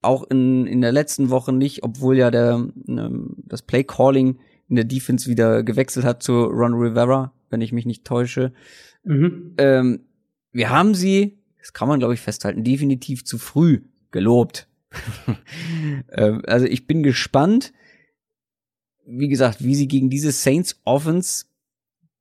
auch 0.00 0.24
in, 0.30 0.66
in 0.66 0.80
der 0.80 0.92
letzten 0.92 1.30
Woche 1.30 1.52
nicht, 1.52 1.82
obwohl 1.82 2.16
ja 2.16 2.30
der, 2.30 2.68
ähm, 2.88 3.36
das 3.46 3.62
Play 3.62 3.84
Calling 3.84 4.38
in 4.68 4.76
der 4.76 4.84
Defense 4.84 5.28
wieder 5.28 5.62
gewechselt 5.62 6.04
hat 6.04 6.22
zu 6.22 6.44
Ron 6.44 6.74
Rivera, 6.74 7.32
wenn 7.50 7.60
ich 7.60 7.72
mich 7.72 7.86
nicht 7.86 8.04
täusche. 8.04 8.52
Mhm. 9.04 9.54
Ähm, 9.58 10.00
wir 10.52 10.70
haben 10.70 10.94
sie, 10.94 11.38
das 11.58 11.72
kann 11.72 11.88
man 11.88 11.98
glaube 11.98 12.14
ich 12.14 12.20
festhalten, 12.20 12.64
definitiv 12.64 13.24
zu 13.24 13.38
früh 13.38 13.82
gelobt. 14.10 14.68
ähm, 16.12 16.42
also 16.46 16.66
ich 16.66 16.86
bin 16.86 17.02
gespannt, 17.02 17.72
wie 19.06 19.28
gesagt, 19.28 19.62
wie 19.62 19.74
sie 19.74 19.88
gegen 19.88 20.10
diese 20.10 20.32
Saints 20.32 20.80
Offense 20.84 21.46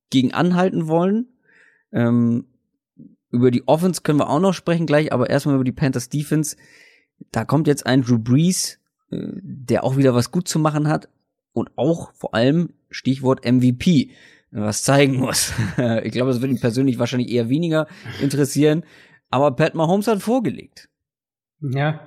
gegen 0.10 0.34
anhalten 0.34 0.88
wollen. 0.88 1.28
Ähm, 1.92 2.46
über 3.32 3.52
die 3.52 3.68
Offense 3.68 4.02
können 4.02 4.20
wir 4.20 4.30
auch 4.30 4.40
noch 4.40 4.54
sprechen 4.54 4.86
gleich, 4.86 5.14
aber 5.14 5.30
erstmal 5.30 5.56
über 5.56 5.64
die 5.64 5.72
Panthers 5.72 6.10
Defense. 6.10 6.58
Da 7.32 7.46
kommt 7.46 7.68
jetzt 7.68 7.86
ein 7.86 8.02
Drew 8.02 8.20
Brees, 8.20 8.80
äh, 9.10 9.18
der 9.42 9.84
auch 9.84 9.98
wieder 9.98 10.14
was 10.14 10.32
gut 10.32 10.48
zu 10.48 10.60
machen 10.60 10.88
hat 10.88 11.10
und 11.54 11.70
auch 11.78 12.14
vor 12.14 12.34
allem 12.34 12.74
Stichwort 12.90 13.46
MVP 13.46 14.12
was 14.52 14.84
zeigen 14.84 15.16
muss. 15.16 15.54
ich 16.04 16.12
glaube, 16.12 16.32
das 16.32 16.42
wird 16.42 16.52
ihn 16.52 16.60
persönlich 16.60 17.00
wahrscheinlich 17.00 17.32
eher 17.32 17.50
weniger 17.50 17.88
interessieren. 18.22 18.84
Aber 19.30 19.56
Pat 19.56 19.76
Mahomes 19.76 20.08
hat 20.08 20.22
vorgelegt. 20.22 20.90
Ja, 21.62 22.02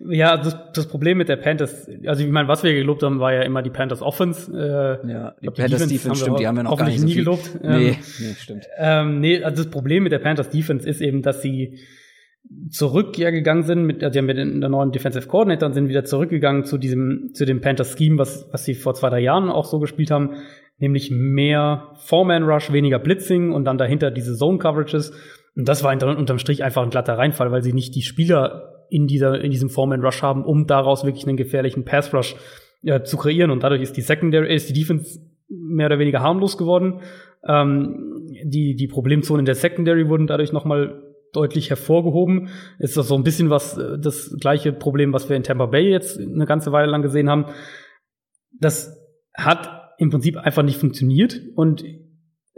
ja, 0.00 0.36
das, 0.36 0.56
das 0.74 0.88
Problem 0.88 1.18
mit 1.18 1.28
der 1.28 1.36
Panthers, 1.36 1.88
also 2.06 2.24
ich 2.24 2.30
meine, 2.30 2.48
was 2.48 2.64
wir 2.64 2.74
gelobt 2.74 3.04
haben, 3.04 3.20
war 3.20 3.32
ja 3.32 3.42
immer 3.42 3.62
die 3.62 3.70
Panthers 3.70 4.02
Offense. 4.02 4.50
Äh, 4.52 5.08
ja, 5.08 5.34
die, 5.40 5.46
Panthers 5.46 5.86
Defense, 5.86 5.88
Defense 5.88 6.22
stimmt, 6.22 6.40
die 6.40 6.46
haben 6.46 6.56
wir 6.56 6.64
noch 6.64 6.76
gar 6.76 6.86
nicht 6.86 6.98
so 6.98 7.06
nie 7.06 7.12
viel. 7.12 7.24
gelobt. 7.24 7.60
Nee, 7.62 7.88
ähm, 7.90 7.96
nee, 8.18 8.34
stimmt. 8.36 8.66
Ähm, 8.76 9.20
nee, 9.20 9.42
also 9.44 9.62
das 9.62 9.70
Problem 9.70 10.02
mit 10.02 10.10
der 10.10 10.18
Panthers 10.18 10.50
Defense 10.50 10.88
ist 10.88 11.00
eben, 11.00 11.22
dass 11.22 11.40
sie 11.40 11.78
zurück 12.70 13.16
ja 13.16 13.30
gegangen 13.30 13.62
sind 13.62 13.84
mit, 13.84 14.02
also 14.02 14.12
die 14.12 14.18
haben 14.18 14.26
mit 14.26 14.36
der 14.36 14.68
neuen 14.68 14.90
Defensive 14.90 15.28
Coordinator 15.28 15.68
und 15.68 15.74
sind 15.74 15.88
wieder 15.88 16.04
zurückgegangen 16.04 16.64
zu 16.64 16.76
diesem, 16.76 17.30
zu 17.32 17.44
dem 17.44 17.60
Panthers 17.60 17.96
Scheme, 17.96 18.18
was, 18.18 18.48
was 18.50 18.64
sie 18.64 18.74
vor 18.74 18.94
zwei, 18.94 19.10
drei 19.10 19.20
Jahren 19.20 19.50
auch 19.50 19.66
so 19.66 19.78
gespielt 19.78 20.10
haben, 20.10 20.34
nämlich 20.78 21.12
mehr 21.12 21.92
Four-Man 22.04 22.42
Rush, 22.42 22.72
weniger 22.72 22.98
Blitzing 22.98 23.52
und 23.52 23.64
dann 23.64 23.78
dahinter 23.78 24.10
diese 24.10 24.34
Zone 24.36 24.58
Coverages. 24.58 25.12
Und 25.54 25.68
das 25.68 25.82
war 25.84 25.92
unterm 25.92 26.38
Strich 26.38 26.64
einfach 26.64 26.82
ein 26.82 26.90
glatter 26.90 27.16
Reinfall, 27.16 27.50
weil 27.50 27.62
sie 27.62 27.72
nicht 27.72 27.94
die 27.94 28.02
Spieler 28.02 28.75
in 28.90 29.06
dieser, 29.06 29.40
in 29.40 29.50
diesem 29.50 29.68
Foreman 29.68 30.00
Rush 30.00 30.22
haben, 30.22 30.44
um 30.44 30.66
daraus 30.66 31.04
wirklich 31.04 31.26
einen 31.26 31.36
gefährlichen 31.36 31.84
Pass 31.84 32.12
Rush 32.12 32.36
äh, 32.82 33.02
zu 33.02 33.16
kreieren. 33.16 33.50
Und 33.50 33.62
dadurch 33.62 33.82
ist 33.82 33.96
die 33.96 34.02
Secondary, 34.02 34.54
ist 34.54 34.68
die 34.68 34.72
Defense 34.72 35.20
mehr 35.48 35.86
oder 35.86 35.98
weniger 35.98 36.20
harmlos 36.20 36.56
geworden. 36.56 37.00
Ähm, 37.46 38.28
die, 38.44 38.74
die 38.74 38.88
Problemzonen 38.88 39.46
der 39.46 39.54
Secondary 39.54 40.08
wurden 40.08 40.26
dadurch 40.26 40.52
nochmal 40.52 41.02
deutlich 41.32 41.70
hervorgehoben. 41.70 42.48
Ist 42.78 42.96
das 42.96 43.08
so 43.08 43.14
ein 43.14 43.24
bisschen 43.24 43.50
was, 43.50 43.76
äh, 43.76 43.98
das 43.98 44.36
gleiche 44.40 44.72
Problem, 44.72 45.12
was 45.12 45.28
wir 45.28 45.36
in 45.36 45.42
Tampa 45.42 45.66
Bay 45.66 45.90
jetzt 45.90 46.18
eine 46.18 46.46
ganze 46.46 46.72
Weile 46.72 46.90
lang 46.90 47.02
gesehen 47.02 47.28
haben. 47.30 47.46
Das 48.58 48.96
hat 49.34 49.92
im 49.98 50.10
Prinzip 50.10 50.36
einfach 50.36 50.62
nicht 50.62 50.78
funktioniert 50.78 51.40
und 51.54 51.84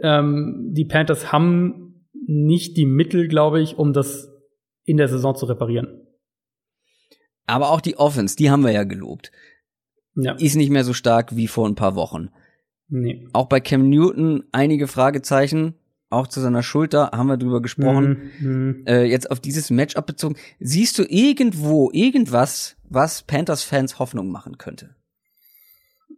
ähm, 0.01 0.71
die 0.71 0.85
Panthers 0.85 1.31
haben 1.31 2.05
nicht 2.25 2.77
die 2.77 2.85
Mittel, 2.85 3.27
glaube 3.27 3.61
ich, 3.61 3.77
um 3.77 3.91
das 3.93 4.29
in 4.85 4.97
der 4.97 5.07
Saison 5.07 5.35
zu 5.35 5.45
reparieren. 5.45 6.08
Aber 7.49 7.71
auch 7.71 7.81
die 7.81 7.97
Offense, 7.97 8.35
die 8.35 8.49
haben 8.49 8.63
wir 8.63 8.71
ja 8.71 8.83
gelobt. 8.83 9.31
Ja. 10.15 10.33
Ist 10.33 10.55
nicht 10.55 10.69
mehr 10.69 10.83
so 10.83 10.93
stark 10.93 11.35
wie 11.35 11.47
vor 11.47 11.67
ein 11.67 11.75
paar 11.75 11.95
Wochen. 11.95 12.29
Nee. 12.87 13.27
Auch 13.33 13.47
bei 13.47 13.59
Cam 13.59 13.89
Newton 13.89 14.43
einige 14.51 14.87
Fragezeichen. 14.87 15.75
Auch 16.11 16.27
zu 16.27 16.41
seiner 16.41 16.63
Schulter 16.63 17.11
haben 17.13 17.27
wir 17.27 17.37
drüber 17.37 17.61
gesprochen. 17.61 18.31
Mhm. 18.39 18.83
Äh, 18.87 19.03
jetzt 19.03 19.29
auf 19.29 19.39
dieses 19.39 19.69
Matchup 19.69 20.07
bezogen. 20.07 20.35
Siehst 20.59 20.97
du 20.97 21.03
irgendwo 21.07 21.91
irgendwas, 21.93 22.77
was 22.89 23.21
Panthers-Fans 23.21 23.99
Hoffnung 23.99 24.31
machen 24.31 24.57
könnte? 24.57 24.95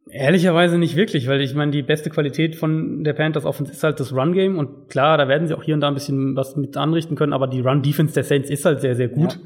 Ehrlicherweise 0.10 0.78
nicht 0.78 0.96
wirklich, 0.96 1.28
weil 1.28 1.42
ich 1.42 1.54
meine, 1.54 1.72
die 1.72 1.84
beste 1.84 2.10
Qualität 2.10 2.56
von 2.56 3.04
der 3.04 3.14
Panthers 3.14 3.46
Offense 3.46 3.72
ist 3.72 3.84
halt 3.84 4.00
das 4.00 4.14
Run-Game 4.14 4.58
und 4.58 4.90
klar, 4.90 5.18
da 5.18 5.28
werden 5.28 5.48
sie 5.48 5.56
auch 5.56 5.64
hier 5.64 5.76
und 5.76 5.82
da 5.82 5.90
ein 5.90 5.94
bisschen 5.94 6.36
was 6.36 6.56
mit 6.56 6.76
anrichten 6.76 7.16
können, 7.16 7.34
aber 7.34 7.48
die 7.48 7.62
Run-Defense 7.62 8.14
der 8.14 8.24
Saints 8.24 8.50
ist 8.50 8.66
halt 8.66 8.82
sehr, 8.82 8.96
sehr 8.96 9.10
gut. 9.10 9.34
Ja. 9.34 9.40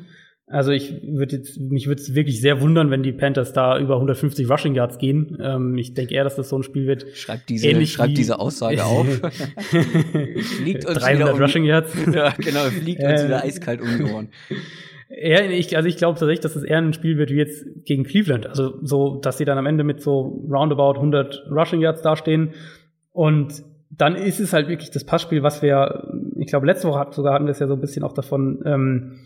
Also 0.48 0.72
ich 0.72 1.02
würde 1.02 1.38
jetzt, 1.38 1.60
mich 1.60 1.88
würde 1.88 2.02
es 2.02 2.14
wirklich 2.14 2.40
sehr 2.40 2.62
wundern, 2.62 2.92
wenn 2.92 3.02
die 3.02 3.12
Panthers 3.12 3.52
da 3.52 3.80
über 3.80 3.96
150 3.96 4.48
Rushing 4.48 4.76
Yards 4.76 5.00
gehen. 5.00 5.40
Ähm, 5.42 5.76
ich 5.78 5.96
denke 5.96 6.14
eher, 6.14 6.24
dass 6.24 6.36
das 6.36 6.50
so 6.50 6.58
ein 6.60 6.64
Spiel 6.64 6.86
wird. 6.86 7.08
Schreibt 7.16 7.50
diese, 7.50 7.68
ähnlich 7.68 7.94
schreibt 7.94 8.16
diese 8.16 8.38
Aussage 8.38 8.84
auf. 8.86 9.08
fliegt 10.58 10.86
uns 10.86 11.00
300 11.00 11.34
um, 11.34 11.42
Rushing 11.42 11.64
Yards. 11.64 11.94
ja, 12.14 12.32
genau, 12.38 12.62
fliegt 12.66 13.02
uns 13.02 13.24
wieder 13.24 13.44
ähm. 13.44 13.50
eiskalt 13.50 13.82
um 13.82 13.88
die 13.98 14.04
Ohren. 14.04 14.30
Ja, 15.10 15.42
ich, 15.42 15.76
also 15.76 15.90
ich 15.90 15.98
glaube 15.98 16.20
tatsächlich, 16.20 16.42
dass 16.42 16.56
es 16.56 16.64
eher 16.64 16.78
ein 16.78 16.94
Spiel 16.94 17.18
wird 17.18 17.32
wie 17.32 17.38
jetzt 17.38 17.66
gegen 17.86 18.04
Cleveland. 18.04 18.46
Also 18.46 18.78
so, 18.84 19.16
dass 19.16 19.40
sie 19.40 19.46
dann 19.46 19.58
am 19.58 19.66
Ende 19.66 19.84
mit 19.84 20.02
so 20.02 20.46
roundabout 20.48 20.96
100 20.98 21.48
Rushing 21.50 21.82
Yards 21.82 22.04
dastehen. 22.04 22.54
Und 23.12 23.64
dann 23.90 24.16
ist 24.16 24.40
es 24.40 24.54
halt 24.54 24.68
wirklich 24.68 24.92
das 24.92 25.06
Passspiel, 25.06 25.42
was 25.42 25.64
wir, 25.64 26.08
ich 26.38 26.48
glaube, 26.48 26.68
letzte 26.68 26.88
Woche 26.88 27.08
sogar 27.12 27.34
hatten 27.34 27.46
wir 27.46 27.52
es 27.52 27.60
ja 27.60 27.68
so 27.68 27.74
ein 27.74 27.82
bisschen 27.82 28.04
auch 28.04 28.14
davon, 28.14 28.62
ähm, 28.66 29.20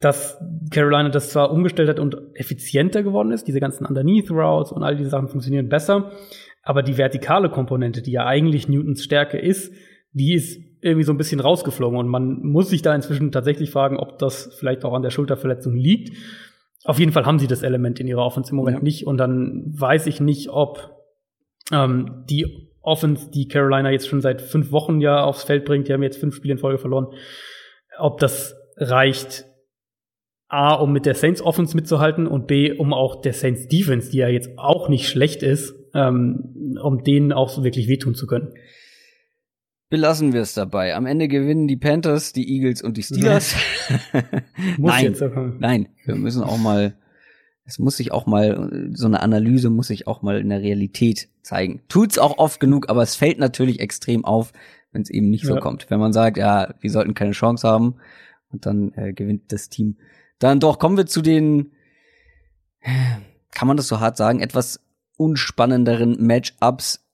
dass 0.00 0.42
Carolina 0.70 1.10
das 1.10 1.30
zwar 1.30 1.52
umgestellt 1.52 1.90
hat 1.90 2.00
und 2.00 2.16
effizienter 2.34 3.02
geworden 3.02 3.32
ist, 3.32 3.46
diese 3.46 3.60
ganzen 3.60 3.84
Underneath 3.84 4.30
Routes 4.30 4.72
und 4.72 4.82
all 4.82 4.96
diese 4.96 5.10
Sachen 5.10 5.28
funktionieren 5.28 5.68
besser, 5.68 6.10
aber 6.62 6.82
die 6.82 6.96
vertikale 6.96 7.50
Komponente, 7.50 8.02
die 8.02 8.12
ja 8.12 8.26
eigentlich 8.26 8.68
Newtons 8.68 9.04
Stärke 9.04 9.38
ist, 9.38 9.72
die 10.12 10.34
ist 10.34 10.60
irgendwie 10.80 11.04
so 11.04 11.12
ein 11.12 11.18
bisschen 11.18 11.40
rausgeflogen 11.40 11.98
und 11.98 12.08
man 12.08 12.40
muss 12.42 12.70
sich 12.70 12.80
da 12.80 12.94
inzwischen 12.94 13.30
tatsächlich 13.30 13.70
fragen, 13.70 13.98
ob 13.98 14.18
das 14.18 14.54
vielleicht 14.58 14.84
auch 14.84 14.94
an 14.94 15.02
der 15.02 15.10
Schulterverletzung 15.10 15.74
liegt. 15.74 16.16
Auf 16.84 16.98
jeden 16.98 17.12
Fall 17.12 17.26
haben 17.26 17.38
sie 17.38 17.46
das 17.46 17.62
Element 17.62 18.00
in 18.00 18.08
ihrer 18.08 18.24
Offense 18.24 18.52
im 18.52 18.56
Moment 18.56 18.78
ja. 18.78 18.82
nicht 18.82 19.06
und 19.06 19.18
dann 19.18 19.64
weiß 19.66 20.06
ich 20.06 20.20
nicht, 20.20 20.48
ob 20.48 20.96
ähm, 21.70 22.24
die 22.30 22.70
Offense, 22.80 23.30
die 23.30 23.48
Carolina 23.48 23.90
jetzt 23.90 24.08
schon 24.08 24.22
seit 24.22 24.40
fünf 24.40 24.72
Wochen 24.72 25.02
ja 25.02 25.22
aufs 25.22 25.44
Feld 25.44 25.66
bringt, 25.66 25.88
die 25.88 25.92
haben 25.92 26.02
jetzt 26.02 26.18
fünf 26.18 26.34
Spiele 26.34 26.52
in 26.52 26.58
Folge 26.58 26.78
verloren, 26.78 27.08
ob 27.98 28.18
das 28.18 28.56
reicht, 28.78 29.44
A, 30.50 30.74
um 30.74 30.92
mit 30.92 31.06
der 31.06 31.14
Saints 31.14 31.40
Offense 31.40 31.76
mitzuhalten 31.76 32.26
und 32.26 32.48
B, 32.48 32.72
um 32.72 32.92
auch 32.92 33.22
der 33.22 33.32
Saints 33.32 33.68
Defense, 33.68 34.10
die 34.10 34.18
ja 34.18 34.28
jetzt 34.28 34.58
auch 34.58 34.88
nicht 34.88 35.08
schlecht 35.08 35.44
ist, 35.44 35.74
ähm, 35.94 36.76
um 36.82 37.04
denen 37.04 37.32
auch 37.32 37.48
so 37.48 37.62
wirklich 37.62 37.86
wehtun 37.86 38.16
zu 38.16 38.26
können. 38.26 38.52
Belassen 39.90 40.32
wir 40.32 40.40
es 40.40 40.54
dabei. 40.54 40.96
Am 40.96 41.06
Ende 41.06 41.28
gewinnen 41.28 41.68
die 41.68 41.76
Panthers, 41.76 42.32
die 42.32 42.52
Eagles 42.52 42.82
und 42.82 42.96
die 42.96 43.04
Steelers. 43.04 43.54
muss 44.76 44.92
nein, 44.92 45.56
nein, 45.60 45.88
wir 46.04 46.16
müssen 46.16 46.42
auch 46.42 46.58
mal, 46.58 46.94
es 47.64 47.78
muss 47.78 47.96
sich 47.96 48.10
auch 48.10 48.26
mal, 48.26 48.90
so 48.92 49.06
eine 49.06 49.20
Analyse 49.20 49.70
muss 49.70 49.86
sich 49.86 50.08
auch 50.08 50.20
mal 50.22 50.40
in 50.40 50.48
der 50.48 50.62
Realität 50.62 51.28
zeigen. 51.42 51.82
Tut's 51.88 52.18
auch 52.18 52.38
oft 52.38 52.58
genug, 52.58 52.88
aber 52.88 53.02
es 53.02 53.14
fällt 53.14 53.38
natürlich 53.38 53.78
extrem 53.78 54.24
auf, 54.24 54.52
wenn 54.90 55.02
es 55.02 55.10
eben 55.10 55.30
nicht 55.30 55.44
so 55.44 55.54
kommt. 55.56 55.90
Wenn 55.90 56.00
man 56.00 56.12
sagt, 56.12 56.36
ja, 56.38 56.74
wir 56.80 56.90
sollten 56.90 57.14
keine 57.14 57.32
Chance 57.32 57.68
haben 57.68 57.96
und 58.50 58.66
dann 58.66 58.92
äh, 58.94 59.12
gewinnt 59.12 59.52
das 59.52 59.68
Team 59.68 59.96
dann 60.40 60.58
doch 60.58 60.78
kommen 60.78 60.96
wir 60.96 61.06
zu 61.06 61.22
den, 61.22 61.72
kann 63.52 63.68
man 63.68 63.76
das 63.76 63.86
so 63.86 64.00
hart 64.00 64.16
sagen, 64.16 64.40
etwas 64.40 64.80
unspannenderen 65.16 66.16
Matchups. 66.26 67.06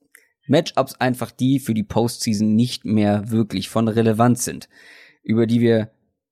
Matchups 0.47 0.95
einfach 1.01 1.33
die 1.33 1.59
für 1.59 1.75
die 1.75 1.83
Postseason 1.83 2.55
nicht 2.55 2.85
mehr 2.85 3.31
wirklich 3.31 3.69
von 3.69 3.89
Relevanz 3.89 4.45
sind, 4.45 4.69
über 5.23 5.47
die 5.47 5.61
wir 5.61 5.91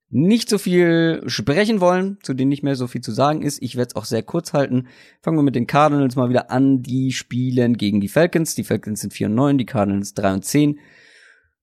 nicht 0.08 0.48
so 0.48 0.58
viel 0.58 1.24
sprechen 1.26 1.80
wollen, 1.80 2.18
zu 2.22 2.34
denen 2.34 2.50
nicht 2.50 2.62
mehr 2.62 2.76
so 2.76 2.86
viel 2.86 3.00
zu 3.00 3.10
sagen 3.10 3.42
ist. 3.42 3.60
Ich 3.60 3.74
werde 3.74 3.88
es 3.88 3.96
auch 3.96 4.04
sehr 4.04 4.22
kurz 4.22 4.52
halten. 4.52 4.86
Fangen 5.20 5.36
wir 5.36 5.42
mit 5.42 5.56
den 5.56 5.66
Cardinals 5.66 6.14
mal 6.14 6.28
wieder 6.28 6.52
an. 6.52 6.82
Die 6.82 7.10
spielen 7.10 7.76
gegen 7.76 8.00
die 8.00 8.06
Falcons. 8.06 8.54
Die 8.54 8.62
Falcons 8.62 9.00
sind 9.00 9.12
4 9.12 9.26
und 9.26 9.34
9, 9.34 9.58
die 9.58 9.66
Cardinals 9.66 10.14
3 10.14 10.34
und 10.34 10.44
10. 10.44 10.78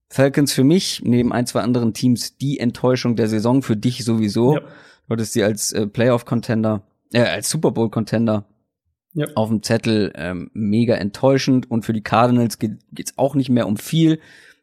Falcons 0.09 0.51
für 0.51 0.65
mich, 0.65 1.01
neben 1.05 1.31
ein, 1.31 1.47
zwei 1.47 1.61
anderen 1.61 1.93
Teams, 1.93 2.35
die 2.35 2.59
Enttäuschung 2.59 3.15
der 3.15 3.29
Saison, 3.29 3.61
für 3.61 3.77
dich 3.77 4.03
sowieso. 4.03 4.55
Ja. 4.55 4.61
Du 5.11 5.15
hattest 5.15 5.33
sie 5.33 5.43
als 5.43 5.73
äh, 5.73 5.87
Playoff-Contender, 5.87 6.83
äh, 7.11 7.19
als 7.19 7.49
Super 7.49 7.71
Bowl-Contender 7.71 8.45
ja. 9.11 9.27
auf 9.35 9.49
dem 9.49 9.61
Zettel 9.61 10.13
ähm, 10.15 10.49
mega 10.53 10.95
enttäuschend. 10.95 11.69
Und 11.69 11.83
für 11.83 11.91
die 11.91 12.01
Cardinals 12.01 12.59
geht 12.59 12.79
es 12.97 13.17
auch 13.17 13.35
nicht 13.35 13.49
mehr 13.49 13.67
um 13.67 13.75
viel. 13.75 14.21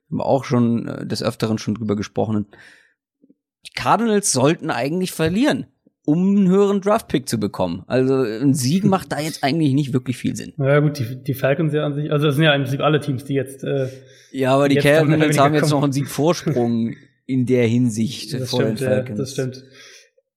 Haben 0.08 0.16
wir 0.16 0.24
auch 0.24 0.44
schon 0.44 0.88
äh, 0.88 1.06
des 1.06 1.22
Öfteren 1.22 1.58
schon 1.58 1.74
drüber 1.74 1.96
gesprochen. 1.96 2.46
Die 3.66 3.72
Cardinals 3.74 4.32
sollten 4.32 4.70
eigentlich 4.70 5.12
verlieren, 5.12 5.66
um 6.06 6.38
einen 6.38 6.48
höheren 6.48 6.80
Draft-Pick 6.80 7.28
zu 7.28 7.38
bekommen. 7.38 7.84
Also 7.86 8.14
ein 8.14 8.54
Sieg 8.54 8.84
macht 8.86 9.12
da 9.12 9.20
jetzt 9.20 9.44
eigentlich 9.44 9.74
nicht 9.74 9.92
wirklich 9.92 10.16
viel 10.16 10.34
Sinn. 10.34 10.54
Ja 10.56 10.80
gut, 10.80 10.98
die, 10.98 11.22
die 11.22 11.34
Falcons 11.34 11.74
ja 11.74 11.84
an 11.84 11.94
sich, 11.94 12.10
also 12.10 12.24
das 12.24 12.36
sind 12.36 12.44
ja 12.44 12.54
im 12.54 12.62
Prinzip 12.62 12.80
alle 12.80 13.00
Teams, 13.00 13.26
die 13.26 13.34
jetzt 13.34 13.64
äh, 13.64 13.88
Ja, 14.32 14.54
aber 14.54 14.70
die 14.70 14.76
Cardinals 14.76 15.38
haben 15.38 15.52
jetzt 15.52 15.68
noch 15.68 15.82
einen 15.82 15.92
Siegvorsprung 15.92 16.94
in 17.26 17.44
der 17.44 17.66
Hinsicht 17.66 18.32
das 18.32 18.48
vor 18.48 18.62
stimmt, 18.62 18.80
den 18.80 18.88
Falcons. 18.88 19.10
Ja, 19.10 19.16
das 19.16 19.32
stimmt. 19.32 19.64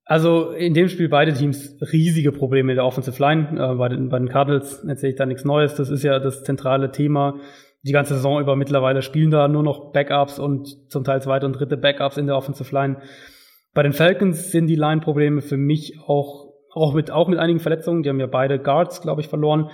Also 0.06 0.52
in 0.52 0.74
dem 0.74 0.90
Spiel 0.90 1.10
beide 1.10 1.34
Teams 1.34 1.78
riesige 1.94 2.32
Probleme 2.32 2.72
in 2.72 2.76
der 2.76 2.86
Offensive 2.86 3.22
Line. 3.22 3.50
Äh, 3.52 3.76
bei, 3.76 3.90
den, 3.90 4.10
bei 4.10 4.20
den 4.20 4.30
Cardinals 4.30 4.84
erzähle 4.84 5.12
ich 5.12 5.18
da 5.18 5.26
nichts 5.26 5.46
Neues. 5.46 5.76
Das 5.76 5.90
ist 5.90 6.04
ja 6.04 6.20
das 6.20 6.44
zentrale 6.44 6.92
Thema. 6.92 7.40
Die 7.84 7.94
ganze 7.94 8.16
Saison 8.16 8.40
über 8.40 8.56
mittlerweile 8.56 9.02
spielen 9.02 9.32
da 9.32 9.48
nur 9.48 9.64
noch 9.64 9.92
Backups 9.92 10.38
und 10.38 10.92
zum 10.92 11.04
Teil 11.04 11.22
zweite 11.22 11.46
und 11.46 11.54
dritte 11.54 11.78
Backups 11.78 12.18
in 12.18 12.28
der 12.28 12.36
Offensive 12.36 12.74
Line. 12.74 12.98
Bei 13.74 13.84
den 13.84 13.94
Falcons 13.94 14.52
sind 14.52 14.68
die 14.68 14.76
Line-Probleme 14.76 15.42
für 15.42 15.58
mich 15.58 15.98
auch, 16.06 16.54
auch 16.74 16.94
mit, 16.94 17.10
auch 17.10 17.28
mit 17.28 17.40
einigen 17.40 17.60
Verletzungen. 17.60 18.04
Die 18.04 18.10
haben 18.10 18.20
ja 18.20 18.28
beide 18.28 18.60
Guards, 18.60 19.02
glaube 19.02 19.22
ich, 19.22 19.30
verloren. 19.30 19.72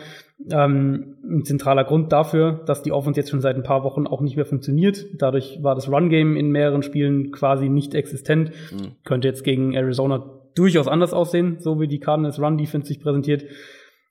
Ähm, 0.51 1.17
ein 1.23 1.45
zentraler 1.45 1.83
Grund 1.83 2.11
dafür, 2.11 2.61
dass 2.65 2.83
die 2.83 2.91
Offense 2.91 3.19
jetzt 3.19 3.31
schon 3.31 3.41
seit 3.41 3.55
ein 3.55 3.63
paar 3.63 3.83
Wochen 3.83 4.05
auch 4.05 4.21
nicht 4.21 4.35
mehr 4.35 4.45
funktioniert. 4.45 5.05
Dadurch 5.17 5.59
war 5.63 5.75
das 5.75 5.89
Run-Game 5.89 6.35
in 6.35 6.51
mehreren 6.51 6.83
Spielen 6.83 7.31
quasi 7.31 7.69
nicht 7.69 7.95
existent. 7.95 8.51
Mhm. 8.71 8.91
Könnte 9.03 9.27
jetzt 9.27 9.43
gegen 9.43 9.73
Arizona 9.73 10.37
durchaus 10.55 10.87
anders 10.87 11.13
aussehen, 11.13 11.57
so 11.59 11.79
wie 11.79 11.87
die 11.87 11.99
Cardinals 11.99 12.39
Run-Defense 12.39 12.87
sich 12.87 13.01
präsentiert. 13.01 13.45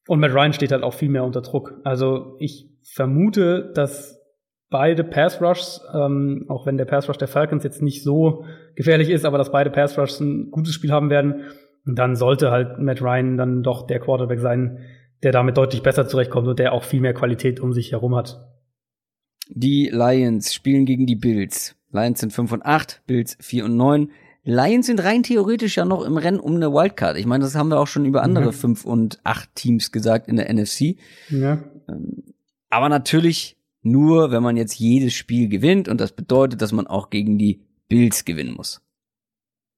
Und 0.09 0.21
Matt 0.21 0.35
Ryan 0.35 0.53
steht 0.53 0.73
halt 0.73 0.83
auch 0.83 0.95
viel 0.95 1.09
mehr 1.09 1.25
unter 1.25 1.43
Druck. 1.43 1.75
Also 1.85 2.37
ich 2.39 2.71
vermute, 2.83 3.73
dass 3.75 4.21
beide 4.71 5.05
Pass 5.05 5.41
Rushs, 5.41 5.81
ähm, 5.95 6.45
auch 6.49 6.67
wenn 6.67 6.77
der 6.77 6.85
Pass 6.85 7.09
Rush 7.09 7.19
der 7.19 7.29
Falcons 7.29 7.65
jetzt 7.65 7.83
nicht 7.83 8.03
so 8.03 8.45
gefährlich 8.75 9.11
ist, 9.11 9.25
aber 9.25 9.39
dass 9.39 9.53
beide 9.53 9.71
Pass 9.71 9.99
Rushs 9.99 10.21
ein 10.21 10.51
gutes 10.51 10.75
Spiel 10.75 10.93
haben 10.93 11.11
werden, 11.11 11.45
dann 11.85 12.17
sollte 12.17 12.51
halt 12.51 12.79
Matt 12.79 13.01
Ryan 13.01 13.37
dann 13.37 13.63
doch 13.63 13.87
der 13.87 14.01
Quarterback 14.01 14.41
sein, 14.41 14.81
der 15.23 15.33
damit 15.33 15.57
deutlich 15.57 15.83
besser 15.83 16.07
zurechtkommt 16.09 16.49
und 16.49 16.59
der 16.59 16.73
auch 16.73 16.85
viel 16.85 17.01
mehr 17.01 17.15
Qualität 17.15 17.61
um 17.61 17.73
sich 17.73 17.93
herum 17.93 18.15
hat. 18.15 18.49
Die 19.49 19.91
Lions 19.93 20.53
spielen 20.53 20.87
gegen 20.87 21.07
die 21.07 21.17
Bills. 21.17 21.77
Lions 21.91 22.21
sind 22.21 22.33
5 22.33 22.53
und 22.53 22.67
8, 22.67 23.03
Bills 23.07 23.37
4 23.41 23.65
und 23.65 23.77
9. 23.77 24.11
Lions 24.43 24.87
sind 24.87 25.03
rein 25.03 25.23
theoretisch 25.23 25.77
ja 25.77 25.85
noch 25.85 26.05
im 26.05 26.17
Rennen 26.17 26.41
um 26.41 26.55
eine 26.55 26.73
Wildcard. 26.73 27.17
Ich 27.17 27.27
meine, 27.27 27.45
das 27.45 27.55
haben 27.55 27.69
wir 27.69 27.81
auch 27.81 27.87
schon 27.87 28.05
über 28.05 28.23
andere 28.23 28.47
mhm. 28.47 28.53
5 28.53 28.85
und 28.85 29.21
8 29.25 29.55
Teams 29.55 29.93
gesagt 29.93 30.29
in 30.29 30.37
der 30.37 30.53
NFC. 30.53 30.97
Ja. 31.31 31.65
Ähm, 31.89 32.35
aber 32.71 32.89
natürlich 32.89 33.57
nur, 33.83 34.31
wenn 34.31 34.43
man 34.43 34.57
jetzt 34.57 34.75
jedes 34.79 35.15
Spiel 35.15 35.49
gewinnt 35.49 35.89
und 35.89 36.01
das 36.01 36.13
bedeutet, 36.13 36.61
dass 36.61 36.73
man 36.73 36.87
auch 36.87 37.11
gegen 37.11 37.39
die 37.39 37.63
Bills 37.89 38.25
gewinnen 38.25 38.55
muss. 38.55 38.83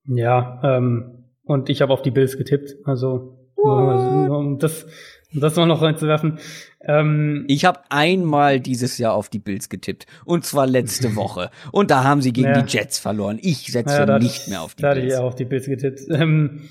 Ja, 0.05 0.59
ähm, 0.63 1.25
und 1.43 1.69
ich 1.69 1.81
habe 1.81 1.93
auf 1.93 2.01
die 2.01 2.11
Bills 2.11 2.37
getippt. 2.37 2.75
Also, 2.85 3.37
um 3.55 4.57
das 4.59 4.87
um 5.33 5.41
das 5.41 5.55
mal 5.55 5.65
noch 5.65 5.81
reinzuwerfen. 5.81 6.39
Ähm, 6.81 7.45
ich 7.47 7.65
habe 7.65 7.79
einmal 7.89 8.59
dieses 8.59 8.97
Jahr 8.97 9.13
auf 9.13 9.29
die 9.29 9.39
Bills 9.39 9.69
getippt. 9.69 10.05
Und 10.25 10.45
zwar 10.45 10.65
letzte 10.65 11.15
Woche. 11.15 11.51
Und 11.71 11.91
da 11.91 12.03
haben 12.03 12.21
sie 12.21 12.33
gegen 12.33 12.47
ja. 12.47 12.61
die 12.61 12.77
Jets 12.77 12.99
verloren. 12.99 13.37
Ich 13.41 13.71
setze 13.71 14.05
ja, 14.07 14.19
nicht 14.19 14.47
mehr 14.47 14.61
auf 14.61 14.75
die 14.75 14.81
da 14.81 14.93
Bills. 14.93 15.07
Da 15.07 15.09
hatte 15.09 15.15
ich 15.15 15.19
auch 15.21 15.27
auf 15.27 15.35
die 15.35 15.45
Bills 15.45 15.65
getippt. 15.65 16.01
Ähm, 16.09 16.61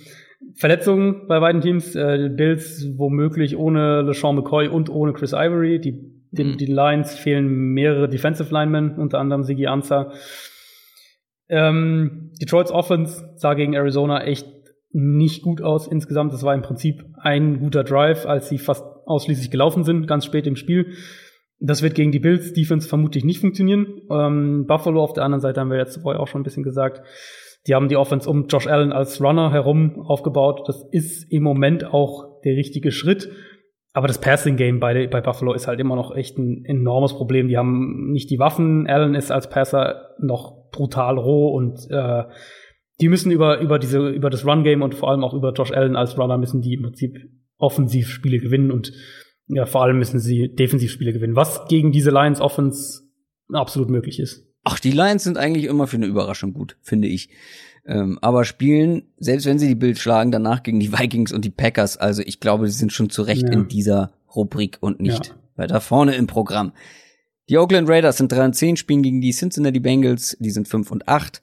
Verletzungen 0.55 1.27
bei 1.29 1.41
beiden 1.41 1.61
Teams. 1.61 1.95
Äh, 1.95 2.31
Bills 2.33 2.87
womöglich 2.97 3.57
ohne 3.57 4.03
LeSean 4.03 4.35
McCoy 4.35 4.69
und 4.69 4.91
ohne 4.91 5.13
Chris 5.13 5.33
Ivory. 5.33 5.81
Die, 5.81 5.93
den, 6.31 6.53
mhm. 6.53 6.57
die 6.59 6.67
Lions 6.67 7.15
fehlen 7.15 7.47
mehrere 7.75 8.09
Defensive 8.09 8.53
Linemen, 8.53 8.97
unter 8.97 9.19
anderem 9.19 9.45
Sigi 9.45 9.67
Anza. 9.67 10.13
Ähm, 11.49 12.33
Detroits 12.41 12.71
Offense 12.71 13.35
sah 13.37 13.55
gegen 13.55 13.75
Arizona 13.75 14.23
echt 14.25 14.58
nicht 14.91 15.43
gut 15.43 15.63
aus 15.63 15.87
insgesamt. 15.87 16.33
Das 16.33 16.43
war 16.43 16.55
im 16.55 16.63
Prinzip 16.63 17.05
ein 17.21 17.61
guter 17.61 17.85
Drive, 17.85 18.27
als 18.27 18.49
sie 18.49 18.59
fast 18.59 18.85
ausschließlich 19.07 19.51
gelaufen 19.51 19.85
sind, 19.85 20.07
ganz 20.07 20.25
spät 20.25 20.47
im 20.47 20.57
Spiel. 20.57 20.93
Das 21.61 21.83
wird 21.83 21.95
gegen 21.95 22.13
die 22.13 22.21
Bills 22.21 22.53
Defense 22.53 22.89
vermutlich 22.89 23.25
nicht 23.25 23.41
funktionieren. 23.41 24.03
Ähm, 24.11 24.67
Buffalo 24.67 25.03
auf 25.03 25.13
der 25.13 25.25
anderen 25.25 25.41
Seite 25.41 25.61
haben 25.61 25.71
wir 25.71 25.79
jetzt 25.79 26.03
vorher 26.03 26.21
auch 26.21 26.29
schon 26.29 26.41
ein 26.41 26.45
bisschen 26.45 26.63
gesagt. 26.63 27.03
Die 27.67 27.75
haben 27.75 27.89
die 27.89 27.97
Offense 27.97 28.31
um 28.31 28.47
Josh 28.47 28.67
Allen 28.67 28.93
als 28.93 29.21
Runner 29.21 29.53
herum 29.53 30.01
aufgebaut. 30.01 30.69
Das 30.69 30.87
ist 30.93 31.31
im 31.31 31.43
Moment 31.43 31.85
auch 31.85 32.41
der 32.45 32.55
richtige 32.57 32.93
Schritt. 32.93 33.29
Aber 33.93 34.07
das 34.07 34.21
Passing 34.21 34.57
Game 34.57 34.79
bei, 34.79 35.09
bei 35.09 35.21
Buffalo 35.21 35.53
ist 35.53 35.67
halt 35.67 35.81
immer 35.81 35.97
noch 35.97 36.15
echt 36.15 36.39
ein 36.39 36.65
enormes 36.65 37.15
Problem. 37.15 37.49
Die 37.49 37.57
haben 37.57 38.13
nicht 38.13 38.31
die 38.31 38.39
Waffen. 38.39 38.87
Allen 38.87 39.15
ist 39.17 39.33
als 39.33 39.51
Passer 39.51 40.15
noch 40.21 40.71
brutal 40.71 41.19
roh 41.19 41.49
und 41.49 41.91
äh, 41.91 42.23
die 43.01 43.09
müssen 43.09 43.31
über, 43.31 43.61
über 43.61 43.79
diese, 43.79 44.09
über 44.09 44.31
das 44.31 44.45
Run-Game 44.45 44.83
und 44.83 44.95
vor 44.95 45.11
allem 45.11 45.25
auch 45.25 45.35
über 45.35 45.53
Josh 45.53 45.73
Allen 45.73 45.97
als 45.97 46.19
Runner 46.19 46.39
müssen 46.39 46.61
die 46.61 46.75
im 46.75 46.83
Prinzip 46.83 47.31
Offensivspiele 47.59 48.39
gewinnen 48.39 48.71
und 48.71 48.93
ja, 49.47 49.67
vor 49.67 49.83
allem 49.83 49.99
müssen 49.99 50.21
sie 50.21 50.55
Defensivspiele 50.55 51.13
gewinnen, 51.13 51.37
was 51.37 51.67
gegen 51.69 51.91
diese 51.91 52.11
Lions 52.11 52.41
Offense 52.41 53.03
absolut 53.53 53.89
möglich 53.89 54.21
ist. 54.21 54.47
Ach, 54.65 54.79
die 54.79 54.91
Lions 54.91 55.25
sind 55.25 55.39
eigentlich 55.39 55.65
immer 55.65 55.87
für 55.87 55.97
eine 55.97 56.07
Überraschung 56.07 56.53
gut, 56.53 56.77
finde 56.83 57.09
ich. 57.09 57.31
Ähm, 57.87 58.19
aber 58.21 58.45
spielen, 58.45 59.05
selbst 59.17 59.47
wenn 59.47 59.59
sie 59.59 59.69
die 59.69 59.75
Bild 59.75 59.99
schlagen, 59.99 60.31
danach 60.31 60.63
gegen 60.63 60.79
die 60.79 60.93
Vikings 60.93 61.33
und 61.33 61.45
die 61.45 61.51
Packers. 61.51 61.97
Also 61.97 62.23
ich 62.23 62.39
glaube, 62.41 62.69
sie 62.69 62.79
sind 62.79 62.93
schon 62.93 63.09
zu 63.09 63.23
Recht 63.23 63.45
ja. 63.45 63.53
in 63.53 63.69
dieser 63.69 64.13
Rubrik 64.35 64.77
und 64.81 65.01
nicht 65.01 65.29
ja. 65.29 65.35
weiter 65.57 65.81
vorne 65.81 66.15
im 66.17 66.27
Programm. 66.27 66.73
Die 67.49 67.57
Oakland 67.57 67.89
Raiders 67.89 68.19
sind 68.19 68.31
3 68.31 68.45
und 68.45 68.55
10, 68.55 68.77
spielen 68.77 69.03
gegen 69.03 69.23
die 69.23 69.31
Cincinnati 69.31 69.81
Bengals, 69.81 70.37
die 70.39 70.51
sind 70.51 70.69
5 70.69 70.91
und 70.91 71.09
8. 71.09 71.41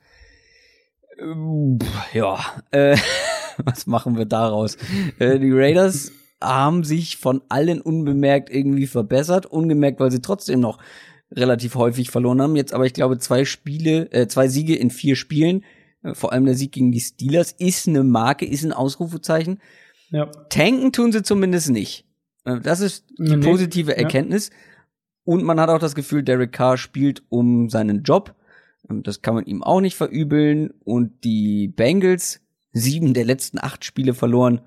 Ja, 2.13 2.39
äh, 2.71 2.97
was 3.57 3.87
machen 3.87 4.17
wir 4.17 4.25
daraus? 4.25 4.77
Äh, 5.19 5.39
die 5.39 5.51
Raiders 5.51 6.11
haben 6.41 6.83
sich 6.83 7.17
von 7.17 7.41
allen 7.49 7.81
unbemerkt 7.81 8.49
irgendwie 8.49 8.87
verbessert, 8.87 9.45
ungemerkt, 9.45 9.99
weil 9.99 10.11
sie 10.11 10.21
trotzdem 10.21 10.59
noch 10.59 10.79
relativ 11.31 11.75
häufig 11.75 12.11
verloren 12.11 12.41
haben. 12.41 12.55
Jetzt 12.55 12.73
aber, 12.73 12.85
ich 12.85 12.93
glaube, 12.93 13.17
zwei 13.17 13.45
Spiele, 13.45 14.11
äh, 14.11 14.27
zwei 14.27 14.47
Siege 14.47 14.75
in 14.75 14.89
vier 14.89 15.15
Spielen. 15.15 15.63
Vor 16.13 16.33
allem 16.33 16.45
der 16.45 16.53
Sieg 16.55 16.71
gegen 16.71 16.91
die 16.91 16.99
Steelers 16.99 17.51
ist 17.51 17.87
eine 17.87 18.03
Marke, 18.03 18.45
ist 18.45 18.63
ein 18.63 18.73
Ausrufezeichen. 18.73 19.59
Ja. 20.11 20.27
Tanken 20.49 20.91
tun 20.91 21.11
sie 21.11 21.23
zumindest 21.23 21.71
nicht. 21.71 22.05
Das 22.43 22.79
ist 22.79 23.05
die 23.17 23.35
nee, 23.35 23.47
positive 23.47 23.97
Erkenntnis. 23.97 24.49
Ja. 24.49 24.55
Und 25.23 25.43
man 25.43 25.59
hat 25.59 25.69
auch 25.69 25.79
das 25.79 25.95
Gefühl, 25.95 26.21
Derek 26.21 26.51
Carr 26.51 26.77
spielt 26.77 27.23
um 27.29 27.69
seinen 27.69 28.03
Job. 28.03 28.35
Das 28.89 29.21
kann 29.21 29.35
man 29.35 29.45
ihm 29.45 29.63
auch 29.63 29.81
nicht 29.81 29.95
verübeln. 29.95 30.71
Und 30.83 31.23
die 31.23 31.67
Bengals, 31.67 32.41
sieben 32.71 33.13
der 33.13 33.25
letzten 33.25 33.59
acht 33.59 33.85
Spiele 33.85 34.13
verloren. 34.13 34.61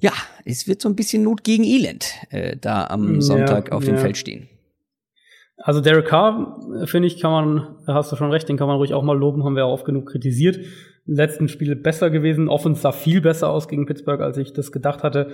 Ja, 0.00 0.12
es 0.44 0.66
wird 0.66 0.82
so 0.82 0.88
ein 0.88 0.96
bisschen 0.96 1.22
Not 1.22 1.44
gegen 1.44 1.64
Elend 1.64 2.12
äh, 2.30 2.56
da 2.60 2.86
am 2.86 3.22
Sonntag 3.22 3.72
auf 3.72 3.84
dem 3.84 3.96
Feld 3.96 4.16
stehen. 4.16 4.48
Also 5.56 5.80
Derek 5.80 6.06
Carr, 6.06 6.60
finde 6.84 7.06
ich, 7.06 7.20
kann 7.20 7.30
man, 7.30 7.76
da 7.86 7.94
hast 7.94 8.10
du 8.12 8.16
schon 8.16 8.30
recht, 8.30 8.48
den 8.48 8.56
kann 8.56 8.66
man 8.66 8.76
ruhig 8.76 8.92
auch 8.92 9.02
mal 9.02 9.16
loben, 9.16 9.44
haben 9.44 9.56
wir 9.56 9.64
auch 9.64 9.72
oft 9.72 9.84
genug 9.84 10.06
kritisiert. 10.06 10.58
Letzten 11.06 11.48
Spiele 11.48 11.76
besser 11.76 12.08
gewesen, 12.08 12.48
Offense 12.48 12.80
sah 12.80 12.92
viel 12.92 13.20
besser 13.20 13.50
aus 13.50 13.68
gegen 13.68 13.84
Pittsburgh, 13.84 14.22
als 14.22 14.38
ich 14.38 14.52
das 14.54 14.72
gedacht 14.72 15.02
hatte. 15.02 15.32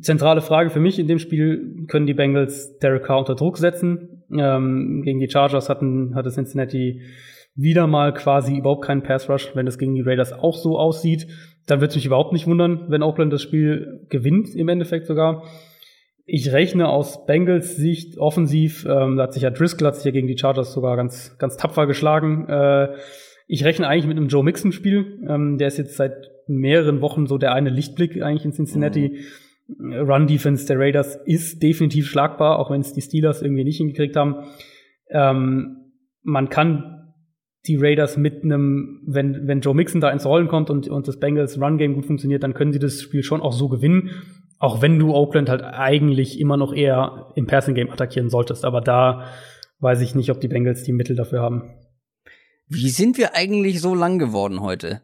Zentrale 0.00 0.42
Frage 0.42 0.68
für 0.68 0.80
mich 0.80 0.98
in 0.98 1.08
dem 1.08 1.18
Spiel, 1.18 1.86
können 1.88 2.06
die 2.06 2.14
Bengals 2.14 2.78
Derek 2.78 3.04
Carr 3.04 3.20
unter 3.20 3.34
Druck 3.34 3.56
setzen? 3.56 4.24
Ähm, 4.30 5.02
gegen 5.02 5.18
die 5.18 5.30
Chargers 5.30 5.70
hatten, 5.70 6.14
hatte 6.14 6.30
Cincinnati 6.30 7.00
wieder 7.54 7.86
mal 7.86 8.12
quasi 8.12 8.56
überhaupt 8.56 8.84
keinen 8.84 9.02
Pass 9.02 9.30
Rush. 9.30 9.52
Wenn 9.54 9.66
es 9.66 9.78
gegen 9.78 9.94
die 9.94 10.02
Raiders 10.02 10.32
auch 10.32 10.56
so 10.56 10.78
aussieht, 10.78 11.26
dann 11.66 11.80
wird 11.80 11.90
es 11.90 11.96
mich 11.96 12.06
überhaupt 12.06 12.32
nicht 12.32 12.46
wundern, 12.46 12.86
wenn 12.88 13.02
Oakland 13.02 13.32
das 13.32 13.42
Spiel 13.42 14.06
gewinnt, 14.10 14.54
im 14.54 14.68
Endeffekt 14.68 15.06
sogar. 15.06 15.44
Ich 16.24 16.52
rechne 16.52 16.88
aus 16.88 17.24
Bengals 17.24 17.76
Sicht 17.76 18.18
offensiv, 18.18 18.84
ähm, 18.84 19.16
da 19.16 19.24
hat 19.24 19.32
sich 19.32 19.42
ja 19.42 19.50
Driscoll 19.50 19.88
hat 19.88 19.96
sich 19.96 20.04
ja 20.04 20.10
gegen 20.10 20.28
die 20.28 20.36
Chargers 20.36 20.72
sogar 20.72 20.96
ganz, 20.96 21.36
ganz 21.38 21.56
tapfer 21.56 21.86
geschlagen. 21.86 22.46
Äh, 22.48 22.88
ich 23.48 23.64
rechne 23.64 23.88
eigentlich 23.88 24.06
mit 24.06 24.18
einem 24.18 24.28
Joe 24.28 24.44
Mixon-Spiel. 24.44 25.24
Ähm, 25.28 25.58
der 25.58 25.68
ist 25.68 25.78
jetzt 25.78 25.96
seit 25.96 26.30
mehreren 26.46 27.00
Wochen 27.00 27.26
so 27.26 27.38
der 27.38 27.54
eine 27.54 27.70
Lichtblick 27.70 28.22
eigentlich 28.22 28.44
in 28.44 28.52
Cincinnati. 28.52 29.18
Mhm. 29.66 29.92
Run-Defense 29.92 30.66
der 30.66 30.78
Raiders 30.78 31.18
ist 31.26 31.62
definitiv 31.62 32.08
schlagbar, 32.08 32.58
auch 32.58 32.70
wenn 32.70 32.80
es 32.80 32.92
die 32.92 33.02
Steelers 33.02 33.42
irgendwie 33.42 33.64
nicht 33.64 33.78
hingekriegt 33.78 34.16
haben. 34.16 34.36
Ähm, 35.10 35.92
man 36.22 36.48
kann 36.48 37.12
die 37.66 37.76
Raiders 37.76 38.16
mit 38.16 38.44
einem, 38.44 39.02
wenn, 39.06 39.46
wenn 39.46 39.60
Joe 39.60 39.74
Mixon 39.74 40.00
da 40.00 40.10
ins 40.10 40.24
Rollen 40.24 40.48
kommt 40.48 40.70
und, 40.70 40.88
und 40.88 41.08
das 41.08 41.18
Bengals 41.18 41.60
Run-Game 41.60 41.94
gut 41.94 42.06
funktioniert, 42.06 42.42
dann 42.42 42.54
können 42.54 42.72
sie 42.72 42.78
das 42.78 43.02
Spiel 43.02 43.22
schon 43.22 43.42
auch 43.42 43.52
so 43.52 43.68
gewinnen. 43.68 44.10
Auch 44.58 44.80
wenn 44.82 44.98
du 44.98 45.14
Oakland 45.14 45.48
halt 45.48 45.62
eigentlich 45.62 46.40
immer 46.40 46.56
noch 46.56 46.72
eher 46.74 47.32
im 47.34 47.46
Passing 47.46 47.74
Game 47.74 47.90
attackieren 47.90 48.30
solltest. 48.30 48.64
Aber 48.64 48.80
da 48.80 49.24
weiß 49.80 50.00
ich 50.00 50.14
nicht, 50.14 50.30
ob 50.30 50.40
die 50.40 50.48
Bengals 50.48 50.82
die 50.82 50.92
Mittel 50.92 51.14
dafür 51.14 51.40
haben. 51.40 51.70
Wie 52.68 52.90
sind 52.90 53.18
wir 53.18 53.34
eigentlich 53.34 53.80
so 53.80 53.94
lang 53.94 54.18
geworden 54.18 54.60
heute? 54.60 55.02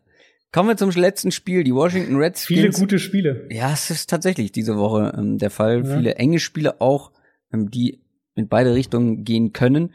Kommen 0.52 0.68
wir 0.68 0.76
zum 0.76 0.90
letzten 0.90 1.32
Spiel, 1.32 1.64
die 1.64 1.74
Washington 1.74 2.16
Redskins. 2.16 2.60
Viele 2.60 2.70
gute 2.70 2.98
Spiele. 2.98 3.48
Ja, 3.50 3.72
es 3.72 3.90
ist 3.90 4.08
tatsächlich 4.08 4.52
diese 4.52 4.76
Woche 4.76 5.12
ähm, 5.18 5.38
der 5.38 5.50
Fall. 5.50 5.84
Ja. 5.84 5.96
Viele 5.96 6.14
enge 6.14 6.38
Spiele 6.38 6.80
auch, 6.80 7.10
ähm, 7.52 7.70
die 7.70 8.00
in 8.36 8.48
beide 8.48 8.74
Richtungen 8.74 9.24
gehen 9.24 9.52
können. 9.52 9.92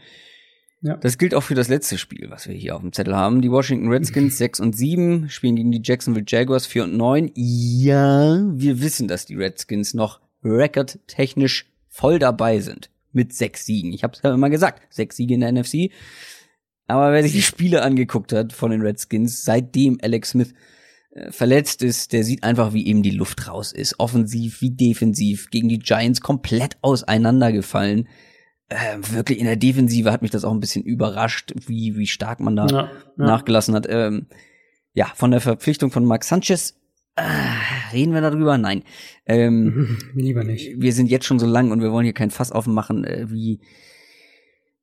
Ja. 0.82 0.98
Das 0.98 1.18
gilt 1.18 1.36
auch 1.36 1.44
für 1.44 1.56
das 1.56 1.68
letzte 1.68 1.98
Spiel, 1.98 2.30
was 2.30 2.48
wir 2.48 2.56
hier 2.56 2.76
auf 2.76 2.82
dem 2.82 2.94
Zettel 2.94 3.16
haben. 3.16 3.42
Die 3.42 3.52
Washington 3.52 3.90
Redskins 3.90 4.38
6 4.40 4.60
und 4.60 4.78
7 4.78 5.30
spielen 5.30 5.56
gegen 5.56 5.72
die 5.72 5.82
Jacksonville 5.84 6.26
Jaguars 6.28 6.66
4 6.66 6.86
und 6.86 6.98
9. 6.98 7.32
Ja, 7.36 8.42
wir 8.52 8.82
wissen, 8.82 9.08
dass 9.08 9.26
die 9.26 9.36
Redskins 9.36 9.94
noch 9.94 10.20
recordtechnisch 10.44 11.70
voll 11.88 12.20
dabei 12.20 12.60
sind 12.60 12.90
mit 13.12 13.34
sechs 13.34 13.66
Siegen. 13.66 13.92
Ich 13.92 14.04
habe 14.04 14.14
es 14.16 14.22
ja 14.22 14.34
immer 14.34 14.50
gesagt, 14.50 14.82
sechs 14.90 15.18
Siege 15.18 15.34
in 15.34 15.42
der 15.42 15.52
NFC. 15.52 15.92
Aber 16.90 17.12
wer 17.14 17.24
sich 17.24 17.34
die 17.34 17.42
Spiele 17.42 17.82
angeguckt 17.82 18.34
hat 18.34 18.54
von 18.54 18.72
den 18.72 18.82
Redskins, 18.82 19.44
seitdem 19.44 19.98
Alex 20.02 20.32
Smith 20.32 20.54
äh, 21.12 21.32
verletzt 21.32 21.84
ist, 21.84 22.14
der 22.14 22.24
sieht 22.24 22.44
einfach, 22.44 22.74
wie 22.74 22.88
eben 22.88 23.04
die 23.04 23.12
Luft 23.12 23.48
raus 23.48 23.72
ist. 23.72 24.00
Offensiv 24.00 24.62
wie 24.62 24.72
defensiv. 24.72 25.50
Gegen 25.50 25.70
die 25.70 25.80
Giants 25.80 26.22
komplett 26.22 26.78
auseinandergefallen 26.82 28.08
äh, 28.70 28.98
wirklich 29.02 29.40
in 29.40 29.46
der 29.46 29.56
Defensive 29.56 30.12
hat 30.12 30.22
mich 30.22 30.32
das 30.32 30.46
auch 30.46 30.52
ein 30.52 30.60
bisschen 30.60 30.84
überrascht, 30.84 31.54
wie, 31.66 31.98
wie 31.98 32.08
stark 32.08 32.40
man 32.40 32.56
da 32.56 32.68
ja, 32.68 32.84
ja. 32.84 32.92
nachgelassen 33.18 33.74
hat. 33.74 33.88
Ähm, 33.90 34.28
ja, 34.94 35.08
von 35.16 35.32
der 35.32 35.42
Verpflichtung 35.42 35.92
von 35.92 36.06
Mark 36.06 36.24
Sanchez 36.24 36.76
äh, 37.16 37.24
reden 37.94 38.14
wir 38.14 38.22
darüber? 38.22 38.58
Nein. 38.58 38.84
Ähm, 39.26 39.98
Lieber 40.14 40.44
nicht. 40.44 40.80
Wir 40.80 40.94
sind 40.94 41.10
jetzt 41.10 41.26
schon 41.26 41.40
so 41.40 41.48
lang 41.48 41.72
und 41.72 41.82
wir 41.82 41.92
wollen 41.92 42.06
hier 42.06 42.14
kein 42.14 42.32
Fass 42.32 42.52
aufmachen, 42.52 43.04
äh, 43.04 43.26
wie, 43.30 43.60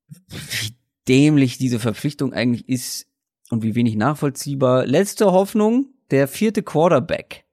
wie 0.08 0.74
dämlich 1.08 1.58
diese 1.58 1.78
Verpflichtung 1.78 2.32
eigentlich 2.32 2.68
ist 2.68 3.06
und 3.50 3.62
wie 3.62 3.74
wenig 3.74 3.96
nachvollziehbar. 3.96 4.86
Letzte 4.86 5.32
Hoffnung, 5.32 5.86
der 6.10 6.28
vierte 6.28 6.62
Quarterback 6.62 7.44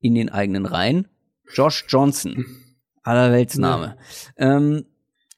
in 0.00 0.14
den 0.14 0.28
eigenen 0.28 0.66
Reihen, 0.66 1.08
Josh 1.52 1.84
Johnson. 1.88 2.44
Allerweltsname. 3.02 3.96
Ja. 4.36 4.56
Ähm, 4.56 4.84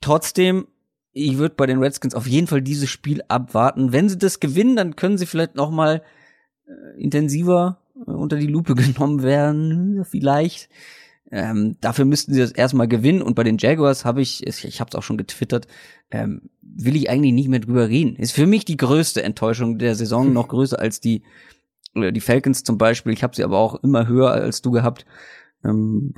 Trotzdem, 0.00 0.68
ich 1.12 1.38
würde 1.38 1.54
bei 1.56 1.66
den 1.66 1.80
Redskins 1.80 2.14
auf 2.14 2.26
jeden 2.26 2.46
Fall 2.46 2.62
dieses 2.62 2.88
Spiel 2.88 3.22
abwarten. 3.28 3.92
Wenn 3.92 4.08
sie 4.08 4.18
das 4.18 4.40
gewinnen, 4.40 4.76
dann 4.76 4.96
können 4.96 5.18
sie 5.18 5.26
vielleicht 5.26 5.56
noch 5.56 5.70
mal 5.70 6.02
äh, 6.66 7.02
intensiver 7.02 7.80
äh, 8.06 8.10
unter 8.10 8.36
die 8.36 8.46
Lupe 8.46 8.74
genommen 8.76 9.22
werden, 9.22 10.04
vielleicht. 10.04 10.68
Ähm, 11.30 11.76
dafür 11.80 12.04
müssten 12.04 12.32
sie 12.32 12.40
das 12.40 12.52
erstmal 12.52 12.88
gewinnen. 12.88 13.22
Und 13.22 13.34
bei 13.34 13.44
den 13.44 13.58
Jaguars 13.58 14.04
habe 14.04 14.22
ich, 14.22 14.46
ich, 14.46 14.80
habe 14.80 14.88
es 14.88 14.94
auch 14.94 15.02
schon 15.02 15.18
getwittert, 15.18 15.66
ähm, 16.10 16.50
will 16.62 16.96
ich 16.96 17.10
eigentlich 17.10 17.32
nicht 17.32 17.48
mehr 17.48 17.60
drüber 17.60 17.88
reden. 17.88 18.16
Ist 18.16 18.32
für 18.32 18.46
mich 18.46 18.64
die 18.64 18.76
größte 18.76 19.22
Enttäuschung 19.22 19.78
der 19.78 19.94
Saison, 19.94 20.32
noch 20.32 20.48
größer 20.48 20.78
als 20.78 21.00
die 21.00 21.22
die 21.94 22.20
Falcons 22.20 22.64
zum 22.64 22.78
Beispiel. 22.78 23.12
Ich 23.12 23.22
habe 23.22 23.34
sie 23.34 23.44
aber 23.44 23.58
auch 23.58 23.82
immer 23.82 24.06
höher 24.06 24.30
als 24.30 24.62
du 24.62 24.70
gehabt. 24.70 25.06
Ähm, 25.64 26.14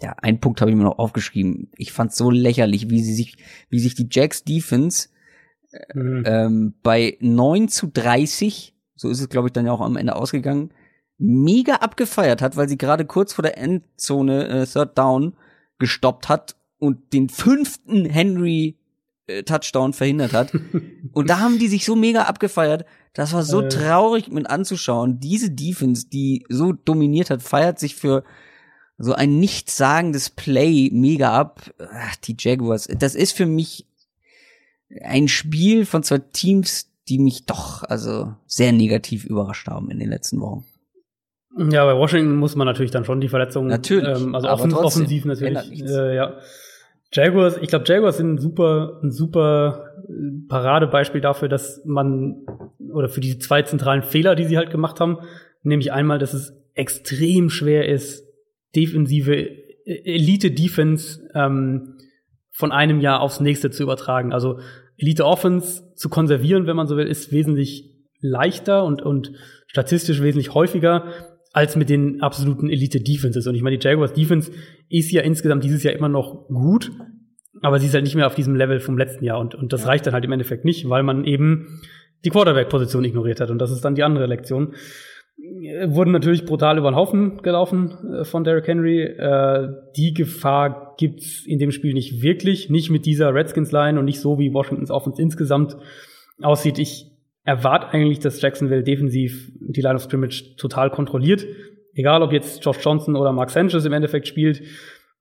ja, 0.00 0.14
ein 0.20 0.40
Punkt 0.40 0.60
habe 0.60 0.70
ich 0.70 0.76
mir 0.76 0.84
noch 0.84 0.98
aufgeschrieben. 0.98 1.70
Ich 1.76 1.92
fand 1.92 2.12
so 2.12 2.30
lächerlich, 2.30 2.90
wie 2.90 3.02
sie 3.02 3.14
sich, 3.14 3.36
wie 3.70 3.78
sich 3.78 3.94
die 3.94 4.08
Jacks 4.10 4.44
Defense 4.44 5.08
mhm. 5.94 6.22
ähm, 6.26 6.74
bei 6.82 7.16
9 7.20 7.68
zu 7.68 7.86
30, 7.86 8.74
so 8.94 9.08
ist 9.08 9.20
es, 9.20 9.28
glaube 9.28 9.48
ich, 9.48 9.52
dann 9.52 9.66
ja 9.66 9.72
auch 9.72 9.80
am 9.80 9.96
Ende 9.96 10.16
ausgegangen, 10.16 10.72
mega 11.18 11.76
abgefeiert 11.76 12.42
hat, 12.42 12.56
weil 12.56 12.68
sie 12.68 12.78
gerade 12.78 13.04
kurz 13.04 13.32
vor 13.32 13.42
der 13.42 13.58
Endzone 13.58 14.48
äh, 14.48 14.66
Third 14.66 14.96
Down 14.98 15.36
gestoppt 15.78 16.28
hat 16.28 16.56
und 16.78 17.12
den 17.12 17.28
fünften 17.28 18.04
Henry 18.04 18.76
äh, 19.26 19.42
Touchdown 19.42 19.92
verhindert 19.92 20.32
hat. 20.32 20.52
und 21.12 21.30
da 21.30 21.40
haben 21.40 21.58
die 21.58 21.68
sich 21.68 21.84
so 21.84 21.96
mega 21.96 22.24
abgefeiert. 22.24 22.84
Das 23.14 23.32
war 23.32 23.42
so 23.42 23.62
äh. 23.62 23.68
traurig 23.68 24.30
mit 24.30 24.48
anzuschauen. 24.48 25.20
Diese 25.20 25.50
Defense, 25.50 26.08
die 26.08 26.44
so 26.48 26.72
dominiert 26.72 27.30
hat, 27.30 27.42
feiert 27.42 27.78
sich 27.78 27.96
für 27.96 28.24
so 28.98 29.14
ein 29.14 29.38
nichtssagendes 29.38 30.30
Play 30.30 30.90
mega 30.92 31.32
ab. 31.32 31.74
Ach, 31.78 32.16
die 32.16 32.36
Jaguars, 32.38 32.88
das 32.98 33.14
ist 33.14 33.32
für 33.32 33.46
mich 33.46 33.86
ein 35.02 35.28
Spiel 35.28 35.86
von 35.86 36.02
zwei 36.02 36.18
Teams, 36.18 36.90
die 37.08 37.18
mich 37.18 37.46
doch 37.46 37.82
also 37.82 38.34
sehr 38.46 38.72
negativ 38.72 39.24
überrascht 39.24 39.68
haben 39.68 39.90
in 39.90 39.98
den 39.98 40.08
letzten 40.08 40.40
Wochen. 40.40 40.64
Ja, 41.58 41.84
bei 41.86 41.96
Washington 41.96 42.36
muss 42.36 42.54
man 42.54 42.66
natürlich 42.66 42.90
dann 42.90 43.04
schon 43.04 43.20
die 43.20 43.28
Verletzungen, 43.28 43.68
natürlich, 43.68 44.20
ähm, 44.20 44.34
also 44.34 44.48
offen, 44.48 44.74
offensiv 44.74 45.24
natürlich, 45.24 45.82
äh, 45.82 46.14
ja. 46.14 46.38
Jaguars, 47.12 47.56
ich 47.62 47.68
glaube, 47.68 47.84
Jaguars 47.86 48.18
sind 48.18 48.34
ein 48.34 48.38
super, 48.38 49.00
ein 49.02 49.10
super 49.10 49.94
äh, 50.06 50.48
Paradebeispiel 50.48 51.20
dafür, 51.20 51.48
dass 51.48 51.80
man 51.86 52.44
oder 52.92 53.08
für 53.08 53.20
die 53.20 53.38
zwei 53.38 53.62
zentralen 53.62 54.02
Fehler, 54.02 54.34
die 54.34 54.44
sie 54.44 54.58
halt 54.58 54.70
gemacht 54.70 55.00
haben, 55.00 55.18
nämlich 55.62 55.92
einmal, 55.92 56.18
dass 56.18 56.34
es 56.34 56.52
extrem 56.74 57.48
schwer 57.48 57.88
ist, 57.88 58.24
defensive 58.74 59.48
Elite-Defense 59.86 61.28
ähm, 61.34 61.96
von 62.50 62.72
einem 62.72 63.00
Jahr 63.00 63.20
aufs 63.20 63.40
nächste 63.40 63.70
zu 63.70 63.82
übertragen. 63.82 64.32
Also 64.32 64.58
Elite-Offense 64.98 65.94
zu 65.94 66.08
konservieren, 66.08 66.66
wenn 66.66 66.76
man 66.76 66.86
so 66.86 66.96
will, 66.96 67.06
ist 67.06 67.32
wesentlich 67.32 67.94
leichter 68.20 68.84
und, 68.84 69.00
und 69.02 69.32
statistisch 69.66 70.20
wesentlich 70.22 70.54
häufiger 70.54 71.04
als 71.56 71.74
mit 71.74 71.88
den 71.88 72.20
absoluten 72.20 72.68
Elite-Defenses. 72.68 73.46
Und 73.46 73.54
ich 73.54 73.62
meine, 73.62 73.78
die 73.78 73.88
Jaguars 73.88 74.12
Defense 74.12 74.52
ist 74.90 75.10
ja 75.10 75.22
insgesamt 75.22 75.64
dieses 75.64 75.82
Jahr 75.82 75.94
immer 75.94 76.10
noch 76.10 76.48
gut, 76.48 76.92
aber 77.62 77.78
sie 77.78 77.86
ist 77.86 77.94
halt 77.94 78.04
nicht 78.04 78.14
mehr 78.14 78.26
auf 78.26 78.34
diesem 78.34 78.54
Level 78.54 78.78
vom 78.78 78.98
letzten 78.98 79.24
Jahr. 79.24 79.40
Und, 79.40 79.54
und 79.54 79.72
das 79.72 79.84
ja. 79.84 79.88
reicht 79.88 80.06
dann 80.06 80.12
halt 80.12 80.26
im 80.26 80.32
Endeffekt 80.32 80.66
nicht, 80.66 80.86
weil 80.90 81.02
man 81.02 81.24
eben 81.24 81.80
die 82.26 82.30
Quarterback-Position 82.30 83.04
ignoriert 83.04 83.40
hat. 83.40 83.50
Und 83.50 83.58
das 83.58 83.70
ist 83.70 83.82
dann 83.86 83.94
die 83.94 84.02
andere 84.02 84.26
Lektion 84.26 84.74
wurden 85.38 86.12
natürlich 86.12 86.44
brutal 86.46 86.78
über 86.78 86.90
den 86.90 86.96
Haufen 86.96 87.42
gelaufen 87.42 87.92
äh, 88.12 88.24
von 88.24 88.44
Derrick 88.44 88.66
Henry. 88.66 89.02
Äh, 89.02 89.68
die 89.96 90.14
Gefahr 90.14 90.94
gibt's 90.98 91.44
in 91.46 91.58
dem 91.58 91.70
Spiel 91.70 91.92
nicht 91.92 92.22
wirklich, 92.22 92.70
nicht 92.70 92.90
mit 92.90 93.06
dieser 93.06 93.34
Redskins-Line 93.34 93.98
und 93.98 94.04
nicht 94.04 94.20
so, 94.20 94.38
wie 94.38 94.52
Washingtons 94.52 94.90
Offense 94.90 95.20
insgesamt 95.20 95.76
aussieht. 96.40 96.78
Ich 96.78 97.15
erwarte 97.46 97.88
eigentlich, 97.94 98.18
dass 98.18 98.42
Jacksonville 98.42 98.82
defensiv 98.82 99.50
die 99.60 99.80
Line 99.80 99.94
of 99.94 100.02
Scrimmage 100.02 100.56
total 100.58 100.90
kontrolliert. 100.90 101.46
Egal, 101.94 102.22
ob 102.22 102.32
jetzt 102.32 102.62
Josh 102.64 102.84
Johnson 102.84 103.16
oder 103.16 103.32
Mark 103.32 103.50
Sanchez 103.50 103.86
im 103.86 103.92
Endeffekt 103.92 104.28
spielt, 104.28 104.60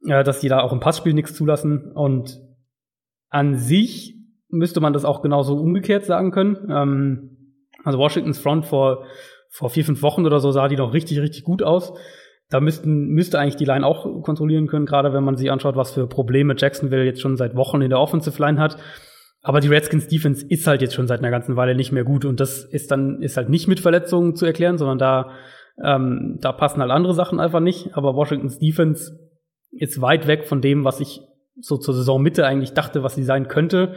äh, 0.05 0.23
dass 0.23 0.41
die 0.41 0.49
da 0.49 0.59
auch 0.59 0.73
im 0.73 0.81
Passspiel 0.81 1.13
nichts 1.13 1.33
zulassen. 1.33 1.91
Und 1.93 2.41
an 3.29 3.55
sich 3.55 4.15
müsste 4.49 4.81
man 4.81 4.91
das 4.91 5.05
auch 5.05 5.21
genauso 5.21 5.55
umgekehrt 5.55 6.03
sagen 6.03 6.31
können. 6.31 6.67
Ähm, 6.69 7.31
Also 7.83 7.99
Washingtons 7.99 8.39
Front 8.39 8.65
vor, 8.65 9.05
vor 9.49 9.69
vier, 9.69 9.85
fünf 9.85 10.01
Wochen 10.01 10.25
oder 10.25 10.39
so 10.39 10.51
sah 10.51 10.67
die 10.67 10.75
noch 10.75 10.93
richtig, 10.93 11.19
richtig 11.19 11.43
gut 11.43 11.61
aus. 11.61 11.93
Da 12.49 12.59
müssten, 12.59 13.09
müsste 13.09 13.39
eigentlich 13.39 13.57
die 13.57 13.65
Line 13.65 13.85
auch 13.85 14.21
kontrollieren 14.23 14.67
können, 14.67 14.85
gerade 14.85 15.13
wenn 15.13 15.23
man 15.23 15.35
sich 15.35 15.51
anschaut, 15.51 15.75
was 15.75 15.93
für 15.93 16.07
Probleme 16.07 16.55
Jacksonville 16.57 17.05
jetzt 17.05 17.21
schon 17.21 17.37
seit 17.37 17.55
Wochen 17.55 17.81
in 17.81 17.89
der 17.89 17.99
Offensive 17.99 18.41
Line 18.41 18.59
hat. 18.59 18.77
Aber 19.47 19.59
die 19.59 19.67
Redskins 19.67 20.07
Defense 20.07 20.43
ist 20.49 20.65
halt 20.65 20.81
jetzt 20.81 20.95
schon 20.95 21.05
seit 21.05 21.19
einer 21.19 21.29
ganzen 21.29 21.55
Weile 21.55 21.75
nicht 21.75 21.91
mehr 21.91 22.03
gut 22.03 22.25
und 22.25 22.39
das 22.39 22.63
ist 22.63 22.89
dann 22.89 23.21
ist 23.21 23.37
halt 23.37 23.47
nicht 23.47 23.67
mit 23.67 23.79
Verletzungen 23.79 24.35
zu 24.35 24.43
erklären, 24.43 24.79
sondern 24.79 24.97
da 24.97 25.29
ähm, 25.83 26.39
da 26.41 26.51
passen 26.51 26.81
halt 26.81 26.89
andere 26.89 27.13
Sachen 27.13 27.39
einfach 27.39 27.59
nicht. 27.59 27.95
Aber 27.95 28.15
Washingtons 28.15 28.57
Defense 28.57 29.19
ist 29.69 30.01
weit 30.01 30.25
weg 30.25 30.47
von 30.47 30.61
dem, 30.61 30.83
was 30.83 30.99
ich 30.99 31.21
so 31.59 31.77
zur 31.77 31.93
Saisonmitte 31.93 32.47
eigentlich 32.47 32.73
dachte, 32.73 33.03
was 33.03 33.13
sie 33.13 33.23
sein 33.23 33.47
könnte. 33.47 33.93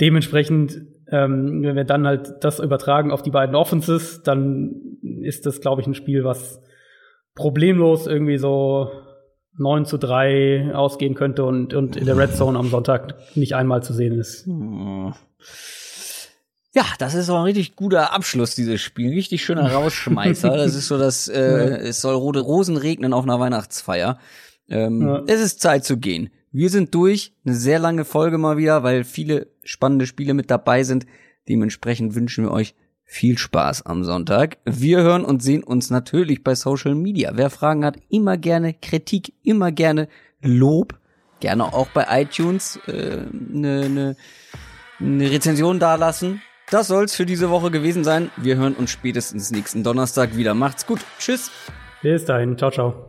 Dementsprechend, 0.00 0.80
ähm, 1.10 1.62
wenn 1.62 1.76
wir 1.76 1.84
dann 1.84 2.06
halt 2.06 2.32
das 2.40 2.58
übertragen 2.58 3.10
auf 3.10 3.20
die 3.20 3.30
beiden 3.30 3.54
Offenses, 3.54 4.22
dann 4.22 4.96
ist 5.20 5.44
das, 5.44 5.60
glaube 5.60 5.82
ich, 5.82 5.86
ein 5.86 5.94
Spiel, 5.94 6.24
was 6.24 6.62
problemlos 7.34 8.06
irgendwie 8.06 8.38
so 8.38 8.90
9 9.56 9.84
zu 9.84 9.98
3 9.98 10.74
ausgehen 10.74 11.14
könnte 11.14 11.44
und, 11.44 11.74
und 11.74 11.96
in 11.96 12.06
der 12.06 12.16
Red 12.16 12.34
Zone 12.34 12.58
am 12.58 12.68
Sonntag 12.70 13.14
nicht 13.36 13.54
einmal 13.54 13.82
zu 13.82 13.92
sehen 13.92 14.18
ist. 14.18 14.46
Hm. 14.46 15.14
Ja, 16.74 16.84
das 16.98 17.14
ist 17.14 17.28
auch 17.28 17.38
ein 17.38 17.44
richtig 17.44 17.76
guter 17.76 18.14
Abschluss, 18.14 18.54
dieses 18.54 18.80
Spiel. 18.80 19.10
Richtig 19.10 19.44
schöner 19.44 19.70
Rausschmeißer. 19.72 20.56
Das 20.56 20.74
ist 20.74 20.88
so, 20.88 20.96
dass 20.96 21.28
äh, 21.28 21.76
es 21.78 22.00
soll 22.00 22.14
rote 22.14 22.40
Rosen 22.40 22.78
regnen 22.78 23.12
auf 23.12 23.24
einer 23.24 23.38
Weihnachtsfeier. 23.38 24.18
Ähm, 24.68 25.02
ja. 25.02 25.22
Es 25.26 25.40
ist 25.40 25.60
Zeit 25.60 25.84
zu 25.84 25.98
gehen. 25.98 26.30
Wir 26.50 26.70
sind 26.70 26.94
durch. 26.94 27.34
Eine 27.44 27.56
sehr 27.56 27.78
lange 27.78 28.06
Folge 28.06 28.38
mal 28.38 28.56
wieder, 28.56 28.82
weil 28.82 29.04
viele 29.04 29.48
spannende 29.62 30.06
Spiele 30.06 30.32
mit 30.32 30.50
dabei 30.50 30.82
sind. 30.82 31.04
Dementsprechend 31.48 32.14
wünschen 32.14 32.44
wir 32.44 32.52
euch 32.52 32.74
viel 33.12 33.36
Spaß 33.36 33.84
am 33.84 34.04
Sonntag. 34.04 34.56
Wir 34.64 35.02
hören 35.02 35.24
und 35.24 35.42
sehen 35.42 35.62
uns 35.62 35.90
natürlich 35.90 36.42
bei 36.42 36.54
Social 36.54 36.94
Media. 36.94 37.32
Wer 37.34 37.50
Fragen 37.50 37.84
hat, 37.84 37.96
immer 38.08 38.38
gerne 38.38 38.72
Kritik, 38.72 39.34
immer 39.42 39.70
gerne 39.70 40.08
Lob. 40.40 40.98
Gerne 41.40 41.64
auch 41.74 41.88
bei 41.88 42.06
iTunes 42.22 42.80
eine 42.86 42.96
äh, 42.96 43.26
ne, 43.32 43.88
ne, 43.90 44.16
ne 44.98 45.30
Rezension 45.30 45.78
dalassen. 45.78 46.40
Das 46.70 46.88
soll's 46.88 47.14
für 47.14 47.26
diese 47.26 47.50
Woche 47.50 47.70
gewesen 47.70 48.02
sein. 48.02 48.30
Wir 48.38 48.56
hören 48.56 48.74
uns 48.74 48.90
spätestens 48.90 49.50
nächsten 49.50 49.84
Donnerstag 49.84 50.36
wieder. 50.36 50.54
Macht's 50.54 50.86
gut. 50.86 51.00
Tschüss. 51.18 51.50
Bis 52.00 52.24
dahin. 52.24 52.56
Ciao, 52.56 52.70
ciao. 52.70 53.06